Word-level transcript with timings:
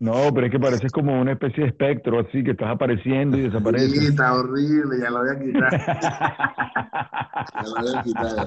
No, 0.00 0.32
pero 0.32 0.46
es 0.46 0.52
que 0.52 0.60
pareces 0.60 0.92
como 0.92 1.20
una 1.20 1.32
especie 1.32 1.64
de 1.64 1.70
espectro, 1.70 2.20
así 2.20 2.44
que 2.44 2.52
estás 2.52 2.70
apareciendo 2.70 3.36
y 3.36 3.42
desapareces. 3.42 3.90
Sí, 3.98 4.06
está 4.06 4.32
horrible, 4.34 4.96
ya 5.00 5.10
lo 5.10 5.18
voy 5.18 5.28
a 5.30 5.38
quitar. 5.40 5.70
ya 7.54 7.62
lo 7.64 7.82
voy 7.82 7.96
a 7.96 8.02
quitar. 8.04 8.46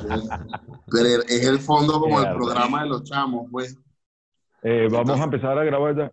Pero 0.89 1.23
es 1.27 1.45
el 1.45 1.59
fondo 1.59 1.99
como 1.99 2.21
el 2.21 2.33
programa 2.35 2.83
de 2.83 2.89
los 2.89 3.03
chamos, 3.03 3.47
pues. 3.51 3.77
Eh, 4.63 4.87
vamos 4.89 5.19
a 5.19 5.23
empezar 5.25 5.57
a 5.57 5.63
grabar 5.65 5.97
ya. 5.97 6.11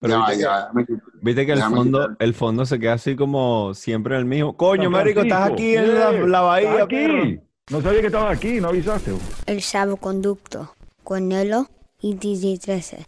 Pero 0.00 0.14
ya, 0.18 0.26
viste, 0.28 0.42
ya, 0.42 0.70
que, 0.86 0.94
viste 1.22 1.46
que 1.46 1.52
el 1.52 1.62
fondo, 1.62 2.00
quitar. 2.00 2.16
el 2.18 2.34
fondo 2.34 2.66
se 2.66 2.78
queda 2.78 2.94
así 2.94 3.16
como 3.16 3.72
siempre 3.72 4.16
el 4.18 4.26
mismo. 4.26 4.56
Coño, 4.56 4.90
marico, 4.90 5.20
estás 5.20 5.50
aquí 5.52 5.74
en 5.76 5.94
la, 5.94 6.10
Eh, 6.10 6.26
la 6.26 6.40
bahía, 6.42 6.72
¿estás 6.72 6.86
perro. 6.86 7.22
aquí? 7.22 7.40
No 7.70 7.80
sabía 7.80 8.00
que 8.00 8.06
estabas 8.08 8.36
aquí, 8.36 8.60
no 8.60 8.68
avisaste. 8.68 9.12
El 9.46 9.62
salvoconducto 9.62 10.74
con 11.04 11.28
Nelo 11.28 11.68
y 12.00 12.14
DJ 12.14 12.58
13. 12.58 13.06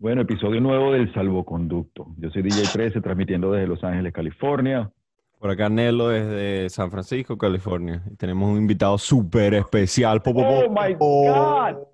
Bueno, 0.00 0.22
episodio 0.22 0.62
nuevo 0.62 0.92
del 0.92 1.12
Salvoconducto. 1.12 2.06
Yo 2.16 2.30
soy 2.30 2.40
DJ 2.40 2.62
13, 2.72 3.00
transmitiendo 3.02 3.52
desde 3.52 3.66
Los 3.66 3.84
Ángeles, 3.84 4.14
California. 4.14 4.90
Por 5.38 5.50
acá 5.50 5.68
Nelo 5.68 6.08
desde 6.08 6.70
San 6.70 6.90
Francisco, 6.90 7.36
California. 7.36 8.02
Y 8.10 8.16
tenemos 8.16 8.50
un 8.50 8.56
invitado 8.56 8.96
súper 8.96 9.52
especial. 9.52 10.22
Po, 10.22 10.32
po, 10.32 10.40
po, 10.40 10.48
¡Oh, 10.48 10.70
my. 10.70 10.94
God! 10.94 11.86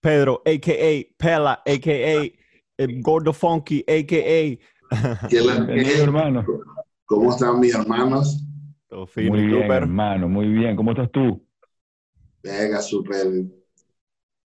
Pedro, 0.00 0.42
a.k.a. 0.44 1.14
Pela, 1.16 1.62
a.k.a. 1.64 2.32
El 2.76 3.02
Gordo 3.02 3.32
Funky, 3.32 3.84
a.k.a. 3.86 5.28
¿Qué 5.28 5.40
la- 5.40 6.02
hermano. 6.02 6.44
¿Cómo 7.04 7.30
están 7.30 7.60
mis 7.60 7.72
hermanos? 7.72 8.44
Todo 8.88 9.06
fino 9.06 9.30
Muy 9.30 9.46
bien, 9.46 9.70
hermano, 9.70 10.28
muy 10.28 10.48
bien. 10.48 10.74
¿Cómo 10.74 10.90
estás 10.90 11.08
tú? 11.12 11.40
Venga, 12.42 12.80
súper 12.80 13.28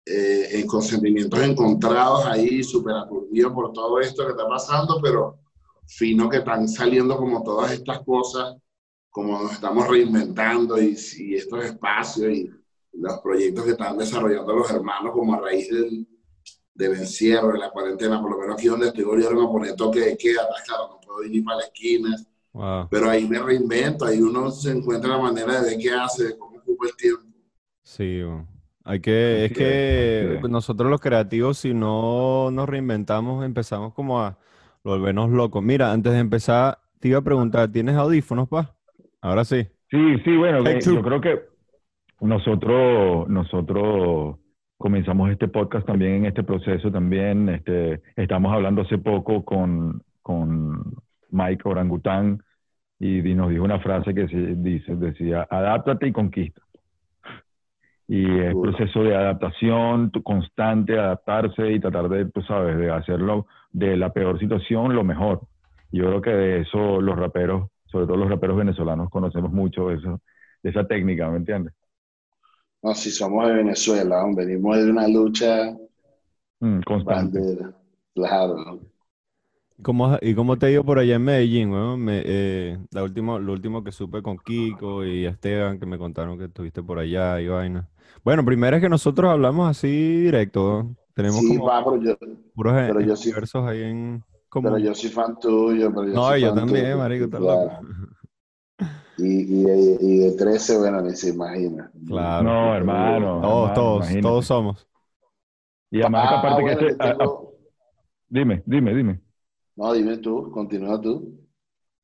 eh, 0.05 0.49
en 0.59 0.67
consentimientos 0.67 1.39
encontrados 1.41 2.25
ahí, 2.25 2.63
súper 2.63 2.95
aturdido 2.95 3.53
por 3.53 3.71
todo 3.71 3.99
esto 3.99 4.23
que 4.25 4.31
está 4.31 4.47
pasando, 4.47 4.99
pero 5.01 5.37
fino 5.85 6.29
que 6.29 6.37
están 6.37 6.67
saliendo 6.67 7.17
como 7.17 7.43
todas 7.43 7.71
estas 7.71 7.99
cosas, 8.01 8.55
como 9.09 9.41
nos 9.43 9.51
estamos 9.53 9.87
reinventando 9.87 10.81
y, 10.81 10.97
y 11.19 11.35
estos 11.35 11.65
espacios 11.65 12.31
y 12.31 12.49
los 12.93 13.19
proyectos 13.19 13.65
que 13.65 13.71
están 13.71 13.97
desarrollando 13.97 14.53
los 14.55 14.71
hermanos 14.71 15.11
como 15.13 15.33
a 15.35 15.39
raíz 15.39 15.69
del, 15.69 16.07
del 16.73 16.93
encierro, 16.95 17.51
de 17.53 17.59
la 17.59 17.69
cuarentena, 17.71 18.21
por 18.21 18.31
lo 18.31 18.37
menos 18.39 18.55
aquí 18.55 18.67
donde 18.67 18.87
estoy 18.87 19.03
volvieron 19.03 19.39
a 19.45 19.49
poner 19.49 19.75
toque 19.75 19.99
de 19.99 20.17
queda, 20.17 20.47
claro, 20.65 20.89
no 20.89 20.99
puedo 21.01 21.23
ir 21.23 21.31
ni 21.31 21.41
para 21.41 21.57
la 21.57 21.63
esquina, 21.65 22.15
Wow. 22.53 22.89
pero 22.91 23.09
ahí 23.09 23.25
me 23.29 23.39
reinvento, 23.39 24.03
ahí 24.03 24.21
uno 24.21 24.51
se 24.51 24.71
encuentra 24.71 25.11
la 25.11 25.19
manera 25.19 25.61
de 25.61 25.69
ver 25.69 25.79
qué 25.79 25.91
hace, 25.91 26.25
de 26.25 26.37
cómo 26.37 26.57
ocupa 26.57 26.85
el 26.87 26.95
tiempo. 26.97 27.23
Sí, 27.81 28.21
bo. 28.23 28.45
Hay 28.83 28.99
que, 28.99 29.45
es 29.45 29.53
que 29.53 30.39
nosotros 30.49 30.89
los 30.89 30.99
creativos, 30.99 31.59
si 31.59 31.73
no 31.73 32.49
nos 32.51 32.67
reinventamos, 32.67 33.45
empezamos 33.45 33.93
como 33.93 34.21
a 34.21 34.37
volvernos 34.83 35.29
locos. 35.29 35.61
Mira, 35.63 35.91
antes 35.91 36.13
de 36.13 36.19
empezar, 36.19 36.79
te 36.99 37.09
iba 37.09 37.19
a 37.19 37.23
preguntar, 37.23 37.71
¿tienes 37.71 37.95
audífonos, 37.95 38.47
pa? 38.49 38.73
Ahora 39.21 39.45
sí. 39.45 39.67
Sí, 39.89 40.17
sí, 40.23 40.37
bueno, 40.37 40.63
que 40.63 40.79
yo 40.81 41.01
creo 41.01 41.21
que 41.21 41.41
nosotros, 42.21 43.27
nosotros 43.29 44.37
comenzamos 44.77 45.29
este 45.29 45.47
podcast 45.47 45.85
también 45.85 46.13
en 46.13 46.25
este 46.25 46.43
proceso 46.43 46.91
también. 46.91 47.49
Este, 47.49 48.01
estamos 48.15 48.51
hablando 48.53 48.81
hace 48.81 48.97
poco 48.97 49.45
con, 49.45 50.01
con 50.21 50.95
Mike 51.29 51.61
Orangután 51.65 52.41
y 52.99 53.21
nos 53.33 53.49
dijo 53.49 53.63
una 53.63 53.79
frase 53.79 54.13
que 54.13 54.27
se 54.27 54.55
dice, 54.55 54.95
decía, 54.95 55.47
adáptate 55.49 56.07
y 56.07 56.11
conquista. 56.11 56.61
Y 58.11 58.39
es 58.41 58.57
Seguro. 58.57 58.61
proceso 58.61 59.03
de 59.03 59.15
adaptación 59.15 60.11
constante, 60.23 60.99
adaptarse 60.99 61.71
y 61.71 61.79
tratar 61.79 62.09
de, 62.09 62.25
tú 62.31 62.41
sabes, 62.43 62.77
de 62.77 62.91
hacerlo 62.91 63.47
de 63.71 63.97
la 63.97 64.13
peor 64.13 64.39
situación 64.39 64.95
lo 64.95 65.03
mejor. 65.05 65.41
Yo 65.91 66.05
creo 66.07 66.21
que 66.21 66.31
de 66.31 66.61
eso 66.61 67.01
los 67.01 67.17
raperos, 67.17 67.69
sobre 67.85 68.07
todo 68.07 68.17
los 68.17 68.29
raperos 68.29 68.57
venezolanos, 68.57 69.09
conocemos 69.09 69.51
mucho 69.53 69.89
de 69.89 69.95
eso, 69.97 70.21
de 70.63 70.71
esa 70.71 70.87
técnica, 70.87 71.29
¿me 71.31 71.37
entiendes? 71.37 71.73
No, 72.83 72.93
si 72.93 73.09
somos 73.09 73.47
de 73.47 73.53
Venezuela, 73.55 74.23
venimos 74.35 74.77
de 74.77 74.91
una 74.91 75.07
lucha 75.07 75.75
Mm, 76.61 76.81
constante. 76.85 77.45
bandera. 77.45 77.73
Claro. 78.15 78.81
¿Cómo, 79.83 80.17
¿Y 80.21 80.35
cómo 80.35 80.57
te 80.57 80.67
ha 80.67 80.69
ido 80.71 80.83
por 80.83 80.99
allá 80.99 81.15
en 81.15 81.23
Medellín, 81.23 81.71
weón? 81.71 81.99
Me- 82.01 82.21
eh, 82.25 82.77
la 82.91 83.03
último, 83.03 83.39
lo 83.39 83.53
último 83.53 83.83
que 83.83 83.91
supe 83.91 84.21
con 84.21 84.37
Kiko 84.37 85.05
y 85.05 85.25
Esteban, 85.25 85.79
que 85.79 85.85
me 85.85 85.97
contaron 85.97 86.37
que 86.37 86.45
estuviste 86.45 86.83
por 86.83 86.99
allá 86.99 87.39
y 87.41 87.47
vaina. 87.47 87.89
Bueno, 88.23 88.45
primero 88.45 88.77
es 88.77 88.81
que 88.81 88.89
nosotros 88.89 89.31
hablamos 89.31 89.69
así 89.69 89.87
directo. 90.21 90.95
Tenemos 91.15 91.41
Sí, 91.41 91.47
como 91.57 91.65
va, 91.65 91.83
pero 91.83 91.97
yo, 92.01 92.17
puros 92.53 92.73
pero 92.73 93.01
yo 93.01 93.15
sí- 93.15 93.31
ahí 93.65 93.81
en 93.83 94.23
común. 94.49 94.73
pero 94.73 94.77
yo 94.83 94.95
soy 94.95 95.09
fan 95.09 95.39
tuyo. 95.39 95.89
Pero 95.93 96.07
yo 96.07 96.13
No, 96.13 96.27
soy 96.29 96.41
yo 96.41 96.47
fan 96.49 96.55
también, 96.59 96.85
tuyo, 96.85 96.97
marico, 96.97 97.25
estás 97.25 97.41
loco. 97.41 97.71
Y, 99.17 99.41
y, 99.41 99.63
de- 99.63 99.97
y 100.01 100.17
de 100.19 100.31
13, 100.33 100.77
bueno, 100.77 101.01
ni 101.01 101.15
se 101.15 101.29
imagina. 101.29 101.91
Claro. 102.07 102.43
No, 102.43 102.75
hermano. 102.75 103.41
Todos, 103.41 103.43
hermano, 103.43 103.73
todos, 103.73 103.97
imagínate. 103.97 104.21
todos 104.21 104.45
somos. 104.45 104.87
Y 105.91 106.01
además, 106.01 106.27
Ah, 106.29 106.39
aparte 106.39 106.63
que 106.63 106.71
bueno, 106.73 106.87
este, 106.89 107.03
a- 107.03 107.11
a- 107.11 107.15
dime, 108.29 108.63
dime, 108.65 108.93
dime. 108.95 109.21
No, 109.75 109.93
dime 109.93 110.17
tú, 110.17 110.51
continúa 110.51 110.99
tú. 111.01 111.37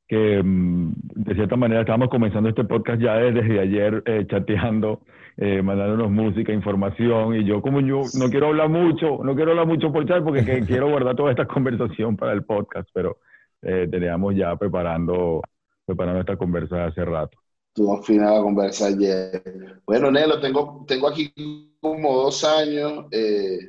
que 0.07 0.41
mm, 0.43 0.93
de 1.15 1.35
cierta 1.35 1.55
manera 1.57 1.81
estábamos 1.81 2.09
comenzando 2.09 2.49
este 2.49 2.63
podcast 2.63 3.01
ya 3.01 3.15
desde 3.15 3.59
ayer 3.59 4.01
eh, 4.05 4.25
chateando, 4.29 5.01
eh, 5.35 5.61
mandándonos 5.61 6.09
música, 6.09 6.53
información 6.53 7.35
y 7.35 7.43
yo 7.45 7.61
como 7.61 7.81
yo 7.81 8.01
no 8.17 8.29
quiero 8.29 8.47
hablar 8.47 8.69
mucho, 8.69 9.21
no 9.23 9.35
quiero 9.35 9.51
hablar 9.51 9.67
mucho 9.67 9.91
por 9.91 10.05
chat 10.07 10.23
porque 10.23 10.45
que- 10.45 10.61
quiero 10.65 10.89
guardar 10.89 11.15
toda 11.15 11.31
esta 11.31 11.45
conversación 11.45 12.15
para 12.15 12.31
el 12.33 12.43
podcast, 12.45 12.89
pero 12.93 13.17
eh, 13.61 13.87
teníamos 13.91 14.35
ya 14.35 14.55
preparando 14.55 15.41
preparando 15.85 16.19
esta 16.21 16.35
conversa 16.37 16.85
hace 16.85 17.03
rato. 17.05 17.37
Tú 17.73 17.95
fina 18.03 18.31
la 18.33 18.41
conversa 18.41 18.87
ayer. 18.87 19.41
Bueno, 19.85 20.09
Nelo, 20.11 20.39
tengo, 20.39 20.83
tengo 20.87 21.07
aquí 21.07 21.31
como 21.79 22.13
dos 22.13 22.43
años. 22.43 23.05
eh, 23.11 23.59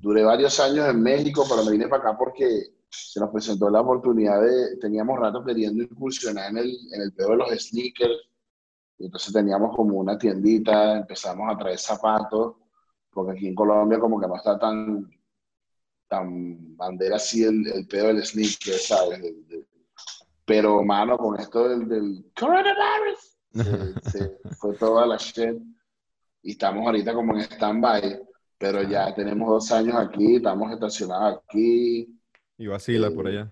duré 0.00 0.22
varios 0.22 0.60
años 0.60 0.86
en 0.88 1.02
México, 1.02 1.44
pero 1.48 1.64
me 1.64 1.72
vine 1.72 1.88
para 1.88 2.02
acá 2.10 2.18
porque 2.18 2.44
se 3.12 3.20
nos 3.20 3.30
presentó 3.30 3.68
la 3.70 3.80
oportunidad 3.80 4.40
de. 4.42 4.76
Teníamos 4.78 5.18
rato 5.18 5.44
queriendo 5.44 5.82
incursionar 5.82 6.50
en 6.50 6.58
el, 6.58 6.76
en 6.92 7.02
el 7.02 7.12
pedo 7.12 7.30
de 7.30 7.36
los 7.38 7.48
sneakers. 7.50 8.28
Y 8.98 9.06
entonces 9.06 9.32
teníamos 9.32 9.74
como 9.76 9.98
una 9.98 10.16
tiendita, 10.16 10.98
empezamos 10.98 11.52
a 11.52 11.58
traer 11.58 11.78
zapatos, 11.78 12.54
porque 13.10 13.32
aquí 13.32 13.48
en 13.48 13.54
Colombia 13.54 13.98
como 13.98 14.20
que 14.20 14.26
no 14.28 14.36
está 14.36 14.58
tan, 14.58 15.10
tan 16.08 16.76
bandera 16.76 17.16
así 17.16 17.42
el, 17.42 17.66
el 17.66 17.86
pedo 17.86 18.08
del 18.08 18.24
sneaker, 18.24 18.74
¿sabes? 18.74 19.20
Del- 19.22 19.46
del- 19.48 19.66
pero, 20.46 20.82
mano, 20.84 21.16
con 21.16 21.40
esto 21.40 21.68
del, 21.68 21.88
del 21.88 22.30
coronavirus, 22.38 23.38
se, 23.54 24.10
se 24.10 24.38
fue 24.58 24.74
toda 24.76 25.06
la 25.06 25.16
shit. 25.16 25.60
Y 26.42 26.50
estamos 26.52 26.84
ahorita 26.86 27.14
como 27.14 27.32
en 27.34 27.40
stand-by, 27.40 28.22
pero 28.58 28.82
ya 28.82 29.14
tenemos 29.14 29.48
dos 29.48 29.72
años 29.72 29.94
aquí, 29.96 30.36
estamos 30.36 30.70
estacionados 30.70 31.40
aquí. 31.48 32.14
Y 32.58 32.66
vacila 32.66 33.10
por 33.10 33.26
allá. 33.26 33.50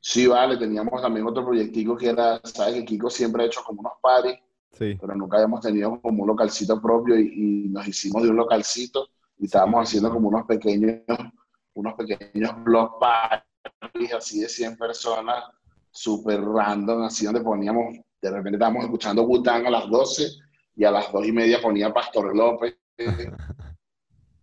Sí, 0.00 0.26
vale, 0.26 0.56
teníamos 0.56 1.00
también 1.00 1.26
otro 1.26 1.44
proyectico 1.44 1.96
que 1.96 2.08
era, 2.08 2.40
sabes 2.44 2.74
que 2.74 2.84
Kiko 2.84 3.08
siempre 3.08 3.44
ha 3.44 3.46
hecho 3.46 3.62
como 3.64 3.80
unos 3.80 3.92
parties, 4.00 4.38
Sí. 4.72 4.96
pero 5.00 5.14
nunca 5.14 5.36
habíamos 5.36 5.60
tenido 5.60 6.00
como 6.00 6.22
un 6.22 6.28
localcito 6.28 6.80
propio 6.80 7.18
y, 7.18 7.66
y 7.66 7.68
nos 7.68 7.86
hicimos 7.86 8.22
de 8.22 8.30
un 8.30 8.36
localcito 8.36 9.06
y 9.38 9.44
estábamos 9.44 9.86
haciendo 9.88 10.10
como 10.10 10.28
unos 10.28 10.46
pequeños, 10.46 11.02
unos 11.74 11.94
pequeños 11.94 12.52
blog 12.64 12.98
parties 12.98 14.14
así 14.14 14.40
de 14.40 14.48
100 14.48 14.76
personas, 14.76 15.44
súper 15.90 16.42
random, 16.42 17.02
así 17.04 17.24
donde 17.26 17.42
poníamos, 17.42 17.94
de 18.20 18.30
repente 18.30 18.56
estábamos 18.56 18.84
escuchando 18.84 19.26
Bután 19.26 19.66
a 19.66 19.70
las 19.70 19.88
12 19.88 20.26
y 20.74 20.84
a 20.84 20.90
las 20.90 21.12
2 21.12 21.26
y 21.26 21.32
media 21.32 21.60
ponía 21.60 21.92
Pastor 21.92 22.34
López. 22.34 22.76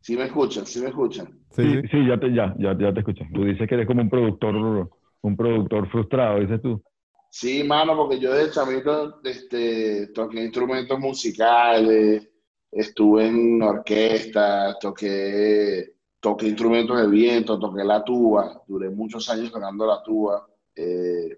¿Sí 0.10 0.18
me 0.18 0.24
escuchan? 0.24 0.66
¿Sí 0.66 0.82
me 0.82 0.88
escuchan? 0.90 1.28
Sí, 1.52 1.82
Sí, 1.92 2.08
ya 2.08 2.20
te, 2.20 2.34
ya, 2.34 2.56
ya, 2.58 2.76
ya 2.76 2.92
te 2.92 3.02
escuché. 3.02 3.28
Tú 3.32 3.44
dices 3.46 3.70
que 3.70 3.76
eres 3.76 3.86
como 3.86 4.02
un 4.02 4.10
productor, 4.10 4.90
un 5.22 5.38
productor 5.38 5.88
frustrado, 5.92 6.40
dices 6.40 6.60
tú. 6.64 6.82
Sí, 7.30 7.64
mano, 7.64 7.96
porque 7.96 8.20
yo 8.20 8.34
de 8.34 8.50
chamito 8.50 9.22
este, 9.24 10.08
toqué 10.08 10.42
instrumentos 10.46 10.98
musicales, 11.00 12.28
estuve 12.72 13.28
en 13.28 13.62
orquesta, 13.62 14.76
toqué, 14.82 15.94
toqué 16.20 16.48
instrumentos 16.48 17.00
de 17.00 17.08
viento, 17.08 17.60
toqué 17.60 17.84
la 17.84 18.04
tuba, 18.04 18.64
duré 18.68 18.90
muchos 18.90 19.30
años 19.30 19.52
tocando 19.52 19.86
la 19.86 20.02
tuba. 20.02 20.48
eh, 20.76 21.38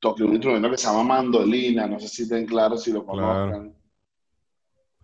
toqué 0.00 0.24
un 0.24 0.32
instrumento 0.32 0.68
que 0.68 0.78
se 0.78 0.88
llama 0.88 1.04
mandolina, 1.04 1.86
no 1.86 2.00
sé 2.00 2.08
si 2.08 2.22
estén 2.24 2.44
claros 2.46 2.82
si 2.82 2.92
lo 2.92 3.04
Claro. 3.06 3.52
conozcan. 3.52 3.74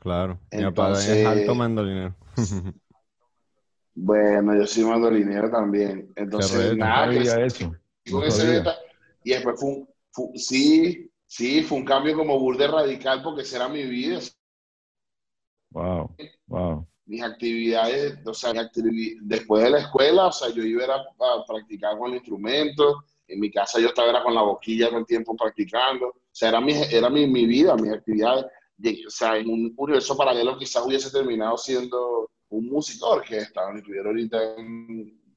Claro. 0.00 0.38
Mi 0.50 0.62
papá 0.64 0.92
es 0.92 1.08
Entonces- 1.08 1.26
alto 1.26 1.54
mandolinero. 1.54 2.16
Bueno, 3.98 4.54
yo 4.54 4.66
soy 4.66 4.84
mandolinero 4.84 5.50
también. 5.50 6.12
Entonces, 6.14 6.70
reto. 6.70 6.76
nada, 6.76 7.06
No 7.06 7.12
que 7.12 7.46
eso. 7.46 7.72
no 8.10 8.72
y 9.25 9.31
después 9.31 9.58
fue 9.58 9.70
un, 9.70 9.88
sí, 10.38 11.10
sí, 11.26 11.62
fue 11.62 11.78
un 11.78 11.84
cambio 11.84 12.14
como 12.14 12.38
burde 12.38 12.69
radical 12.69 13.22
porque 13.22 13.43
esa 13.43 13.56
era 13.56 13.69
mi 13.69 13.82
vida. 13.84 14.20
Wow, 15.70 16.14
wow. 16.46 16.87
mis 17.06 17.22
actividades, 17.22 18.19
o 18.25 18.34
sea, 18.34 18.52
después 19.22 19.64
de 19.64 19.70
la 19.70 19.78
escuela, 19.78 20.26
o 20.26 20.32
sea, 20.32 20.50
yo 20.50 20.62
iba 20.62 20.84
a, 20.84 20.99
a, 20.99 21.44
practicar 21.46 21.99
con 21.99 22.10
el 22.10 22.19
instrumento, 22.19 23.02
en 23.26 23.40
mi 23.40 23.50
casa 23.50 23.81
yo 23.81 23.88
estaba 23.88 24.10
era 24.10 24.22
con 24.22 24.34
la 24.34 24.42
boquilla 24.42 24.88
todo 24.88 25.00
el 25.00 25.06
tiempo 25.06 25.34
practicando, 25.34 26.06
o 26.06 26.20
sea, 26.31 26.50
era 26.50 26.60
mi, 26.60 26.72
era 26.72 27.10
mi, 27.10 27.26
mi 27.26 27.46
vida, 27.46 27.75
mis 27.76 27.92
actividades, 27.92 28.44
o 29.06 29.10
sea, 29.10 29.37
en 29.38 29.49
un 29.49 29.75
universo 29.76 30.16
paralelo 30.16 30.56
quizás 30.56 30.87
hubiese 30.87 31.10
terminado 31.10 31.56
siendo 31.56 32.31
un 32.50 32.66
músico 32.66 33.08
orquesta, 33.08 33.72
ni 33.72 33.78
estuviera 33.78 34.08
ahorita 34.08 34.38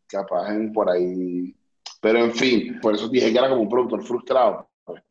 capaz 0.07 0.53
en 0.53 0.71
por 0.71 0.89
ahí, 0.89 1.55
pero 2.01 2.19
en 2.19 2.33
fin, 2.33 2.79
por 2.81 2.95
eso 2.95 3.07
dije 3.07 3.31
que 3.31 3.37
era 3.37 3.49
como 3.49 3.61
un 3.61 3.69
productor 3.69 4.03
frustrado, 4.03 4.69
pues, 4.83 5.03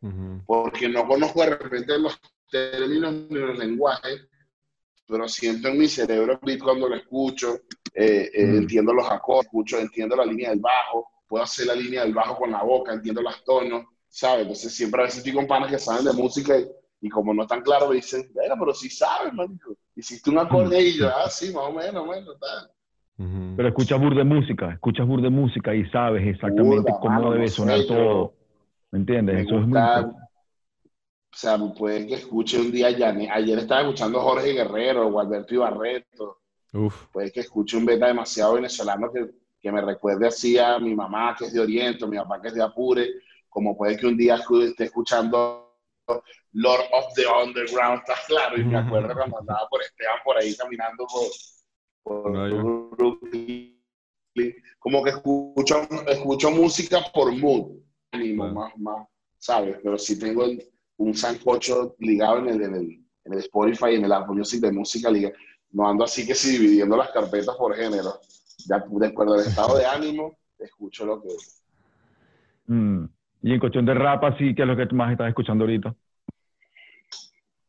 porque 0.46 0.88
no 0.88 1.06
conozco 1.06 1.42
de 1.42 1.56
repente 1.56 1.98
los 1.98 2.18
términos 2.50 3.12
ni 3.30 3.38
los 3.38 3.58
lenguajes, 3.58 4.28
pero 5.06 5.28
siento 5.28 5.68
en 5.68 5.78
mi 5.78 5.88
cerebro 5.88 6.38
beat 6.42 6.60
cuando 6.60 6.88
lo 6.88 6.96
escucho, 6.96 7.60
eh, 7.94 8.30
eh, 8.32 8.46
mm. 8.46 8.56
entiendo 8.58 8.92
los 8.92 9.10
acordes, 9.10 9.46
escucho, 9.46 9.78
entiendo 9.78 10.16
la 10.16 10.24
línea 10.24 10.50
del 10.50 10.60
bajo, 10.60 11.08
puedo 11.26 11.44
hacer 11.44 11.66
la 11.66 11.74
línea 11.74 12.02
del 12.02 12.14
bajo 12.14 12.36
con 12.36 12.50
la 12.50 12.62
boca, 12.62 12.92
entiendo 12.92 13.22
los 13.22 13.42
tonos, 13.44 13.86
¿sabes? 14.08 14.42
Entonces 14.42 14.74
siempre 14.74 15.00
a 15.00 15.04
veces 15.04 15.18
estoy 15.18 15.32
con 15.32 15.46
panas 15.46 15.70
que 15.70 15.78
saben 15.78 16.04
de 16.04 16.12
música 16.12 16.54
y, 17.00 17.08
como 17.08 17.32
no 17.32 17.46
tan 17.46 17.62
claro 17.62 17.88
me 17.88 17.96
dicen, 17.96 18.30
pero 18.34 18.74
sí 18.74 18.90
sabes, 18.90 19.32
marico. 19.32 19.76
Hiciste 19.98 20.30
un 20.30 20.38
acorde 20.38 20.80
y 20.80 20.96
yo, 20.96 21.08
ah, 21.08 21.28
sí, 21.28 21.52
más 21.52 21.64
o 21.64 21.72
menos, 21.72 22.06
bueno, 22.06 22.30
tal. 22.34 22.70
Pero 23.56 23.68
escuchas 23.68 24.00
bur 24.00 24.14
de 24.14 24.22
música, 24.22 24.70
escuchas 24.70 25.04
bur 25.08 25.20
de 25.20 25.28
música 25.28 25.74
y 25.74 25.90
sabes 25.90 26.24
exactamente 26.24 26.92
cómo 27.00 27.32
debe 27.32 27.48
sonar 27.48 27.80
todo. 27.84 28.32
¿Me 28.92 29.00
entiendes? 29.00 29.44
Eso 29.44 29.58
es 29.58 29.66
muy 29.66 29.76
o 29.76 31.36
sea, 31.36 31.58
puede 31.76 32.06
que 32.06 32.14
escuche 32.14 32.60
un 32.60 32.70
día 32.70 32.90
ya. 32.90 33.08
Ayer 33.08 33.58
estaba 33.58 33.80
escuchando 33.80 34.20
Jorge 34.20 34.52
Guerrero 34.52 35.08
o 35.08 35.18
Alberto 35.18 35.54
Ibarreto. 35.54 36.42
Uf. 36.72 37.06
Puede 37.12 37.32
que 37.32 37.40
escuche 37.40 37.76
un 37.76 37.84
beta 37.84 38.06
demasiado 38.06 38.54
venezolano 38.54 39.10
que, 39.12 39.28
que, 39.60 39.72
me 39.72 39.80
recuerde 39.80 40.28
así 40.28 40.58
a 40.58 40.78
mi 40.78 40.94
mamá 40.94 41.34
que 41.36 41.46
es 41.46 41.52
de 41.52 41.60
Oriente, 41.60 42.06
mi 42.06 42.18
papá 42.18 42.40
que 42.40 42.48
es 42.48 42.54
de 42.54 42.62
Apure. 42.62 43.08
Como 43.48 43.76
puede 43.76 43.96
que 43.96 44.06
un 44.06 44.16
día 44.16 44.36
esté 44.36 44.84
escuchando 44.84 45.67
Lord 46.52 46.84
of 46.92 47.14
the 47.14 47.26
Underground, 47.26 48.00
está 48.00 48.14
claro. 48.26 48.60
Y 48.60 48.64
me 48.64 48.78
acuerdo 48.78 49.14
cuando 49.14 49.38
andaba 49.38 49.68
por 49.68 49.82
Esteban 49.82 50.18
por 50.24 50.38
ahí 50.38 50.56
caminando 50.56 51.06
por, 51.06 51.26
por 52.02 52.96
Brooklyn. 52.96 53.74
Como 54.78 55.02
que 55.02 55.10
escucho, 55.10 55.82
escucho 56.06 56.50
música 56.50 57.00
por 57.12 57.32
mood, 57.32 57.80
ánimo, 58.12 58.48
más, 58.52 58.76
más, 58.78 59.08
¿sabes? 59.36 59.78
Pero 59.82 59.98
sí 59.98 60.16
tengo 60.18 60.44
el 60.44 60.64
un 60.98 61.14
sancocho 61.14 61.96
ligado 62.00 62.38
en 62.38 62.48
el, 62.48 62.62
en 62.62 62.74
el, 62.74 63.04
en 63.24 63.32
el 63.32 63.38
Spotify, 63.38 63.94
en 63.94 64.04
el 64.04 64.12
Apple 64.12 64.36
Music 64.36 64.60
de 64.60 64.72
música 64.72 65.10
liga. 65.10 65.32
No 65.70 65.88
ando 65.88 66.04
así 66.04 66.26
que 66.26 66.34
sí 66.34 66.58
dividiendo 66.58 66.96
las 66.96 67.10
carpetas 67.10 67.56
por 67.56 67.74
género. 67.74 68.20
Ya 68.68 68.84
de 68.86 69.06
acuerdo 69.06 69.34
al 69.34 69.40
estado 69.46 69.78
de 69.78 69.86
ánimo, 69.86 70.38
escucho 70.58 71.06
lo 71.06 71.22
que... 71.22 71.28
Mm. 72.66 73.04
Y 73.42 73.52
en 73.52 73.60
cuestión 73.60 73.86
de 73.86 73.94
rap, 73.94 74.24
así, 74.24 74.54
¿qué 74.54 74.62
es 74.62 74.68
lo 74.68 74.76
que 74.76 74.86
más 74.94 75.12
estás 75.12 75.28
escuchando 75.28 75.64
ahorita? 75.64 75.94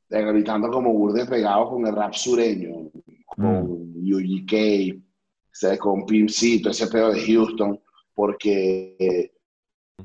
Gritando 0.10 0.70
como 0.70 0.92
burde 0.92 1.26
pegado 1.26 1.70
con 1.70 1.86
el 1.86 1.96
rap 1.96 2.14
sureño, 2.14 2.90
con 3.26 3.92
mm. 3.96 4.14
UGK, 4.14 5.78
con 5.78 6.06
Pimpcito, 6.06 6.70
ese 6.70 6.88
pedo 6.88 7.12
de 7.12 7.22
Houston, 7.26 7.80
porque 8.16 9.32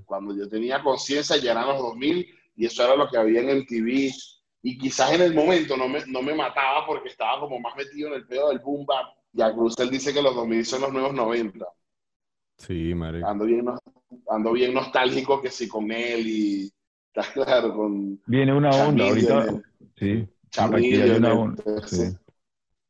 cuando 0.05 0.37
yo 0.37 0.49
tenía 0.49 0.83
conciencia 0.83 1.37
ya 1.37 1.53
eran 1.53 1.69
los 1.69 1.79
2000 1.79 2.27
y 2.57 2.67
eso 2.67 2.85
era 2.85 2.97
lo 2.97 3.09
que 3.09 3.17
había 3.17 3.41
en 3.41 3.51
el 3.51 3.67
TV. 3.67 4.11
Y 4.63 4.79
quizás 4.79 5.13
en 5.13 5.23
el 5.23 5.35
momento 5.35 5.77
no 5.77 5.89
me, 5.89 6.05
no 6.07 6.23
me 6.23 6.35
mataba 6.35 6.87
porque 6.87 7.09
estaba 7.09 7.41
como 7.41 7.59
más 7.61 7.77
metido 7.77 8.09
en 8.09 8.15
el 8.15 8.27
pedo 8.27 8.49
del 8.49 8.61
boom 8.61 8.87
bap. 8.87 9.07
Y 9.33 9.43
a 9.43 9.49
él 9.49 9.91
dice 9.91 10.13
que 10.13 10.23
los 10.23 10.35
2000 10.35 10.65
son 10.65 10.81
los 10.83 10.93
nuevos 10.93 11.13
90. 11.13 11.67
Sí, 12.59 12.95
marico. 12.95 13.27
Ando 13.27 13.45
bien, 13.45 13.67
ando 14.29 14.53
bien 14.53 14.75
nostálgico 14.75 15.41
que 15.41 15.51
sí 15.51 15.69
con 15.69 15.91
él 15.91 16.27
y... 16.27 16.71
Estás 17.15 17.29
claro, 17.31 17.73
con... 17.77 18.21
Viene 18.27 18.53
una 18.53 18.71
onda 18.71 19.07
ahorita. 19.07 19.63
Sí. 19.97 20.27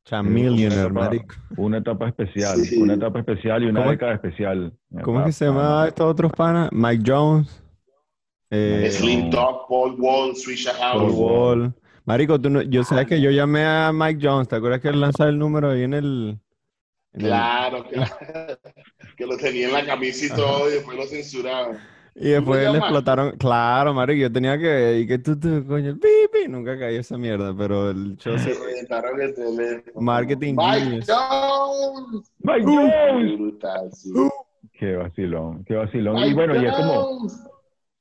Chamillionaire, 0.05 0.91
marico. 0.91 1.35
Una 1.57 1.79
etapa 1.79 2.09
especial, 2.09 2.59
una 2.79 2.95
etapa 2.95 3.19
especial 3.19 3.63
y 3.63 3.67
una 3.67 3.87
década 3.87 4.15
especial. 4.15 4.73
¿Cómo 5.03 5.21
es 5.21 5.27
que 5.27 5.33
se 5.33 5.45
llama 5.47 5.87
estos 5.89 6.07
otros 6.07 6.33
panas? 6.33 6.71
Mike 6.73 7.03
Jones. 7.07 7.63
Eh, 8.51 8.89
Slim 8.91 9.31
Talk, 9.31 9.67
Paul 9.69 9.97
Wall, 9.99 10.37
Swisha 10.37 10.73
House. 10.75 11.03
Paul 11.03 11.13
Wall. 11.13 11.75
Marico, 12.05 12.39
tú 12.39 12.51
no, 12.51 12.61
yo 12.63 12.85
sé 12.85 13.07
que 13.07 13.21
yo 13.21 13.31
llamé 13.31 13.65
a 13.65 13.91
Mike 13.93 14.21
Jones, 14.23 14.47
¿te 14.47 14.57
acuerdas 14.57 14.81
que 14.81 14.89
él 14.89 15.01
lanzaba 15.01 15.31
el 15.31 15.39
número 15.39 15.71
ahí 15.71 15.83
en 15.85 15.95
el... 15.95 16.39
claro, 17.19 17.85
que 19.17 19.27
lo 19.27 19.37
tenía 19.37 19.69
en 19.69 19.73
la 19.73 19.87
camisa 19.87 20.27
y 20.27 20.29
todo, 20.31 20.69
y 20.69 20.75
después 20.75 20.97
lo 20.97 21.05
censuraban. 21.07 21.79
Y 22.17 22.31
después 22.31 22.71
le 22.71 22.79
explotaron, 22.79 23.37
claro, 23.37 23.93
marico, 23.93 24.21
yo 24.21 24.33
tenía 24.33 24.57
que, 24.57 25.01
y 25.01 25.07
que 25.07 25.19
tú, 25.19 25.39
tú, 25.39 25.67
coño, 25.67 25.95
pipi, 25.95 26.49
nunca 26.49 26.79
caí 26.79 26.97
esa 26.97 27.19
mierda, 27.19 27.53
pero 27.57 27.91
el 27.91 28.17
show 28.19 28.39
se... 28.39 28.53
el 28.53 29.35
teléfono. 29.35 30.01
Marketing 30.01 30.55
Mike 30.55 31.01
Jones. 31.09 32.31
Mike 32.39 32.65
Jones. 32.65 33.39
Brutal, 33.39 33.91
sí. 33.93 34.13
Qué 34.79 34.95
vacilón, 34.95 35.65
qué 35.65 35.75
vacilón. 35.75 36.19
y 36.19 36.35
bueno, 36.35 36.55
y 36.61 36.67
es 36.67 36.73
como 36.73 37.27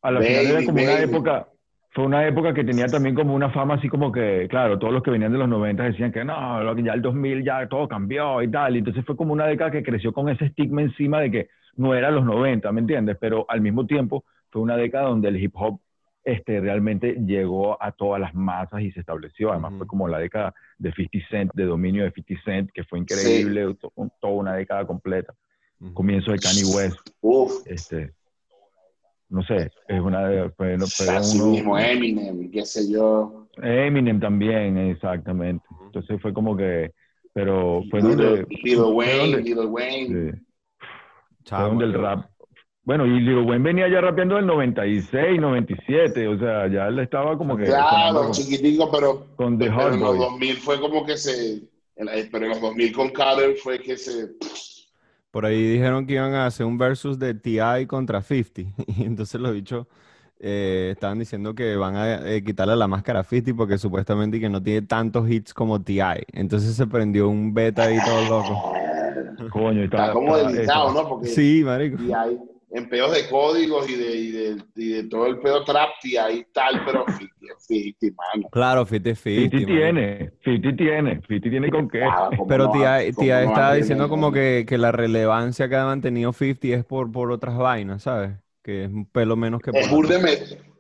a 0.04 0.12
la 0.12 0.21
final 0.21 0.45
era 0.45 0.65
como 0.65 0.83
una 0.83 1.00
época, 1.00 1.48
fue 1.93 2.05
una 2.05 2.27
época 2.27 2.53
que 2.53 2.63
tenía 2.63 2.87
también 2.87 3.13
como 3.13 3.35
una 3.35 3.51
fama 3.51 3.75
así 3.75 3.87
como 3.87 4.11
que, 4.11 4.47
claro, 4.49 4.79
todos 4.79 4.91
los 4.91 5.03
que 5.03 5.11
venían 5.11 5.31
de 5.31 5.37
los 5.37 5.47
90 5.47 5.83
decían 5.83 6.11
que 6.11 6.25
no, 6.25 6.75
ya 6.77 6.93
el 6.93 7.01
2000 7.01 7.43
ya 7.43 7.67
todo 7.67 7.87
cambió 7.87 8.41
y 8.41 8.49
tal, 8.49 8.75
y 8.75 8.79
entonces 8.79 9.05
fue 9.05 9.15
como 9.15 9.33
una 9.33 9.45
década 9.45 9.69
que 9.69 9.83
creció 9.83 10.11
con 10.11 10.27
ese 10.29 10.45
estigma 10.45 10.81
encima 10.81 11.21
de 11.21 11.31
que 11.31 11.49
no 11.75 11.93
era 11.93 12.09
los 12.09 12.25
90, 12.25 12.71
¿me 12.71 12.81
entiendes? 12.81 13.17
Pero 13.19 13.45
al 13.47 13.61
mismo 13.61 13.85
tiempo 13.85 14.23
fue 14.49 14.61
una 14.61 14.75
década 14.75 15.07
donde 15.07 15.29
el 15.29 15.41
hip 15.41 15.53
hop 15.55 15.79
este, 16.23 16.59
realmente 16.61 17.17
llegó 17.25 17.81
a 17.81 17.91
todas 17.91 18.19
las 18.19 18.33
masas 18.33 18.81
y 18.81 18.91
se 18.91 19.01
estableció. 19.01 19.51
Además, 19.51 19.73
fue 19.77 19.87
como 19.87 20.07
la 20.07 20.19
década 20.19 20.53
de 20.77 20.93
50 20.93 21.27
Cent, 21.29 21.51
de 21.53 21.65
dominio 21.65 22.03
de 22.03 22.11
50 22.11 22.43
Cent, 22.45 22.71
que 22.73 22.83
fue 22.83 22.99
increíble, 22.99 23.75
toda 24.19 24.33
una 24.33 24.53
década 24.55 24.85
completa. 24.85 25.33
Comienzo 25.93 26.31
de 26.31 26.39
Kanye 26.39 26.63
West. 26.63 26.97
Este, 27.65 28.13
no 29.33 29.41
sé, 29.41 29.71
es 29.88 30.00
una 30.00 30.27
de... 30.27 30.51
Pero, 30.56 30.85
mismo 31.50 31.80
Eminem, 31.80 32.51
qué 32.51 32.63
sé 32.68 32.91
yo. 32.91 33.47
Eminem 33.57 34.19
también, 34.19 34.77
exactamente. 34.77 35.65
Entonces 35.88 36.21
fue 36.21 36.31
como 36.33 36.56
que, 36.56 36.91
pero 37.33 37.81
fue 37.89 38.03
Little, 38.03 38.25
donde... 38.25 38.45
Little 38.63 38.83
Wayne, 38.83 39.38
Little 39.41 39.65
Wayne. 39.65 40.41
Fue 41.45 41.59
donde 41.59 41.85
el 41.85 41.94
rap... 41.95 42.30
Bueno, 42.83 43.07
y 43.07 43.21
Little 43.21 43.41
Wayne 43.41 43.63
venía 43.63 43.89
ya 43.89 44.01
rapeando 44.01 44.36
del 44.36 44.46
96, 44.46 45.41
97, 45.41 46.27
o 46.27 46.38
sea, 46.38 46.67
ya 46.67 46.88
él 46.88 47.00
estaba 47.00 47.36
como 47.36 47.57
que... 47.57 47.63
Claro, 47.63 48.29
chiquitico, 48.29 48.91
pero, 48.91 49.36
con 49.36 49.57
The 49.57 49.65
pero 49.65 49.96
en 49.96 50.00
los 50.00 50.15
2000 50.15 50.57
fue 50.57 50.79
como 50.79 51.03
que 51.03 51.17
se... 51.17 51.63
Pero 51.96 52.46
en 52.46 52.50
los 52.50 52.62
2000 52.62 52.93
con 52.93 53.10
Carter 53.10 53.55
fue 53.55 53.79
que 53.79 53.98
se 53.98 54.27
por 55.33 55.47
ahí 55.47 55.63
dijeron 55.63 56.05
que 56.05 56.13
iban 56.13 56.35
a 56.35 56.45
hacer 56.45 56.63
un 56.63 56.77
versus 56.77 57.17
de 57.17 57.33
TI 57.33 57.87
contra 57.87 58.21
50. 58.21 58.83
Y 58.87 59.03
entonces 59.03 59.41
los 59.41 59.51
bichos 59.51 59.87
eh, 60.39 60.91
estaban 60.93 61.17
diciendo 61.17 61.55
que 61.55 61.75
van 61.75 61.95
a 61.95 62.29
eh, 62.29 62.43
quitarle 62.43 62.75
la 62.75 62.87
máscara 62.87 63.21
a 63.21 63.23
50 63.23 63.57
porque 63.57 63.79
supuestamente 63.79 64.39
que 64.39 64.47
no 64.47 64.61
tiene 64.61 64.83
tantos 64.83 65.27
hits 65.27 65.51
como 65.51 65.81
TI. 65.81 66.21
Entonces 66.33 66.75
se 66.75 66.85
prendió 66.85 67.29
un 67.29 67.51
beta 67.51 67.85
ahí 67.85 67.97
todo 68.05 68.29
loco. 68.29 68.73
Coño, 69.49 69.85
está, 69.85 70.13
como 70.13 70.37
delicado, 70.37 70.93
¿no? 70.93 71.09
Porque 71.09 71.27
sí, 71.29 71.63
marico. 71.65 71.97
TI 71.97 72.52
en 72.74 72.89
pedos 72.89 73.13
de 73.13 73.30
códigos 73.30 73.88
y 73.88 73.96
de, 73.96 74.15
y 74.15 74.32
de, 74.32 74.58
y 74.75 74.89
de 74.89 75.03
todo 75.03 75.27
el 75.27 75.38
pedo 75.39 75.63
trap 75.63 75.92
y 76.03 76.18
ahí 76.18 76.44
tal, 76.51 76.84
pero 76.84 77.06
Fiti 77.06 77.46
es 77.48 77.68
Fiti, 77.68 78.12
mano. 78.12 78.50
Claro, 78.51 78.84
Fiti 78.84 79.12
es 79.12 79.20
Fiti. 79.20 79.60
Fiti 79.60 79.65
tiene, 79.68 80.32
Fiti 80.42 80.75
tiene, 80.75 81.22
Fiti 81.22 81.51
tiene 81.51 81.70
con 81.70 81.88
qué. 81.88 82.01
pero 82.48 82.72
tía, 82.72 83.00
tía 83.15 83.44
estaba 83.44 83.75
diciendo 83.75 84.10
como 84.10 84.32
que, 84.32 84.65
que, 84.68 84.80
la 84.80 84.92
relevancia 84.92 85.70
que 85.70 85.75
ha 85.75 85.86
mantenido 85.86 86.34
50 86.34 86.68
es 86.80 86.84
por, 86.84 87.12
por 87.12 87.32
otras 87.32 87.56
vainas, 87.56 88.01
¿sabes? 88.03 88.32
Que 88.63 88.86
es 88.86 88.89
un 88.89 89.06
pelo 89.06 89.36
menos 89.36 89.62
que... 89.62 89.70
Es 89.72 89.92
burde, 89.92 90.20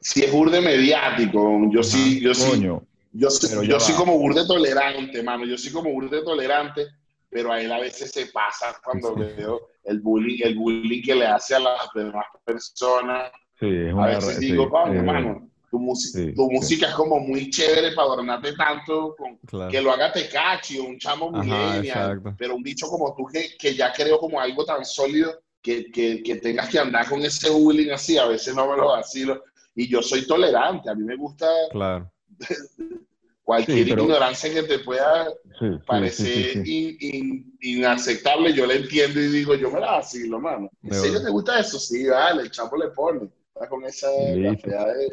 si 0.01 0.23
es 0.23 0.31
burde 0.31 0.61
mediático, 0.61 1.61
yo 1.71 1.83
sí, 1.83 2.19
yo 2.21 2.33
sí, 2.33 2.59
yo, 2.59 2.81
yo, 3.11 3.29
yo 3.61 3.79
soy 3.79 3.93
como 3.93 4.17
burde 4.17 4.47
tolerante, 4.47 5.21
mano, 5.21 5.45
yo 5.45 5.59
soy 5.59 5.71
como 5.71 5.91
burde 5.91 6.23
tolerante, 6.23 6.87
pero 7.33 7.51
a 7.51 7.59
él 7.59 7.71
a 7.71 7.79
veces 7.79 8.11
se 8.11 8.27
pasa 8.27 8.79
cuando 8.83 9.15
veo 9.15 9.69
el 9.83 9.99
bullying, 9.99 10.39
el 10.43 10.55
bullying 10.55 11.01
que 11.01 11.15
le 11.15 11.25
hace 11.25 11.55
a 11.55 11.59
las 11.59 11.89
demás 11.93 12.25
personas. 12.45 13.31
Sí, 13.59 13.67
es 13.67 13.93
a 13.93 14.05
veces 14.05 14.39
digo, 14.39 14.71
hermano, 14.85 15.49
tu, 15.69 15.79
música 15.79 16.87
es 16.87 16.93
como 16.93 17.19
muy 17.19 17.49
chévere 17.49 17.93
para 17.93 18.07
adornarte 18.07 18.53
tanto 18.53 19.15
con, 19.15 19.69
que 19.69 19.81
lo 19.81 19.91
haga 19.91 20.11
Tecachi 20.11 20.77
o 20.77 20.85
un 20.85 20.99
chamo 20.99 21.31
millennial, 21.31 22.21
pero 22.37 22.55
un 22.55 22.61
bicho 22.61 22.87
como 22.87 23.15
tú 23.15 23.25
que, 23.25 23.57
que 23.57 23.73
ya 23.73 23.91
creo 23.91 24.19
como 24.19 24.39
algo 24.39 24.63
tan 24.63 24.85
sólido 24.85 25.39
que, 25.61 25.89
que, 25.91 26.21
que, 26.21 26.35
tengas 26.35 26.69
que 26.69 26.77
andar 26.77 27.09
con 27.09 27.23
ese 27.23 27.49
bullying 27.49 27.91
así, 27.91 28.17
a 28.17 28.27
veces 28.27 28.53
no 28.53 28.69
me 28.69 28.77
lo 28.77 28.89
vacilo. 28.89 29.43
Y 29.75 29.87
yo 29.87 30.03
soy 30.03 30.27
tolerante, 30.27 30.89
a 30.89 30.93
mí 30.93 31.03
me 31.03 31.15
gusta 31.15 31.47
claro. 31.71 32.11
Cualquier 33.43 33.79
Sí, 33.79 33.89
pero- 33.89 34.03
ignorancia 34.03 34.53
que 34.53 34.63
te 34.63 34.79
pueda 34.79 35.25
Sí, 35.25 35.31
sí, 35.59 35.65
sí, 35.73 35.79
parecer 35.85 36.25
sí, 36.27 36.63
sí. 36.63 36.97
in- 37.01 37.15
in- 37.61 37.77
inaceptable, 37.77 38.53
yo 38.53 38.65
la 38.65 38.75
entiendo 38.75 39.19
y 39.19 39.27
digo, 39.27 39.53
yo 39.55 39.69
me 39.69 39.79
la 39.81 39.91
vacilo, 39.91 40.39
mano. 40.39 40.69
¿En 40.81 40.93
serio 40.93 41.21
te 41.21 41.29
gusta 41.29 41.59
eso? 41.59 41.77
Sí, 41.77 42.07
vale, 42.07 42.43
el 42.43 42.51
chapo 42.51 42.77
le 42.77 42.87
pone. 42.89 43.27
Está 43.53 43.67
con 43.67 43.83
esa 43.83 44.07
cafeada 44.07 44.93
de, 44.93 45.07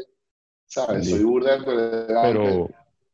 ¿sabes? 0.67 1.11
Soy 1.11 1.25
burda 1.25 1.63
tolerante, 1.65 2.39
pero, 2.39 2.71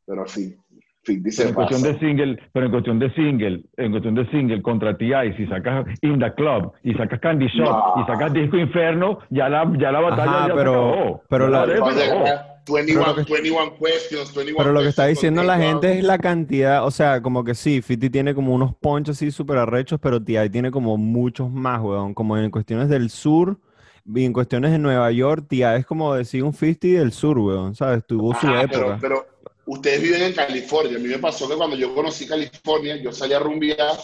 Pero, 0.06 0.26
fin, 0.26 0.56
fin, 1.02 1.22
pero 1.22 1.22
dice 1.24 1.48
en 1.48 1.54
cuestión 1.54 1.82
de 1.82 1.98
single, 1.98 2.38
pero 2.52 2.66
en 2.66 2.72
cuestión 2.72 2.98
de 2.98 3.14
single, 3.14 3.64
en 3.78 3.90
cuestión 3.90 4.14
de 4.14 4.30
single 4.30 4.62
contra 4.62 4.96
T.I., 4.96 5.32
si 5.36 5.46
sacas 5.46 5.86
In 6.02 6.18
The 6.20 6.32
Club 6.34 6.72
y 6.84 6.92
sacas 6.94 7.18
Candy 7.20 7.46
Shop 7.48 7.64
No. 7.96 8.02
y 8.02 8.06
sacas 8.06 8.32
Disco 8.34 8.56
Inferno, 8.58 9.18
ya 9.30 9.48
la, 9.48 9.64
ya 9.78 9.90
la 9.90 10.00
batalla 10.00 10.30
Ajá, 10.30 10.48
ya 10.48 10.54
pero- 10.54 10.72
se 10.72 10.78
acabó. 11.00 11.22
pero 11.28 11.44
Ya 11.46 11.50
la- 11.66 11.80
batalla 11.80 12.52
se 12.66 12.72
Vamos 12.72 12.88
a 12.88 13.10
acabó. 13.10 13.14
ganar 13.14 13.14
21, 13.14 13.14
Pero 13.14 13.16
lo 13.16 13.24
que- 13.26 13.32
21 13.32 13.74
questions, 13.78 14.34
21 14.34 14.58
Pero 14.58 14.72
lo 14.72 14.80
que 14.82 14.88
está 14.88 15.06
diciendo 15.06 15.42
la 15.42 15.56
gente 15.58 15.98
es 15.98 16.04
la 16.04 16.18
cantidad, 16.18 16.84
o 16.84 16.90
sea, 16.90 17.22
como 17.22 17.44
que 17.44 17.54
sí, 17.54 17.80
Fiti 17.82 18.10
tiene 18.10 18.34
como 18.34 18.54
unos 18.54 18.74
ponchos 18.74 19.16
así 19.16 19.30
súper 19.30 19.58
arrechos, 19.58 20.00
pero 20.00 20.22
T.I. 20.22 20.50
tiene 20.50 20.70
como 20.70 20.96
muchos 20.96 21.50
más, 21.50 21.80
weón, 21.80 22.12
como 22.14 22.36
en 22.36 22.50
cuestiones 22.50 22.88
del 22.88 23.10
sur 23.10 23.58
y 24.04 24.24
en 24.24 24.32
cuestiones 24.32 24.72
de 24.72 24.78
Nueva 24.78 25.10
York, 25.12 25.46
T.I. 25.48 25.78
es 25.78 25.86
como 25.86 26.14
decir 26.14 26.42
un 26.44 26.52
50 26.52 26.86
del 27.00 27.12
sur, 27.12 27.38
weón, 27.38 27.74
¿sabes? 27.74 28.04
Tuvo 28.06 28.34
su 28.34 28.46
Ajá, 28.46 28.62
época. 28.62 28.98
pero, 29.00 29.24
pero 29.24 29.26
ustedes 29.66 30.02
viven 30.02 30.22
en 30.22 30.32
California. 30.32 30.96
A 30.96 31.00
mí 31.00 31.08
me 31.08 31.18
pasó 31.18 31.48
que 31.48 31.54
cuando 31.56 31.76
yo 31.76 31.94
conocí 31.94 32.26
California, 32.26 32.96
yo 32.96 33.10
salí 33.12 33.32
a 33.34 33.38
rumbear 33.40 33.96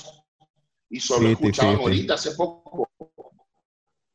y 0.90 1.00
solo 1.00 1.26
Sí, 1.26 1.32
escuchaban 1.32 1.72
sí, 1.74 1.76
sí. 1.78 1.82
ahorita 1.82 2.14
hace 2.14 2.30
poco. 2.32 2.88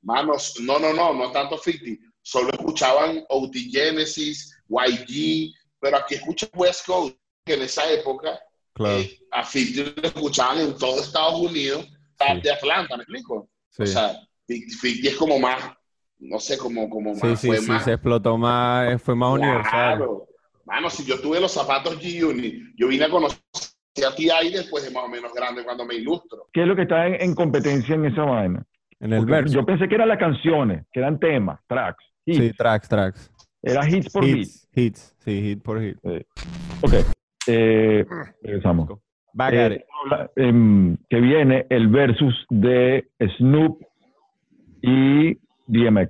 Manos, 0.01 0.55
no, 0.61 0.79
no, 0.79 0.93
no, 0.93 1.13
no 1.13 1.31
tanto 1.31 1.57
50. 1.57 2.06
Solo 2.29 2.49
escuchaban 2.51 3.23
OT 3.29 3.55
Genesis, 3.71 4.53
YG, 4.67 5.53
pero 5.79 5.95
aquí 5.95 6.15
escuchan 6.15 6.49
West 6.55 6.85
Coast, 6.85 7.15
que 7.45 7.53
en 7.53 7.61
esa 7.61 7.89
época 7.89 8.37
Claro, 8.73 8.97
eh, 8.99 9.17
a 9.31 9.45
50 9.45 10.01
lo 10.01 10.07
escuchaban 10.09 10.59
en 10.59 10.77
todo 10.77 10.99
Estados 10.99 11.39
Unidos, 11.39 11.87
Sí. 12.19 12.41
de 12.41 12.51
Atlanta, 12.51 12.97
¿me 12.97 13.03
explico? 13.03 13.47
sí. 13.69 13.83
O 13.83 13.85
sea, 13.87 14.11
50 14.45 15.07
es 15.09 15.15
como 15.15 15.39
más, 15.39 15.71
no 16.19 16.37
sé, 16.39 16.57
como, 16.57 16.89
como 16.89 17.15
Sí, 17.15 17.27
más, 17.27 17.39
sí, 17.39 17.47
fue 17.47 17.57
sí, 17.59 17.71
más 17.71 17.83
se 17.85 17.93
explotó 17.93 18.37
más, 18.37 18.91
eh, 18.93 18.97
fue 18.99 19.15
más 19.15 19.33
universal. 19.33 19.97
Claro. 19.97 20.27
Mano, 20.65 20.89
si 20.89 21.05
yo 21.05 21.21
tuve 21.21 21.39
los 21.39 21.53
zapatos 21.53 21.97
G-Unit, 21.97 22.75
yo 22.75 22.89
vine 22.89 23.05
a 23.05 23.09
conocer 23.09 23.39
a 24.05 24.13
T.I. 24.13 24.51
después 24.51 24.83
de 24.83 24.91
más 24.91 25.05
o 25.05 25.07
menos 25.07 25.31
grande 25.33 25.63
cuando 25.63 25.85
me 25.85 25.95
ilustro. 25.95 26.49
¿Qué 26.51 26.63
es 26.63 26.67
lo 26.67 26.75
que 26.75 26.81
está 26.81 27.07
en, 27.07 27.21
en 27.21 27.33
competencia 27.33 27.95
en 27.95 28.03
esa 28.03 28.23
vaina? 28.23 28.65
En 28.99 29.13
el 29.13 29.25
verso. 29.25 29.53
Yo 29.53 29.65
pensé 29.65 29.87
que 29.87 29.95
eran 29.95 30.09
las 30.09 30.17
canciones, 30.19 30.85
que 30.91 30.99
eran 30.99 31.19
temas, 31.19 31.59
tracks, 31.67 32.03
hits. 32.27 32.37
Sí, 32.45 32.51
tracks, 32.57 32.87
tracks. 32.89 33.31
Era 33.63 33.89
hits 33.89 34.11
por 34.11 34.23
hit. 34.23 34.37
Hits, 34.37 34.67
hits, 34.75 35.15
sí, 35.25 35.41
hit 35.41 35.61
por 35.63 35.81
hit. 35.81 35.97
Ok, 36.81 36.93
eh, 37.47 38.05
regresamos. 38.43 38.89
Back 39.33 39.53
Eh, 39.53 39.61
at 39.65 39.71
it. 39.73 39.81
habla- 40.03 40.31
em, 40.35 40.97
que 41.09 41.19
viene 41.19 41.65
el 41.69 41.87
versus 41.89 42.33
de 42.49 43.09
Snoop 43.37 43.81
y 44.81 45.37
DMX. 45.67 46.09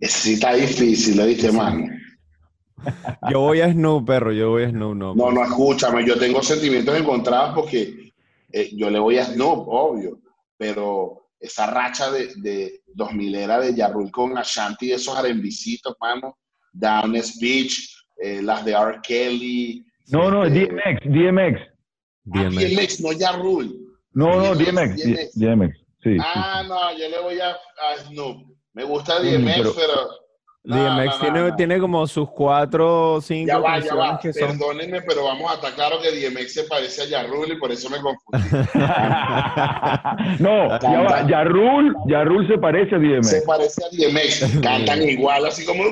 Ese 0.00 0.18
sí 0.18 0.32
está 0.34 0.54
difícil, 0.54 1.16
le 1.16 1.26
dije, 1.26 1.50
mano. 1.52 1.86
Yo 3.30 3.40
voy 3.40 3.60
a 3.60 3.72
Snoop, 3.72 4.06
perro, 4.06 4.32
yo 4.32 4.50
voy 4.50 4.64
a 4.64 4.70
Snoop, 4.70 4.94
no. 4.96 5.14
No, 5.14 5.32
no, 5.32 5.42
escúchame, 5.42 6.06
yo 6.06 6.18
tengo 6.18 6.42
sentimientos 6.42 6.96
encontrados 6.98 7.54
porque 7.54 8.12
eh, 8.52 8.70
yo 8.76 8.90
le 8.90 8.98
voy 8.98 9.18
a 9.18 9.24
Snoop, 9.24 9.66
obvio, 9.68 10.18
pero 10.56 11.23
esa 11.44 11.66
racha 11.66 12.10
de, 12.10 12.32
de 12.36 12.80
2000 12.94 13.34
era 13.34 13.60
de 13.60 13.74
Yarrul 13.74 14.10
con 14.10 14.36
Ashanti, 14.38 14.92
esos 14.92 15.14
arembisitos, 15.16 15.94
mano, 16.00 16.38
Down 16.72 17.22
Speech, 17.22 17.94
eh, 18.16 18.40
las 18.42 18.64
de 18.64 18.72
R. 18.72 19.00
Kelly. 19.02 19.84
No, 20.08 20.30
no, 20.30 20.44
este, 20.46 20.66
DMX, 20.66 21.00
DMX. 21.04 21.60
ah, 21.60 22.48
DMX. 22.48 22.70
DMX, 22.76 23.00
no 23.00 23.12
Yarrul. 23.12 23.80
No, 24.12 24.36
no, 24.40 24.54
DMX, 24.54 24.96
DMX. 25.04 25.34
DMX, 25.34 25.76
sí. 26.02 26.10
sí, 26.14 26.16
Ah, 26.20 26.62
no, 26.66 26.96
yo 26.98 27.08
le 27.10 27.20
voy 27.20 27.38
a, 27.40 27.50
a 27.50 27.96
Snoop. 28.06 28.56
Me 28.72 28.84
gusta 28.84 29.20
DMX, 29.20 29.54
pero- 29.56 29.74
pero... 29.74 30.08
no, 30.64 30.76
DMX 30.76 31.04
no, 31.04 31.12
no, 31.12 31.18
tiene, 31.20 31.40
no. 31.50 31.56
tiene 31.56 31.78
como 31.78 32.06
sus 32.06 32.30
cuatro 32.30 33.12
o 33.14 33.20
cinco 33.20 33.48
Ya 33.48 33.58
va, 33.58 33.78
ya 33.78 33.88
canciones 33.88 34.12
va. 34.12 34.18
que 34.20 34.32
son. 34.32 34.58
Perdónenme, 34.58 35.02
pero 35.02 35.24
vamos 35.24 35.50
a 35.50 35.54
estar 35.56 35.74
claro 35.74 35.96
que 36.00 36.10
DMX 36.10 36.52
se 36.54 36.64
parece 36.64 37.02
a 37.02 37.06
Yarrul 37.06 37.52
y 37.52 37.56
por 37.58 37.70
eso 37.70 37.90
me 37.90 37.98
confundí. 38.00 38.48
no, 40.40 40.80
ya 40.80 41.00
va. 41.02 41.26
Yarrul, 41.28 41.94
Yarrul 42.06 42.48
se 42.48 42.58
parece 42.58 42.94
a 42.96 42.98
se 42.98 43.04
DMX. 43.04 43.44
parece 43.46 43.82
a 43.84 43.88
DMX. 43.90 44.60
Cantan 44.62 45.02
igual, 45.02 45.46
así 45.46 45.64
como... 45.66 45.84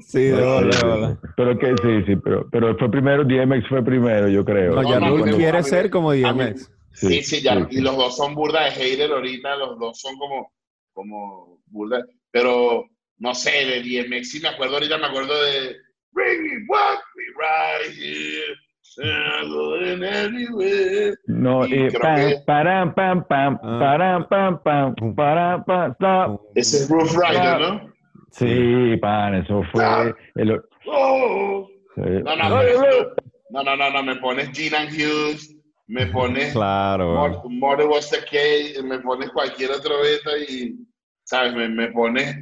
Sí, 0.00 0.24
de 0.24 0.44
bola, 0.44 0.72
sí, 0.72 0.78
de 0.80 0.86
bola. 0.92 1.18
Pero 1.36 1.58
que 1.58 1.66
sí, 1.82 2.02
sí, 2.06 2.16
pero, 2.16 2.48
pero 2.50 2.76
fue 2.78 2.90
primero, 2.90 3.24
DMX 3.24 3.68
fue 3.68 3.82
primero, 3.84 4.28
yo 4.28 4.44
creo. 4.44 4.74
No, 4.74 4.82
ya 4.82 5.32
quiere 5.36 5.62
ser 5.62 5.90
como 5.90 6.12
DMX. 6.12 6.70
Sí, 6.94 7.22
sí, 7.22 7.40
ya. 7.40 7.54
sí, 7.70 7.78
Y 7.78 7.80
los 7.80 7.96
dos 7.96 8.16
son 8.16 8.34
burda 8.34 8.64
de 8.64 8.70
hater 8.72 9.10
ahorita, 9.12 9.56
los 9.56 9.78
dos 9.78 9.98
son 9.98 10.16
como, 10.18 10.52
como 10.92 11.58
burda. 11.66 12.04
Pero, 12.30 12.84
no 13.22 13.34
sé, 13.34 13.50
de 13.50 13.82
DMX, 13.82 14.30
sí 14.32 14.40
me 14.40 14.48
acuerdo 14.48 14.74
ahorita, 14.74 14.98
me 14.98 15.06
acuerdo 15.06 15.42
de... 15.44 15.76
Bring 16.14 16.42
me, 16.42 16.66
walk 16.68 17.00
me 17.16 17.24
right 17.38 17.96
here. 17.96 18.54
No, 21.28 21.64
Y 21.66 21.72
eh, 21.86 21.92
pam, 22.00 22.16
que- 22.16 22.42
param, 22.46 22.94
pam, 22.94 23.24
pam, 23.26 23.58
Ah. 23.62 23.78
param, 23.80 24.28
pam, 24.28 24.62
pam, 24.62 24.94
param, 25.14 25.64
pam, 25.64 25.94
pam. 25.98 26.38
Ese 26.54 26.76
es 26.78 26.90
Roof 26.90 27.16
Rider, 27.16 27.60
¿no? 27.60 27.92
Sí, 28.32 28.96
pan, 29.00 29.36
eso 29.36 29.62
fue 29.72 29.84
Ah. 29.84 30.12
el... 30.34 30.60
Oh. 30.86 31.66
sí. 31.94 32.00
No, 32.24 32.36
no, 32.36 32.48
no, 32.48 32.62
no, 33.50 33.62
no, 33.64 33.76
no, 33.76 33.90
no, 33.90 34.02
me 34.02 34.16
pones 34.16 34.50
Gina 34.50 34.84
Hughes, 34.84 35.54
me 35.86 36.06
pones 36.08 36.52
Claro. 36.52 37.14
More, 37.14 37.38
More 37.48 37.84
Was 37.86 38.10
the 38.10 38.18
Case, 38.30 38.82
me 38.82 38.98
pones 38.98 39.30
cualquier 39.30 39.70
otro 39.70 39.94
beta 40.02 40.30
y, 40.48 40.74
¿sabes? 41.24 41.54
Me, 41.54 41.68
me 41.68 41.88
pones 41.92 42.36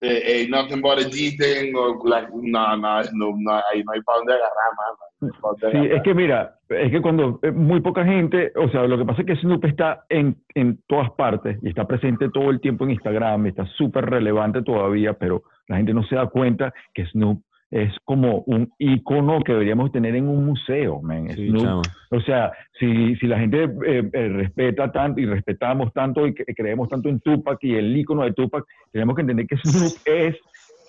eh, 0.00 0.42
eh, 0.42 0.48
Nothing 0.48 0.80
But 0.80 0.98
a 0.98 1.78
o 1.78 2.08
like, 2.08 2.28
no, 2.32 2.76
no, 2.76 3.02
no, 3.12 3.34
no, 3.36 3.52
ahí 3.52 3.82
no 3.84 3.92
hay 3.92 4.02
para 4.02 4.18
dónde 4.18 4.34
agarrar, 4.34 4.72
mano. 4.76 4.98
No 5.20 5.72
Sí, 5.72 5.88
es 5.92 6.02
que 6.02 6.14
mira, 6.14 6.54
es 6.68 6.92
que 6.92 7.02
cuando 7.02 7.40
eh, 7.42 7.50
muy 7.50 7.80
poca 7.80 8.04
gente, 8.04 8.52
o 8.54 8.68
sea, 8.68 8.86
lo 8.86 8.96
que 8.96 9.04
pasa 9.04 9.22
es 9.22 9.26
que 9.26 9.36
Snoop 9.36 9.64
está 9.64 10.04
en, 10.08 10.36
en 10.54 10.78
todas 10.86 11.10
partes 11.12 11.58
y 11.62 11.70
está 11.70 11.86
presente 11.86 12.30
todo 12.30 12.50
el 12.50 12.60
tiempo 12.60 12.84
en 12.84 12.92
Instagram, 12.92 13.46
y 13.46 13.48
está 13.48 13.66
súper 13.76 14.08
relevante 14.08 14.62
todavía, 14.62 15.14
pero 15.14 15.42
la 15.66 15.76
gente 15.78 15.92
no 15.92 16.04
se 16.04 16.14
da 16.14 16.28
cuenta 16.28 16.72
que 16.94 17.04
Snoop 17.06 17.42
es 17.70 17.92
como 18.04 18.38
un 18.46 18.72
icono 18.78 19.40
que 19.44 19.52
deberíamos 19.52 19.92
tener 19.92 20.14
en 20.16 20.26
un 20.28 20.46
museo, 20.46 21.02
man. 21.02 21.28
Sí, 21.34 21.48
Snoop, 21.50 21.84
o 22.10 22.20
sea, 22.22 22.52
si, 22.80 23.14
si 23.16 23.26
la 23.26 23.38
gente 23.38 23.64
eh, 23.64 24.08
eh, 24.12 24.28
respeta 24.28 24.90
tanto 24.90 25.20
y 25.20 25.26
respetamos 25.26 25.92
tanto 25.92 26.26
y 26.26 26.34
que- 26.34 26.44
creemos 26.54 26.88
tanto 26.88 27.08
en 27.10 27.20
Tupac 27.20 27.58
y 27.62 27.74
el 27.74 27.94
icono 27.96 28.22
de 28.24 28.32
Tupac, 28.32 28.64
tenemos 28.90 29.14
que 29.14 29.20
entender 29.22 29.46
que 29.46 29.56
Snoop 29.58 29.92
es, 30.06 30.36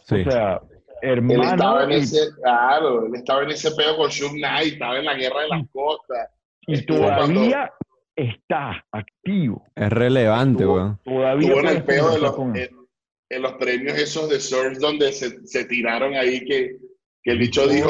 Sí. 0.05 0.21
o 0.25 0.31
sea, 0.31 0.61
Él 1.01 1.19
estaba 1.29 1.51
hermano 1.53 1.81
en 1.81 1.91
y, 1.91 1.95
ese, 1.95 2.17
claro, 2.41 3.05
él 3.05 3.15
estaba 3.15 3.43
en 3.43 3.49
ese 3.51 3.71
pedo 3.75 3.95
con 3.97 4.09
Suge 4.11 4.35
Knight, 4.37 4.73
estaba 4.73 4.97
en 4.99 5.05
la 5.05 5.13
guerra 5.15 5.41
de 5.41 5.47
las 5.49 5.67
costas. 5.71 6.29
y 6.67 6.73
estuvo 6.73 6.99
cuando- 6.99 7.25
todavía 7.25 7.71
está 8.15 8.83
activo. 8.91 9.63
Es 9.75 9.89
relevante, 9.89 10.63
Estuvo- 10.63 10.75
weón. 10.75 10.99
Todavía 11.03 11.47
Estuvo 11.47 11.59
en 11.61 11.67
el 11.77 11.85
de 11.85 12.19
los, 12.21 12.31
con. 12.35 12.53
En, 13.29 13.41
los 13.41 13.53
premios 13.53 13.97
esos 13.97 14.29
de 14.29 14.39
surf 14.39 14.77
donde 14.79 15.11
se, 15.11 15.45
se 15.47 15.65
tiraron 15.65 16.13
ahí 16.15 16.43
que, 16.45 16.77
que 17.23 17.31
el 17.31 17.39
bicho 17.39 17.67
dijo. 17.67 17.89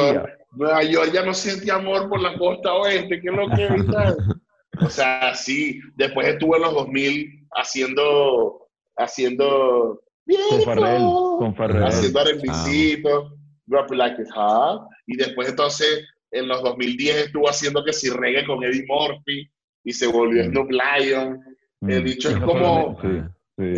Nueva 0.51 0.81
York 0.83 1.11
ya 1.13 1.23
no 1.23 1.33
siente 1.33 1.71
amor 1.71 2.09
por 2.09 2.19
la 2.21 2.35
costa 2.37 2.73
oeste, 2.73 3.21
¿qué 3.21 3.29
es 3.29 3.35
lo 3.35 3.47
que 3.55 3.65
es? 3.65 4.85
O 4.85 4.89
sea, 4.89 5.35
sí, 5.35 5.79
después 5.95 6.27
estuvo 6.27 6.55
en 6.55 6.63
los 6.63 6.73
2000 6.73 7.47
haciendo, 7.51 8.67
haciendo, 8.97 10.01
Con 10.49 10.61
Farrell, 10.63 11.01
con 11.37 11.55
Farrell. 11.55 11.83
haciendo 11.83 13.29
Drop 13.65 13.91
It 13.91 13.97
Like 13.97 14.23
Hot, 14.33 14.87
y 15.05 15.17
después 15.17 15.49
entonces 15.49 16.03
en 16.31 16.47
los 16.47 16.63
2010 16.63 17.27
estuvo 17.27 17.47
haciendo 17.49 17.83
que 17.83 17.93
si 17.93 18.09
reggae 18.09 18.45
con 18.45 18.63
Eddie 18.63 18.85
Murphy, 18.87 19.47
y 19.83 19.93
se 19.93 20.07
volvió 20.07 20.43
Mm. 20.43 20.49
Snoop 20.51 20.71
Lion, 20.71 21.43
el 21.87 22.03
bicho 22.03 22.29
es 22.29 22.37
como- 22.37 22.99
sí, 23.01 23.21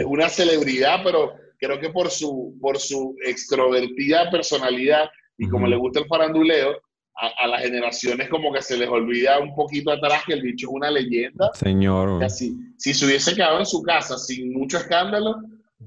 una 0.05 0.29
celebridad, 0.29 1.01
pero 1.03 1.33
creo 1.61 1.79
que 1.79 1.89
por 1.89 2.09
su, 2.09 2.57
por 2.59 2.79
su 2.79 3.15
extrovertida 3.23 4.29
personalidad 4.31 5.09
y 5.37 5.47
como 5.47 5.67
le 5.67 5.77
gusta 5.77 5.99
el 5.99 6.07
faranduleo, 6.07 6.81
a, 7.15 7.43
a 7.43 7.47
las 7.47 7.61
generaciones 7.61 8.29
como 8.29 8.51
que 8.51 8.61
se 8.61 8.77
les 8.77 8.89
olvida 8.89 9.39
un 9.39 9.53
poquito 9.53 9.91
atrás 9.91 10.23
que 10.25 10.33
el 10.33 10.41
bicho 10.41 10.67
es 10.67 10.73
una 10.73 10.89
leyenda. 10.89 11.51
Señor, 11.53 12.29
si, 12.29 12.55
si 12.77 12.93
se 12.93 13.05
hubiese 13.05 13.35
quedado 13.35 13.59
en 13.59 13.65
su 13.65 13.81
casa 13.83 14.17
sin 14.17 14.53
mucho 14.53 14.77
escándalo, 14.77 15.35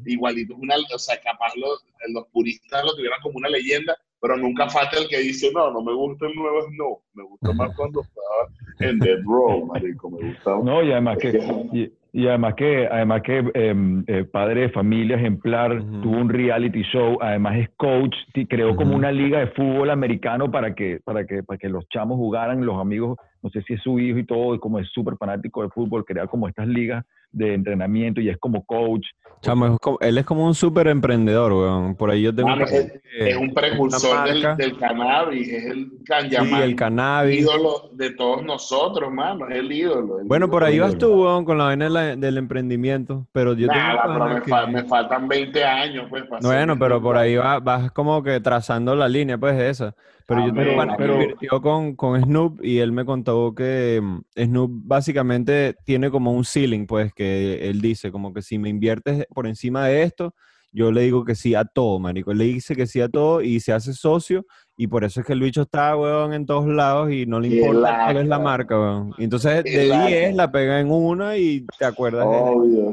igualito 0.06 0.54
es 0.54 0.60
una, 0.60 0.76
o 0.94 0.98
sea, 0.98 1.20
capaz 1.20 1.54
los, 1.56 1.84
los 2.08 2.26
puristas 2.28 2.84
lo 2.84 2.94
tuvieran 2.94 3.20
como 3.22 3.38
una 3.38 3.48
leyenda, 3.48 3.96
pero 4.24 4.38
nunca 4.38 4.70
falta 4.70 4.96
el 4.98 5.06
que 5.06 5.18
dice, 5.18 5.50
no, 5.54 5.70
no 5.70 5.82
me 5.82 5.92
gusta 5.92 6.26
el 6.26 6.34
nuevo 6.34 6.62
Snoop, 6.62 6.98
me 7.12 7.24
gusta 7.24 7.52
más 7.52 7.76
cuando 7.76 8.00
estaba 8.00 8.90
en 8.90 8.98
Dead 8.98 9.18
Row, 9.22 9.66
marico, 9.66 10.10
me 10.10 10.28
gusta. 10.28 10.56
No, 10.64 10.82
y 10.82 10.92
además 10.92 11.18
que, 11.18 11.38
y, 11.74 11.92
y 12.18 12.26
además 12.26 12.54
que, 12.54 12.88
además 12.90 13.20
que 13.20 13.44
em, 13.52 14.02
eh, 14.06 14.24
padre 14.24 14.62
de 14.62 14.68
familia 14.70 15.16
ejemplar, 15.16 15.78
tuvo 16.02 16.16
un 16.16 16.30
reality 16.30 16.84
show, 16.84 17.18
además 17.20 17.58
es 17.58 17.68
coach, 17.76 18.16
y 18.32 18.46
creó 18.46 18.74
como 18.74 18.96
una 18.96 19.12
liga 19.12 19.40
de 19.40 19.48
fútbol 19.48 19.90
americano 19.90 20.50
para 20.50 20.74
que, 20.74 21.00
para 21.04 21.26
que, 21.26 21.42
para 21.42 21.58
que 21.58 21.68
los 21.68 21.86
chamos 21.90 22.16
jugaran, 22.16 22.64
los 22.64 22.80
amigos, 22.80 23.18
no 23.42 23.50
sé 23.50 23.60
si 23.64 23.74
es 23.74 23.82
su 23.82 23.98
hijo 23.98 24.16
y 24.16 24.24
todo, 24.24 24.54
y 24.54 24.58
como 24.58 24.78
es 24.78 24.88
súper 24.88 25.18
fanático 25.18 25.62
de 25.62 25.68
fútbol, 25.68 26.06
crea 26.06 26.28
como 26.28 26.48
estas 26.48 26.66
ligas 26.66 27.04
de 27.34 27.54
entrenamiento 27.54 28.20
y 28.20 28.28
es 28.28 28.38
como 28.38 28.64
coach. 28.64 29.06
Chamo, 29.42 29.66
es 29.66 29.78
como- 29.78 29.98
él 30.00 30.16
es 30.16 30.24
como 30.24 30.46
un 30.46 30.54
súper 30.54 30.86
emprendedor, 30.88 31.52
weón. 31.52 31.94
Por 31.96 32.10
ahí 32.10 32.22
yo 32.22 32.34
tengo 32.34 32.48
Mano, 32.48 32.64
que- 32.64 32.78
es, 32.78 32.92
es 33.18 33.36
un 33.36 33.52
precursor 33.52 34.26
del, 34.26 34.56
del 34.56 34.78
cannabis, 34.78 35.48
es 35.48 35.64
el 35.66 35.90
Sí, 36.30 36.54
el 36.62 36.74
cannabis. 36.76 37.40
ídolo 37.40 37.90
de 37.92 38.10
todos 38.12 38.42
nosotros, 38.42 39.12
mano, 39.12 39.46
es 39.48 39.56
el 39.58 39.70
ídolo. 39.70 40.20
el 40.20 40.26
Bueno, 40.26 40.46
ídolo. 40.46 40.50
por 40.50 40.64
ahí 40.64 40.78
vas 40.78 40.96
tú, 40.96 41.12
weón, 41.24 41.44
con 41.44 41.58
la 41.58 41.64
vaina 41.64 41.84
de 41.84 41.90
la- 41.90 42.16
del 42.16 42.38
emprendimiento. 42.38 43.26
Pero 43.32 43.52
yo 43.52 43.68
tengo 43.68 43.80
Nada, 43.82 44.02
pero 44.06 44.18
pana 44.18 44.34
me, 44.34 44.42
que- 44.42 44.50
fa- 44.50 44.66
me 44.66 44.84
faltan 44.84 45.28
20 45.28 45.62
años, 45.64 46.06
pues, 46.08 46.22
para 46.24 46.40
Bueno, 46.40 46.78
pero 46.78 47.02
por 47.02 47.16
ahí 47.18 47.36
va. 47.36 47.58
va- 47.58 47.60
vas 47.80 47.92
como 47.92 48.22
que 48.22 48.40
trazando 48.40 48.94
la 48.94 49.08
línea, 49.08 49.36
pues, 49.36 49.56
de 49.58 49.68
esa. 49.68 49.94
Pero 50.26 50.46
yo 50.46 50.54
tengo 50.54 50.74
pana 50.74 50.96
que 50.96 51.04
invirtió 51.04 51.60
con, 51.60 51.94
con 51.96 52.18
Snoop 52.22 52.64
y 52.64 52.78
él 52.78 52.92
me 52.92 53.04
contó 53.04 53.54
que 53.54 54.00
mm, 54.02 54.20
Snoop 54.44 54.70
básicamente 54.72 55.76
tiene 55.84 56.10
como 56.10 56.32
un 56.32 56.44
ceiling, 56.46 56.86
pues, 56.86 57.12
que 57.12 57.23
él 57.24 57.80
dice, 57.80 58.10
como 58.10 58.32
que 58.32 58.42
si 58.42 58.58
me 58.58 58.68
inviertes 58.68 59.26
por 59.34 59.46
encima 59.46 59.86
de 59.86 60.02
esto, 60.02 60.34
yo 60.72 60.90
le 60.90 61.02
digo 61.02 61.24
que 61.24 61.34
sí 61.36 61.54
a 61.54 61.64
todo, 61.64 61.98
marico. 62.00 62.32
Él 62.32 62.38
le 62.38 62.44
dice 62.46 62.74
que 62.74 62.86
sí 62.88 63.00
a 63.00 63.08
todo 63.08 63.40
y 63.42 63.60
se 63.60 63.72
hace 63.72 63.92
socio 63.92 64.44
y 64.76 64.88
por 64.88 65.04
eso 65.04 65.20
es 65.20 65.26
que 65.26 65.32
el 65.32 65.40
bicho 65.40 65.62
está, 65.62 65.96
weón, 65.96 66.32
en 66.32 66.46
todos 66.46 66.66
lados 66.66 67.12
y 67.12 67.26
no 67.26 67.38
le 67.38 67.48
Qué 67.48 67.54
importa 67.56 68.00
cuál 68.04 68.16
es 68.16 68.26
la 68.26 68.38
marca, 68.40 68.76
weón. 68.78 69.14
Y 69.16 69.24
entonces 69.24 69.62
Qué 69.62 69.70
de 69.78 69.88
lata. 69.88 70.06
10 70.08 70.34
la 70.34 70.50
pega 70.50 70.80
en 70.80 70.90
una 70.90 71.36
y 71.36 71.64
te 71.78 71.84
acuerdas 71.84 72.28
de 72.28 72.36
Obvio. 72.36 72.92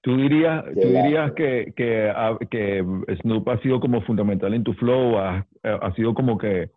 ¿Tú 0.00 0.16
dirías, 0.16 0.64
Qué 0.74 0.80
tú 0.80 0.88
dirías 0.92 1.32
que, 1.32 1.72
que, 1.76 2.08
ha- 2.08 2.38
que 2.48 2.84
Snoop 3.22 3.48
ha 3.48 3.60
sido 3.62 3.80
como 3.80 4.00
fundamental 4.02 4.54
en 4.54 4.62
tu 4.62 4.72
flow? 4.74 5.18
¿Ha, 5.18 5.44
ha 5.64 5.94
sido 5.96 6.14
como 6.14 6.38
que, 6.38 6.70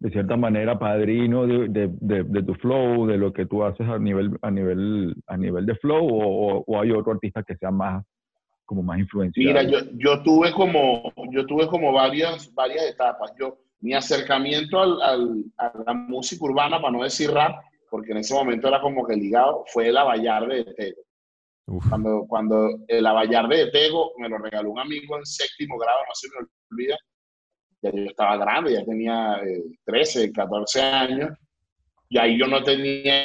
de 0.00 0.10
cierta 0.10 0.36
manera, 0.36 0.78
padrino 0.78 1.46
de, 1.46 1.68
de, 1.68 1.90
de- 2.00 2.22
de 2.24 2.42
tu 2.44 2.54
flow, 2.54 3.06
de 3.06 3.16
lo 3.18 3.32
que 3.32 3.46
tú 3.46 3.64
haces 3.64 3.88
a 3.88 3.98
nivel, 3.98 4.38
a 4.42 4.50
nivel, 4.50 5.14
a 5.26 5.36
nivel 5.36 5.66
de 5.66 5.74
flow? 5.76 6.06
¿O, 6.06 6.58
o- 6.58 6.64
o 6.66 6.80
hay 6.80 6.92
otro 6.92 7.12
artista 7.12 7.42
que 7.42 7.56
sea 7.56 7.70
más, 7.70 8.04
como 8.64 8.82
más 8.82 8.98
influencial? 8.98 9.46
Mira, 9.46 9.62
yo, 9.64 9.78
yo 9.94 10.22
tuve 10.22 10.52
como, 10.52 11.12
yo 11.32 11.44
tuve 11.46 11.66
como 11.66 11.92
varias, 11.92 12.52
varias 12.54 12.84
etapas. 12.86 13.32
Yo, 13.40 13.58
mi 13.80 13.94
acercamiento 13.94 14.78
al, 14.80 15.02
al- 15.02 15.44
a 15.58 15.72
la 15.86 15.94
música 15.94 16.44
urbana, 16.44 16.80
para 16.80 16.92
no 16.92 17.02
decir 17.02 17.30
rap, 17.30 17.60
porque 17.90 18.12
en 18.12 18.18
ese 18.18 18.34
momento 18.34 18.68
era 18.68 18.80
como 18.80 19.06
que 19.06 19.16
ligado, 19.16 19.64
fue 19.72 19.88
el 19.88 19.96
Avallarde 19.96 20.64
de 20.64 20.74
Tego. 20.74 21.02
Uf. 21.66 21.88
Cuando, 21.88 22.24
cuando 22.28 22.68
el 22.86 23.04
Avallarde 23.06 23.56
de 23.64 23.70
Tego 23.70 24.12
me 24.18 24.28
lo 24.28 24.38
regaló 24.38 24.70
un 24.70 24.78
amigo 24.78 25.16
en 25.18 25.24
séptimo 25.26 25.76
grado, 25.78 25.98
no 26.06 26.14
se 26.14 26.28
me 26.28 26.46
olvida, 26.70 26.96
ya 27.82 27.90
yo 27.90 28.04
estaba 28.04 28.36
grande, 28.36 28.72
ya 28.72 28.84
tenía 28.84 29.40
eh, 29.44 29.62
13, 29.84 30.32
14 30.32 30.82
años, 30.82 31.30
y 32.08 32.18
ahí 32.18 32.38
yo 32.38 32.46
no 32.46 32.62
tenía 32.62 33.24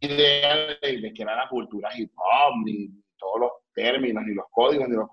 idea 0.00 0.78
de, 0.82 1.00
de 1.00 1.12
qué 1.12 1.22
era 1.22 1.36
la 1.36 1.48
cultura 1.48 1.90
hip 1.96 2.10
hop, 2.16 2.64
ni 2.64 2.88
todos 3.18 3.40
los 3.40 3.50
términos, 3.74 4.24
ni 4.26 4.34
los 4.34 4.46
códigos, 4.50 4.88
ni 4.88 4.96
los... 4.96 5.08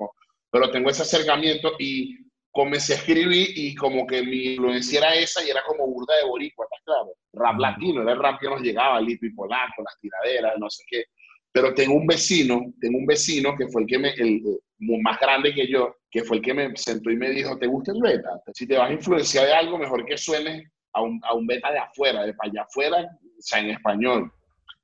Pero 0.50 0.72
tengo 0.72 0.90
ese 0.90 1.04
acercamiento 1.04 1.74
y 1.78 2.18
comencé 2.58 2.94
a 2.94 2.96
escribir 2.96 3.50
y 3.56 3.76
como 3.76 4.08
que 4.08 4.24
mi 4.24 4.54
influencia 4.54 5.00
era 5.00 5.16
esa 5.16 5.46
y 5.46 5.50
era 5.50 5.62
como 5.68 5.86
burda 5.86 6.16
de 6.16 6.28
boricua, 6.28 6.66
¿estás 6.66 6.84
claro? 6.86 7.14
Rap 7.34 7.60
latino, 7.60 8.02
era 8.02 8.14
el 8.14 8.20
rap 8.20 8.40
que 8.40 8.50
nos 8.50 8.62
llegaba, 8.62 9.00
Lipi 9.00 9.30
Polaco, 9.30 9.84
las 9.84 10.00
tiraderas, 10.00 10.54
no 10.58 10.70
sé 10.70 10.84
qué. 10.88 11.04
Pero 11.52 11.74
tengo 11.76 11.94
un 11.96 12.08
vecino, 12.08 12.74
tengo 12.80 12.98
un 12.98 13.06
vecino 13.06 13.56
que 13.56 13.68
fue 13.68 13.84
el 13.84 13.88
que 13.88 14.00
me, 14.00 14.10
el, 14.14 14.42
el 14.44 14.60
más 14.80 15.20
grande 15.20 15.54
que 15.54 15.68
yo, 15.68 15.96
que 16.10 16.24
fue 16.24 16.38
el 16.38 16.44
que 16.44 16.54
me 16.54 16.76
sentó 16.76 17.10
y 17.12 17.16
me 17.18 17.30
dijo, 17.32 17.58
¿te 17.58 17.68
gusta 17.68 17.92
el 17.92 18.02
beta? 18.02 18.42
Si 18.54 18.68
te 18.68 18.78
vas 18.78 18.90
a 18.90 18.94
influenciar 18.94 19.46
de 19.48 19.54
algo, 19.54 19.78
mejor 19.78 20.06
que 20.06 20.18
suene 20.18 20.72
a 20.94 21.02
un, 21.02 21.20
a 21.24 21.34
un 21.34 21.46
beta 21.48 21.72
de 21.72 21.80
afuera, 21.80 22.26
de 22.26 22.34
para 22.34 22.50
allá 22.52 22.62
afuera, 22.64 22.98
o 23.24 23.42
sea, 23.42 23.60
en 23.60 23.72
español. 23.72 24.32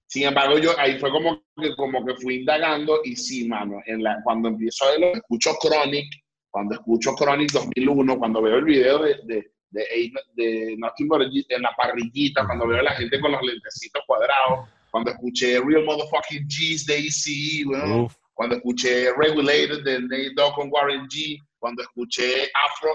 Sin 0.07 0.27
embargo, 0.27 0.57
yo 0.59 0.71
ahí 0.77 0.99
fue 0.99 1.09
como 1.11 1.41
que, 1.59 1.75
como 1.75 2.05
que 2.05 2.15
fui 2.15 2.35
indagando 2.37 2.99
y 3.03 3.15
sí, 3.15 3.47
mano, 3.47 3.79
en 3.85 4.03
la, 4.03 4.19
cuando 4.23 4.49
empiezo 4.49 4.85
a 4.85 4.91
verlo, 4.91 5.13
escucho 5.13 5.51
Chronic, 5.61 6.05
cuando 6.51 6.75
escucho 6.75 7.15
Chronic 7.15 7.51
2001, 7.51 8.17
cuando 8.19 8.41
veo 8.41 8.57
el 8.57 8.65
video 8.65 8.99
de, 8.99 9.15
de, 9.23 9.51
de, 9.71 10.11
de 10.35 10.75
G- 10.77 11.45
en 11.49 11.61
la 11.63 11.71
parrillita, 11.75 12.45
cuando 12.45 12.67
veo 12.67 12.79
a 12.79 12.83
la 12.83 12.91
gente 12.91 13.19
con 13.19 13.31
los 13.31 13.41
lentecitos 13.41 14.03
cuadrados, 14.05 14.69
cuando 14.91 15.09
escuché 15.11 15.59
Real 15.59 15.83
Motherfucking 15.83 16.47
G's 16.47 16.85
de 16.85 16.97
ECE, 16.99 17.65
weón, 17.65 18.01
Uf. 18.01 18.15
Cuando 18.33 18.55
escuché 18.55 19.11
Regulated 19.15 19.83
de 19.83 19.99
Nate 20.01 20.31
Dogg 20.35 20.55
con 20.55 20.69
Warren 20.71 21.07
G, 21.07 21.37
cuando 21.59 21.83
escuché 21.83 22.49
Afro, 22.67 22.89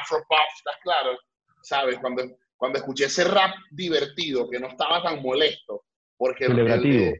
Afro 0.00 0.18
Pop, 0.28 0.38
¿estás 0.56 0.76
claro? 0.82 1.18
¿Sabes? 1.62 1.98
Cuando, 1.98 2.24
cuando 2.56 2.78
escuché 2.78 3.06
ese 3.06 3.24
rap 3.24 3.54
divertido, 3.70 4.48
que 4.50 4.60
no 4.60 4.68
estaba 4.68 5.02
tan 5.02 5.22
molesto, 5.22 5.84
porque 6.16 6.44
el- 6.44 6.52
el- 6.52 6.56
Celebrativo. 6.68 7.12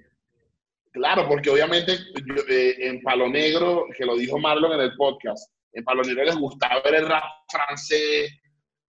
claro, 0.93 1.27
porque 1.27 1.51
obviamente 1.51 1.97
yo, 2.27 2.43
eh, 2.49 2.77
en 2.87 3.01
Palo 3.03 3.29
Negro, 3.29 3.87
que 3.97 4.05
lo 4.05 4.17
dijo 4.17 4.39
Marlon 4.39 4.73
en 4.75 4.81
el 4.81 4.95
podcast, 4.97 5.51
en 5.73 5.83
Palo 5.85 6.03
Negro 6.03 6.25
les 6.25 6.37
gustaba 6.37 6.81
ver 6.83 6.97
el 6.97 7.09
rap 7.09 7.25
francés, 7.51 8.31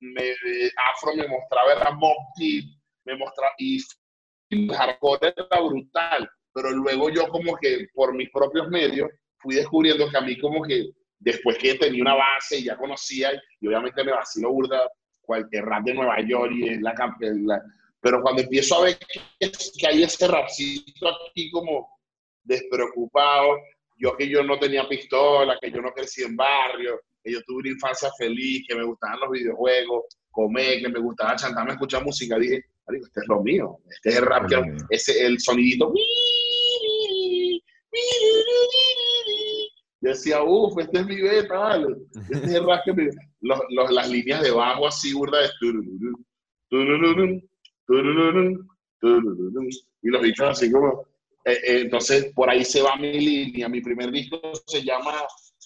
me- 0.01 0.21
eh, 0.31 0.71
Afro 0.93 1.15
me 1.15 1.27
mostraba 1.27 1.73
el 1.73 1.79
rap 1.79 1.95
Deep, 2.37 2.65
me 3.05 3.15
mostraba, 3.15 3.53
y 3.57 3.79
el 4.49 4.71
hardcore 4.75 5.33
era 5.35 5.61
brutal, 5.61 6.29
pero 6.53 6.71
luego 6.71 7.09
yo 7.09 7.27
como 7.27 7.55
que 7.57 7.87
por 7.93 8.13
mis 8.13 8.29
propios 8.29 8.67
medios 8.69 9.09
fui 9.39 9.55
descubriendo 9.55 10.09
que 10.09 10.17
a 10.17 10.21
mí 10.21 10.37
como 10.39 10.63
que 10.63 10.89
después 11.19 11.57
que 11.57 11.75
tenía 11.75 12.01
una 12.01 12.15
base 12.15 12.59
y 12.59 12.65
ya 12.65 12.77
conocía, 12.77 13.31
y 13.59 13.67
obviamente 13.67 14.03
me 14.03 14.11
vacilo 14.11 14.51
burda 14.51 14.89
cualquier 15.21 15.65
rap 15.65 15.83
de 15.85 15.93
Nueva 15.93 16.19
York 16.21 16.51
y 16.53 16.69
es 16.69 16.81
la, 16.81 16.93
la- 17.19 17.61
pero 18.01 18.21
cuando 18.21 18.41
empiezo 18.41 18.75
a 18.77 18.83
ver 18.85 18.97
que, 18.99 19.49
que 19.79 19.87
hay 19.87 20.03
ese 20.03 20.27
rapcito 20.27 21.07
aquí 21.29 21.49
como 21.49 21.87
despreocupado, 22.43 23.57
yo 23.97 24.15
que 24.17 24.27
yo 24.27 24.43
no 24.43 24.59
tenía 24.59 24.87
pistola, 24.87 25.57
que 25.61 25.71
yo 25.71 25.81
no 25.81 25.93
crecí 25.93 26.23
en 26.23 26.35
barrio, 26.35 26.99
que 27.23 27.31
yo 27.31 27.41
tuve 27.43 27.59
una 27.61 27.69
infancia 27.69 28.09
feliz, 28.17 28.65
que 28.67 28.75
me 28.75 28.83
gustaban 28.83 29.19
los 29.21 29.31
videojuegos, 29.31 30.03
comer, 30.29 30.81
que 30.81 30.89
me 30.89 30.99
gustaba 30.99 31.35
chantarme, 31.35 31.71
escuchar 31.73 32.03
música, 32.03 32.37
dije, 32.37 32.65
este 32.87 33.19
es 33.21 33.27
lo 33.29 33.41
mío, 33.41 33.77
este 33.89 34.09
es 34.09 34.15
el 34.17 34.25
rap, 34.25 34.49
que, 34.49 34.55
ese, 34.89 35.25
el 35.25 35.39
sonidito. 35.39 35.87
Yo 35.87 35.93
decía, 40.01 40.43
uff, 40.43 40.77
este 40.79 40.99
es 40.99 41.05
mi 41.05 41.21
beta, 41.21 41.57
vale. 41.57 41.87
Este 42.31 42.47
es 42.47 42.53
el 42.53 42.65
rap 42.65 42.81
que 42.85 42.93
me... 42.93 43.09
Los, 43.41 43.59
los- 43.69 43.91
las 43.91 44.09
líneas 44.09 44.41
de 44.41 44.51
bajo 44.51 44.87
así, 44.87 45.13
burda 45.13 45.39
Y 50.01 50.09
los 50.09 50.21
bichos 50.21 50.47
así 50.49 50.71
como... 50.71 51.05
eh, 51.45 51.51
eh, 51.53 51.79
entonces, 51.81 52.31
por 52.33 52.49
ahí 52.49 52.63
se 52.65 52.81
va 52.81 52.95
mi 52.95 53.13
línea. 53.19 53.67
Mi 53.69 53.81
primer 53.81 54.11
disco 54.11 54.39
se 54.67 54.81
llama 54.83 55.13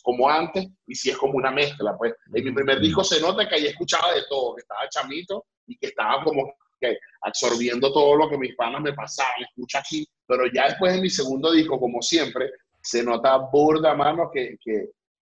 Como 0.03 0.29
Antes, 0.29 0.67
y 0.87 0.95
si 0.95 1.09
es 1.09 1.17
como 1.17 1.33
una 1.33 1.51
mezcla, 1.51 1.95
pues. 1.97 2.13
En 2.33 2.43
mi 2.43 2.51
primer 2.51 2.79
disco 2.79 3.03
se 3.03 3.21
nota 3.21 3.47
que 3.47 3.55
ahí 3.55 3.65
escuchaba 3.67 4.13
de 4.13 4.21
todo, 4.29 4.55
que 4.55 4.61
estaba 4.61 4.87
chamito 4.89 5.45
y 5.67 5.77
que 5.77 5.87
estaba 5.87 6.23
como 6.23 6.53
que 6.79 6.97
absorbiendo 7.21 7.91
todo 7.91 8.15
lo 8.15 8.29
que 8.29 8.37
mis 8.37 8.55
panas 8.55 8.81
me 8.81 8.93
pasaban, 8.93 9.43
escucha 9.43 9.79
aquí, 9.79 10.07
pero 10.27 10.45
ya 10.53 10.67
después 10.67 10.93
de 10.93 11.01
mi 11.01 11.09
segundo 11.09 11.51
disco, 11.51 11.79
como 11.79 12.01
siempre, 12.01 12.51
se 12.81 13.03
nota 13.03 13.37
burda, 13.37 13.93
mano, 13.95 14.29
que, 14.31 14.57
que, 14.63 14.89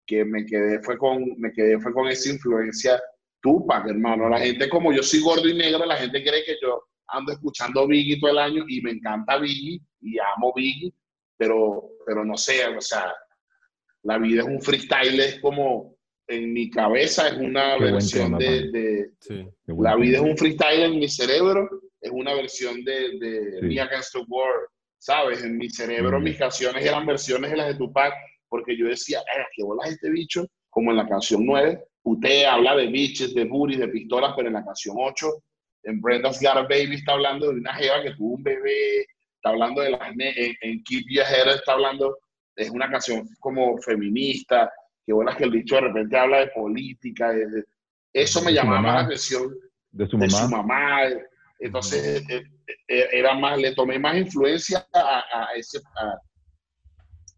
que 0.06 0.24
me 0.24 0.44
quedé 0.46 0.82
fue 0.82 0.96
con, 0.96 1.24
me 1.38 1.52
quedé 1.52 1.78
fue 1.80 1.92
con 1.92 2.08
esa 2.08 2.30
influencia 2.30 3.00
Tupac, 3.40 3.88
hermano. 3.88 4.28
La 4.28 4.38
gente, 4.38 4.68
como 4.68 4.92
yo 4.92 5.02
soy 5.02 5.20
gordo 5.20 5.48
y 5.48 5.54
negro, 5.54 5.84
la 5.84 5.96
gente 5.96 6.22
cree 6.22 6.44
que 6.44 6.56
yo 6.62 6.84
ando 7.08 7.32
escuchando 7.32 7.86
Biggie 7.86 8.20
todo 8.20 8.30
el 8.30 8.38
año 8.38 8.64
y 8.68 8.80
me 8.80 8.92
encanta 8.92 9.38
Biggie 9.38 9.80
y 10.00 10.16
amo 10.18 10.52
Biggie, 10.54 10.92
pero, 11.36 11.90
pero 12.06 12.24
no 12.24 12.36
sé, 12.36 12.66
o 12.68 12.80
sea, 12.80 13.12
la 14.04 14.18
vida 14.18 14.42
es 14.42 14.48
un 14.48 14.62
freestyle, 14.62 15.20
es 15.20 15.40
como 15.40 15.91
en 16.34 16.52
mi 16.52 16.70
cabeza 16.70 17.28
es 17.28 17.34
una 17.34 17.76
Qué 17.78 17.84
versión 17.84 18.24
tema, 18.24 18.38
de, 18.38 18.70
de- 18.70 19.10
Sí. 19.20 19.46
La 19.66 19.96
vida 19.96 20.16
es 20.18 20.22
un 20.22 20.36
freestyle 20.36 20.82
en 20.82 20.98
mi 20.98 21.08
cerebro, 21.08 21.68
es 22.00 22.10
una 22.10 22.34
versión 22.34 22.82
de, 22.84 23.18
de 23.18 23.58
Sí. 23.60 23.66
Me 23.66 23.80
Against 23.80 24.12
the 24.12 24.20
World, 24.26 24.66
¿sabes? 24.98 25.42
En 25.42 25.56
mi 25.56 25.68
cerebro 25.70 26.18
Mm. 26.20 26.22
mis 26.24 26.36
canciones 26.38 26.84
eran 26.84 27.06
versiones 27.06 27.50
de 27.50 27.56
las 27.56 27.68
de 27.68 27.74
Tupac, 27.74 28.12
porque 28.48 28.76
yo 28.76 28.86
decía, 28.86 29.20
"Eh, 29.20 29.44
qué 29.56 29.62
bolas 29.62 29.90
este 29.90 30.10
bicho, 30.10 30.46
como 30.70 30.90
en 30.90 30.96
la 30.96 31.08
canción 31.08 31.44
9, 31.44 31.84
usted 32.04 32.44
habla 32.44 32.74
de 32.76 32.86
bitches, 32.88 33.34
de 33.34 33.44
booties, 33.44 33.78
de 33.78 33.88
pistolas, 33.88 34.32
pero 34.36 34.48
en 34.48 34.54
la 34.54 34.64
canción 34.64 34.96
8, 34.98 35.28
en 35.84 36.00
Brenda's 36.00 36.40
Got 36.40 36.56
a 36.56 36.62
Baby 36.62 36.94
está 36.96 37.12
hablando 37.12 37.50
de 37.50 37.58
una 37.60 37.74
jeva 37.74 38.02
que 38.02 38.14
tuvo 38.14 38.34
un 38.36 38.42
bebé, 38.42 39.00
está 39.36 39.50
hablando 39.50 39.80
de 39.82 39.90
las... 39.90 40.00
En, 40.10 40.54
en 40.60 40.82
Keep 40.84 41.04
Your 41.10 41.24
Head 41.26 41.56
está 41.56 41.72
hablando, 41.72 42.16
es 42.56 42.70
una 42.70 42.90
canción 42.90 43.28
como 43.40 43.78
feminista, 43.78 44.70
que 45.04 45.12
bolas 45.12 45.36
que 45.36 45.44
el 45.44 45.50
bicho 45.50 45.74
de 45.76 45.80
repente 45.82 46.16
habla 46.16 46.38
de 46.40 46.46
política, 46.48 47.30
de- 47.32 47.46
de- 47.48 47.64
Eso 48.12 48.42
me 48.42 48.52
llamaba 48.52 48.76
más 48.80 48.84
mamá. 48.86 48.98
la 49.00 49.04
atención 49.06 49.54
De 49.90 50.06
su 50.06 50.18
de 50.18 50.26
mamá. 50.26 50.38
su 50.42 50.48
mamá. 50.50 50.98
Entonces, 51.58 52.24
eh, 52.28 52.42
eh, 52.88 53.08
era 53.12 53.34
más, 53.34 53.58
le 53.58 53.74
tomé 53.74 53.98
más 53.98 54.16
influencia 54.16 54.86
a, 54.92 55.24
a 55.32 55.52
ese. 55.56 55.78
a- 55.96 56.18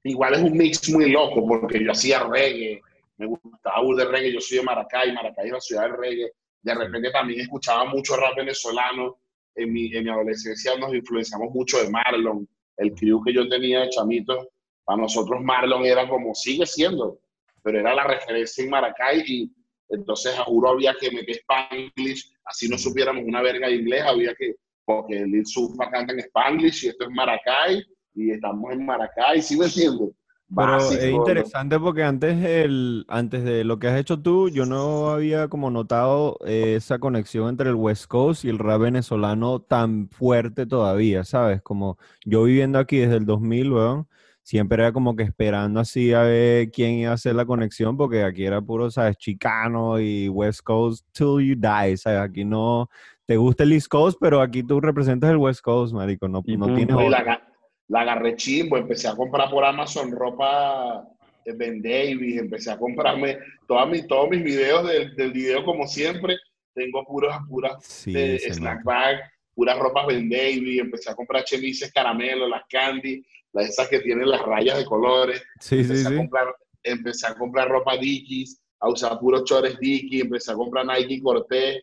igual 0.04 0.34
es 0.34 0.40
un 0.40 0.56
mix 0.56 0.90
muy 0.90 1.10
loco, 1.10 1.46
porque 1.46 1.82
yo 1.82 1.92
hacía 1.92 2.20
reggae, 2.24 2.80
me 3.16 3.26
gustaba 3.26 3.80
de 3.96 4.04
reggae, 4.04 4.32
yo 4.32 4.40
soy 4.40 4.58
de 4.58 4.64
Maracay, 4.64 5.12
Maracay 5.12 5.46
es 5.46 5.52
la 5.52 5.60
ciudad 5.60 5.82
del 5.84 5.96
reggae. 5.96 6.32
De 6.62 6.74
repente 6.74 7.10
también 7.10 7.40
escuchaba 7.40 7.84
mucho 7.86 8.16
rap 8.16 8.36
venezolano. 8.36 9.18
En 9.56 9.72
mi, 9.72 9.94
en 9.94 10.02
mi 10.04 10.10
adolescencia 10.10 10.76
nos 10.78 10.92
influenciamos 10.92 11.54
mucho 11.54 11.78
de 11.80 11.88
Marlon, 11.88 12.48
el 12.76 12.92
crew 12.92 13.22
que 13.22 13.32
yo 13.32 13.48
tenía 13.48 13.80
de 13.82 13.90
chamitos. 13.90 14.48
Para 14.84 15.00
nosotros 15.02 15.40
Marlon 15.42 15.84
era 15.86 16.08
como, 16.08 16.34
sigue 16.34 16.66
siendo, 16.66 17.20
pero 17.64 17.80
era 17.80 17.94
la 17.94 18.04
referencia 18.04 18.62
en 18.62 18.70
Maracay 18.70 19.24
y 19.26 19.52
entonces 19.88 20.38
a 20.38 20.44
juro 20.44 20.70
había 20.70 20.94
que 21.00 21.10
meter 21.10 21.36
Spanglish, 21.36 22.32
así 22.44 22.68
no 22.68 22.76
supiéramos 22.76 23.24
una 23.26 23.42
verga 23.42 23.68
de 23.68 23.76
inglés, 23.76 24.02
había 24.06 24.34
que, 24.34 24.54
porque 24.84 25.24
Lil 25.26 25.46
Supa 25.46 25.90
canta 25.90 26.12
en 26.12 26.20
Spanglish 26.20 26.84
y 26.84 26.88
esto 26.88 27.04
es 27.04 27.10
Maracay 27.10 27.82
y 28.14 28.30
estamos 28.30 28.70
en 28.70 28.84
Maracay, 28.84 29.42
¿sí 29.42 29.58
me 29.58 29.64
entiendes? 29.64 30.10
Pero 30.54 30.72
Básico, 30.72 31.02
es 31.02 31.10
interesante 31.10 31.80
porque 31.80 32.02
antes, 32.02 32.44
el, 32.44 33.06
antes 33.08 33.44
de 33.44 33.64
lo 33.64 33.78
que 33.78 33.88
has 33.88 33.98
hecho 33.98 34.20
tú, 34.20 34.50
yo 34.50 34.66
no 34.66 35.08
había 35.08 35.48
como 35.48 35.70
notado 35.70 36.36
esa 36.44 36.98
conexión 36.98 37.48
entre 37.48 37.70
el 37.70 37.76
West 37.76 38.06
Coast 38.06 38.44
y 38.44 38.50
el 38.50 38.58
rap 38.58 38.82
venezolano 38.82 39.62
tan 39.62 40.10
fuerte 40.10 40.66
todavía, 40.66 41.24
¿sabes? 41.24 41.62
Como 41.62 41.98
yo 42.26 42.44
viviendo 42.44 42.78
aquí 42.78 42.98
desde 42.98 43.16
el 43.16 43.24
2000, 43.24 43.72
weón, 43.72 44.08
siempre 44.44 44.82
era 44.82 44.92
como 44.92 45.16
que 45.16 45.22
esperando 45.22 45.80
así 45.80 46.12
a 46.12 46.22
ver 46.22 46.70
quién 46.70 46.92
iba 46.92 47.10
a 47.10 47.14
hacer 47.14 47.34
la 47.34 47.46
conexión 47.46 47.96
porque 47.96 48.22
aquí 48.22 48.44
era 48.44 48.60
puro, 48.60 48.90
¿sabes? 48.90 49.16
Chicano 49.16 49.98
y 49.98 50.28
West 50.28 50.60
Coast 50.62 51.04
till 51.12 51.40
you 51.40 51.56
die, 51.56 51.96
¿sabes? 51.96 52.20
Aquí 52.20 52.44
no 52.44 52.88
te 53.26 53.38
gusta 53.38 53.62
el 53.64 53.72
East 53.72 53.88
Coast, 53.88 54.18
pero 54.20 54.42
aquí 54.42 54.62
tú 54.62 54.80
representas 54.80 55.30
el 55.30 55.38
West 55.38 55.62
Coast, 55.62 55.94
marico, 55.94 56.28
no, 56.28 56.42
Y 56.44 56.58
no 56.58 56.66
tienes 56.66 56.94
y 56.94 57.08
la, 57.08 57.42
la 57.88 58.00
agarré 58.02 58.36
chimbo, 58.36 58.76
empecé 58.76 59.08
a 59.08 59.16
comprar 59.16 59.48
por 59.50 59.64
Amazon 59.64 60.12
ropa 60.12 61.08
de 61.46 61.52
Ben 61.54 61.80
Davis, 61.80 62.38
empecé 62.38 62.70
a 62.70 62.76
comprarme 62.78 63.38
todas 63.66 63.88
mis, 63.88 64.06
todos 64.06 64.28
mis 64.28 64.44
videos 64.44 64.86
del, 64.86 65.14
del 65.16 65.32
video 65.32 65.64
como 65.64 65.86
siempre, 65.86 66.36
tengo 66.74 67.02
puras, 67.04 67.38
puras 67.48 67.82
Sí, 67.82 68.12
de 68.12 68.36
snack 68.38 68.84
nota. 68.84 68.84
bag, 68.84 69.16
puras 69.54 69.78
ropas 69.78 70.06
Ben 70.06 70.28
Davis, 70.28 70.80
empecé 70.80 71.10
a 71.10 71.14
comprar 71.14 71.44
chemises 71.44 71.90
caramelo, 71.92 72.46
las 72.46 72.62
candy, 72.68 73.24
las 73.54 73.70
esas 73.70 73.88
que 73.88 74.00
tienen 74.00 74.28
las 74.28 74.42
rayas 74.42 74.76
de 74.78 74.84
colores, 74.84 75.42
Sí, 75.60 75.76
sí, 75.76 75.82
empecé, 75.82 76.04
sí. 76.08 76.14
A 76.14 76.16
comprar, 76.18 76.46
empecé 76.82 77.26
a 77.26 77.34
comprar 77.34 77.68
ropa 77.68 77.96
Dickies, 77.96 78.60
a 78.80 78.88
usar 78.90 79.18
puros 79.18 79.44
chores 79.44 79.78
Dickies, 79.80 80.24
empecé 80.24 80.52
a 80.52 80.56
comprar 80.56 80.84
Nike 80.84 81.22
Cortés, 81.22 81.82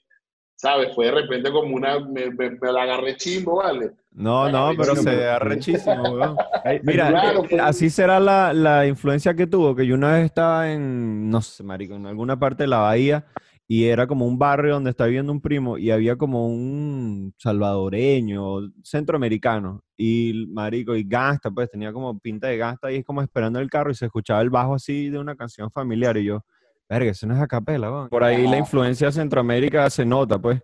¿sabes? 0.55 0.93
Fue 0.93 1.05
de 1.07 1.11
repente 1.13 1.51
como 1.51 1.75
una, 1.75 1.99
me, 1.99 2.29
me- 2.29 2.51
me 2.51 2.71
la 2.71 2.83
agarré 2.83 3.15
chimbo, 3.17 3.55
¿vale? 3.55 3.91
No, 4.13 4.49
no, 4.49 4.73
pero 4.77 4.95
sí, 4.95 5.03
se 5.03 5.15
ve 5.15 5.27
arrechísimo, 5.29 6.03
weón. 6.13 6.37
Mira, 6.83 7.09
Claro, 7.09 7.43
eh, 7.45 7.47
pues. 7.49 7.61
así 7.61 7.89
será 7.89 8.19
la, 8.19 8.53
la 8.53 8.85
influencia 8.85 9.33
que 9.33 9.47
tuvo, 9.47 9.73
que 9.75 9.87
yo 9.87 9.95
una 9.95 10.13
vez 10.13 10.25
estaba 10.25 10.71
en, 10.71 11.29
no 11.29 11.41
sé, 11.41 11.63
marico, 11.63 11.95
en 11.95 12.05
alguna 12.05 12.37
parte 12.37 12.63
de 12.63 12.67
la 12.67 12.79
bahía 12.79 13.25
y 13.73 13.85
era 13.85 14.05
como 14.05 14.27
un 14.27 14.37
barrio 14.37 14.73
donde 14.73 14.89
estaba 14.89 15.07
viviendo 15.07 15.31
un 15.31 15.39
primo 15.39 15.77
y 15.77 15.91
había 15.91 16.17
como 16.17 16.45
un 16.45 17.33
salvadoreño, 17.37 18.69
centroamericano 18.83 19.81
y 19.95 20.45
marico, 20.49 20.93
y 20.93 21.05
gangsta, 21.05 21.49
pues 21.49 21.71
tenía 21.71 21.93
como 21.93 22.19
pinta 22.19 22.47
de 22.47 22.57
gangsta 22.57 22.91
y 22.91 22.97
es 22.97 23.05
como 23.05 23.21
esperando 23.21 23.59
el 23.59 23.69
carro 23.69 23.89
y 23.89 23.95
se 23.95 24.07
escuchaba 24.07 24.41
el 24.41 24.49
bajo 24.49 24.75
así 24.75 25.09
de 25.09 25.19
una 25.19 25.37
canción 25.37 25.71
familiar 25.71 26.17
y 26.17 26.25
yo, 26.25 26.43
verga, 26.89 27.11
eso 27.11 27.25
no 27.27 27.33
es 27.33 27.39
acapela, 27.41 27.89
weón. 27.89 28.09
Por 28.09 28.25
ahí 28.25 28.45
la 28.45 28.57
influencia 28.57 29.07
de 29.07 29.13
Centroamérica 29.13 29.89
se 29.89 30.03
nota, 30.05 30.37
pues, 30.37 30.61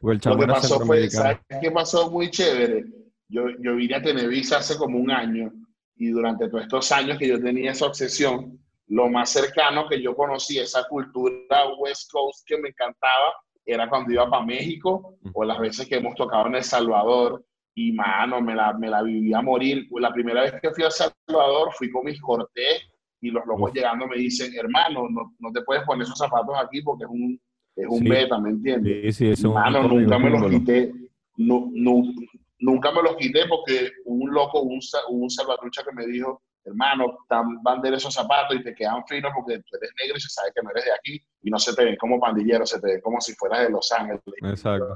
porque 0.00 0.14
el 0.14 0.16
Lo 0.16 0.20
chamo 0.20 0.38
que 0.38 0.44
era 0.46 0.54
pasó 0.54 0.80
fue. 0.80 1.08
¿sabes 1.10 1.38
qué 1.62 1.70
pasó 1.70 2.10
muy 2.10 2.28
chévere? 2.28 2.86
Yo, 3.28 3.44
yo 3.60 3.76
vine 3.76 3.94
a 3.94 4.02
Televisa 4.02 4.58
hace 4.58 4.76
como 4.76 4.98
un 4.98 5.12
año 5.12 5.52
y 5.94 6.08
durante 6.08 6.48
todos 6.48 6.64
estos 6.64 6.90
años 6.90 7.18
que 7.18 7.28
yo 7.28 7.40
tenía 7.40 7.70
esa 7.70 7.86
obsesión, 7.86 8.58
lo 8.88 9.08
más 9.08 9.30
cercano 9.30 9.86
que 9.88 10.00
yo 10.02 10.14
conocí, 10.16 10.58
esa 10.58 10.84
cultura 10.88 11.68
West 11.78 12.10
Coast 12.10 12.46
que 12.46 12.58
me 12.58 12.68
encantaba, 12.70 13.34
era 13.64 13.88
cuando 13.88 14.12
iba 14.12 14.28
para 14.30 14.44
México 14.44 15.14
o 15.34 15.44
las 15.44 15.58
veces 15.58 15.86
que 15.86 15.96
hemos 15.96 16.14
tocado 16.14 16.46
en 16.46 16.54
El 16.56 16.64
Salvador 16.64 17.44
y 17.74 17.92
mano, 17.92 18.40
me 18.40 18.54
la, 18.54 18.72
me 18.72 18.88
la 18.88 19.02
viví 19.02 19.32
a 19.34 19.42
morir. 19.42 19.86
La 20.00 20.10
primera 20.12 20.42
vez 20.42 20.54
que 20.60 20.70
fui 20.70 20.84
a 20.84 20.86
El 20.86 20.92
Salvador 20.92 21.68
fui 21.74 21.90
con 21.90 22.04
mis 22.06 22.20
cortés 22.20 22.88
y 23.20 23.30
los 23.30 23.44
locos 23.46 23.72
llegando 23.74 24.06
me 24.06 24.16
dicen, 24.16 24.52
hermano, 24.56 25.06
no, 25.10 25.34
no 25.38 25.52
te 25.52 25.60
puedes 25.62 25.84
poner 25.84 26.04
esos 26.04 26.18
zapatos 26.18 26.54
aquí 26.62 26.80
porque 26.82 27.04
es 27.04 27.10
un, 27.10 27.40
es 27.76 27.86
un 27.88 27.98
Sí. 27.98 28.08
beta, 28.08 28.38
¿me 28.38 28.50
entiendes? 28.50 29.16
Sí, 29.16 29.26
sí, 29.26 29.30
es 29.32 29.44
un 29.44 29.52
Mano, 29.54 29.82
nunca 29.82 30.18
me 30.18 30.30
los 30.30 30.50
quité. 30.50 30.92
Nu- 31.36 31.70
nu- 31.74 32.14
nunca 32.60 32.90
me 32.90 33.02
los 33.02 33.16
quité 33.16 33.46
porque 33.48 33.90
un 34.06 34.30
loco, 34.32 34.62
un, 34.62 34.80
un 35.10 35.30
salvatrucha 35.30 35.84
que 35.84 35.92
me 35.94 36.06
dijo, 36.06 36.42
hermano, 36.64 37.18
tan, 37.28 37.62
van 37.62 37.80
de 37.80 37.94
esos 37.94 38.12
zapatos 38.12 38.56
y 38.56 38.62
te 38.62 38.74
quedan 38.74 39.06
finos 39.06 39.32
porque 39.34 39.58
tú 39.58 39.76
eres 39.76 39.90
negro 40.00 40.16
y 40.16 40.20
se 40.20 40.28
sabe 40.28 40.50
que 40.54 40.62
no 40.62 40.70
eres 40.70 40.84
de 40.84 40.92
aquí 40.92 41.22
y 41.42 41.50
no 41.50 41.58
se 41.58 41.74
te 41.74 41.84
ven 41.84 41.96
como 41.96 42.20
pandillero, 42.20 42.66
se 42.66 42.80
te 42.80 42.86
ven 42.88 43.00
como 43.00 43.20
si 43.20 43.34
fueras 43.34 43.60
de 43.62 43.70
Los 43.70 43.90
Ángeles. 43.92 44.20
Exacto. 44.42 44.92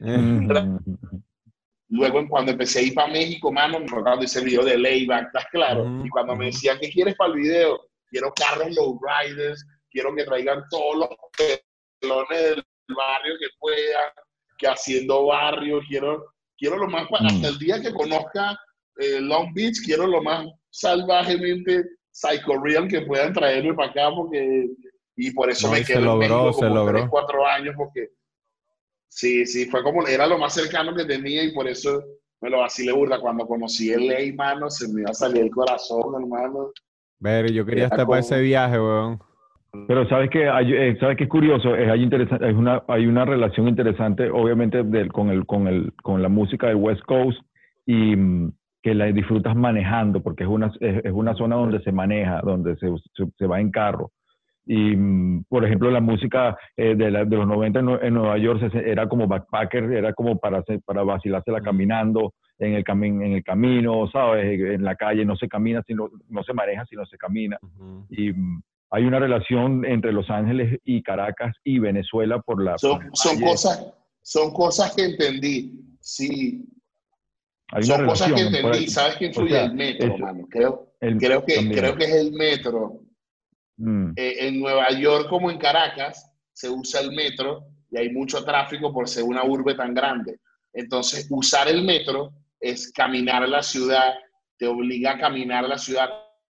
Mm. 0.00 0.50
Luego, 1.90 2.28
cuando 2.28 2.52
empecé 2.52 2.80
a 2.80 2.82
ir 2.82 2.94
para 2.94 3.08
México, 3.10 3.50
mano, 3.50 3.80
me 3.80 3.86
cuando 3.86 4.22
hice 4.22 4.40
el 4.40 4.44
video 4.44 4.62
de 4.62 4.76
Layback, 4.76 5.28
¿estás 5.28 5.46
claro? 5.50 5.84
Ujú, 5.84 6.04
y 6.06 6.10
cuando 6.10 6.36
me 6.36 6.46
decían, 6.46 6.78
¿qué 6.80 6.90
quieres 6.90 7.14
para 7.16 7.32
el 7.32 7.38
video? 7.38 7.80
Quiero 8.10 8.30
carros 8.34 8.74
lowriders, 8.76 9.64
quiero 9.90 10.14
que 10.14 10.24
traigan 10.24 10.62
todos 10.70 10.96
los 10.96 11.08
pelones 12.00 12.40
del 12.40 12.64
barrio 12.94 13.34
que 13.40 13.46
puedan, 13.58 14.10
que 14.58 14.68
haciendo 14.68 15.26
barrio, 15.26 15.80
quiero, 15.88 16.34
quiero 16.58 16.76
lo 16.76 16.88
más, 16.88 17.04
Mm. 17.10 17.26
hasta 17.26 17.48
el 17.48 17.58
día 17.58 17.80
que 17.80 17.92
conozca 17.94 18.58
eh, 19.00 19.20
Long 19.20 19.54
Beach, 19.54 19.76
quiero 19.84 20.06
lo 20.06 20.20
más 20.20 20.44
salvajemente 20.70 21.84
psycho 22.10 22.58
real 22.62 22.88
que 22.88 23.02
puedan 23.02 23.32
traerme 23.32 23.74
para 23.74 23.90
acá, 23.90 24.10
porque, 24.14 24.68
y 25.16 25.30
por 25.32 25.50
eso 25.50 25.68
No, 25.68 25.72
me 25.74 25.78
se 25.84 25.92
quedo 25.94 25.98
en 26.00 26.04
logró, 26.30 26.52
se 26.52 26.60
como 26.60 26.74
logró. 26.74 26.92
tres, 26.98 27.06
cuatro 27.10 27.46
años, 27.46 27.74
porque 27.76 28.08
Sí, 29.10 29.46
sí, 29.46 29.64
fue 29.66 29.82
como, 29.82 30.06
era 30.06 30.26
lo 30.26 30.36
más 30.38 30.52
cercano 30.54 30.94
que 30.94 31.04
tenía 31.04 31.42
y 31.42 31.52
por 31.52 31.66
eso 31.66 32.02
me 32.42 32.50
lo 32.50 32.58
vacilé 32.58 32.92
burda. 32.92 33.18
Cuando 33.20 33.46
conocí 33.46 33.90
el 33.90 34.06
ley, 34.06 34.32
mano, 34.34 34.68
se 34.70 34.86
me 34.92 35.00
iba 35.00 35.10
a 35.10 35.14
salir 35.14 35.44
el 35.44 35.50
corazón, 35.50 36.14
hermano. 36.20 36.70
Ver, 37.18 37.50
yo 37.50 37.64
quería 37.64 37.86
Era 37.86 37.94
estar 37.94 38.06
para 38.06 38.20
ese 38.20 38.34
como- 38.34 38.42
viaje, 38.42 38.78
weón. 38.78 39.18
Pero 39.86 40.08
sabes 40.08 40.30
que 40.30 40.48
hay, 40.48 40.72
eh, 40.74 40.96
sabes 41.00 41.16
que 41.16 41.24
es 41.24 41.30
curioso, 41.30 41.74
es, 41.74 41.90
hay 41.90 42.02
interesante, 42.02 42.48
es 42.48 42.54
una, 42.54 42.82
hay 42.88 43.06
una 43.06 43.24
relación 43.24 43.68
interesante, 43.68 44.28
obviamente, 44.30 44.82
del, 44.82 45.10
con 45.12 45.30
el, 45.30 45.44
con 45.46 45.68
el, 45.68 45.92
con 46.02 46.22
la 46.22 46.28
música 46.28 46.66
del 46.68 46.76
West 46.76 47.02
Coast 47.06 47.38
y 47.86 48.14
mm, 48.16 48.52
que 48.82 48.94
la 48.94 49.06
disfrutas 49.06 49.56
manejando, 49.56 50.22
porque 50.22 50.44
es 50.44 50.48
una, 50.50 50.72
es, 50.80 51.04
es 51.04 51.12
una 51.12 51.34
zona 51.34 51.56
donde 51.56 51.80
se 51.82 51.92
maneja, 51.92 52.40
donde 52.42 52.76
se, 52.76 52.86
se, 53.14 53.24
se 53.36 53.46
va 53.46 53.60
en 53.60 53.70
carro. 53.70 54.12
Y, 54.66 54.94
mm, 54.96 55.44
por 55.48 55.64
ejemplo, 55.64 55.90
la 55.90 56.00
música 56.00 56.56
eh, 56.76 56.94
de, 56.94 57.10
la- 57.10 57.24
de 57.24 57.36
los 57.36 57.46
90 57.46 57.80
en, 57.80 57.86
Nue- 57.86 57.98
en 58.02 58.14
Nueva 58.14 58.36
York 58.38 58.70
se- 58.70 58.90
era 58.90 59.08
como 59.08 59.26
backpacker, 59.26 59.84
era 59.92 60.12
como 60.12 60.38
para, 60.38 60.58
hacer- 60.58 60.80
para 60.84 61.02
vacilársela 61.02 61.60
caminando 61.62 62.34
en 62.58 62.74
el, 62.74 62.84
cami- 62.84 63.24
en 63.24 63.32
el 63.32 63.42
camino, 63.42 64.08
¿sabes? 64.12 64.60
En 64.60 64.84
la 64.84 64.94
calle 64.94 65.24
no 65.24 65.36
se 65.36 65.48
camina, 65.48 65.82
sino, 65.86 66.08
no 66.28 66.42
se 66.42 66.52
maneja, 66.52 66.84
sino 66.86 67.06
se 67.06 67.16
camina 67.16 67.56
Ujú. 67.62 68.06
y 68.10 68.32
mm, 68.32 68.62
hay 68.90 69.04
una 69.04 69.18
relación 69.18 69.84
entre 69.84 70.12
Los 70.12 70.28
Ángeles 70.30 70.78
y 70.84 71.02
Caracas 71.02 71.54
y 71.64 71.78
Venezuela 71.78 72.40
por 72.40 72.62
la... 72.62 72.72
por 72.72 72.80
Son, 72.80 73.02
el 73.02 73.10
son, 73.14 73.40
cosas, 73.40 73.94
son 74.22 74.52
cosas 74.52 74.94
que 74.94 75.04
entendí. 75.04 75.80
Sí, 76.00 76.64
Hay 77.72 77.84
una 77.84 77.96
son 77.96 78.06
cosas 78.06 78.26
que 78.28 78.34
relación, 78.34 78.62
por 78.62 78.70
entendí. 78.74 78.90
¿Sabes 78.90 79.16
qué 79.16 79.26
influye? 79.26 79.50
sea, 79.52 79.64
el 79.64 79.74
metro, 79.74 80.14
es- 80.14 80.20
mano. 80.20 80.46
Creo, 80.50 80.92
El- 81.00 81.18
creo, 81.18 81.44
que, 81.44 81.54
también. 81.56 81.78
creo 81.80 81.96
que 81.96 82.04
es 82.04 82.14
el 82.14 82.32
metro. 82.32 83.00
Mm, 83.76 84.10
Eh, 84.16 84.48
en 84.48 84.60
Nueva 84.60 84.90
York 84.90 85.28
como 85.28 85.50
en 85.50 85.58
Caracas 85.58 86.32
se 86.52 86.68
usa 86.68 87.00
el 87.00 87.12
metro 87.12 87.66
y 87.90 87.98
hay 87.98 88.10
mucho 88.10 88.42
tráfico 88.44 88.92
por 88.92 89.08
ser 89.08 89.22
una 89.24 89.44
urbe 89.44 89.74
tan 89.74 89.94
grande. 89.94 90.38
Entonces, 90.72 91.26
usar 91.30 91.68
el 91.68 91.84
metro 91.84 92.32
es 92.60 92.90
caminar 92.92 93.48
la 93.48 93.62
ciudad, 93.62 94.14
te 94.58 94.66
obliga 94.66 95.12
a 95.12 95.18
caminar 95.18 95.68
la 95.68 95.78
ciudad, 95.78 96.08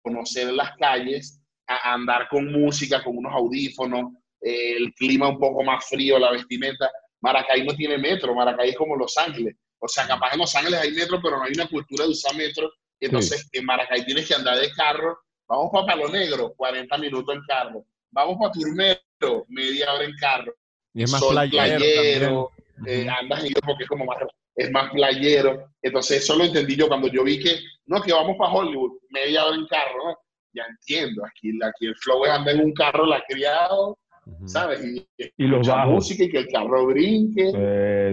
conocer 0.02 0.54
las 0.54 0.72
calles, 0.78 1.41
a 1.67 1.93
andar 1.93 2.28
con 2.30 2.52
música, 2.52 3.04
con 3.04 3.17
unos 3.17 3.34
audífonos, 3.34 4.13
eh, 4.41 4.78
el 4.78 4.93
clima 4.93 5.28
un 5.30 5.38
poco 5.39 5.63
más 5.63 5.86
frío, 5.88 6.17
la 6.17 6.32
vestimenta. 6.32 6.89
Maracay 7.22 7.65
no 7.65 7.76
tiene 7.76 7.98
metro, 7.98 8.34
Maracay 8.34 8.69
es 8.69 8.78
como 8.78 8.95
Los 8.95 9.17
Ángeles. 9.17 9.56
O 9.79 9.87
sea, 9.87 10.07
capaz 10.07 10.33
en 10.33 10.39
Los 10.39 10.53
Ángeles 10.55 10.79
hay 10.79 10.91
metro, 10.91 11.19
pero 11.21 11.37
no 11.37 11.43
hay 11.43 11.53
una 11.53 11.67
cultura 11.67 12.05
de 12.05 12.11
usar 12.11 12.35
metro. 12.35 12.71
Entonces, 12.99 13.49
en 13.51 13.65
Maracay 13.65 14.05
tienes 14.05 14.27
que 14.27 14.35
andar 14.35 14.59
de 14.59 14.71
carro. 14.73 15.19
Vamos 15.47 15.69
para 15.71 15.87
Palo 15.87 16.09
Negro, 16.09 16.53
40 16.55 16.97
minutos 16.97 17.35
en 17.35 17.41
carro. 17.47 17.85
Vamos 18.11 18.37
para 18.39 18.51
Turmero, 18.51 19.45
media 19.47 19.93
hora 19.93 20.03
en 20.03 20.15
carro. 20.17 20.53
Y 20.93 21.03
es 21.03 21.11
más 21.11 21.21
Sol 21.21 21.33
playero, 21.49 21.77
playero, 21.77 22.51
eh, 22.85 23.07
andas 23.09 23.43
en 23.43 23.53
porque 23.65 23.83
es 23.83 23.89
como 23.89 24.05
más, 24.05 24.17
es 24.55 24.71
más 24.71 24.91
playero. 24.91 25.71
Entonces, 25.81 26.23
eso 26.23 26.35
lo 26.35 26.43
entendí 26.43 26.75
yo 26.75 26.87
cuando 26.87 27.07
yo 27.07 27.23
vi 27.23 27.39
que, 27.39 27.59
no, 27.85 28.01
que 28.01 28.11
vamos 28.11 28.35
para 28.37 28.51
Hollywood, 28.51 28.99
media 29.09 29.45
hora 29.45 29.55
en 29.55 29.67
carro, 29.67 29.97
¿no? 30.05 30.17
Ya 30.51 30.65
entiendo, 30.65 31.23
aquí, 31.25 31.51
aquí 31.63 31.85
el 31.85 31.95
flow 31.95 32.25
es 32.25 32.31
andar 32.31 32.55
en 32.55 32.65
un 32.65 32.73
carro 32.73 33.05
la 33.05 33.23
criado 33.27 33.97
Ujú. 34.09 34.09
¿Sabes? 34.45 34.83
Y, 34.85 35.07
Y 35.37 35.47
los 35.47 35.67
bajos. 35.67 35.93
música 35.95 36.23
y 36.23 36.29
que 36.29 36.39
el 36.39 36.47
carro 36.47 36.85
brinque. 36.87 37.49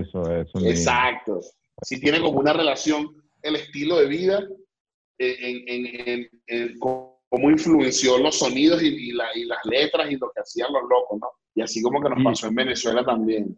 Eso, 0.00 0.22
eso. 0.34 0.58
Exacto. 0.66 1.40
Si 1.82 2.00
tiene 2.00 2.20
como 2.20 2.40
una 2.40 2.52
relación 2.52 3.08
el 3.42 3.56
estilo 3.56 3.96
de 3.98 4.06
vida 4.06 4.42
eh, 5.18 5.36
en, 5.40 5.56
en- 5.68 6.08
en- 6.08 6.28
en 6.48 6.78
cómo 6.78 7.16
influenció 7.50 8.18
los 8.18 8.38
sonidos 8.38 8.82
y, 8.82 8.88
y 8.88 9.12
la- 9.12 9.28
y 9.34 9.44
las 9.44 9.58
letras 9.64 10.10
y 10.10 10.16
lo 10.16 10.30
que 10.34 10.40
hacían 10.40 10.72
los 10.72 10.82
locos, 10.82 11.18
¿no? 11.20 11.28
Y 11.54 11.62
así 11.62 11.80
como 11.82 12.02
que 12.02 12.10
nos 12.10 12.22
pasó 12.22 12.48
en 12.48 12.54
Venezuela 12.54 13.04
también. 13.04 13.56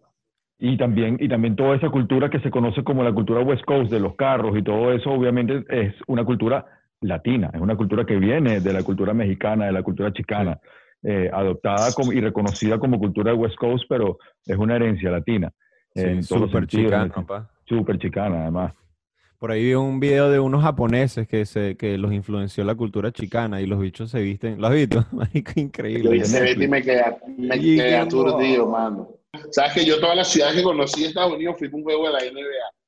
Y 0.60 0.76
también, 0.76 1.16
y 1.20 1.28
también 1.28 1.54
toda 1.56 1.76
esa 1.76 1.88
cultura 1.90 2.28
que 2.30 2.40
se 2.40 2.50
conoce 2.50 2.82
como 2.84 3.02
la 3.04 3.12
cultura 3.12 3.40
West 3.42 3.64
Coast, 3.64 3.90
de 3.90 4.00
los 4.00 4.14
carros 4.16 4.56
y 4.58 4.62
todo 4.62 4.92
eso, 4.92 5.10
obviamente 5.10 5.64
es 5.68 5.94
una 6.08 6.24
cultura 6.24 6.64
latina, 7.00 7.50
es 7.54 7.60
una 7.60 7.76
cultura 7.76 8.04
que 8.04 8.16
viene 8.16 8.60
de 8.60 8.72
la 8.72 8.82
cultura 8.82 9.14
mexicana, 9.14 9.66
de 9.66 9.72
la 9.72 9.82
cultura 9.84 10.12
chicana, 10.12 10.60
eh, 11.02 11.30
adoptada 11.32 11.92
como, 11.92 12.12
y 12.12 12.20
reconocida 12.20 12.78
como 12.78 12.98
cultura 12.98 13.32
de 13.32 13.36
West 13.38 13.56
Coast, 13.56 13.84
pero 13.88 14.18
es 14.46 14.56
una 14.56 14.76
herencia 14.76 15.10
latina. 15.10 15.52
Sí, 15.94 16.02
en 16.02 16.26
todos 16.26 16.42
los 16.42 16.50
súper 16.50 16.60
sentidos, 16.62 16.84
chicano, 16.86 17.12
¿no? 17.16 17.26
pa. 17.26 17.50
Súper 17.66 17.98
chicana, 17.98 18.42
además. 18.42 18.72
Por 19.38 19.52
ahí 19.52 19.64
vi 19.66 19.74
un 19.74 20.00
video 20.00 20.30
de 20.30 20.40
unos 20.40 20.62
japoneses 20.62 21.28
que 21.28 21.46
se, 21.46 21.76
que 21.76 21.96
los 21.96 22.12
influenció 22.12 22.64
la 22.64 22.74
cultura 22.74 23.12
chicana 23.12 23.60
y 23.60 23.66
los 23.66 23.78
bichos 23.78 24.10
se 24.10 24.20
visten. 24.20 24.60
¿Lo 24.60 24.66
has 24.66 24.74
visto? 24.74 25.04
Marico, 25.12 25.52
Yo 25.54 25.62
increíble. 25.62 26.16
ese 26.16 26.40
Betty 26.40 26.64
y 26.64 26.68
me 26.68 26.82
quedé, 26.82 27.04
me 27.36 27.56
Y 27.56 27.76
quedé 27.76 27.96
aturdido, 27.96 28.68
mano. 28.68 29.08
Sabes 29.52 29.74
que 29.74 29.84
yo 29.84 30.00
todas 30.00 30.16
las 30.16 30.28
ciudades 30.28 30.56
que 30.56 30.62
conocí 30.64 31.02
de 31.02 31.08
Estados 31.08 31.34
Unidos 31.34 31.56
fui 31.58 31.70
con 31.70 31.80
un 31.80 31.84
juego 31.84 32.06
de 32.06 32.12
la 32.14 32.18
NBA. 32.24 32.42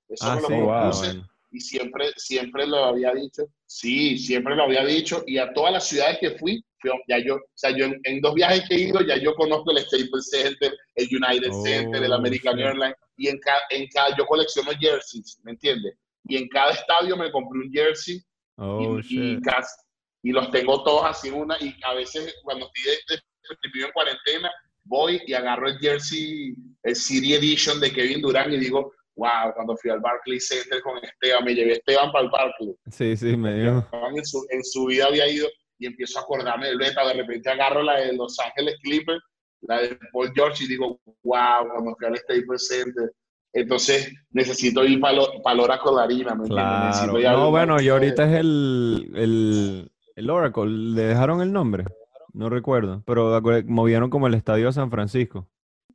Eso 0.08 0.24
Ah, 0.26 0.34
me 0.36 0.40
lo 0.42 0.48
sí, 0.48 0.54
wow, 0.54 0.92
bueno. 0.98 1.28
y 1.52 1.60
siempre, 1.60 2.04
siempre 2.16 2.66
lo 2.66 2.84
había 2.84 3.12
dicho. 3.14 3.44
Sí, 3.66 4.18
siempre 4.18 4.56
lo 4.56 4.64
había 4.64 4.84
dicho. 4.84 5.22
Y 5.26 5.38
a 5.38 5.52
todas 5.52 5.72
las 5.72 5.86
ciudades 5.86 6.18
que 6.18 6.30
fui- 6.32 6.64
ya 7.08 7.18
yo, 7.18 7.36
o 7.36 7.40
sea, 7.54 7.70
yo 7.76 7.86
en, 7.86 8.00
en 8.04 8.20
dos 8.20 8.34
viajes 8.34 8.62
que 8.68 8.74
he 8.74 8.80
ido, 8.80 9.00
ya 9.00 9.16
yo 9.16 9.34
conozco 9.34 9.70
el 9.72 9.78
Staples 9.78 10.30
Center, 10.30 10.72
el 10.96 11.06
United 11.10 11.50
Oh, 11.52 11.62
Center, 11.62 12.02
el 12.02 12.12
American 12.12 12.56
shit. 12.56 12.66
Airlines. 12.66 12.96
Y 13.16 13.28
en 13.28 13.38
cada, 13.38 13.60
en 13.70 13.86
cada, 13.88 14.16
yo 14.16 14.24
colecciono 14.26 14.70
jerseys, 14.80 15.38
¿me 15.44 15.52
entiendes? 15.52 15.94
Y 16.24 16.36
en 16.36 16.48
cada 16.48 16.72
estadio 16.72 17.16
me 17.16 17.30
compré 17.30 17.60
un 17.60 17.70
jersey 17.72 18.22
Oh, 18.56 18.98
y, 18.98 19.00
y, 19.00 19.02
shit. 19.36 19.44
cas- 19.44 19.84
y 20.22 20.32
los 20.32 20.50
tengo 20.50 20.82
todos 20.84 21.04
así 21.06 21.28
en 21.28 21.34
una. 21.34 21.56
Y 21.60 21.74
a 21.84 21.94
veces 21.94 22.34
cuando 22.42 22.66
estoy 22.66 22.92
de- 23.08 23.16
de- 23.16 23.70
vivo 23.72 23.86
en 23.86 23.92
cuarentena, 23.92 24.50
voy 24.84 25.20
y 25.26 25.32
agarro 25.34 25.68
el 25.68 25.78
jersey, 25.78 26.54
el 26.82 26.94
City 26.96 27.34
Edition 27.34 27.80
de 27.80 27.90
Kevin 27.92 28.20
Durant 28.20 28.52
y 28.52 28.58
digo, 28.58 28.92
wow, 29.16 29.52
cuando 29.54 29.76
fui 29.76 29.90
al 29.90 30.00
Barclays 30.00 30.46
Center 30.48 30.80
con 30.82 30.98
Esteban, 31.02 31.44
me 31.44 31.54
llevé 31.54 31.72
a 31.72 31.74
Esteban 31.76 32.12
para 32.12 32.24
el 32.24 32.30
Barclays. 32.30 32.76
Sí, 32.90 33.16
sí, 33.16 33.36
me 33.36 33.54
dio. 33.60 33.86
En 34.14 34.24
su, 34.24 34.46
en 34.50 34.62
su 34.64 34.86
vida 34.86 35.06
había 35.06 35.28
ido 35.28 35.48
y 35.80 35.86
empiezo 35.86 36.18
a 36.18 36.22
acordarme 36.22 36.68
del 36.68 36.78
beta. 36.78 37.04
De 37.06 37.14
repente 37.14 37.50
agarro 37.50 37.82
la 37.82 37.98
de 38.00 38.12
Los 38.12 38.38
Ángeles 38.38 38.76
Clippers, 38.82 39.20
la 39.62 39.80
de 39.80 39.98
Paul 40.12 40.30
George 40.34 40.64
y 40.64 40.68
digo, 40.68 41.00
wow, 41.24 41.68
cuando 41.72 41.96
fui 41.96 42.06
al 42.06 42.16
Staples 42.18 42.68
Center. 42.68 43.10
Entonces 43.52 44.12
necesito 44.30 44.84
ir 44.84 45.00
para 45.00 45.56
Lora 45.56 45.78
Colarina, 45.78 46.34
¿me? 46.36 46.46
Claro. 46.48 47.18
Ir 47.18 47.28
No, 47.30 47.50
bueno, 47.50 47.80
y 47.82 47.88
ahorita 47.88 48.24
es 48.30 48.38
el, 48.40 49.10
el, 49.16 49.90
el 50.14 50.30
Oracle. 50.30 50.66
¿Le 50.70 51.02
dejaron 51.02 51.40
el 51.42 51.52
nombre? 51.52 51.84
No 52.32 52.48
recuerdo. 52.48 53.02
Pero 53.06 53.40
movieron 53.66 54.08
como 54.10 54.28
el 54.28 54.34
estadio 54.34 54.66
de 54.66 54.72
San 54.72 54.90
Francisco. 54.90 55.48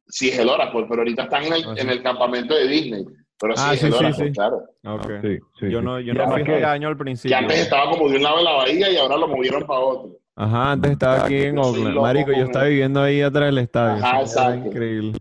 Sí, 0.08 0.30
es 0.30 0.40
el 0.40 0.50
Oracle, 0.50 0.86
pero 0.90 1.02
ahorita 1.02 1.24
están 1.24 1.46
en 1.46 1.54
el, 1.54 1.64
Ah, 1.66 1.74
sí. 1.76 1.82
en 1.82 1.90
el 1.90 2.04
campamento 2.04 2.54
de 2.56 2.68
Disney. 2.68 3.06
Pero 3.40 3.56
sí, 3.58 3.64
Ah, 3.66 3.76
sí, 3.76 3.92
sí, 3.92 4.14
sí. 4.14 4.32
claro. 4.32 4.64
Ok. 4.86 5.12
Sí, 5.22 5.40
sí, 5.60 5.70
Yo 5.70 5.82
no, 5.82 6.00
yo 6.00 6.14
no 6.14 6.32
fui 6.32 6.42
este 6.42 6.58
que- 6.58 6.66
año 6.66 6.88
al 6.88 6.94
Que 6.96 7.00
principio. 7.04 7.38
antes 7.38 7.60
estaba 7.60 7.92
como 7.92 8.08
de 8.10 8.16
un 8.18 8.24
lado 8.24 8.38
de 8.38 8.44
la 8.44 8.52
bahía 8.54 8.90
y 8.92 8.98
ahora 8.98 9.18
lo 9.18 9.28
movieron 9.28 9.64
para 9.66 9.80
otro. 9.80 10.12
Ajá, 10.38 10.72
antes 10.72 10.92
estaba 10.92 11.26
aquí 11.26 11.44
en 11.44 11.58
Oakland. 11.58 11.96
Marico, 11.98 12.32
yo 12.32 12.44
estaba 12.46 12.66
viviendo 12.66 13.02
ahí 13.02 13.22
atrás 13.22 13.46
del 13.46 13.58
estadio. 13.60 14.04
Ajá, 14.04 14.22
exacto. 14.22 14.68
Increíble. 14.68 15.18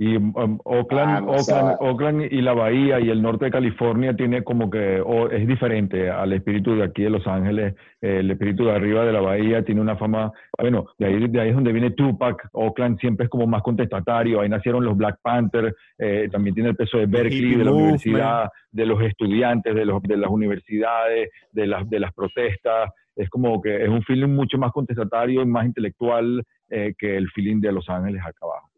Y 0.00 0.14
um, 0.16 0.60
Oakland, 0.64 1.10
Ah, 1.16 1.20
no, 1.20 1.26
o 1.26 1.30
Oakland, 1.32 1.44
sea- 1.44 1.76
Oakland 1.80 2.22
y 2.30 2.40
la 2.40 2.52
Bahía 2.54 3.00
y 3.00 3.10
el 3.10 3.20
norte 3.20 3.46
de 3.46 3.50
California 3.50 4.14
tiene 4.14 4.44
como 4.44 4.70
que, 4.70 5.00
o 5.04 5.28
es 5.28 5.44
diferente 5.48 6.08
al 6.08 6.32
espíritu 6.32 6.76
de 6.76 6.84
aquí 6.84 7.02
de 7.02 7.10
Los 7.10 7.26
Ángeles. 7.26 7.74
Eh, 8.00 8.18
el 8.20 8.30
espíritu 8.30 8.64
de 8.66 8.72
arriba 8.76 9.04
de 9.04 9.12
la 9.12 9.20
Bahía 9.20 9.64
tiene 9.64 9.80
una 9.80 9.96
fama, 9.96 10.30
bueno, 10.56 10.86
de 10.98 11.06
ahí, 11.06 11.26
de 11.26 11.40
ahí 11.40 11.48
es 11.48 11.54
donde 11.56 11.72
viene 11.72 11.90
Tupac. 11.90 12.48
Oakland 12.52 13.00
siempre 13.00 13.24
es 13.24 13.30
como 13.30 13.48
más 13.48 13.60
contestatario. 13.62 14.40
Ahí 14.40 14.48
nacieron 14.48 14.84
los 14.84 14.96
Black 14.96 15.18
Panthers. 15.20 15.74
eh, 15.98 16.28
también 16.30 16.54
tiene 16.54 16.70
el 16.70 16.76
peso 16.76 16.98
de 16.98 17.06
Berkeley, 17.06 17.56
de 17.56 17.64
la 17.64 17.72
universidad, 17.72 18.48
de 18.70 18.86
los 18.86 19.02
estudiantes, 19.02 19.74
de, 19.74 19.84
los, 19.84 20.00
de 20.04 20.16
las 20.16 20.30
universidades, 20.30 21.28
de 21.50 21.66
las, 21.66 21.90
de 21.90 21.98
las 21.98 22.12
protestas. 22.14 22.90
Es 23.16 23.28
como 23.30 23.60
que 23.60 23.82
es 23.82 23.88
un 23.88 24.02
feeling 24.04 24.28
mucho 24.28 24.58
más 24.58 24.70
contestatario 24.70 25.42
y 25.42 25.46
más 25.46 25.66
intelectual 25.66 26.44
eh, 26.70 26.94
que 26.96 27.16
el 27.16 27.28
feeling 27.30 27.60
de 27.60 27.72
Los 27.72 27.88
Ángeles 27.88 28.20
acá 28.22 28.38
abajo. 28.42 28.68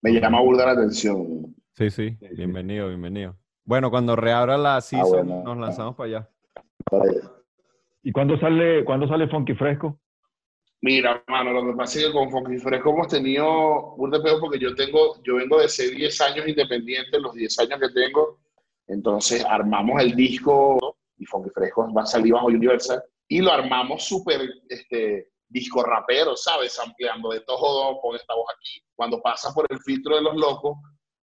Me 0.00 0.12
llama 0.12 0.40
burda 0.40 0.66
la 0.66 0.72
atención. 0.72 1.54
Sí, 1.72 1.90
sí, 1.90 2.16
bienvenido, 2.36 2.88
bienvenido. 2.88 3.36
Bueno, 3.64 3.90
cuando 3.90 4.14
reabra 4.14 4.56
la 4.56 4.80
season, 4.80 5.26
bueno. 5.26 5.42
nos 5.44 5.58
lanzamos 5.58 5.96
para 5.96 6.08
allá. 6.08 6.30
¿Y 8.02 8.12
cuándo 8.12 8.38
sale, 8.38 8.84
cuándo 8.84 9.08
sale 9.08 9.28
Funky 9.28 9.54
Fresco? 9.54 10.00
Mira, 10.80 11.22
mano, 11.26 11.52
lo 11.52 11.66
que 11.66 11.76
pasa 11.76 11.98
es 11.98 12.06
que 12.06 12.12
con 12.12 12.30
Funky 12.30 12.58
Fresco 12.58 12.90
hemos 12.90 13.08
tenido 13.08 13.94
un 13.96 14.10
de 14.10 14.20
pedo 14.20 14.40
porque 14.40 14.60
yo 14.60 14.74
tengo, 14.76 15.20
yo 15.24 15.36
vengo 15.36 15.60
de 15.60 15.68
ser 15.68 15.90
10 15.90 16.20
años 16.20 16.48
independiente, 16.48 17.20
los 17.20 17.34
10 17.34 17.58
años 17.58 17.80
que 17.80 17.88
tengo, 17.88 18.38
entonces 18.86 19.44
armamos 19.44 20.00
el 20.00 20.14
disco 20.14 20.96
y 21.16 21.26
Funky 21.26 21.50
Fresco 21.50 21.92
va 21.92 22.02
a 22.02 22.06
salir 22.06 22.32
bajo 22.32 22.46
Universal 22.46 23.02
y 23.26 23.40
lo 23.40 23.50
armamos 23.50 24.04
súper, 24.04 24.48
este, 24.68 25.32
disco 25.48 25.82
rapero, 25.82 26.36
¿sabes? 26.36 26.78
Ampliando 26.78 27.30
de 27.30 27.40
todo, 27.40 27.98
con 28.00 28.16
esta 28.16 28.34
voz 28.34 28.46
aquí. 28.56 28.82
Cuando 28.94 29.20
pasa 29.20 29.52
por 29.54 29.66
el 29.70 29.78
filtro 29.80 30.16
de 30.16 30.22
los 30.22 30.36
locos, 30.36 30.76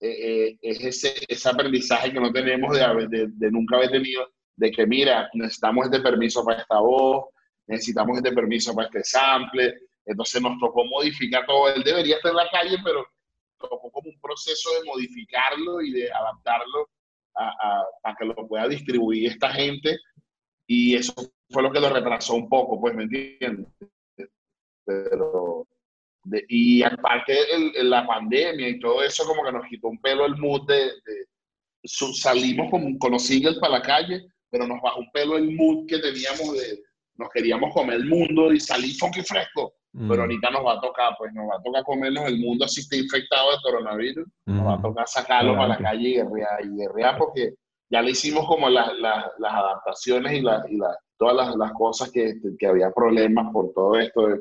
eh, 0.01 0.49
eh, 0.51 0.57
es 0.61 0.83
ese, 0.83 1.13
ese 1.27 1.49
aprendizaje 1.49 2.11
que 2.11 2.19
no 2.19 2.31
tenemos 2.31 2.73
de, 2.75 3.07
de, 3.07 3.27
de 3.29 3.51
nunca 3.51 3.77
haber 3.77 3.91
tenido, 3.91 4.27
de 4.55 4.71
que 4.71 4.85
mira, 4.85 5.29
necesitamos 5.33 5.85
este 5.85 6.01
permiso 6.01 6.43
para 6.43 6.61
esta 6.61 6.79
voz, 6.79 7.25
necesitamos 7.67 8.17
este 8.17 8.31
permiso 8.33 8.73
para 8.75 8.87
este 8.87 9.03
sample, 9.03 9.73
entonces 10.05 10.41
nos 10.41 10.57
tocó 10.59 10.83
modificar 10.85 11.45
todo. 11.45 11.69
Él 11.69 11.83
debería 11.83 12.15
estar 12.17 12.31
en 12.31 12.37
la 12.37 12.49
calle, 12.49 12.77
pero 12.83 13.05
tocó 13.59 13.91
como 13.91 14.09
un 14.09 14.19
proceso 14.21 14.69
de 14.73 14.85
modificarlo 14.85 15.81
y 15.81 15.91
de 15.91 16.11
adaptarlo 16.11 16.89
a, 17.35 17.47
a- 17.49 17.85
para 18.01 18.15
que 18.15 18.25
lo 18.25 18.47
pueda 18.47 18.67
distribuir 18.67 19.29
esta 19.31 19.51
gente, 19.51 19.97
y 20.65 20.95
eso 20.95 21.13
fue 21.49 21.63
lo 21.63 21.71
que 21.71 21.79
lo 21.79 21.89
retrasó 21.89 22.35
un 22.35 22.47
poco, 22.47 22.79
pues, 22.79 22.95
¿me 22.95 23.03
entiendes? 23.03 23.67
Pero, 25.09 25.67
de- 26.23 26.45
y 26.49 26.81
aparte 26.83 27.33
el- 27.53 27.89
la 27.89 28.05
pandemia 28.05 28.67
y 28.69 28.79
todo 28.79 29.03
eso, 29.03 29.23
como 29.25 29.43
que 29.43 29.51
nos 29.51 29.65
quitó 29.67 29.87
un 29.87 30.01
pelo 30.01 30.25
el 30.25 30.35
mood 30.37 30.65
de, 30.67 30.75
de- 30.85 31.27
salimos 31.83 32.69
con, 32.69 32.97
con 32.97 33.11
los 33.11 33.23
singles 33.23 33.57
para 33.59 33.73
la 33.79 33.81
calle, 33.81 34.25
pero 34.49 34.67
nos 34.67 34.81
bajó 34.81 34.99
un 34.99 35.11
pelo 35.11 35.37
el 35.37 35.55
mood 35.55 35.85
que 35.87 35.99
teníamos 35.99 36.53
de, 36.53 36.81
nos 37.15 37.29
queríamos 37.29 37.73
comer 37.73 37.97
el 37.97 38.05
mundo 38.05 38.51
y 38.51 38.59
salir 38.59 38.95
funky 38.95 39.21
fresco, 39.21 39.73
pero 39.93 40.17
Mm, 40.17 40.19
ahorita 40.21 40.49
nos 40.51 40.65
va 40.65 40.73
a 40.73 40.81
tocar, 40.81 41.15
pues 41.17 41.33
nos 41.33 41.49
va 41.49 41.55
a 41.57 41.63
tocar 41.63 41.83
comernos 41.83 42.25
el 42.27 42.37
mundo 42.39 42.65
así 42.65 42.81
está 42.81 42.95
infectado 42.95 43.51
de 43.51 43.57
coronavirus, 43.63 44.27
nos 44.45 44.65
va 44.67 44.73
a 44.73 44.75
ujú. 44.75 44.89
tocar 44.89 45.07
sacarlo 45.07 45.53
para 45.55 45.69
la 45.69 45.77
calle 45.77 46.09
y 46.09 46.13
guerrear, 46.15 46.63
y 46.65 46.75
guerrear 46.77 47.17
porque 47.17 47.53
ya 47.91 48.01
le 48.03 48.11
hicimos 48.11 48.45
como 48.45 48.69
las, 48.69 48.95
las, 48.99 49.25
las 49.39 49.51
adaptaciones 49.53 50.33
y, 50.33 50.41
la- 50.41 50.63
y 50.69 50.77
todas 51.17 51.35
las, 51.35 51.55
las 51.55 51.71
cosas 51.73 52.11
que, 52.11 52.35
que 52.59 52.67
había 52.67 52.91
problemas 52.91 53.51
por 53.51 53.73
todo 53.73 53.97
esto 53.97 54.27
de 54.27 54.39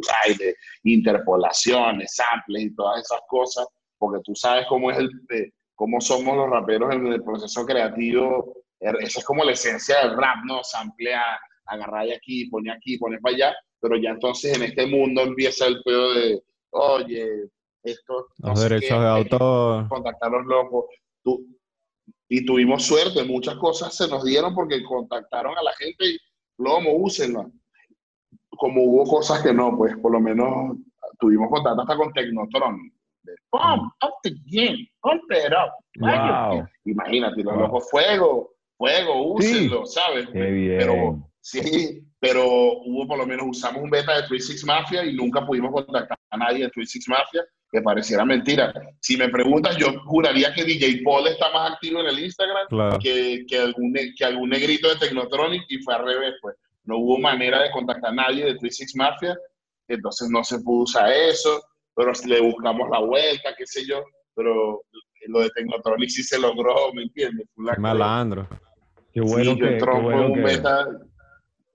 copyright, 0.00 0.38
de 0.40 0.56
interpolaciones, 0.84 2.14
samples 2.14 2.62
y 2.64 2.74
todas 2.74 3.00
esas 3.02 3.20
cosas, 3.28 3.66
porque 3.98 4.20
tú 4.24 4.34
sabes 4.34 4.66
cómo 4.68 4.90
es 4.90 4.98
el, 4.98 5.10
eh, 5.30 5.50
cómo 5.74 6.00
somos 6.00 6.36
los 6.36 6.50
raperos 6.50 6.94
en 6.94 7.06
el 7.06 7.22
proceso 7.22 7.64
creativo, 7.64 8.54
Er- 8.80 8.98
esa 9.00 9.20
es 9.20 9.24
como 9.24 9.42
la 9.42 9.52
esencia 9.52 10.00
del 10.00 10.16
rap, 10.16 10.36
¿no? 10.44 10.62
Samplear, 10.62 11.38
agarrar 11.64 12.06
de 12.06 12.14
aquí, 12.14 12.44
poner 12.50 12.74
aquí, 12.76 12.98
poner 12.98 13.20
para 13.20 13.34
allá, 13.34 13.54
pero 13.80 13.96
ya 13.96 14.10
entonces 14.10 14.54
en 14.54 14.64
este 14.64 14.86
mundo 14.86 15.22
empieza 15.22 15.66
el 15.66 15.82
pedo 15.82 16.12
de, 16.14 16.42
oye, 16.70 17.26
esto... 17.82 18.28
no 18.38 18.50
Los 18.50 18.60
sé 18.60 18.68
derechos 18.68 18.98
qué, 18.98 19.02
de 19.02 19.08
autor. 19.08 19.88
contactar 19.88 20.28
a 20.28 20.36
los 20.38 20.46
locos. 20.46 20.84
Tú- 21.24 21.46
y 22.28 22.44
tuvimos 22.44 22.82
suerte, 22.84 23.22
muchas 23.24 23.54
cosas 23.56 23.96
se 23.96 24.08
nos 24.08 24.24
dieron 24.24 24.54
porque 24.54 24.82
contactaron 24.82 25.56
a 25.56 25.62
la 25.62 25.72
gente 25.74 26.04
y, 26.06 26.18
plomo, 26.56 26.92
úsenla. 26.96 27.48
Como 28.56 28.82
hubo 28.82 29.04
cosas 29.04 29.42
que 29.42 29.52
no, 29.52 29.76
pues 29.76 29.96
por 29.98 30.12
lo 30.12 30.20
menos 30.20 30.76
tuvimos 31.18 31.48
contacto 31.50 31.82
hasta 31.82 31.96
con 31.96 32.12
Tecnotron. 32.12 32.78
De, 33.22 33.32
Pump 33.50 33.92
up 34.04 34.14
the 34.22 34.30
game, 34.46 34.88
pump 35.00 35.22
it 35.30 35.52
up. 35.52 35.72
Wow. 35.98 36.66
Imagínate, 36.84 37.42
los 37.42 37.54
Wow. 37.54 37.62
locos, 37.62 37.90
fuego, 37.90 38.50
fuego, 38.76 39.32
úsenlo, 39.34 39.84
¿sabes? 39.86 40.28
Qué 40.32 40.50
bien. 40.50 40.78
Pero 40.78 41.18
sí, 41.40 42.02
pero 42.20 42.44
hubo 42.46 43.06
por 43.06 43.18
lo 43.18 43.26
menos, 43.26 43.46
usamos 43.48 43.82
un 43.82 43.90
beta 43.90 44.14
de 44.14 44.26
36 44.28 44.64
Mafia 44.64 45.04
y 45.04 45.14
nunca 45.14 45.44
pudimos 45.46 45.72
contactar 45.72 46.18
a 46.30 46.36
nadie 46.36 46.64
de 46.64 46.70
36 46.70 47.08
Mafia, 47.08 47.42
que 47.70 47.80
pareciera 47.82 48.24
mentira. 48.24 48.72
Si 49.00 49.16
me 49.16 49.28
preguntas, 49.28 49.76
yo 49.76 49.88
juraría 50.04 50.52
que 50.54 50.64
DJ 50.64 51.02
Paul 51.04 51.26
está 51.26 51.50
más 51.52 51.72
activo 51.72 52.00
en 52.00 52.06
el 52.06 52.18
Instagram 52.20 52.66
Claro. 52.68 52.98
que, 53.00 53.44
que, 53.48 53.58
algún, 53.58 53.92
que 54.16 54.24
algún 54.24 54.50
negrito 54.50 54.88
de 54.88 54.96
Technotronic 54.96 55.64
y 55.68 55.78
fue 55.82 55.94
al 55.94 56.04
revés, 56.04 56.34
pues. 56.40 56.54
No 56.86 56.98
hubo 56.98 57.18
manera 57.18 57.62
de 57.62 57.70
contactar 57.70 58.10
a 58.12 58.14
nadie 58.14 58.44
de 58.44 58.54
36 58.56 58.96
Mafia 58.96 59.36
entonces 59.88 60.28
no 60.30 60.42
se 60.42 60.58
pudo 60.60 60.82
usar 60.82 61.10
eso, 61.10 61.62
pero 61.94 62.12
le 62.26 62.40
buscamos 62.40 62.88
la 62.90 63.00
vuelta, 63.00 63.50
qué 63.56 63.66
sé 63.66 63.86
yo, 63.86 64.02
pero 64.34 64.82
lo 65.28 65.40
de 65.40 65.50
Technotronic 65.50 66.08
sí 66.08 66.22
se 66.22 66.38
logró, 66.40 66.92
¿me 66.94 67.02
entiendes? 67.02 67.48
Qué 67.54 67.80
malandro. 67.80 68.48
Qué 69.12 69.20
bueno 69.20 69.52
Sí, 69.52 69.58
yo 69.58 69.66
que, 69.66 69.72
entró 69.74 69.92
qué 69.92 70.00
bueno 70.00 70.26
un 70.26 70.34
que- 70.34 71.06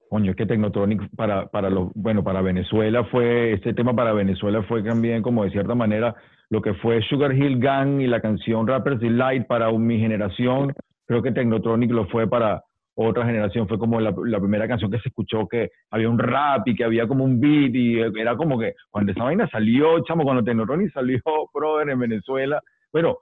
Coño, 0.10 0.32
es 0.32 0.38
que 0.38 0.46
Technotronic 0.46 1.10
para, 1.16 1.48
para 1.48 1.70
los, 1.70 1.90
bueno, 1.96 2.22
para 2.22 2.42
Venezuela 2.42 3.06
fue, 3.06 3.54
este 3.54 3.74
tema 3.74 3.96
para 3.96 4.12
Venezuela 4.12 4.62
fue 4.64 4.84
también 4.84 5.22
como 5.22 5.46
de 5.46 5.52
cierta 5.52 5.74
manera 5.74 6.14
lo 6.50 6.62
que 6.62 6.74
fue 6.76 7.02
Sugar 7.04 7.34
Hill 7.34 7.60
Gang 7.60 8.02
y 8.02 8.08
la 8.08 8.20
canción 8.22 8.68
Rappers 8.68 9.00
Delight 9.00 9.48
para 9.48 9.72
mi 9.72 10.00
generación. 10.00 10.74
Creo 11.06 11.22
que 11.24 11.32
Technotronic 11.32 11.92
lo 11.92 12.08
fue 12.10 12.28
para 12.30 12.62
otra 13.10 13.26
generación. 13.26 13.68
Fue 13.68 13.78
como 13.78 14.00
la, 14.00 14.14
la 14.26 14.40
primera 14.40 14.68
canción 14.68 14.92
que 14.92 15.00
se 15.00 15.10
escuchó 15.10 15.48
que 15.48 15.72
había 15.90 16.10
un 16.10 16.20
rap 16.20 16.68
y 16.68 16.76
que 16.76 16.84
había 16.84 17.08
como 17.08 17.24
un 17.24 17.40
beat 17.40 17.74
y 17.74 18.00
era 18.00 18.36
como 18.36 18.60
que 18.60 18.74
cuando 18.90 19.12
esa 19.12 19.24
vaina 19.24 19.50
salió, 19.50 20.04
chamo, 20.04 20.24
cuando 20.24 20.44
Technotronic 20.44 20.94
salió, 20.94 21.20
brother, 21.54 21.90
en 21.90 22.00
Venezuela. 22.00 22.62
Bueno, 22.92 23.18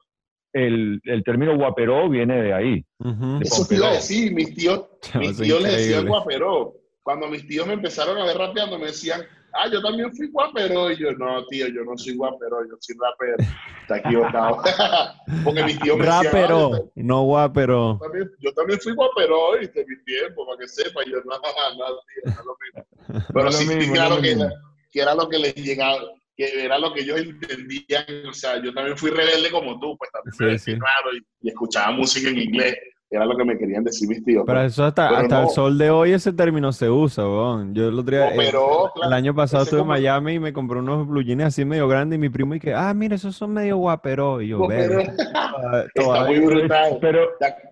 el, 0.54 1.00
el 1.04 1.24
término 1.24 1.56
guaperó 1.56 2.10
viene 2.10 2.42
de 2.42 2.54
ahí. 2.54 2.86
Ujú. 3.00 3.40
Eso 3.42 3.68
te 3.68 3.76
iba 3.76 3.90
a 3.90 3.94
decir, 3.94 4.34
mis 4.34 4.54
tíos, 4.56 4.88
mis 5.16 5.38
tíos 5.38 5.62
les 5.62 5.78
decían 5.78 6.08
guaperó. 6.08 6.74
Cuando 7.04 7.28
mis 7.28 7.48
tíos 7.48 7.66
me 7.66 7.74
empezaron 7.74 8.18
a 8.18 8.26
ver 8.26 8.38
rapeando, 8.38 8.78
me 8.78 8.88
decían, 8.88 9.22
ah, 9.54 9.68
yo 9.72 9.82
también 9.82 10.14
fui 10.16 10.28
guaperó. 10.30 10.92
Y 10.92 10.98
yo, 10.98 11.12
no, 11.14 11.46
tío, 11.48 11.68
yo 11.68 11.84
no 11.84 11.98
soy 11.98 12.16
guaperó, 12.16 12.64
yo 12.68 12.76
soy 12.80 12.96
rapero. 13.00 13.38
Está 13.82 13.98
equivocado. 13.98 14.62
Porque 15.44 15.64
mis 15.64 15.80
tíos 15.80 15.98
me 15.98 16.06
decían, 16.06 16.20
"Ah, 16.20 16.24
yo 16.24 16.32
Rapero, 16.32 16.92
no 16.96 17.22
guapero. 17.24 18.00
también, 18.02 18.32
yo 18.40 18.54
también 18.54 18.80
fui 18.80 18.94
guaperó, 18.94 19.58
¿viste? 19.60 19.86
Mi 19.88 20.04
tiempo, 20.04 20.46
para 20.46 20.58
que 20.60 20.68
sepa. 20.68 21.02
Y 21.06 21.12
yo, 21.12 21.18
no, 21.26 21.32
no, 21.78 21.86
tío, 21.86 22.22
no 22.26 22.32
es 22.32 22.46
lo 22.46 22.58
mismo. 22.62 23.28
Pero 23.34 23.46
No 23.46 23.52
sí, 23.52 23.66
lo 23.66 23.76
mismo, 23.76 23.94
que, 23.94 24.00
era 24.00 24.10
no 24.10 24.16
lo 24.16 24.22
que, 24.22 24.36
lo 24.36 24.42
era, 24.44 24.48
mismo. 24.50 24.62
que 24.92 25.02
era 25.02 25.16
lo 25.16 25.30
que 25.30 25.40
les 25.40 25.56
llegaba, 25.56 26.00
que 26.36 26.64
era 26.66 26.78
lo 26.80 26.94
que 26.94 27.02
ellos 27.02 27.20
entendían. 27.20 28.06
O 28.30 28.34
sea, 28.34 28.62
yo 28.62 28.74
también 28.74 28.98
fui 28.98 29.10
rebelde 29.12 29.52
como 29.52 29.80
tú, 29.80 29.98
pues 29.98 30.12
también 30.12 30.60
Sí, 30.60 30.74
raro 30.74 31.16
y, 31.16 31.26
y 31.42 31.50
escuchaba 31.50 31.92
música 31.92 32.30
en 32.30 32.38
inglés. 32.40 32.76
Era 33.12 33.26
lo 33.26 33.36
que 33.36 33.44
me 33.44 33.58
querían 33.58 33.84
decir 33.84 34.08
mis 34.08 34.24
tíos. 34.24 34.44
Pero 34.46 34.62
eso 34.62 34.84
hasta, 34.86 35.08
Pero 35.10 35.22
hasta 35.22 35.40
el 35.40 35.46
no. 35.46 35.50
sol 35.50 35.78
de 35.80 35.90
hoy 35.90 36.12
ese 36.12 36.32
término 36.32 36.72
se 36.72 36.92
usa, 36.92 37.24
weón. 37.24 37.74
Yo 37.74 37.88
el 37.88 37.98
otro 37.98 38.16
día, 38.16 38.28
eh, 38.30 38.36
Guaperó, 38.36 38.86
el 38.86 38.92
claro. 39.02 39.16
año 39.16 39.34
pasado 39.34 39.64
estuve 39.64 39.82
en 39.82 39.88
Miami 39.88 40.34
y 40.34 40.40
me 40.40 40.54
compré 40.54 40.78
unos 40.78 41.08
blue 41.08 41.24
jeans 41.24 41.42
así 41.44 41.66
medio 41.66 41.88
grandes 41.88 42.18
y 42.18 42.20
mi 42.20 42.30
primo 42.30 42.54
y 42.54 42.60
que, 42.60 42.72
ah, 42.76 42.94
mira, 42.94 43.16
esos 43.16 43.36
son 43.36 43.52
medio 43.54 43.78
guapero. 43.78 44.42
Y 44.44 44.50
yo, 44.50 44.60
toda- 44.68 45.86
Está 45.96 46.26
muy 46.28 46.40
brutal. 46.40 46.98
Pero, 47.02 47.20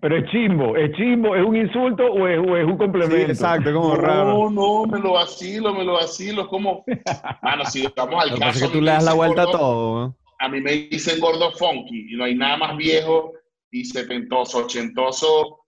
pero 0.02 0.18
es 0.18 0.26
chimbo, 0.32 0.76
es 0.76 0.92
chimbo, 0.98 1.36
es 1.36 1.46
un 1.46 1.56
insulto 1.56 2.04
o 2.04 2.28
es, 2.28 2.40
o 2.40 2.58
es 2.58 2.66
un 2.66 2.72
Sí, 2.72 2.78
complemento. 2.78 3.32
exacto, 3.32 3.74
como 3.74 3.90
no, 3.90 4.02
raro. 4.02 4.50
no, 4.50 4.86
me 4.86 5.00
lo 5.00 5.14
vacilo, 5.14 5.72
me 5.74 5.84
lo 5.84 5.94
vacilo. 5.94 6.42
Es 6.44 6.48
como, 6.48 6.84
mano, 7.44 7.64
si 7.66 7.88
vamos 7.96 8.24
al 8.24 8.32
Lo 8.32 8.38
caso, 8.38 8.52
es 8.58 8.60
que 8.64 8.70
a 8.70 8.72
tú 8.72 8.82
le 8.82 8.90
das 8.92 9.04
la 9.04 9.14
vuelta 9.14 9.44
a 9.44 9.46
todo, 9.52 9.94
weón. 9.96 10.16
A 10.40 10.50
mí 10.50 10.62
me 10.62 10.72
dicen 10.72 11.20
gordo 11.20 11.52
funky 11.52 12.14
y 12.14 12.16
no 12.18 12.24
hay 12.24 12.36
nada 12.36 12.58
más 12.58 12.78
viejo 12.78 13.34
y 13.72 13.86
setentoso, 13.86 14.60
ochentoso 14.60 15.66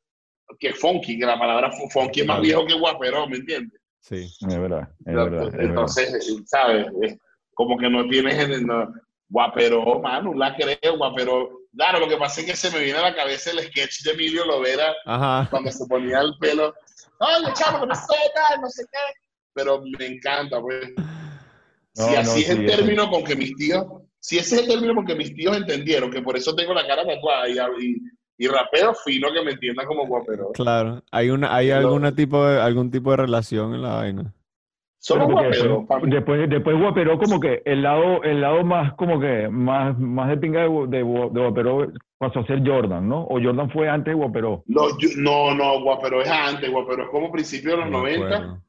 que 0.60 0.74
funky, 0.74 1.20
que 1.20 1.26
la 1.26 1.38
palabra 1.38 1.72
fu- 1.72 1.90
funky 1.90 2.22
es 2.22 2.28
más 2.28 2.42
viejo 2.42 2.66
que 2.66 2.74
guapero, 2.74 3.28
¿me 3.28 3.38
entiendes? 3.38 3.80
Es 4.10 4.38
Sí. 4.40 4.46
verdad, 4.48 4.90
es 5.06 5.14
verdad. 5.16 5.48
es 5.48 5.52
verdad. 5.54 5.66
Entonces, 5.70 6.42
¿sabes? 6.46 6.88
Es 7.02 7.18
como 7.54 7.78
que 7.78 7.90
no 7.90 8.08
tienes 8.08 8.62
no, 8.62 8.92
guapero, 9.28 10.00
mano, 10.00 10.34
la 10.34 10.56
creo, 10.56 10.98
guapero. 10.98 11.60
Claro, 11.76 12.00
lo 12.00 12.08
que 12.08 12.18
pasa 12.18 12.42
es 12.42 12.48
que 12.48 12.56
se 12.56 12.72
me 12.72 12.84
viene 12.84 12.98
a 12.98 13.04
la 13.12 13.16
cabeza 13.16 13.52
el 13.52 13.60
sketch 13.60 14.02
de 14.04 14.12
Emilio 14.12 14.44
Lovera 14.46 14.92
Ajá. 15.06 15.48
cuando 15.52 15.72
se 15.72 15.86
ponía 15.86 16.22
el 16.22 16.34
pelo. 16.40 16.74
Oye, 17.20 17.54
chavo, 17.54 17.86
no 17.86 17.94
sé 17.94 18.16
tal, 18.34 18.62
no 18.62 18.70
sé 18.70 18.86
qué. 18.92 18.98
Pero 19.54 19.82
me 20.00 20.06
encanta, 20.08 20.60
pues. 20.62 20.94
No, 20.98 22.06
si 22.08 22.14
no, 22.14 22.20
así 22.22 22.40
es 22.42 22.46
sí, 22.48 22.52
el 22.54 22.66
término 22.66 23.10
con 23.12 23.24
que 23.24 23.36
mis 23.36 23.56
tíos, 23.56 23.86
si 24.20 24.38
ese 24.38 24.56
es 24.56 24.62
el 24.64 24.68
término 24.68 24.96
con 24.96 25.06
que 25.06 25.16
mis 25.16 25.34
tíos 25.34 25.56
entendieron, 25.58 26.12
que 26.12 26.22
por 26.22 26.36
eso 26.38 26.56
tengo 26.56 26.74
la 26.74 26.86
cara 26.86 27.06
tatuada 27.06 27.48
y, 27.50 27.58
y, 27.86 27.96
y 28.38 28.48
rapeo 28.48 28.94
fino 28.94 29.32
que 29.34 29.42
me 29.44 29.52
entiendan 29.52 29.86
como 29.86 30.06
guapero. 30.08 30.52
Claro. 30.54 31.02
Hay 31.12 31.30
una, 31.30 31.56
hay 31.56 31.72
alguna 31.72 32.14
tipo 32.14 32.46
de, 32.46 32.60
algún 32.62 32.92
tipo 32.92 33.12
de 33.12 33.18
relación 33.18 33.74
en 33.76 33.82
la 33.82 33.96
vaina. 33.96 34.34
Somos 35.02 35.28
Pero 35.28 35.38
porque 35.38 35.58
guaperos, 35.88 36.12
después, 36.12 36.50
después, 36.50 36.78
Guaperó 36.78 37.18
como 37.18 37.40
que 37.40 37.62
el 37.64 37.82
lado, 37.84 38.22
el 38.24 38.42
lado 38.42 38.66
más 38.66 38.94
como 38.96 39.18
que 39.18 39.48
más, 39.48 39.98
más 39.98 40.28
de 40.28 40.36
pinga 40.36 40.62
de, 40.64 40.68
Gu- 40.68 40.90
de, 40.90 41.06
Gu- 41.06 41.32
de 41.32 41.40
Guaperó 41.40 41.88
pasó 42.18 42.40
a 42.40 42.46
ser 42.46 42.68
Jordan, 42.68 43.08
¿no? 43.08 43.24
O 43.24 43.42
Jordan 43.42 43.72
fue 43.72 43.88
antes 43.88 44.12
de 44.12 44.16
Guaperó. 44.20 44.62
No, 44.68 44.90
yo- 45.00 45.08
no, 45.16 45.56
no, 45.56 45.82
guapero 45.82 46.22
es 46.22 46.30
antes, 46.30 46.70
guapero 46.70 47.04
es 47.04 47.10
como 47.12 47.32
principio 47.32 47.72
de 47.72 47.78
los 47.78 47.90
No 47.90 48.00
me 48.04 48.18
90. 48.18 48.36
acuerdo. 48.36 48.64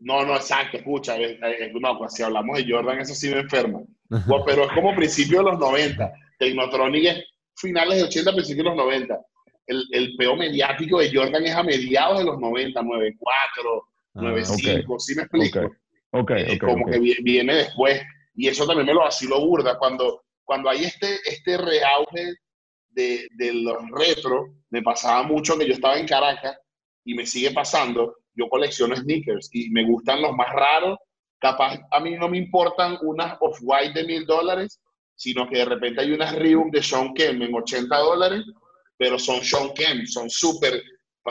No, 0.00 0.24
no, 0.24 0.34
exacto, 0.36 0.78
escucha, 0.78 1.18
eh, 1.18 1.38
eh, 1.42 1.72
no, 1.78 1.98
pues 1.98 2.14
si 2.14 2.22
hablamos 2.22 2.56
de 2.56 2.64
Jordan, 2.72 3.00
eso 3.00 3.14
sí 3.14 3.28
me 3.30 3.40
enferma. 3.40 3.80
Guapero 4.08 4.64
es 4.64 4.72
como 4.72 4.94
principio 4.94 5.38
de 5.38 5.44
los 5.50 5.58
90. 5.58 6.12
Technotronic 6.38 7.04
es 7.04 7.24
finales 7.56 7.98
de 7.98 8.04
80, 8.04 8.32
principios 8.32 8.64
de 8.64 8.70
los 8.70 8.76
90. 8.76 9.18
El, 9.66 9.82
el 9.92 10.16
peo 10.16 10.36
mediático 10.36 10.98
de 11.00 11.10
Jordan 11.14 11.44
es 11.46 11.54
a 11.54 11.62
mediados 11.62 12.18
de 12.18 12.24
los 12.24 12.38
90, 12.38 12.82
94, 12.82 13.88
Ah, 14.16 14.22
95, 14.22 15.00
¿sí 15.00 15.14
me 15.16 15.22
explico? 15.22 15.58
Ok, 15.60 15.66
ok, 16.10 16.30
Eh, 16.30 16.58
como 16.58 16.86
que 16.86 16.98
vi- 17.00 17.16
viene 17.22 17.54
después. 17.56 18.00
Y 18.36 18.46
eso 18.48 18.66
también 18.66 18.86
me 18.86 18.94
lo 18.94 19.00
vacilo 19.00 19.40
burda. 19.44 19.76
Cuando, 19.78 20.22
cuando 20.44 20.68
hay 20.70 20.84
este, 20.84 21.16
este 21.24 21.56
reauge 21.56 22.34
de, 22.90 23.26
de 23.36 23.52
los 23.54 23.78
retro, 23.90 24.54
me 24.70 24.82
pasaba 24.82 25.22
mucho 25.24 25.58
que 25.58 25.66
yo 25.66 25.72
estaba 25.74 25.98
en 25.98 26.06
Caracas 26.06 26.56
y 27.04 27.14
me 27.14 27.26
sigue 27.26 27.50
pasando. 27.50 28.16
Yo 28.34 28.48
colecciono 28.48 28.94
sneakers 28.96 29.48
y 29.52 29.70
me 29.70 29.84
gustan 29.84 30.22
los 30.22 30.32
más 30.34 30.52
raros. 30.52 30.98
Capaz 31.44 31.78
a 31.90 32.00
mí 32.00 32.16
no 32.16 32.30
me 32.30 32.38
importan 32.38 32.96
unas 33.02 33.36
off-white 33.38 33.92
de 33.92 34.06
mil 34.06 34.24
dólares, 34.24 34.80
sino 35.14 35.46
que 35.46 35.58
de 35.58 35.66
repente 35.66 36.00
hay 36.00 36.12
unas 36.12 36.34
Reebok 36.34 36.72
de 36.72 36.82
Sean 36.82 37.12
Kemp 37.12 37.42
en 37.42 37.54
80 37.54 37.94
dólares, 37.98 38.44
pero 38.96 39.18
son 39.18 39.44
Sean 39.44 39.74
Kemp, 39.74 40.06
son 40.06 40.30
súper, 40.30 40.82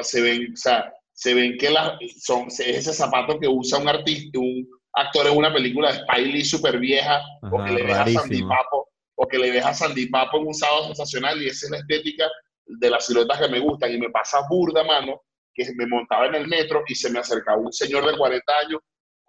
se 0.02 0.21
ven, 0.21 0.54
o 0.54 0.56
sea, 0.56 0.93
se 1.12 1.34
ven 1.34 1.58
que 1.58 1.71
las, 1.71 1.97
son, 2.21 2.45
es 2.45 2.60
ese 2.60 2.93
zapato 2.93 3.39
que 3.39 3.47
usa 3.47 3.80
un 3.80 3.89
artista, 3.89 4.38
un 4.38 4.69
actor 4.93 5.26
en 5.26 5.36
una 5.36 5.52
película 5.52 5.91
de 5.91 6.21
Lee 6.21 6.45
súper 6.45 6.78
vieja, 6.78 7.19
o 7.52 7.60
Ajá, 7.60 7.65
que 7.65 7.73
le 7.73 7.82
ves 7.82 7.95
a 7.95 8.06
Sandy 8.06 8.17
rarísimo. 8.17 8.49
Papo, 8.49 8.89
o 9.15 9.28
que 9.28 9.39
le 9.39 9.49
ves 9.49 9.65
a 9.65 9.73
Sandy 9.73 10.10
Papo 10.10 10.38
en 10.38 10.45
un 10.45 10.54
sábado 10.54 10.86
sensacional, 10.86 11.41
y 11.41 11.47
esa 11.47 11.65
es 11.65 11.71
la 11.71 11.78
estética 11.80 12.30
de 12.67 12.89
las 12.91 13.08
siluetas 13.08 13.41
que 13.41 13.47
me 13.47 13.60
gustan, 13.60 13.91
y 13.91 13.97
me 13.97 14.12
pasa 14.12 14.41
burda, 14.47 14.84
mano, 14.84 15.23
que 15.56 15.65
me 15.76 15.88
montaba 15.88 16.28
en 16.28 16.36
el 16.36 16.47
metro 16.47 16.84
y 16.88 16.93
se 16.93 17.10
me 17.10 17.17
acercaba 17.17 17.58
un 17.58 17.73
señor 17.73 18.06
de 18.06 18.15
40 18.15 18.54
años, 18.63 18.80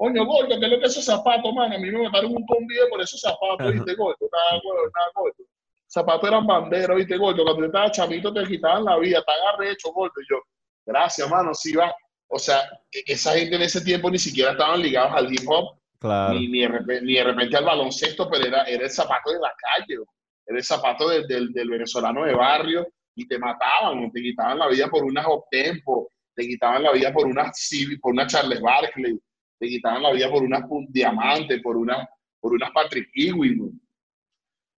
coño, 0.04 0.26
gordo, 0.26 0.58
¿qué 0.60 0.66
es 0.66 0.70
lo 0.72 0.78
que 0.78 0.84
es 0.86 0.92
esos 0.92 1.04
zapatos, 1.04 1.52
mano? 1.54 1.74
A 1.74 1.78
mí 1.78 1.90
me 1.90 2.02
mataron 2.02 2.32
un 2.36 2.46
convive 2.46 2.86
por 2.90 3.00
esos 3.00 3.20
zapatos, 3.20 3.72
¿viste, 3.72 3.94
gordo? 3.94 4.16
Nada, 4.32 4.60
gordo, 4.62 4.90
nada, 4.94 5.10
gordo. 5.14 5.44
Zapatos 5.86 6.28
eran 6.28 6.46
banderos, 6.46 6.96
¿viste, 6.96 7.16
gordo? 7.16 7.42
Cuando 7.44 7.60
yo 7.62 7.66
estaba 7.66 7.90
chamito 7.90 8.32
te 8.32 8.44
quitaban 8.44 8.84
la 8.84 8.98
vida, 8.98 9.22
tan 9.24 9.36
arrecho, 9.54 9.92
gordo. 9.92 10.12
Y 10.20 10.26
yo, 10.30 10.40
gracias, 10.84 11.30
mano, 11.30 11.54
sí 11.54 11.74
va. 11.74 11.94
O 12.28 12.38
sea, 12.38 12.58
e- 12.90 13.04
esa 13.06 13.32
gente 13.32 13.56
en 13.56 13.62
ese 13.62 13.80
tiempo 13.82 14.10
ni 14.10 14.18
siquiera 14.18 14.52
estaban 14.52 14.82
ligados 14.82 15.12
al 15.14 15.32
hip 15.32 15.48
hop, 15.48 15.78
Claro. 16.00 16.34
ni, 16.34 16.48
ni, 16.48 16.60
de 16.60 16.68
repente, 16.68 17.02
ni 17.06 17.14
de 17.14 17.24
repente 17.24 17.56
al 17.56 17.64
baloncesto, 17.64 18.28
pero 18.28 18.44
era, 18.46 18.64
era 18.64 18.84
el 18.84 18.90
zapato 18.90 19.30
de 19.32 19.38
la 19.40 19.52
calle, 19.56 19.96
bro. 19.96 20.06
era 20.46 20.58
el 20.58 20.64
zapato 20.64 21.08
del, 21.08 21.26
del, 21.26 21.50
del 21.52 21.70
venezolano 21.70 22.24
de 22.26 22.34
barrio 22.34 22.86
y 23.14 23.26
te 23.26 23.38
mataban, 23.38 24.10
te 24.12 24.20
quitaban 24.20 24.58
la 24.58 24.68
vida 24.68 24.88
por 24.88 25.02
unas 25.02 25.24
Optempo, 25.26 26.10
te 26.34 26.46
quitaban 26.46 26.82
la 26.82 26.92
vida 26.92 27.10
por 27.10 27.26
unas 27.26 27.56
por 28.02 28.12
una 28.12 28.26
Charles 28.26 28.60
Barkley, 28.60 29.18
te 29.58 29.66
quitaban 29.68 30.02
la 30.02 30.12
vida 30.12 30.30
por 30.30 30.42
unas 30.42 30.62
Pun- 30.62 30.86
Diamante, 30.90 31.60
por 31.60 31.76
unas, 31.76 32.06
por 32.40 32.52
unas 32.52 32.70
Patrick 32.72 33.08
Ewing. 33.14 33.80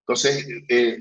Entonces, 0.02 0.46
eh, 0.68 1.00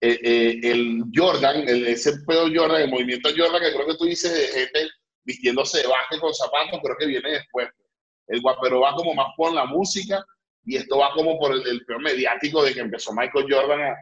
eh, 0.00 0.20
eh, 0.22 0.60
el 0.62 1.04
Jordan, 1.14 1.64
ese 1.66 2.12
pedo 2.26 2.46
Jordan, 2.54 2.82
el 2.82 2.90
movimiento 2.90 3.28
Jordan 3.36 3.60
que 3.62 3.72
creo 3.74 3.86
que 3.86 3.96
tú 3.96 4.04
dices 4.04 4.32
de 4.32 4.60
gente 4.60 4.88
vistiéndose 5.24 5.78
de 5.78 5.84
con 6.20 6.32
zapatos, 6.32 6.80
creo 6.82 6.96
que 6.98 7.06
viene 7.06 7.30
después. 7.32 7.68
El 8.28 8.40
guapero 8.40 8.80
va 8.80 8.94
como 8.94 9.14
más 9.14 9.28
por 9.36 9.52
la 9.52 9.64
música 9.66 10.24
y 10.64 10.76
esto 10.76 10.98
va 10.98 11.12
como 11.14 11.38
por 11.38 11.52
el, 11.52 11.66
el 11.66 11.84
mediático 12.00 12.62
de 12.62 12.74
que 12.74 12.80
empezó 12.80 13.12
Michael 13.12 13.46
Jordan 13.50 13.80
a, 13.80 13.96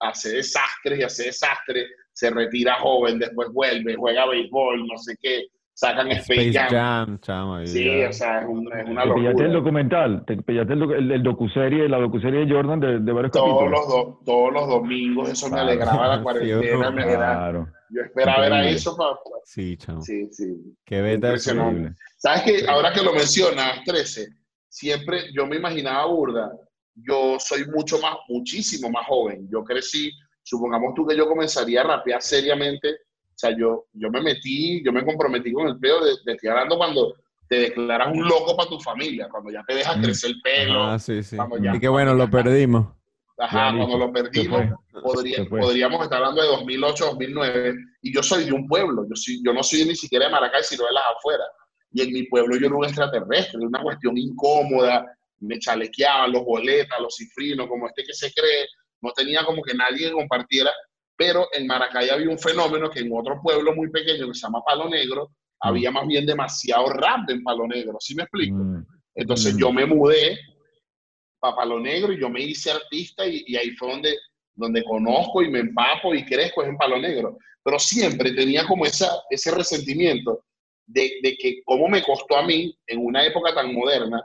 a 0.00 0.08
hacer 0.10 0.32
desastres 0.32 0.98
y 0.98 1.02
a 1.02 1.06
hacer 1.06 1.26
desastres, 1.26 1.88
se 2.12 2.30
retira 2.30 2.80
joven, 2.80 3.18
después 3.18 3.48
vuelve, 3.52 3.94
juega 3.94 4.26
béisbol, 4.26 4.86
no 4.86 4.96
sé 4.98 5.16
qué, 5.20 5.46
sacan 5.76 6.10
Space, 6.12 6.48
Space 6.48 6.52
Jam. 6.70 7.18
Jam, 7.20 7.66
Sí, 7.66 7.84
ya. 7.84 8.08
o 8.08 8.12
sea, 8.12 8.40
es, 8.40 8.46
un- 8.48 8.72
es 8.72 8.88
una 8.88 9.02
Te 9.04 9.08
pillaste 9.14 9.42
el 9.42 9.52
locura. 9.52 9.52
documental, 9.52 10.24
te 10.26 10.36
pillaste 10.38 10.72
el, 10.72 10.80
docu- 10.80 10.94
el, 10.96 11.12
el 11.12 11.22
docuserie, 11.22 11.88
la 11.88 11.98
docuserie 11.98 12.46
de 12.46 12.52
Jordan 12.54 12.80
de, 12.80 12.98
de 13.00 13.12
varios 13.12 13.30
Todos 13.32 13.46
capítulos. 13.58 13.70
los, 13.80 13.88
do- 13.88 14.20
todos 14.24 14.52
los 14.54 14.68
domingos, 14.68 15.28
eso 15.28 15.46
me 15.46 15.52
Claro. 15.52 15.68
alegraba 15.68 16.08
la 16.08 16.16
Sí, 16.16 16.22
cuarentena, 16.22 16.90
me 16.90 17.02
era- 17.02 17.16
Claro, 17.16 17.68
yo 17.90 18.02
esperaba 18.02 18.40
ver 18.40 18.52
a 18.52 18.56
Increíble. 18.56 18.78
eso 18.78 18.96
para... 18.96 19.10
Sí, 19.44 19.76
chamo. 19.76 20.00
Sí, 20.00 20.28
sí. 20.32 20.76
Qué 20.84 21.00
beta 21.02 21.34
eso. 21.34 21.50
Impresionante. 21.52 21.70
increíble. 21.78 21.96
¿Sabes 22.16 22.42
que 22.42 22.68
Ahora 22.68 22.92
que 22.92 23.02
lo 23.02 23.12
mencionas, 23.12 23.84
13, 23.84 24.28
siempre 24.68 25.24
yo 25.34 25.46
me 25.46 25.56
imaginaba 25.56 26.06
burda. 26.06 26.50
Yo 26.94 27.36
soy 27.38 27.66
mucho 27.66 27.98
más, 28.00 28.14
muchísimo 28.28 28.90
más 28.90 29.06
joven. 29.06 29.46
Yo 29.52 29.62
crecí, 29.62 30.10
supongamos 30.42 30.94
tú 30.94 31.06
que 31.06 31.14
yo 31.16 31.28
comenzaría 31.28 31.82
a 31.82 31.84
rapear 31.84 32.22
seriamente. 32.22 32.88
O 33.36 33.38
sea, 33.38 33.54
yo, 33.56 33.84
yo 33.92 34.10
me 34.10 34.22
metí, 34.22 34.82
yo 34.82 34.92
me 34.92 35.04
comprometí 35.04 35.52
con 35.52 35.68
el 35.68 35.78
pedo 35.78 36.02
de, 36.02 36.12
de 36.24 36.32
estoy 36.32 36.48
hablando 36.48 36.78
cuando, 36.78 37.14
te 37.48 37.56
declaras 37.60 38.08
un 38.12 38.26
loco 38.26 38.56
para 38.56 38.68
tu 38.68 38.80
familia, 38.80 39.28
cuando 39.30 39.52
ya 39.52 39.62
te 39.68 39.74
dejas 39.74 39.98
Mm. 39.98 40.02
crecer 40.02 40.30
el 40.30 40.40
pelo. 40.40 40.82
Ah, 40.84 40.98
sí, 40.98 41.22
sí. 41.22 41.36
Ya. 41.60 41.76
Y 41.76 41.78
qué 41.78 41.86
bueno, 41.88 42.14
lo 42.14 42.28
perdimos. 42.30 42.88
Ajá, 43.38 43.70
Ya, 43.70 43.76
cuando 43.76 43.98
lo 43.98 44.12
perdimos, 44.12 44.62
podría- 45.02 45.44
podríamos 45.44 46.02
estar 46.02 46.18
hablando 46.18 46.40
de 46.42 46.48
2008, 46.48 47.04
2009, 47.04 47.74
y 48.02 48.12
yo 48.14 48.22
soy 48.22 48.44
de 48.46 48.52
un 48.52 48.66
pueblo, 48.66 49.04
yo, 49.08 49.14
soy, 49.14 49.40
yo 49.44 49.52
no 49.52 49.62
soy 49.62 49.84
ni 49.84 49.94
siquiera 49.94 50.24
de 50.24 50.32
Maracay, 50.32 50.62
sino 50.64 50.86
de 50.86 50.92
las 50.94 51.02
afueras. 51.16 51.46
Y 51.92 52.00
en 52.02 52.12
mi 52.14 52.22
pueblo 52.24 52.56
yo 52.56 52.66
era 52.66 52.74
un 52.74 52.84
extraterrestre, 52.86 53.60
una 53.60 53.82
cuestión 53.82 54.16
incómoda, 54.16 55.04
me 55.40 55.58
chalequeaban 55.58 56.32
los 56.32 56.42
boletas, 56.44 56.98
los 57.00 57.14
cifrinos, 57.14 57.68
como 57.68 57.86
este 57.86 58.02
que 58.04 58.14
se 58.14 58.32
cree, 58.32 58.66
no 59.02 59.12
tenía 59.12 59.44
como 59.44 59.62
que 59.62 59.74
nadie 59.74 60.08
que 60.08 60.12
compartiera, 60.12 60.72
pero 61.16 61.48
en 61.52 61.66
Maracay 61.66 62.10
había 62.10 62.28
un 62.30 62.38
fenómeno 62.38 62.90
que 62.90 63.00
en 63.00 63.10
otro 63.12 63.40
pueblo 63.42 63.74
muy 63.74 63.90
pequeño 63.90 64.28
que 64.28 64.34
se 64.34 64.40
llama 64.42 64.62
Palo 64.64 64.88
Negro, 64.88 65.30
había 65.60 65.90
más 65.90 66.06
bien 66.06 66.26
demasiado 66.26 66.88
rap 66.90 67.28
en 67.30 67.42
Palo 67.42 67.66
Negro, 67.66 67.96
¿sí 68.00 68.14
me 68.14 68.22
explico? 68.24 68.56
Mm, 68.56 68.86
Entonces 69.14 69.54
Mm. 69.54 69.58
yo 69.58 69.72
me 69.72 69.86
mudé 69.86 70.38
para 71.40 71.56
Palo 71.56 71.80
Negro 71.80 72.12
y 72.12 72.20
yo 72.20 72.28
me 72.28 72.42
hice 72.42 72.70
artista 72.70 73.26
y, 73.26 73.44
y 73.46 73.56
ahí 73.56 73.70
fue 73.70 73.90
donde, 73.90 74.14
donde 74.54 74.84
conozco 74.84 75.42
y 75.42 75.50
me 75.50 75.60
empapo 75.60 76.14
y 76.14 76.24
crezco 76.24 76.62
es 76.62 76.68
en 76.68 76.76
Palo 76.76 76.98
Negro. 76.98 77.38
Pero 77.62 77.78
siempre 77.78 78.32
tenía 78.32 78.66
como 78.66 78.84
esa, 78.84 79.10
ese 79.30 79.50
resentimiento 79.50 80.44
de, 80.86 81.18
de 81.22 81.36
que 81.36 81.62
cómo 81.64 81.88
me 81.88 82.02
costó 82.02 82.36
a 82.36 82.46
mí 82.46 82.76
en 82.86 83.04
una 83.04 83.24
época 83.26 83.54
tan 83.54 83.74
moderna, 83.74 84.22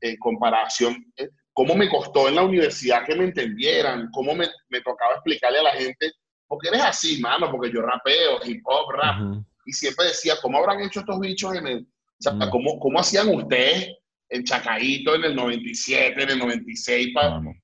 en 0.00 0.16
comparación, 0.18 1.12
eh, 1.16 1.28
cómo 1.52 1.74
me 1.74 1.88
costó 1.88 2.28
en 2.28 2.36
la 2.36 2.42
universidad 2.44 3.04
que 3.04 3.14
me 3.14 3.24
entendieran, 3.24 4.08
cómo 4.12 4.34
me, 4.34 4.46
me 4.68 4.80
tocaba 4.80 5.14
explicarle 5.14 5.58
a 5.58 5.62
la 5.64 5.70
gente, 5.72 6.12
porque 6.46 6.68
eres 6.68 6.82
así, 6.82 7.20
mano, 7.20 7.50
porque 7.50 7.70
yo 7.72 7.82
rapeo, 7.82 8.40
hip 8.44 8.62
hop, 8.64 8.92
rap, 8.92 9.20
Ujú. 9.20 9.44
y 9.66 9.72
siempre 9.72 10.06
decía, 10.06 10.34
¿cómo 10.40 10.58
habrán 10.58 10.80
hecho 10.80 11.00
estos 11.00 11.18
bichos 11.20 11.54
en 11.56 11.66
el... 11.66 11.78
O 11.80 12.22
sea, 12.22 12.32
Mm. 12.34 12.50
¿cómo, 12.50 12.78
¿cómo 12.78 13.00
hacían 13.00 13.28
ustedes 13.34 13.88
en 14.28 14.44
Chacaíto 14.44 15.14
en 15.14 15.24
el 15.24 15.34
97, 15.36 16.22
en 16.22 16.30
el 16.30 16.38
96 16.38 17.08
para 17.12 17.28
vamos, 17.30 17.56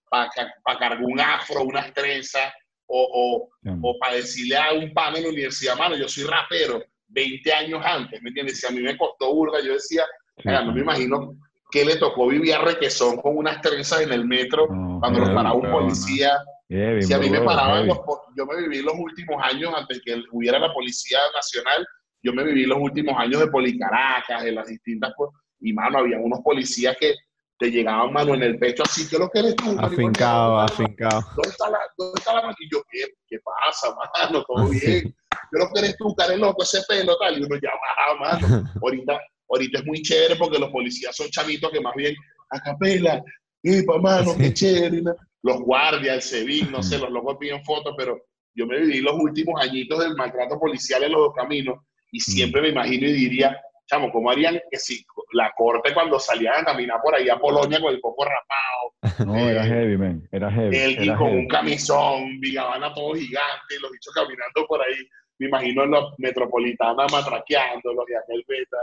cargar 0.65 1.01
un 1.03 1.21
afro, 1.21 1.63
unas 1.63 1.93
trenzas 1.95 2.53
o, 2.87 3.49
o, 3.65 3.71
o 3.83 3.99
para 3.99 4.15
decirle 4.17 4.57
a 4.57 4.73
un 4.73 4.93
pan 4.93 5.17
en 5.17 5.23
la 5.25 5.29
universidad, 5.31 5.77
mano, 5.79 5.97
yo 5.97 6.09
soy 6.09 6.25
rapero 6.25 6.83
20 7.09 7.53
años 7.53 7.81
antes, 7.85 8.21
¿me 8.23 8.29
entiendes? 8.31 8.59
Si 8.61 8.67
a 8.67 8.71
mí 8.71 8.81
me 8.81 8.97
costó 8.99 9.33
burda, 9.35 9.61
yo 9.63 9.75
decía, 9.75 10.05
Sí, 10.39 10.49
"Oiga, 10.49 10.63
no 10.63 10.73
me 10.73 10.81
imagino 10.83 11.35
que 11.71 11.85
le 11.85 11.97
tocó 11.97 12.27
vivir 12.29 12.55
a 12.55 12.61
Requesón 12.63 13.17
con 13.19 13.37
unas 13.37 13.61
trenzas 13.61 14.01
en 14.01 14.13
el 14.13 14.25
metro 14.25 14.67
cuando 14.67 15.21
heavy, 15.21 15.35
paraba 15.35 15.55
un 15.55 15.71
policía. 15.71 16.33
Si 16.69 17.13
a 17.13 17.19
mí 17.19 17.31
me 17.31 17.41
paraban 17.41 17.87
los, 17.87 17.99
yo 18.37 18.47
me 18.47 18.57
viví 18.63 18.83
los 18.83 18.95
últimos 18.99 19.43
años 19.43 19.73
antes 19.75 20.01
que 20.05 20.23
hubiera 20.33 20.59
la 20.59 20.73
Policía 20.73 21.19
Nacional, 21.35 21.87
yo 22.23 22.33
me 22.33 22.43
viví 22.45 22.67
los 22.67 22.79
últimos 22.79 23.15
años 23.19 23.41
de 23.41 23.47
Policaracas, 23.49 24.43
de 24.45 24.53
las 24.53 24.67
distintas, 24.67 25.13
y 25.61 25.73
mano, 25.73 25.99
había 25.99 26.19
unos 26.19 26.41
policías 26.41 26.97
que 26.99 27.15
te 27.59 27.71
llegaban 27.71 28.13
mano 28.13 28.35
en 28.35 28.43
el 28.43 28.59
pecho 28.59 28.83
así, 28.85 29.09
¿qué 29.09 29.19
lo 29.19 29.29
que 29.29 29.41
eres 29.41 29.57
tú? 29.57 29.65
marico? 29.73 29.85
Afincado, 29.87 30.51
¿Dónde 30.59 30.73
afincado. 30.73 31.25
está 31.45 31.71
la, 31.71 31.79
dónde 31.97 32.15
está 32.19 32.35
la 32.35 32.43
mano? 32.43 32.55
Y 32.61 32.69
yo, 32.73 32.83
¿qué, 32.91 33.05
qué 33.27 33.39
pasa, 33.41 33.89
mano? 34.15 34.45
Todo 34.47 34.69
Sí. 34.69 34.81
bien. 34.87 35.17
¿Qué 35.51 35.59
lo 35.59 35.69
que 35.73 35.79
eres 35.81 35.97
tú, 35.97 36.15
care 36.15 36.37
loco, 36.37 36.63
ese 36.63 36.81
pelo, 36.89 37.17
tal? 37.19 37.39
Y 37.39 37.43
uno 37.45 37.57
ya, 37.61 37.71
ah, 37.97 38.15
mano. 38.21 38.65
Ahorita, 38.83 39.19
ahorita 39.49 39.79
es 39.81 39.87
muy 39.87 40.03
chévere 40.03 40.37
porque 40.37 40.59
los 40.59 40.71
policías 40.71 41.15
son 41.17 41.29
chavitos 41.31 41.71
que 41.71 41.81
más 41.81 41.95
bien, 41.97 42.15
a 42.51 42.61
capela, 42.61 43.23
epa, 43.63 43.99
mano, 43.99 44.35
qué 44.37 44.49
Sí. 44.49 44.55
chévere. 44.55 45.03
¿no? 45.03 45.15
Los 45.43 45.61
guardias, 45.61 46.15
el 46.17 46.23
SEBIN, 46.23 46.71
no 46.73 46.83
sé, 46.83 46.99
los 46.99 47.11
locos 47.11 47.37
piden 47.39 47.63
fotos, 47.65 47.95
pero 47.97 48.21
yo 48.55 48.67
me 48.67 48.79
viví 48.81 49.01
los 49.01 49.15
últimos 49.15 49.61
añitos 49.63 49.99
del 50.01 50.15
maltrato 50.17 50.59
policial 50.59 51.03
en 51.05 51.13
los 51.13 51.21
dos 51.21 51.33
caminos 51.35 51.77
y 52.11 52.21
siempre 52.21 52.61
me 52.61 52.69
imagino 52.71 53.07
y 53.07 53.13
diría, 53.13 53.57
chamo, 53.87 54.11
¿cómo 54.11 54.31
harían 54.31 54.61
que 54.71 54.79
si 54.79 55.05
la 55.33 55.53
corte 55.57 55.95
cuando 55.95 56.19
salían 56.19 56.57
a 56.63 56.65
caminar 56.65 56.99
por 57.03 57.15
ahí 57.15 57.29
a 57.29 57.39
Polonia 57.39 57.81
con 57.81 57.95
el 57.95 58.01
coco 58.01 58.25
rapado, 58.25 58.95
No, 59.27 59.37
era 59.49 59.65
Eh, 59.65 59.69
heavy, 59.69 59.97
man. 59.97 60.29
Era 60.33 60.51
heavy. 60.51 60.77
Elgin 60.77 61.03
era 61.05 61.17
con 61.17 61.29
heavy. 61.29 61.41
un 61.41 61.49
camisón, 61.49 62.41
Vigabana 62.41 62.93
todo 62.93 63.15
gigante, 63.15 63.79
los 63.81 63.93
bichos 63.93 64.13
caminando 64.13 64.67
por 64.67 64.81
ahí, 64.83 64.97
me 65.39 65.47
imagino 65.47 65.85
en 65.85 65.91
los 65.93 66.15
metropolitanas 66.19 67.13
matraqueando, 67.13 67.93
los 67.95 68.05
de 68.07 68.17
aquel 68.19 68.45
beta. 68.49 68.79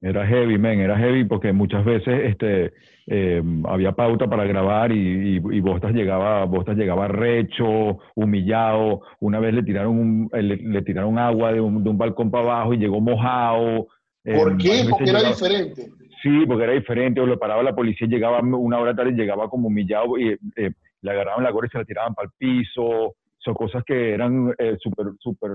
Era 0.00 0.24
heavy, 0.26 0.58
man, 0.58 0.78
era 0.78 0.96
heavy 0.96 1.24
porque 1.24 1.52
muchas 1.52 1.84
veces 1.84 2.20
este, 2.30 2.72
eh, 3.08 3.42
había 3.64 3.92
pauta 3.92 4.28
para 4.28 4.44
grabar 4.44 4.92
y, 4.92 4.96
y, 4.96 5.36
y 5.36 5.60
Bostas 5.60 5.92
llegaba, 5.92 6.44
Bostas 6.44 6.76
llegaba 6.76 7.08
recho, 7.08 7.98
humillado. 8.14 9.00
Una 9.18 9.40
vez 9.40 9.54
le 9.54 9.62
tiraron, 9.64 9.98
un, 9.98 10.30
eh, 10.32 10.42
le, 10.42 10.56
le 10.56 10.82
tiraron 10.82 11.18
agua 11.18 11.52
de 11.52 11.60
un, 11.60 11.82
de 11.82 11.90
un 11.90 11.98
balcón 11.98 12.30
para 12.30 12.44
abajo 12.44 12.74
y 12.74 12.78
llegó 12.78 13.00
mojado. 13.00 13.88
¿Por 14.24 14.52
Eh, 14.52 14.56
qué? 14.60 14.86
Porque 14.88 15.10
era 15.10 15.18
llegaba- 15.20 15.28
diferente. 15.34 15.88
Sí, 16.22 16.44
porque 16.46 16.64
era 16.64 16.72
diferente, 16.72 17.20
o 17.20 17.26
lo 17.26 17.38
paraba 17.38 17.62
la 17.62 17.74
policía, 17.74 18.06
llegaba 18.08 18.40
una 18.40 18.78
hora 18.80 18.94
tarde, 18.94 19.12
llegaba 19.12 19.48
como 19.48 19.68
humillado 19.68 20.18
y 20.18 20.30
eh, 20.56 20.72
le 21.02 21.10
agarraban 21.10 21.44
la 21.44 21.50
gorra 21.52 21.68
y 21.68 21.70
se 21.70 21.78
la 21.78 21.84
tiraban 21.84 22.14
para 22.14 22.26
el 22.26 22.32
piso. 22.36 23.14
Son 23.38 23.54
cosas 23.54 23.84
que 23.84 24.14
eran 24.14 24.52
eh, 24.58 24.76
súper, 24.80 25.06
súper, 25.20 25.50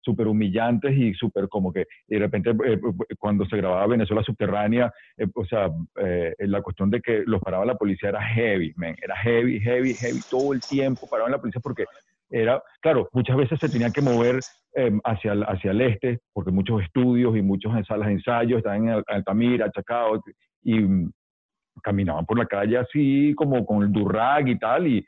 súper 0.00 0.26
humillantes 0.26 0.96
y 0.96 1.14
súper 1.14 1.48
como 1.48 1.72
que 1.72 1.86
de 2.06 2.18
repente 2.18 2.50
eh, 2.64 2.80
cuando 3.18 3.44
se 3.46 3.56
grababa 3.56 3.86
Venezuela 3.86 4.22
Subterránea, 4.22 4.92
eh, 5.16 5.26
o 5.34 5.44
sea, 5.44 5.70
eh, 5.96 6.34
la 6.38 6.62
cuestión 6.62 6.90
de 6.90 7.00
que 7.00 7.22
los 7.26 7.40
paraba 7.40 7.64
la 7.64 7.76
policía 7.76 8.10
era 8.10 8.22
heavy, 8.22 8.72
man, 8.76 8.96
era 9.02 9.16
heavy, 9.16 9.60
heavy, 9.60 9.94
heavy, 9.94 10.20
todo 10.30 10.52
el 10.52 10.60
tiempo 10.60 11.08
paraban 11.08 11.32
la 11.32 11.38
policía 11.38 11.60
porque 11.62 11.84
era, 12.30 12.62
claro, 12.80 13.08
muchas 13.12 13.36
veces 13.36 13.58
se 13.58 13.68
tenían 13.68 13.92
que 13.92 14.02
mover 14.02 14.40
eh, 14.74 14.98
hacia, 15.04 15.32
el, 15.32 15.42
hacia 15.44 15.70
el 15.70 15.80
este, 15.80 16.20
porque 16.32 16.50
muchos 16.50 16.82
estudios 16.82 17.36
y 17.36 17.42
muchas 17.42 17.86
salas 17.86 18.08
de 18.08 18.14
ensayo 18.14 18.58
estaban 18.58 18.84
en 18.84 18.90
Al- 18.90 19.04
Altamira, 19.06 19.70
Chacao, 19.70 20.22
y 20.62 20.84
caminaban 21.82 22.26
por 22.26 22.38
la 22.38 22.46
calle 22.46 22.76
así 22.76 23.32
como 23.36 23.64
con 23.64 23.82
el 23.82 23.92
durag 23.92 24.48
y 24.48 24.58
tal, 24.58 24.86
y 24.86 25.04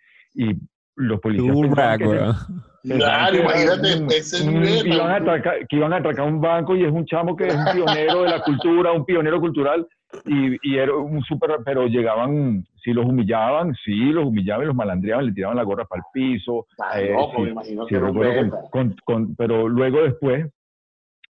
los 1.01 1.20
policías 1.20 1.57
weón. 1.57 1.70
pensaban 1.70 1.98
Claro, 2.82 3.32
que 3.32 3.38
imagínate 3.42 4.03
un- 4.03 4.11
ese 4.11 4.42
un- 4.48 4.55
nivel. 4.55 4.82
que, 4.82 4.88
iban 4.88 5.11
a 5.11 5.16
atracar, 5.16 5.66
que 5.68 5.76
iban 5.76 5.92
a 5.92 5.96
atracar 5.96 6.26
un 6.26 6.40
banco 6.40 6.74
y 6.76 6.84
es 6.84 6.90
un 6.92 7.05
chamo 7.05 7.36
que 7.36 7.48
es 7.48 7.55
un 7.55 7.64
pionero 7.72 8.22
de 8.22 8.28
la 8.30 8.42
cultura, 8.42 8.92
un 8.92 9.05
pionero 9.05 9.38
cultural, 9.38 9.86
y, 10.24 10.57
y 10.68 10.78
era 10.78 10.94
un 10.96 11.20
súper, 11.22 11.57
pero 11.64 11.86
llegaban, 11.86 12.64
sí 12.82 12.92
los 12.94 13.05
humillaban, 13.05 13.74
sí 13.84 13.94
los 14.12 14.24
humillaban, 14.24 14.66
los 14.66 14.74
malandreaban, 14.74 15.26
le 15.26 15.32
tiraban 15.32 15.57
la 15.59 15.62
gorra 15.62 15.84
para 15.84 16.01
el 16.01 16.07
piso, 16.12 16.66
eh, 16.96 17.12
loco, 17.12 17.32
sí, 17.36 17.42
me 17.42 17.51
imagino 17.51 17.86
Sí, 17.86 17.94
que 17.94 18.01
con- 18.01 18.51
con- 18.70 18.96
con- 19.05 19.36
pero 19.36 19.68
luego 19.68 20.03
después, 20.03 20.46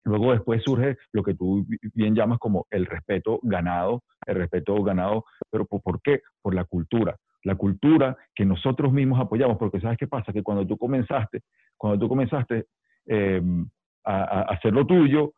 luego 0.04 0.32
después 0.32 0.62
surge 0.62 0.96
lo 1.12 1.22
que 1.24 1.34
tú 1.34 1.66
bien 1.94 2.14
llamas 2.14 2.38
como 2.38 2.66
el 2.70 2.86
respeto 2.86 3.40
ganado, 3.42 4.02
el 4.26 4.36
respeto 4.36 4.80
ganado, 4.84 5.24
pero 5.50 5.66
¿por, 5.66 5.82
por 5.82 6.00
qué? 6.00 6.20
Por 6.42 6.54
la 6.54 6.64
cultura. 6.64 7.16
La 7.44 7.54
cultura 7.54 8.16
que 8.34 8.44
nosotros 8.44 8.92
mismos 8.92 9.20
apoyamos, 9.20 9.56
porque 9.58 9.80
¿sabes 9.80 9.98
qué 9.98 10.06
pasa? 10.06 10.32
Que 10.32 10.42
cuando 10.42 10.66
tú 10.66 10.76
comenzaste, 10.76 11.40
cuando 11.76 11.98
tú 11.98 12.08
comenzaste 12.08 12.66
eh, 13.06 13.42
a, 14.04 14.22
a 14.22 14.42
hacer 14.54 14.72
lo 14.72 14.86
tuyo, 14.86 15.34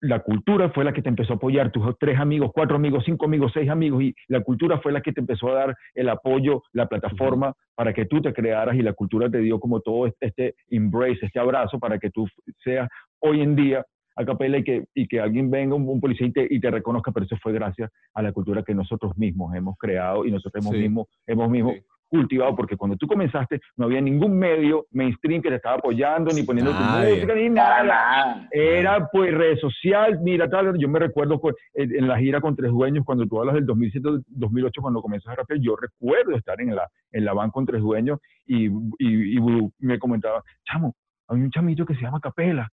la 0.00 0.20
cultura 0.20 0.70
fue 0.70 0.84
la 0.84 0.92
que 0.92 1.02
te 1.02 1.08
empezó 1.08 1.34
a 1.34 1.36
apoyar, 1.36 1.70
tus 1.70 1.84
tres 1.98 2.18
amigos, 2.18 2.50
cuatro 2.54 2.76
amigos, 2.76 3.04
cinco 3.04 3.26
amigos, 3.26 3.52
seis 3.52 3.68
amigos, 3.68 4.02
y 4.02 4.14
la 4.28 4.40
cultura 4.42 4.78
fue 4.78 4.92
la 4.92 5.00
que 5.00 5.12
te 5.12 5.20
empezó 5.20 5.50
a 5.50 5.54
dar 5.54 5.76
el 5.94 6.08
apoyo, 6.08 6.62
la 6.72 6.86
plataforma 6.86 7.54
para 7.74 7.92
que 7.92 8.06
tú 8.06 8.20
te 8.20 8.32
crearas 8.32 8.76
y 8.76 8.82
la 8.82 8.92
cultura 8.92 9.30
te 9.30 9.38
dio 9.38 9.60
como 9.60 9.80
todo 9.80 10.06
este 10.20 10.54
embrace, 10.68 11.26
este 11.26 11.38
abrazo 11.38 11.78
para 11.78 11.98
que 11.98 12.10
tú 12.10 12.26
seas 12.64 12.88
hoy 13.20 13.40
en 13.40 13.56
día 13.56 13.84
a 14.20 14.24
capela 14.24 14.58
y 14.58 14.64
que, 14.64 14.84
y 14.94 15.06
que 15.06 15.20
alguien 15.20 15.50
venga, 15.50 15.74
un, 15.76 15.88
un 15.88 16.00
policía 16.00 16.26
y 16.26 16.32
te, 16.32 16.46
y 16.50 16.58
te 16.60 16.70
reconozca, 16.70 17.12
pero 17.12 17.24
eso 17.26 17.36
fue 17.40 17.52
gracias 17.52 17.90
a 18.14 18.22
la 18.22 18.32
cultura 18.32 18.62
que 18.64 18.74
nosotros 18.74 19.16
mismos 19.16 19.54
hemos 19.54 19.78
creado 19.78 20.24
y 20.26 20.30
nosotros 20.32 20.64
hemos 20.64 20.74
Sí. 20.74 20.82
mismos, 20.82 21.06
hemos 21.26 21.48
mismos 21.48 21.74
Sí. 21.74 21.82
cultivado, 22.10 22.56
porque 22.56 22.74
cuando 22.76 22.96
tú 22.96 23.06
comenzaste 23.06 23.60
no 23.76 23.84
había 23.84 24.00
ningún 24.00 24.36
medio 24.38 24.86
mainstream 24.92 25.42
que 25.42 25.50
te 25.50 25.56
estaba 25.56 25.76
apoyando, 25.76 26.32
ni 26.32 26.42
poniendo 26.42 26.72
tu 26.72 26.78
música, 26.82 27.34
ni 27.34 27.50
nada. 27.50 27.84
nada. 27.84 28.48
Era 28.50 29.08
pues 29.12 29.32
redes 29.34 29.60
social, 29.60 30.18
mira, 30.22 30.48
tal, 30.48 30.76
yo 30.78 30.88
me 30.88 30.98
recuerdo 30.98 31.38
pues, 31.38 31.54
en, 31.74 31.94
en 31.94 32.08
la 32.08 32.18
gira 32.18 32.40
con 32.40 32.56
Tres 32.56 32.72
Dueños, 32.72 33.04
cuando 33.04 33.26
tú 33.26 33.38
hablas 33.38 33.54
del 33.56 33.66
2007, 33.66 34.08
2008, 34.26 34.80
cuando 34.80 35.02
comenzaste 35.02 35.32
a 35.32 35.42
rapear, 35.42 35.60
yo 35.60 35.76
recuerdo 35.76 36.34
estar 36.34 36.58
en 36.60 36.74
la, 36.74 36.88
en 37.12 37.24
la 37.26 37.34
van 37.34 37.50
con 37.50 37.66
Tres 37.66 37.82
Dueños 37.82 38.18
y, 38.46 38.66
y, 38.98 39.38
y 39.38 39.40
me 39.80 39.98
comentaba, 39.98 40.42
chamo, 40.64 40.94
hay 41.28 41.40
un 41.42 41.50
chamito 41.50 41.84
que 41.84 41.94
se 41.94 42.00
llama 42.00 42.20
Capela. 42.20 42.68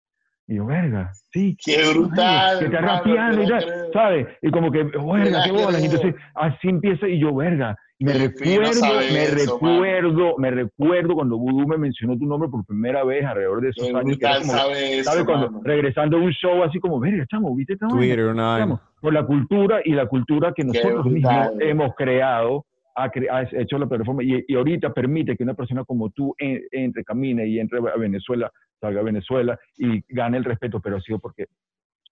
Y 0.46 0.56
yo, 0.56 0.66
verga, 0.66 1.10
sí. 1.32 1.56
Qué 1.64 1.78
brutal. 1.92 2.58
Que 2.58 2.64
está 2.66 2.80
rapeando 2.80 3.42
y 3.42 3.46
no 3.46 3.50
tal, 3.50 3.64
creo. 3.64 3.92
¿sabes? 3.92 4.26
Y 4.42 4.50
como 4.50 4.70
que, 4.70 4.82
verga, 4.84 5.42
qué 5.44 5.52
bolas. 5.52 5.80
Y 5.82 5.86
entonces 5.86 6.14
así 6.34 6.68
empieza 6.68 7.08
y 7.08 7.18
yo, 7.18 7.34
verga, 7.34 7.76
me 7.98 8.12
fino 8.12 8.60
recuerdo, 8.60 8.80
me 9.12 9.22
eso, 9.24 9.34
recuerdo, 9.54 10.34
me 10.36 10.50
recuerdo 10.50 11.14
cuando 11.14 11.38
Vudú 11.38 11.66
me 11.66 11.78
mencionó 11.78 12.18
tu 12.18 12.26
nombre 12.26 12.50
por 12.50 12.64
primera 12.66 13.04
vez 13.04 13.24
alrededor 13.24 13.62
de 13.62 13.70
esos 13.70 13.88
Qué 13.88 13.96
años. 13.96 14.18
que 14.18 14.26
era 14.26 14.38
como, 14.40 14.52
sabe 14.52 14.98
eso, 14.98 15.10
¿sabes? 15.10 15.24
Cuando 15.24 15.60
regresando 15.64 16.16
a 16.18 16.20
un 16.20 16.30
show 16.32 16.62
así 16.62 16.78
como, 16.78 17.00
verga, 17.00 17.24
chamo, 17.30 17.54
¿viste 17.56 17.72
esta 17.74 17.86
vaina?" 17.86 18.00
Twitter. 18.00 18.34
Chamo, 18.34 18.80
por 19.00 19.12
la 19.14 19.24
cultura 19.24 19.80
y 19.84 19.92
la 19.92 20.06
cultura 20.06 20.52
que 20.54 20.64
nosotros 20.64 21.06
mismos 21.06 21.52
hemos 21.60 21.94
creado, 21.94 22.66
ha, 22.96 23.10
cre- 23.10 23.28
ha 23.30 23.42
hecho 23.60 23.76
la 23.78 23.86
plataforma 23.88 24.22
y, 24.22 24.44
y 24.46 24.54
ahorita 24.54 24.92
permite 24.92 25.36
que 25.36 25.42
una 25.42 25.54
persona 25.54 25.84
como 25.84 26.10
tú 26.10 26.34
en- 26.38 26.62
entre, 26.70 27.02
camine 27.02 27.46
y 27.46 27.58
entre 27.58 27.78
a 27.78 27.96
Venezuela, 27.98 28.50
salga 28.84 29.00
a 29.00 29.04
Venezuela 29.04 29.58
y 29.76 30.02
gane 30.08 30.38
el 30.38 30.44
respeto, 30.44 30.80
pero 30.80 30.96
ha 30.96 31.00
sido 31.00 31.18
porque 31.18 31.46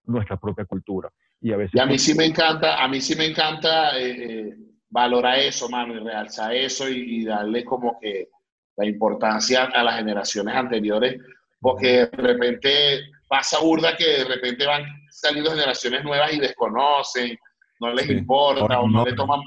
nuestra 0.05 0.37
propia 0.39 0.65
cultura. 0.65 1.11
Y 1.41 1.53
a 1.53 1.57
veces... 1.57 1.75
Y 1.75 1.81
a 1.81 1.87
mí 1.87 1.99
sí 1.99 2.15
me 2.15 2.25
encanta, 2.25 2.83
a 2.83 2.89
mí 2.89 3.01
sí 3.01 3.15
me 3.17 3.27
encanta 3.27 3.99
eh, 3.99 4.11
eh, 4.11 4.57
valorar 4.89 5.39
eso, 5.39 5.69
mano, 5.69 5.95
y 5.95 5.99
realzar 5.99 6.55
eso 6.55 6.89
y, 6.89 7.21
y 7.21 7.25
darle 7.25 7.65
como 7.65 7.99
que 8.01 8.29
la 8.77 8.87
importancia 8.87 9.65
a 9.65 9.83
las 9.83 9.97
generaciones 9.97 10.55
anteriores, 10.55 11.21
porque 11.61 12.07
de 12.07 12.17
repente 12.17 13.01
pasa 13.29 13.61
burda 13.61 13.97
que 13.97 14.05
de 14.05 14.25
repente 14.25 14.67
van 14.67 14.85
saliendo 15.11 15.51
generaciones 15.51 16.05
nuevas 16.05 16.33
y 16.33 16.41
desconocen, 16.41 17.39
no 17.81 17.93
les 17.93 18.07
Sí. 18.07 18.13
importa 18.13 18.81
o 18.81 18.89
no, 18.89 18.99
no. 18.99 19.05
le 19.05 19.13
toman 19.15 19.41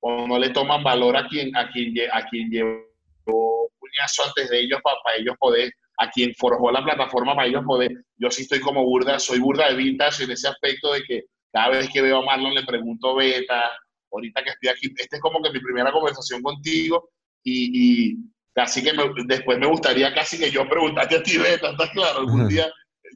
o 0.00 0.26
no 0.26 0.38
le 0.38 0.50
toman 0.50 0.82
valor 0.82 1.16
a 1.16 1.26
quien 1.26 1.56
a 1.56 1.68
quien 1.70 1.94
a 2.12 2.24
quien 2.28 2.50
llevó 2.50 3.70
puñazo 3.78 4.24
antes 4.26 4.50
de 4.50 4.60
ellos 4.60 4.80
para, 4.82 5.16
ellos 5.18 5.36
poder 5.38 5.72
a 5.98 6.10
quien 6.10 6.32
forjó 6.36 6.70
la 6.70 6.84
plataforma 6.84 7.34
para 7.34 7.48
ellos 7.48 7.64
poder 7.66 7.90
yo 8.16 8.30
sí 8.30 8.42
estoy 8.42 8.60
como 8.60 8.84
burda 8.84 9.18
soy 9.18 9.38
burda 9.40 9.68
de 9.68 9.74
vintage 9.76 10.24
en 10.24 10.30
ese 10.30 10.48
aspecto 10.48 10.92
de 10.92 11.02
que 11.02 11.22
cada 11.52 11.70
vez 11.70 11.88
que 11.92 12.00
veo 12.02 12.18
a 12.18 12.24
Marlon 12.24 12.54
le 12.54 12.64
pregunto 12.64 13.14
beta 13.16 13.64
ahorita 14.12 14.42
que 14.44 14.50
estoy 14.50 14.68
aquí 14.70 14.92
esta 14.96 15.16
es 15.16 15.22
como 15.22 15.42
que 15.42 15.50
mi 15.50 15.60
primera 15.60 15.90
conversación 15.92 16.42
contigo 16.42 17.10
y, 17.42 18.10
y 18.10 18.16
casi 18.54 18.82
que 18.82 18.92
me- 18.92 19.10
después 19.26 19.58
me 19.58 19.66
gustaría 19.66 20.12
casi 20.14 20.38
que 20.38 20.50
yo 20.50 20.68
preguntarte 20.68 21.16
a 21.16 21.22
ti 21.22 21.36
beta 21.38 21.70
¿estás 21.70 21.90
claro? 21.90 22.20
algún 22.20 22.48
día 22.48 22.70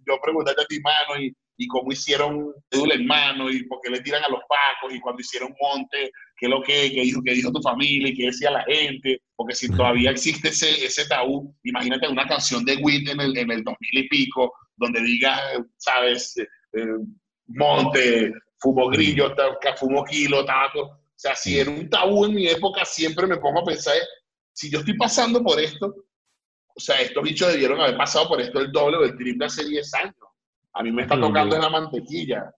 yo 0.06 0.18
preguntarte 0.22 0.62
a 0.62 0.66
ti 0.66 0.80
mano 0.80 1.20
y 1.20 1.32
y 1.58 1.68
cómo 1.68 1.92
hicieron 1.92 2.52
cédula 2.70 2.94
en 2.94 3.06
mano 3.06 3.48
y 3.50 3.62
por 3.64 3.78
qué 3.82 3.90
le 3.90 4.00
tiran 4.00 4.24
a 4.24 4.28
los 4.28 4.40
pacos 4.48 4.92
y 4.92 4.98
cuando 4.98 5.20
hicieron 5.20 5.54
monte, 5.60 6.10
qué 6.42 6.46
es 6.46 6.50
lo 6.50 6.60
que, 6.60 6.90
qué 6.92 7.02
dijo, 7.02 7.22
qué 7.22 7.34
dijo 7.34 7.52
tu 7.52 7.62
familia 7.62 8.08
y 8.08 8.14
qué 8.14 8.26
decía 8.26 8.50
la 8.50 8.64
gente, 8.64 9.22
porque 9.36 9.54
si 9.54 9.68
todavía 9.68 10.10
existe 10.10 10.48
ese, 10.48 10.84
ese 10.84 11.06
tabú, 11.06 11.54
imagínate 11.62 12.08
una 12.08 12.26
canción 12.26 12.64
de 12.64 12.78
Witt 12.82 13.08
en 13.08 13.20
el, 13.20 13.38
en 13.38 13.52
el 13.52 13.62
2000 13.62 13.78
y 13.92 14.08
pico, 14.08 14.52
donde 14.76 15.00
diga, 15.02 15.40
sabes, 15.76 16.36
eh, 16.38 16.48
eh, 16.72 16.84
monte, 17.46 18.32
fumo 18.58 18.88
grillo, 18.88 19.32
fumo 19.76 20.04
kilo, 20.04 20.44
tabaco, 20.44 20.80
o 20.80 20.98
sea, 21.14 21.36
si 21.36 21.60
era 21.60 21.70
un 21.70 21.88
tabú 21.88 22.24
en 22.24 22.34
mi 22.34 22.48
época, 22.48 22.84
siempre 22.84 23.28
me 23.28 23.36
pongo 23.36 23.60
a 23.60 23.64
pensar, 23.64 23.94
si 24.52 24.68
yo 24.68 24.80
estoy 24.80 24.96
pasando 24.96 25.44
por 25.44 25.60
esto, 25.60 25.94
o 26.74 26.80
sea, 26.80 27.00
estos 27.02 27.22
bichos 27.22 27.52
debieron 27.52 27.80
haber 27.80 27.96
pasado 27.96 28.26
por 28.26 28.40
esto 28.40 28.58
el 28.58 28.72
doble 28.72 28.96
o 28.96 29.04
el 29.04 29.16
triple 29.16 29.46
hace 29.46 29.64
10 29.64 29.94
años. 29.94 30.16
A 30.72 30.82
mí 30.82 30.90
me 30.90 31.02
está 31.02 31.20
tocando 31.20 31.54
en 31.54 31.62
la 31.62 31.70
mantequilla. 31.70 32.52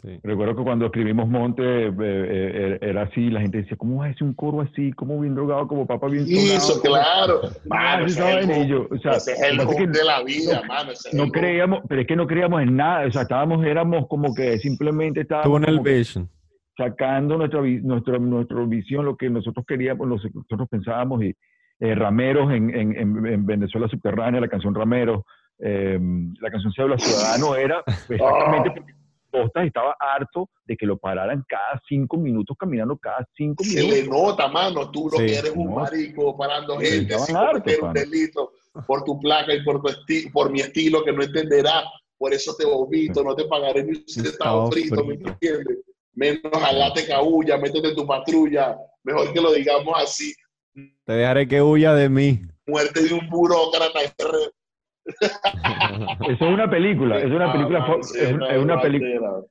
Sí. 0.00 0.18
Recuerdo 0.22 0.56
que 0.56 0.62
cuando 0.62 0.86
escribimos 0.86 1.28
Monte 1.28 1.62
eh, 1.88 1.92
eh, 2.00 2.78
era 2.80 3.02
así, 3.02 3.28
la 3.28 3.40
gente 3.42 3.58
decía, 3.58 3.76
¿cómo 3.76 4.02
es 4.04 4.18
un 4.22 4.32
coro 4.32 4.62
así? 4.62 4.92
¿Cómo 4.92 5.20
bien 5.20 5.34
drogado? 5.34 5.68
Como 5.68 5.86
papá 5.86 6.06
bien 6.06 6.24
Y 6.26 6.50
eso, 6.52 6.80
claro. 6.80 7.40
¿Cómo 7.42 7.52
Mano, 7.66 8.06
ese 8.06 8.40
es 8.40 8.48
el 8.48 8.66
yo, 8.66 8.88
o 8.90 8.96
sea, 8.98 9.12
ese 9.12 9.32
es 9.32 9.42
el 9.42 9.58
que 9.58 9.86
de 9.86 10.04
la 10.04 10.22
vida, 10.22 10.62
no- 10.62 10.68
mano. 10.68 10.92
ese 10.92 11.08
es 11.08 11.14
el 11.14 11.20
no 11.20 11.30
creíamos, 11.30 11.80
pero 11.86 12.00
es 12.00 12.06
que 12.06 12.16
no 12.16 12.26
creíamos 12.26 12.62
en 12.62 12.76
nada, 12.76 13.06
o 13.06 13.12
sea, 13.12 13.22
estábamos, 13.22 13.62
éramos 13.66 14.06
como 14.08 14.34
que 14.34 14.56
simplemente 14.58 15.20
estábamos 15.20 15.60
Tunnel 15.60 15.80
Vision. 15.80 16.30
sacando 16.78 17.36
nuestra, 17.36 17.60
nuestra, 17.60 18.18
nuestra 18.18 18.64
visión, 18.64 19.04
lo 19.04 19.16
que 19.16 19.28
nosotros 19.28 19.66
queríamos, 19.68 20.08
lo 20.08 20.16
que 20.18 20.30
nosotros 20.32 20.66
pensábamos, 20.70 21.22
y 21.24 21.34
eh, 21.80 21.94
Rameros 21.94 22.50
en, 22.52 22.70
en, 22.74 22.96
en, 22.96 23.26
en 23.26 23.44
Venezuela 23.46 23.86
Subterránea, 23.88 24.40
la 24.40 24.48
canción 24.48 24.74
Rameros, 24.74 25.24
eh, 25.58 25.98
la 26.40 26.50
canción 26.50 26.72
Cédula 26.72 26.96
Ciudadano 26.98 27.54
era 27.54 27.82
exactamente 28.08 28.70
porque 28.70 28.94
Estaba 29.32 29.96
harto 29.98 30.48
de 30.64 30.76
que 30.76 30.86
lo 30.86 30.98
pararan 30.98 31.44
cada 31.48 31.80
cinco 31.88 32.16
minutos, 32.16 32.56
caminando 32.58 32.96
cada 32.98 33.26
cinco 33.36 33.62
Se 33.64 33.80
minutos. 33.82 33.98
le 33.98 34.08
nota, 34.08 34.48
mano, 34.48 34.90
tú 34.90 35.08
lo 35.10 35.18
Sí, 35.18 35.26
que 35.26 35.36
eres 35.38 35.52
un 35.54 35.66
no. 35.70 35.76
marico 35.76 36.36
parando 36.36 36.78
Sí, 36.80 36.86
gente 36.86 37.18
sin 37.20 37.34
cometer 37.36 37.82
un 37.82 37.92
delito 37.92 38.52
por 38.86 39.04
tu 39.04 39.18
placa 39.20 39.54
y 39.54 39.62
por 39.64 39.80
tu 39.82 39.90
por 40.32 40.50
mi 40.50 40.60
estilo 40.60 41.04
que 41.04 41.12
no 41.12 41.22
entenderá. 41.22 41.82
Por 42.18 42.32
eso 42.34 42.54
te 42.56 42.64
vomito, 42.66 43.22
no 43.24 43.34
te 43.34 43.44
pagaré 43.46 43.82
ni 43.82 43.90
un 43.90 44.04
centavo 44.06 44.30
Estado 44.68 44.70
frito, 44.72 45.04
¿me 45.04 45.14
frito. 45.14 45.30
entiendes? 45.30 45.78
Menos 46.12 46.52
jalate 46.52 47.06
cabulla, 47.06 47.56
métete 47.56 47.88
en 47.88 47.94
tu 47.96 48.06
patrulla. 48.06 48.76
Mejor 49.04 49.32
que 49.32 49.40
lo 49.40 49.52
digamos 49.52 49.94
así. 49.96 50.34
Te 51.04 51.12
dejaré 51.14 51.48
que 51.48 51.62
huya 51.62 51.94
de 51.94 52.08
mí. 52.08 52.40
Muerte 52.66 53.02
de 53.04 53.14
un 53.14 53.28
burócrata. 53.30 54.00
Eso 56.26 56.44
es 56.46 56.52
una 56.54 56.68
película, 56.70 57.18
es 57.18 57.26
una 57.30 57.46
Ah, 57.46 57.52
película, 57.52 57.78
es, 57.78 58.36
no, 58.36 58.46
es 58.46 58.62
una 58.62 58.80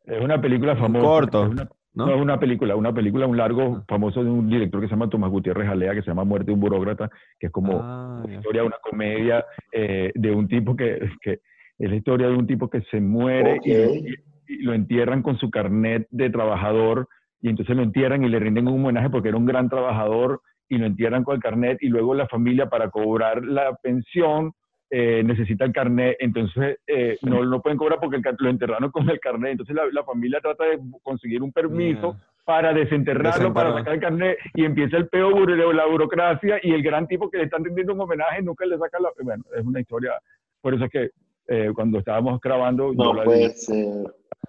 es 0.06 0.22
una 0.22 0.42
película 0.42 0.76
famosa. 0.76 1.06
corto, 1.08 1.44
es 1.46 1.50
una- 1.52 1.70
¿no? 1.94 2.06
No, 2.06 2.16
es 2.16 2.22
una 2.22 2.40
película, 2.40 2.76
una 2.76 2.94
película, 2.94 3.26
un 3.28 3.36
largo 3.36 3.84
famoso 3.88 4.24
de 4.24 4.30
un 4.30 4.48
director 4.50 4.80
que 4.80 4.88
se 4.88 4.92
llama 4.92 5.10
Tomás 5.10 5.32
Gutiérrez 5.32 5.68
Jalea, 5.68 5.94
que 5.96 6.02
se 6.02 6.08
llama 6.08 6.24
Muerte 6.24 6.48
de 6.48 6.54
un 6.54 6.60
burócrata, 6.60 7.10
que 7.40 7.48
es 7.48 7.52
como 7.52 7.82
Ah, 7.84 8.22
una 8.24 8.36
historia, 8.36 8.64
una 8.64 8.78
comedia 8.82 9.44
eh, 9.72 10.12
de 10.14 10.32
un 10.32 10.48
tipo 10.48 10.76
que, 10.76 11.00
que 11.22 11.40
es 11.80 11.90
la 11.90 11.96
historia 11.96 12.28
de 12.28 12.36
un 12.36 12.46
tipo 12.48 12.70
que 12.70 12.82
se 12.92 13.02
muere 13.02 13.60
y, 13.64 13.74
lo, 13.74 13.90
Ok. 13.90 13.96
y- 13.96 14.16
y 14.54 14.64
lo 14.64 14.74
entierran 14.74 15.22
con 15.24 15.38
su 15.38 15.50
carnet 15.52 16.08
de 16.12 16.30
trabajador 16.30 17.08
y 17.42 17.50
entonces 17.50 17.76
lo 17.76 17.84
entierran 17.84 18.24
y 18.24 18.30
le 18.30 18.40
rinden 18.40 18.68
un 18.68 18.82
homenaje 18.84 19.10
porque 19.10 19.30
era 19.30 19.38
un 19.38 19.46
gran 19.46 19.68
trabajador 19.70 20.42
y 20.70 20.78
lo 20.78 20.86
entierran 20.86 21.24
con 21.24 21.36
el 21.36 21.42
carnet 21.42 21.78
y 21.82 21.88
luego 21.90 22.14
la 22.14 22.28
familia 22.28 22.68
para 22.70 22.90
cobrar 22.90 23.44
la 23.44 23.76
pensión 23.82 24.52
eh, 24.92 25.22
necesita 25.24 25.66
el 25.66 25.72
carnet, 25.72 26.18
entonces 26.20 26.80
eh, 26.88 27.18
no 27.22 27.44
lo 27.44 27.62
pueden 27.62 27.78
cobrar 27.78 28.00
porque 28.00 28.18
el 28.18 28.24
lo 28.40 28.50
enterraron 28.50 28.92
con 28.92 29.10
el 29.10 29.20
carnet, 29.20 29.52
entonces 29.52 29.76
la, 29.76 29.84
la 29.92 30.04
familia 30.04 30.40
trata 30.42 30.64
de 30.64 30.80
conseguir 31.04 31.44
un 31.44 31.52
permiso 31.52 32.16
para 32.44 32.74
desenterrarlo, 32.74 33.54
para 33.54 33.74
sacar 33.74 33.94
el 33.94 34.00
carnet, 34.00 34.38
y 34.56 34.66
empieza 34.66 34.98
el 34.98 35.08
peo 35.08 35.30
la 35.46 35.86
burocracia, 35.86 36.60
y 36.64 36.72
el 36.72 36.82
gran 36.82 37.08
tipo 37.08 37.30
que 37.30 37.38
le 37.38 37.44
están 37.44 37.64
rindiendo 37.64 37.94
un 37.94 38.02
homenaje 38.02 38.42
nunca 38.42 38.66
le 38.66 38.76
saca 38.80 39.00
la... 39.00 39.10
Bueno, 39.22 39.44
es 39.56 39.64
una 39.64 39.80
historia, 39.80 40.14
por 40.60 40.74
eso 40.74 40.86
es 40.86 40.92
que 40.92 41.12
eh, 41.48 41.72
cuando 41.76 42.00
estábamos 42.00 42.42
grabando... 42.42 42.92
yo 42.92 43.04
No 43.04 43.14
la 43.14 43.24
puede 43.24 43.50
ser. 43.50 43.94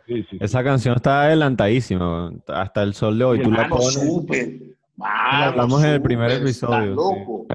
Sí, 0.06 0.22
sí, 0.22 0.26
sí. 0.30 0.38
Esa 0.40 0.64
canción 0.64 0.96
está 0.96 1.24
adelantadísima, 1.24 2.32
hasta 2.46 2.82
el 2.82 2.94
sol 2.94 3.18
de 3.18 3.24
hoy. 3.24 3.40
Y 3.40 3.42
Tú 3.42 3.50
la 3.50 3.68
pones. 3.68 3.92
súper. 3.92 4.48
Mano, 4.96 5.44
hablamos 5.44 5.84
en 5.84 5.90
el 5.90 6.02
primer 6.02 6.30
episodio, 6.30 6.94
loco. 6.94 7.46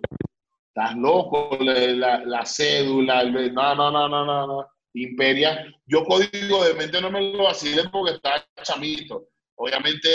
Estás 0.76 0.96
loco. 0.98 1.58
La, 1.62 1.74
la- 1.74 2.26
la 2.26 2.46
cédula. 2.46 3.22
el- 3.22 3.54
no, 3.54 3.76
no, 3.76 3.92
no, 3.92 4.10
no, 4.10 4.26
no, 4.26 4.48
no. 4.48 4.68
Imperia. 4.94 5.66
Yo 5.86 6.04
código 6.04 6.64
de 6.66 6.74
mente 6.74 7.02
no 7.02 7.10
me 7.12 7.22
lo 7.34 7.44
vacilé 7.44 7.84
porque 7.90 8.14
estaba 8.16 8.46
chamito. 8.62 9.30
Obviamente, 9.58 10.10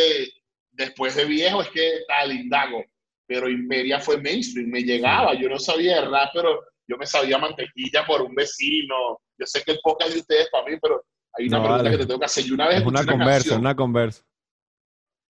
después 0.73 1.15
de 1.17 1.25
viejo 1.25 1.63
es 1.63 1.69
que 1.71 2.01
tal, 2.09 2.33
indago. 2.33 2.85
Pero 3.27 3.49
Imperia 3.49 4.01
fue 4.01 4.21
mainstream. 4.21 4.69
Me 4.71 4.83
llegaba. 4.83 5.35
Yo 5.35 5.49
no 5.49 5.59
sabía 5.59 6.01
de 6.03 6.09
rap, 6.09 6.31
pero 6.35 6.61
yo 6.89 6.97
me 6.99 7.07
sabía 7.07 7.39
mantequilla 7.39 8.05
por 8.07 8.23
un 8.23 8.35
vecino. 8.35 9.21
Yo 9.39 9.47
sé 9.47 9.63
que 9.63 9.73
el 9.73 9.81
podcast 9.83 10.13
de 10.13 10.21
ustedes 10.21 10.49
para 10.51 10.65
mí, 10.67 10.77
pero 10.83 11.03
hay 11.35 11.47
una 11.49 11.59
No, 11.59 11.65
pregunta 11.65 11.91
que 11.91 11.97
te 11.99 12.07
tengo 12.07 12.19
que 12.21 12.27
hacer. 12.27 12.45
Yo 12.45 12.55
una 12.55 12.69
vez 12.69 12.81
Es 12.81 12.87
una 12.87 13.07
conversa, 13.07 13.33
canción 13.35 13.61
una 13.61 13.75
conversa. 13.77 14.23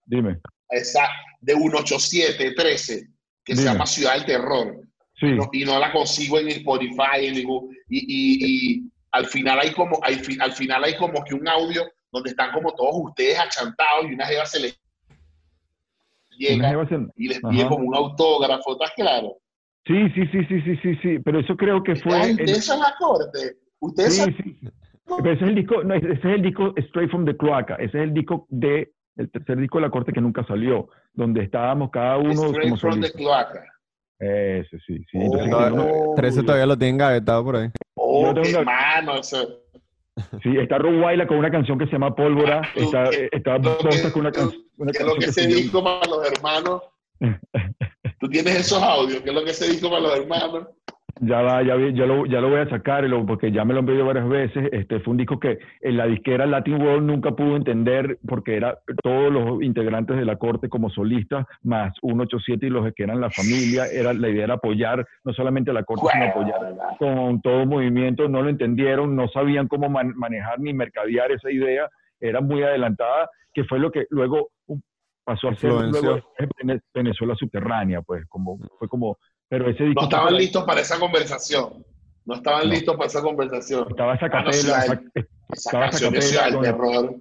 Dime. 0.05 0.41
esa 0.69 1.07
de 1.39 1.53
18713 1.53 3.07
que 3.45 3.55
se 3.55 3.63
llama 3.63 3.85
Ciudad 3.85 4.15
del 4.15 4.25
Terror 4.25 4.82
Sí, 5.23 5.29
y, 5.29 5.35
no, 5.35 5.49
y 5.53 5.65
no 5.65 5.79
la 5.79 5.91
consigo 5.91 6.39
en 6.39 6.49
Spotify 6.49 7.25
en 7.27 7.35
ningún 7.35 7.69
y, 7.89 7.99
y- 7.99 8.37
y 8.77 8.91
al 9.11 9.25
final 9.25 9.59
hay 9.59 9.71
como 9.71 9.99
hay 10.03 10.19
al 10.39 10.51
final 10.51 10.83
hay 10.83 10.97
como 10.97 11.23
que 11.23 11.33
un 11.33 11.47
audio 11.47 11.83
donde 12.11 12.31
están 12.31 12.51
como 12.51 12.71
todos 12.73 12.95
ustedes 12.95 13.39
achantados 13.39 14.05
y 14.09 14.13
una 14.13 14.25
jeva 14.25 14.45
se 14.45 14.59
les 14.59 14.79
llega 16.37 16.85
se- 16.87 17.07
y 17.15 17.27
les 17.27 17.39
pide 17.41 17.61
Ajá. 17.61 17.69
como 17.69 17.85
un 17.87 17.95
autógrafo 17.95 18.73
¿estás 18.73 18.91
claro? 18.95 19.37
sí, 19.85 20.09
sí, 20.15 20.21
sí, 20.31 20.39
sí, 20.47 20.61
sí, 20.61 20.75
sí, 20.81 20.95
sí, 21.01 21.19
pero 21.19 21.39
eso 21.39 21.55
creo 21.55 21.83
que 21.83 21.95
fue... 21.95 22.31
Ustedes 22.31 22.65
son 22.65 22.79
la 22.79 22.95
corte 22.97 23.57
ustedes 23.79 24.13
Sí, 24.15 24.21
son 24.21 24.35
sí. 24.43 24.59
Pero 25.05 25.33
ese 25.33 25.43
es 25.43 25.49
el 25.49 25.55
disco, 25.55 25.83
no, 25.83 25.93
ese 25.95 26.11
es 26.13 26.23
el 26.25 26.41
disco 26.41 26.73
Straight 26.77 27.11
from 27.11 27.25
the 27.25 27.35
Cloaca, 27.35 27.75
ese 27.75 27.97
es 27.97 28.03
el 28.05 28.13
disco 28.13 28.47
de, 28.49 28.93
el 29.17 29.29
tercer 29.29 29.57
disco 29.57 29.77
de 29.77 29.81
la 29.83 29.91
corte 29.91 30.13
que 30.13 30.21
nunca 30.21 30.45
salió, 30.45 30.87
donde 31.13 31.43
estábamos 31.43 31.91
cada 31.91 32.17
uno 32.17 32.45
straight 32.47 32.61
como 32.61 32.77
from 32.77 33.01
the 33.01 33.11
cloaca 33.11 33.65
Ese, 34.19 34.79
sí, 34.87 34.97
sí. 35.11 35.17
Oh, 35.17 35.21
Entonces, 35.25 35.49
Toda- 35.51 35.73
uno- 35.73 35.85
no. 35.85 36.13
13 36.15 36.43
todavía 36.43 36.65
lo 36.65 36.77
tienen 36.77 36.97
gavetado 36.97 37.43
por 37.43 37.55
ahí. 37.57 37.69
oh 37.95 38.27
Yo 38.27 38.33
tengo 38.33 38.47
qué 38.47 38.55
una- 38.57 38.63
sí, 40.43 40.57
está 40.57 40.77
Roguayla 40.77 41.27
con 41.27 41.37
una 41.37 41.51
canción 41.51 41.77
que 41.77 41.85
se 41.85 41.93
llama 41.93 42.15
Pólvora, 42.15 42.61
está, 42.75 43.09
que- 43.09 43.29
está 43.31 43.59
que- 44.05 44.11
con 44.11 44.21
una, 44.21 44.31
can- 44.31 44.51
una 44.77 44.91
¿Qué 44.91 44.97
es 44.99 45.05
lo 45.05 45.13
canción 45.15 45.19
que 45.19 45.19
que 45.25 45.25
ese 45.31 45.41
se 45.41 45.47
disco 45.47 45.83
para 45.83 46.05
los 46.09 46.25
hermanos? 46.31 46.81
¿Tú 48.19 48.27
tienes 48.29 48.55
esos 48.55 48.81
audios? 48.81 49.21
¿Qué 49.21 49.29
es 49.29 49.35
lo 49.35 49.43
que 49.43 49.51
ese 49.51 49.67
disco 49.69 49.89
para 49.89 50.01
los 50.01 50.15
hermanos? 50.17 50.67
Ya 51.19 51.41
va, 51.41 51.61
ya, 51.61 51.75
vi- 51.75 51.93
ya, 51.93 52.05
lo, 52.07 52.25
ya 52.25 52.41
lo 52.41 52.49
voy 52.49 52.59
a 52.61 52.69
sacar, 52.69 53.05
porque 53.27 53.51
ya 53.51 53.63
me 53.63 53.73
lo 53.73 53.81
han 53.81 53.85
pedido 53.85 54.05
varias 54.05 54.27
veces. 54.27 54.67
Este 54.71 54.99
fue 54.99 55.11
un 55.11 55.17
disco 55.17 55.39
que 55.39 55.59
en 55.81 55.95
la 55.95 56.07
disquera 56.07 56.45
Latin 56.47 56.81
World 56.81 57.05
nunca 57.05 57.31
pudo 57.31 57.55
entender, 57.55 58.17
porque 58.27 58.55
era 58.57 58.79
todos 59.03 59.31
los 59.31 59.61
integrantes 59.61 60.17
de 60.17 60.25
la 60.25 60.37
corte 60.37 60.69
como 60.69 60.89
solistas, 60.89 61.45
más 61.61 61.93
187 62.01 62.65
y 62.65 62.69
los 62.69 62.91
que 62.93 63.03
eran 63.03 63.21
la 63.21 63.29
familia. 63.29 63.85
Era, 63.85 64.11
la 64.13 64.27
idea 64.27 64.45
era 64.45 64.53
apoyar 64.55 65.07
no 65.23 65.33
solamente 65.33 65.69
a 65.69 65.75
la 65.75 65.83
corte, 65.83 66.01
sino 66.11 66.25
apoyar 66.31 66.97
con 66.97 67.41
todo 67.41 67.65
movimiento. 67.67 68.27
No 68.27 68.41
lo 68.41 68.49
entendieron, 68.49 69.15
no 69.15 69.27
sabían 69.27 69.67
cómo 69.67 69.89
man- 69.89 70.13
manejar 70.15 70.59
ni 70.59 70.73
mercadear 70.73 71.31
esa 71.31 71.51
idea. 71.51 71.89
Era 72.19 72.41
muy 72.41 72.63
adelantada, 72.63 73.29
que 73.53 73.63
fue 73.65 73.77
lo 73.77 73.91
que 73.91 74.07
luego 74.09 74.49
pasó 75.23 75.49
a 75.49 75.55
ser 75.55 75.69
luego 75.91 76.19
Venezuela 76.93 77.35
subterránea, 77.35 78.01
pues 78.01 78.25
como 78.27 78.57
fue 78.79 78.87
como. 78.87 79.17
Pero 79.53 79.69
ese 79.69 79.83
disco 79.83 80.01
No 80.01 80.07
estaban 80.07 80.35
listos 80.35 80.63
para 80.63 80.81
esa 80.81 80.99
conversación. 80.99 81.85
No 82.25 82.33
estaban 82.33 82.63
No. 82.67 82.73
listos 82.73 82.95
para 82.95 83.05
esa 83.07 83.21
conversación. 83.21 83.85
Estaba 83.87 84.15
esa 84.15 84.25
Ah, 84.25 84.29
no, 84.29 84.33
capela, 84.33 84.53
Ciudad 84.53 84.83
esa- 84.85 84.93
Esa 84.93 85.27
estaba 85.53 85.85
esa 85.85 85.91
canción 85.91 86.13
de 86.13 86.21
Ciudad 86.23 86.43
del 86.45 86.53
capela 86.53 86.53
con- 86.53 86.63
Terror. 86.63 87.15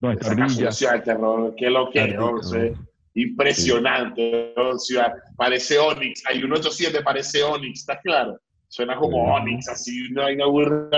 donde 0.00 0.20
Esa 0.20 0.36
canción 0.36 0.72
Ciudad 0.72 0.92
del 0.92 1.02
Terror. 1.02 1.54
Qué 1.56 1.70
lo 1.70 1.90
que 1.90 2.00
Ardilla, 2.00 2.16
es, 2.40 2.52
eh. 2.52 2.74
Impresionante. 3.14 4.52
¿no? 4.56 4.78
Ciudad. 4.78 5.12
Parece 5.36 5.78
Onyx. 5.80 6.22
Hay 6.26 6.44
un 6.44 6.52
87, 6.52 7.02
parece 7.02 7.42
Onyx, 7.42 7.80
¿está 7.80 7.98
claro? 8.00 8.38
Suena 8.68 8.94
como 8.96 9.16
Sí. 9.24 9.30
Onyx, 9.42 9.68
así, 9.68 10.12
una. 10.12 10.88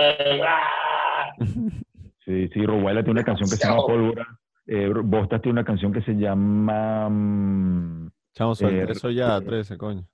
¡Ah! 0.45 1.31
Sí, 2.23 2.47
sí, 2.53 2.63
Robuela 2.67 3.01
tiene 3.03 3.19
una 3.19 3.23
canción 3.25 3.49
que 3.49 3.55
se 3.55 3.67
llama. 3.67 3.81
Pólvora. 3.81 4.27
Eh, 4.67 4.93
Bostas 5.03 5.41
tiene 5.41 5.53
una 5.53 5.65
canción 5.65 5.91
que 5.91 6.03
se 6.03 6.13
llama... 6.13 7.09
mm, 7.09 8.11
Chamo, 8.35 8.53
suelta 8.53 8.77
Eh, 8.83 8.91
eso 8.95 9.09
ya, 9.09 9.37
eh, 9.37 9.41
13, 9.41 9.75
coño. 9.77 10.05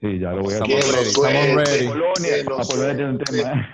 Sí, 0.00 0.18
ya 0.18 0.32
lo 0.32 0.42
voy 0.42 0.54
a... 0.54 0.58
Estamos 0.58 0.76
Que 0.76 0.86
lo 0.92 1.56
ready, 1.56 1.86
estamos 2.28 2.78
ready. 2.78 3.02
Un 3.04 3.18
tema. 3.18 3.68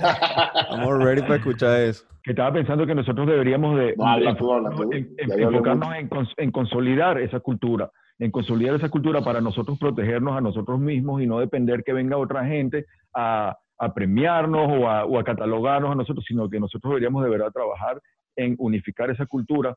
Estamos 0.00 1.04
ready 1.04 1.22
para 1.22 1.36
escuchar 1.36 1.80
eso. 1.80 2.04
que 2.22 2.30
estaba 2.32 2.52
pensando 2.52 2.86
que 2.86 2.94
nosotros 2.94 3.26
deberíamos 3.26 3.76
de, 3.78 3.94
No, 3.96 4.06
habla 4.06 4.30
de 4.32 4.36
tú, 4.36 4.52
habla 4.52 4.70
tú. 4.70 4.90
en- 4.92 5.14
enfocarnos 5.18 5.94
en, 5.96 6.08
cons- 6.08 6.34
en 6.36 6.50
consolidar 6.50 7.18
esa 7.18 7.40
cultura, 7.40 7.90
en 8.18 8.30
consolidar 8.30 8.74
esa 8.76 8.88
cultura 8.88 9.22
para 9.22 9.40
nosotros 9.40 9.78
protegernos 9.78 10.36
a 10.36 10.40
nosotros 10.40 10.78
mismos 10.80 11.20
y 11.22 11.26
no 11.26 11.38
depender 11.40 11.82
que 11.84 11.92
venga 11.92 12.16
otra 12.16 12.44
gente 12.44 12.86
a, 13.14 13.56
a 13.78 13.94
premiarnos 13.94 14.68
o 14.70 14.88
a, 14.88 15.04
o 15.04 15.18
a 15.18 15.24
catalogarnos 15.24 15.90
a 15.92 15.94
nosotros, 15.96 16.24
sino 16.26 16.48
que 16.48 16.60
nosotros 16.60 16.90
deberíamos 16.90 17.24
de 17.24 17.30
verdad 17.30 17.50
trabajar 17.52 18.00
en 18.36 18.54
unificar 18.58 19.10
esa 19.10 19.26
cultura, 19.26 19.74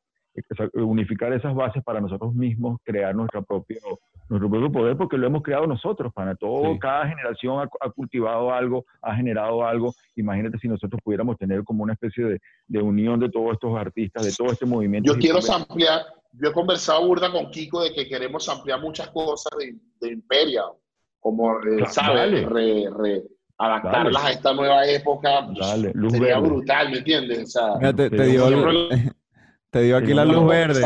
unificar 0.74 1.34
esas 1.34 1.54
bases 1.56 1.84
para 1.84 2.00
nosotros 2.02 2.34
mismos 2.36 2.78
crear 2.84 3.16
nuestra 3.16 3.42
propio, 3.42 3.78
nuestro 4.28 4.50
propio 4.50 4.72
poder, 4.72 4.98
porque 4.98 5.18
lo 5.18 5.28
hemos 5.28 5.44
creado 5.44 5.68
nosotros, 5.68 6.12
para 6.14 6.36
todo, 6.36 6.74
Sí. 6.74 6.80
cada 6.80 7.08
generación 7.08 7.60
ha, 7.60 7.70
ha 7.86 7.90
cultivado 7.92 8.52
algo, 8.52 8.86
ha 9.02 9.16
generado 9.16 9.66
algo. 9.66 9.94
Imagínate 10.16 10.58
si 10.60 10.68
nosotros 10.68 11.00
pudiéramos 11.04 11.38
tener 11.38 11.64
como 11.64 11.84
una 11.84 11.94
especie 11.94 12.26
de, 12.26 12.40
de 12.68 12.82
unión 12.82 13.20
de 13.20 13.30
todos 13.30 13.54
estos 13.54 13.78
artistas, 13.78 14.26
de 14.26 14.34
todo 14.34 14.52
este 14.52 14.66
movimiento. 14.66 15.14
Yo 15.14 15.20
quiero 15.20 15.40
ampliar, 15.54 16.02
yo 16.34 16.50
he 16.50 16.54
conversado 16.54 17.06
burda 17.08 17.32
con 17.32 17.52
Kiko 17.52 17.84
de 17.84 17.94
que 17.94 18.08
queremos 18.08 18.50
ampliar 18.50 18.82
muchas 18.82 19.10
cosas 19.10 19.52
de, 19.60 19.76
de 20.02 20.14
Imperial, 20.14 20.72
como, 21.20 21.54
eh, 21.60 21.78
Claro, 21.78 21.92
¿sabes? 21.92 22.16
dale. 22.18 22.46
Re- 22.48 22.90
re- 22.98 23.24
adaptarlas 23.58 24.14
Dale. 24.22 24.28
a 24.28 24.32
esta 24.32 24.54
nueva 24.54 24.86
época. 24.88 25.30
pues, 25.46 25.60
Dale, 25.60 25.92
luz 25.94 26.12
sería 26.12 26.36
verde. 26.40 26.50
brutal, 26.50 26.90
¿me 26.92 26.98
entiendes? 26.98 27.44
O 27.44 27.46
sea, 27.48 27.76
Mira, 27.78 27.94
te, 27.96 28.10
te 28.10 28.26
dio, 28.26 28.48
siempre 28.48 28.74
te 29.70 29.82
dio 29.84 29.98
aquí 29.98 30.14
la 30.14 30.26
luz 30.26 30.46
verde 30.48 30.82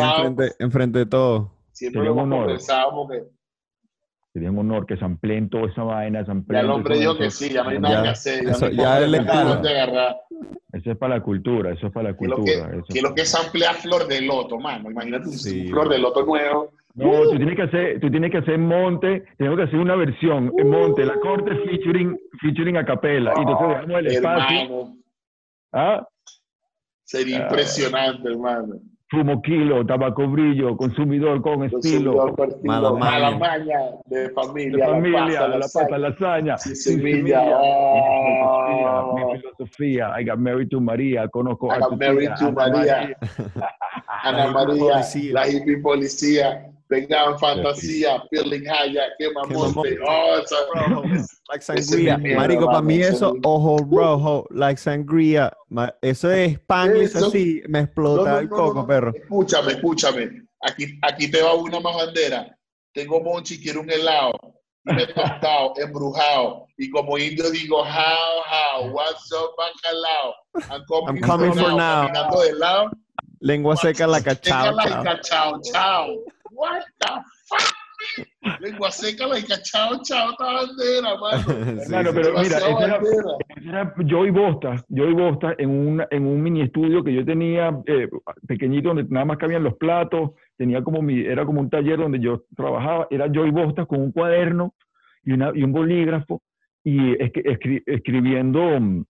enfrente 0.59 0.99
de 0.99 1.05
todo. 1.07 1.51
Siempre 1.79 2.01
sería 2.01 2.09
lo 2.09 2.15
porque 2.15 3.23
Sería 4.31 4.51
un 4.51 4.59
honor 4.59 4.85
que 4.85 4.95
se 4.95 5.03
ampleen 5.03 5.49
toda 5.49 5.67
esa 5.67 5.81
vaina, 5.83 6.23
se 6.23 6.27
ya 6.27 6.31
el 6.59 6.69
hombre 6.69 6.97
dijo 6.99 7.11
eso. 7.13 7.19
que 7.19 7.31
sí, 7.31 7.49
ya 7.51 7.63
no 7.63 7.69
hay 7.71 7.79
nada 7.79 7.95
ya. 7.95 8.03
que 8.03 8.09
hacer. 8.09 8.45
Ya, 8.45 8.51
Eso- 8.51 8.69
ya 8.69 8.99
que 9.61 9.69
agarrar. 9.69 10.17
Eso 10.71 10.91
es 10.91 10.97
para 10.99 11.15
la 11.15 11.23
cultura, 11.23 11.71
eso 11.73 11.87
es 11.87 11.93
para 11.93 12.09
la 12.09 12.15
Que 12.15 12.17
cultura. 12.27 12.69
que, 12.87 12.93
que 12.93 13.01
lo 13.01 13.15
que 13.15 13.21
es 13.23 13.33
ampliar 13.33 13.73
flor 13.75 14.07
de 14.07 14.21
loto, 14.21 14.59
mano. 14.59 14.91
Imagínate 14.91 15.29
Sí. 15.29 15.61
un 15.61 15.67
flor 15.69 15.89
de 15.89 15.97
loto 15.97 16.23
nuevo. 16.25 16.71
No, 16.93 17.23
tú 17.23 17.37
tienes 17.37 17.55
que 17.55 17.61
hacer, 17.63 17.99
tú 18.01 18.11
tienes 18.11 18.29
que 18.31 18.37
hacer 18.37 18.57
Monte, 18.59 19.23
tenemos 19.37 19.57
que 19.57 19.63
hacer 19.63 19.79
una 19.79 19.95
versión 19.95 20.53
en 20.57 20.69
Monte, 20.69 21.05
la 21.05 21.15
corte 21.19 21.55
featuring, 21.65 22.19
featuring 22.39 22.77
a 22.77 22.85
capela. 22.85 23.33
y 23.35 23.39
entonces 23.41 23.67
dejamos 23.67 23.99
el 23.99 24.07
espacio. 24.07 24.61
hermano, 24.61 24.97
¿ah? 25.73 26.07
sería 27.03 27.37
Ah. 27.39 27.41
impresionante, 27.43 28.29
hermano. 28.29 28.75
Fumo 29.11 29.41
kilo, 29.41 29.83
tabaco 29.85 30.27
brillo, 30.27 30.77
consumidor 30.77 31.41
con 31.41 31.63
estilo, 31.63 32.13
Consumidor 32.13 32.35
por 32.35 32.47
estilo, 32.49 32.95
Mala 32.95 33.31
maña. 33.31 33.37
maña 33.39 33.79
de 34.05 34.19
de 34.19 34.29
familia, 34.31 34.85
familia, 34.85 35.19
la 35.19 35.29
pasta, 35.31 35.47
la 35.47 35.59
pasta, 35.59 35.97
lasaña, 35.97 36.57
sin 36.59 36.75
semilla. 36.75 37.41
Oh. 37.43 39.15
Mi 39.15 39.39
filosofía, 39.39 40.11
I 40.19 40.23
got 40.23 40.37
married 40.37 40.69
to 40.69 40.79
María, 40.79 41.27
conozco 41.27 41.71
I 41.71 41.77
a 41.77 41.79
got 41.79 41.89
tu 41.89 41.95
married 41.97 42.29
tía, 42.29 42.35
to 42.37 42.45
Ana 42.61 42.77
María. 42.77 43.17
Ana 44.23 44.37
La 44.37 44.43
hippie 44.45 44.53
María, 44.53 44.93
policía. 44.93 45.33
la 45.33 45.47
hippie 45.47 45.77
policía, 45.81 46.68
pegado 46.89 47.31
en 47.33 47.39
fantasía, 47.39 48.21
feeling 48.29 48.65
high, 48.65 48.91
quema 49.17 49.41
Quema 49.47 49.59
monte. 49.59 49.73
monte. 49.75 49.97
Oh, 50.07 50.37
esa, 50.43 50.55
Like 51.49 51.63
Ese 51.63 51.73
es 51.75 51.87
sangría. 51.87 52.17
Marico, 52.35 52.65
para 52.65 52.81
mí 52.81 52.99
eso, 53.01 53.33
ojo 53.43 53.77
rojo, 53.89 54.45
like 54.49 54.79
sangría. 54.81 55.53
Eso 56.01 56.31
es 56.31 56.53
Spanglish 56.55 57.15
Eso- 57.15 57.27
así, 57.27 57.61
me 57.69 57.81
explota 57.81 58.23
No, 58.23 58.29
no, 58.35 58.39
el 58.39 58.49
coco, 58.49 58.73
no, 58.73 58.81
no. 58.81 58.87
perro. 58.87 59.13
Escúchame, 59.15 59.71
escúchame. 59.73 60.29
Aquí, 60.63 60.99
aquí 61.03 61.31
te 61.31 61.41
va 61.41 61.53
una 61.53 61.79
más 61.79 61.95
bandera. 61.95 62.53
Tengo 62.93 63.21
Monchi, 63.21 63.61
quiero 63.61 63.81
un 63.81 63.89
helado. 63.89 64.31
Dime 64.83 65.05
tostado, 65.15 65.73
embrujado. 65.77 66.65
Y 66.77 66.89
como 66.89 67.17
indio 67.17 67.49
digo, 67.51 67.83
how, 67.83 67.85
how, 67.85 68.91
what's 68.91 69.31
up, 69.31 69.51
bacalao. 69.57 70.33
I'm 70.73 70.83
coming, 70.87 71.23
I'm 71.23 71.29
coming 71.29 71.53
for 71.53 71.69
now. 71.73 72.07
Caminando 72.07 72.41
de 72.41 72.53
lado. 72.53 72.91
Lengua 73.41 73.77
seca 73.77 74.05
la 74.07 74.21
cachao. 74.21 74.75
Seca 74.75 74.89
chao. 74.89 75.03
la 75.03 75.21
chao, 75.21 75.61
chao. 75.61 76.07
What 76.59 76.81
the 76.99 77.07
fuck? 77.47 77.73
Lengua 78.61 78.91
seca 78.91 79.27
la 79.27 79.35
chao, 79.41 80.01
chao, 80.03 80.31
esta 80.31 80.45
bandera, 80.45 81.17
mano. 81.17 81.43
Sí, 81.83 81.93
Hermano, 81.93 82.09
sí. 82.11 82.15
pero 82.15 82.29
mira, 82.31 82.57
esa 82.57 82.69
era, 82.69 82.97
bandera. 82.97 83.31
era 83.65 83.93
Joey 84.09 84.31
Bosta, 84.31 84.85
Bosta 84.89 85.55
en, 85.57 85.69
un 85.69 86.03
en 86.09 86.25
un 86.25 86.41
mini 86.41 86.61
estudio 86.61 87.03
que 87.03 87.13
yo 87.13 87.25
tenía 87.25 87.77
eh, 87.85 88.07
pequeñito 88.47 88.89
donde 88.89 89.03
nada 89.09 89.25
más 89.25 89.37
cabían 89.37 89.63
los 89.63 89.75
platos, 89.75 90.31
tenía 90.57 90.81
como 90.81 91.01
mi, 91.01 91.21
era 91.21 91.45
como 91.45 91.59
un 91.61 91.69
taller 91.69 91.97
donde 91.99 92.19
yo 92.19 92.43
trabajaba, 92.55 93.07
era 93.09 93.27
Joey 93.33 93.51
Bosta 93.51 93.85
con 93.85 94.01
un 94.01 94.11
cuaderno 94.11 94.73
y, 95.23 95.33
una, 95.33 95.51
y 95.53 95.63
un 95.63 95.71
bolígrafo 95.73 96.41
y 96.83 97.21
es 97.21 97.31
que 97.31 97.43
escri- 97.43 97.83
escribiendo, 97.85 98.79
mm, 98.79 99.03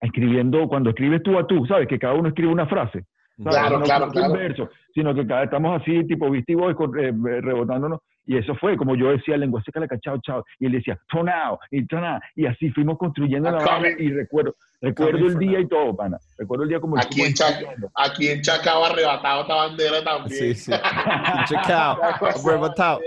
escribiendo, 0.00 0.68
cuando 0.68 0.90
escribes 0.90 1.22
tú 1.22 1.38
a 1.38 1.46
tú, 1.46 1.64
¿sabes? 1.66 1.88
Que 1.88 1.98
cada 1.98 2.14
uno 2.14 2.28
escribe 2.28 2.52
una 2.52 2.66
frase. 2.66 3.04
¿sabes? 3.42 3.58
Claro, 3.58 3.78
no, 3.78 3.84
claro, 3.84 4.08
claro. 4.10 4.32
un 4.32 4.38
verso, 4.38 4.68
sino 4.96 5.14
que 5.14 5.26
cada, 5.26 5.44
estamos 5.44 5.78
así, 5.80 6.04
tipo 6.06 6.26
Boys, 6.54 6.74
con- 6.74 6.98
eh, 6.98 7.12
rebotándonos. 7.42 8.00
Y 8.24 8.36
eso 8.38 8.54
fue, 8.56 8.76
como 8.78 8.96
yo 8.96 9.10
decía, 9.10 9.36
lengua 9.36 9.62
seca 9.62 9.78
la 9.78 9.86
cachao, 9.86 10.18
chao. 10.22 10.42
Y 10.58 10.66
él 10.66 10.72
decía, 10.72 10.98
turn 11.08 11.28
out, 11.28 11.60
y 11.70 11.86
out. 12.04 12.22
Y 12.34 12.46
así 12.46 12.70
fuimos 12.70 12.96
construyendo 12.98 13.50
la 13.50 13.62
coming. 13.62 13.94
Y 13.98 14.10
recuerdo, 14.10 14.56
recuerdo 14.80 15.26
el 15.26 15.38
día 15.38 15.58
now. 15.58 15.60
y 15.60 15.68
todo, 15.68 15.94
pana. 15.94 16.18
Recuerdo 16.38 16.62
el 16.64 16.70
día 16.70 16.80
como 16.80 16.98
Aquí 16.98 17.20
en, 17.22 17.34
Chaca, 17.34 17.66
aquí 17.94 18.28
en 18.28 18.40
Chacao 18.40 18.84
arrebatado 18.86 19.42
esta 19.42 19.54
bandera 19.54 20.02
también. 20.02 20.40
Sí, 20.40 20.54
sí. 20.54 20.72
Chacao, 21.46 21.98
arrebatado. 22.44 23.00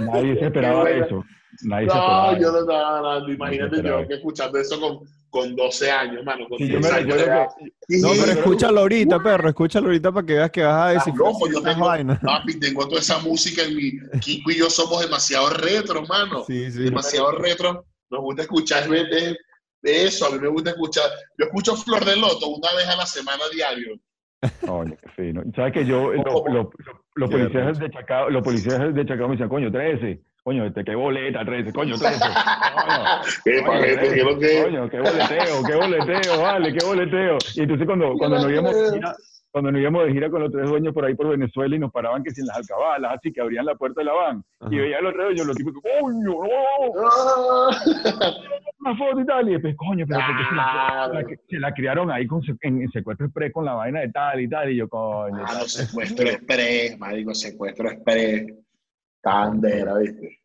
Nadie 0.00 0.34
se 0.38 0.44
esperaba 0.46 0.88
eso. 0.90 1.24
Nadie 1.64 1.88
se 1.90 1.96
esperaba 1.96 2.32
No, 2.32 2.38
yo 2.38 2.48
eso. 2.48 2.52
no 2.52 2.58
estaba 2.60 3.02
nada. 3.02 3.30
Imagínate 3.32 3.82
yo 3.82 4.06
que 4.08 4.14
escuchando 4.14 4.58
eso 4.58 4.80
con, 4.80 4.98
con 5.30 5.54
12 5.56 5.90
años, 5.90 6.24
mano. 6.24 6.46
Con 6.48 6.58
Sí, 6.58 6.68
yo 6.68 6.78
10 6.78 6.92
me 6.92 6.98
años 6.98 7.16
No, 7.88 8.08
pero 8.18 8.32
escúchalo 8.32 8.80
ahorita, 8.80 9.22
perro. 9.22 9.48
Escúchalo 9.48 9.86
ahorita 9.86 10.12
para 10.12 10.26
que 10.26 10.34
veas 10.34 10.50
que 10.50 10.62
vas 10.62 10.82
a 10.82 10.92
descifrar 10.92 11.32
loco, 11.32 11.48
yo 11.50 11.62
tengo, 11.62 11.86
vainas. 11.86 12.18
papi, 12.20 12.58
tengo 12.58 12.86
toda 12.88 13.00
esa 13.00 13.18
música 13.18 13.62
en 13.64 13.76
mi. 13.76 13.92
Kiko 14.20 14.50
y 14.50 14.56
yo 14.58 14.70
somos 14.70 15.00
demasiado 15.02 15.50
retro, 15.50 16.02
mano. 16.06 16.44
Sí, 16.46 16.70
sí. 16.70 16.84
Demasiado 16.84 17.32
retro. 17.32 17.84
Nos 18.10 18.20
gusta 18.22 18.42
escuchar 18.42 18.88
de, 18.88 19.04
de- 19.04 19.36
de 19.82 20.04
eso. 20.06 20.26
A 20.26 20.30
mí 20.30 20.38
me 20.40 20.48
gusta 20.48 20.70
escuchar. 20.70 21.04
Yo 21.38 21.44
escucho 21.46 21.76
Flor 21.76 22.04
de 22.04 22.16
Loto 22.16 22.48
una 22.48 22.72
vez 22.74 22.86
a 22.88 22.96
la 22.96 23.06
semana 23.06 23.42
diario. 23.52 23.96
Coño, 24.66 24.96
qué 25.00 25.08
fino. 25.10 25.42
¿Sabes 25.54 25.72
que 25.72 25.84
yo, 25.84 26.12
lo- 26.12 26.22
¿Cómo? 26.24 26.48
lo- 26.48 26.62
lo- 26.84 27.04
los 27.14 27.30
policías 27.30 27.78
de 27.78 27.90
Chacao, 27.90 28.30
los 28.30 28.42
policías 28.42 28.94
de 28.94 29.04
Chacao 29.06 29.26
me 29.28 29.32
decían, 29.34 29.48
coño, 29.48 29.70
13, 29.72 30.20
coño, 30.48 30.64
este, 30.64 30.82
qué 30.82 30.94
boleta, 30.94 31.44
13, 31.44 31.72
coño, 31.74 31.94
13. 31.98 32.20
Coño, 32.24 33.64
pa' 33.66 33.72
coño, 33.72 33.82
gente, 33.82 33.96
13, 33.96 34.14
¿qué 34.14 34.24
lo 34.24 34.38
que- 34.38 34.62
coño, 34.62 34.88
qué 34.88 34.98
boleteo, 35.00 35.62
qué 35.66 35.74
boleteo, 35.76 36.40
vale, 36.42 36.72
qué 36.72 36.86
boleteo. 36.86 37.38
Y 37.54 37.60
entonces 37.62 37.86
cuando, 37.86 38.14
cuando 38.14 38.36
nos 38.38 38.50
íbamos 38.50 38.74
de 38.74 38.92
gira, 38.96 39.14
cuando 39.50 39.72
nos 39.72 39.80
íbamos 39.82 40.06
de 40.06 40.12
gira 40.12 40.30
con 40.30 40.42
los 40.42 40.50
tres 40.52 40.68
dueños 40.70 40.94
por 40.94 41.04
ahí 41.04 41.14
por 41.14 41.28
Venezuela 41.28 41.76
y 41.76 41.78
nos 41.78 41.92
paraban 41.92 42.22
que 42.22 42.30
sin 42.30 42.46
las 42.46 42.56
alcabalas, 42.56 43.12
así 43.18 43.30
que 43.32 43.40
abrían 43.42 43.66
la 43.66 43.74
puerta 43.74 44.00
de 44.00 44.04
la 44.06 44.12
van, 44.14 44.42
Ajá. 44.60 44.74
y 44.74 44.78
veía 44.78 44.98
a 44.98 45.02
los 45.02 45.12
tres 45.12 45.24
dueños, 45.26 45.46
los 45.48 45.56
tipos, 45.56 45.74
coño, 46.00 46.30
no, 46.30 46.48
Ah. 47.04 47.70
una 48.80 48.96
foto 48.96 49.20
y 49.20 49.26
tal, 49.26 49.48
y 49.48 49.52
después, 49.52 49.76
coño, 49.76 50.06
pero 50.08 50.20
porque 50.26 50.44
se 50.48 50.54
la, 50.54 51.08
se 51.10 51.14
la- 51.14 51.36
se 51.48 51.58
la 51.60 51.72
criaron 51.74 52.10
ahí 52.10 52.26
con, 52.26 52.42
se- 52.42 52.54
en, 52.62 52.82
en 52.82 52.90
secuestro 52.90 53.26
express 53.26 53.52
con 53.52 53.64
la 53.66 53.74
vaina 53.74 54.00
de 54.00 54.08
tal 54.10 54.40
y 54.40 54.48
tal, 54.48 54.70
y 54.70 54.76
yo, 54.76 54.88
coño, 54.88 55.44
Ah, 55.46 55.58
no, 55.58 55.64
secuestro 55.66 56.26
express, 56.28 56.98
marico, 56.98 57.34
secuestro 57.34 57.90
express. 57.90 58.46
Bandera, 59.22 59.98
¿viste? 59.98 60.38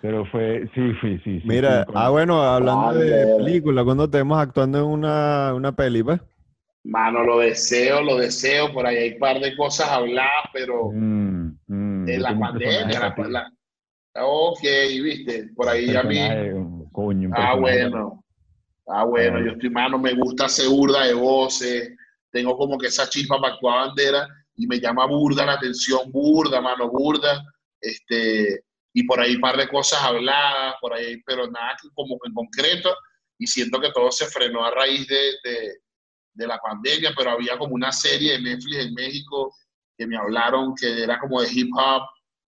pero 0.00 0.24
fue, 0.26 0.68
sí, 0.74 0.92
sí, 1.00 1.18
sí. 1.24 1.40
sí, 1.40 1.46
Mira, 1.46 1.80
sí, 1.80 1.86
con- 1.86 1.96
ah, 1.98 2.08
bueno, 2.10 2.40
hablando 2.42 2.94
de 2.98 3.36
película, 3.38 3.84
cuando 3.84 4.08
te 4.08 4.18
vemos 4.18 4.38
actuando 4.38 4.78
en 4.78 4.84
una, 4.84 5.52
una 5.54 5.72
peli, 5.72 6.02
pues? 6.02 6.20
Mano, 6.84 7.24
lo 7.24 7.40
deseo, 7.40 8.00
lo 8.02 8.16
deseo. 8.16 8.72
Por 8.72 8.86
ahí 8.86 8.96
hay 8.96 9.12
un 9.14 9.18
par 9.18 9.40
de 9.40 9.56
cosas 9.56 9.88
habladas, 9.88 10.30
pero 10.52 10.92
Mm, 10.92 11.48
mm, 11.66 12.04
de 12.04 12.14
yo 12.16 12.20
la 12.20 12.38
pandemia. 12.38 13.00
La, 13.00 13.28
la- 13.28 13.52
Ok, 14.24 14.60
viste, 15.02 15.50
por 15.54 15.68
ahí 15.68 15.94
a 15.94 16.02
mí. 16.04 16.16
coño, 16.92 17.28
Ah, 17.32 17.52
personaje 17.54 17.60
bueno. 17.60 18.24
Ah, 18.86 19.04
bueno, 19.04 19.38
Ah. 19.38 19.42
yo 19.44 19.50
estoy, 19.52 19.68
mano, 19.70 19.98
me 19.98 20.14
gusta 20.14 20.44
hacer 20.44 20.68
burda 20.68 21.04
de 21.06 21.14
voces. 21.14 21.90
Tengo 22.30 22.56
como 22.56 22.78
que 22.78 22.86
esa 22.86 23.08
chispa 23.08 23.40
para 23.40 23.54
actuar 23.54 23.88
bandera 23.88 24.28
y 24.54 24.66
me 24.68 24.78
llama 24.78 25.06
burda 25.06 25.44
la 25.44 25.54
atención, 25.54 26.10
burda, 26.12 26.60
mano, 26.60 26.88
burda. 26.88 27.42
Este, 27.80 28.64
y 28.92 29.02
por 29.04 29.20
ahí 29.20 29.34
un 29.36 29.40
par 29.40 29.56
de 29.56 29.68
cosas 29.68 30.02
habladas, 30.02 30.74
por 30.80 30.94
ahí, 30.94 31.20
pero 31.26 31.50
nada 31.50 31.76
como 31.94 32.18
en 32.24 32.32
concreto, 32.32 32.94
y 33.38 33.46
siento 33.46 33.80
que 33.80 33.92
todo 33.92 34.10
se 34.10 34.26
frenó 34.26 34.64
a 34.64 34.70
raíz 34.70 35.06
de, 35.06 35.32
de, 35.44 35.78
de 36.34 36.46
la 36.46 36.58
pandemia, 36.58 37.12
pero 37.16 37.30
había 37.30 37.58
como 37.58 37.74
una 37.74 37.92
serie 37.92 38.32
de 38.32 38.42
Netflix 38.42 38.76
en 38.76 38.94
México 38.94 39.54
que 39.98 40.06
me 40.06 40.16
hablaron 40.16 40.74
que 40.74 41.02
era 41.02 41.18
como 41.18 41.40
de 41.40 41.48
hip 41.50 41.70
hop, 41.74 42.02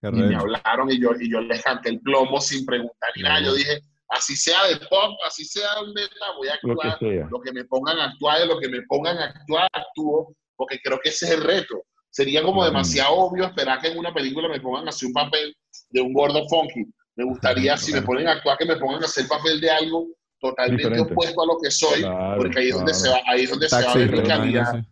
y 0.01 0.21
me 0.21 0.35
hablaron 0.35 0.91
y 0.91 0.99
yo, 0.99 1.11
y 1.19 1.29
yo 1.31 1.41
les 1.41 1.61
canté 1.63 1.89
el 1.89 1.99
plomo 2.01 2.39
sin 2.39 2.65
preguntar 2.65 3.09
ni 3.15 3.23
nada. 3.23 3.41
Yo 3.41 3.53
dije, 3.53 3.81
así 4.09 4.35
sea 4.35 4.65
de 4.67 4.77
pop, 4.87 5.17
así 5.25 5.43
sea 5.43 5.69
de 5.81 6.01
neta, 6.01 6.31
voy 6.37 6.47
a 6.49 6.59
Lo 6.61 6.77
que 6.77 6.87
actuar. 6.87 7.31
Lo 7.31 7.41
que 7.41 7.51
me 7.51 7.65
pongan 7.65 7.99
a 7.99 8.05
actuar, 8.05 8.39
de 8.39 8.45
lo 8.45 8.59
que 8.59 8.69
me 8.69 8.81
pongan 8.83 9.17
a 9.17 9.25
actuar, 9.25 9.67
actúo, 9.73 10.35
porque 10.55 10.79
creo 10.83 10.99
que 10.99 11.09
ese 11.09 11.25
es 11.25 11.31
el 11.31 11.43
reto. 11.43 11.83
Sería 12.09 12.41
como 12.43 12.63
demasiado 12.65 13.13
obvio 13.15 13.45
esperar 13.45 13.79
que 13.79 13.89
en 13.89 13.97
una 13.97 14.13
película 14.13 14.47
me 14.49 14.59
pongan 14.59 14.87
a 14.87 14.89
hacer 14.89 15.07
un 15.07 15.13
papel 15.13 15.55
de 15.89 16.01
un 16.01 16.13
gordo 16.13 16.47
funky. 16.49 16.85
Me 17.15 17.25
gustaría, 17.25 17.77
si 17.77 17.93
me 17.93 18.01
ponen 18.01 18.27
a 18.27 18.33
actuar, 18.33 18.57
que 18.57 18.65
me 18.65 18.75
pongan 18.77 19.01
a 19.03 19.05
hacer 19.05 19.27
papel 19.27 19.59
de 19.61 19.69
algo 19.71 20.07
totalmente 20.39 20.83
Diferente. 20.83 21.13
opuesto 21.13 21.41
a 21.41 21.45
lo 21.47 21.57
que 21.61 21.71
soy, 21.71 22.01
Claro, 22.01 22.37
porque 22.37 22.59
ahí 22.59 22.69
es 22.69 22.75
donde 22.75 22.93
se 22.93 23.09
va, 23.09 23.17
ahí 23.27 23.43
es 23.43 23.49
donde 23.49 23.69
se 23.69 23.83
va 23.83 23.91
a 23.91 23.95
ver 23.95 24.11
mi 24.11 24.23
calidad 24.23 24.73
no 24.73 24.81
sé. 24.81 24.87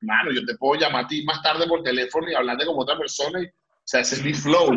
mano, 0.00 0.32
yo 0.32 0.44
te 0.44 0.54
puedo 0.56 0.80
llamar 0.80 1.04
a 1.04 1.08
ti 1.08 1.22
más 1.24 1.40
tarde 1.42 1.66
por 1.66 1.82
teléfono 1.82 2.28
y 2.30 2.34
hablarte 2.34 2.66
como 2.66 2.80
otra 2.82 2.96
persona. 2.98 3.40
Y, 3.42 3.46
o 3.46 3.50
sea, 3.84 4.00
ese 4.00 4.16
es 4.16 4.24
mi 4.24 4.34
flow. 4.34 4.68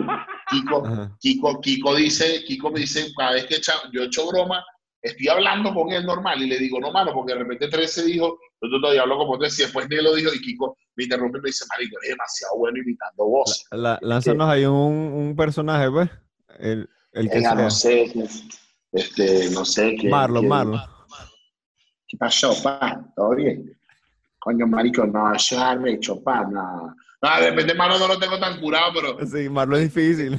Kiko. 0.50 1.10
Kiko, 1.20 1.60
Kiko 1.62 1.96
dice, 1.96 2.44
Kiko 2.46 2.72
me 2.72 2.80
dice, 2.82 3.12
cada 3.18 3.34
vez 3.34 3.46
que 3.46 3.56
echa- 3.56 3.82
yo 3.92 4.04
echo 4.04 4.28
broma, 4.28 4.64
estoy 5.02 5.28
hablando 5.30 5.74
con 5.74 5.92
él 5.92 6.06
normal 6.06 6.42
y 6.42 6.48
le 6.48 6.58
digo, 6.60 6.80
no, 6.80 6.92
mano, 6.92 7.12
porque 7.14 7.34
de 7.34 7.40
repente 7.40 7.68
13 7.68 8.06
dijo, 8.06 8.38
yo 8.62 8.80
todavía 8.82 9.02
hablo 9.02 9.18
como 9.18 9.38
13 9.38 9.62
y 9.62 9.66
después 9.66 9.90
Nelo 9.90 10.14
dijo 10.16 10.32
y 10.34 10.42
Kiko 10.42 10.78
me 10.96 11.04
interrumpe 11.06 11.40
y 11.40 11.42
me 11.42 11.48
dice, 11.50 11.66
marico, 11.70 11.98
eres 12.02 12.10
demasiado 12.12 12.58
bueno 12.58 12.78
imitando 12.78 13.26
voz. 13.26 13.66
La- 13.72 13.78
la- 13.78 14.00
lánzanos 14.02 14.50
ahí 14.50 14.66
un, 14.66 14.74
un 14.76 15.36
personaje, 15.36 15.90
pues. 15.90 16.10
El, 16.60 16.88
el 17.14 17.30
que 17.30 17.36
Venga, 17.36 17.54
sea. 17.56 17.64
no 17.64 17.70
sé, 17.72 18.14
este, 18.92 19.50
no 19.52 19.66
sé 19.66 19.96
qué. 20.00 20.10
Marlon, 20.10 20.44
qué- 20.44 20.48
Marlon. 20.50 20.82
¿Qué 22.08 22.18
pasó, 22.18 22.54
pa? 22.62 23.04
¿Todo 23.16 23.36
bien? 23.36 23.78
Coño, 24.40 24.68
marico, 24.68 25.06
no, 25.06 25.34
eso 25.34 25.56
es 25.56 25.62
arrecho, 25.62 26.22
pa, 26.22 26.42
no. 26.44 26.96
No, 27.22 27.40
de 27.40 27.50
repente, 27.52 27.74
mano, 27.76 27.98
no 28.00 28.08
lo 28.08 28.18
tengo 28.20 28.40
tan 28.40 28.60
curado, 28.60 28.92
pero 28.94 29.26
Sí, 29.26 29.48
Marlon 29.50 29.82
es 29.82 29.94
difícil. 29.94 30.32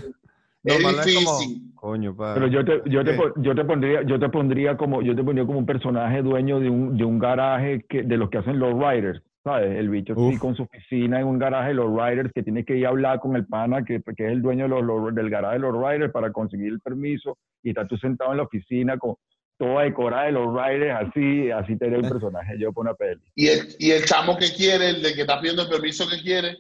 No, 0.65 0.75
es 0.75 0.83
Marlon 0.83 1.05
difícil. 1.05 1.25
como, 1.25 1.72
coño, 1.83 2.15
pa. 2.15 2.35
Pero 2.35 2.47
yo 2.47 2.65
te, 2.65 2.81
yo 2.89 3.05
te, 3.05 3.17
yo 3.43 3.55
te 3.57 3.65
pondría, 3.65 4.03
yo 4.03 4.17
te 4.19 4.29
pondría 4.29 4.77
como, 4.77 5.03
yo 5.03 5.17
te 5.17 5.25
pondría 5.25 5.45
como 5.45 5.59
un 5.59 5.67
personaje 5.67 6.23
dueño 6.23 6.61
de 6.61 6.71
un, 6.71 6.97
de 6.97 7.05
un 7.05 7.19
garaje 7.19 7.85
que, 7.89 8.05
de 8.05 8.17
los 8.17 8.31
que 8.31 8.39
hacen 8.39 8.61
los 8.61 8.73
riders, 8.73 9.21
¿sabes? 9.43 9.77
El 9.77 9.89
bicho 9.91 10.15
con 10.39 10.55
su 10.55 10.63
oficina 10.63 11.19
en 11.19 11.27
un 11.27 11.41
garaje 11.41 11.69
de 11.71 11.75
los 11.75 11.91
riders 11.91 12.31
que 12.33 12.45
tiene 12.45 12.65
que 12.65 12.77
ir 12.77 12.87
a 12.87 12.91
hablar 12.91 13.19
con 13.19 13.35
el 13.35 13.47
pana 13.47 13.85
que, 13.85 14.01
que 14.17 14.27
es 14.27 14.33
el 14.33 14.43
dueño 14.43 14.65
de 14.65 14.69
los, 14.71 14.85
los- 14.85 15.13
del 15.15 15.29
garaje 15.29 15.55
de 15.55 15.61
los 15.61 15.75
riders 15.75 16.13
para 16.13 16.31
conseguir 16.31 16.69
el 16.73 16.79
permiso 16.79 17.37
y 17.65 17.71
estás 17.71 17.89
tú 17.89 17.97
sentado 17.97 18.31
en 18.31 18.37
la 18.37 18.45
oficina 18.45 18.97
con 18.97 19.17
toda 19.59 19.83
decorada 19.83 20.27
de 20.27 20.33
los 20.33 20.47
riders 20.55 21.09
así, 21.09 21.51
así 21.51 21.77
te 21.77 21.89
un 21.89 22.03
personaje 22.09 22.57
yo 22.59 22.73
por 22.73 22.85
una 22.87 22.95
peli. 22.95 23.21
Y 23.35 23.49
el, 23.49 23.59
y 23.81 23.91
el 23.91 24.05
chamo 24.05 24.37
que 24.37 24.47
quiere, 24.57 24.91
el 24.91 25.03
de 25.03 25.15
que 25.15 25.23
está 25.23 25.41
pidiendo 25.41 25.63
el 25.63 25.69
permiso 25.69 26.09
que 26.09 26.23
quiere, 26.23 26.57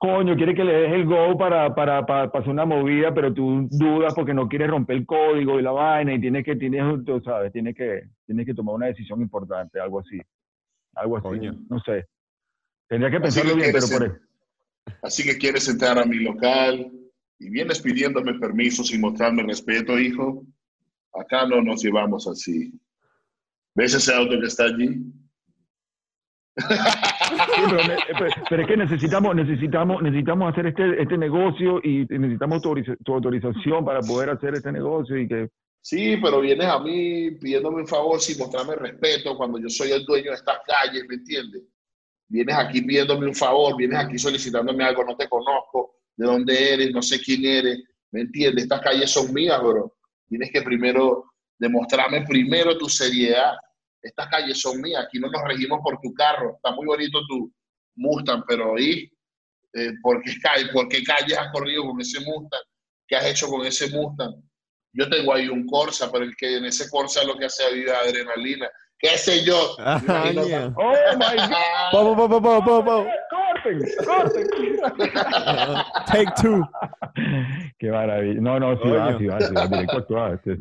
Coño, 0.00 0.36
quiere 0.36 0.54
que 0.54 0.62
le 0.62 0.72
des 0.72 0.92
el 0.92 1.06
go 1.06 1.36
para, 1.36 1.74
para, 1.74 2.06
para, 2.06 2.30
para 2.30 2.40
hacer 2.40 2.52
una 2.52 2.64
movida, 2.64 3.12
pero 3.12 3.34
tú 3.34 3.66
dudas 3.68 4.14
porque 4.14 4.32
no 4.32 4.48
quieres 4.48 4.70
romper 4.70 4.98
el 4.98 5.06
código 5.06 5.58
y 5.58 5.62
la 5.62 5.72
vaina 5.72 6.14
y 6.14 6.20
tienes 6.20 6.44
que, 6.44 6.54
tienes, 6.54 7.04
tú 7.04 7.20
sabes, 7.24 7.52
tienes 7.52 7.74
que, 7.74 8.04
tienes 8.24 8.46
que 8.46 8.54
tomar 8.54 8.76
una 8.76 8.86
decisión 8.86 9.20
importante, 9.20 9.80
algo 9.80 9.98
así. 9.98 10.20
Algo 10.94 11.16
así, 11.16 11.24
Coño. 11.24 11.52
no 11.68 11.80
sé. 11.80 12.06
Tendría 12.86 13.10
que 13.10 13.20
pensarlo 13.20 13.50
que 13.50 13.56
bien, 13.56 13.72
pero 13.72 13.86
por 13.88 14.06
eso. 14.06 14.16
así 15.02 15.24
que 15.24 15.36
quieres 15.36 15.68
entrar 15.68 15.98
a 15.98 16.04
mi 16.04 16.20
local 16.20 16.92
y 17.40 17.50
vienes 17.50 17.80
pidiéndome 17.80 18.34
permiso 18.34 18.84
sin 18.84 19.00
mostrarme 19.00 19.42
respeto, 19.42 19.98
hijo. 19.98 20.44
Acá 21.12 21.44
no 21.44 21.60
nos 21.60 21.82
llevamos 21.82 22.28
así. 22.28 22.72
¿Ves 23.74 23.94
ese 23.94 24.14
auto 24.14 24.38
que 24.38 24.46
está 24.46 24.64
allí? 24.64 25.02
Sí, 26.58 27.62
pero, 27.70 27.84
ne- 27.88 27.96
pero- 28.18 28.30
pero 28.50 28.62
es 28.62 28.68
que 28.68 28.76
necesitamos, 28.76 29.34
necesitamos, 29.36 30.02
necesitamos 30.02 30.52
hacer 30.52 30.66
este, 30.66 31.02
este 31.02 31.18
negocio 31.18 31.80
y 31.82 32.04
necesitamos 32.08 32.62
tu, 32.62 32.74
tu 33.04 33.14
autorización 33.14 33.84
para 33.84 34.00
poder 34.00 34.30
hacer 34.30 34.54
este 34.54 34.72
negocio 34.72 35.18
y 35.18 35.28
que 35.28 35.48
Sí, 35.80 36.16
pero 36.22 36.40
vienes 36.40 36.66
a 36.66 36.80
mí 36.80 37.30
pidiéndome 37.40 37.80
un 37.82 37.86
favor 37.86 38.20
sin 38.20 38.36
mostrarme 38.38 38.74
respeto 38.74 39.36
cuando 39.36 39.58
yo 39.58 39.68
soy 39.68 39.92
el 39.92 40.04
dueño 40.04 40.30
de 40.30 40.36
estas 40.36 40.58
calles, 40.66 41.04
¿me 41.08 41.14
entiendes? 41.14 41.62
Vienes 42.28 42.56
aquí 42.56 42.82
pidiéndome 42.82 43.26
un 43.26 43.34
favor, 43.34 43.76
vienes 43.76 43.98
aquí 43.98 44.18
solicitándome 44.18 44.84
algo, 44.84 45.04
no 45.04 45.16
te 45.16 45.28
conozco, 45.28 45.94
de 46.16 46.26
dónde 46.26 46.74
eres, 46.74 46.92
no 46.92 47.00
sé 47.00 47.20
quién 47.20 47.44
eres, 47.44 47.78
¿me 48.10 48.22
entiendes? 48.22 48.64
Estas 48.64 48.80
calles 48.82 49.10
son 49.10 49.32
mías, 49.32 49.58
bro. 49.62 49.94
Tienes 50.28 50.50
que 50.52 50.60
primero 50.62 51.24
demostrarme 51.58 52.26
primero 52.26 52.76
tu 52.76 52.88
seriedad. 52.88 53.52
Estas 54.02 54.28
calles 54.28 54.60
son 54.60 54.80
mías, 54.80 55.04
aquí 55.04 55.18
no 55.18 55.28
nos 55.28 55.42
regimos 55.42 55.80
por 55.82 56.00
tu 56.00 56.12
carro. 56.14 56.56
Está 56.56 56.72
muy 56.72 56.86
bonito 56.86 57.18
tu 57.26 57.52
Mustang, 57.96 58.44
pero 58.46 58.78
¿y? 58.78 59.10
Eh, 59.74 59.92
¿por, 60.02 60.22
qué 60.22 60.32
calle, 60.40 60.68
¿Por 60.72 60.88
qué 60.88 61.02
calles 61.02 61.36
has 61.36 61.50
corrido 61.52 61.84
con 61.84 62.00
ese 62.00 62.20
Mustang? 62.20 62.62
¿Qué 63.06 63.16
has 63.16 63.26
hecho 63.26 63.48
con 63.48 63.66
ese 63.66 63.90
Mustang? 63.90 64.34
Yo 64.92 65.08
tengo 65.08 65.34
ahí 65.34 65.48
un 65.48 65.66
Corsa, 65.66 66.10
pero 66.10 66.24
el 66.24 66.34
que 66.36 66.56
en 66.56 66.64
ese 66.64 66.88
Corsa 66.90 67.24
lo 67.24 67.36
que 67.36 67.46
hace 67.46 67.64
es 67.64 67.90
adrenalina. 67.90 68.68
¿Qué 68.98 69.16
sé 69.16 69.44
yo? 69.44 69.76
Ah, 69.78 70.00
yeah. 70.32 70.74
¡Oh, 70.76 70.92
my 71.16 71.36
God! 71.36 71.90
Po, 71.92 72.16
po, 72.16 72.28
po, 72.28 72.42
po, 72.42 72.64
po, 72.64 72.84
po. 72.84 73.06
¡Corten! 73.30 73.80
¡Corten! 74.04 74.46
Take 76.06 76.32
two. 76.42 76.68
¡Qué 77.78 77.90
maravilla! 77.92 78.40
No, 78.40 78.58
no, 78.58 78.76
sí 78.82 78.88
va, 78.88 79.16
sí 79.18 79.26
va, 79.26 79.40
sí 79.40 79.54
va, 79.54 79.66
directo. 79.68 80.32
Este 80.34 80.58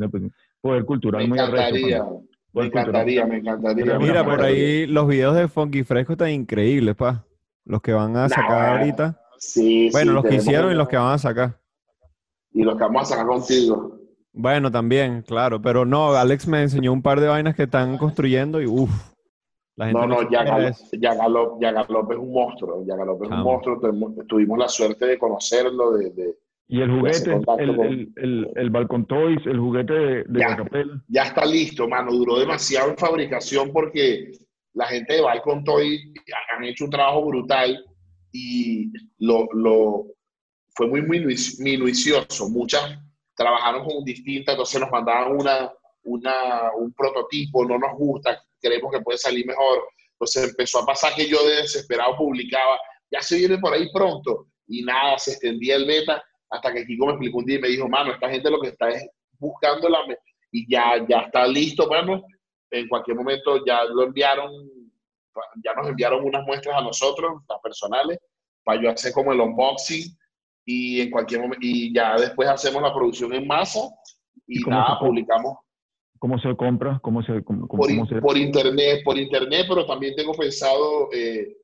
poder 0.61 0.85
cultural 0.85 1.23
Me 1.23 1.29
muy 1.29 1.39
arrecho. 1.39 2.23
Me 2.57 2.65
encantaría, 2.67 3.25
me 3.25 3.37
encantaría. 3.37 3.99
Mira, 3.99 4.23
por 4.25 4.41
ahí 4.41 4.85
los 4.87 5.07
videos 5.07 5.35
de 5.35 5.47
Funky 5.47 5.83
Fresco 5.83 6.13
están 6.13 6.31
increíbles, 6.31 6.95
pa. 6.95 7.25
Los 7.65 7.81
que 7.81 7.93
van 7.93 8.15
a 8.15 8.29
sacar 8.29 8.49
Nah, 8.49 8.77
ahorita. 8.79 9.21
Sí, 9.39 9.89
Bueno, 9.91 10.11
sí, 10.11 10.15
los 10.15 10.23
que 10.25 10.35
hicieron 10.35 10.71
y 10.71 10.75
los 10.75 10.87
que 10.87 10.97
van 10.97 11.13
a 11.13 11.17
sacar. 11.17 11.59
Y 12.53 12.63
los 12.63 12.75
que 12.75 12.83
vamos 12.83 13.03
a 13.03 13.05
sacar 13.05 13.27
contigo. 13.27 13.99
Bueno, 14.33 14.71
también, 14.71 15.21
claro. 15.21 15.61
Pero 15.61 15.85
no, 15.85 16.13
Alex 16.13 16.47
me 16.47 16.61
enseñó 16.61 16.93
un 16.93 17.01
par 17.01 17.19
de 17.19 17.27
vainas 17.27 17.55
que 17.55 17.63
están 17.63 17.97
construyendo 17.97 18.61
y 18.61 18.65
uff. 18.67 18.89
No, 19.77 20.07
no, 20.07 20.27
Yagalop, 20.29 22.11
es 22.11 22.17
un 22.17 22.33
monstruo. 22.33 22.83
Yagalop 22.85 23.23
es 23.23 23.29
un 23.29 23.43
monstruo. 23.43 23.79
Tuvimos, 23.79 24.13
tuvimos 24.27 24.57
la 24.57 24.67
suerte 24.69 25.05
de 25.05 25.19
conocerlo, 25.19 25.91
de, 25.91 26.09
de- 26.11 26.35
Y 26.69 26.81
el 26.81 26.91
juguete, 26.91 27.31
el, 27.31 27.45
con- 27.45 27.59
el, 27.85 28.11
el, 28.17 28.51
el 28.55 28.69
Balcon 28.69 29.05
Toys, 29.07 29.39
el 29.45 29.57
juguete 29.59 29.93
de, 29.93 30.23
de 30.27 30.39
Ya. 30.39 30.47
Ya 31.07 31.23
está 31.23 31.45
listo, 31.45 31.87
mano. 31.87 32.11
Duró 32.11 32.39
demasiado 32.39 32.89
en 32.89 32.97
fabricación 32.97 33.71
porque 33.71 34.31
la 34.73 34.85
gente 34.87 35.13
de 35.13 35.21
Balcon 35.21 35.63
Toy 35.63 36.13
han 36.55 36.63
hecho 36.65 36.85
un 36.85 36.91
trabajo 36.91 37.25
brutal 37.25 37.83
y 38.33 38.91
lo, 39.19 39.47
lo 39.53 40.05
fue 40.75 40.87
muy 40.87 41.01
minuci- 41.01 41.61
minucioso. 41.63 42.49
Muchas 42.49 42.99
trabajaron 43.35 43.85
con 43.85 44.03
distintas, 44.03 44.53
entonces 44.53 44.81
nos 44.81 44.91
mandaban 44.91 45.31
una, 45.39 45.71
una, 46.03 46.71
un 46.77 46.91
prototipo, 46.93 47.65
no 47.65 47.77
nos 47.79 47.97
gusta, 47.97 48.41
creemos 48.59 48.91
que 48.91 49.01
puede 49.01 49.17
salir 49.17 49.45
mejor. 49.45 49.83
Entonces 50.13 50.49
empezó 50.49 50.79
a 50.81 50.85
pasar 50.85 51.13
que 51.15 51.27
yo 51.29 51.37
de 51.47 51.61
desesperado 51.61 52.17
publicaba, 52.17 52.77
ya 53.09 53.21
se 53.21 53.37
viene 53.37 53.57
por 53.59 53.73
ahí 53.73 53.87
pronto, 53.93 54.47
y 54.67 54.83
nada, 54.83 55.17
se 55.17 55.31
extendía 55.31 55.75
el 55.77 55.85
beta 55.85 56.21
hasta 56.49 56.73
que 56.73 56.85
Kiko 56.85 57.05
me 57.07 57.11
explicó 57.13 57.37
un 57.39 57.45
día 57.45 57.57
y 57.57 57.61
me 57.61 57.67
dijo, 57.69 57.87
mano, 57.89 58.11
esta 58.13 58.29
gente 58.29 58.49
lo 58.49 58.59
que 58.59 58.69
está 58.69 58.89
es 58.89 59.07
buscando 59.39 59.89
la... 59.89 59.99
Y 60.51 60.69
ya, 60.71 61.05
ya 61.07 61.19
está 61.21 61.45
listo, 61.47 61.87
mano. 61.89 62.23
En 62.71 62.87
cualquier 62.87 63.17
momento 63.17 63.63
ya 63.65 63.83
lo 63.85 64.03
enviaron, 64.03 64.51
ya 65.63 65.73
nos 65.73 65.87
enviaron 65.87 66.23
unas 66.25 66.45
muestras 66.45 66.75
a 66.77 66.81
nosotros, 66.81 67.41
las 67.47 67.59
personales, 67.61 68.17
para 68.63 68.81
yo 68.81 68.89
hacer 68.89 69.13
como 69.13 69.31
el 69.33 69.39
unboxing 69.41 70.17
y 70.65 71.01
en 71.01 71.11
cualquier 71.11 71.41
momento, 71.41 71.59
y 71.65 71.93
ya 71.93 72.15
después 72.17 72.49
hacemos 72.49 72.81
la 72.81 72.93
producción 72.93 73.33
en 73.33 73.47
masa 73.47 73.79
y, 74.45 74.59
¿Y 74.59 74.61
cómo 74.63 74.75
nada, 74.75 74.99
publicamos 74.99 75.57
¿Cómo 76.19 76.39
se 76.39 76.55
compra? 76.57 76.99
¿Cómo 77.03 77.21
se, 77.21 77.43
cómo, 77.43 77.67
cómo 77.67 77.81
por, 77.83 77.91
in- 77.91 78.07
se- 78.07 78.19
por 78.21 78.37
internet, 78.37 79.01
por 79.05 79.17
internet, 79.17 79.65
pero 79.69 79.85
también 79.85 80.15
tengo 80.15 80.33
pensado 80.33 81.09
eh, 81.13 81.55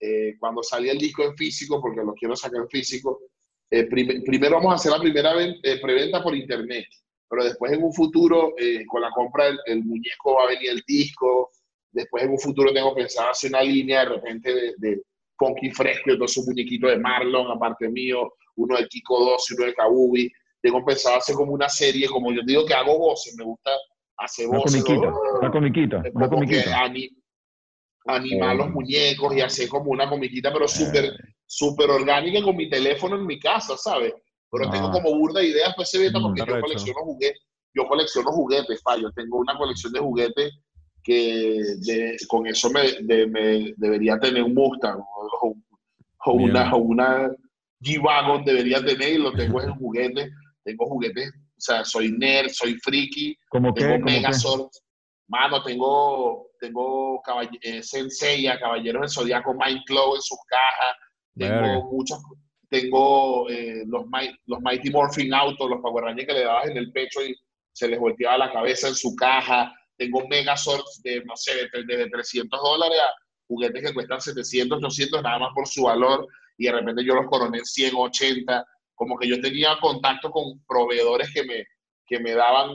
eh, 0.00 0.34
cuando 0.40 0.62
salga 0.62 0.90
el 0.92 0.98
disco 0.98 1.22
en 1.22 1.36
físico, 1.36 1.80
porque 1.80 2.00
lo 2.02 2.12
quiero 2.14 2.34
sacar 2.34 2.62
en 2.62 2.68
físico, 2.68 3.20
eh, 3.72 3.84
prim- 3.84 4.22
primero 4.24 4.56
vamos 4.56 4.72
a 4.72 4.76
hacer 4.76 4.92
la 4.92 4.98
primera 5.00 5.32
eh, 5.44 5.78
preventa 5.80 6.22
por 6.22 6.34
internet, 6.36 6.86
pero 7.28 7.44
después 7.44 7.72
en 7.72 7.82
un 7.82 7.92
futuro, 7.92 8.54
eh, 8.58 8.84
con 8.86 9.00
la 9.02 9.10
compra 9.10 9.46
del 9.46 9.58
el 9.66 9.84
muñeco 9.84 10.34
va 10.34 10.44
a 10.44 10.48
venir 10.48 10.70
el 10.70 10.82
disco, 10.86 11.50
después 11.90 12.22
en 12.24 12.30
un 12.30 12.38
futuro 12.38 12.72
tengo 12.72 12.94
pensado 12.94 13.30
hacer 13.30 13.50
una 13.50 13.62
línea 13.62 14.00
de 14.00 14.08
repente 14.10 14.54
de, 14.54 14.74
de 14.78 15.02
funky 15.38 15.70
fresco, 15.70 16.10
entonces 16.10 16.36
un 16.38 16.46
muñequito 16.46 16.86
de 16.86 16.98
Marlon, 16.98 17.50
aparte 17.50 17.88
mío, 17.88 18.32
uno 18.56 18.76
de 18.76 18.86
Kiko 18.86 19.18
2 19.24 19.50
y 19.50 19.54
uno 19.54 19.66
de 19.66 19.74
Kabubi. 19.74 20.32
Tengo 20.60 20.84
pensado 20.84 21.16
hacer 21.16 21.34
como 21.34 21.52
una 21.52 21.68
serie, 21.68 22.06
como 22.06 22.30
yo 22.32 22.42
digo 22.46 22.64
que 22.64 22.74
hago 22.74 22.96
voces, 22.98 23.34
me 23.36 23.42
gusta 23.44 23.70
hacer 24.18 24.46
Una 24.46 24.58
voces. 24.58 24.84
comiquita, 24.84 25.10
¿no? 25.10 25.18
una 25.40 25.50
comiquita, 25.50 26.02
una 26.14 26.28
comiquita. 26.28 26.84
Ani- 28.06 28.32
animar 28.32 28.56
los 28.56 28.66
Eh. 28.68 28.70
muñecos 28.70 29.36
y 29.36 29.40
hacer 29.40 29.68
como 29.68 29.90
una 29.90 30.08
comiquita, 30.08 30.52
pero 30.52 30.66
súper 30.68 31.14
súper 31.46 31.90
orgánica 31.90 32.42
con 32.42 32.56
mi 32.56 32.68
teléfono 32.70 33.16
en 33.16 33.26
mi 33.26 33.38
casa, 33.38 33.76
¿sabes? 33.76 34.12
pero 34.50 34.70
tengo 34.70 34.88
Ah. 34.88 34.92
como 34.92 35.18
burda 35.18 35.40
de 35.40 35.48
ideas 35.48 35.74
beta 35.98 36.18
Mm, 36.18 36.22
porque 36.22 36.42
yo 36.46 36.60
colecciono 36.60 37.00
juguetes, 37.04 37.40
yo 37.74 37.86
colecciono 37.86 38.32
juguetes, 38.32 38.82
yo 39.00 39.10
tengo 39.12 39.38
una 39.38 39.56
colección 39.56 39.92
de 39.94 40.00
juguetes 40.00 40.52
que 41.02 41.62
de- 41.78 42.16
con 42.28 42.46
eso 42.46 42.68
me, 42.70 42.92
de- 43.00 43.26
me 43.26 43.72
debería 43.78 44.18
tener 44.20 44.42
un 44.42 44.52
Mustang 44.54 44.98
o, 45.00 45.56
o- 46.26 46.32
una, 46.32 46.74
o 46.74 46.78
una 46.78 47.30
G-Wagon 47.80 48.44
debería 48.44 48.84
tener 48.84 49.14
y 49.14 49.18
lo 49.18 49.32
tengo 49.32 49.60
en 49.62 49.74
juguetes, 49.74 50.30
tengo 50.64 50.86
juguetes, 50.86 51.30
o 51.30 51.60
sea, 51.60 51.84
soy 51.84 52.12
nerd, 52.12 52.50
soy 52.50 52.74
friki, 52.74 53.34
tengo. 53.72 54.04
Megazord, 54.04 54.68
mano, 55.32 55.62
tengo, 55.62 56.50
tengo 56.60 57.20
caball- 57.22 57.58
eh, 57.62 57.82
Senseiya, 57.82 58.58
Caballeros 58.60 59.00
del 59.00 59.10
Zodiaco, 59.10 59.54
Mind 59.54 59.80
Claw 59.86 60.14
en 60.14 60.22
sus 60.22 60.38
cajas, 60.46 60.96
tengo 61.36 61.60
Verga. 61.62 61.80
muchos, 61.90 62.18
tengo 62.68 63.48
eh, 63.50 63.82
los, 63.86 64.04
los 64.46 64.60
Mighty 64.60 64.90
Morphin 64.90 65.32
Auto, 65.34 65.68
los 65.68 65.80
Power 65.80 66.04
Rangers 66.04 66.26
que 66.28 66.34
le 66.34 66.44
dabas 66.44 66.68
en 66.68 66.76
el 66.76 66.92
pecho 66.92 67.24
y 67.24 67.34
se 67.72 67.88
les 67.88 67.98
volteaba 67.98 68.36
la 68.38 68.52
cabeza 68.52 68.88
en 68.88 68.94
su 68.94 69.16
caja, 69.16 69.72
tengo 69.96 70.26
Megazords 70.28 71.00
de, 71.02 71.24
no 71.24 71.34
sé, 71.36 71.52
de, 71.72 71.96
de 71.96 72.10
300 72.10 72.60
dólares 72.60 72.98
a 73.00 73.12
juguetes 73.48 73.82
que 73.82 73.94
cuestan 73.94 74.20
700, 74.20 74.78
800 74.78 75.22
nada 75.22 75.38
más 75.38 75.50
por 75.54 75.66
su 75.66 75.84
valor 75.84 76.26
y 76.58 76.66
de 76.66 76.72
repente 76.72 77.04
yo 77.04 77.14
los 77.14 77.26
coroné 77.26 77.58
en 77.58 77.64
100, 77.64 77.94
80, 77.96 78.66
como 78.94 79.16
que 79.18 79.26
yo 79.28 79.40
tenía 79.40 79.76
contacto 79.80 80.30
con 80.30 80.62
proveedores 80.66 81.30
que 81.32 81.44
me, 81.44 81.64
que 82.06 82.18
me 82.20 82.32
daban, 82.32 82.68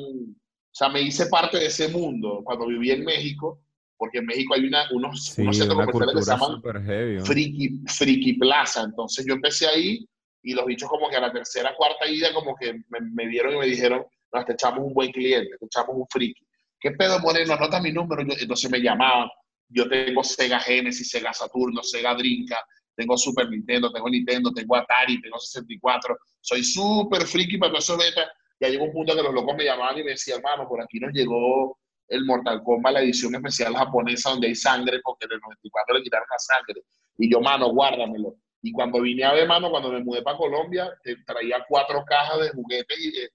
sea, 0.77 0.89
me 0.89 1.01
hice 1.01 1.25
parte 1.27 1.57
de 1.57 1.65
ese 1.67 1.87
mundo 1.89 2.41
cuando 2.43 2.67
viví 2.67 2.91
en 2.91 3.03
México, 3.03 3.61
porque 3.97 4.19
en 4.19 4.25
México 4.27 4.53
hay 4.53 4.65
una, 4.65 4.85
unos, 4.91 5.25
Sí, 5.25 5.41
unos 5.41 5.57
centros 5.57 5.75
una 5.77 5.85
comerciales 5.87 6.15
que 6.15 6.21
se 6.23 6.31
llaman 6.31 6.55
súper 6.57 6.83
heavy. 6.83 7.15
¿no? 7.17 7.25
Friki, 7.25 7.69
Friki 7.87 8.33
Plaza. 8.33 8.83
Entonces 8.83 9.25
yo 9.27 9.33
empecé 9.33 9.67
ahí 9.67 10.07
y 10.43 10.53
los 10.53 10.65
bichos 10.65 10.87
como 10.87 11.09
que 11.09 11.15
a 11.15 11.19
la 11.21 11.31
tercera, 11.31 11.73
cuarta 11.75 12.07
ida 12.07 12.31
como 12.33 12.55
que 12.55 12.73
me, 12.89 12.99
me 13.11 13.25
vieron 13.27 13.55
y 13.55 13.57
me 13.57 13.65
dijeron, 13.65 14.05
nos 14.31 14.45
te 14.45 14.53
echamos 14.53 14.79
un 14.85 14.93
buen 14.93 15.11
cliente, 15.11 15.57
te 15.59 15.65
echamos 15.65 15.95
un 15.95 16.05
friki. 16.09 16.45
¿Qué 16.79 16.91
pedo, 16.91 17.19
Moreno? 17.19 17.53
Anota 17.53 17.81
mi 17.81 17.91
número. 17.91 18.21
Yo- 18.23 18.35
entonces 18.39 18.69
me 18.69 18.79
llamaban. 18.79 19.29
Yo 19.69 19.89
tengo 19.89 20.23
Sega 20.23 20.59
Genesis, 20.59 21.09
Sega 21.09 21.33
Saturno, 21.33 21.81
Sega 21.83 22.13
Drinka, 22.13 22.57
tengo 22.95 23.17
Super 23.17 23.49
Nintendo, 23.49 23.91
tengo 23.91 24.09
Nintendo, 24.09 24.51
tengo 24.51 24.75
Atari, 24.75 25.19
tengo 25.21 25.39
64. 25.39 26.15
Soy 26.39 26.63
súper 26.63 27.23
friki 27.25 27.57
para 27.57 27.71
todo 27.71 27.79
eso 27.79 27.97
beta. 27.97 28.31
Ya 28.59 28.69
llegó 28.69 28.85
un 28.85 28.91
punto 28.91 29.15
que 29.15 29.23
los 29.23 29.33
locos 29.33 29.55
me 29.55 29.65
llamaban 29.65 29.97
y 29.97 30.03
me 30.03 30.11
decían, 30.11 30.39
hermano, 30.39 30.67
por 30.67 30.81
aquí 30.81 30.99
nos 30.99 31.11
llegó 31.13 31.77
el 32.07 32.25
Mortal 32.25 32.63
Kombat, 32.63 32.93
la 32.93 33.01
edición 33.01 33.35
especial 33.35 33.75
japonesa 33.75 34.31
donde 34.31 34.47
hay 34.47 34.55
sangre, 34.55 34.99
porque 35.03 35.25
en 35.25 35.33
el 35.33 35.39
94 35.41 35.95
le 35.95 36.03
quitaron 36.03 36.27
la 36.29 36.39
sangre. 36.39 36.83
Y 37.17 37.31
yo, 37.31 37.41
mano, 37.41 37.69
guárdamelo. 37.69 38.35
Y 38.61 38.71
cuando 38.71 39.01
vine 39.01 39.23
a 39.23 39.33
ver, 39.33 39.47
mano, 39.47 39.69
cuando 39.69 39.91
me 39.91 40.03
mudé 40.03 40.21
para 40.21 40.37
Colombia, 40.37 40.89
eh, 41.03 41.15
traía 41.25 41.63
cuatro 41.67 42.03
cajas 42.05 42.39
de 42.41 42.49
juguetes 42.49 42.99
y... 42.99 43.19
eh, 43.19 43.29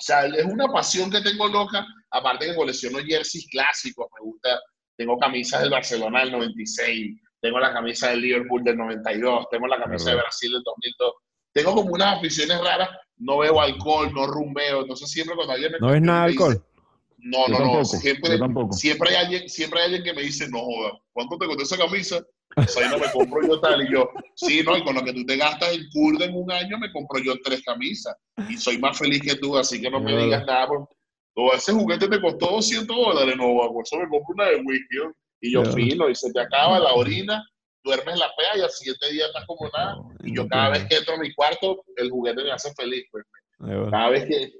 o 0.00 0.04
sea, 0.04 0.26
es 0.26 0.44
una 0.44 0.68
pasión 0.68 1.10
que 1.10 1.20
tengo 1.20 1.48
loca, 1.48 1.84
aparte 2.12 2.46
que 2.46 2.54
colecciono 2.54 3.00
jerseys 3.00 3.48
clásicos, 3.50 4.06
me 4.14 4.24
gusta, 4.24 4.60
tengo 4.96 5.18
camisas 5.18 5.60
del 5.60 5.70
Barcelona 5.70 6.20
del 6.20 6.30
96, 6.30 7.20
tengo 7.40 7.58
la 7.58 7.72
camisa 7.72 8.10
del 8.10 8.20
Liverpool 8.20 8.62
del 8.62 8.76
92, 8.76 9.46
tengo 9.50 9.66
la 9.66 9.76
camisa 9.76 10.10
de. 10.10 10.16
Brasil 10.16 10.52
del 10.52 10.62
2002, 10.62 11.14
tengo 11.52 11.74
como 11.74 11.92
unas 11.94 12.18
aficiones 12.18 12.60
raras, 12.60 12.90
no 13.18 13.38
bebo 13.38 13.60
alcohol, 13.60 14.12
no 14.14 14.26
rumbeo, 14.26 14.82
entonces 14.82 15.10
siempre 15.10 15.34
cuando 15.36 15.54
alguien 15.54 15.72
me 15.72 15.78
¿No 15.80 15.88
ves 15.92 16.02
nada 16.02 16.20
de 16.20 16.26
me 16.26 16.32
dice- 16.32 16.44
alcohol? 16.44 16.64
no, 17.20 17.46
Yo 17.48 17.52
no, 17.52 17.58
no, 17.58 17.64
tampoco, 17.72 17.96
siempre, 17.96 18.30
yo 18.30 18.38
tampoco. 18.38 18.72
siempre 18.74 19.10
hay 19.10 19.16
alguien, 19.16 19.48
siempre 19.48 19.80
hay 19.80 19.84
alguien 19.86 20.04
que 20.04 20.12
me 20.14 20.22
dice, 20.22 20.48
no 20.48 20.60
joda, 20.60 20.92
¿cuánto 21.12 21.36
te 21.38 21.46
costó 21.46 21.62
esa 21.64 21.76
camisa? 21.76 22.24
Pues 22.54 22.76
ahí 22.76 22.88
no 22.90 22.98
me 22.98 23.10
compro 23.12 23.46
yo 23.46 23.60
tal, 23.60 23.82
y 23.82 23.92
yo, 23.92 24.08
sí, 24.34 24.62
no, 24.64 24.76
y 24.76 24.82
con 24.84 24.94
lo 24.94 25.02
que 25.04 25.12
tú 25.12 25.24
te 25.26 25.36
gastas 25.36 25.74
en 25.74 25.88
curda 25.92 26.24
en 26.24 26.36
un 26.36 26.50
año, 26.50 26.78
me 26.78 26.90
compro 26.92 27.20
yo 27.20 27.34
tres 27.42 27.62
camisas, 27.62 28.14
y 28.48 28.56
soy 28.56 28.78
más 28.78 28.96
feliz 28.98 29.20
que 29.22 29.34
tú, 29.36 29.56
así 29.56 29.80
que 29.80 29.90
no 29.90 30.00
me 30.00 30.16
digas 30.16 30.44
nada, 30.46 30.66
por- 30.68 30.88
o 31.40 31.52
ese 31.54 31.72
juguete 31.72 32.08
te 32.08 32.20
costó 32.20 32.46
200 32.52 32.96
dólares, 32.96 33.36
no, 33.36 33.44
por 33.72 33.84
eso 33.84 33.96
me 33.96 34.08
compro 34.08 34.34
una 34.34 34.46
de 34.46 34.56
whisky, 34.56 34.96
¿no? 35.04 35.12
y 35.40 35.52
yo 35.52 35.64
fino, 35.72 36.08
y 36.08 36.14
se 36.16 36.32
te 36.32 36.40
acaba 36.40 36.78
la 36.80 36.92
orina, 36.94 37.44
duermes 37.82 38.18
la 38.18 38.30
pea, 38.36 38.56
y 38.58 38.60
al 38.62 38.70
siguiente 38.70 39.10
día 39.12 39.26
estás 39.26 39.44
como 39.46 39.68
nada, 39.70 39.96
y 40.22 40.34
yo 40.36 40.46
cada 40.48 40.70
vez 40.70 40.84
que 40.86 40.96
entro 40.96 41.14
a 41.14 41.18
mi 41.18 41.32
cuarto, 41.34 41.84
el 41.96 42.10
juguete 42.10 42.42
me 42.44 42.52
hace 42.52 42.72
feliz, 42.74 43.04
pues, 43.10 43.24
cada 43.90 44.10
vez 44.10 44.26
que, 44.26 44.52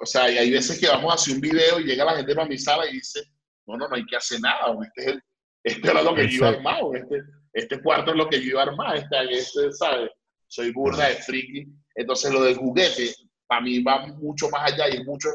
o 0.00 0.06
sea, 0.06 0.30
y 0.30 0.38
hay 0.38 0.50
veces 0.50 0.78
que 0.80 0.88
vamos 0.88 1.10
a 1.12 1.14
hacer 1.16 1.34
un 1.34 1.40
video 1.40 1.80
y 1.80 1.84
llega 1.84 2.04
la 2.04 2.16
gente 2.16 2.34
para 2.34 2.48
mi 2.48 2.58
sala 2.58 2.86
y 2.88 2.94
dice, 2.94 3.20
no, 3.66 3.76
no, 3.76 3.88
no 3.88 3.96
hay 3.96 4.06
que 4.06 4.16
hacer 4.16 4.40
nada, 4.40 4.74
este, 4.82 5.00
es 5.02 5.06
el- 5.08 5.22
este 5.64 5.90
era 5.90 6.02
lo 6.02 6.14
que 6.14 6.28
yo 6.28 6.36
iba 6.38 6.46
a 6.48 6.50
Exacto. 6.50 6.68
armar, 6.68 6.82
o 6.84 6.94
este, 6.94 7.22
este 7.52 7.82
cuarto 7.82 8.10
es 8.12 8.16
lo 8.16 8.28
que 8.28 8.40
yo 8.40 8.50
iba 8.50 8.60
a 8.62 8.66
armar, 8.66 8.96
este, 8.96 9.32
este, 9.32 9.72
¿sabes? 9.72 10.10
Soy 10.46 10.72
burda 10.72 11.08
de 11.08 11.16
friki. 11.16 11.66
Entonces 11.94 12.32
lo 12.32 12.42
del 12.42 12.56
juguete, 12.56 13.12
para 13.46 13.60
mí 13.60 13.82
va 13.82 14.06
mucho 14.06 14.48
más 14.50 14.72
allá 14.72 14.88
y 14.88 14.98
es, 14.98 15.04
mucho, 15.04 15.28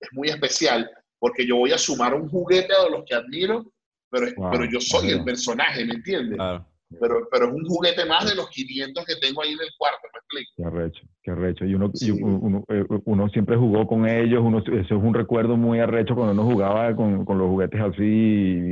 es 0.00 0.08
muy 0.12 0.28
especial, 0.28 0.90
porque 1.18 1.46
yo 1.46 1.56
voy 1.56 1.72
a 1.72 1.78
sumar 1.78 2.12
un 2.14 2.28
juguete 2.28 2.74
a 2.74 2.88
los 2.90 3.04
que 3.06 3.14
admiro, 3.14 3.72
pero, 4.10 4.26
es- 4.26 4.34
Wow, 4.36 4.50
pero 4.50 4.64
yo 4.64 4.80
soy 4.80 5.10
el 5.10 5.24
personaje, 5.24 5.84
¿me 5.84 5.94
entiendes? 5.94 6.36
Claro. 6.36 6.66
Pero, 7.00 7.28
pero 7.30 7.48
es 7.48 7.52
un 7.52 7.66
juguete 7.66 8.06
más 8.06 8.26
de 8.26 8.34
los 8.34 8.48
500 8.48 9.04
que 9.04 9.16
tengo 9.16 9.42
ahí 9.42 9.50
en 9.52 9.60
el 9.60 9.68
cuarto, 9.76 10.00
¿me 10.10 10.18
explico? 10.20 10.52
Qué 10.56 10.64
arrecho, 10.64 11.00
qué 11.22 11.30
arrecho. 11.32 11.64
Y 11.66 11.74
uno, 11.74 11.90
y 11.92 11.98
Sí. 11.98 12.10
uno, 12.22 12.64
eh, 12.68 12.84
uno 13.04 13.28
siempre 13.28 13.56
jugó 13.58 13.86
con 13.86 14.08
ellos, 14.08 14.40
uno, 14.42 14.60
eso 14.60 14.78
es 14.78 14.90
un 14.90 15.12
recuerdo 15.12 15.58
muy 15.58 15.80
arrecho 15.80 16.14
cuando 16.14 16.32
uno 16.32 16.50
jugaba 16.50 16.96
con, 16.96 17.26
con 17.26 17.36
los 17.36 17.48
juguetes 17.48 17.78
así 17.78 18.02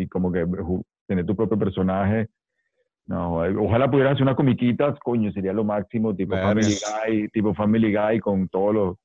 y 0.02 0.08
como 0.08 0.32
que 0.32 0.46
tener 1.06 1.26
tu 1.26 1.36
propio 1.36 1.58
personaje. 1.58 2.28
No, 3.06 3.36
ojalá 3.62 3.88
pudieras 3.90 4.14
hacer 4.14 4.22
unas 4.22 4.34
comiquitas, 4.36 4.98
coño, 5.00 5.30
sería 5.32 5.52
lo 5.52 5.62
máximo, 5.64 6.16
tipo. 6.16 6.34
Family 6.36 6.74
Guy, 7.06 7.28
tipo 7.28 7.54
Family 7.54 7.94
Guy 7.94 8.18
con 8.20 8.48
todos 8.48 8.74
los... 8.74 8.96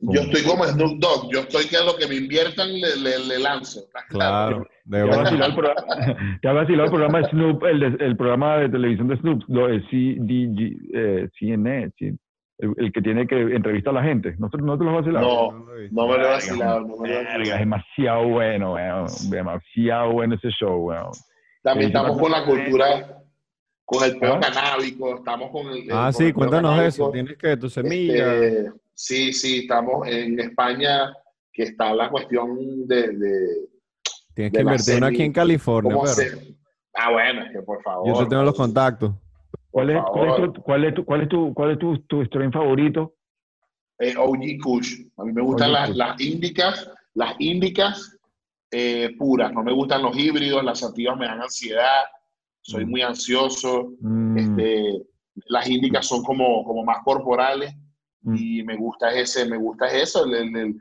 Yo 0.00 0.20
estoy 0.20 0.42
como 0.44 0.64
Snoop 0.64 0.98
Dogg, 1.00 1.32
yo 1.32 1.40
estoy 1.40 1.66
que 1.66 1.76
a 1.76 1.84
lo 1.84 1.96
que 1.96 2.06
me 2.06 2.14
inviertan 2.14 2.68
le, 2.72 2.96
le, 2.96 3.18
le 3.26 3.38
lanzo. 3.40 3.80
¿estás 3.80 4.04
Claro. 4.08 4.64
De 4.84 4.98
¿Te 4.98 5.02
ha 5.02 5.04
una. 5.06 5.16
vacilado 5.18 5.50
el, 5.50 5.56
programa, 5.56 6.38
¿te 6.42 6.48
ha 6.48 6.52
vacilado 6.52 6.84
el 6.84 6.90
programa 6.90 7.18
de 7.18 7.24
Snoop, 7.30 7.64
el, 7.64 7.80
de- 7.80 8.04
el 8.06 8.16
programa 8.16 8.56
de 8.58 8.68
televisión 8.68 9.08
de 9.08 9.16
Snoop, 9.16 9.42
lo 9.48 9.66
de 9.66 9.80
CDG, 9.90 10.76
eh, 10.94 11.28
CNN, 11.38 11.92
el, 11.98 12.74
el 12.76 12.92
que 12.92 13.02
tiene 13.02 13.26
que 13.26 13.40
entrevistar 13.40 13.90
a 13.96 14.00
la 14.00 14.04
gente? 14.04 14.34
¿No, 14.38 14.48
te- 14.48 14.58
no 14.58 14.78
te 14.78 14.84
lo 14.84 14.90
has 14.90 14.96
vacilado? 15.04 15.26
No, 15.52 15.66
no 15.90 16.06
me 16.06 16.18
lo 16.18 16.24
he 16.24 16.28
vacilado, 16.30 16.80
no 16.82 16.96
me 16.96 17.08
lo 17.08 17.14
he 17.14 17.18
Verga, 17.18 17.32
es 17.32 17.38
vacilado. 17.38 17.58
demasiado 17.58 18.28
bueno, 18.28 18.72
weón. 18.74 19.06
Demasiado 19.30 20.12
bueno 20.12 20.34
ese 20.36 20.48
show, 20.50 20.76
weón. 20.86 21.10
También 21.62 21.88
estamos 21.88 22.18
con 22.20 22.30
la 22.30 22.44
cultura, 22.44 23.18
con 23.84 24.04
el 24.04 24.16
peo 24.18 24.34
¿Ah? 24.34 24.40
canábico, 24.40 25.16
estamos 25.16 25.50
con 25.50 25.66
el... 25.72 25.82
Ah, 25.90 26.04
con 26.04 26.12
sí, 26.14 26.24
el 26.26 26.34
cuéntanos 26.34 26.80
eso. 26.82 27.10
Tienes 27.10 27.36
que 27.36 27.56
tu 27.56 27.68
semilla. 27.68 28.34
Este, 28.36 28.70
sí, 28.98 29.32
sí, 29.32 29.58
estamos 29.60 30.06
en 30.08 30.40
España, 30.40 31.12
que 31.52 31.62
está 31.64 31.94
la 31.94 32.10
cuestión 32.10 32.86
de... 32.88 33.08
de 33.16 33.38
Tienes 34.34 34.52
de 34.52 34.58
que 34.58 34.60
invertir 34.62 34.96
uno 34.96 35.06
aquí 35.06 35.22
en 35.22 35.32
California, 35.32 35.92
cómo 35.92 36.02
pero 36.02 36.12
hacer. 36.12 36.38
Ah, 36.94 37.12
bueno, 37.12 37.42
es 37.44 37.52
que 37.52 37.62
por 37.62 37.82
favor. 37.82 38.06
yo 38.08 38.18
te 38.24 38.26
tengo 38.30 38.42
los 38.42 38.54
contactos. 38.56 39.12
¿Cuál 39.70 39.90
es, 39.90 40.02
cuál 40.12 40.52
tu, 40.52 40.62
cuál 40.62 40.84
es, 40.84 40.94
tu, 40.94 41.04
cuál 41.04 41.20
es, 41.22 41.28
tu, 41.28 41.54
cuál 41.54 41.70
es 41.72 41.78
tu, 41.78 41.98
tu 42.06 42.24
strain 42.24 42.52
favorito? 42.52 43.14
Eh, 44.00 44.14
OG 44.16 44.58
Kush. 44.62 44.94
A 45.16 45.24
mí 45.24 45.32
me 45.32 45.42
gustan 45.42 45.72
las, 45.72 45.94
las 45.96 46.20
índicas, 46.20 46.90
las 47.14 47.34
índicas 47.38 48.16
eh, 48.72 49.10
puras. 49.18 49.52
No 49.52 49.62
me 49.62 49.72
gustan 49.72 50.02
los 50.02 50.16
híbridos, 50.16 50.64
las 50.64 50.80
sativas 50.80 51.16
me 51.16 51.26
dan 51.26 51.40
ansiedad. 51.42 52.02
Soy 52.62 52.84
Mm. 52.84 52.90
muy 52.90 53.02
ansioso. 53.02 53.92
Mm, 54.00 54.38
Este, 54.38 55.02
las 55.46 55.68
índicas 55.68 56.06
son 56.06 56.22
como, 56.24 56.64
como 56.64 56.84
más 56.84 56.98
corporales 57.04 57.72
Mm. 58.28 58.36
y 58.38 58.62
me 58.62 58.76
gusta 58.76 59.12
ese, 59.12 59.44
me 59.46 59.56
gusta 59.56 59.86
eso. 59.88 60.24
el- 60.24 60.34
el- 60.34 60.56
el- 60.56 60.74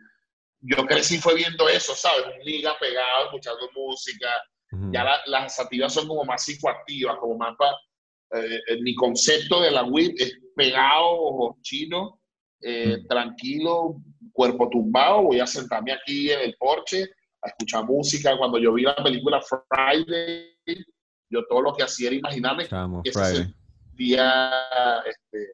yo 0.62 0.86
crecí 0.86 1.18
fue 1.20 1.36
viendo 1.36 1.70
eso, 1.70 1.94
¿sabes? 1.96 2.26
Un 2.38 2.44
liga 2.44 2.76
pegado, 2.80 3.26
escuchando 3.26 3.70
música. 3.76 4.28
Ya 4.92 5.04
la- 5.04 5.22
las 5.28 5.56
sativas 5.56 5.94
son 5.94 6.08
como 6.08 6.26
más 6.26 6.44
psicoactivas, 6.44 7.18
como 7.20 7.38
más 7.38 7.56
para... 7.58 7.74
mi 8.82 8.94
concepto 8.96 9.62
de 9.62 9.72
la 9.72 9.84
WIP 9.84 10.20
es 10.20 10.38
pegado, 10.56 11.06
ojo 11.12 11.58
chino, 11.62 12.20
eh, 12.62 12.98
Mm. 12.98 13.08
tranquilo, 13.08 13.96
cuerpo 14.34 14.70
tumbado. 14.70 15.22
Voy 15.24 15.40
a 15.40 15.48
sentarme 15.48 15.94
aquí 15.94 16.32
en 16.32 16.42
el 16.42 16.56
porche 16.58 17.04
a 17.42 17.48
escuchar 17.50 17.86
música. 17.86 18.36
Cuando 18.38 18.58
yo 18.58 18.74
vi 18.74 18.82
la 18.84 18.96
película 18.96 19.40
Friday, 19.42 20.58
yo 21.30 21.46
todo 21.48 21.62
lo 21.62 21.74
que 21.74 21.84
hacía 21.84 22.08
era 22.08 22.18
imaginarme 22.18 22.68
Chamo, 22.68 23.02
que 23.04 23.10
ese 23.12 23.20
Friday. 23.20 23.54
día, 23.94 24.54
este, 25.06 25.54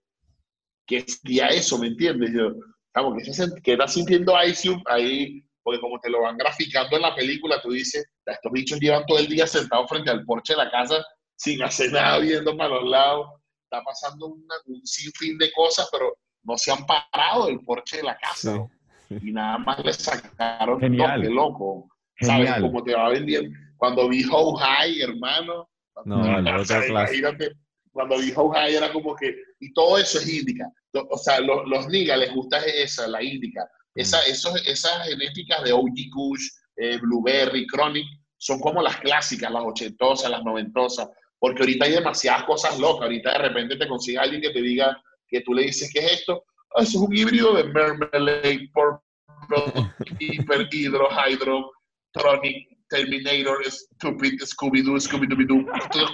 que 0.86 1.06
día 1.24 1.48
eso, 1.48 1.78
¿me 1.78 1.88
entiendes? 1.88 2.32
Yo, 2.34 2.54
vamos, 2.94 3.16
que, 3.24 3.34
se, 3.34 3.48
que 3.62 3.74
está 3.74 3.88
sintiendo 3.88 4.34
Ice 4.46 4.68
Cube 4.70 4.82
ahí, 4.88 5.44
porque 5.64 5.80
como 5.80 6.00
te 6.00 6.10
lo 6.10 6.22
van 6.22 6.38
graficando 6.38 6.96
en 6.96 7.02
la 7.04 7.16
película, 7.16 7.62
tú 7.62 7.72
dices, 7.72 8.06
estos 8.26 8.52
bichos 8.52 8.80
llevan 8.80 9.06
todo 9.06 9.18
el 9.20 9.28
día 9.28 9.48
sentados 9.48 9.88
frente 9.90 10.12
al 10.12 10.24
porche 10.26 10.54
de 10.54 10.64
la 10.64 10.72
casa 10.72 11.04
sin 11.36 11.62
hacer 11.64 11.92
nada, 11.92 12.20
viendo 12.20 12.56
para 12.56 12.70
los 12.70 12.90
lados. 12.90 13.28
Está 13.64 13.84
pasando 13.84 14.28
una- 14.28 14.56
un 14.68 14.86
sinfín 14.86 15.38
de 15.38 15.52
cosas, 15.52 15.90
pero 15.92 16.16
no 16.44 16.58
se 16.58 16.72
han 16.72 16.86
parado 16.86 17.48
del 17.48 17.60
porche 17.62 17.98
de 17.98 18.04
la 18.04 18.18
casa. 18.18 18.66
Y 19.10 19.32
nada 19.32 19.58
más 19.58 19.84
le 19.84 19.94
sacaron 19.94 20.80
Genial. 20.80 21.22
toque, 21.22 21.34
loco. 21.34 21.90
¿Sabes 22.22 22.46
Genial. 22.50 22.62
cómo 22.62 22.84
te 22.84 22.94
va 22.94 23.10
vendiendo? 23.10 23.58
Cuando 23.78 24.08
vi 24.10 24.24
How 24.30 24.54
High, 24.56 25.02
hermano. 25.02 25.70
No, 26.06 26.24
imagínate, 26.90 27.52
cuando 27.94 28.16
How 28.16 28.50
High 28.50 28.76
era 28.76 28.91
como 28.91 29.16
que, 29.16 29.36
y 29.60 29.72
todo 29.72 29.98
eso 29.98 30.18
es 30.18 30.28
índica. 30.28 30.66
O 31.10 31.18
sea, 31.18 31.39
los, 31.39 31.68
los 31.68 31.88
niggas 31.88 32.18
les 32.20 32.34
gusta 32.34 32.58
esa, 32.66 33.08
la 33.08 33.24
índica. 33.24 33.70
Esa, 33.96 34.20
esos, 34.26 34.66
esas 34.68 35.08
genéticas 35.08 35.64
de 35.64 35.72
OG 35.72 36.10
Kush, 36.12 36.48
eh, 36.78 36.98
Blueberry, 36.98 37.68
Chronic, 37.68 38.06
son 38.38 38.60
como 38.60 38.82
las 38.82 38.98
clásicas, 38.98 39.52
las 39.52 39.64
ochentosas, 39.64 40.30
las 40.30 40.44
noventosas, 40.44 41.08
porque 41.39 41.62
ahorita 41.62 41.86
hay 41.86 41.91
demasiadas 41.91 42.44
cosas 42.46 42.80
locas. 42.80 43.04
Ahorita 43.04 43.32
de 43.32 43.38
repente 43.38 43.78
te 43.78 43.88
consigue 43.88 44.18
alguien 44.18 44.41
que 44.41 44.50
te 44.50 44.62
diga 44.62 45.00
que 45.28 45.41
tú 45.41 45.54
le 45.54 45.64
dices, 45.64 45.91
¿qué 45.94 46.00
es 46.00 46.12
esto? 46.14 46.44
Ah, 46.76 46.82
eso 46.82 46.98
es 46.98 47.08
un 47.08 47.16
híbrido 47.16 47.54
de 47.54 47.66
Mermelade, 47.66 48.70
Purple, 48.74 49.91
Hyper, 50.20 50.68
Hydro, 50.72 51.10
Hydro, 51.12 51.72
Tronic, 52.12 52.72
Terminator, 52.94 53.58
Stupid, 53.66 54.39
Scooby-Doo, 54.41 55.00
Scooby-Doo, 55.00 55.66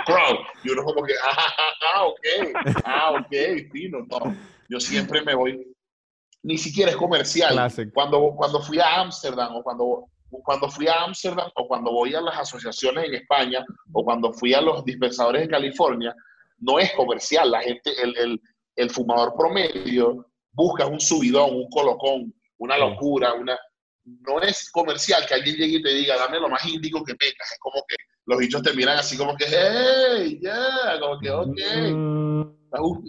Crow. 0.06 0.40
Y 0.64 0.70
uno 0.70 0.84
como 0.84 1.04
que, 1.04 1.14
ah, 1.22 1.54
ah, 1.96 2.06
ok, 2.06 2.26
ah, 2.86 3.12
ok, 3.20 3.72
fino, 3.72 4.00
no. 4.10 4.36
Yo 4.70 4.80
siempre 4.80 5.22
me 5.24 5.36
voy, 5.36 5.62
ni 6.44 6.58
siquiera 6.58 6.92
es 6.92 6.98
comercial. 6.98 7.54
Cuando, 7.94 8.34
cuando 8.38 8.62
fui 8.62 8.80
a 8.80 9.02
Ámsterdam 9.02 9.58
o 9.58 9.64
cuando, 9.64 10.06
cuando 10.30 10.70
fui 10.70 10.88
a 10.88 11.04
Ámsterdam 11.04 11.50
o 11.56 11.68
cuando 11.68 11.92
voy 11.92 12.16
a 12.16 12.22
las 12.22 12.40
asociaciones 12.40 13.06
en 13.06 13.16
España 13.16 13.66
o 13.92 14.06
cuando 14.06 14.32
fui 14.32 14.54
a 14.54 14.62
los 14.62 14.86
dispensadores 14.86 15.44
en 15.44 15.50
California, 15.50 16.16
no 16.60 16.80
es 16.80 16.94
comercial. 16.94 17.52
La 17.52 17.62
gente, 17.62 17.92
el, 18.02 18.16
el, 18.18 18.42
el 18.78 18.90
fumador 18.90 19.34
promedio 19.38 20.26
busca 20.54 20.86
un 20.86 21.02
subidón, 21.02 21.56
un 21.56 21.70
colocón, 21.70 22.34
una 22.58 22.78
locura, 22.78 23.34
una 23.34 23.58
no 24.28 24.41
es 24.41 24.70
comercial 24.72 25.26
que 25.28 25.36
alguien 25.36 25.55
llegue 25.55 25.78
y 25.78 25.82
te 25.84 25.93
diga, 25.93 26.18
dame 26.18 26.39
lo 26.39 26.49
más 26.49 26.66
índico 26.66 27.03
que 27.03 27.16
tengas. 27.16 27.51
Es 27.51 27.60
como 27.60 27.84
que 27.88 27.95
los 28.26 28.39
bichos 28.39 28.62
te 28.62 28.74
miran 28.74 28.97
así 28.97 29.18
como 29.18 29.36
que, 29.36 29.45
hey, 29.47 30.39
ya, 30.41 30.99
como 30.99 31.20
que, 31.20 31.32
ok. 31.32 31.57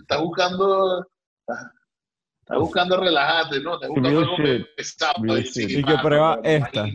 Estás, 0.00 0.20
buscando, 0.20 1.06
estás, 1.46 2.58
buscando 2.58 2.96
relajarte, 2.96 3.60
¿no? 3.60 3.74
Estás 3.74 3.88
buscando 3.90 4.20
algo 4.20 4.36
pesado. 4.76 5.36
Y 5.36 5.84
que 5.84 5.98
prueba 6.02 6.40
esta. 6.42 6.86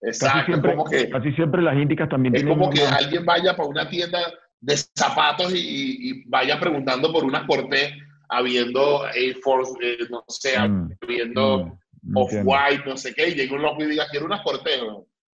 Exacto, 0.00 0.36
casi 0.36 0.46
siempre, 0.46 0.76
como 0.76 0.84
que, 0.84 1.10
casi 1.10 1.32
siempre 1.32 1.62
las 1.62 1.76
índicas 1.76 2.08
también 2.08 2.36
es 2.36 2.44
como 2.44 2.70
que 2.70 2.82
alguien 2.82 3.24
vaya 3.24 3.56
para 3.56 3.68
una 3.68 3.88
tienda 3.88 4.20
de 4.60 4.76
zapatos 4.76 5.52
y, 5.54 6.24
vaya 6.28 6.60
preguntando 6.60 7.12
por 7.12 7.24
unas 7.24 7.46
cortés 7.46 7.92
habiendo 8.28 9.06
Air 9.14 9.36
Force, 9.42 9.72
eh, 9.80 10.06
no 10.10 10.22
sé, 10.28 10.58
mm, 10.58 10.90
habiendo 11.02 11.64
mm. 11.64 11.78
Off-White, 12.14 12.84
no 12.86 12.96
sé 12.96 13.14
qué, 13.14 13.28
y 13.28 13.34
llega 13.34 13.54
un 13.54 13.62
loco 13.62 13.82
y 13.82 13.86
diga, 13.86 14.06
quiero 14.10 14.26
unas 14.26 14.42
Cortez, 14.42 14.80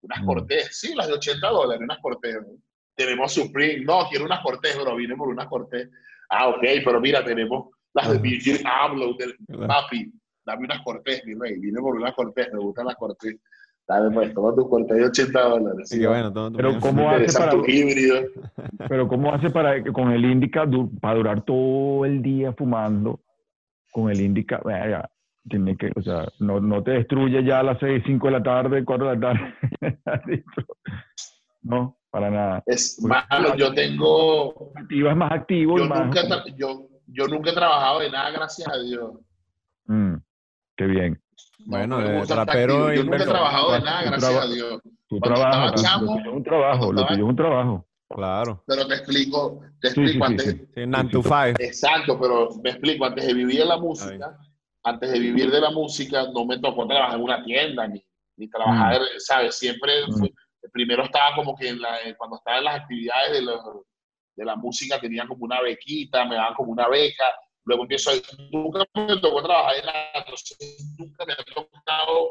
unas 0.00 0.22
mm. 0.22 0.26
Cortez, 0.26 0.68
sí, 0.72 0.94
las 0.94 1.08
de 1.08 1.14
80 1.14 1.48
dólares, 1.48 1.82
unas 1.82 1.98
Cortez. 1.98 2.36
Tenemos 2.96 3.32
Supreme, 3.32 3.84
no, 3.84 4.06
quiero 4.08 4.24
unas 4.24 4.40
Cortez, 4.40 4.76
pero 4.76 4.96
vine 4.96 5.16
por 5.16 5.28
unas 5.28 5.46
Cortez. 5.46 5.90
Ah, 6.28 6.48
ok, 6.48 6.62
pero 6.84 7.00
mira, 7.00 7.24
tenemos 7.24 7.70
las 7.92 8.10
de 8.10 8.18
Virgin 8.18 8.66
Abloh, 8.66 9.16
papi, 9.66 10.12
dame 10.44 10.64
unas 10.64 10.82
Cortez, 10.82 11.22
mi 11.24 11.34
rey, 11.34 11.58
vine 11.58 11.80
por 11.80 11.96
unas 11.96 12.14
Cortez, 12.14 12.52
me 12.52 12.58
gustan 12.58 12.86
las 12.86 12.96
Cortez. 12.96 13.36
Dale, 13.86 14.10
pues, 14.14 14.32
toma 14.32 14.54
tu 14.54 14.68
Cortez 14.68 14.96
de 14.96 15.04
80 15.04 15.40
dólares. 15.40 15.88
Sí, 15.90 16.04
bueno, 16.06 16.32
toma 16.32 16.50
tu 16.50 16.56
pero 16.56 16.80
¿cómo 16.80 17.10
hace 17.10 17.38
para, 17.38 17.52
pero 18.88 19.08
¿cómo 19.08 19.34
hace 19.34 19.50
para 19.50 19.82
con 19.92 20.10
el 20.10 20.24
Indica 20.24 20.66
para 21.00 21.16
durar 21.16 21.42
todo 21.44 22.06
el 22.06 22.22
día 22.22 22.52
fumando? 22.54 23.20
Con 23.92 24.10
el 24.10 24.20
Indica, 24.20 24.60
tiene 25.49 25.76
que, 25.76 25.90
o 25.95 26.03
sea, 26.03 26.26
no, 26.38 26.61
no 26.61 26.82
te 26.82 26.92
destruye 26.92 27.45
ya 27.45 27.61
a 27.61 27.62
las 27.62 27.78
6, 27.78 28.03
5 28.07 28.26
de 28.26 28.32
la 28.32 28.42
tarde, 28.42 28.84
4 28.84 29.09
de 29.09 29.14
la 29.14 29.20
tarde. 29.20 29.55
no, 31.62 31.99
para 32.11 32.30
nada. 32.30 32.62
Es 32.66 33.03
malo, 33.03 33.55
yo 33.57 33.72
tengo... 33.74 34.72
Es 34.88 35.16
más 35.16 35.32
activo. 35.32 35.78
Yo, 35.78 35.84
y 35.84 35.88
más, 35.88 36.07
nunca, 36.07 36.22
yo, 36.57 36.88
yo 37.07 37.28
nunca 37.28 37.51
he 37.51 37.55
trabajado 37.55 38.01
de 38.01 38.11
nada, 38.11 38.30
gracias 38.30 38.68
a 38.68 38.78
Dios. 38.78 39.12
Mm, 39.86 40.14
qué 40.76 40.86
bien. 40.86 41.20
bueno, 41.66 41.99
de 41.99 42.24
rapero 42.34 42.92
Yo 42.92 43.05
nunca 43.05 43.22
he 43.22 43.26
trabajado 43.26 43.72
de 43.72 43.80
nada, 43.80 44.03
gracias 44.03 44.36
a 44.36 44.47
Dios. 44.47 44.80
Tu 45.09 45.20
trabajo, 45.20 45.74
es 45.74 46.26
un 46.32 46.42
trabajo, 46.42 46.92
lo 46.92 47.07
tuyo 47.07 47.24
es 47.24 47.30
un 47.30 47.36
trabajo. 47.36 47.86
Claro. 48.09 48.62
Pero 48.66 48.86
te 48.86 48.95
explico, 48.95 49.61
te 49.80 49.88
explico 49.88 50.24
antes. 50.24 50.57
Sí, 50.74 51.64
Exacto, 51.64 52.18
pero 52.18 52.49
me 52.62 52.70
explico, 52.70 53.05
antes 53.05 53.26
de 53.26 53.34
vivir 53.34 53.61
en 53.61 53.68
la 53.68 53.76
música, 53.76 54.38
antes 54.85 55.11
de 55.11 55.18
vivir 55.18 55.51
de 55.51 55.61
la 55.61 55.70
música, 55.70 56.28
no 56.32 56.45
me 56.45 56.59
tocó 56.59 56.87
trabajar 56.87 57.16
en 57.16 57.24
una 57.24 57.43
tienda, 57.43 57.89
ni, 57.89 58.05
ni 58.37 58.49
trabajar, 58.49 59.01
mm. 59.01 59.18
¿sabes? 59.18 59.57
Siempre, 59.57 60.07
mm. 60.07 60.70
primero 60.72 61.05
estaba 61.05 61.35
como 61.35 61.57
que 61.57 61.68
en 61.68 61.80
la, 61.80 61.99
cuando 62.18 62.37
estaba 62.37 62.59
en 62.59 62.64
las 62.64 62.80
actividades 62.82 63.32
de, 63.32 63.53
de 64.37 64.45
la 64.45 64.57
música, 64.57 65.01
tenían 65.01 65.26
como 65.26 65.47
una 65.47 65.62
bequita, 65.62 66.26
me 66.26 66.35
daban 66.35 66.55
como 66.55 66.72
una 66.72 66.87
beca, 66.89 67.24
luego 67.64 67.85
empiezo 67.85 68.11
a, 68.11 68.14
nunca 68.53 68.85
me 68.95 69.20
tocó 69.20 69.43
trabajar 69.43 69.76
en 69.76 69.87
la, 69.87 69.93
entonces 70.16 70.95
nunca 70.99 71.24
me 71.24 71.32
ha 71.32 71.37
tocado 71.37 72.30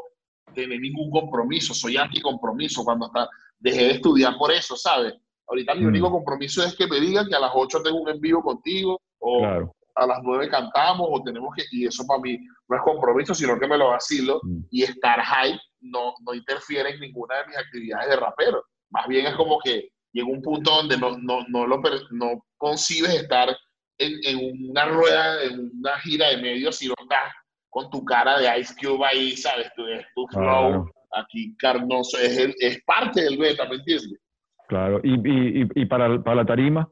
tener 0.53 0.79
ningún 0.79 1.09
compromiso, 1.09 1.73
soy 1.73 1.97
anticompromiso 1.97 2.83
cuando 2.83 3.07
está, 3.07 3.27
dejé 3.57 3.83
de 3.85 3.91
estudiar 3.93 4.37
por 4.37 4.51
eso, 4.51 4.75
¿sabes? 4.75 5.15
Ahorita 5.47 5.73
mi 5.73 5.85
mm. 5.85 5.87
único 5.87 6.11
compromiso 6.11 6.63
es 6.63 6.75
que 6.75 6.85
me 6.85 6.99
digan 6.99 7.27
que 7.27 7.35
a 7.35 7.39
las 7.39 7.51
8 7.51 7.81
tengo 7.81 7.99
un 7.99 8.09
envío 8.09 8.41
contigo 8.41 9.01
o, 9.17 9.39
claro 9.39 9.73
a 9.95 10.07
las 10.07 10.19
nueve 10.23 10.49
cantamos 10.49 11.07
o 11.09 11.21
tenemos 11.23 11.53
que, 11.55 11.63
y 11.71 11.85
eso 11.85 12.05
para 12.07 12.21
mí 12.21 12.37
no 12.67 12.75
es 12.75 12.81
compromiso, 12.83 13.33
sino 13.33 13.59
que 13.59 13.67
me 13.67 13.77
lo 13.77 13.89
vacilo 13.89 14.39
mm. 14.43 14.59
y 14.71 14.83
estar 14.83 15.19
high 15.21 15.59
no, 15.81 16.13
no 16.25 16.33
interfiere 16.33 16.91
en 16.91 16.99
ninguna 16.99 17.37
de 17.37 17.47
mis 17.47 17.57
actividades 17.57 18.09
de 18.09 18.15
rapero. 18.15 18.63
Más 18.89 19.07
bien 19.07 19.25
es 19.25 19.35
como 19.35 19.59
que 19.59 19.89
llega 20.11 20.27
un 20.27 20.41
punto 20.41 20.71
donde 20.71 20.97
no, 20.97 21.17
no, 21.17 21.45
no, 21.49 21.67
lo, 21.67 21.81
no 22.11 22.45
concibes 22.57 23.13
estar 23.13 23.55
en, 23.97 24.13
en, 24.23 24.69
una 24.69 24.85
rueda, 24.85 25.43
en 25.43 25.71
una 25.79 25.99
gira 25.99 26.29
de 26.29 26.37
medios, 26.37 26.77
sino 26.77 26.93
estás 27.01 27.33
con 27.69 27.89
tu 27.89 28.03
cara 28.05 28.39
de 28.39 28.59
Ice 28.59 28.73
Cube 28.79 29.05
ahí, 29.05 29.35
¿sabes? 29.35 29.71
Tu, 29.75 29.83
tu 30.15 30.27
flow, 30.27 30.89
aquí 31.11 31.55
carnoso, 31.57 32.17
es, 32.17 32.37
el, 32.37 32.55
es 32.59 32.81
parte 32.83 33.21
del 33.21 33.37
beta, 33.37 33.67
¿me 33.67 33.75
entiendes? 33.75 34.19
Claro, 34.67 35.01
y, 35.03 35.13
y, 35.13 35.67
y 35.75 35.85
para, 35.85 36.21
para 36.23 36.37
la 36.37 36.45
tarima. 36.45 36.89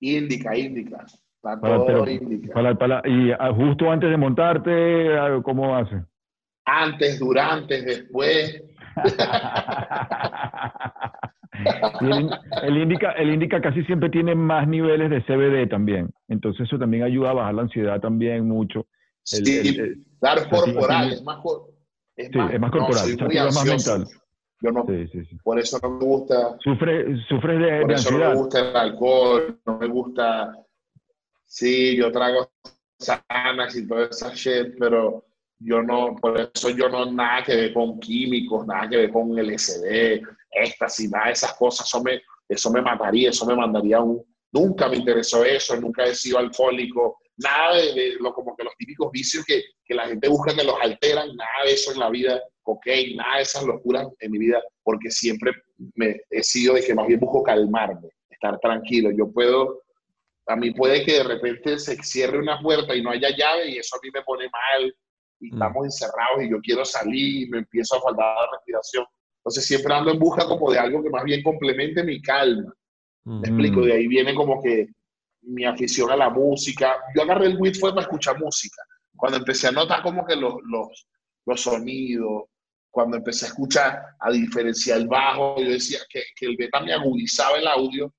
Indica, 0.00 0.54
Para, 1.60 3.02
y 3.06 3.32
ah, 3.32 3.52
justo 3.54 3.90
antes 3.90 4.10
de 4.10 4.16
montarte, 4.16 5.16
ah, 5.16 5.40
¿cómo 5.42 5.76
hace? 5.76 6.02
Antes, 6.64 7.18
durante, 7.18 7.82
después. 7.82 8.62
el, 12.62 12.76
indica, 12.76 13.10
el 13.12 13.32
indica 13.32 13.60
casi 13.60 13.84
siempre 13.84 14.10
tiene 14.10 14.34
más 14.34 14.66
niveles 14.68 15.10
de 15.10 15.22
CBD 15.22 15.68
también. 15.68 16.10
Entonces 16.28 16.66
eso 16.66 16.76
también 16.78 17.04
ayuda 17.04 17.30
a 17.30 17.34
bajar 17.34 17.54
la 17.54 17.62
ansiedad 17.62 18.00
también 18.00 18.48
mucho. 18.48 18.86
sí, 19.22 19.58
es 19.58 19.96
corporal, 20.46 21.12
es 21.12 21.22
más, 21.22 21.38
es 22.16 22.34
más, 22.34 22.52
es 22.52 22.60
más 22.60 22.70
corporal, 22.70 23.10
es 23.10 23.20
más 23.54 23.64
mental. 23.64 24.06
Yo 24.60 24.72
no, 24.72 24.84
sí, 24.88 25.06
sí, 25.12 25.36
por 25.44 25.56
eso 25.58 25.78
no 25.80 25.90
me 25.90 26.04
gusta. 26.04 26.58
Sufre, 26.58 27.16
sufre 27.28 27.58
de, 27.58 27.82
por 27.82 27.92
eso 27.92 28.10
no 28.10 28.18
me 28.18 28.34
gusta 28.34 28.58
el 28.58 28.76
alcohol, 28.76 29.60
no 29.64 29.78
me 29.78 29.86
gusta 29.86 30.52
sí, 31.48 31.96
yo 31.96 32.12
trago 32.12 32.48
sanas 32.98 33.74
y 33.76 33.86
toda 33.86 34.06
esa 34.06 34.32
shit, 34.34 34.76
pero 34.78 35.24
yo 35.58 35.82
no, 35.82 36.14
por 36.20 36.38
eso 36.54 36.70
yo 36.70 36.88
no 36.88 37.10
nada 37.10 37.42
que 37.42 37.56
ver 37.56 37.72
con 37.72 37.98
químicos, 37.98 38.66
nada 38.66 38.88
que 38.88 38.96
ver 38.96 39.12
con 39.12 39.36
LSD, 39.36 40.22
éxtasis, 40.52 41.10
nada 41.10 41.26
de 41.26 41.32
esas 41.32 41.54
cosas, 41.54 41.86
eso 41.86 42.02
me, 42.02 42.20
eso 42.48 42.70
me 42.70 42.82
mataría, 42.82 43.30
eso 43.30 43.46
me 43.46 43.56
mandaría 43.56 44.00
un... 44.00 44.22
Nunca 44.50 44.88
me 44.88 44.96
interesó 44.96 45.44
eso, 45.44 45.78
nunca 45.78 46.04
he 46.04 46.14
sido 46.14 46.38
alcohólico, 46.38 47.18
nada 47.36 47.76
de, 47.76 48.14
lo, 48.18 48.32
como 48.32 48.56
que 48.56 48.64
los 48.64 48.74
típicos 48.76 49.12
vicios 49.12 49.44
que, 49.44 49.62
que, 49.84 49.94
la 49.94 50.08
gente 50.08 50.26
busca 50.26 50.54
que 50.54 50.64
los 50.64 50.76
alteran, 50.80 51.36
nada 51.36 51.64
de 51.66 51.72
eso 51.72 51.92
en 51.92 51.98
la 51.98 52.08
vida, 52.08 52.40
cocaine, 52.62 53.16
nada 53.16 53.36
de 53.36 53.42
esas 53.42 53.64
locuras 53.64 54.06
en 54.20 54.30
mi 54.30 54.38
vida, 54.38 54.62
porque 54.82 55.10
siempre 55.10 55.52
me 55.96 56.20
he 56.30 56.42
sido 56.42 56.74
de 56.74 56.82
que 56.82 56.94
más 56.94 57.06
bien 57.06 57.20
busco 57.20 57.42
calmarme, 57.42 58.08
estar 58.30 58.58
tranquilo. 58.58 59.10
Yo 59.10 59.30
puedo 59.30 59.82
a 60.48 60.56
mí 60.56 60.70
puede 60.72 61.04
que 61.04 61.12
de 61.12 61.24
repente 61.24 61.78
se 61.78 61.96
cierre 62.02 62.38
una 62.38 62.58
puerta 62.60 62.96
y 62.96 63.02
no 63.02 63.10
haya 63.10 63.28
llave 63.36 63.70
y 63.70 63.78
eso 63.78 63.96
a 63.96 64.00
mí 64.02 64.08
me 64.12 64.22
pone 64.22 64.48
mal 64.50 64.94
y 65.40 65.50
mm. 65.50 65.54
estamos 65.54 65.84
encerrados 65.84 66.42
y 66.42 66.50
yo 66.50 66.58
quiero 66.60 66.84
salir 66.84 67.42
y 67.42 67.50
me 67.50 67.58
empiezo 67.58 67.96
a 67.96 68.00
faltar 68.00 68.34
la 68.34 68.50
respiración. 68.52 69.04
Entonces 69.40 69.66
siempre 69.66 69.94
ando 69.94 70.10
en 70.10 70.18
busca 70.18 70.46
como 70.46 70.72
de 70.72 70.78
algo 70.78 71.02
que 71.02 71.10
más 71.10 71.24
bien 71.24 71.42
complemente 71.42 72.02
mi 72.02 72.20
calma. 72.20 72.72
Me 73.24 73.46
explico, 73.46 73.82
de 73.82 73.92
ahí 73.92 74.08
viene 74.08 74.34
como 74.34 74.62
que 74.62 74.88
mi 75.42 75.66
afición 75.66 76.10
a 76.10 76.16
la 76.16 76.30
música. 76.30 76.96
Yo 77.14 77.22
agarré 77.22 77.46
el 77.46 77.58
weed 77.58 77.74
fue 77.74 77.90
para 77.90 78.02
escuchar 78.02 78.40
música. 78.40 78.82
Cuando 79.14 79.36
empecé 79.36 79.68
a 79.68 79.72
notar 79.72 80.02
como 80.02 80.24
que 80.24 80.34
los, 80.34 80.54
los, 80.64 81.06
los 81.44 81.60
sonidos, 81.60 82.44
cuando 82.90 83.18
empecé 83.18 83.44
a 83.44 83.48
escuchar, 83.48 84.02
a 84.18 84.30
diferenciar 84.30 85.00
el 85.00 85.08
bajo, 85.08 85.60
yo 85.60 85.68
decía 85.68 85.98
que, 86.08 86.22
que 86.34 86.46
el 86.46 86.56
beta 86.56 86.80
me 86.80 86.94
agudizaba 86.94 87.58
el 87.58 87.66
audio 87.66 88.14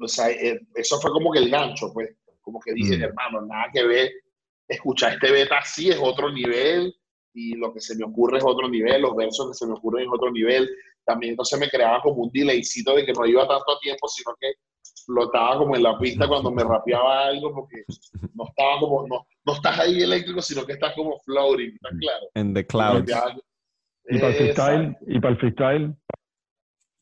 o 0.00 0.08
sea, 0.08 0.30
eh, 0.30 0.60
eso 0.74 1.00
fue 1.00 1.10
como 1.10 1.32
que 1.32 1.40
el 1.40 1.50
gancho, 1.50 1.92
pues, 1.92 2.16
como 2.40 2.60
que 2.60 2.72
dije, 2.74 2.98
mm. 2.98 3.02
hermano, 3.02 3.42
nada 3.42 3.70
que 3.72 3.84
ver, 3.84 4.12
escuchar 4.68 5.14
este 5.14 5.30
beta 5.30 5.60
sí 5.64 5.90
es 5.90 5.98
otro 6.00 6.30
nivel 6.30 6.94
y 7.34 7.56
lo 7.56 7.72
que 7.72 7.80
se 7.80 7.96
me 7.96 8.04
ocurre 8.04 8.38
es 8.38 8.44
otro 8.44 8.68
nivel, 8.68 9.02
los 9.02 9.16
versos 9.16 9.48
que 9.48 9.54
se 9.54 9.66
me 9.66 9.74
ocurren 9.74 10.04
es 10.04 10.10
otro 10.12 10.30
nivel. 10.30 10.68
También 11.04 11.32
entonces 11.32 11.58
me 11.58 11.68
creaba 11.68 12.00
como 12.00 12.22
un 12.22 12.30
delaycito 12.32 12.94
de 12.94 13.04
que 13.04 13.12
no 13.12 13.26
iba 13.26 13.46
tanto 13.46 13.78
tiempo, 13.80 14.08
sino 14.08 14.34
que 14.40 14.52
explotaba 14.80 15.58
como 15.58 15.76
en 15.76 15.82
la 15.82 15.98
pista 15.98 16.26
cuando 16.26 16.50
me 16.50 16.62
rapeaba 16.62 17.26
algo 17.26 17.52
porque 17.52 17.84
no 18.34 18.44
estaba 18.48 18.80
como, 18.80 19.06
no, 19.06 19.26
no 19.44 19.52
estás 19.52 19.78
ahí 19.80 20.02
eléctrico, 20.02 20.40
sino 20.40 20.64
que 20.64 20.74
estás 20.74 20.94
como 20.94 21.18
floating, 21.24 21.74
¿estás 21.74 21.92
claro? 21.98 22.26
En 22.34 22.54
the 22.54 22.66
clouds. 22.66 23.12
¿Y 24.06 24.18
para 24.18 24.28
el 24.28 24.34
freestyle? 24.34 24.96
¿Y 25.06 25.20
para 25.20 25.32
el 25.32 25.40
freestyle? 25.40 25.96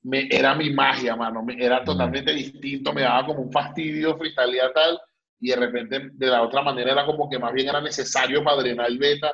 Me- 0.04 0.28
era 0.30 0.54
mi 0.54 0.70
magia, 0.70 1.16
mano. 1.16 1.42
me- 1.44 1.62
era 1.62 1.82
totalmente 1.84 2.32
distinto, 2.32 2.92
me 2.92 3.02
daba 3.02 3.26
como 3.26 3.42
un 3.42 3.52
fastidio 3.52 4.16
freestylear 4.16 4.72
tal, 4.72 4.98
y 5.40 5.48
de 5.50 5.56
repente 5.56 6.10
de 6.12 6.26
la 6.26 6.42
otra 6.42 6.62
manera 6.62 6.92
era 6.92 7.04
como 7.06 7.28
que 7.28 7.38
más 7.38 7.52
bien 7.52 7.68
era 7.68 7.80
necesario 7.80 8.42
para 8.44 8.58
drenar 8.62 8.86
el 8.88 8.98
beta. 8.98 9.32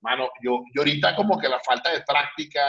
Mano, 0.00 0.28
yo, 0.42 0.62
yo 0.74 0.80
ahorita 0.82 1.14
como 1.14 1.38
que 1.38 1.48
la 1.48 1.60
falta 1.60 1.92
de 1.92 2.02
práctica, 2.02 2.60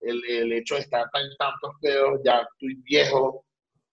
el, 0.00 0.22
el 0.28 0.52
hecho 0.52 0.74
de 0.76 0.82
estar 0.82 1.08
tan 1.12 1.22
tantos 1.38 1.72
pedos, 1.80 2.20
ya 2.24 2.46
estoy 2.52 2.74
viejo, 2.84 3.44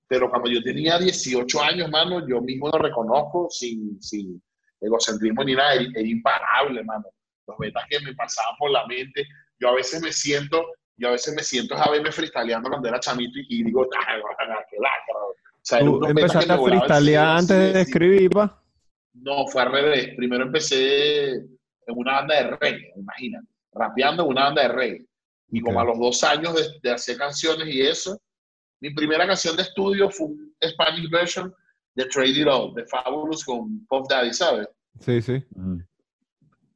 pero 0.07 0.29
cuando 0.29 0.49
yo 0.49 0.61
tenía 0.61 0.99
18 0.99 1.61
años, 1.63 1.89
mano, 1.89 2.27
yo 2.27 2.41
mismo 2.41 2.69
lo 2.69 2.77
reconozco 2.77 3.47
sin, 3.49 3.99
sin 4.01 4.41
egocentrismo 4.79 5.43
ni 5.43 5.55
nada, 5.55 5.73
era 5.75 6.01
imparable, 6.01 6.83
mano. 6.83 7.05
Los 7.47 7.57
betas 7.57 7.83
que 7.89 7.99
me 8.01 8.13
pasaban 8.13 8.55
por 8.59 8.69
la 8.71 8.85
mente, 8.85 9.25
yo 9.59 9.69
a 9.69 9.73
veces 9.75 10.01
me 10.01 10.11
siento, 10.11 10.65
a 11.07 11.11
veces 11.11 11.33
me 11.35 11.43
siento 11.43 11.75
a 11.75 11.89
verme 11.91 12.11
freestyleando 12.11 12.69
cuando 12.69 12.87
era 12.87 12.99
chamito 12.99 13.39
y, 13.47 13.63
digo, 13.63 13.87
"Ah, 13.97 14.15
qué 14.69 14.77
lacra". 14.77 15.15
O 15.25 15.35
sea, 15.61 15.79
¿Tú 15.79 16.05
empezaste 16.05 16.51
a 16.51 16.57
freestylear 16.57 17.37
antes 17.37 17.73
de 17.73 17.81
escribir, 17.81 18.29
pa? 18.31 18.61
No, 19.13 19.47
fue 19.47 19.61
al 19.61 19.71
revés. 19.71 20.09
Primero 20.15 20.43
empecé 20.43 21.31
en 21.35 21.47
una 21.87 22.13
banda 22.13 22.35
de 22.35 22.57
reggae, 22.57 22.93
imagínate, 22.95 23.47
rapeando 23.73 24.23
en 24.23 24.29
una 24.29 24.43
banda 24.45 24.63
de 24.63 24.67
reggae. 24.69 25.05
Y 25.51 25.61
como 25.61 25.79
Ok. 25.79 25.83
a 25.83 25.87
los 25.89 25.99
dos 25.99 26.23
años 26.23 26.55
de, 26.55 26.79
de 26.81 26.91
hacer 26.91 27.17
canciones 27.17 27.67
y 27.67 27.81
eso, 27.81 28.19
mi 28.81 28.89
primera 28.93 29.25
canción 29.25 29.55
de 29.55 29.61
estudio 29.63 30.09
fue 30.09 30.27
un 30.27 30.55
Spanish 30.61 31.09
version 31.09 31.53
de 31.95 32.05
Trade 32.05 32.29
It 32.29 32.47
All, 32.47 32.73
de 32.73 32.85
Fabulous 32.85 33.45
con 33.45 33.85
Puff 33.87 34.07
Daddy, 34.09 34.33
¿sabes? 34.33 34.67
Sí, 34.99 35.21
sí. 35.21 35.43
Mm. 35.55 35.79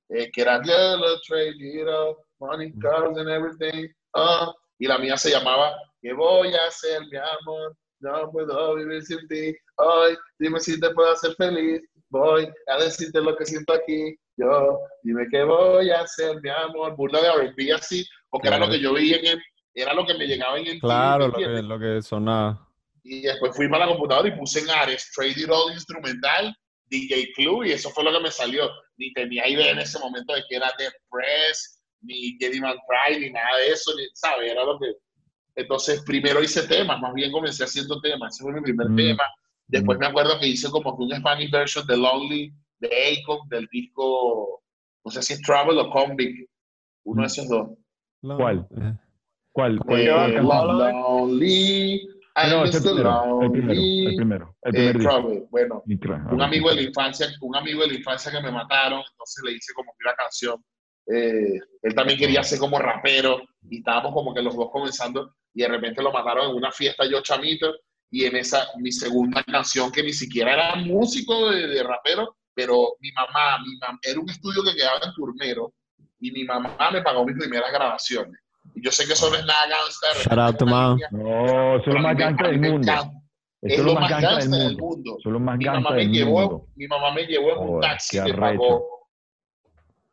Eh, 0.10 0.32
que 0.32 0.42
era 0.42 0.62
Trade 0.62 1.56
It 1.58 1.88
All, 1.88 2.16
Money, 2.40 2.72
Cars 2.80 3.18
and 3.18 3.30
Everything. 3.30 3.90
Ah. 4.16 4.54
Y 4.80 4.88
la 4.88 4.98
mía 5.00 5.18
se 5.18 5.32
llamaba 5.32 5.76
¿Qué 6.02 6.14
voy 6.14 6.54
a 6.54 6.68
hacer, 6.68 7.02
mi 7.12 7.18
amor? 7.18 7.76
No 8.00 8.32
puedo 8.32 8.76
vivir 8.76 9.04
sin 9.04 9.28
ti. 9.28 9.56
Hoy, 9.78 10.16
dime 10.38 10.60
si 10.60 10.80
te 10.80 10.90
puedo 10.92 11.12
hacer 11.12 11.34
feliz. 11.36 11.82
Voy 12.10 12.48
a 12.68 12.78
decirte 12.78 13.20
lo 13.20 13.36
que 13.36 13.46
siento 13.46 13.74
aquí. 13.74 14.16
Yo, 14.38 14.80
dime 15.02 15.26
qué 15.32 15.44
voy 15.44 15.90
a 15.90 16.02
hacer, 16.02 16.40
mi 16.42 16.50
amor. 16.50 16.96
Burda 16.96 17.22
de 17.22 17.28
R&B 17.28 17.74
así, 17.74 18.06
porque 18.30 18.48
era 18.48 18.60
lo 18.60 18.70
que 18.70 18.80
yo 18.80 18.94
veía 18.94 19.18
en 19.18 19.26
el, 19.26 19.42
era 19.74 19.94
lo 19.94 20.06
que 20.06 20.14
me 20.14 20.28
llegaba 20.28 20.60
en 20.60 20.68
el 20.68 20.80
Claro, 20.80 21.28
¿me 21.30 21.32
lo 21.32 21.38
que, 21.38 21.62
lo 21.64 21.80
que 21.80 22.02
sonaba. 22.02 22.70
Y 23.04 23.22
después 23.22 23.56
fui 23.56 23.68
para 23.68 23.86
la 23.86 23.92
computadora 23.92 24.28
y 24.28 24.38
puse 24.38 24.60
en 24.60 24.70
Ares, 24.70 25.12
Trade 25.16 25.32
It 25.32 25.50
All 25.50 25.74
instrumental, 25.74 26.56
DJ 26.90 27.32
Club, 27.36 27.64
y 27.66 27.72
eso 27.72 27.90
fue 27.90 28.04
lo 28.04 28.12
que 28.12 28.20
me 28.20 28.32
salió. 28.32 28.70
Ni 28.98 29.12
tenía 29.14 29.48
idea 29.48 29.72
en 29.72 29.80
ese 29.80 29.98
momento 30.00 30.34
de 30.34 30.44
que 30.48 30.56
era 30.56 30.72
Death 30.78 30.94
Press, 31.10 31.77
ni 32.02 32.38
Geddy 32.40 32.60
Man 32.60 32.76
Pride, 32.88 33.20
ni 33.20 33.32
nada 33.32 33.58
de 33.58 33.68
eso, 33.74 33.92
ni, 33.96 34.04
¿sabes? 34.14 34.52
Era 34.52 34.64
lo 34.64 34.80
que... 34.80 34.94
Entonces, 35.56 36.04
primero 36.06 36.42
hice 36.44 36.68
temas, 36.68 37.00
más 37.02 37.14
bien 37.14 37.32
comencé 37.32 37.64
haciendo 37.64 38.00
temas, 38.02 38.36
ese 38.36 38.44
fue 38.44 38.54
mi 38.54 38.62
primer 38.62 38.90
Mm. 38.90 38.96
tema. 38.96 39.24
Después 39.68 39.98
Mm. 39.98 40.02
me 40.02 40.08
acuerdo 40.08 40.40
que 40.40 40.48
hice 40.48 40.70
como 40.70 40.96
que 40.96 41.04
un 41.04 41.12
Spanish 41.16 41.52
version 41.52 41.86
de 41.88 41.98
Lonely, 41.98 42.54
de 42.80 42.90
Akon, 43.24 43.50
del 43.50 43.68
disco, 43.72 44.62
no 45.04 45.12
sé 45.12 45.22
si 45.24 45.34
es 45.34 45.42
Travel 45.42 45.78
o 45.80 45.90
Convict, 45.90 46.48
uno 47.06 47.22
de 47.24 47.28
esos 47.28 47.48
dos. 47.50 47.70
¿Cuál? 48.22 48.68
Eh, 48.78 48.94
¿Cuál? 49.52 49.80
¿Cuál 49.80 50.02
Eh, 50.02 50.42
lonely, 50.42 52.08
No, 52.52 52.66
ese 52.66 52.80
Mr. 52.80 52.94
primero, 52.94 53.42
el 53.42 53.52
primero, 53.52 53.82
el 53.82 54.16
primero, 54.16 54.56
el 54.62 54.76
Eh, 54.76 54.92
primer. 54.94 54.98
Trouble, 55.02 55.48
bueno, 55.50 55.84
un 56.32 56.42
amigo 56.44 56.70
de 56.70 56.76
la 56.76 56.82
infancia, 56.84 57.28
un 57.42 57.56
amigo 57.56 57.82
de 57.82 57.88
la 57.88 57.94
infancia 57.96 58.32
que 58.32 58.40
me 58.42 58.52
mataron, 58.52 59.02
entonces 59.12 59.44
le 59.44 59.54
hice 59.54 59.74
como 59.74 59.92
que 59.94 60.08
una 60.08 60.14
canción. 60.16 60.64
Eh, 61.10 61.60
él 61.84 61.96
también 61.96 62.20
quería 62.20 62.44
ser 62.44 62.60
como 62.60 62.80
rapero 62.80 63.42
y 63.70 63.78
estábamos 63.78 64.14
como 64.14 64.34
que 64.34 64.42
los 64.42 64.56
dos 64.56 64.70
comenzando 64.72 65.34
y 65.54 65.62
de 65.62 65.68
repente 65.70 66.02
lo 66.04 66.12
mataron 66.12 66.50
en 66.50 66.56
una 66.56 66.72
fiesta 66.72 67.06
yo 67.10 67.22
chamito 67.22 67.74
y 68.12 68.26
en 68.26 68.36
esa 68.36 68.68
mi 68.78 68.92
segunda 68.92 69.44
canción 69.44 69.92
que 69.92 70.04
ni 70.04 70.12
siquiera 70.14 70.54
era 70.54 70.76
músico 70.76 71.50
de, 71.50 71.68
de 71.68 71.84
rapero, 71.84 72.38
pero 72.54 72.96
mi 73.00 73.12
mamá, 73.14 73.58
mi 73.60 73.78
mam- 73.80 74.00
era 74.04 74.20
un 74.20 74.30
estudio 74.30 74.64
que 74.64 74.76
quedaba 74.76 75.00
en 75.04 75.14
Turnero 75.14 75.74
y 76.20 76.32
mi 76.32 76.44
mamá 76.44 76.76
me 76.92 77.02
pagó 77.02 77.26
mis 77.26 77.38
primeras 77.38 77.72
grabaciones. 77.72 78.40
Y 78.76 78.84
yo 78.84 78.92
sé 78.92 79.06
que 79.08 79.14
eso 79.14 79.30
no 79.30 79.36
es 79.38 79.46
nada 79.46 79.68
Shout 80.24 80.40
out 80.40 80.58
to 80.58 80.66
mom. 80.66 80.96
línea, 80.98 81.08
No, 81.12 81.76
eso 81.78 81.90
es 81.90 81.94
lo 81.94 82.00
más 82.02 82.18
mí 82.18 82.50
del 82.50 82.60
mundo. 82.60 82.92
Es 83.62 83.80
lo 83.80 83.94
más 83.96 84.10
gangsta 84.10 84.58
del 84.58 84.78
mundo. 84.78 85.18
Mi 85.58 85.66
mamá, 85.66 85.90
me 85.92 86.06
llevó, 86.08 86.68
mi 86.76 86.88
mamá 86.88 87.12
me 87.14 87.26
llevó 87.26 87.52
en 87.52 87.58
un 87.70 87.82
taxi, 87.82 88.18
arrecho. 88.20 88.40
pagó, 88.40 88.97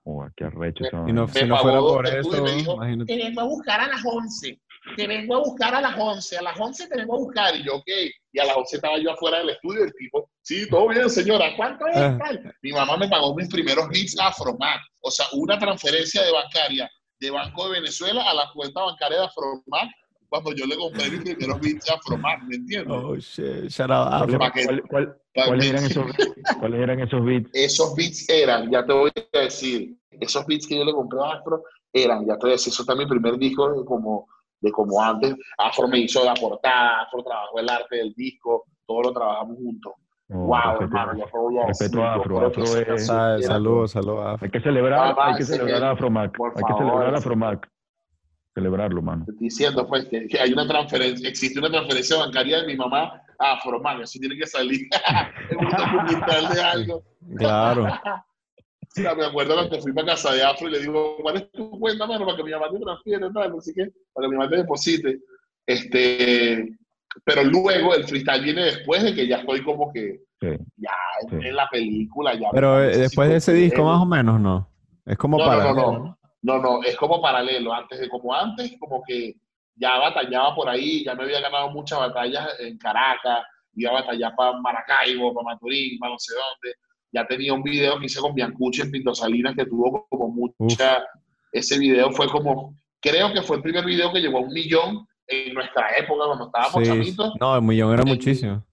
Oh, 0.06 0.26
qué 0.36 0.44
arrecho 0.44 0.84
no, 0.92 1.06
si 1.28 1.44
no 1.46 1.56
fuera 1.56 1.80
por 1.80 2.06
eso, 2.06 2.46
imagínate. 2.46 3.16
te 3.16 3.24
vengo 3.24 3.40
a 3.40 3.44
buscar 3.44 3.80
a 3.80 3.88
las 3.88 4.04
11. 4.04 4.60
Te 4.96 5.06
vengo 5.06 5.36
a 5.36 5.38
buscar 5.38 5.74
a 5.74 5.80
las 5.80 5.98
11. 5.98 6.36
A 6.36 6.42
las 6.42 6.60
11 6.60 6.88
te 6.88 6.96
vengo 6.96 7.14
a 7.14 7.18
buscar. 7.18 7.56
Y 7.56 7.64
yo, 7.64 7.76
ok. 7.76 7.88
Y 8.32 8.38
a 8.38 8.44
las 8.44 8.54
11 8.54 8.76
estaba 8.76 8.98
yo 8.98 9.12
afuera 9.12 9.38
del 9.38 9.50
estudio. 9.50 9.84
El 9.84 9.92
tipo, 9.94 10.30
sí, 10.42 10.68
todo 10.68 10.88
bien, 10.88 11.08
señora. 11.08 11.56
¿Cuánto 11.56 11.86
es? 11.86 11.96
Ah. 11.96 12.18
Tal. 12.18 12.54
Mi 12.60 12.72
mamá 12.72 12.98
me 12.98 13.08
pagó 13.08 13.34
mis 13.34 13.48
primeros 13.48 13.88
beats 13.88 14.14
Afromat. 14.20 14.80
O 15.00 15.10
sea, 15.10 15.24
una 15.32 15.58
transferencia 15.58 16.22
de 16.22 16.32
bancaria 16.32 16.90
de 17.18 17.30
Banco 17.30 17.68
de 17.68 17.80
Venezuela 17.80 18.28
a 18.28 18.34
la 18.34 18.50
cuenta 18.52 18.82
bancaria 18.82 19.18
de 19.20 19.24
Afromat 19.24 19.88
cuando 20.28 20.52
yo 20.52 20.66
le 20.66 20.76
compré 20.76 21.10
mis 21.10 21.20
primeros 21.20 21.60
beats 21.60 21.90
Afromat. 21.90 22.42
¿Me 22.42 22.56
entiendes? 22.56 22.94
Oh, 22.94 23.16
shit. 23.16 23.70
Shout 23.70 23.90
out 23.90 24.30
¿Cuál- 24.90 25.16
¿Cuáles 25.34 25.66
eran 25.66 25.84
esos 25.84 26.06
cuáles 26.60 26.80
eran 26.80 27.00
esos 27.00 27.24
beats? 27.24 27.50
esos 27.52 27.94
beats 27.96 28.28
eran, 28.28 28.70
ya 28.70 28.84
te 28.86 28.92
voy 28.92 29.10
a 29.32 29.38
decir, 29.38 29.96
esos 30.10 30.46
beats 30.46 30.66
que 30.66 30.76
yo 30.78 30.84
le 30.84 30.92
compré 30.92 31.18
a 31.20 31.32
Afro 31.38 31.64
eran, 31.92 32.24
ya 32.26 32.34
te 32.34 32.40
voy 32.42 32.50
a 32.50 32.52
decir, 32.52 32.72
eso 32.72 32.82
está 32.82 32.94
mi 32.94 33.06
primer 33.06 33.36
disco 33.36 33.72
de 33.72 33.84
como, 33.84 34.28
de 34.60 34.70
como 34.70 35.02
antes. 35.02 35.34
Afro 35.58 35.88
me 35.88 35.98
hizo 35.98 36.24
la 36.24 36.34
portada, 36.34 37.02
Afro 37.02 37.22
trabajó 37.24 37.58
el 37.58 37.68
arte 37.68 37.96
del 37.96 38.14
disco, 38.14 38.64
todo 38.86 39.02
lo 39.02 39.12
trabajamos 39.12 39.56
juntos. 39.56 39.92
Oh, 40.30 40.46
wow, 40.46 40.56
respeto, 40.78 40.84
hermano, 40.84 41.26
voy 41.32 41.58
a 41.58 41.66
respeto 41.66 41.98
a 41.98 42.14
yo 42.16 42.20
Afro, 42.22 42.46
Afro 42.46 42.64
es- 42.78 43.06
Saludos, 43.46 43.90
saludos 43.90 44.26
Afro. 44.26 44.44
Hay 44.46 44.50
que 44.50 44.60
celebrar, 44.60 45.14
Ah, 45.18 45.26
hay 45.26 45.34
que 45.36 45.44
celebrar 45.44 45.82
a 45.84 45.90
Afromac. 45.90 46.38
Hay 46.56 46.64
que 46.64 46.72
celebrar 46.78 47.14
a 47.14 47.18
Afromac. 47.18 47.68
Celebrarlo, 48.54 49.02
mano. 49.02 49.24
Te 49.24 49.32
estoy 49.32 49.48
diciendo, 49.48 49.86
pues, 49.88 50.04
que, 50.06 50.28
que 50.28 50.38
hay 50.38 50.52
una 50.52 50.66
transferencia, 50.66 51.28
existe 51.28 51.58
una 51.58 51.70
transferencia 51.70 52.16
bancaria 52.18 52.60
de 52.60 52.68
mi 52.68 52.76
mamá 52.76 53.20
Afroman, 53.38 54.02
eso 54.02 54.18
tiene 54.18 54.36
que 54.36 54.46
salir 54.46 54.80
en 55.50 55.58
un 55.58 55.70
documental 55.70 56.48
de 56.54 56.60
algo. 56.62 57.02
Claro. 57.36 57.86
O 58.96 59.00
sea, 59.00 59.12
me 59.16 59.24
acuerdo 59.24 59.54
cuando 59.56 59.80
fui 59.80 59.92
para 59.92 60.06
casa 60.08 60.32
de 60.34 60.44
Afro 60.44 60.68
y 60.68 60.70
le 60.70 60.78
digo, 60.78 61.16
¿cuál 61.20 61.36
es 61.38 61.50
tu 61.50 61.68
cuenta, 61.80 62.06
mano? 62.06 62.24
Para 62.24 62.36
que 62.36 62.44
mi 62.44 62.52
mamá 62.52 62.70
te 62.70 62.78
transfiera, 62.78 63.28
tal, 63.32 63.50
no 63.50 63.60
sé 63.60 63.72
qué, 63.74 63.90
para 64.12 64.26
que 64.26 64.30
mi 64.30 64.36
mamá 64.36 64.48
te 64.48 64.56
deposite. 64.58 65.18
Este, 65.66 66.68
pero 67.24 67.42
luego 67.42 67.92
el 67.94 68.04
freestyle 68.04 68.44
viene 68.44 68.64
después 68.66 69.02
de 69.02 69.12
que 69.12 69.26
ya 69.26 69.38
estoy 69.38 69.64
como 69.64 69.92
que 69.92 70.20
Sí. 70.40 70.48
ya 70.76 70.92
Sí. 71.28 71.36
en 71.44 71.56
la 71.56 71.68
película. 71.70 72.34
Ya 72.34 72.50
Pero 72.52 72.84
eh, 72.84 72.96
después 72.98 73.28
de 73.30 73.36
ese 73.36 73.52
disco, 73.54 73.82
más 73.82 74.00
o 74.00 74.06
menos, 74.06 74.38
¿no? 74.40 74.70
Es 75.06 75.16
como 75.16 75.38
No, 75.38 75.44
no, 75.44 75.50
para. 75.50 75.64
no, 75.72 75.74
no. 75.98 76.18
No, 76.42 76.58
no, 76.60 76.82
es 76.84 76.94
como 76.96 77.20
paralelo. 77.20 77.72
Antes 77.74 77.98
de 77.98 78.08
como 78.08 78.32
antes, 78.32 78.76
como 78.78 79.02
que 79.02 79.34
ya 79.76 79.98
batallaba 79.98 80.54
por 80.54 80.68
ahí, 80.68 81.04
ya 81.04 81.14
me 81.14 81.24
había 81.24 81.40
ganado 81.40 81.70
muchas 81.70 81.98
batallas 81.98 82.48
en 82.60 82.78
Caracas, 82.78 83.44
iba 83.74 83.90
a 83.90 83.94
batallar 84.02 84.34
para 84.36 84.58
Maracaibo, 84.60 85.34
para 85.34 85.54
Maturín, 85.54 85.98
para 85.98 86.12
no 86.12 86.18
sé 86.18 86.34
dónde. 86.34 86.76
Ya 87.12 87.26
tenía 87.26 87.52
un 87.54 87.62
video 87.62 87.98
que 87.98 88.06
hice 88.06 88.20
con 88.20 88.34
Biancucci 88.34 88.82
en 88.82 88.90
Pinto 88.90 89.14
Salinas 89.14 89.54
que 89.56 89.66
tuvo 89.66 90.06
como 90.08 90.52
mucha. 90.58 91.04
Ese 91.52 91.78
video 91.78 92.10
fue 92.10 92.28
como, 92.28 92.74
creo 93.00 93.32
que 93.32 93.42
fue 93.42 93.56
el 93.56 93.62
primer 93.62 93.84
video 93.84 94.12
que 94.12 94.20
llegó 94.20 94.38
a 94.38 94.42
un 94.42 94.52
millón 94.52 95.06
en 95.26 95.54
nuestra 95.54 95.96
época, 95.96 96.24
cuando 96.26 96.46
estábamos 96.46 96.82
Sí. 96.82 96.84
chamitos. 96.92 97.32
No, 97.40 97.56
el 97.56 97.62
millón 97.62 97.92
era 97.92 98.02
En- 98.02 98.08
muchísimo. 98.08 98.64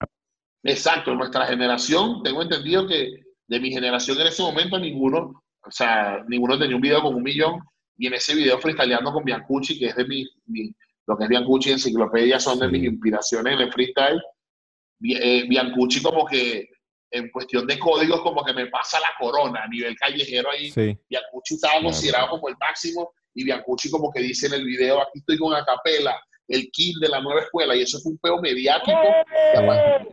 Exacto, 0.64 1.14
nuestra 1.14 1.46
generación, 1.46 2.22
tengo 2.22 2.42
entendido 2.42 2.86
que 2.86 3.10
de 3.48 3.60
mi 3.60 3.70
generación 3.72 4.20
en 4.20 4.28
ese 4.28 4.42
momento 4.42 4.78
ninguno, 4.78 5.42
o 5.64 5.70
sea, 5.70 6.22
ninguno 6.28 6.58
tenía 6.58 6.76
un 6.76 6.82
video 6.82 7.02
con 7.02 7.14
un 7.14 7.22
millón 7.22 7.60
y 7.98 8.06
en 8.06 8.14
ese 8.14 8.34
video 8.34 8.58
freestyleando 8.58 9.12
con 9.12 9.24
Biancucci, 9.24 9.78
que 9.78 9.86
es 9.86 9.96
de 9.96 10.04
mi, 10.06 10.24
mi- 10.46 10.72
lo 11.12 11.18
que 11.18 11.24
es 11.24 11.30
Biancucci 11.30 11.70
Enciclopedia 11.72 12.40
son 12.40 12.58
de 12.58 12.68
mis 12.68 12.84
inspiraciones 12.84 13.52
en 13.54 13.60
el 13.60 13.72
freestyle. 13.72 14.20
Eh, 15.04 15.44
Biancucci 15.48 16.00
como 16.02 16.24
que 16.24 16.68
en 17.10 17.28
cuestión 17.30 17.66
de 17.66 17.78
códigos 17.78 18.22
como 18.22 18.42
que 18.44 18.54
me 18.54 18.66
pasa 18.68 18.98
la 19.00 19.08
corona 19.18 19.64
a 19.64 19.68
nivel 19.68 19.94
callejero 19.96 20.48
ahí. 20.50 20.70
Sí. 20.70 20.96
Biancucci 21.10 21.54
estaba 21.56 21.74
Claro. 21.74 21.84
considerado 21.86 22.28
como 22.30 22.48
el 22.48 22.54
máximo 22.58 23.12
y 23.34 23.44
Biancucci 23.44 23.90
como 23.90 24.10
que 24.10 24.20
dice 24.22 24.46
en 24.46 24.54
el 24.54 24.64
video, 24.64 25.00
aquí 25.02 25.18
estoy 25.18 25.36
con 25.38 25.52
Acapela, 25.54 26.18
el 26.48 26.70
king 26.70 26.94
de 27.00 27.08
la 27.08 27.20
nueva 27.20 27.40
escuela 27.42 27.74
y 27.76 27.82
eso 27.82 27.98
fue 28.00 28.12
un 28.12 28.18
peo 28.18 28.40
mediático 28.40 28.98
que 29.52 29.58
a, 29.58 29.66
par- 29.66 30.08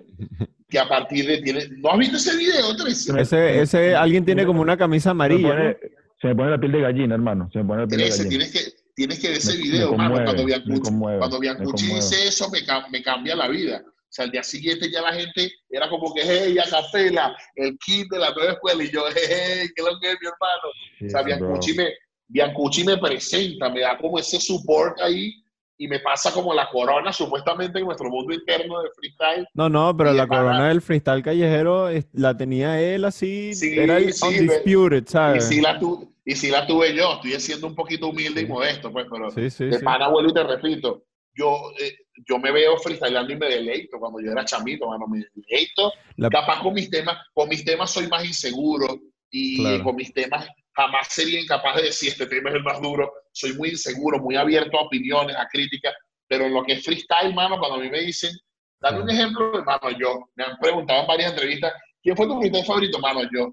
que 0.69 0.79
a 0.79 0.87
partir 0.89 1.25
de 1.27 1.41
tiene 1.41 1.67
¿no 1.77 1.91
has 1.91 1.97
visto 1.99 2.17
ese 2.17 2.35
video? 2.37 2.71
Ese, 3.17 3.61
ese, 3.61 3.95
alguien 3.95 4.25
tiene 4.25 4.45
como 4.45 4.61
una 4.61 4.75
camisa 4.77 5.09
Se 5.11 5.13
me, 5.15 5.23
amarilla, 5.25 5.49
pone, 5.49 5.63
¿no? 5.69 5.75
se 6.21 6.27
me 6.27 6.35
pone 6.35 6.51
la 6.51 6.59
piel 6.59 6.71
de 6.73 6.81
gallina, 6.81 7.15
hermano. 7.15 7.49
Se 7.51 7.59
me 7.59 7.65
pone 7.65 7.81
la 7.83 7.87
piel 7.87 8.01
de 8.01 8.09
gallina. 8.09 8.29
tienes 8.29 8.51
que 8.51 8.59
tienes 8.99 9.19
que 9.19 9.29
ver 9.29 9.37
ese 9.37 9.53
Me- 9.53 9.63
video 9.63 9.91
me 9.91 9.97
mano, 9.97 10.09
conmueve, 10.09 10.25
cuando 10.25 10.43
me 10.43 10.47
Biancucci, 10.47 10.81
conmueve, 10.81 11.17
cuando 11.19 11.39
Biancucci 11.39 11.85
dice 11.95 12.27
eso 12.27 12.49
me, 12.49 12.59
me 12.91 13.01
cambia 13.01 13.33
la 13.35 13.47
vida 13.47 13.81
O 13.85 13.91
sea, 14.11 14.25
al 14.25 14.31
día 14.31 14.43
siguiente 14.43 14.91
ya 14.91 15.01
la 15.01 15.13
gente 15.13 15.51
era 15.69 15.87
como 15.87 16.13
que, 16.13 16.21
hey, 16.25 16.57
a 16.59 16.69
capela, 16.69 17.37
el 17.55 17.77
kit 17.77 18.09
de 18.11 18.19
la 18.19 18.31
nueva 18.33 18.53
escuela. 18.53 18.83
Y 18.83 18.91
yo, 18.91 19.03
hey, 19.07 19.67
¿qué 19.73 19.81
es 19.81 19.85
lo 19.85 19.99
que 20.01 20.11
es, 20.11 20.17
mi 20.21 20.27
hermano? 20.27 20.67
o 21.05 21.09
sea, 21.09 21.21
Biancucci 21.21 21.73
me, 21.75 21.87
Biancucci 22.27 22.83
me 22.83 22.97
presenta, 22.97 23.69
me 23.69 23.79
da 23.81 23.97
como 23.97 24.19
ese 24.19 24.37
support 24.39 24.99
ahí 24.99 25.33
y 25.79 25.87
me 25.87 25.99
pasa 25.99 26.33
como 26.33 26.53
la 26.53 26.69
corona, 26.69 27.13
supuestamente 27.13 27.79
en 27.79 27.85
nuestro 27.85 28.09
mundo 28.09 28.33
interno 28.33 28.81
de 28.81 28.89
freestyle. 28.91 29.47
No, 29.53 29.69
no, 29.69 29.95
pero 29.95 30.11
la 30.11 30.27
corona 30.27 30.67
del 30.67 30.81
freestyle 30.81 31.23
callejero 31.23 31.87
la 32.11 32.35
tenía 32.35 32.81
él 32.81 33.05
así, 33.05 33.53
era 33.61 33.97
el 33.97 34.13
undisputed, 34.21 35.07
¿sabes? 35.07 35.49
Y 35.49 35.55
sí, 35.55 35.61
la 35.61 35.79
y 36.25 36.35
sí 36.35 36.49
la 36.49 36.67
tuve 36.67 36.93
yo, 36.93 37.13
estoy 37.13 37.39
siendo 37.39 37.65
un 37.65 37.75
poquito 37.75 38.09
humilde 38.09 38.41
y 38.41 38.45
modesto, 38.45 38.91
pues, 38.91 39.07
pero 39.09 39.31
de 39.31 39.79
pana 39.79 40.09
vuelvo 40.09 40.31
y 40.31 40.33
te 40.33 40.43
repito, 40.43 41.05
yo, 41.33 41.55
eh, 41.79 41.95
yo 42.27 42.37
me 42.37 42.51
veo 42.51 42.77
freestyleando 42.77 43.31
y 43.31 43.37
me 43.37 43.47
deleito 43.47 43.97
cuando 43.99 44.19
yo 44.19 44.31
era 44.33 44.43
chamito, 44.43 44.85
mano, 44.85 45.07
me 45.07 45.25
deleito. 45.33 45.93
Capaz 46.29 46.61
con 46.61 46.73
mis 46.73 46.89
temas, 46.89 47.17
con 47.33 47.47
mis 47.47 47.63
temas 47.63 47.89
soy 47.89 48.07
más 48.07 48.25
inseguro 48.25 48.99
y 49.31 49.79
con 49.81 49.95
mis 49.95 50.13
temas 50.13 50.45
jamás 50.79 51.07
sería 51.09 51.41
incapaz 51.41 51.75
de 51.75 51.83
decir 51.83 52.09
este 52.09 52.25
tema 52.25 52.49
es 52.49 52.55
el 52.55 52.63
más 52.63 52.81
duro. 52.81 53.11
Soy 53.33 53.53
muy 53.53 53.69
inseguro, 53.69 54.19
muy 54.19 54.35
abierto 54.35 54.77
a 54.77 54.83
opiniones, 54.83 55.35
a 55.35 55.47
críticas, 55.47 55.93
pero 56.27 56.45
en 56.45 56.53
lo 56.53 56.63
que 56.63 56.73
es 56.73 56.83
freestyle, 56.83 57.33
mano, 57.33 57.59
cuando 57.59 57.77
a 57.77 57.81
mí 57.81 57.89
me 57.89 57.99
dicen, 57.99 58.31
dame 58.79 59.01
un 59.01 59.09
ejemplo, 59.09 59.63
mano, 59.65 59.91
yo, 59.99 60.29
me 60.35 60.45
han 60.45 60.57
preguntado 60.57 61.01
en 61.01 61.07
varias 61.07 61.31
entrevistas, 61.31 61.73
¿quién 62.01 62.15
fue 62.15 62.27
tu 62.27 62.39
freestyle 62.39 62.65
favorito? 62.65 62.99
Mano, 62.99 63.21
yo. 63.23 63.51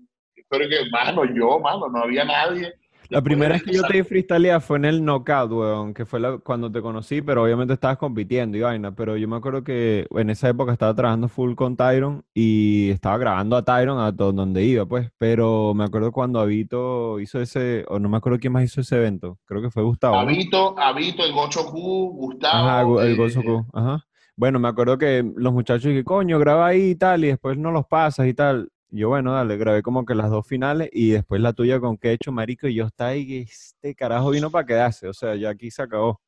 Pero 0.49 0.69
que, 0.69 0.89
mano, 0.91 1.25
yo, 1.35 1.59
mano, 1.59 1.89
no 1.89 2.03
había 2.05 2.25
nadie. 2.25 2.73
La 3.09 3.23
primera 3.23 3.55
vez 3.55 3.63
que 3.63 3.73
yo 3.73 3.83
te 3.83 3.95
di 3.95 4.03
freestyle 4.03 4.61
fue 4.61 4.79
en 4.79 4.85
el 4.85 5.05
Knockout, 5.05 5.53
weón, 5.53 5.95
que 5.95 6.05
fue 6.05 6.41
cuando 6.41 6.71
te 6.71 6.81
conocí, 6.81 7.23
pero 7.23 7.45
obviamente 7.45 7.75
estabas 7.75 7.99
compitiendo 7.99 8.57
y 8.57 8.61
vaina. 8.61 8.95
Pero 8.95 9.17
yo 9.17 9.29
me 9.29 9.37
acuerdo 9.37 9.63
que 9.63 10.07
en 10.11 10.31
esa 10.31 10.49
época 10.49 10.73
estaba 10.73 10.95
trabajando 10.95 11.29
full 11.29 11.55
con 11.55 11.77
Tyron 11.77 12.25
y 12.35 12.91
estaba 12.91 13.19
grabando 13.19 13.57
a 13.57 13.65
Tyron 13.65 13.99
a 13.99 14.13
donde 14.13 14.65
iba, 14.65 14.87
pues. 14.87 15.11
Pero 15.19 15.75
me 15.75 15.85
acuerdo 15.85 16.13
cuando 16.13 16.41
Avito 16.41 17.21
hizo 17.21 17.41
ese, 17.41 17.85
o 17.89 17.99
no 17.99 18.09
me 18.09 18.17
acuerdo 18.17 18.39
quién 18.39 18.53
más 18.53 18.65
hizo 18.65 18.81
ese 18.81 18.97
evento. 18.97 19.39
Creo 19.45 19.63
que 19.63 19.71
fue 19.71 19.83
Gustavo. 19.83 20.17
Avito, 20.17 20.79
Avito, 20.79 21.25
el 21.25 21.33
Gocho 21.33 21.67
Q, 21.67 22.13
Gustavo. 22.15 22.69
Ajá, 22.69 23.07
el 23.07 23.17
Gocho 23.17 23.43
Q, 23.43 23.67
ajá. 23.73 24.05
Bueno, 24.39 24.59
me 24.59 24.69
acuerdo 24.69 24.99
que 24.99 25.25
los 25.37 25.53
muchachos 25.53 25.85
dijeron, 25.85 26.05
coño, 26.05 26.39
graba 26.39 26.67
ahí 26.67 26.91
y 26.91 26.95
tal, 26.95 27.25
y 27.25 27.29
después 27.29 27.57
no 27.57 27.71
los 27.71 27.87
pasas 27.87 28.27
y 28.27 28.35
tal 28.35 28.69
yo, 28.89 29.09
bueno, 29.09 29.33
dale, 29.33 29.57
grabé 29.57 29.83
como 29.83 30.05
que 30.05 30.15
las 30.15 30.31
dos 30.31 30.47
finales 30.47 30.89
y 30.93 31.11
después 31.11 31.41
la 31.41 31.53
tuya 31.53 31.81
con 31.81 31.99
Quecho, 31.99 32.33
marico, 32.33 32.69
y 32.69 32.75
yo 32.75 32.87
estaba 32.87 33.11
ahí, 33.11 33.47
este 33.49 33.95
carajo 33.95 34.31
vino 34.31 34.51
para 34.51 34.67
quedarse, 34.67 35.09
o 35.09 35.13
sea, 35.13 35.35
ya 35.35 35.51
aquí 35.51 35.71
se 35.71 35.83
acabó. 35.83 36.21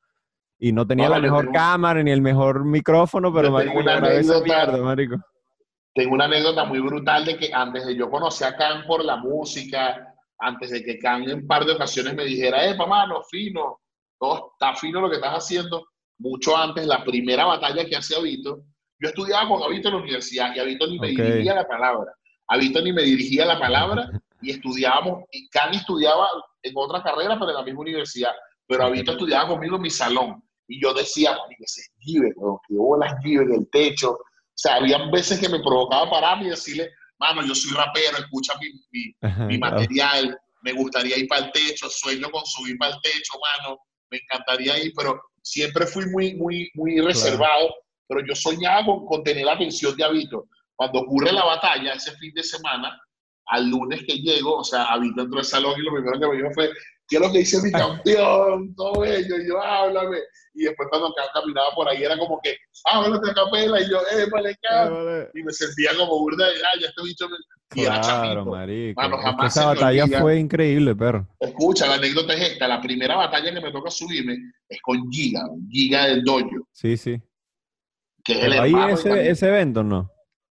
Y 0.57 0.73
no 0.73 0.85
tenía 0.85 1.07
la 1.07 1.19
mejor 1.19 1.51
cámara 1.53 2.03
ni 2.03 2.11
el 2.11 2.21
mejor 2.21 2.65
micrófono, 2.65 3.33
pero 3.33 3.49
marico, 3.49 3.79
una 3.79 3.97
anécdota, 3.97 4.77
marico. 4.77 5.15
Tengo 5.93 6.13
una 6.13 6.25
anécdota 6.25 6.65
muy 6.65 6.79
brutal 6.79 7.25
de 7.25 7.37
que 7.37 7.49
antes 7.53 7.85
de 7.85 7.95
yo 7.95 8.09
conocer 8.09 8.49
a 8.49 8.57
Khan 8.57 8.85
por 8.85 9.03
la 9.03 9.15
música, 9.15 10.13
antes 10.37 10.71
de 10.71 10.83
que 10.83 10.99
Khan 10.99 11.23
en 11.23 11.39
un 11.39 11.47
par 11.47 11.63
de 11.65 11.71
ocasiones 11.71 12.13
me 12.13 12.25
dijera, 12.25 12.65
eh, 12.65 12.75
no 12.77 13.23
fino, 13.23 13.79
todo 14.19 14.51
está 14.53 14.75
fino 14.75 14.99
lo 14.99 15.09
que 15.09 15.15
estás 15.15 15.33
haciendo, 15.33 15.87
mucho 16.19 16.55
antes, 16.55 16.85
la 16.85 17.03
primera 17.03 17.45
batalla 17.45 17.85
que 17.85 17.95
hacía 17.95 18.19
Vito, 18.19 18.63
yo 18.99 19.09
estudiaba 19.09 19.47
con 19.47 19.63
Avito 19.63 19.87
en 19.87 19.95
la 19.95 20.01
universidad 20.01 20.53
y 20.53 20.59
Avito 20.59 20.87
ni 20.87 20.99
me 20.99 21.07
dirigía 21.07 21.55
la 21.55 21.67
palabra. 21.67 22.13
A 22.49 22.57
Víctor 22.57 22.83
ni 22.83 22.91
me 22.91 23.03
dirigía 23.03 23.45
la 23.45 23.59
palabra 23.59 24.09
y 24.41 24.51
estudiábamos, 24.51 25.23
y 25.31 25.47
Cani 25.49 25.77
estudiaba 25.77 26.27
en 26.63 26.73
otra 26.75 27.03
carrera, 27.03 27.37
pero 27.39 27.51
en 27.51 27.57
la 27.57 27.63
misma 27.63 27.81
universidad, 27.81 28.31
pero 28.67 28.85
a 28.85 28.89
Víctor 28.89 29.15
estudiaba 29.15 29.49
conmigo 29.49 29.75
en 29.75 29.81
mi 29.83 29.89
salón. 29.89 30.43
Y 30.67 30.81
yo 30.81 30.93
decía, 30.93 31.37
que 31.57 31.67
se 31.67 31.81
esquive, 31.81 32.33
que 32.67 32.75
bolas 32.75 33.13
esquive 33.13 33.43
en 33.43 33.53
el 33.53 33.69
techo. 33.71 34.11
O 34.11 34.21
sea, 34.55 34.75
había 34.75 35.09
veces 35.11 35.39
que 35.39 35.49
me 35.49 35.59
provocaba 35.59 36.09
pararme 36.09 36.45
y 36.45 36.49
decirle, 36.49 36.91
mano, 37.19 37.43
yo 37.45 37.53
soy 37.53 37.71
rapero, 37.71 38.17
escucha 38.17 38.53
mi, 38.59 39.15
mi, 39.47 39.57
material, 39.57 40.37
me 40.61 40.73
gustaría 40.73 41.17
ir 41.17 41.27
para 41.27 41.45
el 41.45 41.51
techo, 41.51 41.87
sueño 41.89 42.29
con 42.31 42.45
subir 42.45 42.77
para 42.77 42.95
el 42.95 43.01
techo, 43.01 43.33
mano, 43.57 43.79
me 44.09 44.17
encantaría 44.17 44.83
ir, 44.83 44.91
pero 44.95 45.21
siempre 45.43 45.85
fui 45.85 46.07
muy, 46.07 46.35
muy, 46.35 46.69
muy 46.73 46.99
reservado, 46.99 47.75
pero 48.07 48.25
yo 48.25 48.35
soñaba 48.35 48.85
con, 48.85 49.05
con 49.05 49.23
tener 49.23 49.45
la 49.45 49.53
atención 49.53 49.95
de 49.95 50.03
Avito. 50.03 50.47
Cuando 50.79 50.99
ocurre 51.01 51.33
la 51.33 51.43
batalla, 51.43 51.91
ese 51.91 52.15
fin 52.15 52.31
de 52.33 52.41
semana, 52.41 52.97
al 53.47 53.69
lunes 53.69 54.01
que 54.07 54.15
llego, 54.15 54.59
o 54.59 54.63
sea, 54.63 54.85
habito 54.85 55.19
dentro 55.19 55.39
del 55.39 55.45
salón 55.45 55.73
y 55.77 55.83
lo 55.83 55.91
primero 55.91 56.17
que 56.17 56.27
me 56.27 56.37
dijo 56.37 56.53
fue, 56.53 56.69
¿qué 57.09 57.17
es 57.17 57.21
lo 57.21 57.29
que 57.33 57.39
dice 57.39 57.61
mi 57.61 57.69
campeón? 57.69 58.73
Todo 58.75 59.03
ello, 59.03 59.37
y 59.37 59.47
yo, 59.49 59.61
háblame. 59.61 60.19
Y 60.53 60.63
después 60.63 60.87
cuando 60.89 61.13
caminaba 61.33 61.75
por 61.75 61.89
ahí 61.89 62.01
era 62.01 62.17
como 62.17 62.39
que, 62.41 62.55
háblate 62.85 63.29
a 63.29 63.33
capela, 63.33 63.81
y 63.81 63.89
yo, 63.89 63.97
eh, 63.99 64.25
vale, 64.31 64.57
vale. 64.71 65.29
Y 65.33 65.43
me 65.43 65.51
sentía 65.51 65.91
como 65.97 66.17
burda, 66.17 66.47
de, 66.47 66.53
ah, 66.63 66.79
ya 66.79 66.87
este 66.87 67.03
bicho 67.03 67.27
me... 67.27 67.35
Y 67.75 67.83
claro, 67.83 67.95
era 67.95 68.01
chamito. 68.01 68.45
marico. 68.45 69.45
esa 69.45 69.65
batalla 69.65 70.07
fue 70.21 70.39
increíble, 70.39 70.95
perro. 70.95 71.27
Escucha, 71.41 71.87
la 71.87 71.95
anécdota 71.95 72.33
es 72.35 72.53
esta, 72.53 72.69
la 72.69 72.79
primera 72.79 73.17
batalla 73.17 73.53
que 73.53 73.59
me 73.59 73.73
toca 73.73 73.91
subirme 73.91 74.37
es 74.69 74.81
con 74.81 75.11
Giga, 75.11 75.45
Giga 75.69 76.05
del 76.05 76.23
Dojo. 76.23 76.69
Sí, 76.71 76.95
sí. 76.95 77.21
Que 78.23 78.31
es 78.31 78.43
el 78.45 78.53
ahí 78.53 78.73
ese, 78.93 79.29
ese 79.29 79.47
evento, 79.49 79.83
¿no? 79.83 80.09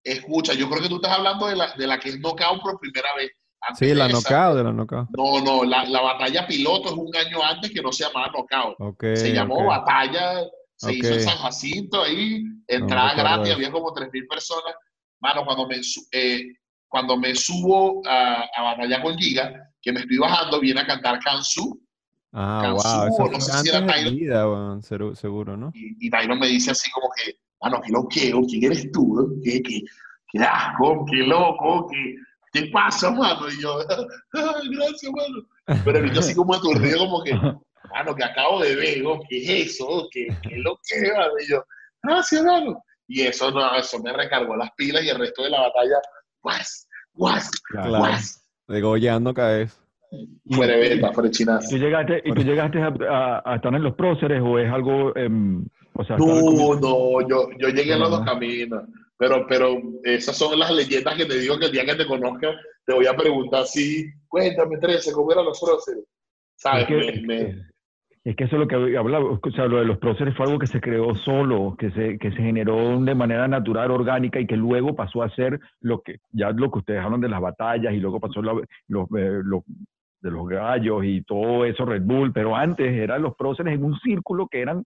Escucha, 0.07 0.55
yo 0.55 0.69
creo 0.70 0.83
que 0.83 0.89
tú 0.89 0.97
estás 0.97 1.19
hablando 1.19 1.49
de 1.49 1.57
la, 1.57 1.74
de 1.74 1.87
la 1.87 1.99
que 1.99 2.11
es 2.11 2.20
knockout 2.20 2.62
por 2.62 2.78
primera 2.78 3.09
vez. 3.16 3.33
sí, 3.77 3.93
la 3.93 4.09
knockout 4.09 4.57
de 4.57 4.65
la 4.65 4.73
knockout. 4.73 5.09
No, 5.16 5.41
no, 5.41 5.65
la, 5.65 5.85
la, 5.85 6.01
batalla 6.01 6.47
piloto 6.47 6.91
es 6.91 6.95
un 6.95 7.16
año 7.16 7.43
antes 7.43 7.73
que 7.73 7.83
no 7.83 7.91
se 7.91 8.05
llamaba 8.05 8.31
knockout. 8.33 9.16
se 9.16 9.33
llamó 9.33 9.66
batalla, 9.66 10.45
se 10.77 10.95
hizo 10.95 11.15
en 11.15 11.23
San 11.23 11.39
Jacinto 11.39 12.03
ahí, 12.03 12.45
entrada 12.69 13.15
gratis, 13.15 13.55
había 13.55 13.73
como 13.73 13.93
3.000 13.93 14.28
personas. 14.28 14.74
Mano, 15.19 15.45
cuando 15.45 15.66
me, 15.66 15.81
eh, 16.12 16.45
cuando 16.87 17.16
me 17.16 17.35
subo 17.35 18.03
a, 18.07 18.47
a 18.55 18.62
batalla 18.62 19.03
con 19.03 19.19
Giga, 19.19 19.73
que 19.83 19.93
me 19.93 20.01
estoy 20.01 20.19
bajando, 20.19 20.61
viene 20.61 20.83
a 20.83 20.87
cantar 20.87 21.19
Kansu. 21.19 21.81
Ah, 22.33 22.74
wow, 22.74 23.31
no 23.31 23.41
sé 23.41 23.53
si 23.62 23.69
era 23.70 23.81
Vida, 24.11 24.45
seguro, 25.15 25.57
¿no? 25.57 25.70
Y, 25.74 26.07
y 26.07 26.11
Tyron 26.11 26.39
me 26.39 26.49
dice 26.49 26.70
así 26.70 26.91
como 26.91 27.09
que, 27.16 27.39
mano, 27.62 27.81
qué 27.85 27.93
loqueo, 27.93 28.43
¿quién 28.43 28.65
eres 28.65 28.91
tú? 28.93 29.41
¿Qué, 29.43 29.62
qué, 29.62 29.83
qué 30.31 30.39
asco, 30.41 31.05
qué 31.11 31.19
loco, 31.19 31.89
qué, 31.89 32.16
qué 32.53 32.70
pasa, 32.70 33.11
mano? 33.11 33.49
Y 33.51 33.61
yo, 33.61 33.78
gracias, 34.33 35.12
mano. 35.12 35.83
Pero 35.85 36.07
yo 36.07 36.20
así 36.20 36.35
como 36.35 36.55
aturdido, 36.55 36.99
como 36.99 37.23
que, 37.23 37.35
mano, 37.35 38.15
que 38.15 38.24
acabo 38.24 38.62
de 38.62 38.77
ver, 38.77 39.03
¿qué 39.28 39.37
es 39.39 39.70
eso? 39.70 40.09
¿Qué, 40.11 40.28
qué 40.43 40.57
loqueo? 40.57 41.39
Y 41.41 41.51
yo, 41.51 41.65
gracias, 42.03 42.45
mano. 42.45 42.83
Y 43.09 43.23
eso, 43.23 43.51
no, 43.51 43.74
eso 43.77 44.01
me 44.03 44.12
recargó 44.12 44.57
las 44.57 44.70
pilas 44.73 45.05
y 45.05 45.09
el 45.09 45.19
resto 45.19 45.45
de 45.45 45.51
la 45.51 45.61
batalla, 45.61 45.97
guas, 46.43 46.89
guas, 47.12 47.51
guas. 47.73 48.45
Degollando 48.66 49.33
cada 49.33 49.59
vez. 49.59 49.81
Fuera 50.51 50.77
de 50.77 51.12
fuera 51.12 51.31
chinazo. 51.31 51.69
¿Y 51.69 51.78
tú 51.78 51.85
llegaste, 51.85 52.23
¿y 52.24 52.33
tú 52.33 52.43
llegaste 52.43 52.81
a, 52.81 53.43
a, 53.45 53.57
estar 53.57 53.74
en 53.74 53.83
los 53.83 53.95
próceres 53.95 54.41
o 54.43 54.59
es 54.59 54.70
algo 54.70 55.15
eh, 55.16 55.28
no, 56.18 56.74
no, 56.74 57.28
yo, 57.28 57.48
yo 57.59 57.68
llegué 57.68 57.94
a 57.94 57.98
los 57.98 58.10
dos 58.10 58.24
caminos. 58.24 58.85
Pero, 59.18 59.47
pero 59.48 59.81
esas 60.05 60.36
son 60.36 60.59
las 60.59 60.70
leyendas 60.70 61.16
que 61.16 61.24
te 61.24 61.39
digo 61.39 61.59
que 61.59 61.66
el 61.66 61.73
día 61.73 61.86
que 61.86 61.94
te 61.94 62.06
conozca 62.06 62.55
te 62.85 62.94
voy 62.94 63.06
a 63.06 63.16
preguntar 63.16 63.64
si, 63.64 64.06
cuéntame, 64.28 64.78
13, 64.78 65.12
¿cómo 65.12 65.32
eran 65.32 65.47
los 65.47 65.59
próceres? 65.59 66.05
¿Sabes? 66.55 66.82
Es 66.82 66.89
que, 66.89 67.56
es 68.27 68.35
que 68.35 68.44
eso 68.44 68.56
es 68.56 68.60
lo 68.60 68.66
que 68.66 68.97
hablaba, 68.97 69.24
o 69.24 69.51
sea, 69.52 69.66
lo 69.66 69.78
de 69.78 69.85
los 69.85 69.98
próceres 69.98 70.36
fue 70.36 70.47
algo 70.47 70.59
que 70.59 70.66
se 70.66 70.81
creó 70.81 71.14
solo, 71.14 71.77
que 71.78 71.93
se, 71.93 72.18
que 72.18 72.31
se 72.31 72.39
generó 72.39 73.01
de 73.01 73.14
manera 73.14 73.47
natural, 73.47 73.90
orgánica 73.90 74.40
y 74.40 74.47
que 74.47 74.56
luego 74.56 74.97
pasó 74.97 75.23
a 75.23 75.31
ser 75.31 75.60
lo 75.81 76.01
que, 76.02 76.16
ya 76.32 76.51
lo 76.51 76.70
que 76.73 76.78
ustedes 76.78 77.05
hablan 77.05 77.20
de 77.20 77.28
las 77.28 77.40
batallas 77.40 77.94
y 77.94 77.98
luego 77.98 78.18
pasó 78.18 78.40
eh, 78.40 78.62
de 78.89 80.31
los 80.31 80.48
gallos 80.48 81.05
y 81.05 81.23
todo 81.23 81.64
eso, 81.64 81.85
Red 81.85 82.02
Bull, 82.02 82.32
pero 82.32 82.56
antes 82.56 82.93
eran 82.93 83.23
los 83.23 83.36
próceres 83.36 83.74
en 83.74 83.85
un 83.85 83.97
círculo 84.01 84.48
que 84.48 84.60
eran 84.60 84.82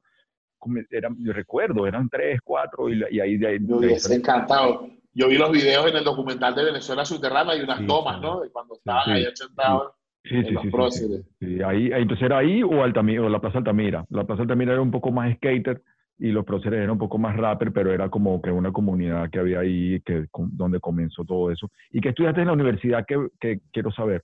eran, 0.90 1.16
yo 1.18 1.32
recuerdo, 1.32 1.86
eran 1.86 2.08
tres, 2.08 2.40
cuatro, 2.42 2.88
y, 2.88 3.02
y 3.10 3.20
ahí 3.20 3.36
de 3.36 3.46
ahí. 3.46 3.58
Yo 3.60 3.80
encantado. 4.10 4.88
Yo 5.12 5.28
vi 5.28 5.36
los 5.36 5.50
videos 5.50 5.90
en 5.90 5.96
el 5.96 6.04
documental 6.04 6.54
de 6.54 6.64
Venezuela 6.64 7.04
Subterránea 7.04 7.56
y 7.56 7.62
unas 7.62 7.84
tomas, 7.86 8.20
¿no? 8.20 8.40
De 8.40 8.50
cuando 8.50 8.74
estaban 8.74 9.10
ahí 9.10 9.26
sentados. 9.34 9.92
Sí, 10.22 10.34
en 10.34 10.54
los 10.54 10.66
próceres. 10.66 11.24
Ahí, 11.66 11.90
entonces 11.92 12.26
era 12.26 12.38
ahí 12.38 12.62
o, 12.62 12.82
Altamira, 12.84 13.22
o 13.22 13.28
la 13.28 13.40
Plaza 13.40 13.58
Altamira. 13.58 14.04
La 14.10 14.24
Plaza 14.24 14.42
Altamira 14.42 14.72
era 14.72 14.82
un 14.82 14.90
poco 14.90 15.10
más 15.10 15.34
skater 15.36 15.82
y 16.18 16.28
los 16.28 16.44
próceres 16.44 16.78
eran 16.78 16.90
un 16.90 16.98
poco 16.98 17.16
más 17.16 17.36
rapper, 17.36 17.72
pero 17.72 17.92
era 17.92 18.10
como 18.10 18.40
que 18.42 18.50
una 18.50 18.70
comunidad 18.70 19.30
que 19.30 19.38
había 19.38 19.60
ahí, 19.60 20.00
que, 20.02 20.26
donde 20.32 20.78
comenzó 20.78 21.24
todo 21.24 21.50
eso. 21.50 21.70
¿Y 21.90 22.00
qué 22.00 22.10
estudiaste 22.10 22.42
en 22.42 22.48
la 22.48 22.52
universidad? 22.52 23.06
Que, 23.06 23.28
que 23.40 23.60
quiero 23.72 23.90
saber. 23.90 24.22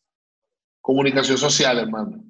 Comunicación 0.83 1.39
social, 1.39 1.79
hermano. 1.79 2.23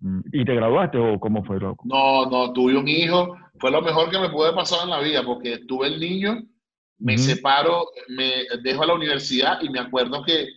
Mm, 0.00 0.20
¿Y 0.32 0.44
te 0.44 0.54
graduaste 0.54 0.98
o 0.98 1.18
cómo 1.20 1.44
fue? 1.44 1.58
No, 1.60 2.26
no, 2.26 2.52
tuve 2.52 2.76
un 2.76 2.88
hijo. 2.88 3.36
Fue 3.58 3.70
lo 3.70 3.82
mejor 3.82 4.10
que 4.10 4.18
me 4.18 4.30
pude 4.30 4.52
pasar 4.52 4.80
en 4.84 4.90
la 4.90 5.00
vida 5.00 5.22
porque 5.24 5.58
tuve 5.58 5.88
el 5.88 6.00
niño, 6.00 6.42
me 6.98 7.16
separo, 7.16 7.86
me 8.08 8.44
dejo 8.62 8.82
a 8.82 8.86
la 8.86 8.94
universidad 8.94 9.60
y 9.62 9.68
me 9.68 9.80
acuerdo 9.80 10.22
que 10.24 10.48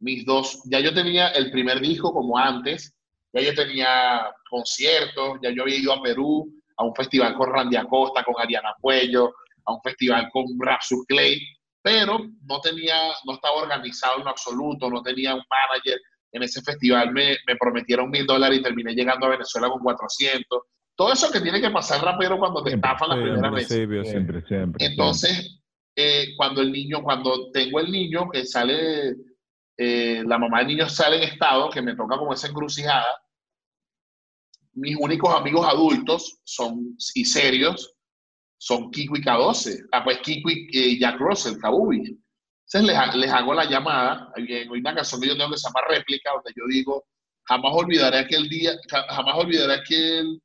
mis 0.00 0.24
dos, 0.24 0.62
ya 0.64 0.80
yo 0.80 0.94
tenía 0.94 1.28
el 1.28 1.50
primer 1.50 1.80
disco 1.80 2.12
como 2.12 2.38
antes, 2.38 2.94
ya 3.32 3.40
yo 3.40 3.54
tenía 3.54 4.32
conciertos, 4.48 5.38
ya 5.42 5.50
yo 5.50 5.62
había 5.62 5.78
ido 5.78 5.92
a 5.92 6.02
Perú, 6.02 6.52
a 6.76 6.84
un 6.84 6.94
festival 6.94 7.34
con 7.34 7.52
Randy 7.52 7.76
Acosta, 7.76 8.22
con 8.24 8.34
Ariana 8.38 8.74
Puello, 8.80 9.32
a 9.64 9.74
un 9.74 9.80
festival 9.82 10.28
con 10.32 10.44
Rapsus 10.58 11.04
Clay, 11.06 11.40
pero 11.82 12.18
no 12.44 12.60
tenía, 12.60 13.12
no 13.24 13.34
estaba 13.34 13.56
organizado 13.56 14.20
en 14.20 14.28
absoluto, 14.28 14.90
no 14.90 15.02
tenía 15.02 15.34
un 15.34 15.42
manager. 15.48 16.00
En 16.32 16.42
ese 16.42 16.62
festival 16.62 17.12
me, 17.12 17.36
me 17.46 17.56
prometieron 17.56 18.10
mil 18.10 18.26
dólares 18.26 18.58
y 18.58 18.62
terminé 18.62 18.94
llegando 18.94 19.26
a 19.26 19.30
Venezuela 19.30 19.68
con 19.70 19.80
400. 19.80 20.62
Todo 20.94 21.12
eso 21.12 21.30
que 21.30 21.40
tiene 21.40 21.60
que 21.60 21.70
pasar 21.70 22.02
rapero 22.02 22.38
cuando 22.38 22.62
te 22.62 22.74
estafan 22.74 23.10
la 23.10 23.14
primera 23.14 23.50
vez. 23.50 23.68
Siempre, 23.68 24.42
siempre. 24.46 24.84
Entonces, 24.84 25.60
eh, 25.94 26.34
cuando 26.36 26.60
el 26.60 26.72
niño, 26.72 27.02
cuando 27.02 27.50
tengo 27.50 27.80
el 27.80 27.90
niño 27.90 28.28
que 28.30 28.44
sale, 28.44 29.14
eh, 29.76 30.22
la 30.26 30.38
mamá 30.38 30.58
del 30.58 30.68
niño 30.68 30.88
sale 30.88 31.16
en 31.16 31.22
estado, 31.22 31.70
que 31.70 31.82
me 31.82 31.94
toca 31.94 32.18
como 32.18 32.32
esa 32.32 32.48
encrucijada, 32.48 33.06
mis 34.74 34.96
únicos 34.98 35.34
amigos 35.34 35.66
adultos 35.66 36.40
son, 36.44 36.96
y 37.14 37.24
serios 37.24 37.94
son 38.58 38.90
Kiko 38.90 39.16
y 39.16 39.22
K12. 39.22 39.88
Ah, 39.92 40.02
pues 40.04 40.18
Kiko 40.18 40.50
y 40.50 40.68
eh, 40.72 40.98
Jack 40.98 41.18
Russell, 41.18 41.58
Kabubi. 41.58 42.18
Entonces 42.70 42.96
les, 42.96 43.16
les, 43.16 43.32
hago 43.32 43.54
la 43.54 43.64
llamada. 43.64 44.30
Hay 44.36 44.68
una 44.68 44.94
canción 44.94 45.20
que 45.20 45.28
yo 45.28 45.36
tengo 45.36 45.50
que 45.50 45.56
se 45.56 45.68
llama 45.68 45.80
Réplica, 45.88 46.32
donde 46.32 46.52
yo 46.54 46.64
digo, 46.68 47.04
jamás 47.44 47.72
olvidaré 47.74 48.18
aquel 48.18 48.48
día, 48.48 48.72
jamás 48.90 49.34
olvidaré 49.36 49.74
aquel, 49.74 50.40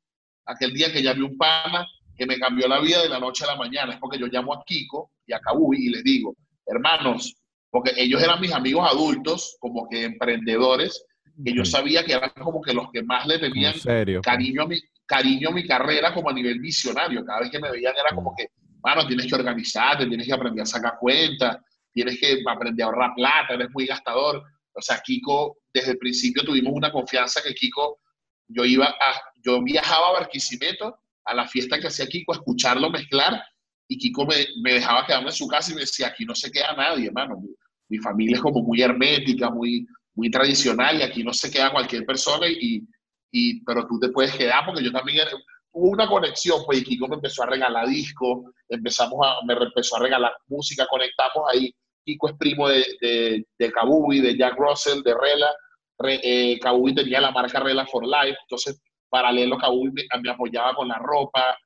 aquel 0.46 0.72
día 0.72 0.90
que 0.90 1.02
llamé 1.02 1.24
un 1.24 1.36
pana 1.36 1.86
que 2.16 2.26
me 2.26 2.38
cambió 2.38 2.66
la 2.66 2.80
vida 2.80 3.02
de 3.02 3.08
la 3.08 3.18
noche 3.18 3.44
a 3.44 3.48
la 3.48 3.56
mañana. 3.56 3.92
Es 3.92 3.98
porque 3.98 4.18
yo 4.18 4.26
llamo 4.26 4.54
a 4.54 4.62
Kiko 4.64 5.10
y 5.26 5.34
a 5.34 5.40
Kabubi 5.40 5.86
y 5.86 5.90
les 5.90 6.04
digo, 6.04 6.34
hermanos, 6.66 7.34
porque 7.70 7.92
ellos 7.96 8.22
eran 8.22 8.40
mis 8.40 8.52
amigos 8.52 8.88
adultos, 8.90 9.56
como 9.60 9.86
que 9.88 10.04
emprendedores, 10.04 11.04
que 11.44 11.52
yo 11.52 11.64
sabía 11.64 12.04
que 12.04 12.12
eran 12.12 12.30
como 12.30 12.62
que 12.62 12.72
los 12.72 12.90
que 12.92 13.02
más 13.02 13.26
le 13.26 13.38
tenían 13.38 13.74
pues. 13.82 14.20
cariño 14.22 14.62
a, 14.62 14.66
mi, 14.66 14.78
cariño 15.04 15.48
a 15.48 15.52
mi 15.52 15.66
carrera 15.66 16.14
como 16.14 16.30
a 16.30 16.32
nivel 16.32 16.60
visionario. 16.60 17.24
Cada 17.24 17.40
vez 17.40 17.50
que 17.50 17.58
me 17.58 17.70
veían 17.70 17.94
era 17.98 18.14
como 18.14 18.34
que, 18.34 18.48
mano, 18.82 19.06
tienes 19.06 19.26
que 19.26 19.34
organizarte, 19.34 20.06
tienes 20.06 20.26
que 20.26 20.32
aprender 20.32 20.62
a 20.62 20.66
sacar 20.66 20.94
cuentas, 21.00 21.58
tienes 21.94 22.18
que 22.20 22.42
aprender 22.46 22.84
a 22.84 22.88
ahorrar 22.88 23.14
plata, 23.14 23.54
eres 23.54 23.70
muy 23.72 23.86
gastador. 23.86 24.42
O 24.74 24.82
sea, 24.82 25.00
Kiko, 25.02 25.58
desde 25.72 25.92
el 25.92 25.98
principio 25.98 26.42
tuvimos 26.44 26.72
una 26.74 26.90
confianza 26.90 27.40
que 27.42 27.54
Kiko, 27.54 28.00
yo 28.48 28.64
iba 28.64 28.86
a, 28.86 29.22
yo 29.42 29.62
viajaba 29.62 30.08
a 30.08 30.12
Barquisimeto, 30.12 30.98
a 31.24 31.34
la 31.34 31.46
fiesta 31.46 31.78
que 31.78 31.86
hacía 31.86 32.06
Kiko, 32.06 32.32
a 32.32 32.36
escucharlo 32.36 32.90
mezclar, 32.90 33.42
y 33.88 33.96
Kiko 33.96 34.26
me, 34.26 34.34
me 34.62 34.74
dejaba 34.74 35.06
quedarme 35.06 35.28
en 35.28 35.34
su 35.34 35.46
casa 35.46 35.70
y 35.70 35.74
me 35.74 35.82
decía, 35.82 36.08
aquí 36.08 36.24
no 36.24 36.34
se 36.34 36.50
queda 36.50 36.74
nadie, 36.74 37.06
hermano. 37.06 37.40
Mi, 37.40 37.48
mi 37.88 37.98
familia 37.98 38.36
es 38.36 38.42
como 38.42 38.62
muy 38.62 38.82
hermética, 38.82 39.50
muy, 39.50 39.86
muy 40.14 40.30
tradicional, 40.30 40.98
y 40.98 41.02
aquí 41.02 41.22
no 41.22 41.32
se 41.32 41.50
queda 41.50 41.70
cualquier 41.70 42.04
persona, 42.04 42.48
y, 42.48 42.82
y, 43.30 43.64
pero 43.64 43.86
tú 43.86 43.98
te 44.00 44.08
puedes 44.08 44.34
quedar 44.34 44.66
porque 44.66 44.82
yo 44.82 44.90
también 44.90 45.26
hubo 45.72 45.90
una 45.90 46.08
conexión, 46.08 46.62
pues 46.64 46.80
y 46.80 46.84
Kiko 46.84 47.08
me 47.08 47.16
empezó 47.16 47.42
a 47.42 47.46
regalar 47.46 47.88
discos, 47.88 48.52
empezamos 48.68 49.18
a, 49.26 49.44
me 49.44 49.54
empezó 49.54 49.96
a 49.96 50.00
regalar 50.00 50.32
música, 50.46 50.86
conectamos 50.88 51.44
ahí. 51.52 51.74
Kiko 52.04 52.28
es 52.28 52.36
primo 52.36 52.68
de, 52.68 52.84
de, 53.00 53.46
de 53.58 53.72
Kabubi, 53.72 54.20
de 54.20 54.36
Jack 54.36 54.56
Russell, 54.56 55.02
de 55.02 55.14
Rela. 55.14 55.50
Re, 55.98 56.20
eh, 56.22 56.58
Kabubi 56.58 56.94
tenía 56.94 57.20
la 57.20 57.30
marca 57.30 57.60
Rela 57.60 57.86
for 57.86 58.04
Life, 58.04 58.36
entonces 58.42 58.82
paralelo 59.08 59.56
Kabubi 59.56 59.92
me, 59.92 60.02
me, 60.22 60.30
apoyaba 60.30 60.74
con 60.74 60.88
la 60.88 60.98
ropa. 60.98 61.56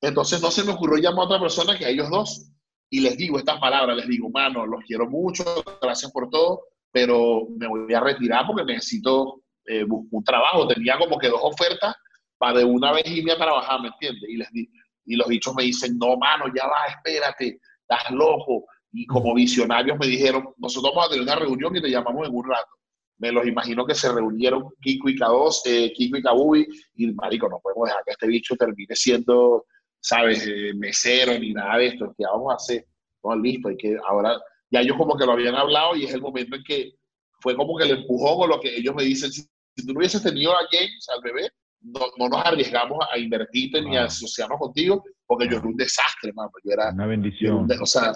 Entonces 0.00 0.40
no 0.40 0.50
se 0.50 0.64
me 0.64 0.72
ocurrió 0.72 0.98
llamar 0.98 1.24
a 1.24 1.26
otra 1.26 1.40
persona 1.40 1.76
que 1.76 1.86
a 1.86 1.88
ellos 1.88 2.10
dos 2.10 2.52
y 2.90 3.00
les 3.00 3.16
digo 3.16 3.38
estas 3.38 3.58
palabras, 3.58 3.96
les 3.96 4.06
digo, 4.06 4.30
mano, 4.30 4.64
los 4.64 4.84
quiero 4.84 5.08
mucho, 5.08 5.44
gracias 5.82 6.12
por 6.12 6.30
todo, 6.30 6.62
pero 6.92 7.48
me 7.58 7.66
voy 7.66 7.92
a 7.92 8.00
retirar 8.00 8.46
porque 8.46 8.64
necesito 8.64 9.42
eh, 9.66 9.84
un 9.84 10.24
trabajo, 10.24 10.68
tenía 10.68 10.96
como 10.96 11.18
que 11.18 11.28
dos 11.28 11.40
ofertas 11.42 11.94
para 12.38 12.58
de 12.58 12.64
una 12.64 12.92
vez 12.92 13.06
irme 13.06 13.32
a 13.32 13.36
trabajar, 13.36 13.80
¿me 13.80 13.88
entiendes? 13.88 14.28
Y, 14.28 14.36
les 14.36 14.50
di, 14.52 14.70
y 15.06 15.16
los 15.16 15.26
dichos 15.26 15.54
me 15.54 15.64
dicen, 15.64 15.98
no, 15.98 16.16
mano, 16.16 16.46
ya 16.54 16.66
va, 16.66 16.86
espérate, 16.86 17.60
estás 17.80 18.10
loco. 18.10 18.66
Y 18.98 19.04
como 19.04 19.34
visionarios 19.34 19.98
me 19.98 20.06
dijeron, 20.06 20.54
nosotros 20.56 20.94
vamos 20.94 21.08
a 21.08 21.10
tener 21.10 21.24
una 21.24 21.36
reunión 21.36 21.76
y 21.76 21.82
te 21.82 21.90
llamamos 21.90 22.26
en 22.26 22.34
un 22.34 22.48
rato. 22.48 22.70
Me 23.18 23.30
los 23.30 23.46
imagino 23.46 23.84
que 23.84 23.94
se 23.94 24.10
reunieron 24.10 24.70
Kiko 24.80 25.10
y 25.10 25.18
K2, 25.18 25.60
eh, 25.66 25.92
Kiko 25.94 26.16
y 26.16 26.22
Kabubi, 26.22 26.66
y 26.94 27.12
marico, 27.12 27.46
no 27.46 27.60
podemos 27.60 27.88
dejar 27.88 28.02
que 28.06 28.12
este 28.12 28.26
bicho 28.26 28.56
termine 28.56 28.96
siendo, 28.96 29.66
¿sabes?, 30.00 30.46
eh, 30.46 30.72
mesero 30.74 31.38
ni 31.38 31.52
nada 31.52 31.76
de 31.76 31.88
esto. 31.88 32.14
¿Qué 32.16 32.24
vamos 32.24 32.50
a 32.52 32.56
hacer? 32.56 32.86
No, 33.22 33.36
listo, 33.36 33.70
y 33.70 33.76
que 33.76 33.98
ahora, 34.08 34.40
ya 34.70 34.80
ellos 34.80 34.96
como 34.96 35.14
que 35.14 35.26
lo 35.26 35.32
habían 35.32 35.56
hablado 35.56 35.94
y 35.94 36.04
es 36.04 36.14
el 36.14 36.22
momento 36.22 36.56
en 36.56 36.62
que 36.64 36.92
fue 37.40 37.54
como 37.54 37.76
que 37.76 37.84
el 37.84 37.98
empujón 37.98 38.44
o 38.44 38.46
lo 38.46 38.58
que 38.60 38.74
ellos 38.76 38.94
me 38.94 39.02
dicen, 39.02 39.30
si 39.30 39.42
tú 39.42 39.92
no 39.92 39.98
hubieses 39.98 40.22
tenido 40.22 40.52
a 40.52 40.66
James, 40.70 41.06
al 41.14 41.20
bebé, 41.20 41.50
no, 41.82 42.00
no 42.18 42.30
nos 42.30 42.46
arriesgamos 42.46 42.98
a 43.12 43.18
invertirte 43.18 43.82
ni 43.82 43.94
a 43.98 44.04
asociarnos 44.04 44.58
contigo, 44.58 45.04
porque 45.26 45.48
yo 45.48 45.58
era 45.58 45.66
un 45.66 45.76
desastre, 45.76 46.32
mano. 46.32 46.50
Yo 46.64 46.72
era, 46.72 46.90
una 46.92 47.06
bendición. 47.06 47.68
Yo, 47.68 47.82
o 47.82 47.86
sea, 47.86 48.12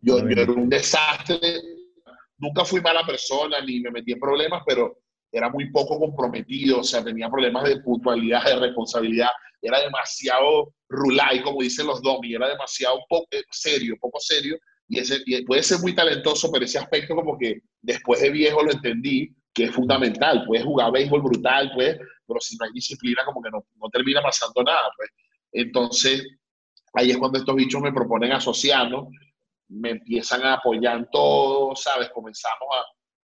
yo, 0.00 0.28
yo, 0.28 0.42
era 0.42 0.52
un 0.52 0.68
desastre. 0.68 1.38
Nunca 2.38 2.64
fui 2.64 2.80
mala 2.80 3.04
persona 3.06 3.60
ni 3.60 3.80
me 3.80 3.90
metí 3.90 4.12
en 4.12 4.18
problemas, 4.18 4.62
pero 4.66 4.98
era 5.34 5.50
muy 5.50 5.70
poco 5.70 5.98
comprometido, 5.98 6.80
o 6.80 6.84
sea, 6.84 7.02
tenía 7.02 7.28
problemas 7.28 7.64
de 7.64 7.80
puntualidad, 7.80 8.44
de 8.44 8.56
responsabilidad, 8.56 9.30
era 9.60 9.80
demasiado 9.80 10.74
rulay, 10.88 11.42
como 11.42 11.60
dicen 11.60 11.88
los 11.88 12.00
domi, 12.02 12.34
era 12.34 12.48
demasiado 12.48 13.00
poco, 13.08 13.26
serio, 13.50 13.96
poco 14.00 14.20
serio, 14.20 14.56
y, 14.86 15.00
ese, 15.00 15.22
y 15.26 15.42
puede 15.44 15.62
ser 15.62 15.80
muy 15.80 15.94
talentoso, 15.94 16.52
pero 16.52 16.64
ese 16.64 16.78
aspecto 16.78 17.16
como 17.16 17.36
que 17.36 17.62
después 17.80 18.20
de 18.20 18.30
viejo 18.30 18.62
lo 18.62 18.70
entendí, 18.70 19.34
que 19.52 19.64
es 19.64 19.70
fundamental. 19.70 20.44
Puedes 20.46 20.64
jugar 20.64 20.92
béisbol 20.92 21.22
brutal, 21.22 21.70
pues, 21.74 21.96
pero 22.26 22.40
si 22.40 22.56
no 22.56 22.66
hay 22.66 22.72
disciplina, 22.72 23.24
como 23.24 23.40
que 23.40 23.50
no, 23.50 23.64
no 23.76 23.88
termina 23.88 24.20
pasando 24.20 24.62
nada. 24.62 24.90
Pues. 24.96 25.10
Entonces, 25.52 26.26
ahí 26.94 27.10
es 27.10 27.18
cuando 27.18 27.38
estos 27.38 27.54
bichos 27.54 27.82
me 27.82 27.92
proponen 27.92 28.32
asociarnos, 28.32 29.08
me 29.68 29.90
empiezan 29.90 30.42
a 30.42 30.54
apoyar 30.54 30.98
en 30.98 31.08
todo, 31.10 31.74
¿sabes? 31.74 32.10
Comenzamos 32.10 32.68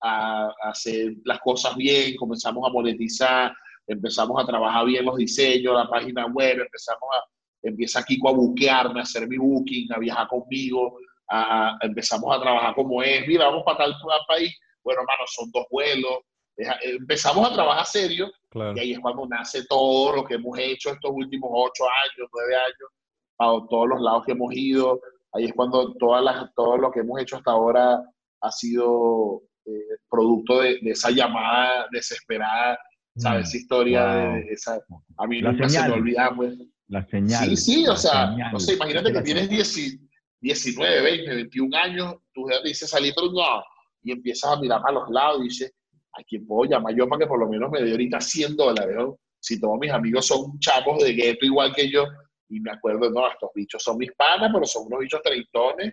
a, 0.03 0.49
a, 0.49 0.55
hacer 0.71 1.15
las 1.25 1.41
cosas 1.41 1.77
bien, 1.77 2.17
comenzamos 2.17 2.67
a 2.69 2.73
monetizar, 2.73 3.53
empezamos 3.87 4.43
a 4.43 4.47
trabajar 4.47 4.85
bien 4.87 5.05
los 5.05 5.17
diseños, 5.17 5.75
la 5.75 5.89
página 5.89 6.27
web, 6.27 6.61
empezamos 6.61 7.09
a, 7.13 7.25
empieza 7.63 8.05
Kiko 8.05 8.29
a 8.29 8.33
buquearme, 8.33 9.01
a 9.01 9.03
hacer 9.03 9.27
mi 9.29 9.37
booking, 9.37 9.93
a 9.93 9.99
viajar 9.99 10.29
conmigo, 10.29 10.99
a, 11.29 11.77
empezamos 11.81 12.35
a 12.37 12.41
trabajar 12.41 12.75
como 12.75 13.03
es, 13.03 13.27
mira, 13.27 13.47
vamos 13.47 13.65
para 13.65 13.79
tal 13.79 13.95
país, 14.29 14.57
bueno, 14.83 15.01
hermano, 15.01 15.25
son 15.27 15.51
dos 15.51 15.67
vuelos. 15.71 16.19
Empezamos 16.57 17.51
a 17.51 17.53
trabajar 17.53 17.85
serio 17.85 18.31
claro. 18.49 18.75
y 18.77 18.81
ahí 18.81 18.93
es 18.93 19.01
cuando 19.01 19.27
nace 19.27 19.67
todo 19.67 20.17
lo 20.17 20.25
que 20.25 20.35
hemos 20.35 20.57
hecho 20.59 20.91
estos 20.91 21.11
últimos 21.13 21.51
ocho 21.53 21.85
años, 21.85 22.31
nueve 22.33 22.57
años, 22.57 22.91
a 23.39 23.47
todos 23.69 23.89
los 23.89 24.01
lados 24.01 24.25
que 24.25 24.33
hemos 24.33 24.55
ido. 24.55 25.01
Ahí 25.33 25.45
es 25.45 25.53
cuando 25.53 25.95
todas 25.95 26.23
las, 26.23 26.55
todo 26.55 26.77
lo 26.79 26.91
que 26.91 27.01
hemos 27.01 27.21
hecho 27.21 27.37
hasta 27.37 27.51
ahora 27.51 28.03
ha 28.41 28.51
sido 28.51 29.43
eh, 29.65 29.97
producto 30.09 30.61
de, 30.61 30.79
de, 30.81 30.91
esa 30.91 31.11
llamada 31.11 31.87
desesperada, 31.91 32.79
¿sabes? 33.17 33.41
Mm, 33.41 33.49
esa 33.49 33.57
historia 33.57 34.07
wow. 34.07 34.35
de, 34.35 34.41
esa... 34.53 34.81
A 35.19 35.27
mí 35.27 35.41
la 35.41 35.53
nunca 35.53 35.69
señal. 35.69 35.85
se 35.85 35.89
me 35.89 35.95
olvida, 35.97 36.33
pues. 36.37 36.59
La 36.89 37.07
señal. 37.07 37.45
Sí, 37.45 37.57
sí, 37.57 37.87
o 37.87 37.97
sea, 37.97 38.31
señal. 38.31 38.53
no 38.53 38.61
sé, 38.61 38.75
imagínate 38.75 39.13
que 39.13 39.23
tienes 39.23 39.49
10, 39.49 39.99
19, 40.41 41.03
20, 41.03 41.35
21 41.35 41.77
años, 41.77 42.15
tú 42.33 42.47
dices 42.65 42.89
salir, 42.89 43.13
no, 43.17 43.63
y 44.03 44.13
empiezas 44.13 44.53
a 44.53 44.61
mirar 44.61 44.81
a 44.87 44.93
los 44.93 45.11
lados 45.11 45.41
y 45.41 45.49
dices, 45.49 45.75
¿a 46.13 46.23
quién 46.23 46.47
puedo 46.47 46.71
llamar 46.71 46.95
yo 46.95 47.09
para 47.09 47.21
que 47.21 47.27
por 47.27 47.41
lo 47.41 47.49
menos 47.49 47.71
me 47.71 47.83
dé 47.83 47.91
ahorita 47.91 48.21
100 48.21 48.57
dólares? 48.57 48.97
¿no? 48.97 49.19
Si 49.41 49.61
todos 49.61 49.79
mis 49.81 49.91
amigos 49.91 50.27
son 50.27 50.59
chavos 50.61 51.03
de 51.03 51.13
gueto 51.13 51.45
igual 51.45 51.75
que 51.75 51.91
yo, 51.91 52.05
y 52.49 52.61
me 52.61 52.71
acuerdo, 52.71 53.11
no, 53.11 53.29
estos 53.29 53.51
bichos 53.55 53.83
son 53.83 53.99
mis 53.99 54.13
panas, 54.13 54.51
pero 54.53 54.65
son 54.67 54.87
unos 54.87 55.01
bichos 55.01 55.21
treintones 55.23 55.93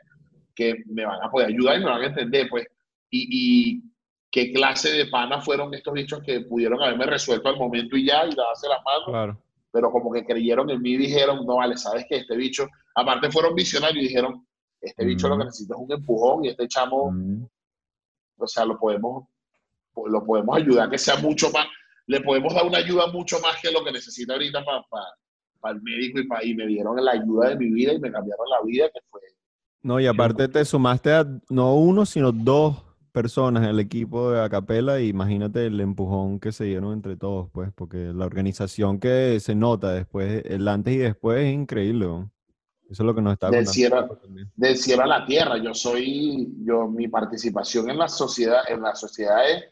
que 0.55 0.83
me 0.85 1.05
van 1.05 1.21
a 1.23 1.29
poder 1.31 1.47
ayudar 1.49 1.77
y 1.77 1.79
me 1.83 1.89
van 1.89 2.01
a 2.01 2.05
entender, 2.07 2.47
pues. 2.49 2.67
Y, 3.09 3.27
y 3.31 3.83
qué 4.31 4.51
clase 4.51 4.91
de 4.91 5.05
panas 5.07 5.43
fueron 5.45 5.73
estos 5.73 5.93
bichos 5.93 6.21
que 6.23 6.41
pudieron 6.41 6.81
haberme 6.81 7.05
resuelto 7.05 7.49
al 7.49 7.57
momento 7.57 7.95
y 7.97 8.07
ya, 8.07 8.25
y 8.25 8.35
darse 8.35 8.67
las 8.67 8.83
manos. 8.83 9.07
Claro. 9.07 9.43
Pero 9.71 9.91
como 9.91 10.11
que 10.11 10.23
creyeron 10.25 10.69
en 10.69 10.81
mí 10.81 10.91
y 10.91 10.97
dijeron, 10.97 11.45
no, 11.45 11.55
vale, 11.57 11.77
sabes 11.77 12.05
que 12.07 12.17
este 12.17 12.35
bicho, 12.35 12.67
aparte 12.95 13.31
fueron 13.31 13.55
visionarios 13.55 14.03
y 14.03 14.07
dijeron, 14.07 14.45
este 14.81 15.05
bicho 15.05 15.27
Mm. 15.27 15.29
lo 15.31 15.37
que 15.39 15.45
necesita 15.45 15.75
es 15.75 15.79
un 15.81 15.91
empujón 15.91 16.45
y 16.45 16.49
este 16.49 16.67
chamo 16.67 17.11
Mm. 17.11 17.45
o 18.37 18.47
sea, 18.47 18.65
lo 18.65 18.77
podemos, 18.77 19.25
lo 20.05 20.23
podemos 20.25 20.57
ayudar 20.57 20.89
que 20.89 20.97
sea 20.97 21.15
mucho 21.17 21.49
más, 21.51 21.65
le 22.07 22.19
podemos 22.21 22.53
dar 22.53 22.65
una 22.65 22.79
ayuda 22.79 23.07
mucho 23.07 23.39
más 23.39 23.59
que 23.61 23.71
lo 23.71 23.83
que 23.83 23.91
necesita 23.91 24.33
ahorita 24.33 24.63
para 24.65 24.81
pa, 24.83 25.05
pa 25.63 25.71
el 25.71 25.81
médico 25.81 26.19
y, 26.19 26.27
pa, 26.27 26.43
y 26.43 26.53
me 26.53 26.67
dieron 26.67 27.03
la 27.03 27.11
ayuda 27.11 27.49
de 27.49 27.55
mi 27.55 27.71
vida 27.71 27.93
y 27.93 27.99
me 27.99 28.11
cambiaron 28.11 28.45
la 28.49 28.65
vida, 28.65 28.89
que 28.93 28.99
fue... 29.09 29.21
No, 29.81 29.99
y 29.99 30.07
aparte 30.07 30.47
te 30.47 30.63
sumaste 30.65 31.11
a 31.11 31.25
no 31.49 31.75
uno, 31.75 32.05
sino 32.05 32.31
dos 32.31 32.83
personas 33.13 33.63
en 33.63 33.69
el 33.69 33.79
equipo 33.79 34.31
de 34.31 34.41
Acapela 34.41 34.99
y 34.99 35.09
imagínate 35.09 35.65
el 35.67 35.79
empujón 35.79 36.39
que 36.39 36.51
se 36.51 36.65
dieron 36.65 36.93
entre 36.93 37.15
todos, 37.15 37.49
pues, 37.51 37.71
porque 37.73 38.11
la 38.13 38.25
organización 38.25 38.99
que 38.99 39.39
se 39.39 39.55
nota 39.55 39.91
después, 39.91 40.43
el 40.45 40.67
antes 40.67 40.93
y 40.93 40.97
después 40.97 41.45
es 41.45 41.53
increíble. 41.53 42.05
¿no? 42.07 42.31
Eso 42.89 43.03
es 43.03 43.07
lo 43.07 43.15
que 43.15 43.21
nos 43.21 43.33
está 43.33 43.49
del 43.49 43.67
cielo, 43.67 44.19
del 44.55 44.77
cielo 44.77 45.03
a 45.03 45.07
la 45.07 45.25
tierra. 45.25 45.57
Yo 45.57 45.73
soy, 45.73 46.53
yo, 46.65 46.87
mi 46.87 47.07
participación 47.07 47.89
en 47.89 47.97
la 47.97 48.07
sociedad, 48.07 48.61
en 48.67 48.81
la 48.81 48.95
sociedad 48.95 49.49
es 49.49 49.63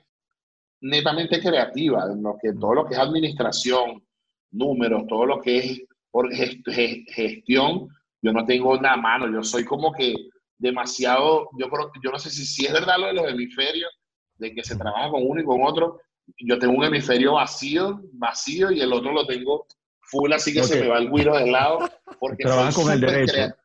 netamente 0.82 1.40
creativa, 1.40 2.06
en 2.12 2.22
lo 2.22 2.38
que, 2.42 2.54
todo 2.54 2.74
lo 2.74 2.86
que 2.86 2.94
es 2.94 3.00
administración, 3.00 4.04
números, 4.52 5.08
todo 5.08 5.26
lo 5.26 5.42
que 5.42 5.58
es 5.58 5.82
por 6.12 6.30
gestión, 6.32 7.88
yo 8.22 8.34
no 8.34 8.46
tengo 8.46 8.80
nada 8.80 8.98
mano, 8.98 9.32
yo 9.32 9.44
soy 9.44 9.64
como 9.64 9.94
que 9.94 10.14
demasiado, 10.58 11.50
yo 11.58 11.70
creo, 11.70 11.92
yo 12.04 12.12
no 12.12 12.20
sé 12.20 12.30
si, 12.30 12.46
si 12.46 12.66
es 12.66 12.74
verdad 12.74 12.98
lo 13.00 13.08
de 13.08 13.14
los 13.14 13.30
hemisferios, 13.30 13.92
de 14.36 14.54
que 14.54 14.64
se 14.64 14.76
trabaja 14.76 15.10
con 15.10 15.24
uno 15.26 15.42
y 15.42 15.46
con 15.46 15.64
otro, 15.64 16.02
yo 16.38 16.60
tengo 16.60 16.74
un 16.74 16.84
hemisferio 16.84 17.34
vacío, 17.34 18.02
vacío 18.14 18.72
y 18.72 18.82
el 18.82 18.94
otro 18.94 19.12
lo 19.12 19.26
tengo 19.26 19.66
full, 20.02 20.32
así 20.34 20.54
que 20.54 20.64
se 20.64 20.82
me 20.82 20.88
va 20.88 20.98
el 20.98 21.10
güiro 21.10 21.36
del 21.38 21.52
lado, 21.52 21.90
porque 22.20 22.44
Trabaja 22.44 22.74
con 22.74 22.92
el 22.92 23.00
derecho. 23.00 23.56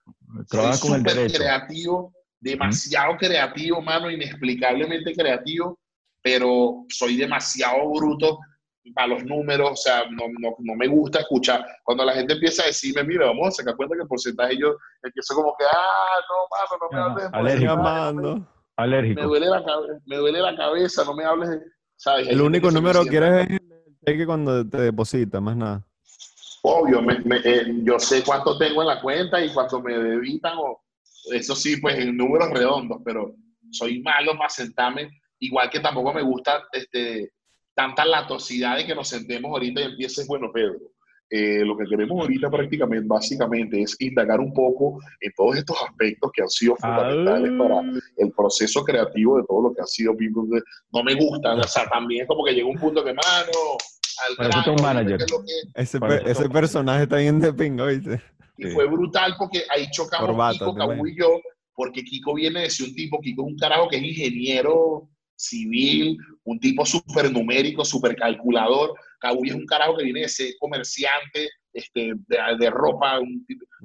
Trabaja 0.48 0.80
con 0.80 0.94
el 0.94 1.02
derecho. 1.02 1.38
creativo, 1.38 2.12
demasiado 2.40 3.16
creativo, 3.16 3.82
mano, 3.82 4.10
inexplicablemente 4.10 5.14
creativo, 5.14 5.78
pero 6.22 6.84
soy 6.88 7.16
demasiado 7.16 7.90
bruto 7.90 8.38
para 8.94 9.08
los 9.08 9.24
números, 9.24 9.70
o 9.72 9.76
sea, 9.76 10.04
no, 10.10 10.24
no, 10.38 10.54
no 10.58 10.74
me 10.76 10.86
gusta 10.86 11.20
escuchar. 11.20 11.64
Cuando 11.84 12.04
la 12.04 12.12
gente 12.14 12.34
empieza 12.34 12.62
a 12.62 12.66
decirme, 12.66 13.04
mira, 13.04 13.26
vamos 13.26 13.48
a 13.48 13.50
sacar 13.50 13.76
cuenta 13.76 13.96
que 13.96 14.02
el 14.02 14.08
porcentaje, 14.08 14.56
yo 14.58 14.76
empiezo 15.02 15.34
como 15.34 15.54
que, 15.58 15.64
ah, 15.64 16.20
no, 16.28 16.36
mano, 16.50 16.78
no 16.80 16.96
me 16.96 17.02
hables 17.02 17.30
de 17.32 17.38
alérgico. 17.38 17.74
porcentaje, 17.76 18.12
no 18.14 18.36
me- 18.36 18.46
Alérgico. 18.78 19.22
duele 19.22 19.46
la, 19.46 19.64
me 20.04 20.16
duele 20.16 20.40
la 20.40 20.54
cabeza, 20.56 21.02
no 21.04 21.14
me 21.14 21.24
hables 21.24 21.48
de, 21.50 21.60
¿sabes? 21.96 22.28
El 22.28 22.40
único 22.42 22.70
número 22.70 23.02
que 23.04 23.08
quieres 23.10 23.46
es 23.46 23.50
el 23.50 23.96
cheque 24.06 24.26
cuando 24.26 24.68
te 24.68 24.78
deposita, 24.80 25.40
más 25.40 25.56
nada. 25.56 25.82
Obvio, 26.62 27.00
me- 27.00 27.20
me- 27.20 27.40
eh, 27.44 27.64
yo 27.84 27.98
sé 27.98 28.22
cuánto 28.24 28.58
tengo 28.58 28.82
en 28.82 28.88
la 28.88 29.00
cuenta 29.00 29.40
y 29.42 29.52
cuánto 29.52 29.80
me 29.80 29.96
debitan, 29.96 30.58
o, 30.58 30.82
eso 31.32 31.54
sí, 31.54 31.76
pues 31.78 31.98
en 31.98 32.16
números 32.16 32.50
redondos, 32.50 32.98
pero 33.04 33.34
soy 33.70 34.00
malo 34.02 34.36
para 34.36 34.48
sentarme, 34.48 35.10
igual 35.38 35.70
que 35.70 35.80
tampoco 35.80 36.12
me 36.12 36.22
gusta 36.22 36.64
este, 36.72 37.30
tanta 37.76 38.04
latosidad 38.06 38.76
de 38.78 38.86
que 38.86 38.94
nos 38.94 39.06
sentemos 39.08 39.50
ahorita 39.50 39.80
y 39.82 39.84
empieces, 39.84 40.26
bueno, 40.26 40.50
Pedro, 40.52 40.76
eh, 41.28 41.62
lo 41.64 41.76
que 41.76 41.84
queremos 41.84 42.18
ahorita 42.20 42.48
prácticamente, 42.48 43.04
básicamente, 43.06 43.82
es 43.82 43.96
indagar 44.00 44.40
un 44.40 44.52
poco 44.54 44.98
en 45.20 45.30
todos 45.36 45.56
estos 45.56 45.76
aspectos 45.86 46.30
que 46.32 46.42
han 46.42 46.48
sido 46.48 46.74
fundamentales 46.76 47.52
para 47.58 47.80
el 48.16 48.32
proceso 48.32 48.82
creativo 48.82 49.36
de 49.36 49.44
todo 49.46 49.62
lo 49.68 49.74
que 49.74 49.82
ha 49.82 49.86
sido 49.86 50.16
People. 50.16 50.62
No 50.92 51.02
me 51.04 51.14
gusta, 51.14 51.54
o 51.54 51.62
sea, 51.64 51.86
también 51.90 52.22
es 52.22 52.28
como 52.28 52.44
que 52.44 52.52
llega 52.54 52.66
un 52.66 52.78
punto 52.78 53.04
que, 53.04 53.12
mano, 53.12 53.52
al 54.30 54.36
Para 54.36 54.48
grano, 54.48 54.72
un 54.74 54.82
manager. 54.82 55.20
es 55.20 55.26
que- 55.26 55.82
Ese, 55.82 55.98
ese 56.24 56.48
personaje 56.48 57.02
está 57.02 57.16
bien 57.18 57.38
de 57.40 57.52
pinga, 57.52 57.84
¿viste? 57.86 58.22
Y 58.56 58.64
Sí. 58.64 58.70
fue 58.70 58.86
brutal 58.86 59.34
porque 59.36 59.64
ahí 59.68 59.86
chocamos 59.90 60.28
Corbata, 60.28 60.58
Kiko, 60.60 60.74
Cabu 60.74 61.06
y 61.06 61.18
yo, 61.18 61.40
porque 61.74 62.02
Kiko 62.02 62.32
viene 62.34 62.62
de 62.62 62.70
ser 62.70 62.88
un 62.88 62.94
tipo, 62.94 63.20
Kiko 63.20 63.42
es 63.42 63.48
un 63.52 63.58
carajo 63.58 63.86
que 63.88 63.96
es 63.96 64.02
ingeniero 64.02 65.10
civil, 65.36 66.16
un 66.44 66.58
tipo 66.58 66.84
súper 66.84 67.30
numérico, 67.30 67.84
súper 67.84 68.16
calculador. 68.16 68.94
Cabu 69.20 69.44
es 69.44 69.54
un 69.54 69.66
carajo 69.66 69.96
que 69.96 70.04
viene 70.04 70.20
de 70.22 70.28
ser 70.28 70.54
comerciante 70.58 71.48
este, 71.72 72.14
de, 72.26 72.70
ropa, 72.70 73.20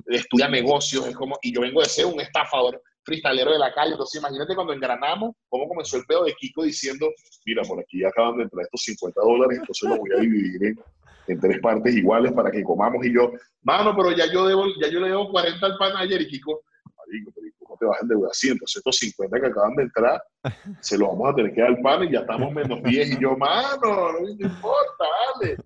estudia 0.07 0.47
negocios, 0.47 1.05
es 1.07 1.15
como, 1.15 1.37
y 1.41 1.53
yo 1.53 1.61
vengo 1.61 1.81
de 1.81 1.89
ser 1.89 2.05
un 2.05 2.21
estafador 2.21 2.81
freestalero 3.03 3.51
de 3.51 3.59
la 3.59 3.73
calle. 3.73 3.91
Entonces, 3.91 4.21
imagínate 4.21 4.55
cuando 4.55 4.73
engranamos, 4.73 5.35
cómo 5.49 5.67
comenzó 5.67 5.97
el 5.97 6.05
pedo 6.05 6.23
de 6.23 6.33
Kiko 6.33 6.63
diciendo, 6.63 7.09
mira, 7.45 7.63
por 7.63 7.79
aquí 7.79 8.03
acaban 8.03 8.37
de 8.37 8.43
entrar 8.43 8.63
estos 8.63 8.83
50 8.83 9.21
dólares, 9.21 9.59
entonces 9.59 9.89
lo 9.89 9.97
voy 9.97 10.09
a 10.15 10.21
dividir 10.21 10.63
en, 10.63 10.79
en 11.27 11.39
tres 11.39 11.59
partes 11.59 11.95
iguales 11.95 12.31
para 12.31 12.49
que 12.49 12.63
comamos. 12.63 13.05
Y 13.05 13.13
yo, 13.13 13.33
mano, 13.63 13.93
pero 13.95 14.11
ya 14.15 14.31
yo, 14.31 14.47
debo, 14.47 14.67
ya 14.79 14.87
yo 14.87 14.99
le 15.01 15.09
debo 15.09 15.29
40 15.29 15.65
al 15.65 15.77
pan 15.77 15.97
ayer 15.97 16.21
y 16.21 16.27
Kiko, 16.27 16.61
marico, 16.95 17.31
pero 17.35 17.40
¿y 17.40 17.40
¿cómo 17.40 17.40
te 17.81 17.87
vas 17.87 17.97
a 17.97 18.01
endeudar? 18.03 18.31
Entonces 18.43 18.77
estos 18.77 18.95
50 18.97 19.41
que 19.41 19.47
acaban 19.47 19.75
de 19.75 19.83
entrar, 19.83 20.23
se 20.81 20.97
los 20.97 21.09
vamos 21.09 21.31
a 21.31 21.35
tener 21.35 21.53
que 21.53 21.61
dar 21.61 21.71
al 21.71 21.81
pan 21.81 22.03
y 22.03 22.11
ya 22.11 22.19
estamos 22.19 22.53
menos 22.53 22.81
10. 22.83 23.11
Y 23.11 23.21
yo, 23.21 23.35
mano, 23.35 24.13
no 24.13 24.21
me 24.21 24.31
importa, 24.31 25.05
vale. 25.35 25.57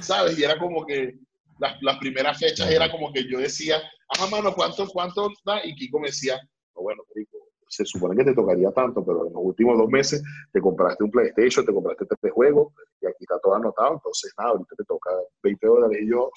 ¿Sabes? 0.00 0.38
Y 0.38 0.44
era 0.44 0.58
como 0.58 0.84
que 0.84 1.18
las, 1.58 1.76
las 1.82 1.98
primeras 1.98 2.38
fechas 2.38 2.70
era 2.70 2.90
como 2.90 3.12
que 3.12 3.28
yo 3.30 3.38
decía, 3.38 3.80
ajá, 4.08 4.26
mano, 4.28 4.54
¿cuánto, 4.54 4.86
cuánto 4.88 5.30
da? 5.44 5.64
Y 5.64 5.74
Kiko 5.74 6.00
me 6.00 6.08
decía, 6.08 6.40
no, 6.74 6.82
bueno, 6.82 7.02
marico, 7.14 7.38
se 7.68 7.84
supone 7.84 8.16
que 8.16 8.24
te 8.24 8.34
tocaría 8.34 8.70
tanto, 8.70 9.04
pero 9.04 9.26
en 9.26 9.32
los 9.32 9.42
últimos 9.42 9.76
dos 9.76 9.88
meses 9.88 10.22
te 10.52 10.60
compraste 10.60 11.04
un 11.04 11.10
PlayStation, 11.10 11.66
te 11.66 11.72
compraste 11.72 12.06
tres 12.06 12.32
juegos 12.32 12.72
y 13.00 13.06
aquí 13.06 13.16
está 13.20 13.38
todo 13.40 13.54
anotado, 13.54 13.94
entonces 13.94 14.32
nada, 14.38 14.50
ahorita 14.50 14.74
te 14.76 14.84
toca 14.84 15.10
20 15.42 15.66
dólares 15.66 15.98
y 16.00 16.10
yo, 16.10 16.30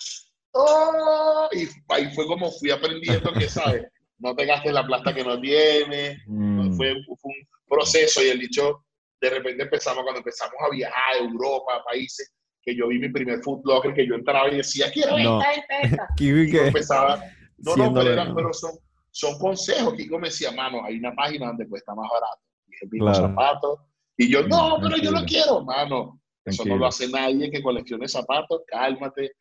¡oh! 0.54 1.48
Y 1.54 1.68
ahí 1.90 2.14
fue 2.14 2.26
como 2.28 2.52
fui 2.52 2.72
aprendiendo 2.72 3.32
que, 3.34 3.48
¿sabes? 3.48 3.86
No 4.22 4.36
te 4.36 4.46
gastes 4.46 4.72
la 4.72 4.86
plata 4.86 5.14
que 5.14 5.24
no 5.24 5.40
tienes, 5.40 6.18
Mm. 6.28 6.74
fue, 6.78 6.94
fue 7.20 7.32
un 7.32 7.48
proceso 7.68 8.24
y 8.24 8.30
el 8.30 8.40
dicho, 8.40 8.86
de 9.20 9.30
repente 9.30 9.64
empezamos, 9.64 10.04
cuando 10.04 10.20
empezamos 10.20 10.54
a 10.66 10.70
viajar 10.70 11.16
a 11.16 11.18
Europa, 11.24 11.74
a 11.78 11.84
países, 11.84 12.32
que 12.62 12.76
yo 12.76 12.88
vi 12.88 13.00
mi 13.00 13.10
primer 13.10 13.40
Food 13.42 13.64
que 13.96 14.06
yo 14.08 14.14
entraba 14.16 14.50
y 14.50 14.58
decía, 14.58 14.92
quiero 14.92 15.18
No. 15.18 15.42
esta, 15.42 15.52
esta, 15.82 16.04
esta. 16.04 16.08
Y 16.20 16.52
yo 16.52 16.62
empezaba, 16.66 17.24
no, 17.58 17.76
no, 17.76 17.94
pero, 17.94 18.14
eran- 18.14 18.36
pero 18.36 18.54
son, 18.54 18.72
son 19.10 19.38
consejos. 19.40 19.94
Kiko 19.96 20.20
me 20.20 20.28
decía, 20.30 20.52
mano, 20.52 20.84
hay 20.86 20.98
una 20.98 21.14
página 21.16 21.48
donde 21.48 21.68
cuesta 21.68 21.94
más 21.96 22.08
barato. 22.12 22.42
Y 22.68 22.74
el 22.86 22.90
mismo 22.92 23.08
Claro. 23.12 23.28
zapato. 23.28 23.88
Y 24.18 24.32
yo, 24.32 24.44
no, 24.48 24.78
pero 24.82 24.98
yo 24.98 25.12
no 25.12 25.24
quiero, 25.26 25.64
mano. 25.64 26.20
Eso 26.46 26.64
no 26.66 26.76
lo 26.76 26.86
hace 26.88 27.08
nadie 27.08 27.50
que 27.52 27.62
coleccione 27.62 28.08
zapatos. 28.08 28.62
Cálmate. 28.68 29.32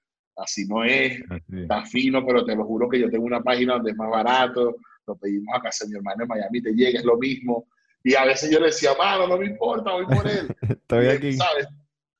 Así 0.43 0.67
no 0.67 0.85
es. 0.85 1.21
Así. 1.31 1.61
Está 1.63 1.85
fino, 1.85 2.25
pero 2.27 2.45
te 2.45 2.55
lo 2.57 2.65
juro 2.65 2.89
que 2.89 2.99
yo 3.01 3.11
tengo 3.11 3.25
una 3.25 3.43
página 3.43 3.75
donde 3.75 3.91
es 3.93 3.97
más 3.97 4.11
barato. 4.11 4.77
Lo 5.07 5.17
pedimos 5.17 5.55
a 5.57 5.61
casa 5.61 5.85
de 5.85 5.91
mi 5.91 5.97
hermano 5.97 6.23
en 6.23 6.29
Miami, 6.29 6.63
te 6.63 6.73
llega, 6.73 6.99
es 6.99 7.05
lo 7.05 7.17
mismo. 7.19 7.67
Y 8.03 8.15
a 8.15 8.25
veces 8.25 8.51
yo 8.51 8.59
le 8.61 8.67
decía, 8.67 8.91
mano, 8.99 9.27
no 9.27 9.37
me 9.39 9.47
importa, 9.47 9.93
voy 9.93 10.07
por 10.07 10.27
él. 10.27 10.49
estoy 10.69 11.07
aquí. 11.09 11.33
¿Sabes? 11.35 11.67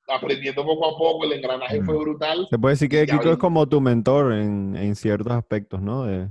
Aprendiendo 0.07 0.63
poco 0.65 0.85
a 0.93 0.97
poco, 0.97 1.23
el 1.25 1.33
engranaje 1.33 1.79
Mm. 1.79 1.85
fue 1.85 1.97
brutal. 1.97 2.47
Se 2.49 2.59
puede 2.59 2.73
decir 2.73 2.89
que 2.89 3.05
Kiko 3.05 3.31
es 3.31 3.37
como 3.37 3.67
tu 3.67 3.79
mentor 3.79 4.33
en, 4.33 4.75
en 4.75 4.95
ciertos 4.95 5.31
aspectos, 5.33 5.81
¿no? 5.81 6.05
De, 6.05 6.27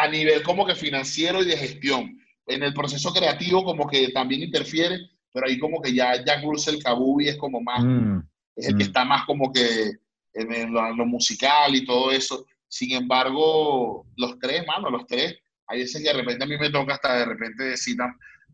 a 0.00 0.08
nivel 0.08 0.42
como 0.42 0.64
que 0.64 0.74
financiero 0.74 1.42
y 1.42 1.46
de 1.46 1.56
gestión. 1.56 2.16
En 2.46 2.62
el 2.62 2.72
proceso 2.72 3.12
creativo 3.12 3.64
como 3.64 3.86
que 3.88 4.08
también 4.10 4.42
interfiere, 4.42 4.98
pero 5.32 5.46
ahí 5.46 5.58
como 5.58 5.80
que 5.82 5.92
ya 5.92 6.22
Jack 6.24 6.44
Russell 6.44 6.80
Kabubi 6.82 7.28
es 7.28 7.36
como 7.36 7.60
más, 7.60 7.82
Mm. 7.84 8.20
es 8.56 8.68
el 8.68 8.76
que 8.78 8.84
mm. 8.84 8.86
está 8.86 9.04
más 9.04 9.24
como 9.26 9.52
que 9.52 9.92
en, 10.34 10.72
lo, 10.72 10.94
lo 10.94 11.06
musical 11.06 11.74
y 11.74 11.84
todo 11.84 12.10
eso. 12.10 12.46
Sin 12.68 12.92
embargo, 12.92 14.06
los 14.16 14.38
tres, 14.38 14.66
mano, 14.66 14.90
los 14.90 15.06
tres, 15.06 15.36
hay 15.66 15.80
veces 15.80 16.02
que 16.02 16.08
de 16.08 16.14
repente 16.20 16.44
a 16.44 16.46
mí 16.46 16.56
me 16.58 16.70
toca 16.70 16.94
hasta 16.94 17.18
de 17.18 17.24
repente 17.24 17.64
decir, 17.64 17.96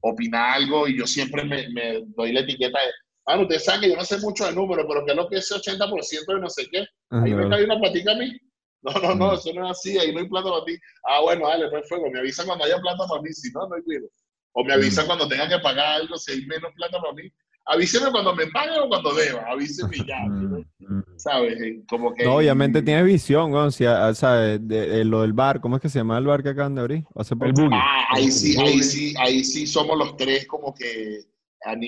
opinar 0.01 0.57
algo 0.57 0.89
y 0.89 0.98
yo 0.98 1.07
siempre 1.07 1.44
me, 1.44 1.69
me 1.70 2.02
doy 2.16 2.32
la 2.32 2.40
etiqueta 2.40 2.78
de, 2.78 2.93
mano, 3.27 3.43
ustedes 3.43 3.65
saben 3.65 3.82
que 3.82 3.90
yo 3.90 3.97
no 3.97 4.05
sé 4.05 4.19
mucho 4.19 4.47
de 4.47 4.52
números, 4.52 4.86
pero 4.89 5.05
¿qué 5.05 5.12
es 5.12 5.16
lo 5.16 5.28
que 5.28 5.36
es 5.36 5.51
ese 5.51 5.55
80% 5.55 6.35
de 6.35 6.40
no 6.40 6.51
sé 6.51 6.69
qué? 6.70 6.86
Ahí 7.11 7.35
me 7.35 7.48
cae 7.48 7.65
una 7.65 7.78
platica 7.78 8.12
a 8.12 8.16
mí. 8.16 8.39
No, 8.82 8.93
no, 8.94 9.15
no, 9.15 9.35
eso 9.35 9.52
no 9.52 9.66
es 9.66 9.73
así, 9.73 9.98
ahí 9.98 10.12
no 10.12 10.20
hay 10.20 10.28
plata 10.28 10.48
para 10.48 10.65
ti. 10.65 10.74
Ah, 11.05 11.20
bueno, 11.20 11.47
dale, 11.47 11.69
pues 11.69 11.86
fuego, 11.86 12.11
me 12.11 12.19
avisan 12.19 12.47
cuando 12.47 12.65
haya 12.65 12.78
plata 12.78 13.07
para 13.07 13.20
mí, 13.20 13.31
si 13.31 13.52
no, 13.52 13.69
no 13.69 13.74
hay 13.74 13.82
cuido. 13.82 14.09
O 14.52 14.65
me 14.65 14.73
avisan 14.73 15.07
cuando 15.07 15.28
tenga 15.28 15.48
que 15.48 15.59
pagar 15.59 16.01
algo, 16.01 16.16
si 16.16 16.32
hay 16.32 16.47
menos 16.47 16.73
plata 16.74 16.98
para 16.98 17.12
mí. 17.12 17.31
Avíseme 17.66 18.11
cuando 18.11 18.35
me 18.35 18.47
paguen 18.49 18.81
o 18.81 18.89
cuando 18.89 19.15
deba, 19.15 19.45
avíseme 19.51 19.97
ya, 20.07 20.19
Mm, 20.28 20.99
mm. 20.99 21.05
¿sabes? 21.19 21.61
Eh, 21.61 21.82
Como 21.89 22.12
que... 22.12 22.24
No, 22.24 22.37
obviamente 22.37 22.82
tienes 22.82 23.05
visión, 23.05 23.53
weón. 23.53 23.70
Si, 23.70 23.85
ah, 23.85 24.12
¿sabes? 24.15 24.66
De, 24.66 24.87
de 24.89 25.05
lo 25.05 25.23
del 25.23 25.32
bar, 25.32 25.61
¿cómo 25.61 25.77
es 25.77 25.82
que 25.82 25.89
se 25.89 25.99
llama 26.01 26.19
el 26.19 26.27
bar 26.27 26.43
que 26.43 26.49
acaban 26.49 26.74
de 26.74 26.81
abrir? 26.81 27.05
Hace 27.15 27.35
El 27.35 27.39
poco. 27.39 27.53
boogie. 27.62 27.78
Ah, 27.81 28.07
ahí 28.11 28.31
sí, 28.31 28.55
El 28.55 28.66
ahí 28.66 28.82
sí, 28.82 29.15
ahí 29.19 29.45
sí 29.45 29.66
somos 29.66 29.97
los 29.97 30.16
tres 30.16 30.47
como 30.47 30.74
que 30.74 31.20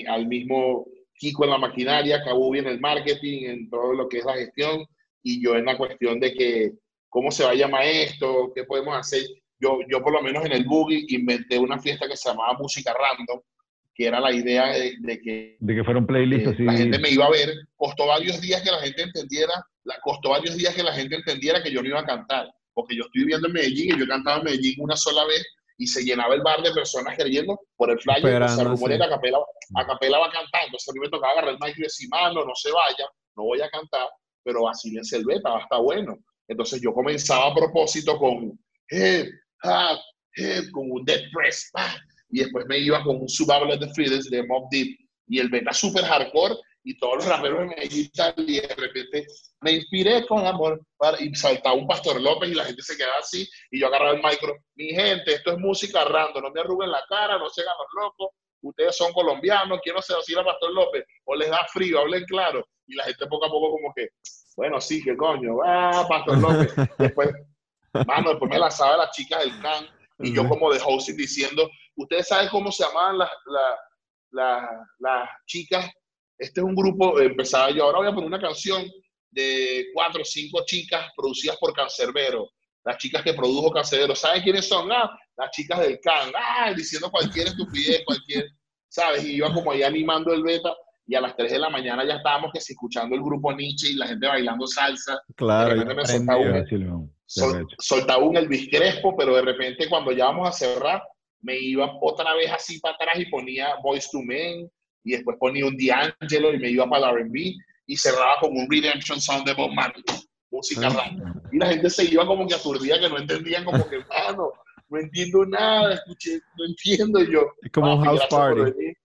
al 0.07 0.27
mismo 0.27 0.85
Kiko 1.15 1.43
en 1.45 1.49
la 1.49 1.57
maquinaria, 1.57 2.23
Kabubi 2.23 2.59
en 2.59 2.67
el 2.67 2.79
marketing, 2.79 3.43
en 3.45 3.69
todo 3.69 3.93
lo 3.93 4.07
que 4.07 4.19
es 4.19 4.25
la 4.25 4.35
gestión, 4.35 4.85
y 5.21 5.43
yo 5.43 5.55
en 5.55 5.65
la 5.65 5.77
cuestión 5.77 6.19
de 6.19 6.33
que 6.33 6.73
cómo 7.09 7.31
se 7.31 7.43
va 7.43 7.51
a 7.51 7.55
llamar 7.55 7.83
esto, 7.83 8.51
qué 8.55 8.63
podemos 8.63 8.95
hacer. 8.95 9.21
Yo, 9.59 9.79
yo 9.89 10.01
por 10.03 10.13
lo 10.13 10.21
menos 10.21 10.45
en 10.45 10.51
el 10.51 10.65
Boogie 10.65 11.05
inventé 11.09 11.57
una 11.57 11.79
fiesta 11.79 12.07
que 12.07 12.15
se 12.17 12.29
llamaba 12.29 12.57
Música 12.59 12.93
Random, 12.93 13.39
que 13.95 14.07
era 14.07 14.19
la 14.19 14.31
idea 14.31 14.67
de, 14.73 14.95
de 14.99 15.21
que 15.21 15.57
De 15.59 15.75
que 15.75 15.83
fueron 15.83 16.05
playlists 16.07 16.47
eh, 16.47 16.51
así. 16.53 16.63
la 16.63 16.73
gente 16.73 16.99
me 16.99 17.09
iba 17.09 17.25
a 17.25 17.31
ver. 17.31 17.53
Costó 17.75 18.07
varios 18.07 18.41
días 18.41 18.61
que 18.61 18.71
la 18.71 18.79
gente 18.79 19.03
entendiera, 19.03 19.53
la, 19.83 19.95
costó 20.01 20.29
varios 20.29 20.57
días 20.57 20.73
que 20.75 20.83
la 20.83 20.93
gente 20.93 21.15
entendiera 21.15 21.61
que 21.61 21.71
yo 21.71 21.81
no 21.81 21.89
iba 21.89 21.99
a 21.99 22.05
cantar, 22.05 22.51
porque 22.73 22.95
yo 22.95 23.03
estoy 23.03 23.21
viviendo 23.21 23.47
en 23.47 23.53
Medellín 23.53 23.95
y 23.95 23.99
yo 23.99 24.07
cantaba 24.07 24.37
en 24.37 24.45
Medellín 24.45 24.75
una 24.79 24.95
sola 24.95 25.25
vez 25.25 25.45
y 25.77 25.87
se 25.87 26.03
llenaba 26.03 26.35
el 26.35 26.41
bar 26.41 26.61
de 26.61 26.71
personas 26.71 27.15
creyendo 27.17 27.59
por 27.75 27.89
el 27.91 27.99
flyer, 27.99 28.17
Esperando, 28.17 28.53
o 28.53 28.55
sea, 28.55 28.63
rumores 28.65 28.95
sí. 28.95 28.99
de 28.99 29.05
Acapela, 29.05 29.37
Acapela 29.75 30.19
va 30.19 30.27
a 30.27 30.31
cantar, 30.31 30.65
entonces 30.65 30.89
a 30.89 30.93
mí 30.93 30.99
me 30.99 31.09
tocaba 31.09 31.33
agarrar 31.33 31.53
el 31.53 31.59
mic 31.59 31.77
y 31.77 31.81
decir, 31.81 32.07
mano, 32.09 32.45
no 32.45 32.55
se 32.55 32.71
vaya, 32.71 33.05
no 33.35 33.43
voy 33.43 33.61
a 33.61 33.69
cantar, 33.69 34.07
pero 34.43 34.63
vacílense 34.63 35.17
el 35.17 35.25
beta, 35.25 35.49
va 35.49 35.59
a 35.59 35.63
estar 35.63 35.81
bueno. 35.81 36.17
Entonces 36.47 36.81
yo 36.81 36.93
comenzaba 36.93 37.51
a 37.51 37.55
propósito 37.55 38.17
con 38.17 38.59
hip, 38.89 39.27
hop, 39.63 39.99
hip, 40.35 40.71
con 40.71 40.91
un 40.91 41.03
dead 41.05 41.21
press, 41.33 41.71
y 42.33 42.39
después 42.39 42.65
me 42.67 42.79
iba 42.79 43.03
con 43.03 43.17
un 43.17 43.27
of 43.27 43.79
the 43.79 43.93
Fittest 43.93 44.31
de 44.31 44.41
Mob 44.43 44.67
Deep, 44.71 44.97
y 45.27 45.39
el 45.39 45.49
beta 45.49 45.71
super 45.71 46.03
hardcore, 46.03 46.55
y 46.83 46.97
todos 46.97 47.17
los 47.17 47.27
raperos 47.27 47.59
de 47.59 47.65
Medellín 47.67 48.09
y 48.37 48.59
de 48.59 48.75
repente 48.75 49.27
me 49.61 49.73
inspiré 49.73 50.25
con 50.25 50.45
amor, 50.47 50.81
para, 50.97 51.21
y 51.21 51.33
saltaba 51.35 51.75
un 51.75 51.85
Pastor 51.85 52.19
López 52.19 52.49
y 52.49 52.55
la 52.55 52.65
gente 52.65 52.81
se 52.81 52.97
quedaba 52.97 53.19
así, 53.19 53.47
y 53.69 53.79
yo 53.79 53.87
agarraba 53.87 54.17
el 54.17 54.23
micro, 54.23 54.57
mi 54.75 54.87
gente, 54.87 55.35
esto 55.35 55.51
es 55.51 55.59
música 55.59 56.03
random, 56.05 56.43
no 56.43 56.51
me 56.51 56.61
arruguen 56.61 56.89
la 56.89 57.03
cara, 57.07 57.37
no 57.37 57.49
se 57.49 57.61
hagan 57.61 57.75
los 57.77 58.03
locos, 58.03 58.35
ustedes 58.63 58.97
son 58.97 59.13
colombianos, 59.13 59.79
quiero 59.83 60.01
se 60.01 60.15
decir 60.15 60.37
a 60.39 60.43
Pastor 60.43 60.73
López, 60.73 61.05
o 61.25 61.35
les 61.35 61.51
da 61.51 61.67
frío, 61.71 61.99
hablen 61.99 62.25
claro, 62.25 62.65
y 62.87 62.95
la 62.95 63.03
gente 63.03 63.27
poco 63.27 63.45
a 63.45 63.49
poco 63.49 63.73
como 63.73 63.93
que, 63.95 64.09
bueno, 64.57 64.81
sí, 64.81 65.03
qué 65.03 65.15
coño, 65.15 65.57
ah, 65.63 66.03
Pastor 66.09 66.39
López, 66.39 66.73
después, 66.97 67.29
Mano, 68.07 68.31
después 68.31 68.49
me 68.49 68.57
lanzaba 68.57 68.95
a 68.95 68.97
las 68.97 69.11
chicas 69.11 69.41
del 69.41 69.61
can 69.61 69.85
y 70.17 70.33
yo 70.33 70.47
como 70.47 70.71
de 70.73 70.81
hosting 70.83 71.15
diciendo, 71.15 71.69
¿ustedes 71.95 72.27
saben 72.27 72.49
cómo 72.49 72.71
se 72.71 72.83
llamaban 72.83 73.17
las, 73.17 73.29
las, 73.45 73.79
las, 74.31 74.69
las 74.99 75.29
chicas? 75.45 75.89
Este 76.37 76.61
es 76.61 76.65
un 76.65 76.75
grupo, 76.75 77.19
empezaba 77.19 77.71
yo, 77.71 77.83
ahora 77.83 77.99
voy 77.99 78.07
a 78.07 78.13
poner 78.13 78.27
una 78.27 78.41
canción 78.41 78.85
de 79.31 79.87
cuatro 79.93 80.21
o 80.21 80.25
cinco 80.25 80.63
chicas 80.65 81.11
producidas 81.15 81.57
por 81.57 81.73
Cancerbero. 81.73 82.49
Las 82.83 82.97
chicas 82.97 83.23
que 83.23 83.33
produjo 83.33 83.71
Cancerbero, 83.71 84.15
¿saben 84.15 84.43
quiénes 84.43 84.67
son? 84.67 84.91
Ah, 84.91 85.09
las 85.37 85.51
chicas 85.51 85.79
del 85.79 85.99
can, 85.99 86.31
ah, 86.35 86.73
diciendo 86.75 87.09
cualquier 87.09 87.47
estupidez, 87.47 88.03
cualquier, 88.05 88.49
¿sabes? 88.87 89.23
Y 89.25 89.35
iba 89.35 89.53
como 89.53 89.71
ahí 89.71 89.83
animando 89.83 90.33
el 90.33 90.43
beta 90.43 90.73
y 91.05 91.15
a 91.15 91.21
las 91.21 91.35
3 91.35 91.51
de 91.51 91.59
la 91.59 91.69
mañana 91.69 92.05
ya 92.05 92.15
estábamos 92.15 92.51
que 92.53 92.61
si 92.61 92.73
escuchando 92.73 93.15
el 93.15 93.21
grupo 93.21 93.51
Nietzsche 93.51 93.89
y 93.89 93.95
la 93.95 94.07
gente 94.07 94.27
bailando 94.27 94.65
salsa. 94.67 95.21
Claro, 95.35 95.69
de 95.69 95.75
repente 95.83 96.01
me 96.01 96.07
soltaba 96.07 96.39
un, 96.39 97.15
sol, 97.25 97.67
soltaba 97.77 98.23
un 98.23 98.37
Elvis 98.37 98.69
Crespo, 98.69 99.15
pero 99.17 99.35
de 99.35 99.41
repente 99.41 99.89
cuando 99.89 100.11
ya 100.11 100.25
vamos 100.25 100.47
a 100.47 100.51
cerrar, 100.51 101.03
me 101.43 101.59
iba 101.59 101.97
otra 102.01 102.33
vez 102.33 102.51
así 102.51 102.79
para 102.79 102.95
atrás 102.95 103.19
y 103.19 103.25
ponía 103.27 103.75
Voice 103.83 104.09
to 104.11 104.21
Men, 104.23 104.71
y 105.03 105.11
después 105.11 105.37
ponía 105.39 105.67
un 105.67 105.77
D'Angelo 105.77 106.53
y 106.53 106.57
me 106.57 106.69
iba 106.69 106.89
para 106.89 107.11
el 107.11 107.17
R&B, 107.17 107.55
y 107.85 107.97
cerraba 107.97 108.37
con 108.39 108.57
un 108.57 108.67
Redemption 108.69 109.21
Sound 109.21 109.45
de 109.45 109.53
Bob 109.53 109.71
Marley, 109.73 110.03
música 110.49 110.89
rara. 110.89 111.35
Y 111.51 111.57
la 111.57 111.67
gente 111.67 111.89
se 111.89 112.05
iba 112.05 112.25
como 112.25 112.47
que 112.47 112.55
aturdida, 112.55 112.99
que 112.99 113.09
no 113.09 113.19
entendían, 113.19 113.65
como 113.65 113.87
que, 113.87 113.99
mano, 113.99 114.51
no 114.89 114.99
entiendo 114.99 115.45
nada, 115.45 115.93
escuché, 115.93 116.39
no 116.57 116.65
entiendo 116.65 117.21
y 117.21 117.31
yo. 117.31 117.45
Es 117.61 117.71
como 117.71 117.95
un 117.95 118.03
house 118.03 118.25
party 118.29 118.95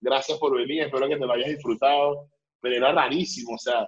gracias 0.00 0.38
por 0.38 0.56
venir, 0.56 0.82
espero 0.82 1.08
que 1.08 1.16
te 1.16 1.26
lo 1.26 1.32
hayas 1.32 1.50
disfrutado, 1.50 2.30
pero 2.60 2.76
era 2.76 2.92
rarísimo, 2.92 3.54
o 3.54 3.58
sea, 3.58 3.86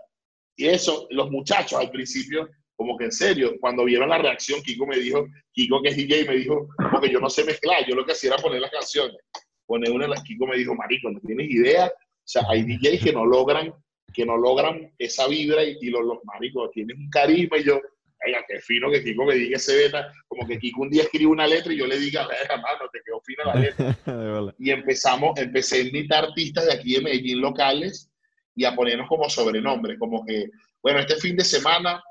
y 0.56 0.68
eso, 0.68 1.06
los 1.10 1.30
muchachos 1.30 1.78
al 1.78 1.90
principio, 1.90 2.48
como 2.82 2.98
que 2.98 3.04
en 3.04 3.12
serio, 3.12 3.54
cuando 3.60 3.84
vieron 3.84 4.08
la 4.08 4.18
reacción, 4.18 4.60
Kiko 4.60 4.86
me 4.88 4.98
dijo, 4.98 5.28
Kiko 5.52 5.80
que 5.80 5.90
es 5.90 5.96
DJ, 5.96 6.24
me 6.24 6.34
dijo, 6.34 6.68
porque 6.90 7.10
yo 7.10 7.20
no 7.20 7.30
sé 7.30 7.44
mezclar, 7.44 7.86
yo 7.86 7.94
lo 7.94 8.04
que 8.04 8.10
hacía 8.10 8.34
era 8.34 8.42
poner 8.42 8.60
las 8.60 8.72
canciones, 8.72 9.16
poner 9.64 9.92
una, 9.92 10.08
las 10.08 10.22
Kiko 10.24 10.48
me 10.48 10.56
dijo, 10.56 10.74
marico, 10.74 11.08
no 11.10 11.20
tienes 11.20 11.48
idea, 11.48 11.86
o 11.86 12.24
sea, 12.24 12.42
hay 12.48 12.64
DJs 12.64 13.04
que 13.04 13.12
no 13.12 13.24
logran, 13.24 13.72
que 14.12 14.26
no 14.26 14.36
logran 14.36 14.92
esa 14.98 15.28
vibra 15.28 15.62
y, 15.62 15.90
los, 15.90 16.02
los 16.04 16.18
maricos 16.24 16.72
tienen 16.72 16.98
un 16.98 17.08
carisma 17.08 17.58
y 17.58 17.64
yo, 17.64 17.80
Oiga, 18.24 18.44
qué 18.48 18.60
fino 18.60 18.90
que 18.90 19.02
Kiko 19.02 19.24
me 19.24 19.34
diga 19.34 19.56
ese 19.56 19.76
beta, 19.76 20.12
como 20.28 20.46
que 20.46 20.58
Kiko 20.58 20.82
un 20.82 20.90
día 20.90 21.02
escribe 21.02 21.30
una 21.30 21.46
letra 21.46 21.72
y 21.72 21.78
yo 21.78 21.86
le 21.86 21.98
diga, 21.98 22.22
mano, 22.22 22.88
te 22.92 23.00
quedó 23.04 23.20
fina 23.20 23.44
la 23.46 23.54
letra. 23.54 23.98
y 24.58 24.70
empezamos, 24.70 25.38
empecé 25.38 25.76
a 25.76 25.80
invitar 25.80 26.24
artistas 26.24 26.66
de 26.66 26.72
aquí 26.72 26.94
de 26.94 27.00
Medellín 27.00 27.40
locales 27.40 28.10
y 28.54 28.64
a 28.64 28.74
ponernos 28.74 29.08
como 29.08 29.28
sobrenombres, 29.28 29.98
como 29.98 30.24
que, 30.24 30.50
bueno, 30.82 31.00
este 31.00 31.16
fin 31.16 31.36
de 31.36 31.44
semana 31.44 32.02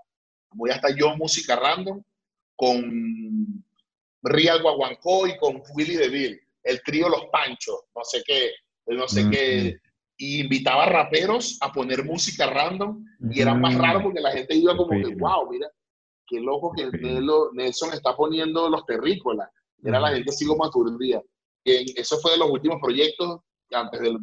voy 0.54 0.70
a 0.72 0.76
estar 0.76 0.96
yo 0.96 1.16
música 1.16 1.56
random 1.56 2.02
con 2.56 3.64
Real 4.24 4.62
Guaguancó 4.62 5.28
y 5.28 5.38
con 5.38 5.62
Willy 5.74 5.96
DeVille, 5.96 6.42
el 6.64 6.82
trío 6.84 7.10
Los 7.10 7.26
Panchos, 7.32 7.82
no 7.96 8.04
sé 8.04 8.22
qué, 8.26 8.52
no 8.88 9.08
sé 9.08 9.30
qué, 9.30 9.80
y 10.18 10.42
invitaba 10.42 10.86
raperos 10.86 11.58
a 11.62 11.72
poner 11.72 12.06
música 12.06 12.48
random 12.48 13.04
y 13.32 13.42
era 13.42 13.56
más 13.56 13.76
raro 13.76 14.04
porque 14.04 14.20
la 14.20 14.32
gente 14.32 14.56
iba 14.56 14.78
como 14.78 14.90
que, 14.90 15.16
wow, 15.16 15.50
mira, 15.50 15.68
qué 16.28 16.40
loco 16.40 16.72
que 16.72 16.90
Nelson 17.54 17.94
está 17.94 18.16
poniendo 18.16 18.70
los 18.70 18.86
terrícolas. 18.86 19.50
Era 19.84 20.00
la 20.00 20.12
gente 20.12 20.30
así 20.30 20.46
como 20.46 20.64
aturdida. 20.64 21.22
Y 21.64 22.00
eso 22.00 22.18
fue 22.20 22.32
de 22.32 22.38
los 22.38 22.50
últimos 22.50 22.80
proyectos 22.80 23.42
antes 23.72 24.00
del 24.00 24.18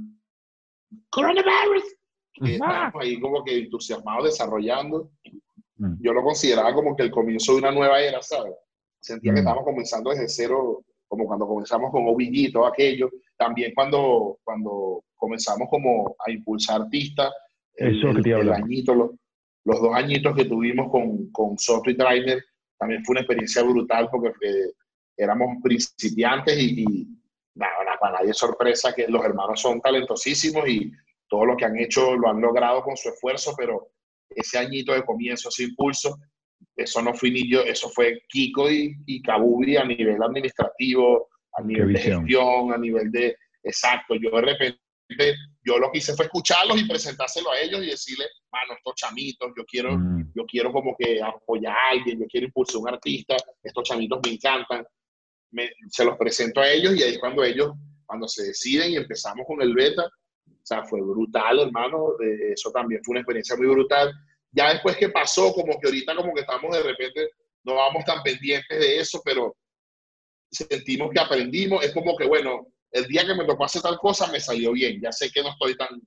coronavirus. 1.10 1.82
Que 2.34 2.52
estábamos 2.55 3.02
ahí 3.02 3.20
como 3.20 3.44
que 3.44 3.59
entusiasmados 3.59 4.24
desarrollando. 4.24 5.10
Mm. 5.78 5.94
Yo 6.00 6.12
lo 6.12 6.22
consideraba 6.22 6.74
como 6.74 6.94
que 6.94 7.05
el 7.05 7.10
comienzo 7.10 7.52
de 7.52 7.59
una 7.59 7.70
nueva 7.70 8.00
era, 8.00 8.20
¿sabes? 8.22 8.55
Sentía 9.00 9.32
que 9.32 9.36
mm. 9.36 9.38
estábamos 9.38 9.64
comenzando 9.64 10.10
desde 10.10 10.28
cero, 10.28 10.84
como 11.06 11.26
cuando 11.26 11.46
comenzamos 11.46 11.90
con 11.90 12.06
OBG 12.06 12.34
y 12.34 12.52
todo 12.52 12.66
aquello. 12.66 13.10
También 13.36 13.72
cuando, 13.74 14.38
cuando 14.44 15.05
comenzamos 15.16 15.68
como 15.70 16.16
a 16.24 16.30
impulsar 16.30 16.82
artistas. 16.82 17.32
Eso 17.74 18.12
que 18.14 18.22
te 18.22 18.32
el 18.32 18.52
añito, 18.52 19.14
los 19.64 19.80
dos 19.80 19.94
añitos 19.94 20.34
que 20.34 20.46
tuvimos 20.46 20.90
con, 20.90 21.30
con 21.30 21.56
Software 21.56 21.96
Trainer 21.96 22.42
también 22.76 23.05
fue 23.05 23.14
una 23.14 23.20
experiencia 23.20 23.62
brutal 23.62 24.09
porque 24.10 24.28
eh, 24.28 24.72
éramos 25.16 25.62
principiantes 25.62 26.56
y, 26.59 26.82
y 26.82 27.09
nada, 27.55 27.72
para 28.00 28.18
nadie 28.18 28.30
es 28.30 28.38
sorpresa 28.38 28.94
que 28.94 29.06
los 29.09 29.24
hermanos 29.24 29.60
son 29.60 29.80
talentosísimos 29.80 30.68
y 30.68 30.92
todo 31.28 31.44
lo 31.44 31.56
que 31.56 31.64
han 31.64 31.76
hecho 31.76 32.16
lo 32.16 32.28
han 32.28 32.40
logrado 32.40 32.82
con 32.82 32.96
su 32.96 33.09
esfuerzo, 33.10 33.55
pero 33.56 33.88
ese 34.30 34.59
añito 34.59 34.92
de 34.92 35.05
comienzo, 35.05 35.48
ese 35.48 35.64
impulso, 35.64 36.18
eso 36.76 37.02
no 37.02 37.14
fue 37.14 37.30
ni 37.30 37.50
yo, 37.50 37.62
eso 37.62 37.88
fue 37.88 38.22
Kiko 38.28 38.70
y, 38.70 38.96
y 39.06 39.22
Kabubi 39.22 39.76
a 39.76 39.84
nivel 39.84 40.22
administrativo, 40.22 41.28
a 41.52 41.62
nivel 41.62 41.92
de 41.92 42.00
gestión, 42.00 42.72
a 42.72 42.78
nivel 42.78 43.10
de, 43.10 43.36
exacto, 43.62 44.14
yo 44.14 44.30
de 44.30 44.42
repente 44.42 44.78
yo 45.64 45.78
lo 45.78 45.90
que 45.90 45.98
hice 45.98 46.14
fue 46.14 46.26
escucharlos 46.26 46.80
y 46.80 46.86
presentárselo 46.86 47.50
a 47.50 47.60
ellos 47.60 47.82
y 47.82 47.90
decirle, 47.90 48.26
mano, 48.52 48.74
estos 48.74 48.94
chamitos, 48.94 49.52
yo 49.56 49.64
quiero, 49.64 49.96
mm. 49.96 50.32
yo 50.34 50.44
quiero 50.46 50.72
como 50.72 50.94
que 50.96 51.20
apoyar 51.22 51.72
a 51.72 51.90
alguien, 51.92 52.20
yo 52.20 52.26
quiero 52.26 52.46
impulsar 52.46 52.76
a 52.76 52.78
un 52.80 52.88
artista, 52.88 53.36
estos 53.62 53.84
chamitos 53.84 54.20
me 54.24 54.32
encantan. 54.32 54.84
Me, 55.50 55.70
se 55.88 56.05
los 56.05 56.18
presento 56.18 56.60
a 56.60 56.70
ellos 56.70 56.94
y 56.94 57.02
ahí 57.02 57.18
cuando 57.18 57.42
ellos, 57.42 57.72
cuando 58.05 58.28
se 58.28 58.44
deciden 58.44 58.92
y 58.92 58.96
empezamos 58.96 59.46
con 59.46 59.62
el 59.62 59.74
beta, 59.74 60.06
sea, 60.69 60.85
fue 60.85 61.01
brutal, 61.01 61.61
hermano, 61.61 62.15
eso 62.20 62.70
también 62.70 63.03
fue 63.03 63.12
una 63.12 63.20
experiencia 63.20 63.57
muy 63.57 63.66
brutal. 63.66 64.12
Ya 64.53 64.73
después 64.73 64.97
que 64.97 65.09
pasó, 65.09 65.53
como 65.53 65.78
que 65.78 65.89
ahorita 65.89 66.15
como 66.16 66.35
que 66.35 66.40
estamos 66.40 66.77
de 66.77 66.82
repente, 66.82 67.31
no 67.65 67.74
vamos 67.74 68.05
tan 68.05 68.23
pendientes 68.23 68.78
de 68.78 68.99
eso, 69.01 69.20
pero 69.24 69.57
sentimos 70.51 71.11
que 71.11 71.20
aprendimos, 71.20 71.85
es 71.85 71.93
como 71.93 72.16
que, 72.16 72.27
bueno, 72.27 72.66
el 72.90 73.07
día 73.07 73.27
que 73.27 73.35
me 73.35 73.45
tocó 73.45 73.65
hacer 73.65 73.82
tal 73.82 73.99
cosa 73.99 74.31
me 74.32 74.40
salió 74.40 74.73
bien, 74.73 75.01
ya 75.01 75.12
sé 75.12 75.31
que 75.31 75.43
no 75.43 75.51
estoy 75.51 75.77
tan... 75.77 76.01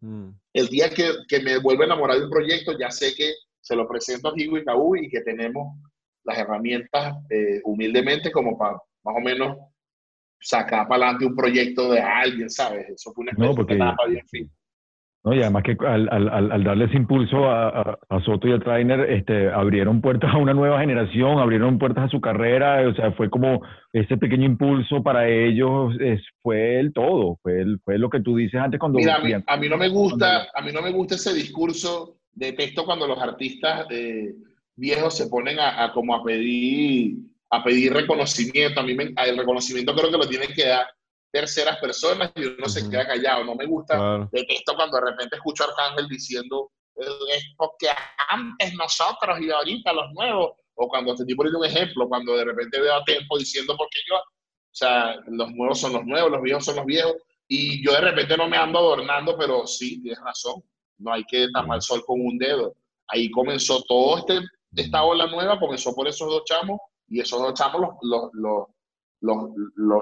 Mm. 0.00 0.30
El 0.52 0.68
día 0.68 0.90
que, 0.90 1.12
que, 1.28 1.40
me 1.40 1.58
vuelvo 1.58 1.82
a 1.82 1.86
enamorar 1.86 2.18
de 2.18 2.24
un 2.24 2.30
proyecto, 2.30 2.76
ya 2.78 2.90
sé 2.90 3.14
que 3.14 3.32
se 3.60 3.76
lo 3.76 3.88
presento 3.88 4.28
a 4.28 4.32
Higo 4.36 4.58
y 4.58 4.64
Kaú 4.64 4.96
y 4.96 5.08
que 5.08 5.20
tenemos 5.20 5.76
las 6.24 6.38
herramientas 6.38 7.16
eh, 7.30 7.60
humildemente 7.64 8.30
como 8.30 8.56
para 8.56 8.78
más 9.04 9.16
o 9.16 9.20
menos 9.20 9.56
sacar 10.40 10.86
para 10.88 11.04
adelante 11.04 11.26
un 11.26 11.36
proyecto 11.36 11.90
de 11.90 12.00
alguien, 12.00 12.50
¿sabes? 12.50 12.88
Eso 12.88 13.12
fue 13.12 13.22
una 13.22 13.32
no, 13.36 13.54
porque, 13.54 13.74
etapa 13.74 14.06
bien 14.06 14.26
fin. 14.26 14.50
No, 15.24 15.34
y 15.34 15.42
además 15.42 15.64
que 15.64 15.76
al, 15.84 16.08
al, 16.10 16.52
al 16.52 16.64
darle 16.64 16.84
ese 16.84 16.96
impulso 16.96 17.50
a, 17.50 17.98
a, 18.08 18.20
Soto 18.24 18.46
y 18.46 18.52
a 18.52 18.60
Trainer, 18.60 19.00
este, 19.10 19.50
abrieron 19.50 20.00
puertas 20.00 20.32
a 20.32 20.38
una 20.38 20.54
nueva 20.54 20.78
generación, 20.80 21.38
abrieron 21.38 21.78
puertas 21.78 22.04
a 22.04 22.08
su 22.08 22.20
carrera, 22.20 22.88
o 22.88 22.94
sea, 22.94 23.12
fue 23.12 23.28
como 23.28 23.60
ese 23.92 24.16
pequeño 24.16 24.46
impulso 24.46 25.02
para 25.02 25.28
ellos, 25.28 25.94
es, 26.00 26.22
fue 26.40 26.78
el 26.78 26.92
todo, 26.92 27.36
fue, 27.42 27.60
el, 27.60 27.80
fue 27.84 27.98
lo 27.98 28.08
que 28.10 28.20
tú 28.20 28.36
dices 28.36 28.60
antes 28.60 28.78
cuando... 28.78 28.98
Mira, 28.98 29.16
a 29.46 29.56
mí, 29.56 29.68
no 29.68 29.76
me 29.76 29.88
gusta, 29.88 30.46
a 30.54 30.62
mí 30.62 30.70
no 30.72 30.82
me 30.82 30.92
gusta 30.92 31.16
ese 31.16 31.34
discurso, 31.34 32.14
de 32.32 32.52
texto 32.52 32.84
cuando 32.84 33.08
los 33.08 33.20
artistas 33.20 33.86
eh, 33.90 34.32
viejos 34.76 35.16
se 35.16 35.26
ponen 35.26 35.58
a, 35.58 35.84
a, 35.84 35.92
como 35.92 36.14
a 36.14 36.22
pedir, 36.22 37.16
a 37.50 37.64
pedir 37.64 37.92
reconocimiento, 37.92 38.80
a 38.80 38.82
mí 38.82 38.94
me, 38.94 39.14
el 39.16 39.38
reconocimiento 39.38 39.94
creo 39.94 40.10
que 40.10 40.18
lo 40.18 40.28
tienen 40.28 40.52
que 40.52 40.66
dar 40.66 40.86
terceras 41.30 41.78
personas 41.78 42.32
y 42.34 42.44
uno 42.44 42.68
se 42.68 42.88
queda 42.88 43.06
callado. 43.06 43.44
No 43.44 43.54
me 43.54 43.66
gusta 43.66 44.28
de 44.30 44.46
esto 44.48 44.74
cuando 44.74 44.98
de 44.98 45.10
repente 45.10 45.36
escucho 45.36 45.64
a 45.64 45.68
Arcángel 45.68 46.08
diciendo 46.08 46.70
es 46.98 47.54
porque 47.56 47.88
antes 48.28 48.74
nosotros 48.74 49.40
y 49.40 49.50
ahorita 49.50 49.92
los 49.92 50.12
nuevos, 50.12 50.52
o 50.74 50.88
cuando 50.88 51.14
te 51.14 51.22
estoy 51.22 51.34
poniendo 51.34 51.60
un 51.60 51.66
ejemplo, 51.66 52.08
cuando 52.08 52.36
de 52.36 52.44
repente 52.44 52.80
veo 52.80 52.94
a 52.94 53.04
Tempo 53.04 53.38
diciendo 53.38 53.74
porque 53.76 53.98
yo, 54.08 54.16
o 54.16 54.22
sea, 54.72 55.16
los 55.26 55.50
nuevos 55.52 55.80
son 55.80 55.92
los 55.92 56.04
nuevos, 56.04 56.30
los 56.30 56.42
viejos 56.42 56.64
son 56.64 56.76
los 56.76 56.86
viejos, 56.86 57.14
y 57.48 57.84
yo 57.84 57.92
de 57.92 58.00
repente 58.00 58.36
no 58.36 58.48
me 58.48 58.56
ando 58.56 58.78
adornando, 58.78 59.36
pero 59.38 59.66
sí, 59.66 60.02
tienes 60.02 60.20
razón, 60.22 60.62
no 60.98 61.12
hay 61.12 61.24
que 61.24 61.48
tapar 61.52 61.76
el 61.76 61.82
sol 61.82 62.04
con 62.06 62.20
un 62.20 62.38
dedo. 62.38 62.74
Ahí 63.08 63.30
comenzó 63.30 63.82
todo 63.84 64.18
este, 64.18 64.40
esta 64.76 65.02
ola 65.02 65.26
nueva, 65.26 65.58
comenzó 65.58 65.94
por 65.94 66.06
esos 66.06 66.28
dos 66.28 66.42
chamos, 66.44 66.78
y 67.08 67.20
esos 67.20 67.40
dos 67.40 67.54
chamos 67.54 67.96
los, 68.02 68.30
los 68.34 68.66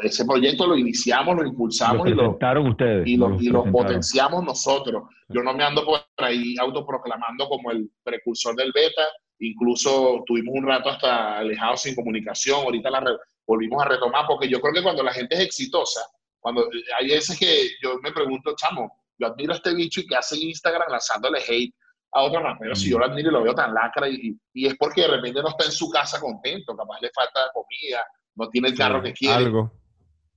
ese 0.02 0.24
proyecto 0.24 0.66
lo 0.66 0.76
iniciamos, 0.76 1.36
lo 1.36 1.46
impulsamos 1.46 2.06
y 2.06 2.10
lo, 2.10 2.36
ustedes, 2.68 3.06
y 3.06 3.16
lo, 3.16 3.40
y 3.40 3.48
lo 3.48 3.64
potenciamos 3.64 4.44
nosotros. 4.44 5.04
Yo 5.28 5.42
no 5.42 5.54
me 5.54 5.64
ando 5.64 5.84
por 5.84 6.00
ahí 6.18 6.56
autoproclamando 6.58 7.48
como 7.48 7.70
el 7.70 7.90
precursor 8.02 8.54
del 8.56 8.72
beta, 8.72 9.02
incluso 9.38 10.22
tuvimos 10.26 10.54
un 10.54 10.66
rato 10.66 10.90
hasta 10.90 11.38
alejados 11.38 11.82
sin 11.82 11.94
comunicación, 11.94 12.60
ahorita 12.60 12.90
la 12.90 13.16
volvimos 13.46 13.82
a 13.82 13.88
retomar, 13.88 14.26
porque 14.26 14.48
yo 14.48 14.60
creo 14.60 14.74
que 14.74 14.82
cuando 14.82 15.02
la 15.02 15.12
gente 15.12 15.34
es 15.36 15.42
exitosa, 15.42 16.00
cuando 16.40 16.68
hay 16.98 17.08
veces 17.08 17.38
que 17.38 17.70
yo 17.82 17.98
me 18.02 18.12
pregunto, 18.12 18.54
chamo, 18.56 18.92
yo 19.18 19.28
admiro 19.28 19.52
a 19.52 19.56
este 19.56 19.74
bicho 19.74 20.00
y 20.00 20.06
que 20.06 20.16
hace 20.16 20.36
Instagram 20.38 20.90
lanzándole 20.90 21.38
hate 21.40 21.74
a 22.12 22.22
otro 22.22 22.40
rapero, 22.40 22.74
si 22.74 22.90
yo 22.90 22.98
lo 22.98 23.06
admiro 23.06 23.30
y 23.30 23.32
lo 23.32 23.42
veo 23.42 23.54
tan 23.54 23.74
lacra, 23.74 24.08
y, 24.08 24.36
y 24.54 24.66
es 24.66 24.74
porque 24.76 25.02
de 25.02 25.08
repente 25.08 25.42
no 25.42 25.48
está 25.48 25.64
en 25.64 25.72
su 25.72 25.90
casa 25.90 26.20
contento, 26.20 26.76
capaz 26.76 27.00
le 27.00 27.10
falta 27.14 27.50
comida, 27.52 28.04
no 28.36 28.48
tiene 28.48 28.68
el 28.68 28.76
carro 28.76 29.02
que 29.02 29.12
quiere. 29.12 29.44
Algo. 29.44 29.72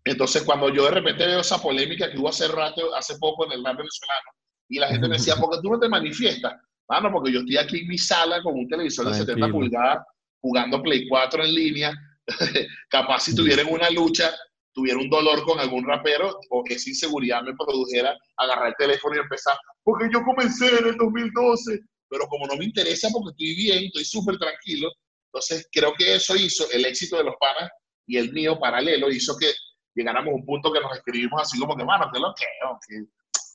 Entonces, 0.04 0.44
cuando 0.44 0.70
yo 0.70 0.86
de 0.86 0.92
repente 0.92 1.26
veo 1.26 1.42
esa 1.42 1.62
polémica 1.62 2.10
que 2.10 2.18
hubo 2.18 2.30
hace 2.30 2.48
rato, 2.48 2.94
hace 2.96 3.18
poco 3.18 3.46
en 3.46 3.54
el 3.54 3.62
mar 3.62 3.78
venezolano, 3.78 4.32
y 4.68 4.80
la 4.80 4.88
gente 4.88 5.08
me 5.08 5.18
decía, 5.18 5.36
¿por 5.40 5.52
qué 5.52 5.62
tú 5.62 5.72
no 5.72 5.80
te 5.80 5.90
manifiestas? 5.90 6.54
Mano, 6.88 7.12
porque 7.12 7.32
yo 7.32 7.40
estoy 7.40 7.58
aquí 7.58 7.80
en 7.82 7.88
mi 7.88 7.98
sala 7.98 8.42
con 8.42 8.56
un 8.56 8.68
televisor 8.68 9.08
de 9.08 9.14
70 9.14 9.50
pulgadas 9.50 10.06
jugando 10.42 10.82
Play 10.82 11.08
4 11.08 11.44
en 11.44 11.54
línea, 11.54 11.94
capaz 12.90 13.20
si 13.22 13.36
tuvieran 13.36 13.68
una 13.70 13.90
lucha, 13.90 14.32
tuviera 14.80 14.98
un 14.98 15.10
dolor 15.10 15.44
con 15.44 15.60
algún 15.60 15.86
rapero 15.86 16.40
o 16.50 16.64
que 16.64 16.76
esa 16.76 16.90
inseguridad 16.90 17.44
me 17.44 17.54
produjera 17.54 18.18
agarrar 18.38 18.70
el 18.70 18.76
teléfono 18.78 19.16
y 19.16 19.20
empezar, 19.20 19.58
porque 19.84 20.08
yo 20.12 20.24
comencé 20.24 20.68
en 20.80 20.88
el 20.88 20.98
2012, 20.98 21.80
pero 22.08 22.26
como 22.28 22.48
no 22.48 22.56
me 22.56 22.64
interesa 22.64 23.10
porque 23.12 23.32
estoy 23.32 23.56
bien, 23.56 23.84
estoy 23.86 24.06
súper 24.06 24.38
tranquilo, 24.38 24.90
entonces 25.26 25.68
creo 25.70 25.94
que 25.98 26.16
eso 26.16 26.34
hizo 26.38 26.72
el 26.72 26.86
éxito 26.86 27.18
de 27.18 27.26
los 27.26 27.36
panas 27.40 27.70
y 28.08 28.18
el 28.18 28.32
mío 28.32 28.58
paralelo, 28.58 29.12
hizo 29.12 29.38
que 29.38 29.52
llegáramos 29.94 30.32
a 30.32 30.36
un 30.36 30.46
punto 30.46 30.72
que 30.72 30.80
nos 30.80 30.96
escribimos 30.96 31.42
así 31.42 31.60
como 31.60 31.76
que, 31.76 31.84
mano, 31.84 32.10
que 32.14 32.20
lo 32.20 32.34
que, 32.34 33.04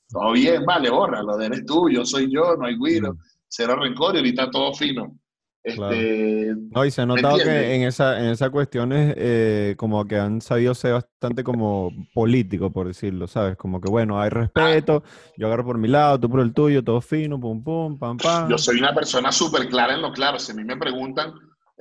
todo 0.08 0.32
bien, 0.32 0.64
vale, 0.66 0.90
borra, 0.90 1.22
lo 1.22 1.38
de 1.38 1.46
eres 1.46 1.64
tú, 1.64 1.88
yo 1.88 2.04
soy 2.04 2.30
yo, 2.30 2.54
no 2.56 2.66
hay 2.66 2.76
guiro, 2.76 3.16
cero 3.48 3.76
rencor 3.76 4.14
y 4.14 4.18
ahorita 4.18 4.50
todo 4.50 4.74
fino. 4.74 5.18
Este, 5.64 6.54
no, 6.72 6.84
y 6.84 6.90
se 6.90 7.00
ha 7.00 7.06
notado 7.06 7.38
que 7.38 7.74
en 7.74 7.84
esa, 7.84 8.20
en 8.20 8.26
esas 8.26 8.50
cuestiones 8.50 9.14
eh, 9.16 9.74
como 9.78 10.04
que 10.04 10.18
han 10.18 10.42
sabido 10.42 10.74
ser 10.74 10.92
bastante 10.92 11.42
como 11.42 11.90
político, 12.12 12.70
por 12.70 12.86
decirlo, 12.86 13.26
¿sabes? 13.26 13.56
Como 13.56 13.80
que 13.80 13.90
bueno, 13.90 14.20
hay 14.20 14.28
respeto, 14.28 15.02
yo 15.38 15.46
agarro 15.46 15.64
por 15.64 15.78
mi 15.78 15.88
lado, 15.88 16.20
tú 16.20 16.28
por 16.28 16.40
el 16.40 16.52
tuyo, 16.52 16.84
todo 16.84 17.00
fino, 17.00 17.40
pum, 17.40 17.64
pum, 17.64 17.98
pam, 17.98 18.18
pam. 18.18 18.50
Yo 18.50 18.58
soy 18.58 18.78
una 18.78 18.94
persona 18.94 19.32
súper 19.32 19.66
clara 19.70 19.94
en 19.94 20.02
lo 20.02 20.12
claro. 20.12 20.38
Si 20.38 20.52
a 20.52 20.54
mí 20.54 20.64
me 20.64 20.76
preguntan, 20.76 21.32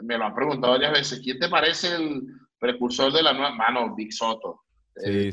me 0.01 0.18
lo 0.18 0.23
han 0.23 0.34
preguntado 0.34 0.73
varias 0.73 0.93
veces, 0.93 1.19
¿quién 1.22 1.38
te 1.38 1.49
parece 1.49 1.93
el 1.93 2.23
precursor 2.57 3.11
de 3.11 3.22
la 3.22 3.34
nueva 3.34 3.51
mano? 3.51 3.93
Big 3.95 4.14
Soto, 4.14 4.61
sí, 4.95 5.30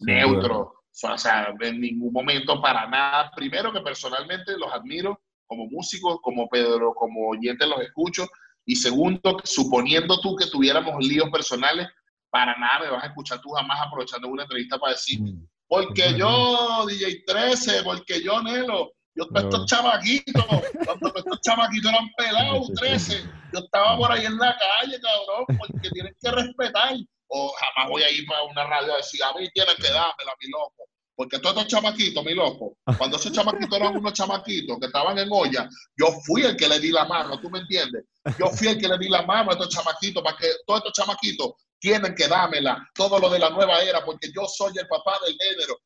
neutro. 0.00 0.74
O 1.04 1.16
sea, 1.16 1.54
en 1.58 1.80
ningún 1.80 2.12
momento 2.12 2.60
para 2.60 2.86
nada. 2.86 3.30
Primero 3.34 3.72
que 3.72 3.80
personalmente 3.80 4.58
los 4.58 4.70
admiro 4.70 5.18
como 5.46 5.66
músico, 5.66 6.20
como 6.20 6.48
Pedro, 6.48 6.94
como 6.94 7.28
oyente 7.30 7.66
los 7.66 7.80
escucho. 7.80 8.26
Y 8.64 8.76
segundo, 8.76 9.38
suponiendo 9.44 10.20
tú 10.20 10.36
que 10.36 10.46
tuviéramos 10.46 11.04
líos 11.04 11.30
personales, 11.30 11.88
para 12.30 12.56
nada 12.56 12.80
me 12.80 12.90
vas 12.90 13.04
a 13.04 13.08
escuchar 13.08 13.40
tú 13.40 13.50
jamás 13.50 13.80
aprovechando 13.86 14.28
una 14.28 14.44
entrevista 14.44 14.78
para 14.78 14.94
decir, 14.94 15.20
mm. 15.20 15.46
porque 15.68 16.14
yo, 16.16 16.86
DJ 16.86 17.24
13, 17.26 17.82
porque 17.82 18.22
yo, 18.22 18.42
Nelo, 18.42 18.92
yo 19.14 19.26
estos 19.34 19.66
chamaquitos, 19.66 20.44
cuando 20.86 21.12
estos 21.14 21.40
chamaquitos 21.42 21.92
eran 21.92 22.08
pelados, 22.16 22.72
13, 22.74 23.22
yo 23.52 23.60
estaba 23.60 23.96
por 23.98 24.10
ahí 24.10 24.24
en 24.24 24.38
la 24.38 24.56
calle, 24.56 24.98
cabrón, 25.00 25.44
porque 25.58 25.90
tienen 25.90 26.14
que 26.20 26.30
respetar. 26.30 26.96
O 27.34 27.50
jamás 27.58 27.90
voy 27.90 28.02
a 28.02 28.10
ir 28.10 28.26
para 28.26 28.42
una 28.44 28.64
radio 28.64 28.94
a 28.94 28.98
decir, 28.98 29.22
a 29.22 29.32
mí 29.34 29.48
tienen 29.54 29.74
que 29.76 29.88
dármela, 29.88 30.34
mi 30.40 30.50
loco. 30.50 30.84
Porque 31.14 31.38
todos 31.38 31.56
estos 31.56 31.68
chamaquitos, 31.68 32.24
mi 32.24 32.34
loco, 32.34 32.76
cuando 32.98 33.16
esos 33.16 33.32
chamaquitos 33.32 33.78
eran 33.78 33.96
unos 33.96 34.12
chamaquitos 34.12 34.78
que 34.78 34.86
estaban 34.86 35.18
en 35.18 35.28
olla, 35.30 35.68
yo 35.96 36.06
fui 36.24 36.42
el 36.42 36.56
que 36.56 36.68
le 36.68 36.80
di 36.80 36.90
la 36.90 37.04
mano, 37.04 37.38
¿tú 37.40 37.50
me 37.50 37.60
entiendes? 37.60 38.04
Yo 38.38 38.46
fui 38.48 38.68
el 38.68 38.78
que 38.78 38.88
le 38.88 38.98
di 38.98 39.08
la 39.08 39.22
mano 39.22 39.50
a 39.50 39.54
estos 39.54 39.68
chamaquitos 39.68 40.22
para 40.22 40.36
que 40.36 40.46
todos 40.66 40.80
estos 40.80 40.92
chamaquitos 40.92 41.52
tienen 41.78 42.14
que 42.14 42.28
dármela, 42.28 42.88
todo 42.94 43.18
lo 43.18 43.28
de 43.28 43.40
la 43.40 43.50
nueva 43.50 43.80
era, 43.80 44.04
porque 44.04 44.28
yo 44.34 44.46
soy 44.46 44.72
el 44.78 44.86
papá 44.86 45.12
del 45.26 45.36
género. 45.36 45.76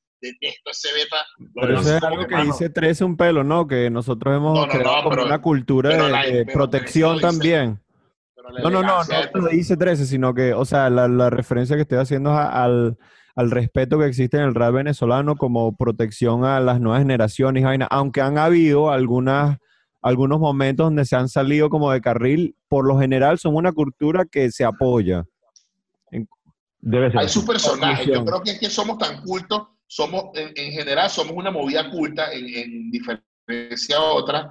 Pero 1.54 1.80
eso 1.80 1.96
es 1.96 2.02
algo 2.02 2.26
que 2.26 2.36
dice 2.36 2.70
13 2.70 3.04
un 3.04 3.16
pelo, 3.16 3.44
¿no? 3.44 3.66
Que 3.66 3.90
nosotros 3.90 4.34
hemos 4.34 4.66
creado 4.66 5.04
como 5.04 5.22
una 5.22 5.40
cultura 5.40 5.90
de, 6.22 6.46
protección 6.46 7.20
también. 7.20 7.80
No, 8.62 8.70
no, 8.70 8.82
no, 8.82 9.00
no 9.04 9.40
lo 9.40 9.48
dice 9.48 9.76
13, 9.76 10.06
sino 10.06 10.32
que, 10.32 10.54
o 10.54 10.64
sea, 10.64 10.88
la, 10.88 11.08
la 11.08 11.30
referencia 11.30 11.76
que 11.76 11.82
estoy 11.82 11.98
haciendo 11.98 12.30
es 12.32 12.38
al 12.38 12.96
al 13.36 13.50
respeto 13.50 13.98
que 13.98 14.06
existe 14.06 14.38
en 14.38 14.44
el 14.44 14.54
rap 14.54 14.72
venezolano 14.72 15.36
como 15.36 15.76
protección 15.76 16.46
a 16.46 16.58
las 16.58 16.80
nuevas 16.80 17.02
generaciones, 17.02 17.64
aunque 17.90 18.22
han 18.22 18.38
habido 18.38 18.90
algunas, 18.90 19.58
algunos 20.00 20.40
momentos 20.40 20.86
donde 20.86 21.04
se 21.04 21.16
han 21.16 21.28
salido 21.28 21.68
como 21.68 21.92
de 21.92 22.00
carril, 22.00 22.56
por 22.66 22.86
lo 22.88 22.98
general 22.98 23.38
son 23.38 23.54
una 23.54 23.72
cultura 23.72 24.24
que 24.24 24.50
se 24.50 24.64
apoya. 24.64 25.24
Debe 26.80 27.10
ser. 27.10 27.20
Hay 27.20 27.28
su 27.28 27.44
personaje, 27.44 28.06
yo 28.06 28.24
creo 28.24 28.42
que 28.42 28.52
es 28.52 28.58
que 28.58 28.70
somos 28.70 28.96
tan 28.96 29.20
cultos, 29.22 29.68
somos, 29.86 30.30
en, 30.34 30.72
general 30.72 31.10
somos 31.10 31.34
una 31.36 31.50
movida 31.50 31.90
culta 31.90 32.32
en, 32.32 32.90
diferencia 32.90 33.98
a 33.98 34.02
otras, 34.02 34.46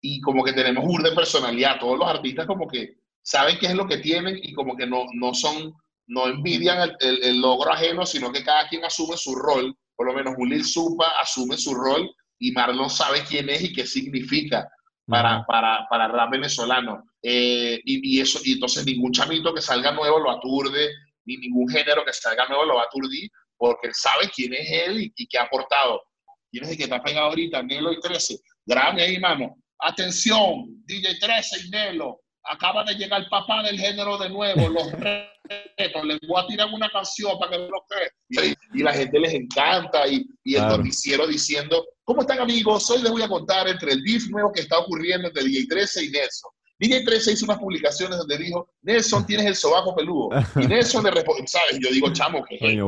y 0.00 0.20
como 0.20 0.44
que 0.44 0.52
tenemos 0.52 0.84
un 0.86 1.02
de 1.02 1.12
personalidad, 1.12 1.80
todos 1.80 1.98
los 1.98 2.08
artistas 2.08 2.46
como 2.46 2.68
que 2.68 2.98
saben 3.20 3.56
qué 3.58 3.66
es 3.66 3.74
lo 3.74 3.86
que 3.86 3.98
tienen 3.98 4.38
y 4.40 4.52
como 4.52 4.76
que 4.76 4.86
no, 4.86 5.06
no 5.14 5.34
son 5.34 5.74
no 6.06 6.26
envidian 6.26 6.92
el, 7.00 7.40
logro 7.40 7.72
ajeno, 7.72 8.04
sino 8.06 8.32
que 8.32 8.44
cada 8.44 8.68
quien 8.68 8.84
asume 8.84 9.16
su 9.16 9.34
rol. 9.34 9.76
Por 9.94 10.06
lo 10.06 10.14
menos 10.14 10.34
Julil 10.36 10.64
Supa 10.64 11.12
asume 11.20 11.56
su 11.56 11.74
rol 11.74 12.10
y 12.38 12.52
Marlon 12.52 12.90
sabe 12.90 13.22
quién 13.28 13.48
es 13.50 13.62
y 13.62 13.72
qué 13.72 13.86
significa 13.86 14.68
para, 15.06 15.44
para, 15.46 15.86
para 15.88 16.06
el 16.06 16.12
rap 16.12 16.30
venezolano. 16.30 17.04
Eh, 17.22 17.80
y, 17.84 18.20
eso, 18.20 18.40
y 18.44 18.54
entonces 18.54 18.84
ningún 18.84 19.12
chamito 19.12 19.54
que 19.54 19.62
salga 19.62 19.92
nuevo 19.92 20.18
lo 20.18 20.30
aturde, 20.30 20.90
ni 21.24 21.36
ningún 21.36 21.68
género 21.68 22.04
que 22.04 22.12
salga 22.12 22.48
nuevo 22.48 22.64
lo 22.64 22.74
va 22.76 22.82
a 22.82 22.86
aturdir, 22.86 23.30
porque 23.56 23.88
él 23.88 23.94
sabe 23.94 24.30
quién 24.34 24.52
es 24.54 24.70
él 24.70 25.12
y, 25.14 25.26
qué 25.26 25.38
ha 25.38 25.44
aportado. 25.44 26.02
¿Quién 26.50 26.64
es 26.64 26.70
el 26.70 26.76
que 26.76 26.84
está 26.84 27.02
pegado 27.02 27.28
ahorita? 27.28 27.62
Nelo 27.62 27.92
y 27.92 28.00
13. 28.00 28.38
Grave 28.66 29.02
ahí, 29.02 29.18
mano. 29.20 29.56
Atención, 29.78 30.66
DJ 30.84 31.18
13 31.18 31.66
y 31.66 31.70
Nelo 31.70 32.20
acaba 32.44 32.84
de 32.84 32.94
llegar 32.94 33.20
el 33.20 33.28
papá 33.28 33.62
del 33.62 33.78
género 33.78 34.18
de 34.18 34.28
nuevo, 34.28 34.68
los 34.68 34.90
retos, 34.92 36.04
les 36.04 36.18
voy 36.26 36.42
a 36.42 36.46
tirar 36.46 36.68
una 36.72 36.88
canción 36.90 37.38
para 37.38 37.52
que 37.52 37.58
lo 37.58 37.84
crean. 37.88 38.54
Y, 38.74 38.82
la 38.82 38.92
gente 38.92 39.18
les 39.18 39.34
encanta 39.34 40.06
y, 40.08 40.26
y 40.44 40.56
el 40.56 40.66
noticiero 40.66 41.26
diciendo, 41.26 41.84
¿cómo 42.04 42.22
están 42.22 42.40
amigos? 42.40 42.90
Hoy 42.90 43.02
les 43.02 43.10
voy 43.10 43.22
a 43.22 43.28
contar 43.28 43.68
entre 43.68 43.92
el 43.92 44.02
beef 44.02 44.28
nuevo 44.28 44.52
que 44.52 44.62
está 44.62 44.78
ocurriendo 44.78 45.28
entre 45.28 45.44
DJ 45.44 45.66
13 45.68 46.04
y 46.04 46.10
Nelson. 46.10 46.50
DJ 46.78 47.04
13 47.04 47.32
hizo 47.32 47.44
unas 47.44 47.58
publicaciones 47.58 48.18
donde 48.18 48.38
dijo, 48.38 48.68
Nelson, 48.82 49.24
tienes 49.24 49.46
el 49.46 49.54
sobaco 49.54 49.94
peludo. 49.94 50.30
Y 50.56 50.66
Nelson 50.66 51.04
le 51.04 51.12
responde, 51.12 51.46
¿sabes? 51.46 51.78
Yo 51.78 51.90
digo, 51.92 52.12
chamo, 52.12 52.44
¿qué 52.44 52.56
es 52.56 52.80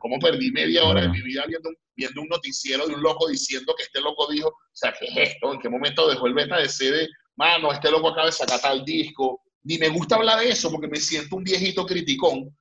¿Cómo 0.00 0.18
perdí 0.20 0.50
media 0.52 0.84
hora 0.84 1.02
de 1.02 1.08
mi 1.10 1.20
vida 1.20 1.44
viendo 1.46 1.68
un, 1.68 1.76
viendo 1.94 2.22
un 2.22 2.28
noticiero 2.28 2.86
de 2.86 2.94
un 2.94 3.02
loco 3.02 3.28
diciendo 3.28 3.74
que 3.76 3.82
este 3.82 4.00
loco 4.00 4.26
dijo, 4.32 4.48
o 4.48 4.70
sea, 4.72 4.94
¿qué 4.98 5.04
es 5.04 5.32
esto? 5.32 5.52
¿En 5.52 5.60
qué 5.60 5.68
momento 5.68 6.08
dejó 6.08 6.28
el 6.28 6.34
beta 6.34 6.56
de 6.56 6.68
sede 6.68 7.08
mano, 7.36 7.72
este 7.72 7.90
loco 7.90 8.08
acaba 8.08 8.26
de 8.26 8.32
sacar 8.32 8.60
tal 8.60 8.84
disco. 8.84 9.42
Ni 9.64 9.78
me 9.78 9.88
gusta 9.88 10.16
hablar 10.16 10.40
de 10.40 10.50
eso 10.50 10.70
porque 10.70 10.88
me 10.88 10.98
siento 10.98 11.36
un 11.36 11.44
viejito 11.44 11.86
criticón, 11.86 12.56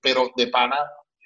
pero 0.00 0.30
de 0.34 0.46
pana, 0.46 0.78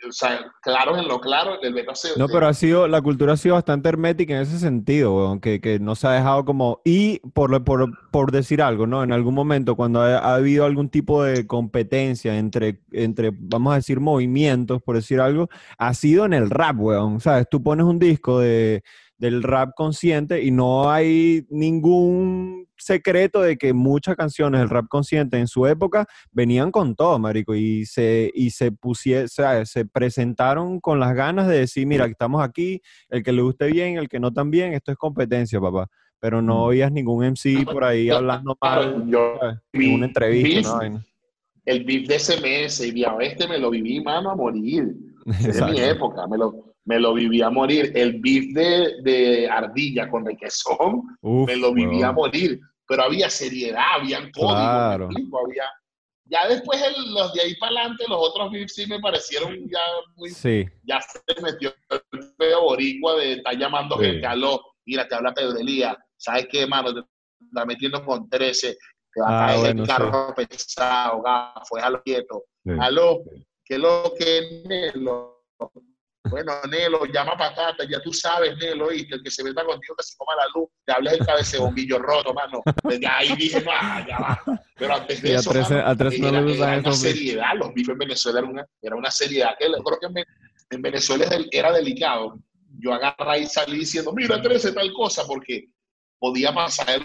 o 0.09 0.13
sea, 0.13 0.45
claro 0.63 0.99
en 0.99 1.07
lo 1.07 1.21
claro, 1.21 1.61
el 1.63 1.73
beta 1.75 1.93
No, 2.17 2.27
pero 2.27 2.49
ha 2.49 2.55
sido, 2.55 2.89
la 2.89 3.01
cultura 3.01 3.35
ha 3.35 3.37
sido 3.37 3.55
bastante 3.55 3.89
hermética 3.89 4.35
en 4.35 4.43
ese 4.43 4.59
sentido, 4.59 5.39
que, 5.41 5.61
que, 5.61 5.79
no 5.79 5.95
se 5.95 6.09
ha 6.09 6.13
dejado 6.13 6.45
como, 6.45 6.81
y 6.85 7.21
por, 7.35 7.63
por, 7.65 8.11
por 8.11 8.33
decir 8.33 8.63
algo, 8.63 8.87
¿no? 8.87 9.05
En 9.05 9.13
algún 9.13 9.35
momento, 9.35 9.77
cuando 9.77 10.01
ha, 10.01 10.35
habido 10.35 10.65
algún 10.65 10.89
tipo 10.89 11.23
de 11.23 11.47
competencia 11.47 12.37
entre, 12.37 12.81
entre, 12.91 13.31
vamos 13.33 13.73
a 13.73 13.77
decir, 13.77 14.01
movimientos, 14.01 14.83
por 14.83 14.97
decir 14.97 15.21
algo, 15.21 15.49
ha 15.79 15.95
sido 15.95 16.25
en 16.25 16.33
el 16.33 16.51
rap, 16.51 16.81
weón, 16.81 17.21
¿sabes? 17.21 17.47
Tú 17.49 17.63
pones 17.63 17.87
un 17.87 17.99
disco 17.99 18.41
de, 18.41 18.83
del 19.23 19.45
rap 19.45 19.71
consciente 19.77 20.43
y 20.43 20.51
no 20.51 20.91
hay 20.91 21.47
ningún 21.49 22.67
secreto 22.77 23.41
de 23.41 23.57
que 23.57 23.73
muchas 23.73 24.17
canciones 24.17 24.61
del 24.61 24.69
rap 24.69 24.89
consciente 24.89 25.39
en 25.39 25.47
su 25.47 25.65
época 25.69 26.07
venían 26.33 26.73
con 26.73 26.97
todo, 26.97 27.21
marico, 27.21 27.55
y 27.55 27.87
se, 27.87 28.33
y 28.35 28.51
se 28.51 28.73
pusieron, 28.73 29.29
se 29.29 29.85
presentaron 29.85 30.81
con 30.81 30.99
las 30.99 31.15
ganas 31.15 31.47
de 31.47 31.61
decir, 31.61 31.87
mira, 31.87 32.07
estamos 32.07 32.43
aquí, 32.43 32.83
el 33.11 33.23
que 33.23 33.31
le 33.31 33.43
guste 33.43 33.67
bien, 33.67 33.97
el 33.97 34.09
que 34.09 34.19
no 34.19 34.33
tan 34.33 34.51
bien, 34.51 34.73
esto 34.73 34.91
es 34.91 34.99
competencia, 34.99 35.61
papá. 35.61 35.87
Pero 36.19 36.43
no 36.43 36.65
oías 36.65 36.91
ningún 36.91 37.25
MC 37.25 37.65
por 37.65 37.85
ahí 37.85 38.11
hablando 38.11 38.59
mal 38.61 39.09
yo, 39.09 39.39
en 39.73 39.95
una 39.95 40.07
entrevista. 40.07 40.81
El 41.65 41.85
beef 41.85 42.09
de 42.09 42.19
SMS 42.19 42.81
y 42.81 42.91
Vía 42.91 43.15
Oeste 43.15 43.47
me 43.47 43.61
lo 43.61 43.71
viví, 43.71 44.03
mano, 44.03 44.33
a 44.33 44.35
morir. 44.35 44.97
Es 45.47 45.63
mi 45.63 45.79
época, 45.79 46.27
me 46.27 46.37
lo 46.37 46.72
me 46.85 46.99
lo 46.99 47.15
viví 47.15 47.43
a 47.43 47.51
morir. 47.51 47.93
El 47.95 48.21
beef 48.21 48.53
de, 48.55 49.03
de 49.03 49.49
ardilla 49.49 50.09
con 50.09 50.25
requesón, 50.25 51.03
me 51.23 51.57
lo 51.57 51.73
viví 51.73 52.03
a 52.03 52.13
morir. 52.13 52.61
Pero 52.87 53.05
había 53.05 53.31
seriedad, 53.31 53.85
habían 54.01 54.31
códigos, 54.33 54.55
claro. 54.55 55.09
había... 55.09 55.65
Ya 56.25 56.49
después 56.49 56.81
los 57.09 57.33
de 57.35 57.43
ahí 57.43 57.57
para 57.57 57.81
adelante, 57.81 58.05
los 58.09 58.19
otros 58.19 58.51
beefs 58.51 58.75
sí 58.75 58.87
me 58.87 59.01
parecieron 59.01 59.55
ya 59.69 59.81
muy... 60.17 60.31
Sí. 60.31 60.67
Ya 60.85 61.01
se 61.01 61.21
metió 61.43 61.75
el 61.91 62.23
feo 62.39 62.63
boricua 62.63 63.17
de 63.17 63.35
estar 63.35 63.57
llamando 63.57 63.99
gente, 63.99 64.27
aló, 64.27 64.63
mira, 64.87 65.07
te 65.07 65.15
habla 65.15 65.35
Pedro 65.35 65.59
Elías, 65.59 65.97
¿sabes 66.17 66.47
qué, 66.51 66.67
mano? 66.67 66.95
Te 66.95 67.01
está 67.47 67.67
metiendo 67.67 68.05
con 68.05 68.29
13, 68.29 68.77
te 69.13 69.21
va 69.21 69.29
a 69.29 69.45
ah, 69.45 69.47
caer 69.47 69.77
el 69.77 69.87
carro 69.87 70.35
pesado, 70.35 71.23
gafo, 71.23 71.77
déjalo 71.77 72.03
quieto. 72.03 72.45
Aló, 72.81 73.23
que 73.65 73.79
lo 73.79 74.13
que 74.19 74.39
es 74.39 74.95
bueno, 76.31 76.53
Nelo, 76.71 77.05
llama 77.07 77.37
patata, 77.37 77.85
ya 77.89 78.01
tú 78.01 78.13
sabes, 78.13 78.57
Nelo, 78.57 78.93
y 78.93 79.07
el 79.11 79.23
que 79.23 79.31
se 79.31 79.43
venda 79.43 79.65
contigo 79.65 79.95
que 79.97 80.05
se 80.05 80.17
coma 80.17 80.37
la 80.37 80.47
luz, 80.55 80.69
te 80.85 80.93
hables 80.93 81.15
el 81.15 81.27
cabecebonguillo 81.27 81.99
roto, 81.99 82.33
mano. 82.33 82.63
Desde 82.85 83.07
ahí 83.07 83.35
dije, 83.37 83.61
no, 83.61 83.71
ya 84.07 84.19
va. 84.19 84.43
Pero 84.77 84.95
antes 84.95 85.21
de 85.21 85.35
eso, 85.35 85.51
a 85.51 85.97
tres, 85.97 86.19
no 86.21 86.29
era, 86.29 86.41
una 86.79 86.93
seriedad, 86.93 87.55
los 87.57 87.75
bifes 87.75 87.93
en 87.93 87.99
Venezuela 87.99 88.39
era 88.39 88.49
una, 88.49 88.67
era 88.81 88.97
una 88.97 89.11
seriedad 89.11 89.57
que 89.59 89.67
creo 89.67 89.99
que 90.01 90.25
en, 90.71 90.83
Venezuela 90.83 91.27
era 91.51 91.73
delicado. 91.73 92.39
Yo 92.79 92.95
agarré 92.95 93.41
y 93.41 93.47
salí 93.47 93.81
diciendo, 93.81 94.13
mira, 94.13 94.41
13 94.41 94.73
tal 94.73 94.93
cosa, 94.93 95.27
porque 95.27 95.67
podía 96.19 96.55
pasar 96.55 97.05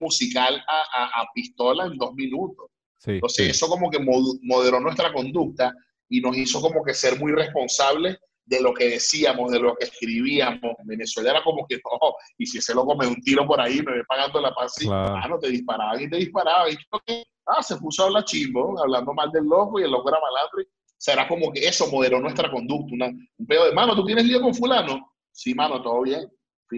musical 0.00 0.62
a, 0.66 1.20
a, 1.20 1.26
pistola 1.34 1.86
en 1.86 1.96
dos 1.96 2.12
minutos. 2.14 2.66
Sí, 2.98 3.12
Entonces, 3.12 3.44
sí. 3.44 3.50
eso 3.50 3.68
como 3.68 3.90
que 3.90 3.98
mod- 3.98 4.38
moderó 4.42 4.80
nuestra 4.80 5.12
conducta 5.12 5.72
y 6.08 6.20
nos 6.20 6.36
hizo 6.36 6.60
como 6.60 6.84
que 6.84 6.92
ser 6.92 7.18
muy 7.18 7.32
responsables 7.32 8.18
de 8.50 8.60
lo 8.60 8.74
que 8.74 8.88
decíamos, 8.90 9.52
de 9.52 9.60
lo 9.60 9.76
que 9.76 9.84
escribíamos. 9.84 10.74
Venezuela 10.84 11.30
era 11.30 11.44
como 11.44 11.64
que, 11.68 11.76
no, 11.76 12.14
y 12.36 12.46
si 12.46 12.58
ese 12.58 12.74
loco 12.74 12.96
me 12.96 13.06
un 13.06 13.22
tiro 13.22 13.46
por 13.46 13.60
ahí, 13.60 13.80
me 13.80 13.92
ve 13.92 14.04
pagando 14.08 14.40
la 14.40 14.52
paz, 14.52 14.74
Claro. 14.76 15.14
ah, 15.16 15.28
no, 15.28 15.38
te 15.38 15.48
disparaban 15.50 16.00
y 16.02 16.10
te 16.10 16.16
disparaban. 16.16 16.72
Y 16.72 16.74
yo, 16.74 17.22
ah, 17.46 17.62
se 17.62 17.76
puso 17.76 18.02
a 18.02 18.06
hablar 18.06 18.24
chimbo, 18.24 18.76
hablando 18.82 19.14
mal 19.14 19.30
del 19.30 19.44
loco 19.44 19.78
y 19.78 19.84
el 19.84 19.90
loco 19.92 20.08
era 20.08 20.18
malandro. 20.20 20.68
Será 20.98 21.28
como 21.28 21.52
que 21.52 21.60
eso 21.60 21.86
moderó 21.92 22.18
nuestra 22.20 22.50
conducta. 22.50 22.92
Una, 22.92 23.06
un 23.06 23.46
pedo 23.46 23.66
de, 23.66 23.72
mano, 23.72 23.94
¿tú 23.94 24.04
tienes 24.04 24.24
lío 24.24 24.40
con 24.42 24.52
fulano? 24.52 25.12
Sí, 25.30 25.54
mano, 25.54 25.80
todo 25.80 26.02
bien. 26.02 26.28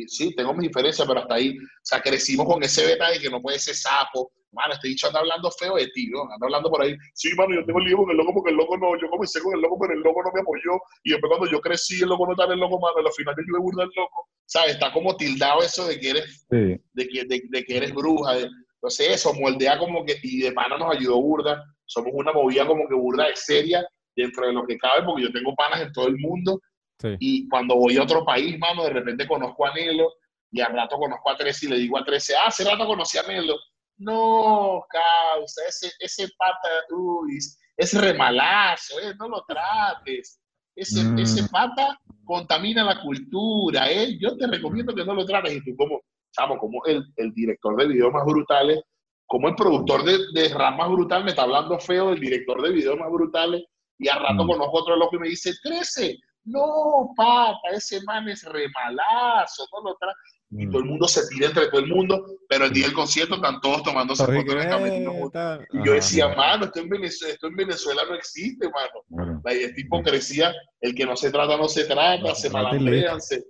Sí, 0.08 0.34
tengo 0.36 0.52
mis 0.52 0.68
diferencias, 0.68 1.08
pero 1.08 1.20
hasta 1.20 1.34
ahí, 1.34 1.56
o 1.56 1.60
sea, 1.82 2.02
crecimos 2.02 2.46
con 2.46 2.62
ese 2.62 2.86
detalle 2.86 3.18
que 3.18 3.30
no 3.30 3.40
puede 3.40 3.58
ser 3.58 3.74
sapo. 3.74 4.30
Mano, 4.52 4.74
este 4.74 4.88
dicho 4.88 5.06
anda 5.06 5.20
hablando 5.20 5.50
feo 5.50 5.76
de 5.76 5.88
ti, 5.88 6.08
¿no? 6.10 6.22
Anda 6.22 6.36
hablando 6.46 6.70
por 6.70 6.82
ahí. 6.82 6.94
Sí, 7.14 7.30
mano, 7.36 7.54
yo 7.54 7.64
tengo 7.64 7.80
lío 7.80 7.96
con 7.96 8.10
el 8.10 8.16
loco 8.18 8.34
porque 8.34 8.50
el 8.50 8.56
loco 8.56 8.76
no, 8.76 9.00
yo 9.00 9.08
comencé 9.08 9.40
con 9.40 9.54
el 9.54 9.60
loco, 9.62 9.78
pero 9.80 9.94
el 9.94 10.00
loco 10.00 10.22
no 10.22 10.30
me 10.32 10.40
apoyó. 10.40 10.78
Y 11.04 11.12
después 11.12 11.28
cuando 11.30 11.50
yo 11.50 11.60
crecí, 11.60 12.02
el 12.02 12.08
loco 12.10 12.26
no 12.26 12.32
estaba 12.32 12.52
el 12.52 12.60
loco, 12.60 12.78
mano, 12.78 12.94
al 12.98 13.12
final 13.12 13.34
yo 13.36 13.52
me 13.52 13.58
burda 13.60 13.84
el 13.84 13.90
loco. 13.96 14.28
¿Sabes? 14.44 14.72
Está 14.74 14.92
como 14.92 15.16
tildado 15.16 15.62
eso 15.62 15.86
de 15.86 15.98
que 15.98 16.10
eres, 16.10 16.46
Sí. 16.50 16.80
de 16.92 17.08
que, 17.08 17.24
de, 17.24 17.42
de 17.48 17.64
que 17.64 17.76
eres 17.76 17.92
bruja. 17.94 18.34
de- 18.34 18.48
entonces 18.74 19.08
eso, 19.10 19.32
moldea 19.34 19.78
como 19.78 20.04
que, 20.04 20.16
y 20.22 20.40
de 20.42 20.52
pana 20.52 20.76
nos 20.76 20.94
ayudó 20.94 21.20
burda. 21.22 21.64
Somos 21.86 22.10
una 22.14 22.32
movida 22.32 22.66
como 22.66 22.86
que 22.88 22.94
burda 22.94 23.28
de 23.28 23.36
seria 23.36 23.86
dentro 24.16 24.46
de 24.46 24.52
lo 24.52 24.66
que 24.66 24.76
cabe, 24.76 25.04
porque 25.06 25.22
yo 25.22 25.32
tengo 25.32 25.54
panas 25.54 25.80
en 25.82 25.92
todo 25.92 26.08
el 26.08 26.18
mundo 26.18 26.60
Sí. 27.00 27.08
y 27.20 27.48
cuando 27.48 27.74
voy 27.76 27.96
a 27.96 28.02
otro 28.02 28.24
país, 28.24 28.58
mano, 28.58 28.84
de 28.84 28.90
repente 28.90 29.26
conozco 29.26 29.66
a 29.66 29.72
Nelo 29.74 30.12
y 30.50 30.60
al 30.60 30.72
rato 30.74 30.96
conozco 30.96 31.30
a 31.30 31.36
13 31.36 31.66
y 31.66 31.68
le 31.70 31.76
digo 31.78 31.96
a 31.98 32.04
13, 32.04 32.34
ah, 32.36 32.46
hace 32.48 32.64
rato 32.64 32.86
conocí 32.86 33.16
a 33.18 33.22
Nelo. 33.22 33.56
No, 33.98 34.84
causa, 34.88 35.62
ese, 35.68 35.90
ese 36.00 36.28
pata, 36.38 36.68
uy, 36.90 37.38
es 37.76 37.94
remalazo, 37.94 38.98
eh, 39.00 39.14
no 39.18 39.28
lo 39.28 39.42
trates. 39.46 40.40
Ese, 40.74 41.04
Mm. 41.04 41.18
ese 41.18 41.48
pata 41.48 41.98
contamina 42.24 42.82
la 42.84 43.00
cultura, 43.02 43.90
¿eh? 43.90 44.16
Yo 44.18 44.36
te 44.36 44.46
recomiendo 44.46 44.94
que 44.94 45.04
no 45.04 45.14
lo 45.14 45.24
trates. 45.26 45.52
Y 45.54 45.64
tú 45.64 45.76
como, 45.76 46.00
chamo, 46.32 46.56
como 46.58 46.82
el, 46.86 47.04
el 47.16 47.32
director 47.34 47.76
de 47.76 47.88
videos 47.88 48.12
más 48.12 48.24
brutales, 48.24 48.80
como 49.26 49.48
el 49.48 49.54
productor 49.54 50.02
de, 50.04 50.18
de 50.32 50.48
rap 50.54 50.76
más 50.76 50.90
brutal 50.90 51.24
me 51.24 51.30
está 51.30 51.42
hablando 51.42 51.78
feo 51.78 52.10
del 52.10 52.20
director 52.20 52.60
de 52.62 52.70
videos 52.70 52.98
más 52.98 53.10
brutales 53.10 53.62
y 53.98 54.08
al 54.08 54.20
rato 54.20 54.44
Mm. 54.44 54.48
conozco 54.48 54.78
otro 54.78 54.96
loco 54.96 55.16
y 55.16 55.20
me 55.20 55.28
dice, 55.28 55.52
13, 55.62 56.18
no, 56.44 57.10
pata, 57.16 57.68
ese 57.72 58.02
man 58.04 58.28
es 58.28 58.42
remalazo, 58.44 59.66
no 59.72 59.90
lo 59.90 59.96
trates. 59.96 60.41
Y 60.54 60.66
todo 60.68 60.80
el 60.80 60.84
mundo 60.84 61.08
se 61.08 61.26
tira 61.28 61.46
entre 61.46 61.68
todo 61.68 61.80
el 61.80 61.86
mundo, 61.88 62.26
pero 62.48 62.66
el 62.66 62.72
día 62.72 62.84
del 62.84 62.94
concierto 62.94 63.36
están 63.36 63.58
todos 63.62 63.82
tomándose 63.82 64.22
fotos 64.26 64.54
en 64.54 64.60
el 64.60 64.68
camerino 64.68 65.12
¿qué 65.12 65.18
juntos. 65.20 65.32
tal? 65.32 65.66
Y 65.72 65.76
yo 65.78 65.82
Ajá. 65.84 65.92
decía, 65.94 66.28
mano, 66.28 66.64
esto 66.66 66.80
en, 66.80 66.88
Venezuela, 66.90 67.32
esto 67.34 67.46
en 67.46 67.56
Venezuela 67.56 68.02
no 68.06 68.14
existe, 68.14 68.68
mano. 68.68 68.90
Claro. 69.08 69.40
La 69.44 69.52
esta 69.52 69.80
hipocresía, 69.80 70.52
el 70.82 70.94
que 70.94 71.06
no 71.06 71.16
se 71.16 71.30
trata, 71.30 71.56
no 71.56 71.68
se 71.68 71.84
trata, 71.84 72.18
No 72.22 72.34
se 72.34 72.50
malandrean, 72.50 73.20
se- 73.20 73.44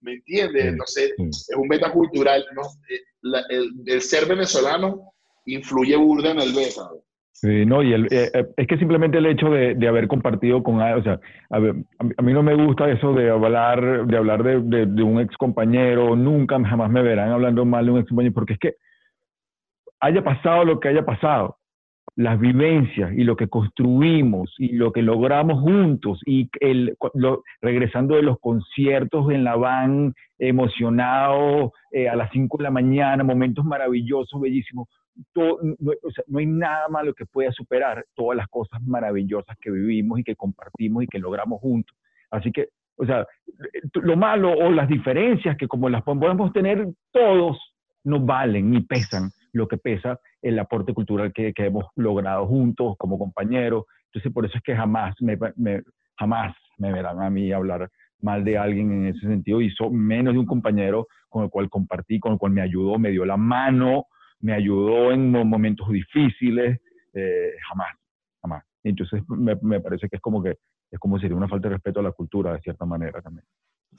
¿me 0.00 0.14
entiendes? 0.14 0.62
Sí, 0.62 0.68
Entonces, 0.68 1.12
sí. 1.18 1.24
es 1.28 1.56
un 1.56 1.68
beta 1.68 1.92
cultural. 1.92 2.44
¿no? 2.54 2.62
Eh, 2.88 3.00
la- 3.20 3.44
el, 3.50 3.70
el 3.84 4.00
ser 4.00 4.24
venezolano 4.26 5.12
influye 5.44 5.94
burda 5.96 6.30
en 6.30 6.40
el 6.40 6.52
beta. 6.54 6.88
Sí, 7.42 7.66
no, 7.66 7.82
y 7.82 7.92
el, 7.92 8.06
eh, 8.06 8.30
eh, 8.32 8.46
es 8.56 8.66
que 8.66 8.78
simplemente 8.78 9.18
el 9.18 9.26
hecho 9.26 9.50
de, 9.50 9.74
de 9.74 9.88
haber 9.88 10.08
compartido 10.08 10.62
con 10.62 10.80
o 10.80 11.02
sea, 11.02 11.20
a, 11.50 11.58
ver, 11.58 11.74
a 12.18 12.22
mí- 12.22 12.32
no 12.32 12.42
me 12.42 12.54
gusta 12.54 12.90
eso 12.90 13.12
de 13.12 13.30
hablar 13.30 14.06
de 14.06 14.16
hablar 14.16 14.42
de, 14.42 14.86
de- 14.86 15.02
un 15.02 15.20
ex 15.20 15.36
compañero, 15.36 16.16
nunca 16.16 16.58
jamás 16.64 16.90
me 16.90 17.02
verán 17.02 17.30
hablando 17.30 17.64
mal 17.66 17.84
de 17.84 17.92
un 17.92 17.98
ex 17.98 18.08
compañero, 18.08 18.34
porque 18.34 18.54
es 18.54 18.58
que 18.58 18.74
haya 20.00 20.24
pasado 20.24 20.64
lo 20.64 20.80
que 20.80 20.88
haya 20.88 21.04
pasado, 21.04 21.58
las 22.16 22.40
vivencias 22.40 23.12
y 23.14 23.24
lo 23.24 23.36
que 23.36 23.48
construimos 23.48 24.54
y 24.58 24.72
lo 24.72 24.92
que 24.92 25.02
logramos 25.02 25.60
juntos 25.60 26.20
y 26.26 26.48
el, 26.60 26.96
regresando 27.60 28.16
de 28.16 28.22
los 28.22 28.38
conciertos 28.40 29.30
en 29.30 29.44
la 29.44 29.56
van 29.56 30.14
emocionado 30.38 31.72
eh, 31.92 32.08
a 32.08 32.16
las 32.16 32.30
5 32.32 32.58
de 32.58 32.64
la 32.64 32.70
mañana, 32.70 33.24
momentos 33.24 33.64
maravillosos, 33.64 34.40
bellísimos 34.40 34.88
todo- 35.32 35.58
no, 35.62 35.92
o 36.02 36.10
sea, 36.10 36.24
no 36.26 36.38
hay 36.38 36.46
nada 36.46 36.88
malo 36.88 37.14
que 37.14 37.26
pueda 37.26 37.50
superar 37.52 38.04
todas 38.14 38.36
las 38.36 38.48
cosas 38.48 38.82
maravillosas 38.82 39.56
que 39.60 39.70
vivimos 39.70 40.18
y 40.20 40.24
que 40.24 40.36
compartimos 40.36 41.04
y 41.04 41.06
que 41.06 41.18
logramos 41.18 41.60
juntos. 41.60 41.96
Así 42.30 42.52
que, 42.52 42.68
o 42.96 43.06
sea, 43.06 43.26
lo 43.94 44.16
malo 44.16 44.52
o 44.52 44.70
las 44.70 44.88
diferencias 44.88 45.56
que 45.56 45.68
como 45.68 45.88
las 45.88 46.02
podemos 46.02 46.52
tener 46.52 46.86
todos, 47.12 47.58
no 48.04 48.20
valen 48.20 48.70
ni 48.70 48.80
pesan 48.82 49.30
lo 49.52 49.66
que 49.66 49.78
pesa 49.78 50.20
el 50.42 50.58
aporte 50.58 50.92
cultural 50.92 51.32
que, 51.32 51.52
que 51.52 51.66
hemos 51.66 51.86
logrado 51.96 52.46
juntos 52.46 52.94
como 52.98 53.18
compañeros. 53.18 53.84
Entonces, 54.06 54.32
por 54.32 54.44
eso 54.46 54.56
es 54.58 54.62
que 54.62 54.76
jamás 54.76 55.14
me, 55.20 55.36
me- 55.56 55.82
jamás 56.18 56.54
me 56.78 56.92
verán 56.92 57.20
a 57.22 57.30
mí 57.30 57.52
hablar 57.52 57.88
mal 58.20 58.44
de 58.44 58.56
alguien 58.58 58.92
en 58.92 59.06
ese 59.08 59.20
sentido 59.26 59.58
so- 59.76 59.90
menos 59.90 60.34
de 60.34 60.40
un 60.40 60.46
compañero 60.46 61.06
con 61.28 61.44
el 61.44 61.50
cual 61.50 61.68
compartí, 61.68 62.18
con 62.20 62.32
el 62.32 62.38
cual 62.38 62.52
me 62.52 62.62
ayudó, 62.62 62.98
me 62.98 63.10
dio 63.10 63.24
la 63.24 63.36
mano, 63.36 64.04
me 64.40 64.52
ayudó 64.52 65.12
en 65.12 65.30
mo- 65.30 65.44
momentos 65.44 65.88
difíciles, 65.88 66.78
eh, 67.14 67.52
jamás, 67.68 67.88
jamás. 68.42 68.64
Entonces 68.84 69.22
me, 69.28 69.56
me 69.62 69.80
parece 69.80 70.08
que 70.08 70.16
es 70.16 70.22
como 70.22 70.42
que 70.42 70.56
es 70.90 70.98
como 71.00 71.18
sería 71.18 71.36
una 71.36 71.48
falta 71.48 71.68
de 71.68 71.74
respeto 71.74 72.00
a 72.00 72.02
la 72.04 72.12
cultura 72.12 72.52
de 72.52 72.60
cierta 72.60 72.84
manera 72.84 73.20
también. 73.20 73.44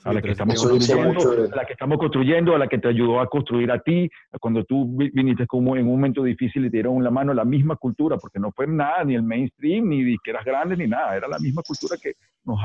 A 0.04 0.14
la 0.14 0.22
que 0.22 0.28
estamos 0.32 0.56
construyendo, 0.70 1.20
a 1.52 1.56
la 1.56 1.66
que 1.66 1.74
estamos 1.74 1.98
construyendo, 1.98 2.56
a 2.56 2.60
la 2.60 2.68
que 2.68 2.78
te 2.78 2.88
ayudó 2.88 3.20
a 3.20 3.28
construir 3.28 3.72
a 3.72 3.80
ti, 3.82 4.10
cuando 4.40 4.64
tú 4.64 4.96
vi- 4.98 5.10
viniste 5.10 5.48
como 5.48 5.76
en 5.76 5.86
un 5.86 5.94
momento 5.94 6.24
difícil 6.24 6.66
y 6.66 6.70
te 6.70 6.78
dieron 6.78 7.04
la 7.04 7.10
mano 7.10 7.34
la 7.34 7.44
misma 7.44 7.76
cultura, 7.76 8.18
porque 8.18 8.40
no 8.40 8.52
fue 8.52 8.68
nada, 8.68 9.04
ni 9.04 9.16
el 9.16 9.24
mainstream, 9.24 9.90
ni 9.90 10.04
disqueras 10.04 10.46
grandes, 10.46 10.78
ni 10.78 10.88
nada, 10.88 11.18
era 11.18 11.28
la 11.28 11.40
misma 11.40 11.62
cultura 11.64 11.98
que 12.02 12.14
nos, 12.46 12.60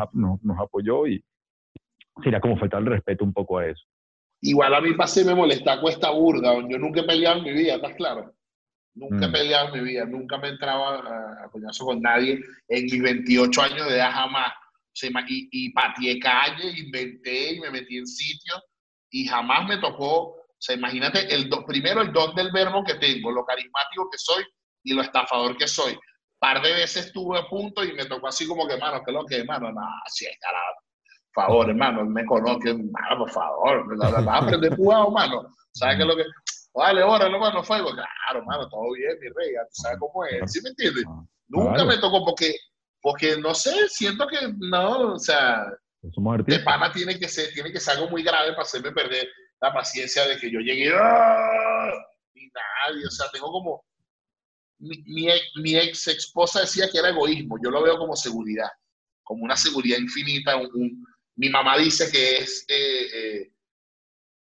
nos 0.44 0.58
apoyó 0.60 1.06
y 1.06 1.24
sería 2.22 2.38
como 2.40 2.56
faltar 2.58 2.80
el 2.82 2.86
respeto 2.86 3.24
un 3.24 3.32
poco 3.32 3.58
a 3.58 3.66
eso. 3.66 3.82
Igual 4.42 4.74
a 4.74 4.80
mí 4.80 4.92
pasé 4.94 5.24
me 5.24 5.34
molesta 5.34 5.80
cuesta 5.80 6.10
burda. 6.10 6.52
Yo 6.68 6.78
nunca 6.78 7.00
he 7.00 7.04
peleado 7.04 7.38
en 7.38 7.44
mi 7.44 7.52
vida, 7.52 7.74
¿estás 7.76 7.94
claro? 7.94 8.34
Nunca 8.94 9.24
he 9.24 9.28
Mm. 9.28 9.32
peleado 9.32 9.68
en 9.68 9.72
mi 9.82 9.88
vida, 9.90 10.04
nunca 10.04 10.36
me 10.38 10.48
entraba 10.48 10.96
a, 10.98 11.44
a 11.44 11.50
coñazo 11.50 11.84
con 11.86 12.00
nadie. 12.02 12.38
En 12.68 12.84
mis 12.84 13.00
28 13.02 13.62
años 13.62 13.86
de 13.88 13.94
edad 13.96 14.12
jamás. 14.12 14.52
O 14.52 14.94
sea, 14.94 15.10
y, 15.28 15.48
y 15.50 15.72
pateé 15.72 16.18
calle, 16.18 16.70
inventé 16.76 17.52
y 17.54 17.60
me 17.60 17.70
metí 17.70 17.96
en 17.96 18.06
sitios 18.06 18.60
y 19.10 19.26
jamás 19.26 19.66
me 19.68 19.78
tocó. 19.78 20.18
O 20.32 20.36
sea, 20.58 20.74
imagínate, 20.76 21.32
el 21.34 21.48
do- 21.48 21.64
primero 21.64 22.02
el 22.02 22.12
don 22.12 22.34
del 22.34 22.50
verbo 22.52 22.84
que 22.84 22.94
tengo, 22.94 23.30
lo 23.30 23.44
carismático 23.44 24.08
que 24.10 24.18
soy 24.18 24.44
y 24.84 24.92
lo 24.92 25.02
estafador 25.02 25.56
que 25.56 25.66
soy. 25.68 25.96
Par 26.38 26.60
de 26.60 26.72
veces 26.72 27.06
estuve 27.06 27.38
a 27.38 27.46
punto 27.48 27.84
y 27.84 27.92
me 27.94 28.04
tocó 28.06 28.26
así 28.28 28.46
como 28.46 28.66
que, 28.66 28.76
mano, 28.76 29.00
¿qué 29.04 29.12
es 29.12 29.14
lo 29.14 29.24
que, 29.24 29.44
mano? 29.44 29.70
No, 29.72 29.80
sí, 30.06 30.26
carajo. 30.40 30.80
Favor, 31.34 31.68
hermano, 31.70 32.04
me 32.04 32.24
conoce, 32.26 32.74
mano, 32.74 33.18
por 33.18 33.30
favor. 33.30 33.96
Vas 33.98 34.12
a 34.26 34.36
aprender 34.38 34.76
jugado, 34.76 35.10
mano. 35.10 35.46
¿Sabes 35.72 35.96
qué 35.96 36.02
es 36.02 36.08
lo 36.08 36.16
que.? 36.16 36.24
Vale, 36.74 37.02
órale, 37.02 37.38
mano, 37.38 37.62
fuego. 37.62 37.90
Claro, 37.90 38.44
mano, 38.46 38.68
todo 38.68 38.92
bien, 38.92 39.16
mi 39.20 39.28
rey. 39.28 39.54
sabes 39.70 39.98
cómo 39.98 40.24
es. 40.26 40.52
¿Sí 40.52 40.60
me 40.62 40.70
entiendes? 40.70 41.04
Ah, 41.08 41.22
Nunca 41.48 41.74
claro. 41.74 41.88
me 41.88 41.98
tocó 41.98 42.24
porque, 42.24 42.54
porque 43.00 43.36
no 43.38 43.54
sé, 43.54 43.88
siento 43.88 44.26
que 44.26 44.36
no, 44.58 45.12
o 45.14 45.18
sea, 45.18 45.64
de 46.02 46.58
pana 46.60 46.90
tiene 46.92 47.18
que 47.18 47.28
ser, 47.28 47.52
tiene 47.54 47.70
que 47.72 47.78
ser 47.80 47.96
algo 47.96 48.10
muy 48.10 48.22
grave 48.22 48.50
para 48.52 48.62
hacerme 48.62 48.90
perder 48.92 49.28
la 49.60 49.72
paciencia 49.72 50.26
de 50.26 50.36
que 50.38 50.50
yo 50.50 50.60
llegué 50.60 50.92
¡ah! 50.94 51.92
y 52.34 52.48
nadie, 52.86 53.06
o 53.06 53.10
sea, 53.10 53.26
tengo 53.32 53.52
como 53.52 53.84
mi, 54.78 54.96
mi, 55.06 55.28
ex- 55.30 55.52
mi 55.62 55.76
ex 55.76 56.08
esposa 56.08 56.60
decía 56.60 56.88
que 56.90 56.98
era 56.98 57.10
egoísmo, 57.10 57.56
yo 57.62 57.70
lo 57.70 57.82
veo 57.82 57.96
como 57.98 58.16
seguridad, 58.16 58.68
como 59.22 59.44
una 59.44 59.56
seguridad 59.56 59.98
infinita. 59.98 60.56
un- 60.56 60.70
un- 60.74 61.06
mi 61.36 61.48
mamá 61.48 61.78
dice 61.78 62.10
que 62.10 62.38
es 62.38 62.64
eh, 62.68 63.06
eh, 63.14 63.52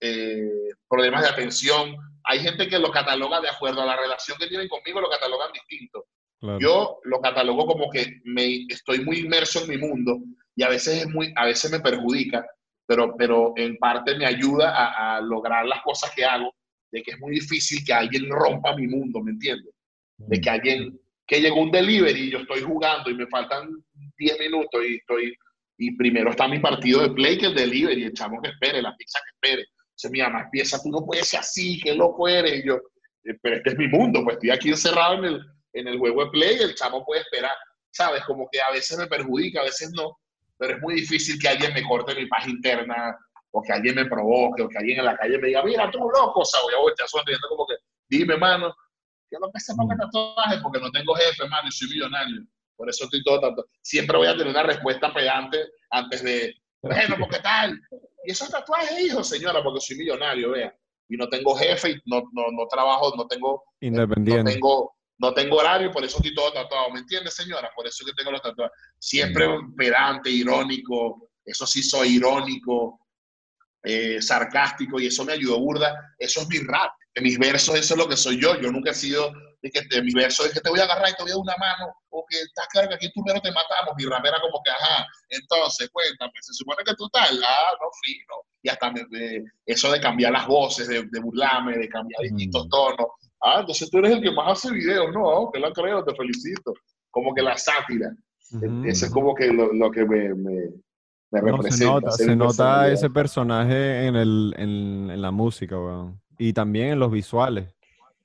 eh, 0.02 0.70
problemas 0.90 1.24
de 1.24 1.30
atención. 1.30 1.96
Hay 2.24 2.40
gente 2.40 2.68
que 2.68 2.80
lo 2.80 2.92
cataloga 2.92 3.42
de 3.42 3.50
acuerdo 3.50 3.82
a 3.82 3.86
la 3.86 3.98
relación 3.98 4.38
que 4.38 4.48
tienen 4.48 4.68
conmigo, 4.68 5.02
lo 5.02 5.10
catalogan 5.10 5.52
distinto. 5.52 6.06
Claro. 6.40 6.60
Yo 6.60 7.00
lo 7.04 7.22
catalogo 7.22 7.68
como 7.68 7.90
que 7.90 8.22
me, 8.24 8.66
estoy 8.68 9.04
muy 9.06 9.20
inmerso 9.20 9.62
en 9.62 9.70
mi 9.70 9.78
mundo 9.78 10.20
y 10.56 10.64
a 10.64 10.70
veces, 10.70 11.04
es 11.04 11.08
muy, 11.08 11.32
a 11.36 11.46
veces 11.46 11.72
me 11.72 11.80
perjudica, 11.80 12.46
pero, 12.88 13.16
pero 13.16 13.54
en 13.56 13.78
parte 13.78 14.16
me 14.16 14.26
ayuda 14.26 14.76
a, 14.76 15.18
a 15.18 15.22
lograr 15.22 15.66
las 15.66 15.84
cosas 15.84 16.12
que 16.16 16.26
hago, 16.26 16.54
de 16.92 17.04
que 17.04 17.12
es 17.12 17.20
muy 17.20 17.32
difícil 17.32 17.86
que 17.86 17.94
alguien 17.94 18.30
rompa 18.30 18.76
mi 18.76 18.88
mundo, 18.88 19.22
¿me 19.22 19.32
entiendes? 19.32 19.74
De 20.18 20.42
que 20.42 20.50
alguien, 20.50 21.00
que 21.28 21.40
llegó 21.40 21.62
un 21.62 21.72
delivery 21.72 22.22
y 22.22 22.32
yo 22.32 22.40
estoy 22.40 22.62
jugando 22.62 23.10
y 23.10 23.16
me 23.16 23.28
faltan 23.28 23.70
10 24.18 24.40
minutos 24.40 24.82
y 24.88 24.96
estoy, 24.96 25.38
y 25.84 25.96
primero 25.98 26.30
está 26.30 26.48
mi 26.48 26.60
partido 26.60 27.02
de 27.02 27.10
play 27.10 27.40
que 27.40 27.48
el 27.48 27.56
delivery, 27.56 28.04
el 28.04 28.14
chamo 28.14 28.40
que 28.40 28.50
espere, 28.50 28.84
la 28.84 28.96
pizza 28.96 29.20
que 29.26 29.32
espere. 29.32 29.68
Entonces 29.90 30.12
mi 30.12 30.20
mamá 30.22 30.42
empieza, 30.42 30.82
tú 30.82 30.90
no 30.90 31.04
puedes 31.04 31.28
ser 31.28 31.40
así, 31.40 31.80
qué 31.82 31.96
loco 31.96 32.28
eres. 32.28 32.64
Y 32.64 32.68
yo, 32.68 32.76
"Eh, 33.24 33.36
pero 33.42 33.56
este 33.56 33.72
es 33.72 33.78
mi 33.78 33.88
mundo, 33.88 34.24
pues 34.24 34.36
estoy 34.36 34.52
aquí 34.52 34.70
encerrado 34.70 35.16
en 35.16 35.26
el, 35.26 35.42
en 35.74 35.88
el 35.88 35.98
juego 35.98 36.26
de 36.26 36.32
play, 36.32 36.58
el 36.60 36.76
chamo 36.76 37.04
puede 37.04 37.22
esperar, 37.22 37.56
¿sabes? 37.90 38.24
Como 38.26 38.48
que 38.52 38.62
a 38.62 38.72
veces 38.72 38.96
me 38.96 39.08
perjudica, 39.08 39.62
a 39.62 39.64
veces 39.64 39.92
no, 39.96 40.20
pero 40.58 40.76
es 40.76 40.82
muy 40.82 40.94
difícil 40.94 41.40
que 41.40 41.48
alguien 41.48 41.74
me 41.74 41.82
corte 41.84 42.14
mi 42.14 42.28
paz 42.28 42.48
interna, 42.48 43.18
o 43.50 43.62
que 43.64 43.74
alguien 43.74 43.96
me 43.96 44.06
provoque, 44.06 44.62
o 44.62 44.70
que 44.70 44.78
alguien 44.78 45.00
en 45.00 45.06
la 45.06 45.18
calle 45.18 45.40
me 45.40 45.48
diga, 45.48 45.64
mira, 45.64 45.90
tú 45.90 45.98
loco, 45.98 46.42
o 46.42 46.46
sea, 46.46 46.62
voy 46.62 46.76
a 46.76 46.78
voltear 46.78 47.10
sonriendo 47.10 47.48
como 47.50 47.66
que, 47.66 47.74
dime, 48.08 48.38
mano, 48.38 48.74
¿qué 49.30 49.36
es 49.36 49.42
lo 49.42 49.52
que 49.52 49.60
se 49.60 49.74
ponga 49.76 49.98
tatuaje? 49.98 50.60
Porque 50.62 50.80
no 50.80 50.92
tengo 50.92 51.16
jefe, 51.16 51.48
mano, 51.50 51.68
y 51.68 51.72
soy 51.72 51.90
millonario. 51.90 52.44
Por 52.76 52.90
eso 52.90 53.06
estoy 53.06 53.24
todo 53.24 53.40
tanto. 53.40 53.66
Siempre 53.82 54.18
voy 54.18 54.28
a 54.28 54.32
tener 54.32 54.48
una 54.48 54.64
respuesta 54.64 55.14
pegante 55.14 55.60
antes 55.90 56.24
de, 56.24 56.56
bueno, 56.82 57.18
¿por 57.18 57.30
qué 57.30 57.40
tal? 57.40 57.80
Y 58.26 58.32
esos 58.32 58.50
tatuajes, 58.50 59.00
hijo, 59.00 59.24
señora, 59.24 59.64
porque 59.64 59.82
soy 59.82 59.98
millonario, 59.98 60.52
vea. 60.52 60.76
Y 61.08 61.18
no 61.18 61.28
tengo 61.28 61.56
jefe, 61.56 61.92
y 61.92 61.96
no, 62.06 62.24
no, 62.32 62.52
no 62.52 62.68
trabajo, 62.68 63.14
no 63.16 63.28
tengo... 63.28 63.64
Independiente. 63.82 64.44
No 64.44 64.50
tengo, 64.52 64.96
no 65.18 65.34
tengo 65.34 65.58
horario, 65.58 65.92
por 65.92 66.04
eso 66.04 66.18
estoy 66.18 66.34
todo 66.34 66.54
tatuado. 66.54 66.90
¿Me 66.92 67.00
entiendes, 67.00 67.36
señora? 67.36 67.70
Por 67.76 67.86
eso 67.86 68.06
que 68.06 68.14
tengo 68.14 68.32
los 68.32 68.42
tatuajes. 68.42 68.76
Siempre 68.98 69.48
pedante, 69.78 70.30
irónico. 70.30 71.30
Eso 71.44 71.68
sí 71.68 71.84
soy 71.84 72.16
irónico, 72.16 73.00
eh, 73.84 74.22
sarcástico, 74.22 75.00
y 75.00 75.08
eso 75.08 75.26
me 75.26 75.34
ayudó 75.34 75.60
burda. 75.60 76.16
Eso 76.18 76.42
es 76.42 76.48
mi 76.48 76.60
rap. 76.60 76.92
En 77.14 77.24
mis 77.24 77.38
versos, 77.38 77.76
eso 77.76 77.94
es 77.94 77.98
lo 77.98 78.08
que 78.08 78.16
soy 78.16 78.42
yo. 78.42 78.60
Yo 78.62 78.72
nunca 78.72 78.92
he 78.92 78.96
sido 78.96 79.34
de 79.62 79.70
que 79.70 79.82
de 79.90 80.02
mis 80.02 80.14
versos 80.14 80.48
es 80.48 80.54
que 80.54 80.60
te 80.62 80.70
voy 80.70 80.80
a 80.80 80.84
agarrar 80.84 81.10
y 81.10 81.16
te 81.16 81.24
voy 81.24 81.32
a 81.32 81.36
dar 81.36 81.42
una 81.42 81.56
mano, 81.58 81.94
o 82.10 82.26
que 82.28 82.38
estás 82.42 82.68
claro 82.70 82.90
que 82.90 82.96
aquí 82.96 83.10
primero 83.14 83.40
te 83.42 83.52
matamos. 83.52 83.94
Mi 83.98 84.06
rap 84.06 84.26
era 84.26 84.40
como 84.42 84.60
que, 84.64 84.72
ajá, 84.72 85.06
entonces, 85.30 85.90
cuéntame, 85.92 86.32
se 86.42 86.54
supone 86.54 86.84
que 86.86 86.96
tú 86.96 87.08
tal, 87.10 87.42
ah, 87.44 87.72
no, 87.80 87.88
fino. 88.04 88.36
Y 88.64 88.70
hasta 88.70 88.92
me, 88.92 89.04
me- 89.10 89.44
eso 89.66 89.92
de 89.92 90.00
cambiar 90.02 90.32
las 90.32 90.48
voces, 90.48 90.88
de, 90.88 91.04
de 91.12 91.20
burlarme, 91.20 91.78
de 91.78 91.88
cambiar 91.90 92.22
distintos 92.24 92.66
Mm. 92.66 92.70
tonos. 92.70 93.08
Ah, 93.44 93.58
entonces 93.62 93.90
tú 93.90 93.98
eres 94.00 94.12
el 94.12 94.22
que 94.22 94.32
más 94.32 94.52
hace 94.60 94.72
videos, 94.74 95.12
¿no? 95.14 95.50
Que 95.52 95.60
lo 95.60 95.72
creo, 95.74 96.04
te 96.04 96.14
felicito. 96.16 96.74
Como 97.10 97.34
que 97.34 97.42
la 97.42 97.58
sátira. 97.58 98.10
Ujú, 98.54 98.84
Eso 98.86 99.06
es 99.06 99.12
como 99.12 99.34
que 99.34 99.48
lo, 99.48 99.74
lo 99.74 99.90
que 99.92 100.06
me, 100.06 100.34
me, 100.36 100.52
No, 101.32 101.40
se 101.40 101.42
representa. 101.42 101.86
nota, 101.86 102.12
se 102.12 102.28
mi 102.28 102.36
nota 102.36 102.92
ese 102.92 103.10
personaje 103.10 104.06
en, 104.06 104.16
el, 104.16 104.54
en, 104.58 105.10
en 105.12 105.22
la 105.22 105.32
música, 105.32 105.78
weón. 105.80 106.22
Y 106.38 106.54
también 106.54 106.90
en 106.90 107.00
los 107.00 107.12
visuales. 107.12 107.74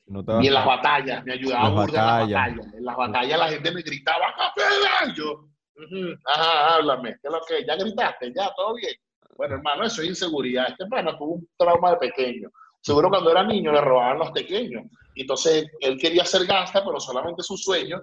Y 0.08 0.46
en 0.46 0.54
las 0.54 0.64
batallas, 0.64 1.24
me 1.24 1.32
ayudaba 1.32 1.64
Las 1.64 1.72
burda 1.72 1.86
en 1.86 2.06
las 2.06 2.18
batallas. 2.20 2.56
batallas. 2.56 2.74
En 2.74 2.84
las 2.84 2.96
batallas 2.96 3.38
la 3.38 3.48
gente 3.48 3.70
me 3.72 3.82
gritaba, 3.82 4.34
¡Capela! 4.36 5.14
Yo, 5.14 5.32
"Ujú, 5.32 6.14
ajá, 6.24 6.74
háblame, 6.76 7.10
¿qué 7.20 7.28
es 7.28 7.32
lo 7.32 7.40
que? 7.46 7.66
¿Ya 7.66 7.76
gritaste? 7.76 8.32
¿Ya? 8.34 8.50
¿Todo 8.56 8.74
bien? 8.74 8.94
Bueno, 9.36 9.56
hermano, 9.56 9.84
eso 9.84 10.00
es 10.02 10.08
inseguridad. 10.08 10.68
Este 10.68 10.84
hermano 10.84 11.16
tuvo 11.18 11.34
un 11.34 11.48
trauma 11.58 11.90
de 11.90 11.96
pequeño. 11.98 12.48
Seguro 12.80 13.08
cuando 13.10 13.30
era 13.32 13.42
niño 13.42 13.72
le 13.72 13.80
robaban 13.80 14.18
los 14.18 14.30
pequeños. 14.30 14.84
Y 15.14 15.22
entonces 15.22 15.66
él 15.80 15.98
quería 15.98 16.24
ser 16.24 16.46
gangsta, 16.46 16.84
pero 16.84 17.00
solamente 17.00 17.42
su 17.42 17.56
sueño, 17.56 18.00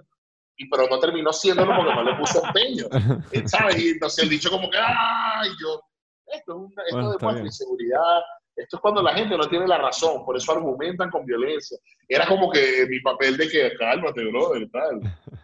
y 0.56 0.68
pero 0.68 0.86
no 0.88 0.98
terminó 1.00 1.32
siéndolo 1.32 1.74
porque 1.74 1.94
no 1.94 2.02
le 2.04 2.14
puso 2.16 2.44
empeño. 2.44 2.86
¿Sabes? 3.46 3.78
Y 3.82 3.88
entonces 3.88 4.22
el 4.24 4.30
dicho 4.30 4.50
como 4.50 4.68
que, 4.70 4.78
¡ay! 4.78 5.48
Yo, 5.60 5.80
esto, 6.26 6.52
es 6.52 6.92
una, 6.92 7.08
esto 7.08 7.18
Bueno, 7.20 7.38
inseguridad. 7.46 8.20
Esto 8.56 8.76
es 8.76 8.80
cuando 8.82 9.02
la 9.02 9.14
gente 9.14 9.36
no 9.36 9.48
tiene 9.48 9.66
la 9.66 9.78
razón, 9.78 10.24
por 10.24 10.36
eso 10.36 10.52
argumentan 10.52 11.10
con 11.10 11.24
violencia. 11.26 11.76
Era 12.08 12.26
como 12.26 12.50
que 12.50 12.86
mi 12.88 13.00
papel 13.00 13.36
de 13.36 13.48
que, 13.48 13.72
cálmate, 13.78 14.24
brother, 14.26 14.68
tal. 14.70 15.00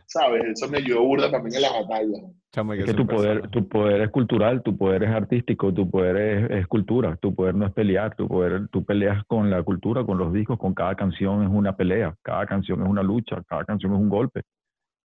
¿Sabes? 0.07 0.45
Eso 0.53 0.69
me 0.69 0.79
ayudó 0.79 1.03
burda 1.03 1.31
también 1.31 1.57
en 1.57 1.63
las 1.63 1.73
batallas. 1.73 2.21
Chamo, 2.53 2.73
hay 2.73 2.81
Es 2.81 2.85
que 2.87 2.91
que 2.93 2.97
tu 2.97 3.07
poder, 3.07 3.49
tu 3.49 3.69
poder 3.69 4.03
es 4.03 4.11
cultural, 4.11 4.63
tu 4.63 4.77
poder 4.77 5.05
es 5.05 5.11
artístico, 5.11 5.73
tu 5.73 5.89
poder 5.91 6.17
es, 6.17 6.51
es 6.61 6.67
cultura, 6.67 7.17
tu 7.17 7.35
poder 7.35 7.55
no 7.55 7.67
es 7.67 7.73
pelear, 7.73 8.15
tu 8.17 8.27
poder, 8.29 8.69
tú 8.69 8.85
peleas 8.85 9.25
con 9.27 9.51
la 9.51 9.63
cultura, 9.63 10.05
con 10.05 10.19
los 10.19 10.33
discos, 10.33 10.59
con 10.59 10.75
cada 10.75 10.95
canción 10.95 11.43
es 11.43 11.49
una 11.51 11.77
pelea, 11.77 12.15
cada 12.23 12.47
canción 12.47 12.83
es 12.83 12.89
una 12.89 13.03
lucha, 13.03 13.43
cada 13.49 13.65
canción 13.65 13.93
es 13.93 13.99
un 13.99 14.09
golpe. 14.09 14.43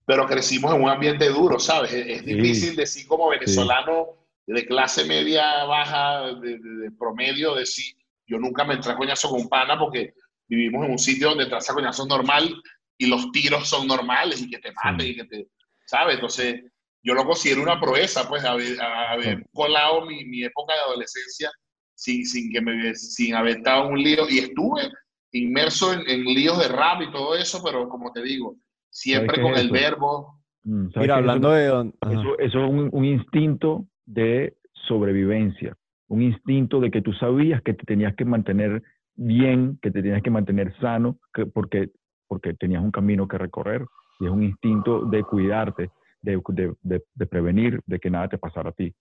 Pero 0.07 0.27
crecimos 0.27 0.75
en 0.75 0.83
un 0.83 0.89
ambiente 0.91 1.29
duro, 1.31 1.59
¿sabes? 1.59 1.93
Es, 1.93 2.07
es 2.07 2.19
Sí. 2.21 2.35
difícil 2.35 2.77
decir 2.77 3.07
como 3.07 3.29
venezolano 3.31 4.09
de 4.47 4.67
clase 4.67 5.05
media 5.07 5.65
baja, 5.65 6.35
de, 6.41 6.59
de- 6.59 6.77
de 6.85 6.91
promedio, 6.93 7.55
decir, 7.55 7.95
yo 8.27 8.39
nunca 8.39 8.65
me 8.65 8.75
entré 8.75 8.93
a 8.93 8.97
coñazo 8.97 9.29
con 9.31 9.41
un 9.43 9.49
pana 9.49 9.79
porque 9.79 10.15
vivimos 10.49 10.85
en 10.85 10.93
un 10.93 10.99
sitio 10.99 11.29
donde 11.31 11.45
entrarse 11.45 11.73
a 11.73 11.75
coñazo 11.75 12.07
normal 12.07 12.55
y 12.99 13.07
los 13.07 13.31
tiros 13.33 13.69
son 13.69 13.87
normales 13.87 14.43
y 14.43 14.51
que 14.51 14.59
te 14.59 14.73
maten 14.73 15.01
Sí. 15.07 15.13
y 15.13 15.17
que 15.17 15.25
te, 15.25 15.49
¿sabes? 15.87 16.15
Entonces, 16.17 16.63
yo 17.03 17.15
lo 17.15 17.25
considero 17.25 17.63
una 17.63 17.81
proeza, 17.81 18.29
pues, 18.29 18.45
haber, 18.45 18.81
haber 18.81 19.39
Sí. 19.39 19.45
colado 19.53 20.07
mi, 20.07 20.25
mi 20.25 20.45
época 20.45 20.75
de 20.75 20.81
adolescencia 20.81 21.51
sin, 21.95 22.25
sin, 22.27 22.51
que 22.53 22.61
me, 22.61 22.95
sin 22.95 23.35
haber 23.35 23.59
estado 23.59 23.87
en 23.87 23.93
un 23.93 24.03
lío. 24.03 24.29
Y 24.29 24.39
estuve 24.39 24.91
inmerso 25.33 25.93
en, 25.93 26.09
en 26.09 26.25
líos 26.25 26.59
de 26.59 26.69
rap 26.69 27.03
y 27.03 27.11
todo 27.11 27.35
eso, 27.35 27.63
pero 27.65 27.89
como 27.89 28.13
te 28.13 28.23
digo, 28.23 28.57
siempre 28.91 29.41
con 29.43 29.53
es 29.55 29.61
el 29.61 29.67
eso? 29.67 29.75
verbo. 29.75 30.41
Mm, 30.65 30.91
¿sabes 30.93 30.97
Mira, 31.09 31.17
hablando 31.17 31.57
eso? 31.57 31.85
de... 31.85 31.91
Eso, 32.15 32.39
eso 32.39 32.59
es 32.65 32.71
un, 32.71 32.89
un 32.93 33.05
instinto 33.05 33.87
de 34.07 34.57
sobrevivencia, 34.89 35.77
un 36.09 36.23
instinto 36.23 36.81
de 36.81 36.91
que 36.91 37.03
tú 37.03 37.13
sabías 37.15 37.63
que 37.63 37.75
te 37.75 37.85
tenías 37.85 38.15
que 38.15 38.25
mantener 38.25 38.83
bien, 39.17 39.79
que 39.81 39.91
te 39.91 40.03
tenías 40.03 40.23
que 40.23 40.31
mantener 40.31 40.75
sano, 40.79 41.19
que, 41.33 41.47
porque, 41.47 41.91
porque 42.29 42.55
tenías 42.55 42.83
un 42.83 42.91
camino 42.91 43.27
que 43.29 43.39
recorrer. 43.39 43.87
Y 44.21 44.27
es 44.27 44.31
un 44.31 44.43
instinto 44.43 45.05
de 45.07 45.23
cuidarte, 45.25 45.91
de, 46.23 46.41
de, 46.49 46.75
de- 46.83 47.03
de 47.15 47.27
prevenir, 47.27 47.81
de 47.87 47.99
que 47.99 48.11
nada 48.11 48.29
te 48.29 48.39
pasara 48.39 48.71
a 48.71 48.73
ti. 48.73 48.95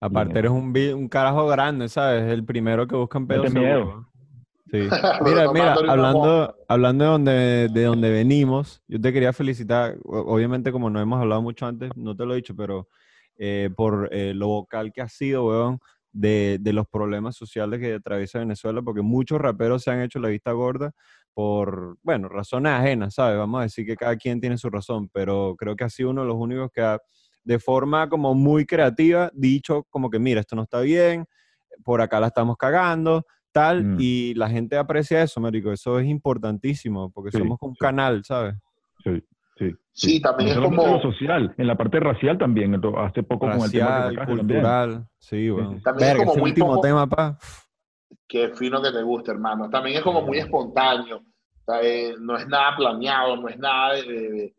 Aparte 0.00 0.38
eres 0.38 0.50
un, 0.52 0.72
un 0.94 1.08
carajo 1.08 1.46
grande, 1.48 1.88
¿sabes? 1.88 2.30
El 2.30 2.44
primero 2.44 2.86
que 2.86 2.94
buscan 2.96 3.26
pedos 3.26 3.52
Mete 3.52 3.60
miedo. 3.60 4.06
Sí. 4.70 4.88
Mira, 5.24 5.50
mira, 5.52 5.74
hablando, 5.88 6.54
hablando 6.68 7.04
de 7.04 7.10
donde, 7.10 7.68
de 7.72 7.84
donde 7.84 8.10
venimos, 8.10 8.82
yo 8.86 9.00
te 9.00 9.12
quería 9.12 9.32
felicitar, 9.32 9.96
obviamente 10.04 10.70
como 10.70 10.90
no 10.90 11.00
hemos 11.00 11.20
hablado 11.20 11.40
mucho 11.42 11.66
antes, 11.66 11.90
no 11.96 12.14
te 12.14 12.26
lo 12.26 12.34
he 12.34 12.36
dicho, 12.36 12.54
pero 12.54 12.88
eh, 13.38 13.70
por 13.74 14.08
eh, 14.12 14.34
lo 14.34 14.48
vocal 14.48 14.92
que 14.92 15.00
has 15.00 15.12
sido, 15.12 15.46
weón, 15.46 15.78
de, 16.12 16.58
de 16.60 16.72
los 16.72 16.86
problemas 16.88 17.36
sociales 17.36 17.80
que 17.80 17.94
atraviesa 17.94 18.38
Venezuela, 18.40 18.82
porque 18.82 19.02
muchos 19.02 19.40
raperos 19.40 19.82
se 19.84 19.90
han 19.90 20.00
hecho 20.02 20.18
la 20.18 20.28
vista 20.28 20.52
gorda 20.52 20.92
por, 21.34 21.96
bueno, 22.02 22.28
razones 22.28 22.72
ajenas, 22.72 23.14
¿sabes? 23.14 23.38
Vamos 23.38 23.60
a 23.60 23.62
decir 23.64 23.86
que 23.86 23.94
cada 23.96 24.16
quien 24.16 24.40
tiene 24.40 24.58
su 24.58 24.68
razón, 24.70 25.08
pero 25.12 25.54
creo 25.56 25.76
que 25.76 25.84
ha 25.84 25.90
sido 25.90 26.10
uno 26.10 26.22
de 26.22 26.26
los 26.28 26.36
únicos 26.36 26.70
que 26.72 26.80
ha, 26.80 26.98
de 27.44 27.58
forma 27.60 28.08
como 28.08 28.34
muy 28.34 28.66
creativa, 28.66 29.30
dicho 29.34 29.84
como 29.90 30.10
que, 30.10 30.18
mira, 30.18 30.40
esto 30.40 30.56
no 30.56 30.62
está 30.62 30.80
bien, 30.80 31.24
por 31.84 32.00
acá 32.00 32.18
la 32.18 32.26
estamos 32.28 32.56
cagando, 32.56 33.24
tal, 33.52 33.84
Mm. 33.84 33.96
y 34.00 34.34
la 34.34 34.48
gente 34.50 34.76
aprecia 34.76 35.22
eso, 35.22 35.40
Mérico, 35.40 35.70
eso 35.72 36.00
es 36.00 36.06
importantísimo, 36.08 37.10
porque 37.12 37.30
Sí, 37.30 37.38
somos 37.38 37.58
un 37.60 37.74
canal, 37.76 38.24
¿sabes? 38.24 38.54
Sí, 39.04 39.22
sí. 39.58 39.74
Sí, 39.92 40.20
también 40.20 40.54
no 40.54 40.62
es 40.62 40.68
como- 40.68 40.84
en 40.86 40.92
lo 40.92 41.02
social, 41.02 41.54
en 41.58 41.66
la 41.66 41.74
parte 41.76 41.98
racial 41.98 42.38
también. 42.38 42.74
Hace 42.98 43.22
poco 43.24 43.46
con 43.50 43.60
el 43.60 43.70
tema 43.72 43.88
Racial, 43.88 44.14
sacaste 44.14 44.36
también. 44.36 44.36
cultural, 44.60 45.08
sí, 45.18 45.50
bueno. 45.50 45.80
También 45.82 46.10
es 46.10 46.16
como 46.18 46.30
ese 46.32 46.40
muy 46.40 46.50
último 46.50 46.68
poco- 46.68 46.80
tema, 46.82 47.06
pa. 47.08 47.38
Qué 48.28 48.50
fino 48.50 48.80
que 48.80 48.92
te 48.92 49.02
guste, 49.02 49.30
hermano. 49.32 49.68
También 49.68 49.96
es 49.96 50.02
como 50.02 50.22
muy 50.22 50.38
espontáneo. 50.38 51.16
O 51.18 51.64
sea, 51.72 51.80
eh, 51.82 52.14
no 52.20 52.36
es 52.36 52.46
nada 52.46 52.76
planeado, 52.76 53.36
no 53.36 53.48
es 53.48 53.58
nada 53.58 53.94
de, 53.94 54.02
de- 54.04 54.30
de- 54.30 54.54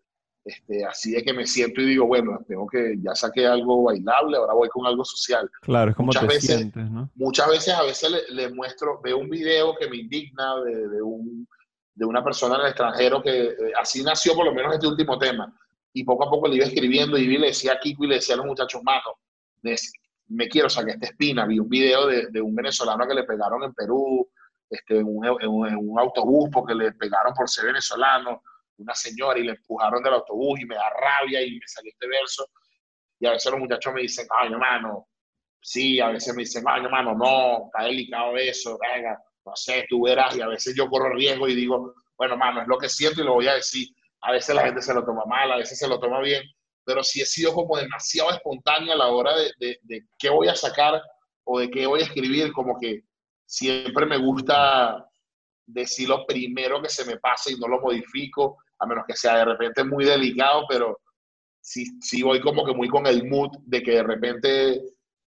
este, 0.45 0.83
así 0.85 1.11
de 1.11 1.23
que 1.23 1.33
me 1.33 1.45
siento 1.45 1.79
y 1.81 1.85
digo, 1.85 2.05
bueno, 2.07 2.39
tengo 2.47 2.65
que, 2.67 2.95
ya 3.01 3.13
saqué 3.13 3.45
algo 3.45 3.83
bailable, 3.83 4.37
ahora 4.37 4.53
voy 4.53 4.69
con 4.69 4.85
algo 4.87 5.03
social. 5.05 5.49
Claro, 5.61 5.91
es 5.91 5.95
como 5.97 6.07
Muchas 6.07 6.21
te 6.23 6.27
veces- 6.27 6.55
sientes, 6.57 6.89
¿no? 6.89 7.09
Muchas 7.15 7.47
veces, 7.49 7.73
a 7.75 7.83
veces 7.83 8.09
le, 8.29 8.35
le 8.35 8.53
muestro, 8.53 8.99
veo 9.03 9.17
un 9.19 9.29
video 9.29 9.75
que 9.79 9.87
me 9.89 9.97
indigna 9.97 10.55
de, 10.65 10.87
de 10.89 11.01
un, 11.01 11.47
de 11.93 12.05
una 12.05 12.23
persona 12.23 12.55
en 12.55 12.61
el 12.61 12.67
extranjero 12.67 13.21
que 13.21 13.47
eh, 13.47 13.55
así 13.79 14.03
nació 14.03 14.33
por 14.35 14.45
lo 14.45 14.53
menos 14.53 14.73
este 14.73 14.87
último 14.87 15.17
tema. 15.17 15.53
Y 15.93 16.03
poco 16.03 16.25
a 16.25 16.29
poco 16.29 16.47
le 16.47 16.55
iba 16.57 16.65
escribiendo 16.65 17.17
y 17.17 17.27
vi, 17.27 17.37
le 17.37 17.47
decía 17.47 17.73
a 17.73 17.79
Kiko 17.79 18.03
y 18.03 18.07
le 18.07 18.15
decía 18.15 18.35
a 18.35 18.37
los 18.37 18.45
muchachos, 18.45 18.81
mano, 18.83 19.15
me 20.27 20.47
quiero 20.47 20.69
sacar 20.69 20.91
esta 20.91 21.07
espina. 21.07 21.45
Vi 21.45 21.59
un 21.59 21.67
video 21.69 22.07
de, 22.07 22.27
de 22.27 22.41
un 22.41 22.55
venezolano 22.55 23.07
que 23.07 23.15
le 23.15 23.23
pegaron 23.23 23.63
en 23.63 23.73
Perú, 23.73 24.29
este, 24.69 24.97
en, 24.99 25.05
un, 25.07 25.25
en 25.25 25.47
un- 25.49 25.67
en 25.67 25.77
un 25.77 25.99
autobús 25.99 26.49
porque 26.53 26.75
le 26.75 26.91
pegaron 26.93 27.33
por 27.33 27.49
ser 27.49 27.65
venezolano, 27.65 28.43
una 28.77 28.93
señora 28.93 29.39
y 29.39 29.43
le 29.43 29.51
empujaron 29.53 30.01
del 30.03 30.13
autobús 30.13 30.59
y 30.61 30.65
me 30.65 30.75
da 30.75 30.89
rabia 30.89 31.41
y 31.41 31.53
me 31.59 31.67
salió 31.67 31.91
este 31.91 32.07
verso. 32.07 32.47
Y 33.19 33.25
a 33.25 33.31
veces 33.31 33.51
los 33.51 33.59
muchachos 33.59 33.93
me 33.93 34.01
dicen, 34.01 34.27
ay, 34.39 34.51
hermano, 34.53 35.07
sí, 35.59 35.99
a 35.99 36.09
veces 36.09 36.33
me 36.35 36.43
dicen, 36.43 36.63
ay, 36.67 36.83
hermano, 36.85 37.15
no, 37.15 37.65
está 37.65 37.83
delicado 37.85 38.37
eso, 38.37 38.77
venga, 38.79 39.21
no 39.49 39.55
sé, 39.55 39.85
tú 39.89 40.03
verás. 40.03 40.35
Y 40.35 40.41
a 40.41 40.47
veces 40.47 40.75
yo 40.75 40.87
corro 40.87 41.13
riesgo 41.13 41.47
y 41.47 41.55
digo, 41.55 41.93
bueno, 42.17 42.33
hermano, 42.33 42.61
es 42.61 42.67
lo 42.67 42.77
que 42.77 42.89
siento 42.89 43.21
y 43.21 43.25
lo 43.25 43.33
voy 43.33 43.47
a 43.47 43.55
decir. 43.55 43.87
A 44.21 44.31
veces 44.31 44.53
la 44.55 44.65
gente 44.65 44.81
se 44.81 44.93
lo 44.93 45.03
toma 45.05 45.23
mal, 45.25 45.51
a 45.51 45.57
veces 45.57 45.77
se 45.77 45.87
lo 45.87 45.99
toma 45.99 46.19
bien, 46.21 46.43
pero 46.83 47.03
sí 47.03 47.21
he 47.21 47.25
sido 47.25 47.53
como 47.53 47.77
demasiado 47.77 48.31
espontáneo 48.31 48.93
a 48.93 48.97
la 48.97 49.07
hora 49.07 49.35
de, 49.35 49.51
de, 49.59 49.79
de 49.83 50.05
qué 50.17 50.29
voy 50.29 50.47
a 50.47 50.55
sacar 50.55 51.01
o 51.45 51.59
de 51.59 51.69
qué 51.69 51.87
voy 51.87 52.01
a 52.01 52.05
escribir, 52.05 52.51
como 52.51 52.77
que 52.79 53.03
siempre 53.45 54.05
me 54.05 54.17
gusta 54.17 55.09
decir 55.65 56.09
lo 56.09 56.25
primero 56.25 56.81
que 56.81 56.89
se 56.89 57.05
me 57.05 57.17
pase 57.17 57.53
y 57.53 57.57
no 57.57 57.67
lo 57.67 57.79
modifico, 57.79 58.57
a 58.79 58.85
menos 58.85 59.05
que 59.07 59.15
sea 59.15 59.37
de 59.37 59.45
repente 59.45 59.83
muy 59.83 60.05
delicado, 60.05 60.65
pero 60.67 60.99
sí, 61.61 61.85
sí 62.01 62.23
voy 62.23 62.41
como 62.41 62.65
que 62.65 62.73
muy 62.73 62.89
con 62.89 63.05
el 63.07 63.27
mood 63.27 63.51
de 63.65 63.81
que 63.81 63.91
de 63.91 64.03
repente 64.03 64.81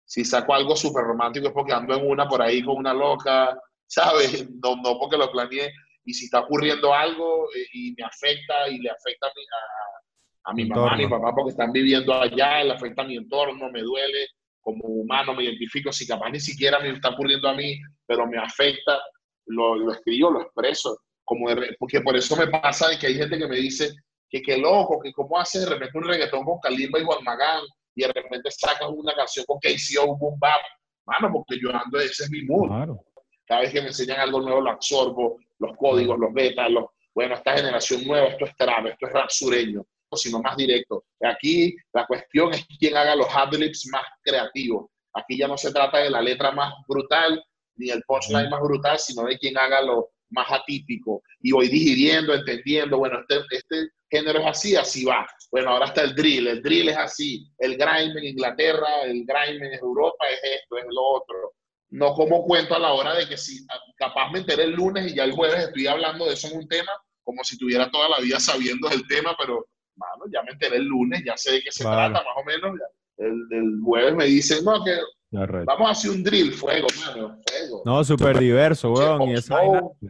si 0.05 0.23
saco 0.23 0.53
algo 0.53 0.75
súper 0.75 1.03
romántico 1.03 1.47
es 1.47 1.53
porque 1.53 1.73
ando 1.73 1.95
en 1.95 2.07
una 2.07 2.27
por 2.27 2.41
ahí 2.41 2.63
con 2.63 2.77
una 2.77 2.93
loca, 2.93 3.57
¿sabes? 3.87 4.47
No, 4.63 4.75
no 4.77 4.97
porque 4.99 5.17
lo 5.17 5.31
planeé. 5.31 5.71
Y 6.05 6.13
si 6.13 6.25
está 6.25 6.41
ocurriendo 6.41 6.93
algo 6.93 7.47
eh, 7.55 7.65
y 7.73 7.95
me 7.97 8.03
afecta 8.03 8.69
y 8.69 8.79
le 8.79 8.89
afecta 8.89 9.27
a 9.27 9.31
mi, 9.35 9.43
a, 9.43 10.51
a 10.51 10.53
mi 10.53 10.65
mamá, 10.65 10.93
a 10.93 10.97
mi 10.97 11.07
papá 11.07 11.33
porque 11.33 11.51
están 11.51 11.71
viviendo 11.71 12.13
allá, 12.13 12.63
le 12.63 12.73
afecta 12.73 13.01
a 13.01 13.05
mi 13.05 13.17
entorno, 13.17 13.71
me 13.71 13.81
duele 13.81 14.27
como 14.61 14.83
humano, 14.85 15.35
me 15.35 15.43
identifico, 15.43 15.91
si 15.91 16.07
capaz 16.07 16.29
ni 16.29 16.39
siquiera 16.39 16.79
me 16.79 16.89
está 16.89 17.09
ocurriendo 17.09 17.47
a 17.47 17.53
mí, 17.53 17.79
pero 18.07 18.25
me 18.25 18.37
afecta, 18.37 18.99
lo, 19.45 19.75
lo 19.75 19.91
escribo, 19.91 20.31
lo 20.31 20.41
expreso. 20.41 20.97
como 21.23 21.47
porque 21.77 22.01
por 22.01 22.15
eso 22.15 22.35
me 22.35 22.47
pasa 22.47 22.89
de 22.89 22.97
que 22.97 23.07
hay 23.07 23.15
gente 23.15 23.37
que 23.37 23.47
me 23.47 23.57
dice 23.57 23.93
que 24.29 24.41
qué 24.41 24.57
loco, 24.57 24.99
que 24.99 25.11
cómo 25.11 25.39
hace 25.39 25.59
de 25.59 25.67
repente 25.67 25.97
un 25.97 26.05
reggaetón 26.05 26.43
con 26.43 26.59
Kalimba 26.59 26.99
y 26.99 27.03
Juan 27.03 27.23
Magán 27.23 27.61
y 27.95 28.01
de 28.01 28.13
repente 28.13 28.49
sacas 28.51 28.89
una 28.89 29.13
canción 29.13 29.45
con 29.45 29.59
KCO, 29.59 30.17
Boom 30.17 30.39
Bap. 30.39 30.61
Mano, 31.05 31.31
porque 31.31 31.59
yo 31.61 31.69
ando, 31.69 31.99
ese 31.99 32.23
es 32.23 32.31
mi 32.31 32.41
mood. 32.41 32.97
Cada 33.45 33.61
vez 33.61 33.71
que 33.71 33.81
me 33.81 33.87
enseñan 33.87 34.19
algo 34.19 34.41
nuevo 34.41 34.61
lo 34.61 34.71
absorbo, 34.71 35.37
los 35.59 35.77
códigos, 35.77 36.17
los 36.19 36.33
betas, 36.33 36.69
los, 36.69 36.85
bueno, 37.13 37.35
esta 37.35 37.55
generación 37.55 38.05
nueva, 38.05 38.27
esto 38.27 38.45
es 38.45 38.55
trap, 38.57 38.87
esto 38.87 39.07
es 39.07 39.13
rap 39.13 39.29
sureño, 39.29 39.85
sino 40.13 40.41
más 40.41 40.57
directo. 40.57 41.05
Aquí 41.21 41.75
la 41.93 42.05
cuestión 42.05 42.53
es 42.53 42.65
quién 42.79 42.95
haga 42.95 43.15
los 43.15 43.27
adlibs 43.33 43.87
más 43.91 44.05
creativos. 44.21 44.87
Aquí 45.13 45.37
ya 45.37 45.47
no 45.47 45.57
se 45.57 45.71
trata 45.71 45.99
de 45.99 46.09
la 46.09 46.21
letra 46.21 46.51
más 46.51 46.73
brutal 46.87 47.43
ni 47.77 47.89
el 47.89 48.03
punchline 48.03 48.49
más 48.49 48.61
brutal, 48.61 48.97
sino 48.99 49.23
de 49.23 49.37
quién 49.37 49.57
haga 49.57 49.81
lo 49.81 50.09
más 50.29 50.51
atípico. 50.51 51.21
Y 51.41 51.51
voy 51.51 51.67
digiriendo, 51.67 52.33
entendiendo, 52.33 52.97
bueno, 52.97 53.19
este, 53.19 53.43
este 53.55 53.89
género 54.09 54.39
es 54.39 54.45
así, 54.47 54.75
así 54.75 55.05
va. 55.05 55.27
Bueno, 55.51 55.71
ahora 55.71 55.85
está 55.85 56.03
el 56.03 56.15
drill, 56.15 56.47
el 56.47 56.61
drill 56.61 56.89
es 56.89 56.97
así, 56.97 57.47
el 57.59 57.77
grime 57.77 58.19
en 58.19 58.25
Inglaterra, 58.25 59.03
el 59.03 59.25
grime 59.25 59.67
en 59.67 59.79
Europa 59.79 60.25
es 60.29 60.39
esto, 60.61 60.77
es 60.77 60.85
lo 60.89 61.01
otro. 61.01 61.53
No 61.89 62.13
como 62.13 62.43
cuento 62.43 62.75
a 62.75 62.79
la 62.79 62.93
hora 62.93 63.15
de 63.15 63.27
que 63.27 63.37
si 63.37 63.65
capaz 63.97 64.31
me 64.31 64.39
enteré 64.39 64.63
el 64.63 64.71
lunes 64.71 65.11
y 65.11 65.15
ya 65.15 65.23
el 65.23 65.33
jueves 65.33 65.67
estoy 65.67 65.87
hablando 65.87 66.25
de 66.25 66.33
eso 66.33 66.47
en 66.47 66.57
un 66.57 66.67
tema, 66.67 66.91
como 67.23 67.43
si 67.43 67.57
tuviera 67.57 67.89
toda 67.89 68.09
la 68.09 68.19
vida 68.19 68.39
sabiendo 68.39 68.89
del 68.89 69.07
tema, 69.07 69.35
pero 69.37 69.65
bueno, 69.95 70.25
ya 70.31 70.43
me 70.43 70.51
enteré 70.51 70.77
el 70.77 70.85
lunes, 70.85 71.23
ya 71.25 71.37
sé 71.37 71.53
de 71.53 71.61
qué 71.61 71.71
se 71.71 71.83
trata 71.83 72.09
más 72.09 72.35
o 72.35 72.43
menos. 72.43 72.77
El, 73.17 73.31
el, 73.51 73.79
jueves 73.83 74.13
me 74.13 74.25
dicen, 74.25 74.65
no, 74.65 74.83
que 74.83 74.97
vamos 75.31 75.87
a 75.87 75.91
hacer 75.91 76.11
un 76.11 76.23
drill, 76.23 76.51
fuego, 76.51 76.87
mano, 76.99 77.37
fuego. 77.47 77.81
No, 77.85 78.03
súper 78.03 78.37
diverso, 78.39 78.91
weón. 78.91 79.33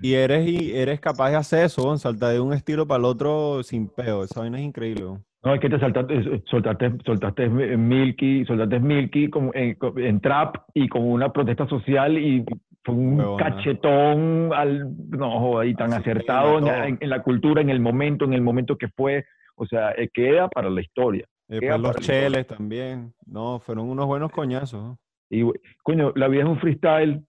Y, 0.01 0.13
eres, 0.13 0.47
y 0.47 0.75
eres 0.75 0.99
capaz 0.99 1.29
de 1.31 1.35
hacer 1.35 1.65
eso, 1.65 1.83
weón, 1.83 1.99
saltar 1.99 2.33
de 2.33 2.39
un 2.39 2.53
estilo 2.53 2.87
para 2.87 2.99
el 2.99 3.05
otro 3.05 3.61
sin 3.63 3.87
peo. 3.87 4.23
Esa 4.23 4.39
vaina 4.39 4.59
es 4.59 4.65
increíble, 4.65 5.05
weón. 5.05 5.25
No, 5.45 5.53
es 5.53 5.61
que 5.61 5.69
te 5.69 5.79
saltaste, 5.79 6.41
soltaste, 6.47 6.97
soltaste 7.05 7.47
Milky, 7.47 8.45
soltaste 8.45 8.79
Milky 8.79 9.29
como 9.29 9.51
en, 9.53 10.19
trap 10.19 10.55
y 10.73 10.89
con 10.89 11.03
una 11.03 11.31
protesta 11.31 11.67
social 11.67 12.17
y 12.17 12.43
fue 12.83 12.95
un 12.95 13.37
cachetón 13.37 14.51
al, 14.51 14.91
no, 15.09 15.59
ahí 15.59 15.75
tan 15.75 15.93
acertado 15.93 16.57
en, 16.57 16.97
la 16.99 17.21
cultura, 17.21 17.61
en 17.61 17.69
el 17.69 17.79
momento, 17.79 18.25
en 18.25 18.33
el 18.33 18.41
momento 18.41 18.75
que 18.75 18.87
fue, 18.87 19.25
o 19.55 19.67
sea, 19.67 19.91
eh, 19.91 20.09
queda 20.11 20.47
para 20.47 20.71
la 20.71 20.81
historia. 20.81 21.27
para 21.47 21.77
los 21.77 21.95
cheles 21.97 22.47
también, 22.47 23.13
no, 23.27 23.59
fueron 23.59 23.87
unos 23.87 24.07
buenos 24.07 24.31
coñazos. 24.31 24.97
Y, 25.29 25.43
coño, 25.83 26.11
la 26.15 26.27
vida 26.27 26.41
es 26.41 26.49
un 26.49 26.59
freestyle, 26.59 27.23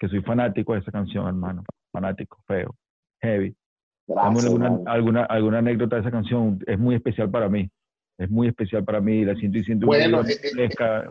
que 0.00 0.08
soy 0.08 0.22
fanático 0.22 0.72
de 0.72 0.80
esa 0.80 0.90
canción, 0.90 1.28
hermano, 1.28 1.62
fanático, 1.92 2.42
feo, 2.48 2.74
heavy 3.22 3.54
alguna, 4.08 4.80
alguna, 4.86 5.24
alguna, 5.24 5.58
anécdota 5.58 5.96
de 5.96 6.02
esa 6.02 6.10
canción, 6.10 6.58
es 6.66 6.78
muy 6.78 6.94
especial 6.94 7.30
para 7.30 7.48
mí. 7.48 7.70
Es 8.18 8.30
muy 8.30 8.48
especial 8.48 8.84
para 8.84 9.00
mí, 9.00 9.24
la 9.24 9.34
siento 9.34 9.58
y 9.58 9.64
siento 9.64 9.86
bueno, 9.86 10.22
eh, 10.22 10.38
eh, 10.42 10.50
fresca, 10.52 11.10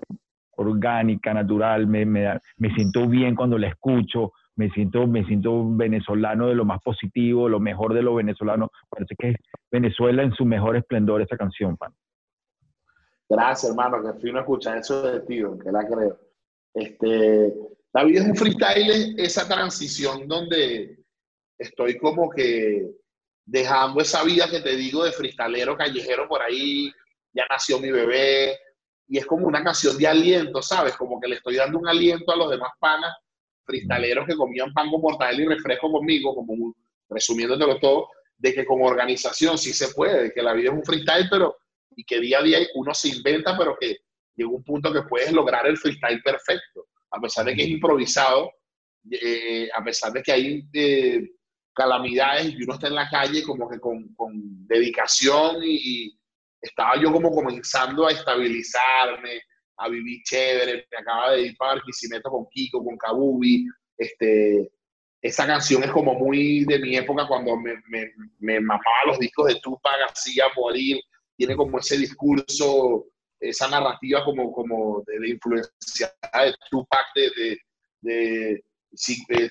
orgánica, 0.52 1.34
natural, 1.34 1.88
me, 1.88 2.06
me, 2.06 2.40
me, 2.58 2.74
siento 2.76 3.08
bien 3.08 3.36
cuando 3.36 3.58
la 3.58 3.68
escucho, 3.68 4.32
me 4.56 4.70
siento, 4.70 5.06
me 5.08 5.26
siento 5.26 5.68
venezolano 5.76 6.48
de 6.48 6.56
lo 6.56 6.64
más 6.64 6.82
positivo, 6.82 7.50
lo 7.50 7.60
mejor 7.60 7.94
de 7.94 8.04
lo 8.04 8.16
venezolano. 8.16 8.70
Parece 8.90 9.16
que 9.18 9.30
es 9.32 9.36
Venezuela 9.72 10.24
en 10.24 10.34
su 10.34 10.46
mejor 10.46 10.78
esplendor 10.78 11.22
esa 11.22 11.36
canción, 11.36 11.76
pan. 11.76 11.94
Gracias, 13.30 13.72
hermano, 13.72 14.02
que 14.02 14.20
fui 14.20 14.30
a 14.30 14.40
escuchar 14.40 14.78
eso 14.78 15.02
de 15.02 15.20
ti, 15.22 15.42
que 15.64 15.72
la 15.72 15.86
creo. 15.88 16.20
Este, 16.74 17.54
la 17.94 18.04
vida 18.04 18.22
es 18.22 18.28
un 18.28 18.36
freestyle, 18.36 19.16
esa 19.18 19.48
transición 19.48 20.28
donde 20.28 21.03
estoy 21.64 21.98
como 21.98 22.30
que 22.30 22.88
dejando 23.46 24.02
esa 24.02 24.24
vida 24.24 24.50
que 24.50 24.62
te 24.62 24.76
digo 24.76 25.04
de 25.04 25.12
fristalero 25.12 25.76
callejero 25.76 26.28
por 26.28 26.42
ahí, 26.42 26.92
ya 27.34 27.46
nació 27.50 27.80
mi 27.80 27.92
bebé, 27.92 28.58
y 29.08 29.18
es 29.18 29.26
como 29.26 29.48
una 29.48 29.64
canción 29.64 29.98
de 29.98 30.08
aliento, 30.08 30.62
¿sabes? 30.62 30.96
Como 30.96 31.20
que 31.20 31.28
le 31.28 31.36
estoy 31.36 31.56
dando 31.56 31.80
un 31.80 31.88
aliento 31.88 32.32
a 32.32 32.38
los 32.38 32.50
demás 32.50 32.72
panas 32.80 33.14
fristaleros 33.66 34.26
que 34.28 34.36
comían 34.36 34.74
pan 34.74 34.90
con 34.90 35.02
mortadela 35.02 35.42
y 35.42 35.46
refresco 35.46 35.92
conmigo, 35.92 36.36
como 36.36 36.76
resumiéndotelo 37.10 37.80
todo, 37.80 38.10
de 38.38 38.54
que 38.54 38.66
como 38.66 38.86
organización 38.86 39.58
sí 39.58 39.74
se 39.74 39.94
puede, 39.94 40.34
que 40.34 40.42
la 40.42 40.54
vida 40.54 40.70
es 40.70 40.76
un 40.76 40.84
freestyle, 40.84 41.28
pero 41.30 41.58
y 41.96 42.04
que 42.04 42.20
día 42.20 42.40
a 42.40 42.44
día 42.44 42.60
uno 42.76 42.94
se 42.94 43.10
inventa, 43.10 43.58
pero 43.58 43.78
que 43.80 43.98
llega 44.36 44.50
un 44.50 44.64
punto 44.64 44.92
que 44.92 45.04
puedes 45.04 45.32
lograr 45.32 45.68
el 45.68 45.78
freestyle 45.78 46.22
perfecto, 46.24 46.88
a 47.12 47.22
pesar 47.22 47.46
de 47.46 47.56
que 47.56 47.64
es 47.64 47.70
improvisado, 47.70 48.52
eh, 49.12 49.70
a 49.74 49.84
pesar 49.84 50.12
de 50.12 50.24
que 50.24 50.32
hay 50.32 50.64
eh, 50.74 51.30
calamidades 51.74 52.54
y 52.54 52.64
uno 52.64 52.74
está 52.74 52.88
en 52.88 52.96
la 52.96 53.10
calle 53.10 53.44
como 53.44 53.70
que 53.70 53.80
con, 53.80 54.14
con 54.16 54.32
dedicación 54.68 55.58
y, 55.64 56.18
estaba 56.64 56.94
yo 56.98 57.12
como 57.12 57.30
comenzando 57.30 58.08
a 58.08 58.12
estabilizarme, 58.12 59.42
a 59.78 59.90
vivir 59.90 60.22
chévere, 60.24 60.88
me 60.90 60.98
acaba 60.98 61.32
de 61.32 61.42
ir 61.48 61.58
para 61.58 61.74
Barquisimeto 61.74 62.30
con 62.30 62.48
Kiko, 62.50 62.84
con 62.84 62.98
Kabubi, 62.98 63.68
este, 63.98 64.72
esa 65.22 65.46
canción 65.46 65.84
es 65.84 65.92
como 65.92 66.14
muy 66.14 66.64
de 66.64 66.80
mi 66.80 66.96
época 66.96 67.28
cuando 67.28 67.58
me, 67.58 67.76
me, 68.40 68.60
mamaba 68.62 69.08
los 69.08 69.20
discos 69.20 69.48
de 69.48 69.60
Tupac 69.60 70.10
así 70.10 70.40
a 70.40 70.46
morir, 70.56 71.02
tiene 71.36 71.56
como 71.58 71.80
ese 71.80 71.98
discurso, 71.98 73.08
esa 73.42 73.68
narrativa 73.68 74.24
como, 74.24 74.50
como 74.54 75.04
de, 75.06 75.30
influencia 75.30 76.14
de 76.34 76.56
Tupac, 76.70 77.08
de 77.14 78.64
sí, 78.94 79.24
eh, 79.30 79.50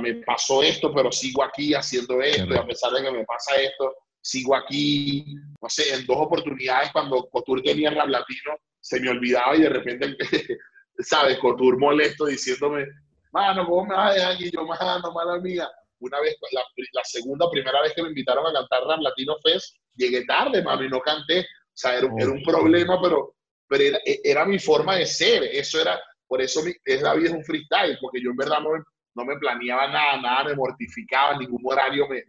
me 0.00 0.14
pasó 0.24 0.62
esto, 0.62 0.92
pero 0.94 1.12
sigo 1.12 1.44
aquí 1.44 1.74
haciendo 1.74 2.20
esto, 2.20 2.54
y 2.54 2.56
a 2.56 2.66
pesar 2.66 2.92
de 2.92 3.02
que 3.02 3.10
me 3.10 3.24
pasa 3.24 3.56
esto, 3.56 3.94
sigo 4.20 4.54
aquí, 4.54 5.34
no 5.60 5.68
sé, 5.68 5.94
en 5.94 6.06
dos 6.06 6.16
oportunidades 6.18 6.90
cuando 6.92 7.28
Cotur 7.28 7.62
tenía 7.62 7.90
rap 7.90 8.08
latino, 8.08 8.56
se 8.80 9.00
me 9.00 9.10
olvidaba 9.10 9.56
y 9.56 9.62
de 9.62 9.68
repente, 9.68 10.16
¿sabes? 10.98 11.38
Cotur 11.38 11.78
molesto 11.78 12.26
diciéndome, 12.26 12.86
mano, 13.32 13.66
¿cómo 13.66 13.86
me 13.86 13.94
vas 13.94 14.10
a 14.10 14.14
dejar 14.14 14.32
aquí? 14.32 14.50
Yo, 14.50 14.64
mano, 14.64 15.12
mala 15.12 15.34
amiga. 15.34 15.70
Una 15.98 16.20
vez, 16.20 16.36
la, 16.50 16.62
la, 16.92 17.04
segunda, 17.04 17.48
primera 17.50 17.80
vez 17.82 17.92
que 17.94 18.02
me 18.02 18.08
invitaron 18.08 18.44
a 18.46 18.52
cantar 18.52 18.82
Rap 18.84 19.00
Latino 19.00 19.36
Fest, 19.42 19.76
llegué 19.94 20.24
tarde, 20.24 20.62
mano, 20.62 20.84
y 20.84 20.88
no 20.88 21.00
canté. 21.00 21.40
O 21.40 21.74
sea, 21.74 21.96
era, 21.96 22.08
era 22.18 22.30
un 22.30 22.42
problema, 22.42 23.00
pero, 23.00 23.36
pero 23.68 23.84
era, 23.84 23.98
era, 24.04 24.44
mi 24.44 24.58
forma 24.58 24.96
de 24.96 25.06
ser. 25.06 25.44
Eso 25.44 25.80
era, 25.80 26.00
por 26.32 26.40
eso 26.40 26.62
es 26.86 27.02
la 27.02 27.12
vida 27.12 27.28
es 27.28 27.34
un 27.34 27.44
freestyle, 27.44 27.98
porque 28.00 28.18
yo 28.22 28.30
en 28.30 28.36
verdad 28.38 28.60
no, 28.62 28.70
no 29.14 29.24
me 29.26 29.36
planeaba 29.36 29.86
nada, 29.88 30.18
nada 30.18 30.44
me 30.44 30.54
mortificaba, 30.54 31.36
ningún 31.36 31.60
horario, 31.62 32.08
me, 32.08 32.22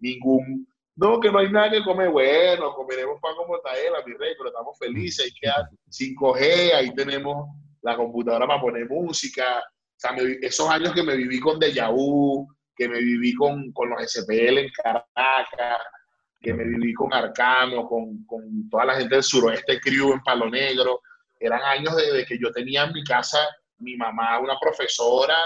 ningún... 0.00 0.66
No, 0.96 1.20
que 1.20 1.30
no 1.30 1.38
hay 1.38 1.48
nada 1.48 1.70
que 1.70 1.84
comer. 1.84 2.10
Bueno, 2.10 2.74
comeremos 2.74 3.20
pan 3.20 3.36
como 3.36 3.60
taela, 3.60 4.02
mi 4.04 4.14
rey, 4.14 4.34
pero 4.36 4.48
estamos 4.48 4.76
felices. 4.76 5.26
Hay 5.26 5.32
que 5.40 6.16
5G, 6.16 6.74
ahí 6.74 6.92
tenemos 6.96 7.48
la 7.80 7.96
computadora 7.96 8.44
para 8.48 8.60
poner 8.60 8.88
música. 8.88 9.60
O 9.60 9.94
sea, 9.94 10.16
esos 10.42 10.68
años 10.68 10.92
que 10.92 11.04
me 11.04 11.14
viví 11.14 11.38
con 11.38 11.60
Deja 11.60 11.90
Vu, 11.90 12.44
que 12.74 12.88
me 12.88 12.98
viví 12.98 13.36
con, 13.36 13.70
con 13.70 13.88
los 13.90 14.02
SPL 14.02 14.58
en 14.58 14.70
Caracas, 14.70 15.78
que 16.40 16.52
me 16.52 16.64
viví 16.64 16.92
con 16.92 17.14
Arcano, 17.14 17.86
con, 17.86 18.24
con 18.24 18.68
toda 18.68 18.86
la 18.86 18.96
gente 18.96 19.14
del 19.14 19.22
suroeste 19.22 19.78
crew 19.78 20.12
en 20.12 20.22
Palo 20.24 20.50
Negro 20.50 21.02
eran 21.40 21.62
años 21.62 21.96
de, 21.96 22.24
que 22.24 22.38
yo 22.38 22.50
tenía 22.52 22.84
en 22.84 22.92
mi 22.92 23.04
casa 23.04 23.38
mi 23.78 23.96
mamá, 23.96 24.40
una 24.40 24.58
profesora, 24.60 25.36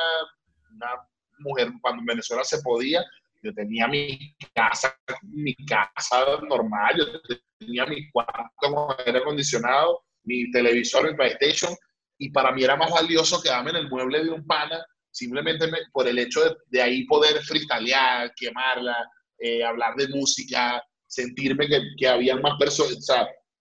una 0.74 0.90
mujer, 1.38 1.70
cuando 1.80 2.00
en 2.00 2.06
Venezuela 2.06 2.42
se 2.44 2.62
podía, 2.62 3.04
yo 3.42 3.52
tenía 3.54 3.88
mi 3.88 4.36
casa, 4.54 4.96
mi 5.22 5.54
casa 5.66 6.24
normal, 6.48 6.96
yo 6.96 7.36
tenía 7.58 7.86
mi 7.86 8.10
cuarto 8.10 8.50
con 8.56 8.96
aire 9.04 9.18
acondicionado, 9.18 10.02
mi 10.24 10.50
televisor, 10.50 11.10
mi 11.10 11.16
PlayStation, 11.16 11.74
y 12.18 12.30
para 12.30 12.52
mí 12.52 12.62
era 12.62 12.76
más 12.76 12.90
valioso 12.90 13.42
quedarme 13.42 13.70
en 13.70 13.76
el 13.76 13.90
mueble 13.90 14.24
de 14.24 14.30
un 14.30 14.46
pana, 14.46 14.84
simplemente 15.10 15.66
por 15.92 16.06
el 16.06 16.18
hecho 16.18 16.40
de, 16.68 16.80
ahí 16.80 17.04
poder 17.04 17.42
freestylear, 17.42 18.32
quemarla, 18.34 18.96
eh, 19.38 19.64
hablar 19.64 19.96
de 19.96 20.08
música, 20.08 20.82
sentirme 21.06 21.66
que, 21.66 21.80
que 21.98 22.08
habían 22.08 22.40
más 22.40 22.56
personas, 22.58 23.04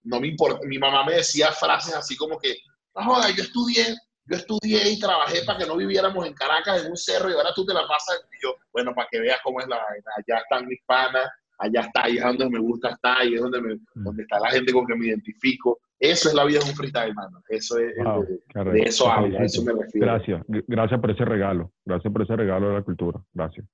no 0.04 0.20
me 0.20 0.28
importa. 0.28 0.60
Mi 0.68 0.78
mamá 0.78 1.06
me 1.06 1.14
decía 1.14 1.52
frases 1.52 1.96
así 1.96 2.16
como 2.16 2.38
que, 2.38 2.58
no 2.96 3.04
joda, 3.04 3.30
yo 3.30 3.44
estudié, 3.44 3.96
yo 4.26 4.38
estudié 4.38 4.90
y 4.92 5.00
trabajé 5.00 5.44
para 5.46 5.60
que 5.60 5.66
no 5.66 5.78
viviéramos 5.78 6.26
en 6.26 6.34
Caracas, 6.34 6.84
en 6.84 6.92
un 6.92 6.98
cerro, 6.98 7.30
y 7.30 7.34
ahora 7.34 7.52
tú 7.56 7.66
te 7.66 7.74
la 7.74 7.88
pasas. 7.88 8.22
Y 8.32 8.44
yo, 8.44 8.56
bueno, 8.72 8.94
para 8.94 9.08
que 9.12 9.20
veas 9.20 9.40
cómo 9.44 9.60
es 9.60 9.68
la 9.68 9.78
vaina. 9.78 10.12
Allá 10.18 10.42
están 10.42 10.68
mis 10.68 10.82
panas, 10.86 11.30
allá 11.60 11.82
está, 11.82 12.04
ahí 12.06 12.18
es 12.18 12.24
donde 12.24 12.50
me 12.50 12.60
gusta 12.60 12.90
estar, 12.90 13.18
ahí 13.20 13.36
es 13.36 13.42
donde, 13.42 13.62
me, 13.62 13.76
mm. 13.76 14.04
donde 14.04 14.24
está 14.24 14.40
la 14.40 14.52
gente 14.52 14.74
con 14.74 14.86
que 14.86 14.96
me 14.96 15.08
identifico. 15.08 15.80
Eso 16.00 16.30
es 16.30 16.36
la 16.36 16.46
vida 16.46 16.60
de 16.60 16.70
un 16.70 16.76
freestyle, 16.76 17.10
hermano. 17.10 17.44
Eso 17.48 17.78
es, 17.78 17.94
de, 17.96 18.82
eso 18.82 19.12
habla, 19.12 19.40
a 19.40 19.44
eso 19.44 19.64
me 19.64 19.74
refiero. 19.74 20.08
Gracias, 20.08 20.44
gracias 20.48 21.00
por 21.00 21.12
ese 21.12 21.26
regalo. 21.26 21.72
Gracias 21.86 22.12
por 22.12 22.24
ese 22.24 22.36
regalo 22.36 22.70
de 22.70 22.74
la 22.74 22.82
cultura. 22.82 23.22
Gracias. 23.34 23.68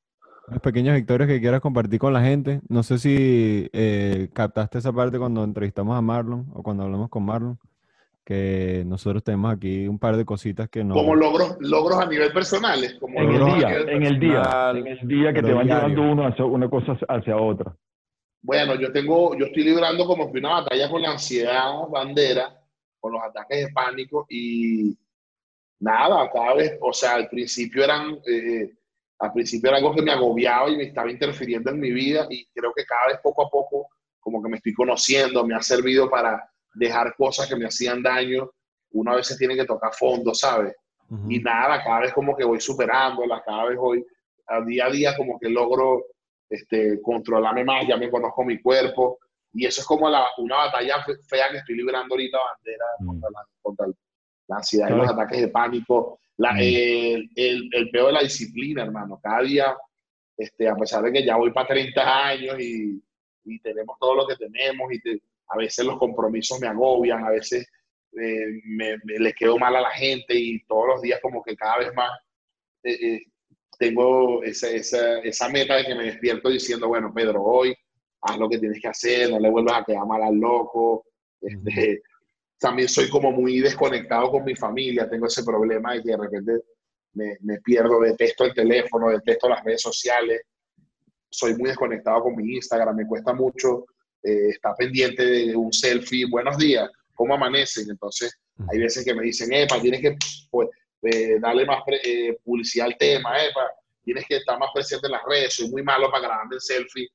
Las 0.47 0.61
pequeñas 0.61 0.95
victorias 0.95 1.27
que 1.27 1.41
quieras 1.41 1.59
compartir 1.59 1.99
con 1.99 2.13
la 2.13 2.21
gente. 2.21 2.61
No 2.69 2.81
sé 2.83 2.97
si 2.99 3.69
eh, 3.73 4.29
captaste 4.33 4.77
esa 4.77 4.93
parte 4.93 5.19
cuando 5.19 5.43
entrevistamos 5.43 5.97
a 5.97 6.01
Marlon 6.01 6.47
o 6.53 6.63
cuando 6.63 6.83
hablamos 6.83 7.09
con 7.09 7.23
Marlon, 7.23 7.59
que 8.23 8.83
nosotros 8.85 9.23
tenemos 9.23 9.53
aquí 9.53 9.87
un 9.87 9.99
par 9.99 10.15
de 10.15 10.25
cositas 10.25 10.69
que 10.69 10.83
no... 10.83 10.93
Como 10.93 11.15
logros, 11.15 11.57
logros 11.59 11.99
a 11.99 12.05
nivel 12.05 12.31
personales. 12.31 12.95
Como 12.99 13.19
En 13.19 13.31
el 13.31 13.45
día, 13.45 13.67
nivel 13.69 13.89
en 13.89 14.03
el 14.03 14.19
día, 14.19 14.41
personal, 14.41 14.77
en 14.77 14.87
el 14.87 15.07
día 15.07 15.33
que 15.33 15.41
te 15.41 15.53
van 15.53 15.65
diario. 15.65 15.87
llevando 15.89 16.11
uno 16.13 16.27
hacia 16.27 16.45
una 16.45 16.69
cosa 16.69 16.97
hacia 17.09 17.37
otra. 17.37 17.75
Bueno, 18.41 18.75
yo 18.75 18.91
tengo, 18.91 19.35
yo 19.37 19.47
estoy 19.47 19.63
librando 19.63 20.05
como 20.05 20.31
que 20.31 20.39
una 20.39 20.61
batalla 20.61 20.89
con 20.89 21.01
la 21.01 21.11
ansiedad, 21.11 21.71
bandera, 21.89 22.57
con 22.99 23.11
los 23.11 23.21
ataques 23.21 23.65
de 23.65 23.73
pánico 23.73 24.25
y 24.29 24.97
nada, 25.79 26.29
cada 26.31 26.53
vez, 26.55 26.77
o 26.81 26.93
sea, 26.93 27.15
al 27.15 27.27
principio 27.27 27.83
eran, 27.83 28.19
eh, 28.25 28.73
al 29.19 29.33
principio 29.33 29.69
era 29.69 29.77
algo 29.77 29.93
que 29.95 30.01
me 30.01 30.11
agobiaba 30.11 30.69
y 30.69 30.77
me 30.77 30.83
estaba 30.83 31.09
interfiriendo 31.09 31.71
en 31.71 31.79
mi 31.79 31.91
vida 31.91 32.27
y 32.29 32.45
creo 32.53 32.71
que 32.75 32.85
cada 32.85 33.07
vez 33.07 33.19
poco 33.23 33.45
a 33.45 33.49
poco 33.49 33.87
como 34.19 34.43
que 34.43 34.49
me 34.49 34.57
estoy 34.57 34.73
conociendo, 34.73 35.45
me 35.45 35.55
ha 35.55 35.61
servido 35.61 36.09
para 36.09 36.47
dejar 36.75 37.15
cosas 37.15 37.47
que 37.47 37.55
me 37.55 37.65
hacían 37.65 38.03
daño. 38.03 38.49
Uno 38.91 39.11
a 39.11 39.15
veces 39.15 39.37
tiene 39.37 39.55
que 39.55 39.65
tocar 39.65 39.93
fondo, 39.93 40.33
¿sabes? 40.33 40.73
Y 41.29 41.39
nada, 41.39 41.81
cada 41.83 42.01
vez 42.01 42.13
como 42.13 42.35
que 42.35 42.43
voy 42.43 42.59
superándola, 42.59 43.41
cada 43.45 43.65
vez 43.65 43.77
voy, 43.77 44.05
a 44.47 44.61
día 44.61 44.85
a 44.85 44.89
día 44.89 45.15
como 45.15 45.39
que 45.39 45.49
logro 45.49 46.03
este, 46.49 47.01
controlarme 47.01 47.63
más, 47.63 47.87
ya 47.87 47.97
me 47.97 48.09
conozco 48.11 48.43
mi 48.43 48.61
cuerpo. 48.61 49.17
Y 49.53 49.65
eso 49.65 49.81
es 49.81 49.87
como 49.87 50.09
la- 50.09 50.27
una 50.37 50.57
batalla 50.57 51.01
fe- 51.03 51.17
fea 51.27 51.49
que 51.49 51.57
estoy 51.57 51.75
librando 51.77 52.13
ahorita, 52.13 52.37
bandera, 52.37 52.85
Mm. 52.99 53.07
contra, 53.07 53.29
la, 53.31 53.45
contra 53.61 53.87
la 54.47 54.55
ansiedad 54.57 54.89
y 54.89 54.97
los 54.97 55.09
ataques 55.09 55.41
de 55.41 55.47
pánico. 55.47 56.19
La, 56.37 56.53
Mm. 56.53 56.57
el, 56.59 57.29
el, 57.35 57.69
el 57.73 57.89
peor 57.89 58.07
de 58.07 58.13
la 58.13 58.21
disciplina, 58.21 58.83
hermano. 58.83 59.19
Cada 59.21 59.41
día, 59.43 59.75
este, 60.37 60.67
a 60.69 60.75
pesar 60.75 61.03
de 61.03 61.11
que 61.11 61.25
ya 61.25 61.35
voy 61.35 61.51
para 61.51 61.67
30 61.67 62.27
años 62.27 62.59
y, 62.59 63.01
y 63.45 63.59
tenemos 63.59 63.97
todo 63.99 64.15
lo 64.15 64.27
que 64.27 64.35
tenemos, 64.35 64.91
y 64.93 65.01
te- 65.01 65.21
a 65.49 65.57
veces 65.57 65.85
los 65.85 65.97
compromisos 65.97 66.59
me 66.59 66.67
agobian, 66.67 67.23
a 67.25 67.29
veces 67.31 67.67
eh, 68.21 68.45
me, 68.65 68.97
me- 69.03 69.19
le 69.19 69.33
quedo 69.33 69.57
mal 69.57 69.75
a 69.75 69.81
la 69.81 69.91
gente 69.91 70.33
y 70.37 70.63
todos 70.65 70.87
los 70.87 71.01
días 71.01 71.19
como 71.21 71.41
que 71.43 71.55
cada 71.55 71.79
vez 71.79 71.93
más 71.95 72.11
eh, 72.83 72.97
eh, 73.15 73.21
tengo 73.79 74.43
esa, 74.43 74.69
esa, 74.69 75.19
esa 75.19 75.49
meta 75.49 75.75
de 75.77 75.85
que 75.85 75.95
me 75.95 76.03
despierto 76.05 76.49
diciendo, 76.49 76.87
bueno, 76.87 77.11
Pedro, 77.13 77.41
hoy 77.43 77.75
haz 78.21 78.37
lo 78.37 78.49
que 78.49 78.57
tienes 78.59 78.81
que 78.81 78.87
hacer, 78.89 79.29
no 79.31 79.39
le 79.39 79.49
vuelvas 79.49 79.81
a 79.81 79.83
quedar 79.85 80.05
mal 80.05 80.21
al 80.23 80.35
loco. 80.35 81.05
Este, 81.41 82.01
también 82.59 82.87
soy 82.87 83.09
como 83.09 83.31
muy 83.31 83.59
desconectado 83.59 84.31
con 84.31 84.43
mi 84.43 84.55
familia, 84.55 85.09
tengo 85.09 85.27
ese 85.27 85.43
problema 85.43 85.93
de 85.93 86.03
que 86.03 86.09
de 86.09 86.17
repente 86.17 86.51
me, 87.13 87.37
me 87.41 87.59
pierdo, 87.61 87.99
detesto 88.01 88.45
el 88.45 88.53
teléfono, 88.53 89.09
detesto 89.09 89.47
las 89.49 89.63
redes 89.63 89.81
sociales, 89.81 90.41
soy 91.29 91.55
muy 91.55 91.69
desconectado 91.69 92.23
con 92.23 92.35
mi 92.35 92.55
Instagram, 92.55 92.95
me 92.95 93.05
cuesta 93.07 93.33
mucho 93.33 93.85
eh, 94.23 94.49
estar 94.49 94.75
pendiente 94.75 95.23
de 95.23 95.55
un 95.55 95.71
selfie, 95.71 96.25
buenos 96.29 96.57
días, 96.57 96.89
¿cómo 97.13 97.33
amanecen? 97.33 97.89
Entonces, 97.89 98.37
hay 98.71 98.79
veces 98.79 99.05
que 99.05 99.13
me 99.13 99.23
dicen, 99.23 99.53
epa, 99.53 99.79
tienes 99.79 100.01
que 100.01 100.15
pues, 100.49 100.69
eh, 101.03 101.37
darle 101.39 101.65
más 101.65 101.83
pre- 101.85 102.01
eh, 102.03 102.37
publicidad 102.43 102.87
al 102.87 102.97
tema, 102.97 103.37
epa, 103.43 103.69
tienes 104.03 104.25
que 104.25 104.37
estar 104.37 104.57
más 104.57 104.69
presente 104.73 105.07
en 105.07 105.11
las 105.11 105.21
redes, 105.27 105.53
soy 105.53 105.69
muy 105.69 105.83
malo 105.83 106.09
para 106.09 106.23
grabarme 106.23 106.55
el 106.55 106.61
selfie. 106.61 107.07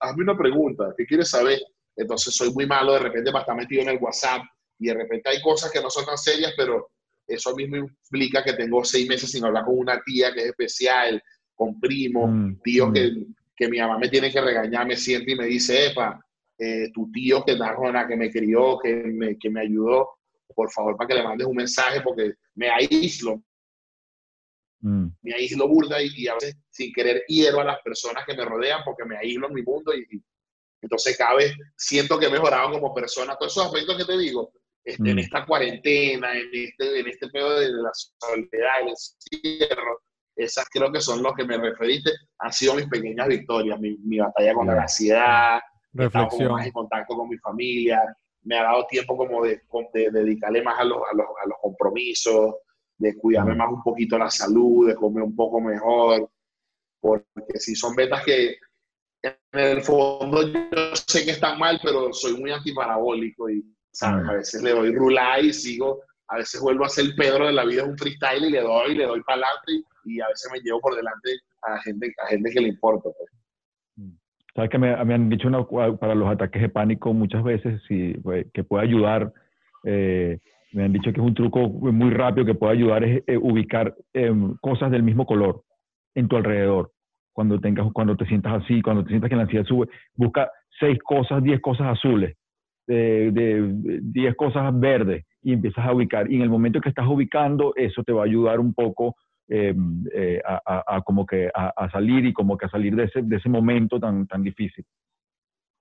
Hazme 0.00 0.22
una 0.22 0.36
pregunta, 0.36 0.94
¿qué 0.96 1.04
quieres 1.04 1.28
saber? 1.28 1.60
Entonces 1.96 2.34
soy 2.34 2.50
muy 2.52 2.66
malo 2.66 2.92
de 2.94 3.00
repente 3.00 3.32
para 3.32 3.42
estar 3.42 3.56
metido 3.56 3.82
en 3.82 3.88
el 3.88 3.98
WhatsApp 3.98 4.42
y 4.78 4.86
de 4.88 4.94
repente 4.94 5.28
hay 5.30 5.40
cosas 5.40 5.70
que 5.70 5.80
no 5.80 5.90
son 5.90 6.04
tan 6.04 6.18
serias, 6.18 6.52
pero 6.56 6.90
eso 7.26 7.54
mismo 7.56 7.76
implica 7.76 8.44
que 8.44 8.52
tengo 8.52 8.84
seis 8.84 9.08
meses 9.08 9.30
sin 9.30 9.44
hablar 9.44 9.64
con 9.64 9.78
una 9.78 10.00
tía 10.04 10.32
que 10.32 10.40
es 10.40 10.46
especial, 10.46 11.22
con 11.54 11.80
primos, 11.80 12.30
Mm, 12.30 12.60
tíos 12.62 12.90
mm. 12.90 12.92
que, 12.92 13.12
que 13.56 13.68
mi 13.68 13.78
mamá 13.78 13.98
me 13.98 14.08
tiene 14.08 14.30
que 14.30 14.40
regañar, 14.40 14.86
me 14.86 14.96
siente 14.96 15.32
y 15.32 15.36
me 15.36 15.46
dice, 15.46 15.86
epa, 15.86 16.20
eh, 16.58 16.90
tu 16.92 17.10
tío 17.10 17.44
que, 17.44 17.56
da- 17.56 17.76
que 18.08 18.16
me 18.16 18.30
crió, 18.30 18.78
que 18.82 18.94
me, 18.94 19.38
que 19.38 19.50
me 19.50 19.60
ayudó, 19.62 20.10
por 20.54 20.70
favor, 20.70 20.96
para 20.96 21.08
que 21.08 21.14
le 21.14 21.22
mandes 21.22 21.46
un 21.46 21.56
mensaje 21.56 22.00
porque 22.02 22.34
me 22.54 22.68
aíslo, 22.70 23.42
Mm. 24.80 25.06
me 25.22 25.32
aíslo 25.34 25.66
burda 25.68 26.00
y, 26.02 26.08
y 26.14 26.28
a 26.28 26.34
veces 26.34 26.54
sin 26.70 26.92
querer 26.92 27.24
hiero 27.26 27.60
a 27.60 27.64
las 27.64 27.80
personas 27.82 28.24
que 28.26 28.34
me 28.36 28.44
rodean 28.44 28.82
porque 28.84 29.04
me 29.06 29.16
aíslo 29.16 29.48
en 29.48 29.54
mi 29.54 29.62
mundo 29.62 29.92
y, 29.94 30.00
y 30.16 30.22
entonces 30.82 31.16
cada 31.16 31.34
vez 31.36 31.54
siento 31.76 32.18
que 32.18 32.26
he 32.26 32.30
mejorado 32.30 32.70
como 32.72 32.94
persona. 32.94 33.34
Todos 33.36 33.52
esos 33.52 33.66
aspectos 33.66 33.96
que 33.96 34.04
te 34.04 34.18
digo, 34.18 34.52
este, 34.86 35.10
en 35.10 35.16
Mm. 35.16 35.18
esta 35.18 35.44
cuarentena, 35.44 36.32
en 36.38 36.48
este, 36.52 37.00
en 37.00 37.08
este 37.08 37.28
pedo 37.28 37.58
de 37.58 37.68
la 37.70 37.90
soledad, 37.92 38.70
el 38.82 38.88
encierro, 38.90 40.00
esas 40.36 40.66
creo 40.70 40.92
que 40.92 41.00
son 41.00 41.22
los 41.22 41.34
que 41.34 41.44
me 41.44 41.58
referiste, 41.58 42.10
han 42.38 42.52
sido 42.52 42.74
mis 42.74 42.86
pequeñas 42.86 43.26
victorias, 43.26 43.80
mi, 43.80 43.96
mi 43.98 44.18
batalla 44.18 44.52
Claro. 44.54 44.74
la 44.74 44.82
ansiedad, 44.82 45.60
Reflexión. 45.92 46.52
más 46.52 46.66
en 46.66 46.72
contacto 46.72 47.16
con 47.16 47.28
mi 47.28 47.38
familia, 47.38 48.00
me 48.42 48.58
ha 48.58 48.62
dado 48.62 48.86
tiempo 48.86 49.16
como 49.16 49.42
de, 49.44 49.60
de 49.94 50.10
dedicarle 50.12 50.62
más 50.62 50.78
a 50.78 50.84
los, 50.84 50.98
a 51.10 51.14
los, 51.16 51.26
a 51.42 51.48
los 51.48 51.58
compromisos, 51.60 52.54
de 52.98 53.16
cuidarme 53.16 53.54
Mm. 53.54 53.58
más 53.58 53.68
un 53.72 53.82
poquito 53.82 54.16
la 54.18 54.30
salud, 54.30 54.86
de 54.88 54.94
comer 54.94 55.22
un 55.24 55.34
poco 55.34 55.60
mejor, 55.60 56.30
porque 57.00 57.58
si 57.58 57.74
son 57.74 57.94
metas 57.94 58.22
que 58.24 58.56
en 59.22 59.36
el 59.52 59.82
fondo 59.82 60.46
yo 60.46 60.94
sé 60.94 61.24
que 61.24 61.32
están 61.32 61.58
mal, 61.58 61.80
pero 61.82 62.12
soy 62.12 62.38
muy 62.40 62.52
antiparabólico 62.52 63.50
y 63.50 63.64
¿sabes? 63.96 64.24
Mm. 64.24 64.30
a 64.30 64.32
veces 64.34 64.62
le 64.62 64.70
doy 64.70 64.94
rulay 64.94 65.46
y 65.46 65.52
sigo, 65.52 66.00
a 66.28 66.36
veces 66.36 66.60
vuelvo 66.60 66.84
a 66.84 66.88
ser 66.88 67.06
Pedro 67.16 67.46
de 67.46 67.52
la 67.52 67.64
vida, 67.64 67.82
es 67.82 67.88
un 67.88 67.96
freestyle 67.98 68.44
y 68.44 68.50
le 68.50 68.60
doy, 68.60 68.94
le 68.94 69.06
doy 69.06 69.22
para 69.22 69.38
adelante 69.42 69.72
y, 70.04 70.16
y 70.16 70.20
a 70.20 70.28
veces 70.28 70.50
me 70.52 70.60
llevo 70.60 70.80
por 70.80 70.94
delante 70.94 71.30
a 71.62 71.78
gente, 71.82 72.12
a 72.22 72.26
gente 72.28 72.50
que 72.50 72.60
le 72.60 72.68
importa. 72.68 73.08
pues. 73.16 73.30
Sabes 74.54 74.70
que 74.70 74.78
me, 74.78 75.04
me 75.04 75.14
han 75.14 75.28
dicho 75.28 75.48
una- 75.48 75.66
para 75.98 76.14
los 76.14 76.28
ataques 76.28 76.62
de 76.62 76.68
pánico 76.68 77.12
muchas 77.12 77.42
veces 77.44 77.80
pues, 78.22 78.46
que 78.52 78.64
puede 78.64 78.84
ayudar. 78.84 79.32
eh, 79.84 80.38
me 80.72 80.84
han 80.84 80.92
dicho 80.92 81.12
que 81.12 81.20
es 81.20 81.26
un 81.26 81.34
truco 81.34 81.68
muy 81.68 82.10
rápido 82.10 82.44
que 82.44 82.54
puede 82.54 82.72
ayudar 82.74 83.04
es 83.04 83.22
eh, 83.26 83.36
ubicar 83.38 83.94
em, 84.12 84.56
cosas 84.60 84.90
del 84.90 85.02
mismo 85.02 85.24
color 85.26 85.62
en 86.14 86.26
tu 86.28 86.36
alrededor. 86.36 86.90
Cuando 87.32 87.58
tengas, 87.60 87.86
cuando 87.92 88.16
te 88.16 88.26
sientas 88.26 88.62
así, 88.62 88.82
cuando 88.82 89.02
te 89.04 89.10
sientas 89.10 89.30
que 89.30 89.36
la 89.36 89.42
ansiedad 89.42 89.64
sube, 89.64 89.88
busca 90.14 90.50
seis 90.80 90.98
cosas, 91.02 91.42
diez 91.42 91.60
cosas 91.60 91.86
azules, 91.98 92.36
de, 92.86 93.30
de- 93.32 93.62
de 93.62 94.00
diez 94.02 94.34
cosas 94.36 94.78
verdes 94.78 95.24
y 95.42 95.52
empiezas 95.52 95.84
a 95.86 95.92
ubicar. 95.92 96.30
Y 96.30 96.36
en 96.36 96.42
el 96.42 96.50
momento 96.50 96.80
que 96.80 96.88
estás 96.88 97.06
ubicando, 97.06 97.72
eso 97.76 98.02
te 98.04 98.12
va 98.12 98.22
a 98.22 98.26
ayudar 98.26 98.60
un 98.60 98.72
poco 98.74 99.14
eh, 99.48 99.74
eh, 100.12 100.40
a, 100.44 100.60
a- 100.66 100.96
a 100.96 101.02
como 101.02 101.24
que 101.24 101.48
a, 101.54 101.68
a 101.76 101.90
salir 101.90 102.24
y 102.26 102.32
como 102.32 102.56
que 102.56 102.66
a 102.66 102.70
salir 102.70 102.96
de 102.96 103.04
ese, 103.04 103.22
de 103.22 103.36
ese 103.36 103.48
momento 103.48 104.00
tan, 104.00 104.26
tan 104.26 104.42
difícil. 104.42 104.84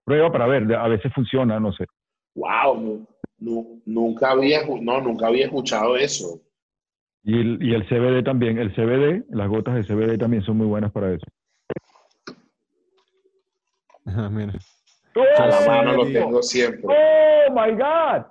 Prueba 0.03 0.31
para 0.31 0.45
ver, 0.45 0.71
a 0.75 0.87
veces 0.87 1.11
funciona, 1.13 1.59
no 1.59 1.71
sé. 1.73 1.85
Wow, 2.35 2.79
nu- 2.79 3.07
nu- 3.39 3.81
nunca, 3.85 4.31
había, 4.31 4.59
no, 4.81 5.01
nunca 5.01 5.27
había 5.27 5.45
escuchado 5.45 5.97
eso. 5.97 6.41
Y 7.23 7.39
el, 7.39 7.57
y 7.63 7.73
el 7.73 7.87
CBD 7.87 8.23
también, 8.23 8.59
el 8.59 8.71
CBD, 8.75 9.25
las 9.29 9.49
gotas 9.49 9.73
de 9.73 9.83
CBD 9.83 10.19
también 10.19 10.43
son 10.43 10.57
muy 10.57 10.67
buenas 10.67 10.91
para 10.91 11.11
eso. 11.13 11.25
Ajá, 14.05 14.29
Mira. 14.29 14.53
A 15.15 15.47
la 15.47 15.65
mano 15.67 15.93
lo 15.93 16.03
tengo 16.05 16.41
siempre. 16.43 16.81
¡Oh, 16.87 17.51
my 17.51 17.71
God! 17.71 18.25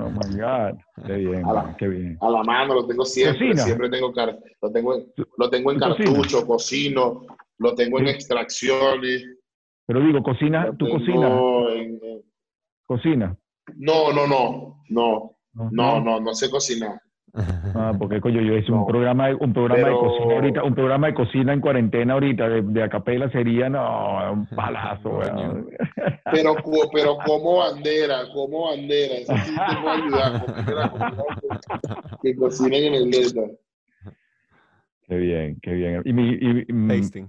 Oh, 0.00 0.10
my 0.10 0.40
God. 0.40 0.78
Qué 1.06 1.12
bien, 1.14 1.44
A 1.44 1.52
la- 1.52 1.76
qué 1.78 1.88
bien. 1.88 2.16
A 2.20 2.30
la 2.30 2.42
mano 2.42 2.74
lo 2.74 2.86
tengo 2.86 3.04
siempre, 3.04 3.48
¿Cocina? 3.48 3.62
siempre 3.62 3.90
tengo 3.90 4.12
car- 4.12 4.38
lo 4.62 4.72
tengo 4.72 4.94
en, 4.94 5.12
lo 5.36 5.50
tengo 5.50 5.72
en 5.72 5.78
cartucho, 5.78 6.46
cocino, 6.46 7.26
lo 7.58 7.74
tengo 7.74 7.98
en 7.98 8.08
extracciones, 8.08 9.26
Pero 9.86 10.00
digo, 10.00 10.22
cocina, 10.22 10.70
tú 10.78 10.88
cocinas, 10.88 11.32
en- 11.74 12.00
en- 12.02 12.22
cocina. 12.86 13.36
no, 13.76 14.12
no, 14.12 14.26
no, 14.26 14.82
no, 14.88 15.36
no, 15.52 16.00
no, 16.00 16.20
no 16.20 16.34
sé 16.34 16.48
cocinar. 16.50 17.00
Ah, 17.34 17.92
porque 17.98 18.20
coño, 18.20 18.40
yo 18.40 18.56
hice 18.56 18.70
No. 18.70 18.80
un 18.82 18.86
programa, 18.86 19.28
de- 19.28 19.34
un 19.36 19.52
programa 19.52 19.82
Pero- 19.84 19.94
de 19.94 20.00
cocina 20.08 20.34
ahorita, 20.34 20.62
un 20.64 20.74
programa 20.74 21.06
de 21.08 21.14
cocina 21.14 21.52
en 21.52 21.60
cuarentena 21.60 22.14
ahorita, 22.14 22.48
de, 22.48 22.62
de 22.62 22.82
acapela 22.82 23.30
sería, 23.30 23.68
no, 23.68 24.32
un 24.32 24.46
palazo. 24.46 25.20
Pero, 26.32 26.54
pero 26.92 27.16
como 27.26 27.58
bandera, 27.58 28.20
como 28.32 28.66
bandera, 28.70 29.14
eso 29.16 29.34
sí 29.44 29.52
te 29.56 29.76
puedo 29.82 29.90
ayudar, 29.90 30.44
porque 30.46 30.70
era 30.70 30.88
como 30.88 32.18
que 32.22 32.36
cocinen 32.36 32.84
en 32.84 32.94
el 32.94 33.10
delta. 33.10 33.40
Qué 35.08 35.16
bien, 35.16 35.58
qué 35.60 35.72
bien. 35.72 36.02
¿Y, 36.04 36.12
mi- 36.12 36.38
y- 36.40 36.64
y, 36.68 36.72
mm, 36.72 36.88
Tasting. 36.88 37.28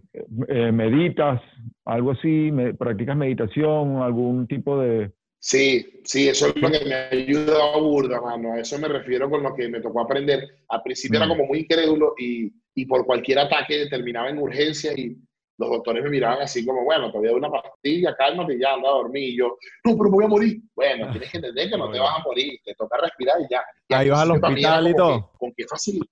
eh, 0.50 0.72
meditas, 0.72 1.42
algo 1.86 2.12
así? 2.12 2.52
Me- 2.52 2.76
¿Practicas 2.76 3.18
meditación, 3.18 3.98
algún 4.04 4.46
tipo 4.46 4.80
de...? 4.80 5.12
Sí, 5.44 6.02
sí, 6.04 6.30
eso 6.30 6.48
es 6.48 6.56
lo 6.62 6.70
que 6.70 6.86
me 6.86 6.94
ha 6.94 7.10
ayudado 7.10 7.82
burda, 7.82 8.22
mano. 8.22 8.54
A 8.54 8.60
eso 8.60 8.78
me 8.78 8.88
refiero 8.88 9.28
con 9.28 9.42
lo 9.42 9.56
que 9.56 9.68
me 9.70 9.82
tocó 9.82 10.02
aprender. 10.02 10.48
Al 10.70 10.84
principio 10.84 11.18
era 11.18 11.26
Mm. 11.26 11.30
como 11.30 11.46
muy 11.48 11.60
incrédulo 11.62 12.14
y, 12.20 12.52
y 12.76 12.86
por 12.86 13.04
cualquier 13.08 13.40
ataque 13.40 13.88
terminaba 13.90 14.30
en 14.30 14.38
urgencia 14.38 14.94
y 14.96 15.18
los 15.58 15.70
doctores 15.70 16.04
me 16.04 16.12
miraban 16.12 16.42
así 16.44 16.64
como, 16.64 16.84
bueno, 16.84 17.12
te 17.12 17.18
voy 17.18 17.28
a 17.28 17.32
dar 17.32 17.40
una 17.40 17.50
pastilla, 17.52 18.16
cálmate 18.16 18.54
y 18.56 18.60
ya, 18.60 18.74
anda 18.74 18.90
a 18.90 18.94
dormir. 18.94 19.30
Y 19.30 19.38
yo, 19.38 19.58
no, 19.84 19.98
pero 19.98 20.04
me 20.06 20.10
voy 20.12 20.26
a 20.26 20.28
morir. 20.28 20.62
Bueno, 20.76 21.10
tienes 21.10 21.32
que 21.32 21.38
entender 21.38 21.70
que 21.72 21.78
no 21.78 21.90
te 21.92 22.00
vas 22.00 22.20
a 22.20 22.24
morir, 22.24 22.60
te 22.64 22.76
toca 22.76 22.98
respirar 23.02 23.38
y 23.42 23.46
ya. 23.52 23.64
Y 23.90 23.94
Ahí 23.96 24.10
vas 24.10 24.22
al 24.22 24.32
hospital 24.32 24.88
y 24.90 24.96
todo. 24.96 25.32
que, 25.32 25.38
¿Con 25.40 25.54
qué 25.58 25.66
facilidad? 25.68 26.06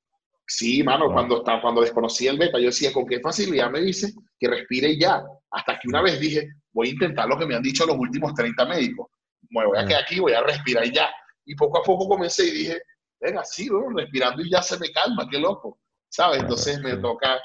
Sí, 0.47 0.81
mano, 0.81 1.13
cuando, 1.13 1.43
cuando 1.43 1.81
desconocí 1.81 2.25
el 2.25 2.39
beta, 2.39 2.57
yo 2.57 2.65
decía, 2.65 2.91
¿con 2.91 3.05
qué 3.05 3.19
facilidad 3.19 3.69
me 3.69 3.81
dice 3.81 4.11
que 4.39 4.47
respire 4.47 4.89
y 4.93 4.99
ya? 4.99 5.21
Hasta 5.51 5.77
que 5.79 5.87
una 5.87 6.01
vez 6.01 6.19
dije, 6.19 6.47
voy 6.71 6.87
a 6.87 6.91
intentar 6.93 7.27
lo 7.29 7.37
que 7.37 7.45
me 7.45 7.53
han 7.53 7.61
dicho 7.61 7.85
los 7.85 7.95
últimos 7.95 8.33
30 8.33 8.65
médicos. 8.65 9.07
Me 9.49 9.65
voy 9.65 9.77
a 9.77 9.81
Ah. 9.81 9.85
quedar 9.87 10.03
aquí, 10.03 10.19
voy 10.19 10.33
a 10.33 10.41
respirar 10.41 10.85
y 10.85 10.91
ya. 10.91 11.09
Y 11.45 11.55
poco 11.55 11.79
a 11.79 11.83
poco 11.83 12.07
comencé 12.07 12.45
y 12.47 12.51
dije, 12.51 12.81
venga, 13.19 13.43
sí, 13.43 13.69
bueno, 13.69 13.97
respirando 13.97 14.41
y 14.41 14.49
ya 14.51 14.61
se 14.61 14.77
me 14.79 14.91
calma, 14.91 15.27
qué 15.29 15.39
loco, 15.39 15.79
¿sabes? 16.07 16.41
Entonces 16.41 16.79
me 16.81 16.97
toca, 16.97 17.39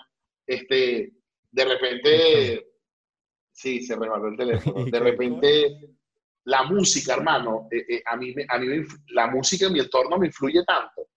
este, 0.46 1.12
de 1.50 1.64
repente, 1.64 2.66
sí, 3.52 3.80
se 3.82 3.96
resbaló 3.96 4.28
el 4.28 4.36
teléfono, 4.36 4.84
de 4.96 5.00
repente 5.00 5.76
la 6.46 6.64
música, 6.64 7.14
hermano, 7.14 7.68
eh, 7.70 7.84
eh, 7.88 8.02
a 8.04 8.16
mí, 8.16 8.34
a 8.48 8.58
mí 8.58 8.84
la 9.08 9.28
música 9.28 9.66
en 9.66 9.72
mi 9.72 9.80
entorno 9.80 10.18
me 10.18 10.26
influye 10.26 10.62
tanto 10.64 11.08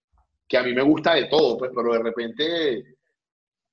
que 0.47 0.57
a 0.57 0.63
mí 0.63 0.73
me 0.73 0.81
gusta 0.81 1.13
de 1.15 1.25
todo, 1.25 1.57
pues, 1.57 1.71
pero 1.75 1.91
de 1.91 1.99
repente, 1.99 2.95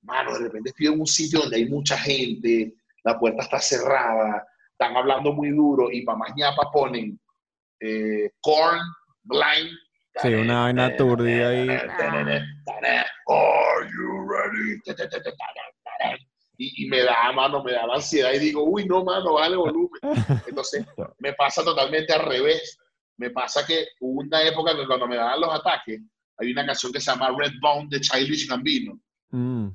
mano, 0.01 0.33
de 0.37 0.39
repente 0.45 0.71
estoy 0.71 0.87
en 0.87 0.99
un 0.99 1.07
sitio 1.07 1.39
donde 1.39 1.55
hay 1.55 1.65
mucha 1.69 1.97
gente, 1.97 2.73
la 3.05 3.17
puerta 3.17 3.43
está 3.43 3.59
cerrada, 3.59 4.45
están 4.77 4.97
hablando 4.97 5.31
muy 5.31 5.51
duro 5.51 5.89
y 5.91 6.01
para 6.01 6.17
más 6.17 6.31
ñapa 6.35 6.69
ponen 6.71 7.17
eh, 7.79 8.29
Corn, 8.41 8.79
Blind. 9.23 9.71
Sí, 10.21 10.33
una 10.33 10.63
vaina 10.63 10.87
aturdida 10.87 11.49
ahí. 11.49 11.69
Are 11.69 11.89
you 13.89 14.27
ready? 14.29 14.81
Y, 16.57 16.85
y, 16.85 16.87
me 16.87 17.03
da, 17.03 17.33
mano, 17.33 17.61
me 17.63 17.73
da 17.73 17.85
la 17.85 17.95
ansiedad 17.95 18.31
y 18.33 18.39
digo, 18.39 18.63
uy, 18.63 18.85
no, 18.85 19.03
mano, 19.03 19.33
vale 19.33 19.57
volumen. 19.57 19.99
Entonces, 20.47 20.85
me 21.19 21.33
pasa 21.33 21.61
totalmente 21.63 22.13
al 22.13 22.25
revés. 22.25 22.79
Me 23.17 23.29
pasa 23.29 23.65
que 23.65 23.87
hubo 23.99 24.21
una 24.21 24.41
época 24.43 24.73
que 24.75 24.87
cuando 24.87 25.07
me 25.07 25.17
daban 25.17 25.41
los 25.41 25.53
ataques, 25.53 25.99
hay 26.37 26.51
una 26.51 26.65
canción 26.65 26.93
que 26.93 27.01
se 27.01 27.11
llama 27.11 27.35
Red 27.37 27.53
Bone 27.61 27.87
de 27.89 27.99
Childish 27.99 28.47
Gambino. 28.47 28.97
Mm. 29.31 29.67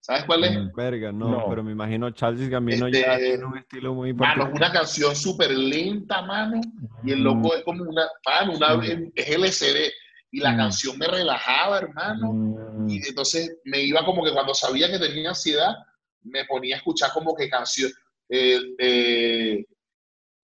¿Sabes 0.00 0.24
cuál 0.24 0.44
es? 0.44 0.58
Mm, 0.58 0.74
verga, 0.74 1.12
no, 1.12 1.44
pero 1.48 1.62
me 1.62 1.72
imagino 1.72 2.10
Childish 2.10 2.48
Gambino 2.48 2.88
ya 2.88 3.14
este, 3.14 3.28
tiene 3.28 3.44
un 3.44 3.58
estilo 3.58 3.94
muy 3.94 4.14
Mano, 4.14 4.46
es 4.46 4.54
una 4.54 4.72
canción 4.72 5.14
súper 5.14 5.50
lenta, 5.50 6.22
mano, 6.22 6.60
y 7.04 7.12
el 7.12 7.22
loco 7.22 7.48
mm. 7.48 7.58
es 7.58 7.64
como 7.64 7.84
una, 7.84 8.06
mano, 8.26 8.52
una, 8.54 8.86
es 9.14 9.28
LCD, 9.28 9.90
y 10.32 10.40
la 10.40 10.56
canción 10.56 10.96
me 10.96 11.06
relajaba, 11.06 11.78
hermano, 11.78 12.86
y 12.88 13.06
entonces 13.06 13.58
me 13.64 13.82
iba 13.82 14.02
como 14.04 14.24
que 14.24 14.32
cuando 14.32 14.54
sabía 14.54 14.90
que 14.90 14.98
tenía 14.98 15.30
ansiedad, 15.30 15.74
me 16.22 16.46
ponía 16.46 16.76
a 16.76 16.78
escuchar 16.78 17.10
como 17.12 17.34
que 17.34 17.50
canción, 17.50 17.90
eh, 18.30 18.58
eh, 18.78 19.64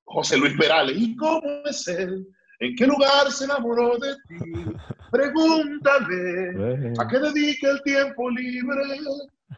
José 0.04 0.36
Luis 0.36 0.54
Perales, 0.58 0.96
¿y 0.98 1.16
cómo 1.16 1.62
es 1.64 1.88
él? 1.88 2.26
¿En 2.58 2.74
qué 2.76 2.86
lugar 2.86 3.30
se 3.30 3.44
enamoró 3.44 3.96
de 3.98 4.14
ti? 4.28 4.36
Pregúntale, 5.10 6.92
¿a 6.98 7.08
qué 7.08 7.18
dedica 7.18 7.70
el 7.70 7.82
tiempo 7.82 8.28
libre? 8.30 8.82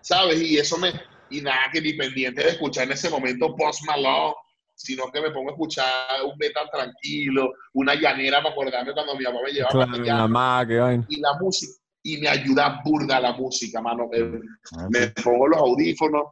¿Sabes? 0.00 0.40
Y 0.42 0.58
eso 0.58 0.78
me, 0.78 0.92
y 1.30 1.40
nada 1.40 1.70
que 1.72 1.80
ni 1.80 1.92
pendiente 1.94 2.42
de 2.42 2.50
escuchar 2.50 2.84
en 2.84 2.92
ese 2.92 3.10
momento 3.10 3.54
Post 3.56 3.84
Malone, 3.86 4.34
sino 4.74 5.10
que 5.10 5.20
me 5.20 5.30
pongo 5.30 5.50
a 5.50 5.52
escuchar 5.52 6.24
un 6.24 6.36
metal 6.38 6.68
tranquilo, 6.72 7.52
una 7.74 7.94
llanera 7.94 8.38
para 8.42 8.52
acordarme 8.52 8.92
cuando 8.92 9.16
mi 9.16 9.24
papá 9.24 9.38
me 9.44 9.52
llevaba 9.52 9.86
claro, 9.86 11.04
y 11.08 11.20
la 11.20 11.32
música, 11.40 11.72
y 12.02 12.18
me 12.18 12.28
ayuda 12.28 12.80
burda 12.84 13.20
la 13.20 13.32
música, 13.32 13.80
mano. 13.80 14.08
Ah, 14.12 14.88
me 14.88 15.08
pongo 15.22 15.48
los 15.48 15.58
audífonos, 15.58 16.26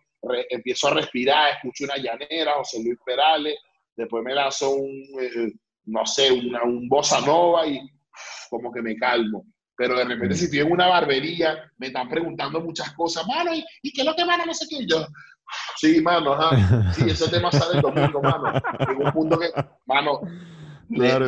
empiezo 0.48 0.88
a 0.88 0.94
respirar, 0.94 1.54
escucho 1.54 1.84
una 1.84 1.96
llanera, 1.96 2.54
José 2.54 2.82
Luis 2.82 2.98
Perales, 3.04 3.56
después 3.96 4.22
me 4.22 4.34
lanzo 4.34 4.70
un, 4.70 4.92
eh, 5.20 5.52
no 5.86 6.06
sé, 6.06 6.30
una, 6.30 6.62
un 6.62 6.88
bossa 6.88 7.20
nova 7.20 7.66
y 7.66 7.80
como 8.48 8.72
que 8.72 8.82
me 8.82 8.96
calmo. 8.96 9.44
Pero 9.76 9.98
de 9.98 10.04
repente, 10.04 10.34
si 10.34 10.44
estoy 10.44 10.60
en 10.60 10.72
una 10.72 10.88
barbería, 10.88 11.70
me 11.76 11.88
están 11.88 12.08
preguntando 12.08 12.60
muchas 12.60 12.92
cosas, 12.92 13.26
mano, 13.26 13.50
¿y, 13.54 13.92
qué 13.92 14.00
es 14.00 14.06
lo 14.06 14.14
que 14.14 14.24
mano? 14.24 14.46
No 14.46 14.54
sé 14.54 14.66
qué. 14.68 14.86
yo, 14.86 15.06
sí, 15.76 16.00
mano, 16.00 16.32
ajá. 16.32 16.92
Sí, 16.94 17.04
ese 17.08 17.28
tema 17.28 17.52
sale 17.52 17.76
el 17.76 17.82
domingo, 17.82 18.22
mano. 18.22 18.52
En 18.80 19.06
un 19.06 19.12
punto 19.12 19.38
que, 19.38 19.50
mano, 19.84 20.20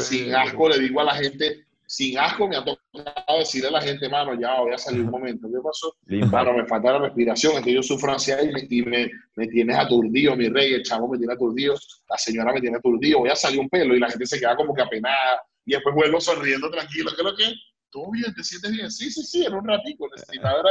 sin 0.00 0.34
asco 0.34 0.68
le 0.68 0.78
digo 0.78 1.00
a 1.00 1.04
la 1.04 1.14
gente, 1.14 1.66
sin 1.86 2.18
asco 2.18 2.46
me 2.46 2.56
ha 2.56 2.64
tocado 2.64 3.38
decirle 3.38 3.68
a 3.68 3.72
la 3.72 3.80
gente, 3.80 4.08
mano, 4.08 4.38
ya 4.38 4.60
voy 4.60 4.72
a 4.72 4.78
salir 4.78 5.02
un 5.02 5.10
momento. 5.10 5.48
¿Qué 5.48 5.58
pasó? 5.62 5.94
Mano, 6.30 6.52
me 6.52 6.66
falta 6.66 6.92
la 6.92 6.98
respiración, 7.00 7.56
es 7.56 7.62
que 7.62 7.72
yo 7.72 7.82
sufro 7.82 8.12
ansiedad 8.12 8.42
y 8.42 8.82
me, 8.82 9.10
me, 9.36 9.46
tienes 9.46 9.76
aturdido, 9.76 10.36
mi 10.36 10.48
rey, 10.48 10.74
el 10.74 10.82
chavo 10.82 11.08
me 11.08 11.18
tiene 11.18 11.32
aturdido, 11.32 11.74
la 12.08 12.18
señora 12.18 12.52
me 12.52 12.60
tiene 12.60 12.76
aturdido, 12.76 13.20
voy 13.20 13.30
a 13.30 13.36
salir 13.36 13.60
un 13.60 13.68
pelo 13.68 13.94
y 13.94 14.00
la 14.00 14.10
gente 14.10 14.26
se 14.26 14.38
queda 14.38 14.54
como 14.56 14.74
que 14.74 14.82
apenada 14.82 15.42
y 15.64 15.72
después 15.72 15.94
vuelvo 15.94 16.20
sonriendo 16.20 16.70
tranquilo. 16.70 17.10
¿Qué 17.10 17.22
es 17.22 17.24
lo 17.24 17.36
que? 17.36 17.54
¿Todo 17.90 18.10
bien? 18.10 18.34
¿Te 18.34 18.44
sientes 18.44 18.72
bien? 18.72 18.90
Sí, 18.90 19.10
sí, 19.10 19.22
sí, 19.22 19.44
en 19.44 19.54
un 19.54 19.66
ratico. 19.66 20.06
Necesitaba 20.14 20.62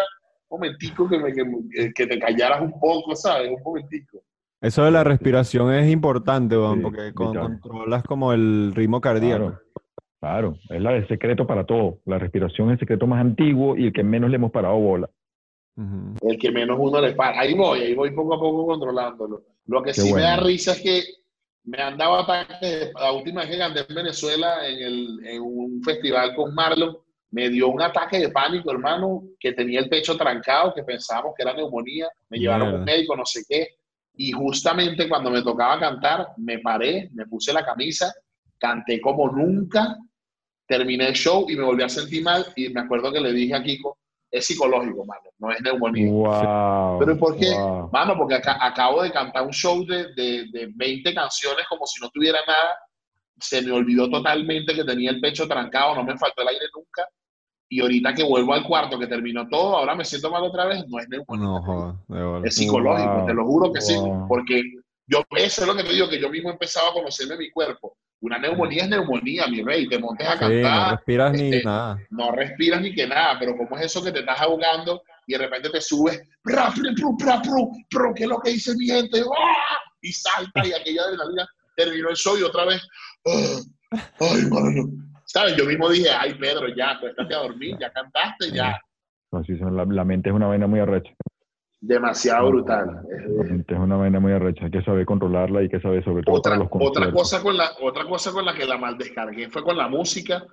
un 0.50 0.60
momentico 0.60 1.10
que, 1.10 1.20
me, 1.20 1.34
que, 1.34 1.94
que 1.94 2.08
te 2.08 2.20
callaras 2.20 2.62
un 2.62 2.80
poco, 2.80 3.16
¿sabes? 3.16 3.50
Un 3.50 3.64
momentico. 3.64 4.24
Eso 4.60 4.84
de 4.84 4.92
la 4.92 5.04
respiración 5.04 5.74
es 5.74 5.92
importante, 5.92 6.56
porque 6.82 7.14
controlas 7.14 8.04
como 8.04 8.34
el 8.34 8.74
ritmo 8.74 9.00
cardíaco. 9.00 9.60
Claro, 10.20 10.58
es 10.70 10.82
la, 10.82 10.96
el 10.96 11.08
secreto 11.08 11.46
para 11.46 11.64
todo. 11.64 12.00
La 12.06 12.18
respiración 12.18 12.70
es 12.70 12.74
el 12.74 12.80
secreto 12.80 13.06
más 13.06 13.22
antiguo 13.22 13.78
y 13.78 13.86
el 13.86 13.94
que 13.94 14.04
menos 14.04 14.32
le 14.32 14.38
hemos 14.38 14.52
parado 14.52 14.76
bola. 14.78 15.10
El 16.22 16.40
que 16.40 16.52
menos 16.52 16.76
uno 16.80 17.00
le 17.00 17.14
para. 17.14 17.40
Ahí 17.40 17.54
voy, 17.54 17.82
ahí 17.82 17.94
voy 17.94 18.10
poco 18.16 18.34
a 18.34 18.40
poco 18.40 18.66
controlándolo. 18.66 19.44
Lo 19.68 19.84
que 19.84 19.94
sí 19.94 20.12
me 20.12 20.22
da 20.22 20.38
risa 20.38 20.72
es 20.72 20.82
que 20.82 21.04
me 21.66 21.78
han 21.80 21.96
dado 21.96 22.16
ataques. 22.16 22.92
La 23.00 23.12
última 23.12 23.42
vez 23.42 23.52
que 23.52 23.58
gané 23.58 23.82
en 23.88 23.96
Venezuela 23.96 24.68
en, 24.68 24.80
el, 24.80 25.20
en 25.24 25.42
un 25.44 25.84
festival 25.84 26.34
con 26.36 26.56
Marlon, 26.56 26.98
me 27.38 27.50
dio 27.50 27.68
un 27.68 27.80
ataque 27.80 28.18
de 28.18 28.30
pánico, 28.30 28.72
hermano, 28.72 29.22
que 29.40 29.54
tenía 29.54 29.80
el 29.80 29.90
pecho 29.90 30.18
trancado, 30.18 30.74
que 30.74 30.82
pensábamos 30.82 31.36
que 31.38 31.44
era 31.44 31.54
neumonía. 31.54 32.08
Me 32.30 32.40
llevaron 32.40 32.70
a 32.70 32.74
un 32.78 32.84
médico, 32.84 33.16
no 33.16 33.26
sé 33.26 33.44
qué. 33.48 33.76
Y 34.16 34.32
justamente 34.32 35.08
cuando 35.08 35.30
me 35.30 35.44
tocaba 35.44 35.80
cantar, 35.80 36.30
me 36.38 36.58
paré, 36.58 37.12
me 37.14 37.28
puse 37.28 37.54
la 37.54 37.64
camisa, 37.64 38.12
canté 38.58 39.00
como 39.00 39.30
nunca 39.30 39.96
terminé 40.66 41.10
el 41.10 41.14
show 41.14 41.46
y 41.48 41.56
me 41.56 41.64
volví 41.64 41.84
a 41.84 41.90
sentir 41.90 42.24
mal 42.24 42.44
y 42.56 42.70
me 42.70 42.82
acuerdo 42.82 43.12
que 43.12 43.22
le 43.22 43.32
dije 43.32 43.54
a 43.54 43.62
Kiko, 43.62 44.00
es 44.32 44.48
psicológico, 44.48 45.06
mano, 45.06 45.30
no 45.38 45.52
es 45.52 45.62
neumonía. 45.62 46.10
Pero 47.00 47.20
¿por 47.20 47.38
qué? 47.38 47.52
Mano, 47.92 48.18
porque 48.18 48.34
acabo 48.44 49.04
de 49.04 49.12
cantar 49.12 49.44
un 49.44 49.54
show 49.54 49.86
de, 49.86 50.12
de, 50.16 50.48
de 50.52 50.72
20 50.74 51.14
canciones 51.14 51.68
como 51.70 51.86
si 51.86 52.02
no 52.02 52.10
tuviera 52.10 52.40
nada, 52.48 52.80
se 53.40 53.62
me 53.62 53.72
olvidó 53.72 54.10
totalmente 54.10 54.74
que 54.74 54.84
tenía 54.84 55.12
el 55.12 55.22
pecho 55.22 55.48
trancado, 55.48 55.94
no 55.94 56.04
me 56.04 56.18
faltó 56.18 56.42
el 56.42 56.48
aire 56.48 56.66
nunca. 56.74 57.08
Y 57.70 57.82
ahorita 57.82 58.14
que 58.14 58.24
vuelvo 58.24 58.54
al 58.54 58.64
cuarto, 58.64 58.98
que 58.98 59.08
terminó 59.08 59.48
todo, 59.50 59.78
ahora 59.78 59.96
me 59.96 60.06
siento 60.06 60.32
mal 60.32 60.44
otra 60.44 60.66
vez, 60.66 60.86
no 60.88 61.00
es 61.00 61.10
neumonía. 61.10 61.96
es 62.44 62.56
psicológico, 62.56 63.26
te 63.26 63.34
lo 63.34 63.46
juro 63.46 63.74
que 63.74 63.82
sí, 63.82 63.96
porque 64.28 64.62
yo, 65.06 65.24
eso 65.38 65.62
es 65.62 65.68
lo 65.68 65.76
que 65.76 65.84
te 65.84 65.94
digo, 65.94 66.10
que 66.10 66.20
yo 66.20 66.30
mismo 66.30 66.50
empezaba 66.50 66.90
a 66.90 66.94
conocerme 66.94 67.38
mi 67.38 67.52
cuerpo 67.52 67.98
una 68.20 68.40
neumonía 68.40 68.84
es 68.84 68.90
neumonía, 68.90 69.48
mi 69.48 69.62
rey. 69.62 69.88
Te 69.88 70.00
montes 70.00 70.28
a 70.28 70.38
cantar. 70.38 70.92
no 70.92 70.92
respiras 70.92 71.32
ni 71.34 71.50
este, 71.50 71.64
nada. 71.64 72.00
No 72.10 72.32
respiras 72.32 72.82
ni 72.82 72.94
que 72.94 73.08
nada, 73.08 73.38
pero 73.40 73.56
¿cómo 73.56 73.78
es 73.78 73.86
eso 73.86 74.04
que 74.04 74.12
te 74.12 74.20
estás 74.20 74.42
ahogando 74.42 75.04
y 75.28 75.34
de 75.34 75.40
repente 75.40 75.70
te 75.70 75.82
subes? 75.82 76.22
¿Qué 78.16 78.24
es 78.24 78.30
lo 78.30 78.40
que 78.40 78.52
dice 78.52 78.76
mi 78.76 78.88
gente? 78.88 79.22
¡Ah! 79.22 79.78
Y 80.02 80.12
salta 80.12 80.66
y 80.66 80.74
aquella 80.74 81.04
adrenalina 81.04 81.48
terminó 81.76 82.10
el 82.10 82.16
show 82.16 82.38
y 82.38 82.44
otra 82.44 82.66
vez. 82.66 82.82
¡ah! 83.28 83.60
¡Ay, 84.20 84.46
mano! 84.50 84.90
¿Sabes? 85.28 85.56
Yo 85.56 85.66
mismo 85.66 85.90
dije, 85.90 86.10
ay, 86.10 86.34
Pedro, 86.36 86.68
ya, 86.76 86.92
acuéstate 86.92 87.36
a 87.36 87.40
dormir, 87.40 87.76
ya 87.80 87.92
cantaste, 87.92 88.52
ya. 88.52 88.80
la, 89.32 89.86
la 89.86 90.06
mente 90.06 90.30
es 90.30 90.36
una 90.36 90.48
vaina 90.48 90.68
muy 90.68 90.80
arrecha 90.80 91.14
demasiado 91.80 92.50
brutal. 92.50 93.02
Es 93.68 93.78
una 93.78 93.98
vaina 93.98 94.20
muy 94.20 94.32
arrecha, 94.32 94.66
hay 94.66 94.72
que 94.72 94.82
saber 94.82 95.06
controlarla 95.06 95.62
y 95.62 95.64
hay 95.64 95.70
que 95.70 95.80
saber 95.80 96.04
sobre 96.04 96.24
todo 96.24 96.36
otra, 96.36 96.60
otra 96.70 97.12
cosa 97.12 97.42
con 97.42 97.58
la 97.58 97.72
Otra 97.82 98.06
cosa 98.06 98.32
con 98.32 98.46
la 98.46 98.54
que 98.54 98.66
la 98.66 98.78
mal 98.78 98.98
descargué 98.98 99.50
fue 99.50 99.64
con 99.64 99.78
la 99.78 99.88
música 99.88 100.46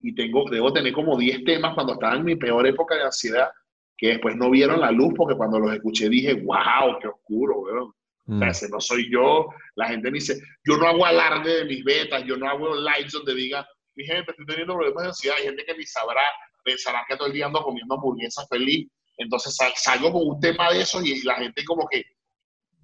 y 0.00 0.14
tengo, 0.14 0.48
debo 0.48 0.72
tener 0.72 0.92
como 0.92 1.16
10 1.16 1.44
temas 1.44 1.74
cuando 1.74 1.94
estaba 1.94 2.16
en 2.16 2.24
mi 2.24 2.36
peor 2.36 2.66
época 2.66 2.94
de 2.94 3.04
ansiedad 3.04 3.50
que 3.96 4.08
después 4.08 4.36
no 4.36 4.50
vieron 4.50 4.80
la 4.80 4.92
luz 4.92 5.12
porque 5.16 5.36
cuando 5.36 5.58
los 5.58 5.74
escuché 5.74 6.08
dije, 6.08 6.34
wow, 6.34 6.98
qué 7.00 7.08
oscuro, 7.08 7.60
weón. 7.60 7.92
O 8.30 8.38
sea, 8.38 8.48
mm. 8.48 8.50
ese 8.50 8.68
no 8.68 8.78
soy 8.78 9.10
yo. 9.10 9.46
La 9.74 9.88
gente 9.88 10.10
me 10.10 10.18
dice, 10.18 10.38
yo 10.62 10.76
no 10.76 10.86
hago 10.86 11.04
alarde 11.04 11.60
de 11.60 11.64
mis 11.64 11.82
betas, 11.82 12.22
yo 12.24 12.36
no 12.36 12.46
hago 12.48 12.76
lights 12.76 13.12
donde 13.12 13.34
diga, 13.34 13.66
mi 13.98 14.06
gente, 14.06 14.30
estoy 14.30 14.46
teniendo 14.46 14.74
problemas 14.74 15.02
de 15.02 15.08
ansiedad. 15.08 15.36
Hay 15.38 15.44
gente 15.44 15.64
que 15.64 15.76
ni 15.76 15.84
sabrá, 15.84 16.22
pensará 16.64 17.04
que 17.08 17.16
todo 17.16 17.26
el 17.26 17.34
día 17.34 17.46
ando 17.46 17.62
comiendo 17.62 17.94
hamburguesas 17.94 18.48
feliz 18.48 18.88
entonces 19.18 19.56
salgo 19.76 20.12
con 20.12 20.28
un 20.28 20.40
tema 20.40 20.72
de 20.72 20.80
eso 20.80 21.00
y 21.02 21.20
la 21.22 21.34
gente 21.34 21.64
como 21.64 21.86
que, 21.88 22.04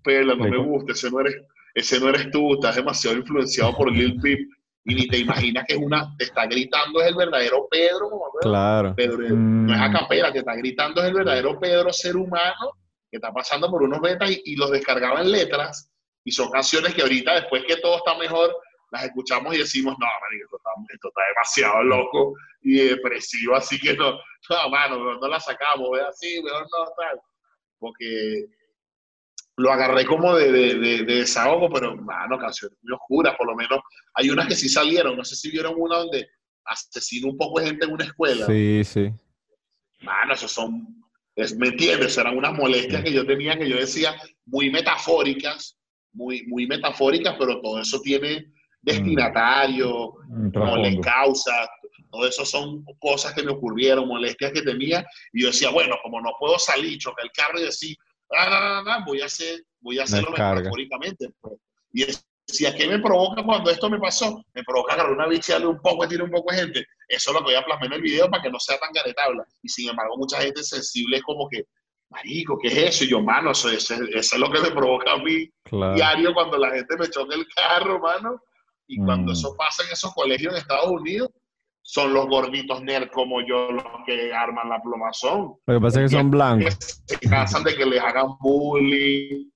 pero 0.03 0.35
no 0.35 0.49
me 0.49 0.59
gusta, 0.59 0.93
ese 0.93 1.11
no 1.11 1.21
eres, 1.21 1.37
ese 1.75 2.01
no 2.01 2.09
eres 2.09 2.31
tú, 2.31 2.55
estás 2.55 2.77
demasiado 2.77 3.17
influenciado 3.17 3.75
por 3.77 3.91
Lil 3.91 4.21
Peep 4.21 4.41
y 4.85 4.95
ni 4.95 5.07
te 5.07 5.19
imaginas 5.19 5.65
que 5.67 5.75
es 5.75 5.81
una, 5.81 6.15
te 6.19 6.25
está 6.25 6.47
gritando 6.47 7.01
es 7.01 7.09
el 7.09 7.15
verdadero 7.15 7.69
Pedro, 7.71 8.11
claro. 8.43 8.95
Pedro 8.97 9.31
no 9.31 9.73
es 9.73 9.81
a 9.81 9.93
capela, 9.93 10.33
te 10.33 10.41
está 10.41 10.57
gritando 10.57 11.01
es 11.01 11.09
el 11.09 11.15
verdadero 11.15 11.59
Pedro 11.59 11.93
ser 11.93 12.17
humano 12.17 12.73
que 13.11 13.19
está 13.19 13.33
pasando 13.33 13.71
por 13.71 13.85
unos 13.85 14.01
betas 14.01 14.31
y, 14.45 14.57
los 14.57 14.73
descargaba 14.73 15.21
en 15.21 15.31
letras 15.31 15.89
y 16.25 16.33
son 16.33 16.51
canciones 16.51 16.95
que 16.95 17.03
ahorita 17.03 17.35
después 17.35 17.63
que 17.65 17.77
todo 17.77 17.99
está 17.99 18.19
mejor 18.19 18.57
las 18.95 19.05
escuchamos 19.05 19.55
y 19.55 19.59
decimos, 19.59 19.95
no, 19.99 20.07
esto 20.43 20.57
está, 20.57 20.71
esto 20.93 21.09
está 21.09 21.21
demasiado 21.29 21.83
loco 21.83 22.35
y 22.63 22.77
depresivo, 22.77 23.57
así 23.57 23.79
que 23.79 23.95
no, 23.95 24.13
no, 24.13 24.71
mano, 24.71 25.15
no 25.21 25.29
la 25.29 25.41
sacamos, 25.41 25.91
¿verdad? 25.91 26.13
Sí, 26.15 26.41
mejor 26.43 26.63
no, 26.63 26.93
tal. 26.97 27.21
Porque 27.79 28.47
lo 29.57 29.73
agarré 29.73 30.07
como 30.07 30.35
de, 30.37 30.51
de, 30.51 30.75
de, 30.79 31.05
desahogo, 31.05 31.69
pero, 31.71 31.97
mano, 31.97 32.39
canciones 32.39 32.79
muy 32.83 32.93
oscuras, 32.93 33.37
por 33.37 33.47
lo 33.47 33.55
menos. 33.55 33.81
Hay 34.15 34.31
unas 34.31 34.49
que 34.49 34.57
sí 34.57 34.69
salieron, 34.69 35.17
no 35.17 35.25
sé 35.25 35.37
si 35.37 35.51
vieron 35.51 35.75
una 35.77 35.99
donde 35.99 36.29
asesino 36.65 37.29
un 37.29 37.37
poco 37.37 37.61
de 37.61 37.67
gente 37.67 37.85
en 37.85 37.93
una 37.93 38.05
escuela. 38.05 38.47
Sí, 38.47 38.83
sí. 38.85 39.13
Mano, 40.01 40.35
esos 40.35 40.51
son, 40.51 41.05
es, 41.37 41.57
¿me 41.57 41.69
entiendes? 41.69 42.17
Eran 42.19 42.37
unas 42.37 42.53
molestias 42.53 43.03
que 43.03 43.13
yo 43.13 43.27
tenía 43.27 43.59
que 43.59 43.69
yo 43.69 43.77
decía 43.77 44.15
muy 44.47 44.71
metafóricas, 44.71 45.79
muy, 46.13 46.47
muy 46.47 46.67
metafóricas, 46.67 47.37
pero 47.39 47.61
todo 47.61 47.81
eso 47.81 48.01
tiene 48.01 48.53
destinatario, 48.85 50.15
no 50.29 50.77
le 50.77 51.01
causa, 51.01 51.69
todo 52.11 52.27
eso 52.27 52.45
son 52.45 52.85
cosas 53.01 53.33
que 53.35 53.43
me 53.43 53.53
ocurrieron, 53.53 54.07
molestias 54.09 54.53
que 54.53 54.63
tenía, 54.63 55.05
y 55.33 55.43
yo 55.43 55.49
decía, 55.49 55.71
bueno, 55.71 55.97
como 56.03 56.21
no 56.21 56.33
puedo 56.39 56.59
salir, 56.59 56.99
chocar 56.99 57.25
el 57.25 57.33
carro 57.33 57.59
y 57.59 57.65
decir, 57.65 57.97
ah, 58.37 58.49
no, 58.51 58.83
no, 58.85 58.99
no, 59.01 59.05
voy 59.07 59.21
a 59.21 59.27
hacer, 59.27 59.63
voy 59.81 59.99
a 59.99 60.05
hacerlo 60.05 60.31
metafóricamente. 60.63 61.29
pues. 61.41 61.55
Y 61.93 62.05
decía, 62.47 62.75
¿qué 62.75 62.87
me 62.87 62.99
provoca 62.99 63.43
cuando 63.43 63.71
esto 63.71 63.89
me 63.89 63.99
pasó? 63.99 64.45
Me 64.55 64.63
provoca 64.65 64.95
agarrar 64.95 65.13
una 65.13 65.27
bicha 65.29 65.55
darle 65.55 65.69
un 65.69 65.81
poco, 65.81 66.07
tirar 66.09 66.25
un 66.25 66.31
poco 66.31 66.53
de 66.53 66.61
gente. 66.61 66.87
Eso 67.09 67.31
es 67.31 67.35
lo 67.35 67.39
que 67.41 67.45
voy 67.53 67.55
a 67.55 67.65
plasmar 67.65 67.87
en 67.87 67.93
el 67.95 68.03
video 68.03 68.29
para 68.31 68.43
que 68.43 68.51
no 68.51 68.59
sea 68.59 68.79
tan 68.79 68.93
garetable. 68.93 69.43
Y 69.63 69.69
sin 69.69 69.89
embargo, 69.91 70.17
mucha 70.17 70.41
gente 70.41 70.63
sensible 70.63 71.17
es 71.19 71.23
como 71.23 71.49
que, 71.49 71.65
marico, 72.11 72.59
¿qué 72.61 72.69
es 72.69 72.77
eso? 72.77 73.05
Y 73.05 73.09
yo, 73.11 73.21
mano, 73.21 73.53
eso, 73.53 73.71
eso- 73.71 73.95
eso 73.95 74.35
es 74.35 74.39
lo 74.41 74.51
que 74.51 74.61
me 74.61 74.71
provoca 74.71 75.13
a 75.13 75.19
mí 75.19 75.49
Claro. 75.65 75.95
diario 75.95 76.35
cuando 76.35 76.59
la 76.59 76.71
gente 76.71 76.97
me 76.99 77.09
choca 77.09 77.35
el 77.35 77.47
carro, 77.55 77.99
mano. 78.01 78.41
Y 78.87 78.99
cuando 78.99 79.31
Mm. 79.33 79.35
eso 79.35 79.55
pasa 79.57 79.83
en 79.85 79.93
esos 79.93 80.13
colegios 80.15 80.53
en 80.53 80.59
Estados 80.59 80.91
Unidos, 80.91 81.31
son 81.87 82.15
los 82.15 82.27
gorditos 82.29 82.83
nerd 82.83 83.11
como 83.11 83.41
yo 83.47 83.71
los 83.73 83.85
que 84.07 84.33
arman 84.33 84.69
la 84.71 84.81
plomazón. 84.83 85.55
Lo 85.67 85.75
que 85.75 85.81
pasa 85.81 86.03
es 86.03 86.11
que 86.11 86.17
son 86.17 86.31
Que 86.31 86.37
blancos. 86.37 87.03
se 87.07 87.19
cansan 87.21 87.63
de 87.65 87.75
que 87.77 87.85
les 87.87 88.01
hagan 88.01 88.29
bullying. 88.41 89.51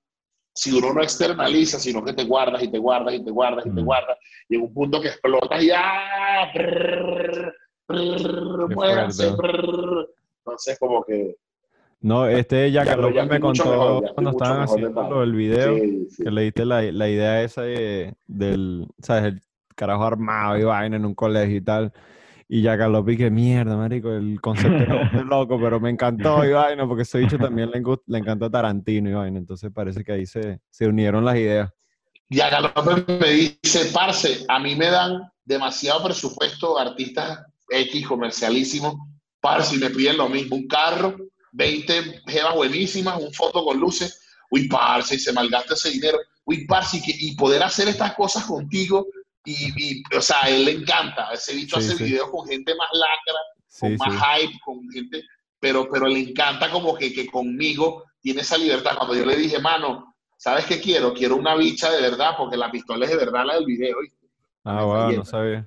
Si 0.55 0.73
uno 0.77 0.93
no 0.93 1.03
externaliza, 1.03 1.79
sino 1.79 2.05
que 2.05 2.13
te 2.13 2.25
guardas 2.25 2.63
y 2.63 2.69
te 2.71 2.79
guardas 2.79 3.15
y 3.15 3.25
te 3.25 3.31
guardas 3.31 3.65
y 3.65 3.71
te 3.75 3.81
Mm. 3.81 3.85
guardas, 3.85 4.19
llega 4.49 4.65
un 4.65 4.75
punto 4.75 5.01
que 5.01 5.09
explotas 5.09 5.63
y 5.63 5.71
¡ah! 5.73 6.51
Brrr. 6.55 7.55
Entonces, 10.45 10.79
como 10.79 11.05
que. 11.05 11.37
No, 12.01 12.27
este 12.27 12.71
Ya, 12.71 12.85
ya 12.85 12.97
me 13.25 13.41
contó 13.41 13.65
mejor, 13.65 14.03
ya 14.05 14.13
cuando 14.15 14.31
estaban 14.31 14.61
haciendo 14.63 15.21
del 15.21 15.33
video, 15.33 15.77
sí, 15.77 16.07
sí. 16.11 16.25
que 16.25 16.31
le 16.31 16.43
diste 16.43 16.65
la, 16.65 16.83
la 16.83 17.09
idea 17.09 17.43
esa 17.43 17.63
de- 17.63 18.15
del, 18.27 18.87
¿sabes? 19.03 19.25
El 19.35 19.43
carajo 19.75 20.05
armado 20.05 20.59
y 20.59 20.65
vaina 20.65 20.97
en 20.97 21.05
un 21.05 21.15
colegio 21.15 21.57
y 21.57 21.61
tal. 21.61 21.93
Y 22.51 22.63
Jack 22.63 22.81
López, 22.89 23.19
que 23.19 23.31
mierda, 23.31 23.77
marico, 23.77 24.11
el 24.13 24.41
concepto 24.41 24.77
era 24.83 25.11
muy 25.13 25.25
loco, 25.25 25.61
pero 25.61 25.81
me 25.81 25.91
encantó 25.91 26.45
y 26.45 26.53
vaina, 26.53 26.87
porque 26.87 27.03
ese 27.03 27.19
bicho 27.19 27.37
también 27.37 27.71
le, 27.71 27.83
le 28.07 28.19
encanta 28.19 28.49
Tarantino 28.49 29.11
y 29.11 29.13
vaina. 29.15 29.39
Entonces 29.39 29.71
parece 29.73 30.03
que 30.03 30.13
ahí 30.13 30.25
se, 30.27 30.61
se 30.71 30.87
unieron 30.87 31.25
las 31.25 31.37
ideas. 31.37 31.71
Y 32.31 32.41
Ana 32.41 32.61
López 32.61 33.05
me 33.09 33.31
dice, 33.31 33.91
parce, 33.93 34.45
a 34.49 34.59
mí 34.61 34.75
me 34.77 34.87
dan 34.87 35.23
demasiado 35.45 36.05
presupuesto 36.05 36.79
artistas 36.79 37.41
X 37.71 38.07
comercialísimos, 38.07 38.95
parce, 39.41 39.77
y 39.77 39.79
me 39.79 39.91
piden 39.91 40.17
lo 40.17 40.29
mismo, 40.29 40.57
un 40.57 40.67
carro, 40.69 41.17
20 41.53 42.23
jevas 42.27 42.55
buenísimas, 42.55 43.21
un 43.21 43.33
foto 43.33 43.65
con 43.65 43.79
luces, 43.79 44.21
uy, 44.51 44.69
parce, 44.69 45.15
y 45.17 45.19
se 45.19 45.33
malgasta 45.33 45.75
ese 45.75 45.91
dinero, 45.91 46.19
uy, 46.45 46.67
parce, 46.67 46.99
y, 46.99 47.03
que- 47.03 47.17
y 47.19 47.35
poder 47.37 47.63
hacer 47.63 47.89
estas 47.89 48.15
cosas 48.15 48.45
contigo, 48.45 49.07
y, 49.45 49.73
y, 49.77 50.03
o 50.17 50.21
sea, 50.21 50.45
a 50.45 50.49
él 50.51 50.65
le 50.65 50.73
encanta, 50.73 51.33
ese 51.33 51.55
bicho 51.55 51.81
Sí, 51.81 51.87
hace 51.87 51.97
sí. 51.97 52.05
videos 52.05 52.31
con 52.31 52.47
gente 52.47 52.75
más 52.75 52.89
lacra, 52.93 53.41
con 53.81 53.97
más 53.97 54.41
hype, 54.41 54.59
con 54.65 54.89
gente, 54.91 55.25
pero, 55.61 55.89
pero 55.91 56.07
le 56.07 56.21
encanta 56.21 56.71
como 56.71 56.95
que, 56.95 57.13
que 57.13 57.27
conmigo 57.27 58.05
tiene 58.21 58.43
esa 58.43 58.59
libertad. 58.59 58.97
Cuando 58.97 59.15
yo 59.15 59.25
le 59.25 59.37
dije, 59.37 59.59
mano, 59.59 60.15
¿sabes 60.37 60.67
qué 60.67 60.81
quiero? 60.81 61.15
Quiero 61.15 61.37
una 61.37 61.55
bicha 61.57 61.91
de 61.91 62.01
verdad, 62.03 62.33
porque 62.37 62.57
la 62.57 62.71
pistola 62.71 63.05
es 63.07 63.11
de 63.13 63.17
verdad 63.17 63.45
la 63.47 63.55
del 63.55 63.65
video, 63.67 64.01
¿viste? 64.01 64.27
Ah, 64.65 64.85
wow, 64.85 65.13
no 65.13 65.25
sabía. 65.25 65.67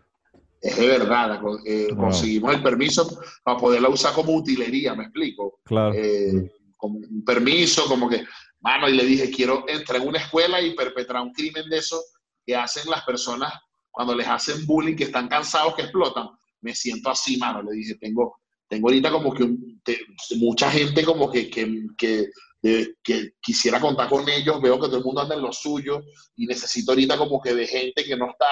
Es 0.62 0.78
de 0.78 0.88
verdad. 0.88 1.42
eh, 1.66 1.88
Wow. 1.92 1.98
Conseguimos 2.06 2.54
el 2.56 2.62
permiso 2.64 3.20
para 3.44 3.58
poderla 3.58 3.90
usar 3.90 4.14
como 4.14 4.34
utilería, 4.36 4.94
¿me 4.96 5.04
explico? 5.06 5.60
Claro. 5.66 5.94
Eh, 5.96 6.52
como 6.78 7.00
un 7.00 7.24
permiso, 7.26 7.86
como 7.86 8.08
que, 8.10 8.24
mano, 8.60 8.88
y 8.90 8.94
le 8.96 9.04
dije, 9.06 9.30
quiero 9.30 9.66
entrar 9.68 10.02
en 10.02 10.08
una 10.08 10.20
escuela 10.20 10.62
y 10.62 10.76
perpetrar 10.76 11.22
un 11.24 11.34
crimen 11.34 11.68
de 11.70 11.78
eso 11.78 12.02
que 12.46 12.56
hacen 12.56 12.90
las 12.90 13.04
personas 13.04 13.54
cuando 13.92 14.16
les 14.16 14.28
hacen 14.28 14.66
bullying, 14.66 14.96
que 14.96 15.04
están 15.06 15.28
cansados, 15.28 15.76
que 15.76 15.82
explotan. 15.84 16.30
Me 16.62 16.74
siento 16.76 17.10
así, 17.10 17.38
mano. 17.38 17.62
Le 17.64 17.72
dije, 17.74 17.96
tengo, 17.96 18.38
tengo 18.68 18.88
ahorita 18.88 19.12
como 19.12 19.34
que 19.34 19.44
un- 19.44 19.82
te- 19.84 20.00
mucha 20.38 20.72
gente 20.72 21.04
como 21.04 21.30
que, 21.30 21.50
que, 21.50 21.86
que, 21.98 22.28
de- 22.62 22.96
que 23.04 23.32
quisiera 23.42 23.80
contar 23.80 24.08
con 24.10 24.28
ellos. 24.30 24.62
Veo 24.62 24.76
que 24.80 24.88
todo 24.88 24.98
el 24.98 25.04
mundo 25.04 25.22
anda 25.22 25.36
en 25.36 25.42
lo 25.42 25.52
suyo 25.52 26.02
y 26.36 26.46
necesito 26.46 26.92
ahorita 26.92 27.18
como 27.18 27.42
que 27.42 27.54
de 27.54 27.68
gente 27.68 28.04
que 28.04 28.16
no 28.16 28.30
está 28.32 28.46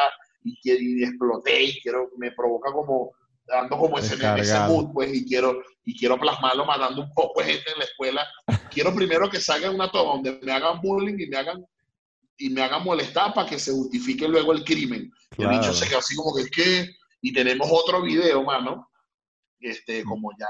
y, 0.63 1.01
y 1.01 1.03
exploté 1.03 1.63
y 1.63 1.81
quiero, 1.81 2.09
me 2.17 2.31
provoca 2.31 2.71
como, 2.71 3.11
ando 3.49 3.77
como 3.77 3.97
ese, 3.99 4.15
ese 4.37 4.59
mood, 4.67 4.91
pues, 4.93 5.13
y 5.13 5.25
quiero, 5.25 5.61
y 5.85 5.97
quiero 5.97 6.19
plasmarlo 6.19 6.65
matando 6.65 7.01
un 7.01 7.13
poco 7.13 7.41
de 7.41 7.53
gente 7.53 7.71
en 7.71 7.79
la 7.79 7.85
escuela. 7.85 8.27
Quiero 8.71 8.93
primero 8.93 9.29
que 9.29 9.39
salga 9.39 9.71
una 9.71 9.91
toma 9.91 10.13
donde 10.13 10.39
me 10.43 10.51
hagan 10.51 10.79
bullying 10.81 11.17
y 11.19 11.27
me 11.27 11.37
hagan 11.37 11.65
y 12.41 12.49
me 12.49 12.61
hagan 12.61 12.83
molestar 12.83 13.33
para 13.33 13.49
que 13.49 13.59
se 13.59 13.71
justifique 13.71 14.27
luego 14.27 14.53
el 14.53 14.63
crimen. 14.63 15.11
Y 15.37 15.43
el 15.43 15.49
bicho 15.49 15.61
Claro. 15.61 15.73
se 15.73 15.89
quedó 15.89 15.99
así 15.99 16.15
como 16.15 16.33
que 16.33 16.43
es 16.43 16.51
que, 16.51 16.89
y 17.21 17.33
tenemos 17.33 17.67
otro 17.69 18.01
video, 18.01 18.43
mano, 18.43 18.89
este, 19.59 20.03
como 20.05 20.31
ya 20.39 20.47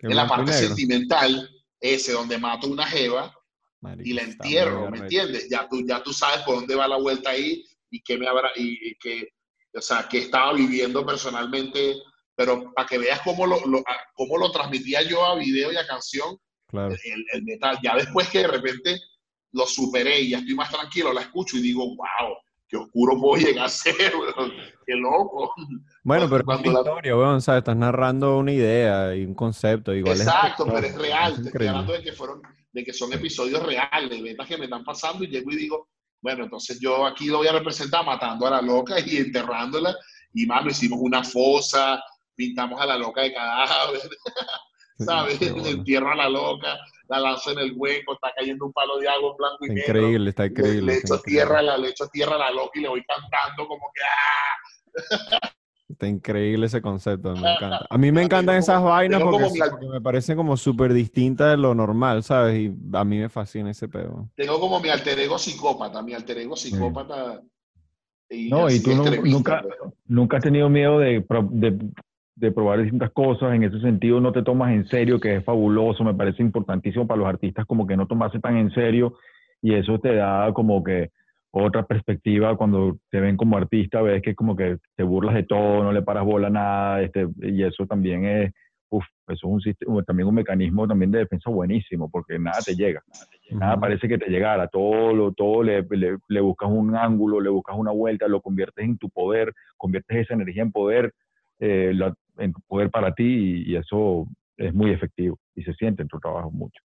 en 0.00 0.16
la 0.16 0.26
parte 0.26 0.50
negro. 0.50 0.66
sentimental, 0.66 1.48
ese 1.80 2.12
donde 2.12 2.38
mato 2.38 2.66
una 2.66 2.86
jeva 2.86 3.32
y 4.02 4.12
la 4.14 4.22
entierro, 4.22 4.90
¿me 4.90 4.98
entiendes? 4.98 5.48
Ya 5.48 5.68
tú, 5.68 5.86
ya 5.86 6.02
tú 6.02 6.12
sabes 6.12 6.40
por 6.44 6.56
dónde 6.56 6.74
va 6.74 6.88
la 6.88 6.98
vuelta 6.98 7.30
ahí 7.30 7.64
y 7.88 8.02
qué 8.02 8.18
me 8.18 8.26
habrá, 8.26 8.50
y, 8.56 8.90
y 8.90 8.94
que, 8.96 9.28
o 9.78 9.82
sea, 9.82 10.06
qué 10.10 10.18
estaba 10.18 10.52
viviendo 10.52 11.04
personalmente, 11.06 11.94
pero 12.34 12.72
para 12.74 12.86
que 12.88 12.98
veas 12.98 13.20
cómo 13.22 13.46
lo, 13.46 13.64
lo- 13.66 13.82
cómo 14.14 14.36
lo 14.38 14.50
transmitía 14.52 15.02
yo 15.02 15.24
a 15.24 15.36
video 15.36 15.72
y 15.72 15.76
a 15.76 15.86
canción, 15.86 16.36
Claro. 16.68 16.94
el, 17.04 17.24
el 17.32 17.42
metal. 17.44 17.78
Ya 17.82 17.96
después 17.96 18.28
que 18.28 18.40
de 18.40 18.48
repente 18.48 18.98
lo 19.52 19.66
superé 19.66 20.20
y 20.20 20.30
ya 20.30 20.38
estoy 20.38 20.54
más 20.54 20.70
tranquilo, 20.70 21.12
la 21.14 21.22
escucho 21.22 21.56
y 21.56 21.62
digo, 21.62 21.82
wow, 21.96 22.36
qué 22.68 22.76
oscuro 22.76 23.18
puedo 23.18 23.42
llegar 23.42 23.64
a 23.64 23.68
ser, 23.70 23.94
weón, 24.16 24.52
qué 24.86 24.94
loco. 24.94 25.54
Bueno, 26.02 26.26
pero 26.28 26.40
es 26.40 26.44
Cuando 26.44 26.68
una 26.70 26.80
la- 26.82 26.88
historia, 26.90 27.16
weón, 27.16 27.40
¿sabes? 27.40 27.60
Estás 27.60 27.76
narrando 27.76 28.36
una 28.36 28.52
idea 28.52 29.14
y 29.16 29.24
un 29.24 29.34
concepto. 29.34 29.94
Igual 29.94 30.14
es- 30.14 30.20
Exacto, 30.20 30.66
pero 30.66 30.86
es 30.86 30.94
real. 30.96 31.32
es 31.32 31.42
Te 31.42 31.48
estoy 31.48 31.66
hablando 31.68 31.92
de 31.94 32.02
que 32.02 32.12
fueron, 32.12 32.42
de 32.72 32.84
que 32.84 32.92
son 32.92 33.12
episodios 33.14 33.62
reales, 33.64 34.22
ventas 34.22 34.46
que 34.46 34.58
me 34.58 34.64
están 34.64 34.84
pasando 34.84 35.24
y 35.24 35.28
llego 35.28 35.50
y 35.52 35.56
digo, 35.56 35.88
bueno, 36.20 36.44
entonces 36.44 36.78
yo 36.80 37.06
aquí 37.06 37.26
lo 37.26 37.38
voy 37.38 37.48
a 37.48 37.52
representar 37.52 38.04
matando 38.04 38.46
a 38.46 38.50
la 38.50 38.62
loca 38.62 38.96
y 39.04 39.16
enterrándola. 39.18 39.96
Y 40.34 40.46
mano, 40.46 40.70
hicimos 40.70 40.98
una 41.02 41.22
fosa, 41.24 42.02
pintamos 42.34 42.80
a 42.80 42.86
la 42.86 42.96
loca 42.98 43.22
de 43.22 43.32
cadáver, 43.34 44.00
¿sabes? 44.98 45.38
Bueno. 45.40 45.66
Entierro 45.66 46.12
a 46.12 46.16
la 46.16 46.28
loca, 46.28 46.76
la 47.08 47.20
lanzo 47.20 47.52
en 47.52 47.58
el 47.60 47.72
hueco, 47.76 48.14
está 48.14 48.32
cayendo 48.36 48.66
un 48.66 48.72
palo 48.72 48.98
de 48.98 49.08
agua 49.08 49.30
en 49.30 49.36
blanco 49.36 49.66
y 49.66 49.70
negro. 49.70 49.80
increíble, 49.80 50.30
está 50.30 50.44
Le, 50.44 50.48
increíble. 50.50 50.92
le 50.92 50.98
echo 50.98 51.14
increíble. 51.16 51.22
tierra, 51.24 51.62
la, 51.62 51.78
le 51.78 51.88
echo 51.88 52.06
tierra 52.08 52.34
a 52.36 52.38
la 52.38 52.50
loca 52.50 52.78
y 52.78 52.82
le 52.82 52.88
voy 52.88 53.04
cantando 53.04 53.66
como 53.66 53.86
que 53.94 54.02
¡ah! 54.04 55.52
Está 55.88 56.06
increíble 56.06 56.66
ese 56.66 56.82
concepto, 56.82 57.34
me 57.34 57.50
encanta. 57.50 57.86
A 57.88 57.96
mí 57.96 58.12
me 58.12 58.22
encantan 58.22 58.56
esas 58.56 58.82
vainas 58.82 59.22
porque, 59.22 59.48
me 59.90 60.00
parecen 60.02 60.36
como 60.36 60.56
súper 60.58 60.92
distintas 60.92 61.50
de 61.52 61.56
lo 61.56 61.74
normal, 61.74 62.22
¿sabes? 62.22 62.58
Y 62.58 62.74
a 62.92 63.04
mí 63.04 63.18
me 63.18 63.30
fascina 63.30 63.70
ese 63.70 63.88
pedo. 63.88 64.28
Tengo 64.36 64.60
como 64.60 64.80
mi 64.80 64.90
alter 64.90 65.18
ego 65.18 65.38
psicópata, 65.38 66.02
mi 66.02 66.12
alter 66.12 66.38
ego 66.38 66.56
psicópata. 66.56 67.40
Y 68.28 68.50
No, 68.50 68.70
y 68.70 68.80
tú 68.80 68.94
no- 68.94 69.04
nunca, 69.24 69.62
nunca 70.06 70.36
has 70.36 70.42
tenido 70.42 70.68
miedo 70.68 70.98
de, 70.98 71.24
de 72.36 72.52
probar 72.52 72.82
distintas 72.82 73.10
cosas. 73.12 73.54
En 73.54 73.64
ese 73.64 73.80
sentido, 73.80 74.20
no 74.20 74.32
te 74.32 74.42
tomas 74.42 74.72
en 74.72 74.86
serio, 74.88 75.18
que 75.18 75.36
es 75.36 75.44
fabuloso. 75.44 76.04
Me 76.04 76.12
parece 76.14 76.42
importantísimo 76.42 77.06
para 77.06 77.18
los 77.20 77.28
artistas 77.28 77.64
como 77.64 77.86
que 77.86 77.96
no 77.96 78.06
tomarse 78.06 78.38
tan 78.40 78.58
en 78.58 78.70
serio. 78.72 79.14
Y 79.62 79.72
eso 79.74 79.98
te 79.98 80.14
da 80.16 80.52
como 80.52 80.84
que 80.84 81.10
otra 81.50 81.86
perspectiva 81.86 82.56
cuando 82.56 82.98
te 83.10 83.20
ven 83.20 83.36
como 83.36 83.56
artista. 83.56 84.02
Ves 84.02 84.22
que 84.22 84.34
como 84.34 84.54
que 84.56 84.78
te 84.96 85.02
burlas 85.02 85.34
de 85.34 85.44
todo, 85.44 85.82
no 85.82 85.92
le 85.92 86.02
paras 86.02 86.24
bola 86.24 86.48
a 86.48 86.50
nada. 86.50 87.02
Este, 87.02 87.26
y 87.42 87.62
eso 87.62 87.86
también 87.86 88.24
es, 88.24 88.52
uf, 88.90 89.04
eso 89.28 89.34
es 89.34 89.44
un 89.44 89.60
sistema, 89.60 90.02
también 90.02 90.28
un 90.28 90.34
mecanismo 90.34 90.86
también 90.86 91.10
de 91.10 91.20
defensa 91.20 91.50
buenísimo, 91.50 92.10
porque 92.10 92.38
nada 92.38 92.58
te 92.64 92.74
llega. 92.74 93.02
Nada 93.50 93.74
parece 93.80 94.08
que 94.08 94.18
te 94.18 94.28
llegara, 94.30 94.68
todo, 94.68 95.14
lo, 95.14 95.32
todo 95.32 95.62
le, 95.62 95.82
le- 95.90 96.18
le 96.28 96.40
buscas 96.40 96.68
un 96.70 96.94
ángulo, 96.94 97.40
le 97.40 97.48
buscas 97.48 97.76
una 97.78 97.92
vuelta, 97.92 98.28
lo 98.28 98.42
conviertes 98.42 98.84
en 98.84 98.98
tu 98.98 99.08
poder, 99.08 99.54
conviertes 99.78 100.18
esa 100.18 100.34
energía 100.34 100.62
en 100.62 100.70
poder, 100.72 101.14
eh, 101.60 101.92
la- 101.94 102.14
en 102.36 102.52
poder 102.66 102.90
para 102.90 103.14
ti 103.14 103.24
y, 103.66 103.72
y 103.72 103.76
eso 103.76 104.26
es 104.58 104.74
muy 104.74 104.90
efectivo 104.90 105.38
y 105.54 105.62
se 105.62 105.72
siente 105.74 106.02
en 106.02 106.08
tu 106.08 106.18
trabajo 106.20 106.50
mucho. 106.50 106.82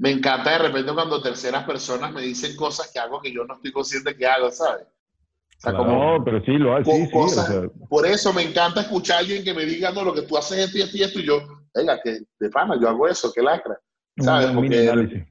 Me 0.00 0.10
encanta 0.10 0.52
de 0.52 0.58
repente 0.58 0.94
cuando 0.94 1.20
terceras 1.20 1.64
personas 1.64 2.10
me 2.10 2.22
dicen 2.22 2.56
cosas 2.56 2.90
que 2.90 2.98
hago 2.98 3.20
que 3.20 3.30
yo 3.34 3.44
no 3.44 3.56
estoy 3.56 3.70
consciente 3.70 4.16
que 4.16 4.26
hago, 4.26 4.50
¿sabes? 4.50 4.86
O 4.86 5.60
sea, 5.60 5.72
Claro. 5.72 5.78
como, 5.78 6.18
No, 6.18 6.24
pero 6.24 6.40
sí, 6.42 6.52
lo 6.52 6.74
haces, 6.74 6.86
co- 6.86 6.92
sí, 7.28 7.34
sí, 7.34 7.38
o 7.40 7.44
sea, 7.44 7.62
por 7.86 8.06
eso 8.06 8.32
me 8.32 8.40
encanta 8.42 8.80
escuchar 8.80 9.16
a 9.16 9.18
alguien 9.20 9.44
que 9.44 9.52
me 9.52 9.66
diga, 9.66 9.90
no, 9.92 10.02
lo 10.02 10.14
que 10.14 10.22
tú 10.22 10.38
haces 10.38 10.56
esto 10.58 10.78
y 10.78 10.80
esto 10.82 10.96
y 10.96 11.02
esto, 11.02 11.18
y 11.20 11.26
yo, 11.26 11.40
venga, 11.74 12.00
que 12.00 12.20
de 12.38 12.48
pana, 12.48 12.78
yo 12.80 12.88
hago 12.88 13.06
eso, 13.08 13.30
que 13.30 13.42
lacra. 13.42 13.78
un 14.16 14.24
¿Sabes? 14.24 14.54
mini 14.54 14.86
Porque- 14.88 15.26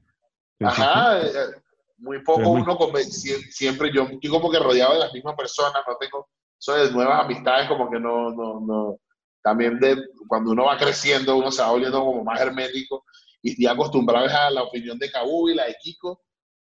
Ajá, 0.60 1.20
eh, 1.20 1.26
eh, 1.34 1.60
muy 1.98 2.22
poco 2.22 2.40
Es 2.42 2.48
muy- 2.48 2.62
uno, 2.62 2.78
sie- 3.10 3.50
siempre 3.50 3.90
yo 3.92 4.04
estoy 4.04 4.30
como 4.30 4.52
que 4.52 4.58
rodeado 4.60 4.92
de 4.92 5.00
las 5.00 5.12
mismas 5.12 5.34
personas, 5.34 5.82
no 5.86 5.96
tengo, 5.96 6.28
eso 6.60 6.74
de 6.74 6.92
nuevas 6.92 7.24
amistades 7.24 7.66
como 7.66 7.90
que 7.90 7.98
no, 7.98 8.30
no, 8.30 8.60
no, 8.60 8.98
también 9.42 9.80
de 9.80 9.96
cuando 10.28 10.52
uno 10.52 10.66
va 10.66 10.76
creciendo, 10.78 11.36
uno 11.36 11.50
se 11.50 11.60
va 11.60 11.70
volviendo 11.72 11.98
como 12.04 12.22
más 12.22 12.40
hermético 12.40 13.04
y 13.42 13.50
estoy 13.50 13.66
acostumbrado 13.66 14.26
a 14.26 14.50
la 14.50 14.62
opinión 14.62 14.98
de 14.98 15.10
Cabu 15.10 15.48
y 15.48 15.54
la 15.54 15.66
de 15.66 15.76
Kiko. 15.80 16.22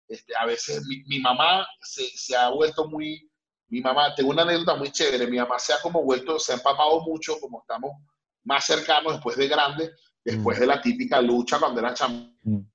Este, 0.08 0.34
a 0.36 0.46
veces 0.46 0.84
mi, 0.86 1.04
mi 1.06 1.20
mamá 1.20 1.66
se, 1.82 2.06
se, 2.16 2.36
ha 2.36 2.50
vuelto 2.50 2.88
muy, 2.88 3.30
mi 3.68 3.82
mamá, 3.82 4.14
tengo 4.16 4.32
una 4.32 4.42
anécdota 4.44 4.76
muy 4.76 4.92
chévere, 4.92 5.28
mi 5.28 5.38
mamá 5.38 5.58
se 5.60 5.74
ha 5.74 5.82
como 5.82 6.04
vuelto, 6.04 6.38
se 6.40 6.52
ha 6.52 6.56
empapado 6.56 7.02
mucho, 7.02 7.40
como 7.40 7.62
estamos 7.62 7.92
más 8.44 8.66
cercanos 8.66 9.14
después 9.14 9.38
de 9.38 9.48
grande, 9.48 9.92
después 10.24 10.58
mm. 10.58 10.62
de 10.62 10.68
la 10.68 10.82
típica 10.82 11.22
lucha 11.22 11.60
cuando 11.60 11.80
era 11.80 11.94
chamito, 11.94 12.34
mm. 12.44 12.66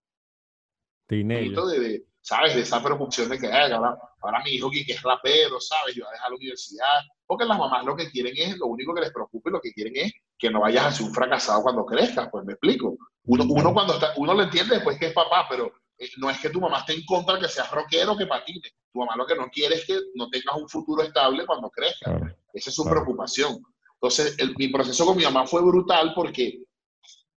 de, 1.08 1.80
de, 1.80 2.08
¿sabes? 2.20 2.54
De 2.54 2.62
esa 2.62 2.82
preocupación 2.82 3.28
de 3.28 3.38
que 3.38 3.46
ahora, 3.46 3.96
ahora 4.20 4.42
mi 4.44 4.50
hijo 4.50 4.70
que 4.70 4.80
es 4.80 5.02
rapero, 5.02 5.60
¿sabes? 5.60 5.94
Yo 5.94 6.04
voy 6.04 6.10
a 6.10 6.12
dejar 6.12 6.30
la 6.30 6.36
universidad. 6.36 7.00
Porque 7.26 7.44
las 7.44 7.58
mamás 7.58 7.84
lo 7.84 7.96
que 7.96 8.10
quieren 8.10 8.34
es, 8.36 8.56
lo 8.58 8.66
único 8.66 8.94
que 8.94 9.02
les 9.02 9.12
preocupa 9.12 9.50
y 9.50 9.52
lo 9.52 9.60
que 9.60 9.72
quieren 9.72 9.94
es 9.96 10.12
que 10.38 10.50
no 10.50 10.60
vayas 10.60 10.86
a 10.86 10.92
ser 10.92 11.06
un 11.06 11.14
fracasado 11.14 11.62
cuando 11.62 11.84
crezcas, 11.84 12.28
pues 12.30 12.44
me 12.44 12.52
explico. 12.52 12.96
Uno, 13.28 13.44
uno 13.44 13.74
cuando 13.74 13.94
está, 13.94 14.14
uno 14.16 14.32
lo 14.32 14.42
entiende 14.42 14.76
después 14.76 14.98
que 14.98 15.06
es 15.06 15.12
papá, 15.12 15.46
pero 15.48 15.70
eh, 15.98 16.08
no 16.16 16.30
es 16.30 16.38
que 16.40 16.48
tu 16.48 16.60
mamá 16.60 16.78
esté 16.78 16.94
en 16.94 17.04
contra 17.04 17.34
de 17.34 17.42
que 17.42 17.48
seas 17.48 17.70
rockero 17.70 18.16
que 18.16 18.26
patine. 18.26 18.68
Tu 18.90 18.98
mamá 18.98 19.16
lo 19.16 19.26
que 19.26 19.36
no 19.36 19.48
quiere 19.50 19.74
es 19.74 19.84
que 19.84 19.98
no 20.14 20.30
tengas 20.30 20.56
un 20.56 20.68
futuro 20.68 21.02
estable 21.02 21.44
cuando 21.44 21.68
crezcas. 21.68 22.22
Esa 22.54 22.70
es 22.70 22.74
su 22.74 22.84
preocupación. 22.84 23.58
Entonces, 23.94 24.34
mi 24.56 24.68
proceso 24.68 25.04
con 25.04 25.16
mi 25.16 25.24
mamá 25.24 25.46
fue 25.46 25.60
brutal 25.60 26.12
porque 26.14 26.62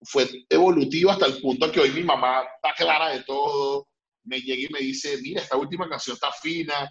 fue 0.04 0.30
evolutivo 0.50 1.12
hasta 1.12 1.26
el 1.26 1.42
punto 1.42 1.70
que 1.72 1.82
hoy 1.82 1.92
mi 1.92 2.04
mamá 2.04 2.44
está 2.56 2.74
clara 2.76 3.10
de 3.10 3.24
todo, 3.24 3.88
me 4.24 4.40
llega 4.40 4.70
y 4.70 4.74
me 4.74 4.80
dice, 4.80 5.20
mira, 5.22 5.42
esta 5.42 5.58
última 5.58 5.90
canción 5.90 6.14
está 6.14 6.32
fina, 6.32 6.90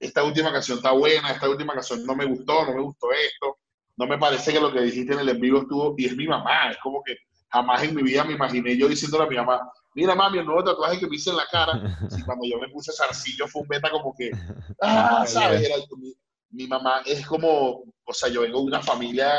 esta 0.00 0.24
última 0.24 0.50
canción 0.50 0.78
está 0.78 0.92
buena, 0.92 1.30
esta 1.30 1.48
última 1.48 1.74
canción 1.74 2.04
no 2.06 2.14
me 2.14 2.24
gustó, 2.24 2.64
no 2.64 2.74
me 2.74 2.82
gustó 2.82 3.08
esto, 3.12 3.58
no 3.96 4.06
me 4.06 4.18
parece 4.18 4.52
que 4.52 4.60
lo 4.60 4.72
que 4.72 4.80
dijiste 4.80 5.12
en 5.12 5.20
el 5.20 5.28
en 5.28 5.40
vivo 5.40 5.60
estuvo, 5.60 5.94
y 5.98 6.06
es 6.06 6.16
mi 6.16 6.26
mamá, 6.26 6.70
es 6.70 6.78
como 6.78 7.02
que 7.02 7.16
jamás 7.52 7.82
en 7.82 7.94
mi 7.94 8.02
vida 8.02 8.24
me 8.24 8.34
imaginé 8.34 8.76
yo 8.76 8.88
diciéndole 8.88 9.24
a 9.24 9.28
mi 9.28 9.36
mamá, 9.36 9.60
mira 9.94 10.14
mami, 10.14 10.38
el 10.38 10.46
nuevo 10.46 10.64
tatuaje 10.64 10.98
que 10.98 11.06
me 11.06 11.16
hice 11.16 11.30
en 11.30 11.36
la 11.36 11.46
cara, 11.46 11.72
y 12.16 12.22
cuando 12.24 12.46
yo 12.46 12.58
me 12.58 12.68
puse 12.68 12.92
zarcillo 12.92 13.46
fue 13.46 13.62
un 13.62 13.68
beta 13.68 13.90
como 13.90 14.14
que, 14.16 14.30
ah, 14.82 15.24
¿sabes? 15.26 15.68
mi, 15.98 16.14
mi, 16.50 16.66
mamá 16.66 17.02
es 17.04 17.26
como, 17.26 17.84
o 18.04 18.12
sea, 18.12 18.28
yo 18.28 18.42
vengo 18.42 18.60
de 18.60 18.66
una 18.66 18.82
familia 18.82 19.32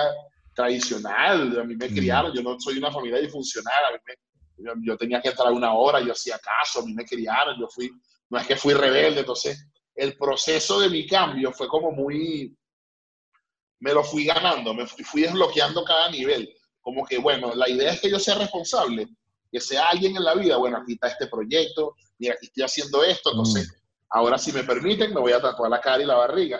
tradicional, 0.53 1.59
a 1.59 1.63
mí 1.63 1.75
me 1.75 1.87
criaron, 1.87 2.31
yo 2.33 2.43
no 2.43 2.59
soy 2.59 2.77
una 2.77 2.91
familia 2.91 3.19
disfuncional, 3.19 3.85
a 3.89 3.91
mí 3.91 3.97
me, 4.05 4.13
yo, 4.85 4.97
tenía 4.97 5.21
que 5.21 5.29
entrar 5.29 5.51
una 5.51 5.73
hora, 5.73 5.99
yo 5.99 6.11
hacía 6.11 6.39
caso, 6.39 6.79
a 6.81 6.85
mí 6.85 6.93
me 6.93 7.05
criaron, 7.05 7.59
yo 7.59 7.67
fui, 7.67 7.91
no 8.29 8.37
es 8.37 8.47
que 8.47 8.55
fui 8.55 8.73
rebelde, 8.73 9.21
entonces 9.21 9.67
el 9.95 10.15
proceso 10.17 10.79
de 10.79 10.89
mi 10.89 11.07
cambio 11.07 11.51
fue 11.51 11.67
como 11.67 11.91
muy, 11.91 12.55
me 13.79 13.93
lo 13.93 14.03
fui 14.03 14.25
ganando, 14.25 14.73
me 14.73 14.85
fui, 14.87 15.21
desbloqueando 15.21 15.83
cada 15.83 16.09
nivel, 16.09 16.47
como 16.83 17.03
que 17.05 17.17
bueno, 17.17 17.55
la 17.55 17.67
idea 17.67 17.93
es 17.93 18.01
que 18.01 18.11
yo 18.11 18.19
sea 18.19 18.35
responsable, 18.35 19.07
que 19.51 19.59
sea 19.59 19.89
alguien 19.89 20.15
en 20.15 20.23
la 20.23 20.35
vida, 20.35 20.57
bueno, 20.57 20.77
aquí 20.77 20.93
está 20.93 21.07
este 21.07 21.25
proyecto, 21.25 21.95
mira, 22.19 22.35
aquí 22.35 22.45
estoy 22.45 22.63
haciendo 22.63 23.03
esto, 23.03 23.31
entonces... 23.31 23.67
Mm. 23.67 23.83
Ahora, 24.15 24.37
si 24.37 24.51
me 24.51 24.63
permiten, 24.63 25.11
me 25.11 25.19
voy 25.19 25.31
a 25.31 25.41
tatuar 25.41 25.71
la 25.71 25.81
cara 25.81 26.03
y 26.03 26.05
la 26.05 26.13
barriga. 26.13 26.59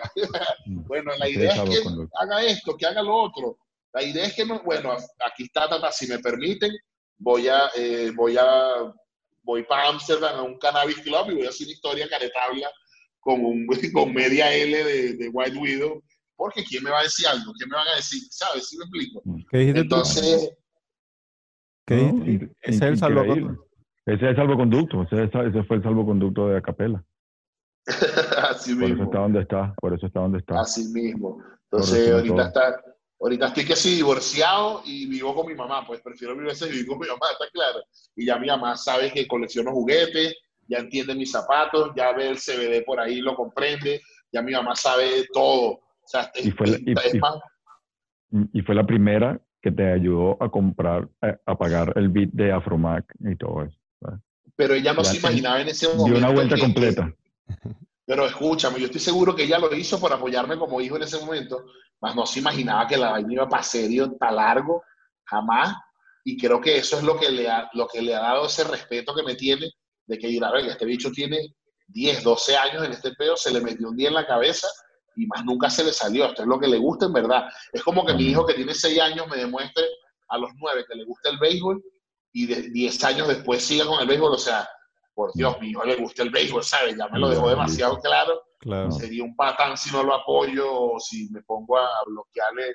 Mm. 0.66 0.86
bueno, 0.88 1.12
la 1.16 1.28
idea 1.28 1.54
es 1.54 1.70
que 1.70 2.08
haga 2.20 2.42
esto, 2.42 2.76
que 2.76 2.84
haga 2.84 3.00
lo 3.00 3.14
otro. 3.14 3.58
La 3.92 4.02
idea 4.02 4.26
es 4.26 4.34
que, 4.34 4.44
no, 4.44 4.60
bueno, 4.64 4.96
aquí 5.24 5.44
está, 5.44 5.68
tata, 5.68 5.92
si 5.92 6.08
me 6.08 6.18
permiten, 6.18 6.72
voy 7.16 7.46
a, 7.46 7.70
eh, 7.76 8.10
voy 8.16 8.36
a, 8.36 8.92
voy 9.44 9.62
para 9.62 9.88
Amsterdam 9.88 10.36
a 10.36 10.42
un 10.42 10.58
cannabis 10.58 10.98
club 10.98 11.30
y 11.30 11.34
voy 11.34 11.46
a 11.46 11.50
hacer 11.50 11.68
una 11.68 11.74
historia 11.74 12.08
caretabla 12.08 12.68
con, 13.20 13.44
un, 13.44 13.66
con 13.92 14.12
media 14.12 14.52
L 14.52 14.84
de, 14.84 15.12
de, 15.14 15.28
White 15.28 15.56
Widow, 15.56 16.02
porque 16.36 16.64
¿quién 16.64 16.84
me 16.84 16.90
va 16.90 17.00
a 17.00 17.02
decir 17.04 17.26
algo? 17.26 17.52
¿Quién 17.52 17.68
me 17.68 17.76
van 17.76 17.88
a 17.88 17.96
decir? 17.96 18.20
¿Sabes? 18.30 18.68
¿Sí 18.68 18.76
me 18.78 18.84
explico? 18.84 19.22
¿Qué 19.50 19.58
dijiste 19.58 19.80
Entonces... 19.80 20.56
¿Qué 21.86 21.96
dijiste? 21.96 22.52
ese 22.62 22.76
es 22.76 22.82
el 22.82 22.98
salvoconducto. 22.98 23.66
Ese 24.06 24.14
es 24.16 24.30
el 24.30 24.36
salvoconducto, 24.36 25.02
ese, 25.02 25.24
ese 25.24 25.64
fue 25.64 25.76
el 25.76 25.82
salvoconducto 25.82 26.48
de 26.48 26.58
Acapela. 26.58 27.04
Así 28.50 28.74
por 28.74 28.82
mismo. 28.82 28.94
eso 28.94 29.04
está 29.04 29.18
donde 29.18 29.40
está, 29.40 29.74
por 29.74 29.94
eso 29.94 30.06
está 30.06 30.20
donde 30.20 30.38
está. 30.38 30.60
Así 30.60 30.84
mismo. 30.88 31.42
Entonces, 31.70 32.10
ahorita 32.12 32.46
está, 32.46 32.82
Ahorita 33.24 33.46
estoy 33.46 33.64
que 33.64 33.74
sí 33.74 33.94
divorciado 33.94 34.82
y 34.84 35.06
vivo 35.06 35.34
con 35.34 35.46
mi 35.46 35.54
mamá, 35.54 35.86
pues 35.86 36.02
prefiero 36.02 36.36
mil 36.36 36.44
veces 36.44 36.68
vivir 36.68 36.86
con 36.86 36.98
mi 36.98 37.06
mamá, 37.06 37.26
está 37.32 37.48
claro. 37.50 37.82
Y 38.14 38.26
ya 38.26 38.38
mi 38.38 38.48
mamá 38.48 38.76
sabe 38.76 39.10
que 39.10 39.26
colecciono 39.26 39.72
juguetes, 39.72 40.36
ya 40.68 40.78
entiende 40.78 41.14
mis 41.14 41.30
zapatos, 41.30 41.92
ya 41.96 42.12
ve 42.12 42.28
el 42.28 42.36
CBD 42.36 42.84
por 42.84 43.00
ahí, 43.00 43.20
lo 43.20 43.34
comprende, 43.34 44.02
ya 44.30 44.42
mi 44.42 44.52
mamá 44.52 44.76
sabe 44.76 45.26
todo. 45.32 45.80
O 46.04 46.08
sea, 46.08 46.30
y, 46.34 46.50
fue 46.50 46.66
la, 46.66 46.78
y, 48.52 48.60
fue 48.62 48.74
la 48.74 48.84
primera 48.84 49.40
que 49.62 49.70
te 49.70 49.90
ayudó 49.90 50.36
a 50.42 50.50
comprar, 50.50 51.08
a, 51.22 51.56
pagar 51.56 51.94
el 51.96 52.10
bit 52.10 52.30
de 52.32 52.52
Afromac 52.52 53.06
y 53.20 53.36
todo 53.36 53.64
eso. 53.64 53.78
Pero 54.54 54.74
ella 54.74 54.92
no 54.92 55.02
se 55.02 55.16
imaginaba 55.16 55.60
en 55.62 55.68
ese 55.68 55.88
momento. 55.88 56.04
Dio 56.04 56.18
una 56.18 56.30
vuelta 56.30 56.58
completa. 56.58 57.12
Pero 58.06 58.26
escúchame, 58.26 58.78
yo 58.78 58.86
estoy 58.86 59.00
seguro 59.00 59.34
que 59.34 59.44
ella 59.44 59.58
lo 59.58 59.74
hizo 59.74 59.98
por 59.98 60.12
apoyarme 60.12 60.58
como 60.58 60.80
hijo 60.80 60.96
en 60.96 61.04
ese 61.04 61.18
momento, 61.18 61.64
mas 62.00 62.14
no 62.14 62.26
se 62.26 62.40
imaginaba 62.40 62.86
que 62.86 62.98
la 62.98 63.12
vaina 63.12 63.32
iba 63.32 63.48
para 63.48 63.62
serio 63.62 64.12
tan 64.12 64.36
largo, 64.36 64.82
jamás. 65.24 65.74
Y 66.22 66.36
creo 66.36 66.60
que 66.60 66.76
eso 66.76 66.98
es 66.98 67.02
lo 67.02 67.18
que 67.18 67.30
le 67.30 67.48
ha, 67.48 67.70
lo 67.72 67.88
que 67.88 68.02
le 68.02 68.14
ha 68.14 68.20
dado 68.20 68.46
ese 68.46 68.64
respeto 68.64 69.14
que 69.14 69.22
me 69.22 69.34
tiene, 69.34 69.70
de 70.06 70.18
que 70.18 70.28
dirá, 70.28 70.50
venga, 70.52 70.72
este 70.72 70.84
bicho 70.84 71.10
tiene 71.10 71.54
10, 71.88 72.22
12 72.22 72.56
años 72.56 72.84
en 72.84 72.92
este 72.92 73.12
pedo, 73.12 73.36
se 73.36 73.50
le 73.50 73.62
metió 73.62 73.88
un 73.88 73.96
día 73.96 74.08
en 74.08 74.14
la 74.14 74.26
cabeza 74.26 74.68
y 75.16 75.26
más 75.26 75.44
nunca 75.44 75.70
se 75.70 75.84
le 75.84 75.92
salió. 75.92 76.26
Esto 76.26 76.42
es 76.42 76.48
lo 76.48 76.58
que 76.58 76.68
le 76.68 76.78
gusta 76.78 77.06
en 77.06 77.12
verdad. 77.12 77.48
Es 77.72 77.82
como 77.82 78.04
que 78.04 78.14
mi 78.14 78.24
hijo 78.24 78.46
que 78.46 78.54
tiene 78.54 78.74
6 78.74 79.00
años 79.00 79.26
me 79.28 79.36
demuestre 79.36 79.84
a 80.28 80.38
los 80.38 80.50
9 80.56 80.84
que 80.88 80.96
le 80.96 81.04
gusta 81.04 81.30
el 81.30 81.38
béisbol 81.38 81.82
y 82.32 82.46
de 82.46 82.62
10 82.70 83.04
años 83.04 83.28
después 83.28 83.64
siga 83.64 83.86
con 83.86 84.00
el 84.00 84.06
béisbol. 84.06 84.32
O 84.32 84.38
sea, 84.38 84.68
por 85.14 85.32
Dios, 85.34 85.60
mi 85.60 85.70
hijo 85.70 85.84
le 85.84 85.96
gusta 85.96 86.22
el 86.22 86.30
béisbol, 86.30 86.64
¿sabes? 86.64 86.96
Ya 86.96 87.08
me 87.08 87.18
lo 87.18 87.28
dejó 87.28 87.48
demasiado 87.48 87.98
claro 88.00 88.42
Sería 88.98 89.22
un 89.22 89.36
patán 89.36 89.76
si 89.76 89.90
no 89.90 90.02
lo 90.02 90.14
apoyo 90.14 90.66
o 90.72 91.00
si 91.00 91.28
me 91.30 91.42
pongo 91.42 91.76
a 91.76 92.02
bloquearle 92.06 92.74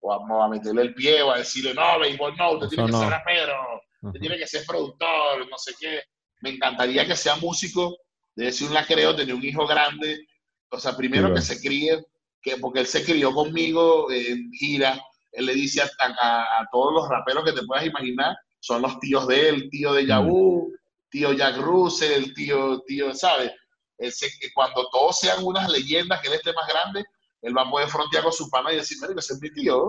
o 0.00 0.12
a, 0.12 0.48
meterle 0.48 0.82
el 0.82 0.94
pie 0.94 1.22
o 1.22 1.32
a 1.32 1.38
decirle, 1.38 1.74
no, 1.74 1.98
béisbol 1.98 2.36
no, 2.36 2.52
usted 2.52 2.68
tiene 2.68 2.86
que 2.86 2.92
ser 2.92 3.08
rapero, 3.08 3.54
usted 4.02 4.20
tiene 4.20 4.38
que 4.38 4.46
ser 4.46 4.64
productor, 4.66 5.48
no 5.50 5.58
sé 5.58 5.72
qué. 5.80 6.02
Me 6.42 6.50
encantaría 6.50 7.06
que 7.06 7.16
sea 7.16 7.36
músico, 7.36 7.96
de 8.36 8.46
decir 8.46 8.68
un 8.68 8.76
creo, 8.86 9.16
tener 9.16 9.34
un 9.34 9.44
hijo 9.44 9.66
grande. 9.66 10.26
O 10.74 10.80
sea, 10.80 10.96
primero 10.96 11.32
que 11.32 11.40
se 11.40 11.60
críe, 11.60 12.04
que, 12.42 12.56
porque 12.58 12.80
él 12.80 12.86
se 12.86 13.04
crió 13.04 13.32
conmigo 13.32 14.10
en 14.10 14.52
gira, 14.52 15.00
él 15.32 15.46
le 15.46 15.54
dice 15.54 15.82
a, 15.82 15.88
a, 15.98 16.68
todos 16.70 16.92
los 16.92 17.08
raperos 17.08 17.44
que 17.44 17.52
te 17.52 17.64
puedas 17.64 17.86
imaginar, 17.86 18.36
son 18.60 18.82
los 18.82 18.98
tíos 19.00 19.26
de 19.26 19.48
él, 19.48 19.68
tío 19.70 19.92
de 19.92 20.06
Yabu, 20.06 20.72
tío 21.08 21.32
Jack 21.32 21.58
Russell, 21.58 22.32
tío, 22.34 22.80
tío, 22.86 23.14
¿sabes? 23.14 23.52
que 23.96 24.52
cuando 24.52 24.88
todos 24.90 25.18
sean 25.18 25.44
unas 25.44 25.70
leyendas, 25.70 26.20
que 26.20 26.28
él 26.28 26.34
esté 26.34 26.52
más 26.52 26.66
grande, 26.66 27.04
él 27.42 27.56
va 27.56 27.62
a 27.62 27.70
poder 27.70 27.88
frontear 27.88 28.24
con 28.24 28.32
su 28.32 28.48
pana 28.50 28.72
y 28.72 28.76
decir, 28.76 28.98
mira, 29.00 29.14
ese 29.18 29.34
es 29.34 29.40
mi 29.40 29.50
tío. 29.52 29.88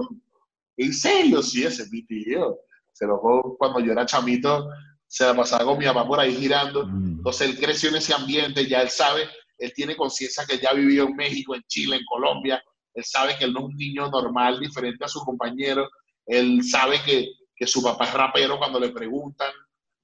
¿En 0.78 0.94
serio? 0.94 1.42
Sí, 1.42 1.64
ese 1.64 1.84
es 1.84 1.92
mi 1.92 2.06
tío. 2.06 2.60
Se 2.92 3.06
lo 3.06 3.20
cuando 3.58 3.80
yo 3.80 3.92
era 3.92 4.06
chamito, 4.06 4.70
se 5.08 5.26
la 5.26 5.36
pasaba 5.36 5.66
con 5.66 5.78
mi 5.78 5.86
mamá 5.86 6.08
por 6.08 6.20
ahí 6.20 6.36
girando. 6.36 6.86
Mm. 6.86 7.18
Entonces 7.18 7.50
él 7.50 7.58
creció 7.58 7.90
en 7.90 7.96
ese 7.96 8.14
ambiente, 8.14 8.68
ya 8.68 8.82
él 8.82 8.90
sabe, 8.90 9.28
él 9.58 9.74
tiene 9.74 9.96
conciencia 9.96 10.46
que 10.46 10.60
ya 10.60 10.74
vivió 10.74 11.06
en 11.06 11.16
México, 11.16 11.56
en 11.56 11.64
Chile, 11.68 11.98
en 11.98 12.06
Colombia. 12.06 12.62
Él 12.94 13.04
sabe 13.04 13.38
que 13.38 13.46
él 13.46 13.54
no 13.54 13.60
es 13.60 13.66
un 13.66 13.76
niño 13.78 14.10
normal, 14.10 14.60
diferente 14.60 15.04
a 15.04 15.08
sus 15.08 15.24
compañeros. 15.24 15.90
Él 16.26 16.64
sabe 16.64 17.02
que, 17.06 17.28
que 17.56 17.68
su 17.68 17.84
papá 17.84 18.06
es 18.06 18.14
rapero 18.14 18.58
cuando 18.58 18.80
le 18.80 18.90
preguntan. 18.90 19.52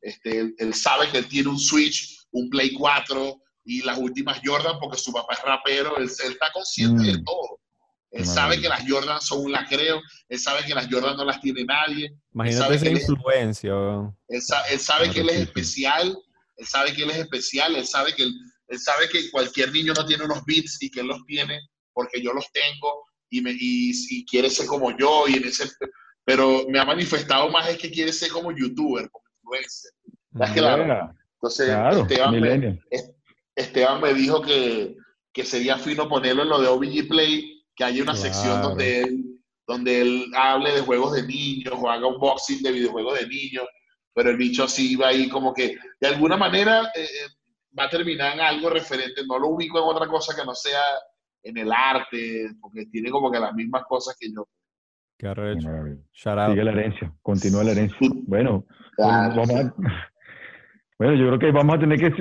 Este, 0.02 0.40
él, 0.40 0.56
él, 0.58 0.74
sabe 0.74 1.10
que 1.10 1.20
él 1.20 1.28
tiene 1.28 1.50
un 1.50 1.60
Switch, 1.60 2.26
un 2.32 2.50
Play 2.50 2.74
4, 2.74 3.42
y 3.64 3.82
las 3.84 3.98
últimas 3.98 4.42
Jordan, 4.44 4.80
porque 4.80 4.98
su 4.98 5.12
papá 5.12 5.34
es 5.34 5.42
rapero, 5.42 5.98
él, 5.98 6.06
está 6.06 6.52
consciente 6.54 7.04
de 7.04 7.18
mm. 7.20 7.24
todo. 7.24 7.60
Él 8.12 8.26
sabe 8.26 8.60
que 8.60 8.68
las 8.68 8.84
Jordan 8.86 9.22
son 9.22 9.46
un 9.46 9.54
lacreo, 9.54 10.02
él 10.28 10.38
sabe 10.38 10.66
que 10.66 10.76
las 10.76 10.88
Jordan 10.92 11.16
no 11.16 11.24
las 11.24 11.40
tiene 11.40 11.64
nadie. 11.64 12.14
Imagínate 12.34 12.76
esa 12.76 12.90
influencia. 12.90 13.74
Él, 14.28 14.42
sabe 14.80 15.12
que 15.12 15.22
él 15.22 15.30
es 15.30 15.40
especial, 15.42 16.18
él 16.58 16.68
sabe 16.68 16.94
que 16.94 17.04
él 17.04 17.12
es 17.12 17.20
especial, 17.20 17.74
él 17.74 17.88
sabe 17.88 18.14
que, 18.14 18.24
él, 18.24 18.34
sabe 18.78 19.10
que 19.10 19.30
cualquier 19.32 19.72
niño 19.72 19.94
no 19.94 20.06
tiene 20.06 20.26
unos 20.26 20.44
beats 20.46 20.82
y 20.82 20.90
que 20.90 21.02
él 21.02 21.08
los 21.08 21.24
tiene 21.26 21.60
porque 21.94 22.22
yo 22.22 22.34
los 22.34 22.52
tengo 22.52 23.06
y, 23.30 23.42
me, 23.42 23.56
y, 23.58 24.26
quiere 24.26 24.50
ser 24.50 24.68
como 24.68 24.96
yo. 24.98 25.28
Y 25.28 25.38
en 25.38 25.46
ese, 25.46 25.70
pero 26.24 26.66
me 26.70 26.80
ha 26.80 26.86
manifestado 26.86 27.50
más 27.50 27.70
es 27.70 27.78
que 27.78 27.92
quiere 27.92 28.14
ser 28.14 28.30
como 28.32 28.52
youtuber, 28.52 29.10
como 29.10 29.26
influencer. 29.38 29.92
Claro. 30.54 31.14
Entonces, 31.36 31.70
Esteban, 31.70 32.40
me, 32.40 32.80
Esteban 33.56 34.02
me 34.02 34.14
dijo 34.14 34.42
que, 34.42 34.96
que, 35.34 35.44
sería 35.44 35.78
fino 35.78 36.08
ponerlo 36.08 36.44
en 36.44 36.50
lo 36.50 36.62
de 36.62 36.68
OBG 36.68 37.08
Play, 37.08 37.66
que 37.76 37.84
haya 37.84 38.04
una 38.04 38.16
sección 38.16 38.62
donde 38.62 39.02
él, 39.02 39.40
donde 39.66 40.02
él 40.02 40.32
hable 40.36 40.74
de 40.74 40.82
juegos 40.82 41.14
de 41.14 41.24
niños 41.24 41.74
o 41.76 41.90
haga 41.90 42.06
un 42.06 42.20
boxing 42.20 42.62
de 42.62 42.72
videojuegos 42.72 43.20
de 43.20 43.28
niños, 43.28 43.66
pero 44.14 44.30
el 44.30 44.38
bicho 44.38 44.66
así 44.66 44.96
va 44.96 45.08
ahí 45.08 45.30
como 45.30 45.54
que 45.54 45.78
de 46.00 46.08
alguna 46.08 46.38
manera 46.38 46.92
eh, 46.96 47.04
eh, 47.04 47.30
va 47.78 47.86
a 47.86 47.90
terminar 47.90 48.34
en 48.34 48.42
algo 48.42 48.70
referente, 48.70 49.22
no 49.28 49.40
lo 49.40 49.50
ubico 49.50 49.78
en 49.80 49.86
otra 49.96 50.08
cosa 50.08 50.36
que 50.36 50.46
no 50.46 50.54
sea 50.54 50.82
en 51.44 51.58
el 51.58 51.72
arte, 51.72 52.50
porque 52.62 52.86
tiene 52.88 53.10
como 53.10 53.32
que 53.32 53.40
las 53.40 53.54
mismas 53.54 53.84
cosas 53.88 54.16
que 54.20 54.32
yo. 54.32 54.48
Qué 55.18 55.28
arrecho. 55.28 55.70
Sigue 56.14 56.64
la 56.64 56.72
herencia, 56.72 57.14
continúa 57.22 57.64
la 57.64 57.72
herencia. 57.72 57.98
Bueno, 58.28 58.66
Claro, 58.96 59.36
vamos 59.36 59.52
a- 59.56 59.74
bueno, 61.00 61.16
yo 61.16 61.28
creo 61.28 61.40
que 61.40 61.52
vamos 61.52 61.76
a 61.76 61.80
tener 61.80 61.98
que, 62.00 62.14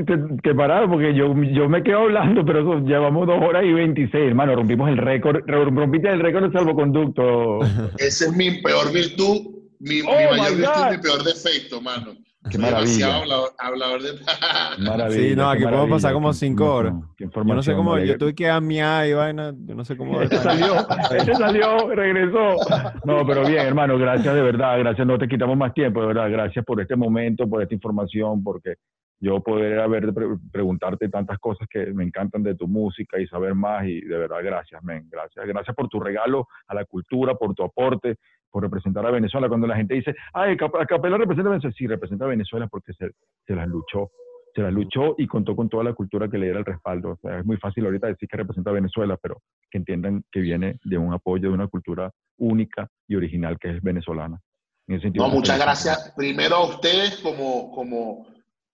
que 0.43 0.55
parar 0.55 0.89
porque 0.89 1.15
yo, 1.15 1.35
yo 1.53 1.69
me 1.69 1.83
quedo 1.83 1.99
hablando, 2.01 2.43
pero 2.47 2.61
eso, 2.61 2.87
llevamos 2.87 3.27
dos 3.27 3.37
horas 3.43 3.65
y 3.65 3.73
26, 3.75 4.29
hermano. 4.29 4.55
Rompimos 4.55 4.89
el 4.89 4.97
récord, 4.97 5.43
rompiste 5.47 6.09
el 6.09 6.21
récord 6.21 6.47
de 6.47 6.53
salvoconducto. 6.59 7.61
Ese 7.99 8.27
es 8.27 8.33
mi 8.37 8.63
peor 8.63 8.91
virtud, 8.93 9.55
mi, 9.81 9.97
mi 9.97 10.03
Oh, 10.03 10.31
mayor 10.37 10.57
virtud 10.57 10.91
mi 10.93 10.99
peor 10.99 11.23
defecto, 11.25 11.81
mano. 11.83 12.13
Qué 12.49 12.53
Soy 12.53 12.63
maravilla. 12.63 13.17
hablador, 13.17 13.51
hablador 13.59 14.03
de... 14.03 14.13
Maravilla. 14.79 15.29
Sí, 15.29 15.37
no, 15.37 15.51
aquí 15.51 15.63
podemos 15.63 15.91
pasar 15.91 16.13
como 16.15 16.33
cinco 16.33 16.75
horas. 16.75 16.95
Yo 17.19 17.29
no 17.45 17.63
sé 17.63 17.75
cómo, 17.75 17.99
yo 17.99 18.17
tuve 18.17 18.35
que 18.35 18.49
amiar 18.49 19.07
y 19.07 19.13
vaina, 19.13 19.53
yo 19.67 19.75
no 19.75 19.85
sé 19.85 19.95
cómo. 19.95 20.23
Este 20.23 20.39
salió, 20.39 20.75
este 21.17 21.35
salió, 21.35 21.95
regresó. 21.95 22.57
No, 23.05 23.27
pero 23.27 23.47
bien, 23.47 23.67
hermano, 23.67 23.99
gracias 23.99 24.35
de 24.35 24.41
verdad, 24.41 24.79
gracias, 24.79 25.07
no 25.07 25.19
te 25.19 25.29
quitamos 25.29 25.57
más 25.57 25.75
tiempo, 25.75 26.01
de 26.01 26.07
verdad, 26.07 26.31
gracias 26.31 26.65
por 26.65 26.81
este 26.81 26.97
momento, 26.97 27.47
por 27.47 27.63
esta 27.63 27.75
información, 27.75 28.43
porque 28.43 28.77
yo 29.21 29.41
poder 29.41 29.79
haber 29.81 30.13
pre- 30.15 30.37
preguntarte 30.51 31.09
tantas 31.09 31.39
cosas 31.39 31.69
que 31.69 31.87
me 31.93 32.05
encantan 32.05 32.43
de 32.43 32.55
tu 32.55 32.67
música 32.67 33.21
y 33.21 33.27
saber 33.27 33.55
más 33.55 33.85
y 33.87 34.01
de 34.01 34.17
verdad 34.17 34.39
gracias, 34.43 34.83
men, 34.83 35.07
gracias, 35.11 35.47
gracias 35.47 35.77
por 35.77 35.89
tu 35.89 36.01
regalo 36.01 36.49
a 36.67 36.75
la 36.75 36.85
cultura, 36.87 37.35
por 37.35 37.55
tu 37.55 37.63
aporte, 37.63 38.17
por 38.51 38.63
representar 38.63 39.05
a 39.07 39.11
Venezuela. 39.11 39.49
Cuando 39.49 39.67
la 39.67 39.77
gente 39.77 39.95
dice, 39.95 40.15
ay, 40.33 40.57
Cap- 40.57 40.87
Capela 40.89 41.19
representa 41.19 41.49
a 41.49 41.53
Venezuela, 41.53 41.75
sí, 41.77 41.87
representa 41.87 42.25
a 42.25 42.29
Venezuela 42.29 42.67
porque 42.67 42.93
se, 42.95 43.11
se 43.47 43.55
las 43.55 43.69
luchó, 43.69 44.11
se 44.55 44.63
las 44.63 44.73
luchó 44.73 45.15
y 45.19 45.27
contó 45.27 45.55
con 45.55 45.69
toda 45.69 45.85
la 45.85 45.93
cultura 45.93 46.29
que 46.29 46.39
le 46.39 46.47
diera 46.47 46.59
el 46.61 46.65
respaldo. 46.65 47.11
O 47.11 47.17
sea, 47.17 47.39
es 47.39 47.45
muy 47.45 47.59
fácil 47.59 47.85
ahorita 47.85 48.07
decir 48.09 48.29
que 48.29 48.37
representa 48.39 48.71
a 48.71 48.75
Venezuela, 48.75 49.17
pero 49.23 49.43
que 49.71 49.79
entiendan 49.79 50.25
que 50.33 50.41
viene 50.41 50.79
de 50.83 50.99
un 50.99 51.13
apoyo 51.13 51.49
de 51.49 51.55
una 51.55 51.69
cultura 51.69 52.11
única 52.39 52.89
y 53.07 53.17
original 53.17 53.59
que 53.59 53.71
es 53.71 53.83
venezolana. 53.83 54.41
En 54.89 54.97
ese 54.97 55.03
sentido, 55.05 55.29
No, 55.29 55.33
muchas 55.33 55.59
gracias. 55.61 56.13
Primero 56.17 56.57
a 56.57 56.65
ustedes 56.65 57.21
como, 57.21 57.71
como 57.71 58.27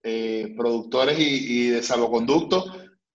eh, 0.03 0.55
productores 0.57 1.19
y, 1.19 1.23
y 1.67 1.67
de 1.71 1.83
salvoconducto, 1.83 2.65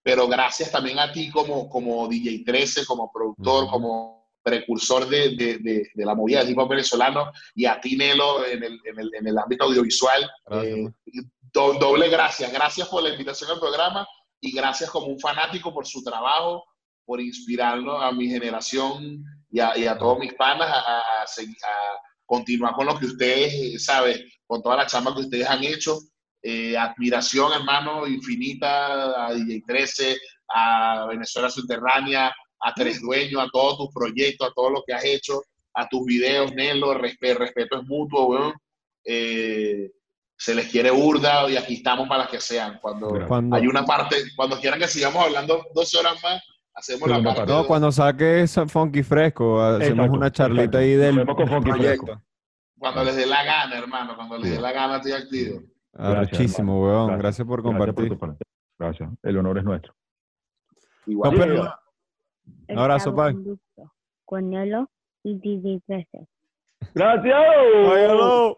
pero 0.03 0.27
gracias 0.27 0.71
también 0.71 0.99
a 0.99 1.11
ti 1.11 1.29
como, 1.29 1.69
como 1.69 2.07
DJ 2.07 2.43
13, 2.45 2.85
como 2.85 3.11
productor, 3.11 3.69
como 3.69 4.21
precursor 4.43 5.07
de, 5.07 5.35
de, 5.35 5.57
de, 5.59 5.87
de 5.93 6.05
la 6.05 6.15
movida 6.15 6.39
del 6.39 6.49
hip 6.49 6.57
hop 6.57 6.69
venezolano 6.69 7.31
y 7.53 7.65
a 7.65 7.79
ti, 7.79 7.95
Nelo, 7.95 8.45
en 8.45 8.63
el, 8.63 8.79
en 8.85 8.99
el, 8.99 9.11
en 9.13 9.27
el 9.27 9.37
ámbito 9.37 9.65
audiovisual. 9.65 10.29
Eh, 10.63 10.87
do- 11.53 11.73
doble 11.73 12.09
gracias. 12.09 12.51
Gracias 12.51 12.87
por 12.87 13.03
la 13.03 13.09
invitación 13.09 13.51
al 13.51 13.59
programa 13.59 14.07
y 14.39 14.51
gracias 14.51 14.89
como 14.89 15.05
un 15.07 15.19
fanático 15.19 15.71
por 15.71 15.85
su 15.85 16.03
trabajo, 16.03 16.63
por 17.05 17.21
inspirarnos 17.21 18.01
a 18.01 18.11
mi 18.11 18.27
generación 18.27 19.23
y 19.51 19.59
a, 19.59 19.77
y 19.77 19.85
a 19.85 19.95
todos 19.97 20.17
mis 20.17 20.33
panas 20.33 20.67
a, 20.67 20.79
a- 20.79 21.01
a 21.23 21.97
continuar 22.25 22.73
con 22.73 22.87
lo 22.87 22.97
que 22.97 23.05
ustedes, 23.05 23.53
eh, 23.53 23.77
¿sabes? 23.77 24.23
Con 24.47 24.63
toda 24.63 24.77
la 24.77 24.87
chamba 24.87 25.13
que 25.13 25.21
ustedes 25.21 25.47
han 25.47 25.63
hecho. 25.63 25.99
Eh, 26.43 26.75
admiración, 26.77 27.53
hermano, 27.53 28.07
infinita 28.07 29.27
a 29.27 29.33
DJ 29.33 29.61
13, 29.67 30.17
a 30.53 31.05
Venezuela 31.07 31.49
Subterránea, 31.49 32.33
a 32.61 32.73
Tres 32.73 32.99
Dueños, 33.01 33.41
a 33.43 33.47
todos 33.51 33.77
tus 33.77 33.93
proyectos, 33.93 34.47
a 34.49 34.53
todo 34.53 34.69
lo 34.71 34.83
que 34.85 34.93
has 34.93 35.05
hecho, 35.05 35.41
a 35.75 35.87
tus 35.87 36.05
videos, 36.05 36.53
Nelo, 36.53 36.93
respeto, 36.95 37.39
respeto 37.39 37.79
es 37.81 37.87
mutuo, 37.87 38.25
weón. 38.27 38.53
Eh, 39.05 39.91
se 40.35 40.55
les 40.55 40.67
quiere 40.71 40.89
burda 40.89 41.47
y 41.49 41.55
aquí 41.57 41.75
estamos 41.75 42.07
para 42.07 42.23
las 42.23 42.31
que 42.31 42.39
sean. 42.41 42.79
Cuando. 42.81 43.25
Cuando, 43.27 43.55
hay 43.55 43.67
una 43.67 43.85
parte, 43.85 44.15
cuando 44.35 44.59
quieran 44.59 44.79
que 44.79 44.87
sigamos 44.87 45.23
hablando 45.23 45.63
dos 45.75 45.93
horas 45.93 46.15
más, 46.23 46.41
hacemos 46.73 47.07
la 47.07 47.21
parte. 47.21 47.45
no, 47.45 47.67
cuando 47.67 47.91
saques 47.91 48.55
Funky 48.67 49.03
Fresco, 49.03 49.61
hacemos 49.61 49.89
Exacto, 50.05 50.13
una 50.17 50.31
charlita 50.31 50.63
exacto. 50.63 50.77
ahí 50.79 50.93
del 50.95 51.15
vemos 51.17 51.35
con 51.35 51.47
Funky 51.47 51.69
proyecto. 51.69 52.05
Fresco. 52.05 52.23
Cuando 52.79 53.03
les 53.03 53.15
dé 53.15 53.25
la 53.27 53.43
gana, 53.43 53.77
hermano, 53.77 54.15
cuando 54.15 54.37
les 54.39 54.47
Sí. 54.49 54.55
dé 54.55 54.61
la 54.61 54.71
gana, 54.71 54.95
estoy 54.97 55.11
activo. 55.11 55.61
Gracias, 55.93 56.59
hermano. 56.59 56.81
weón. 56.81 57.07
Gracias. 57.07 57.21
Gracias 57.21 57.47
por 57.47 57.61
Gracias 57.63 57.77
por 57.85 57.95
compartir. 57.95 58.09
tu 58.09 58.17
parte. 58.17 58.43
Gracias. 58.79 59.09
El 59.23 59.37
honor 59.37 59.57
es 59.57 59.63
nuestro. 59.63 59.93
Igual. 61.05 61.37
No, 61.55 61.73
Un 62.69 62.79
abrazo, 62.79 63.13
Pai. 63.15 63.33
salvoconducto 63.33 63.93
Con 64.25 64.49
Nelo 64.49 64.89
y 65.23 65.79
13. 65.85 66.27
Gracias. 66.93 67.37
Óyalo. 67.87 68.57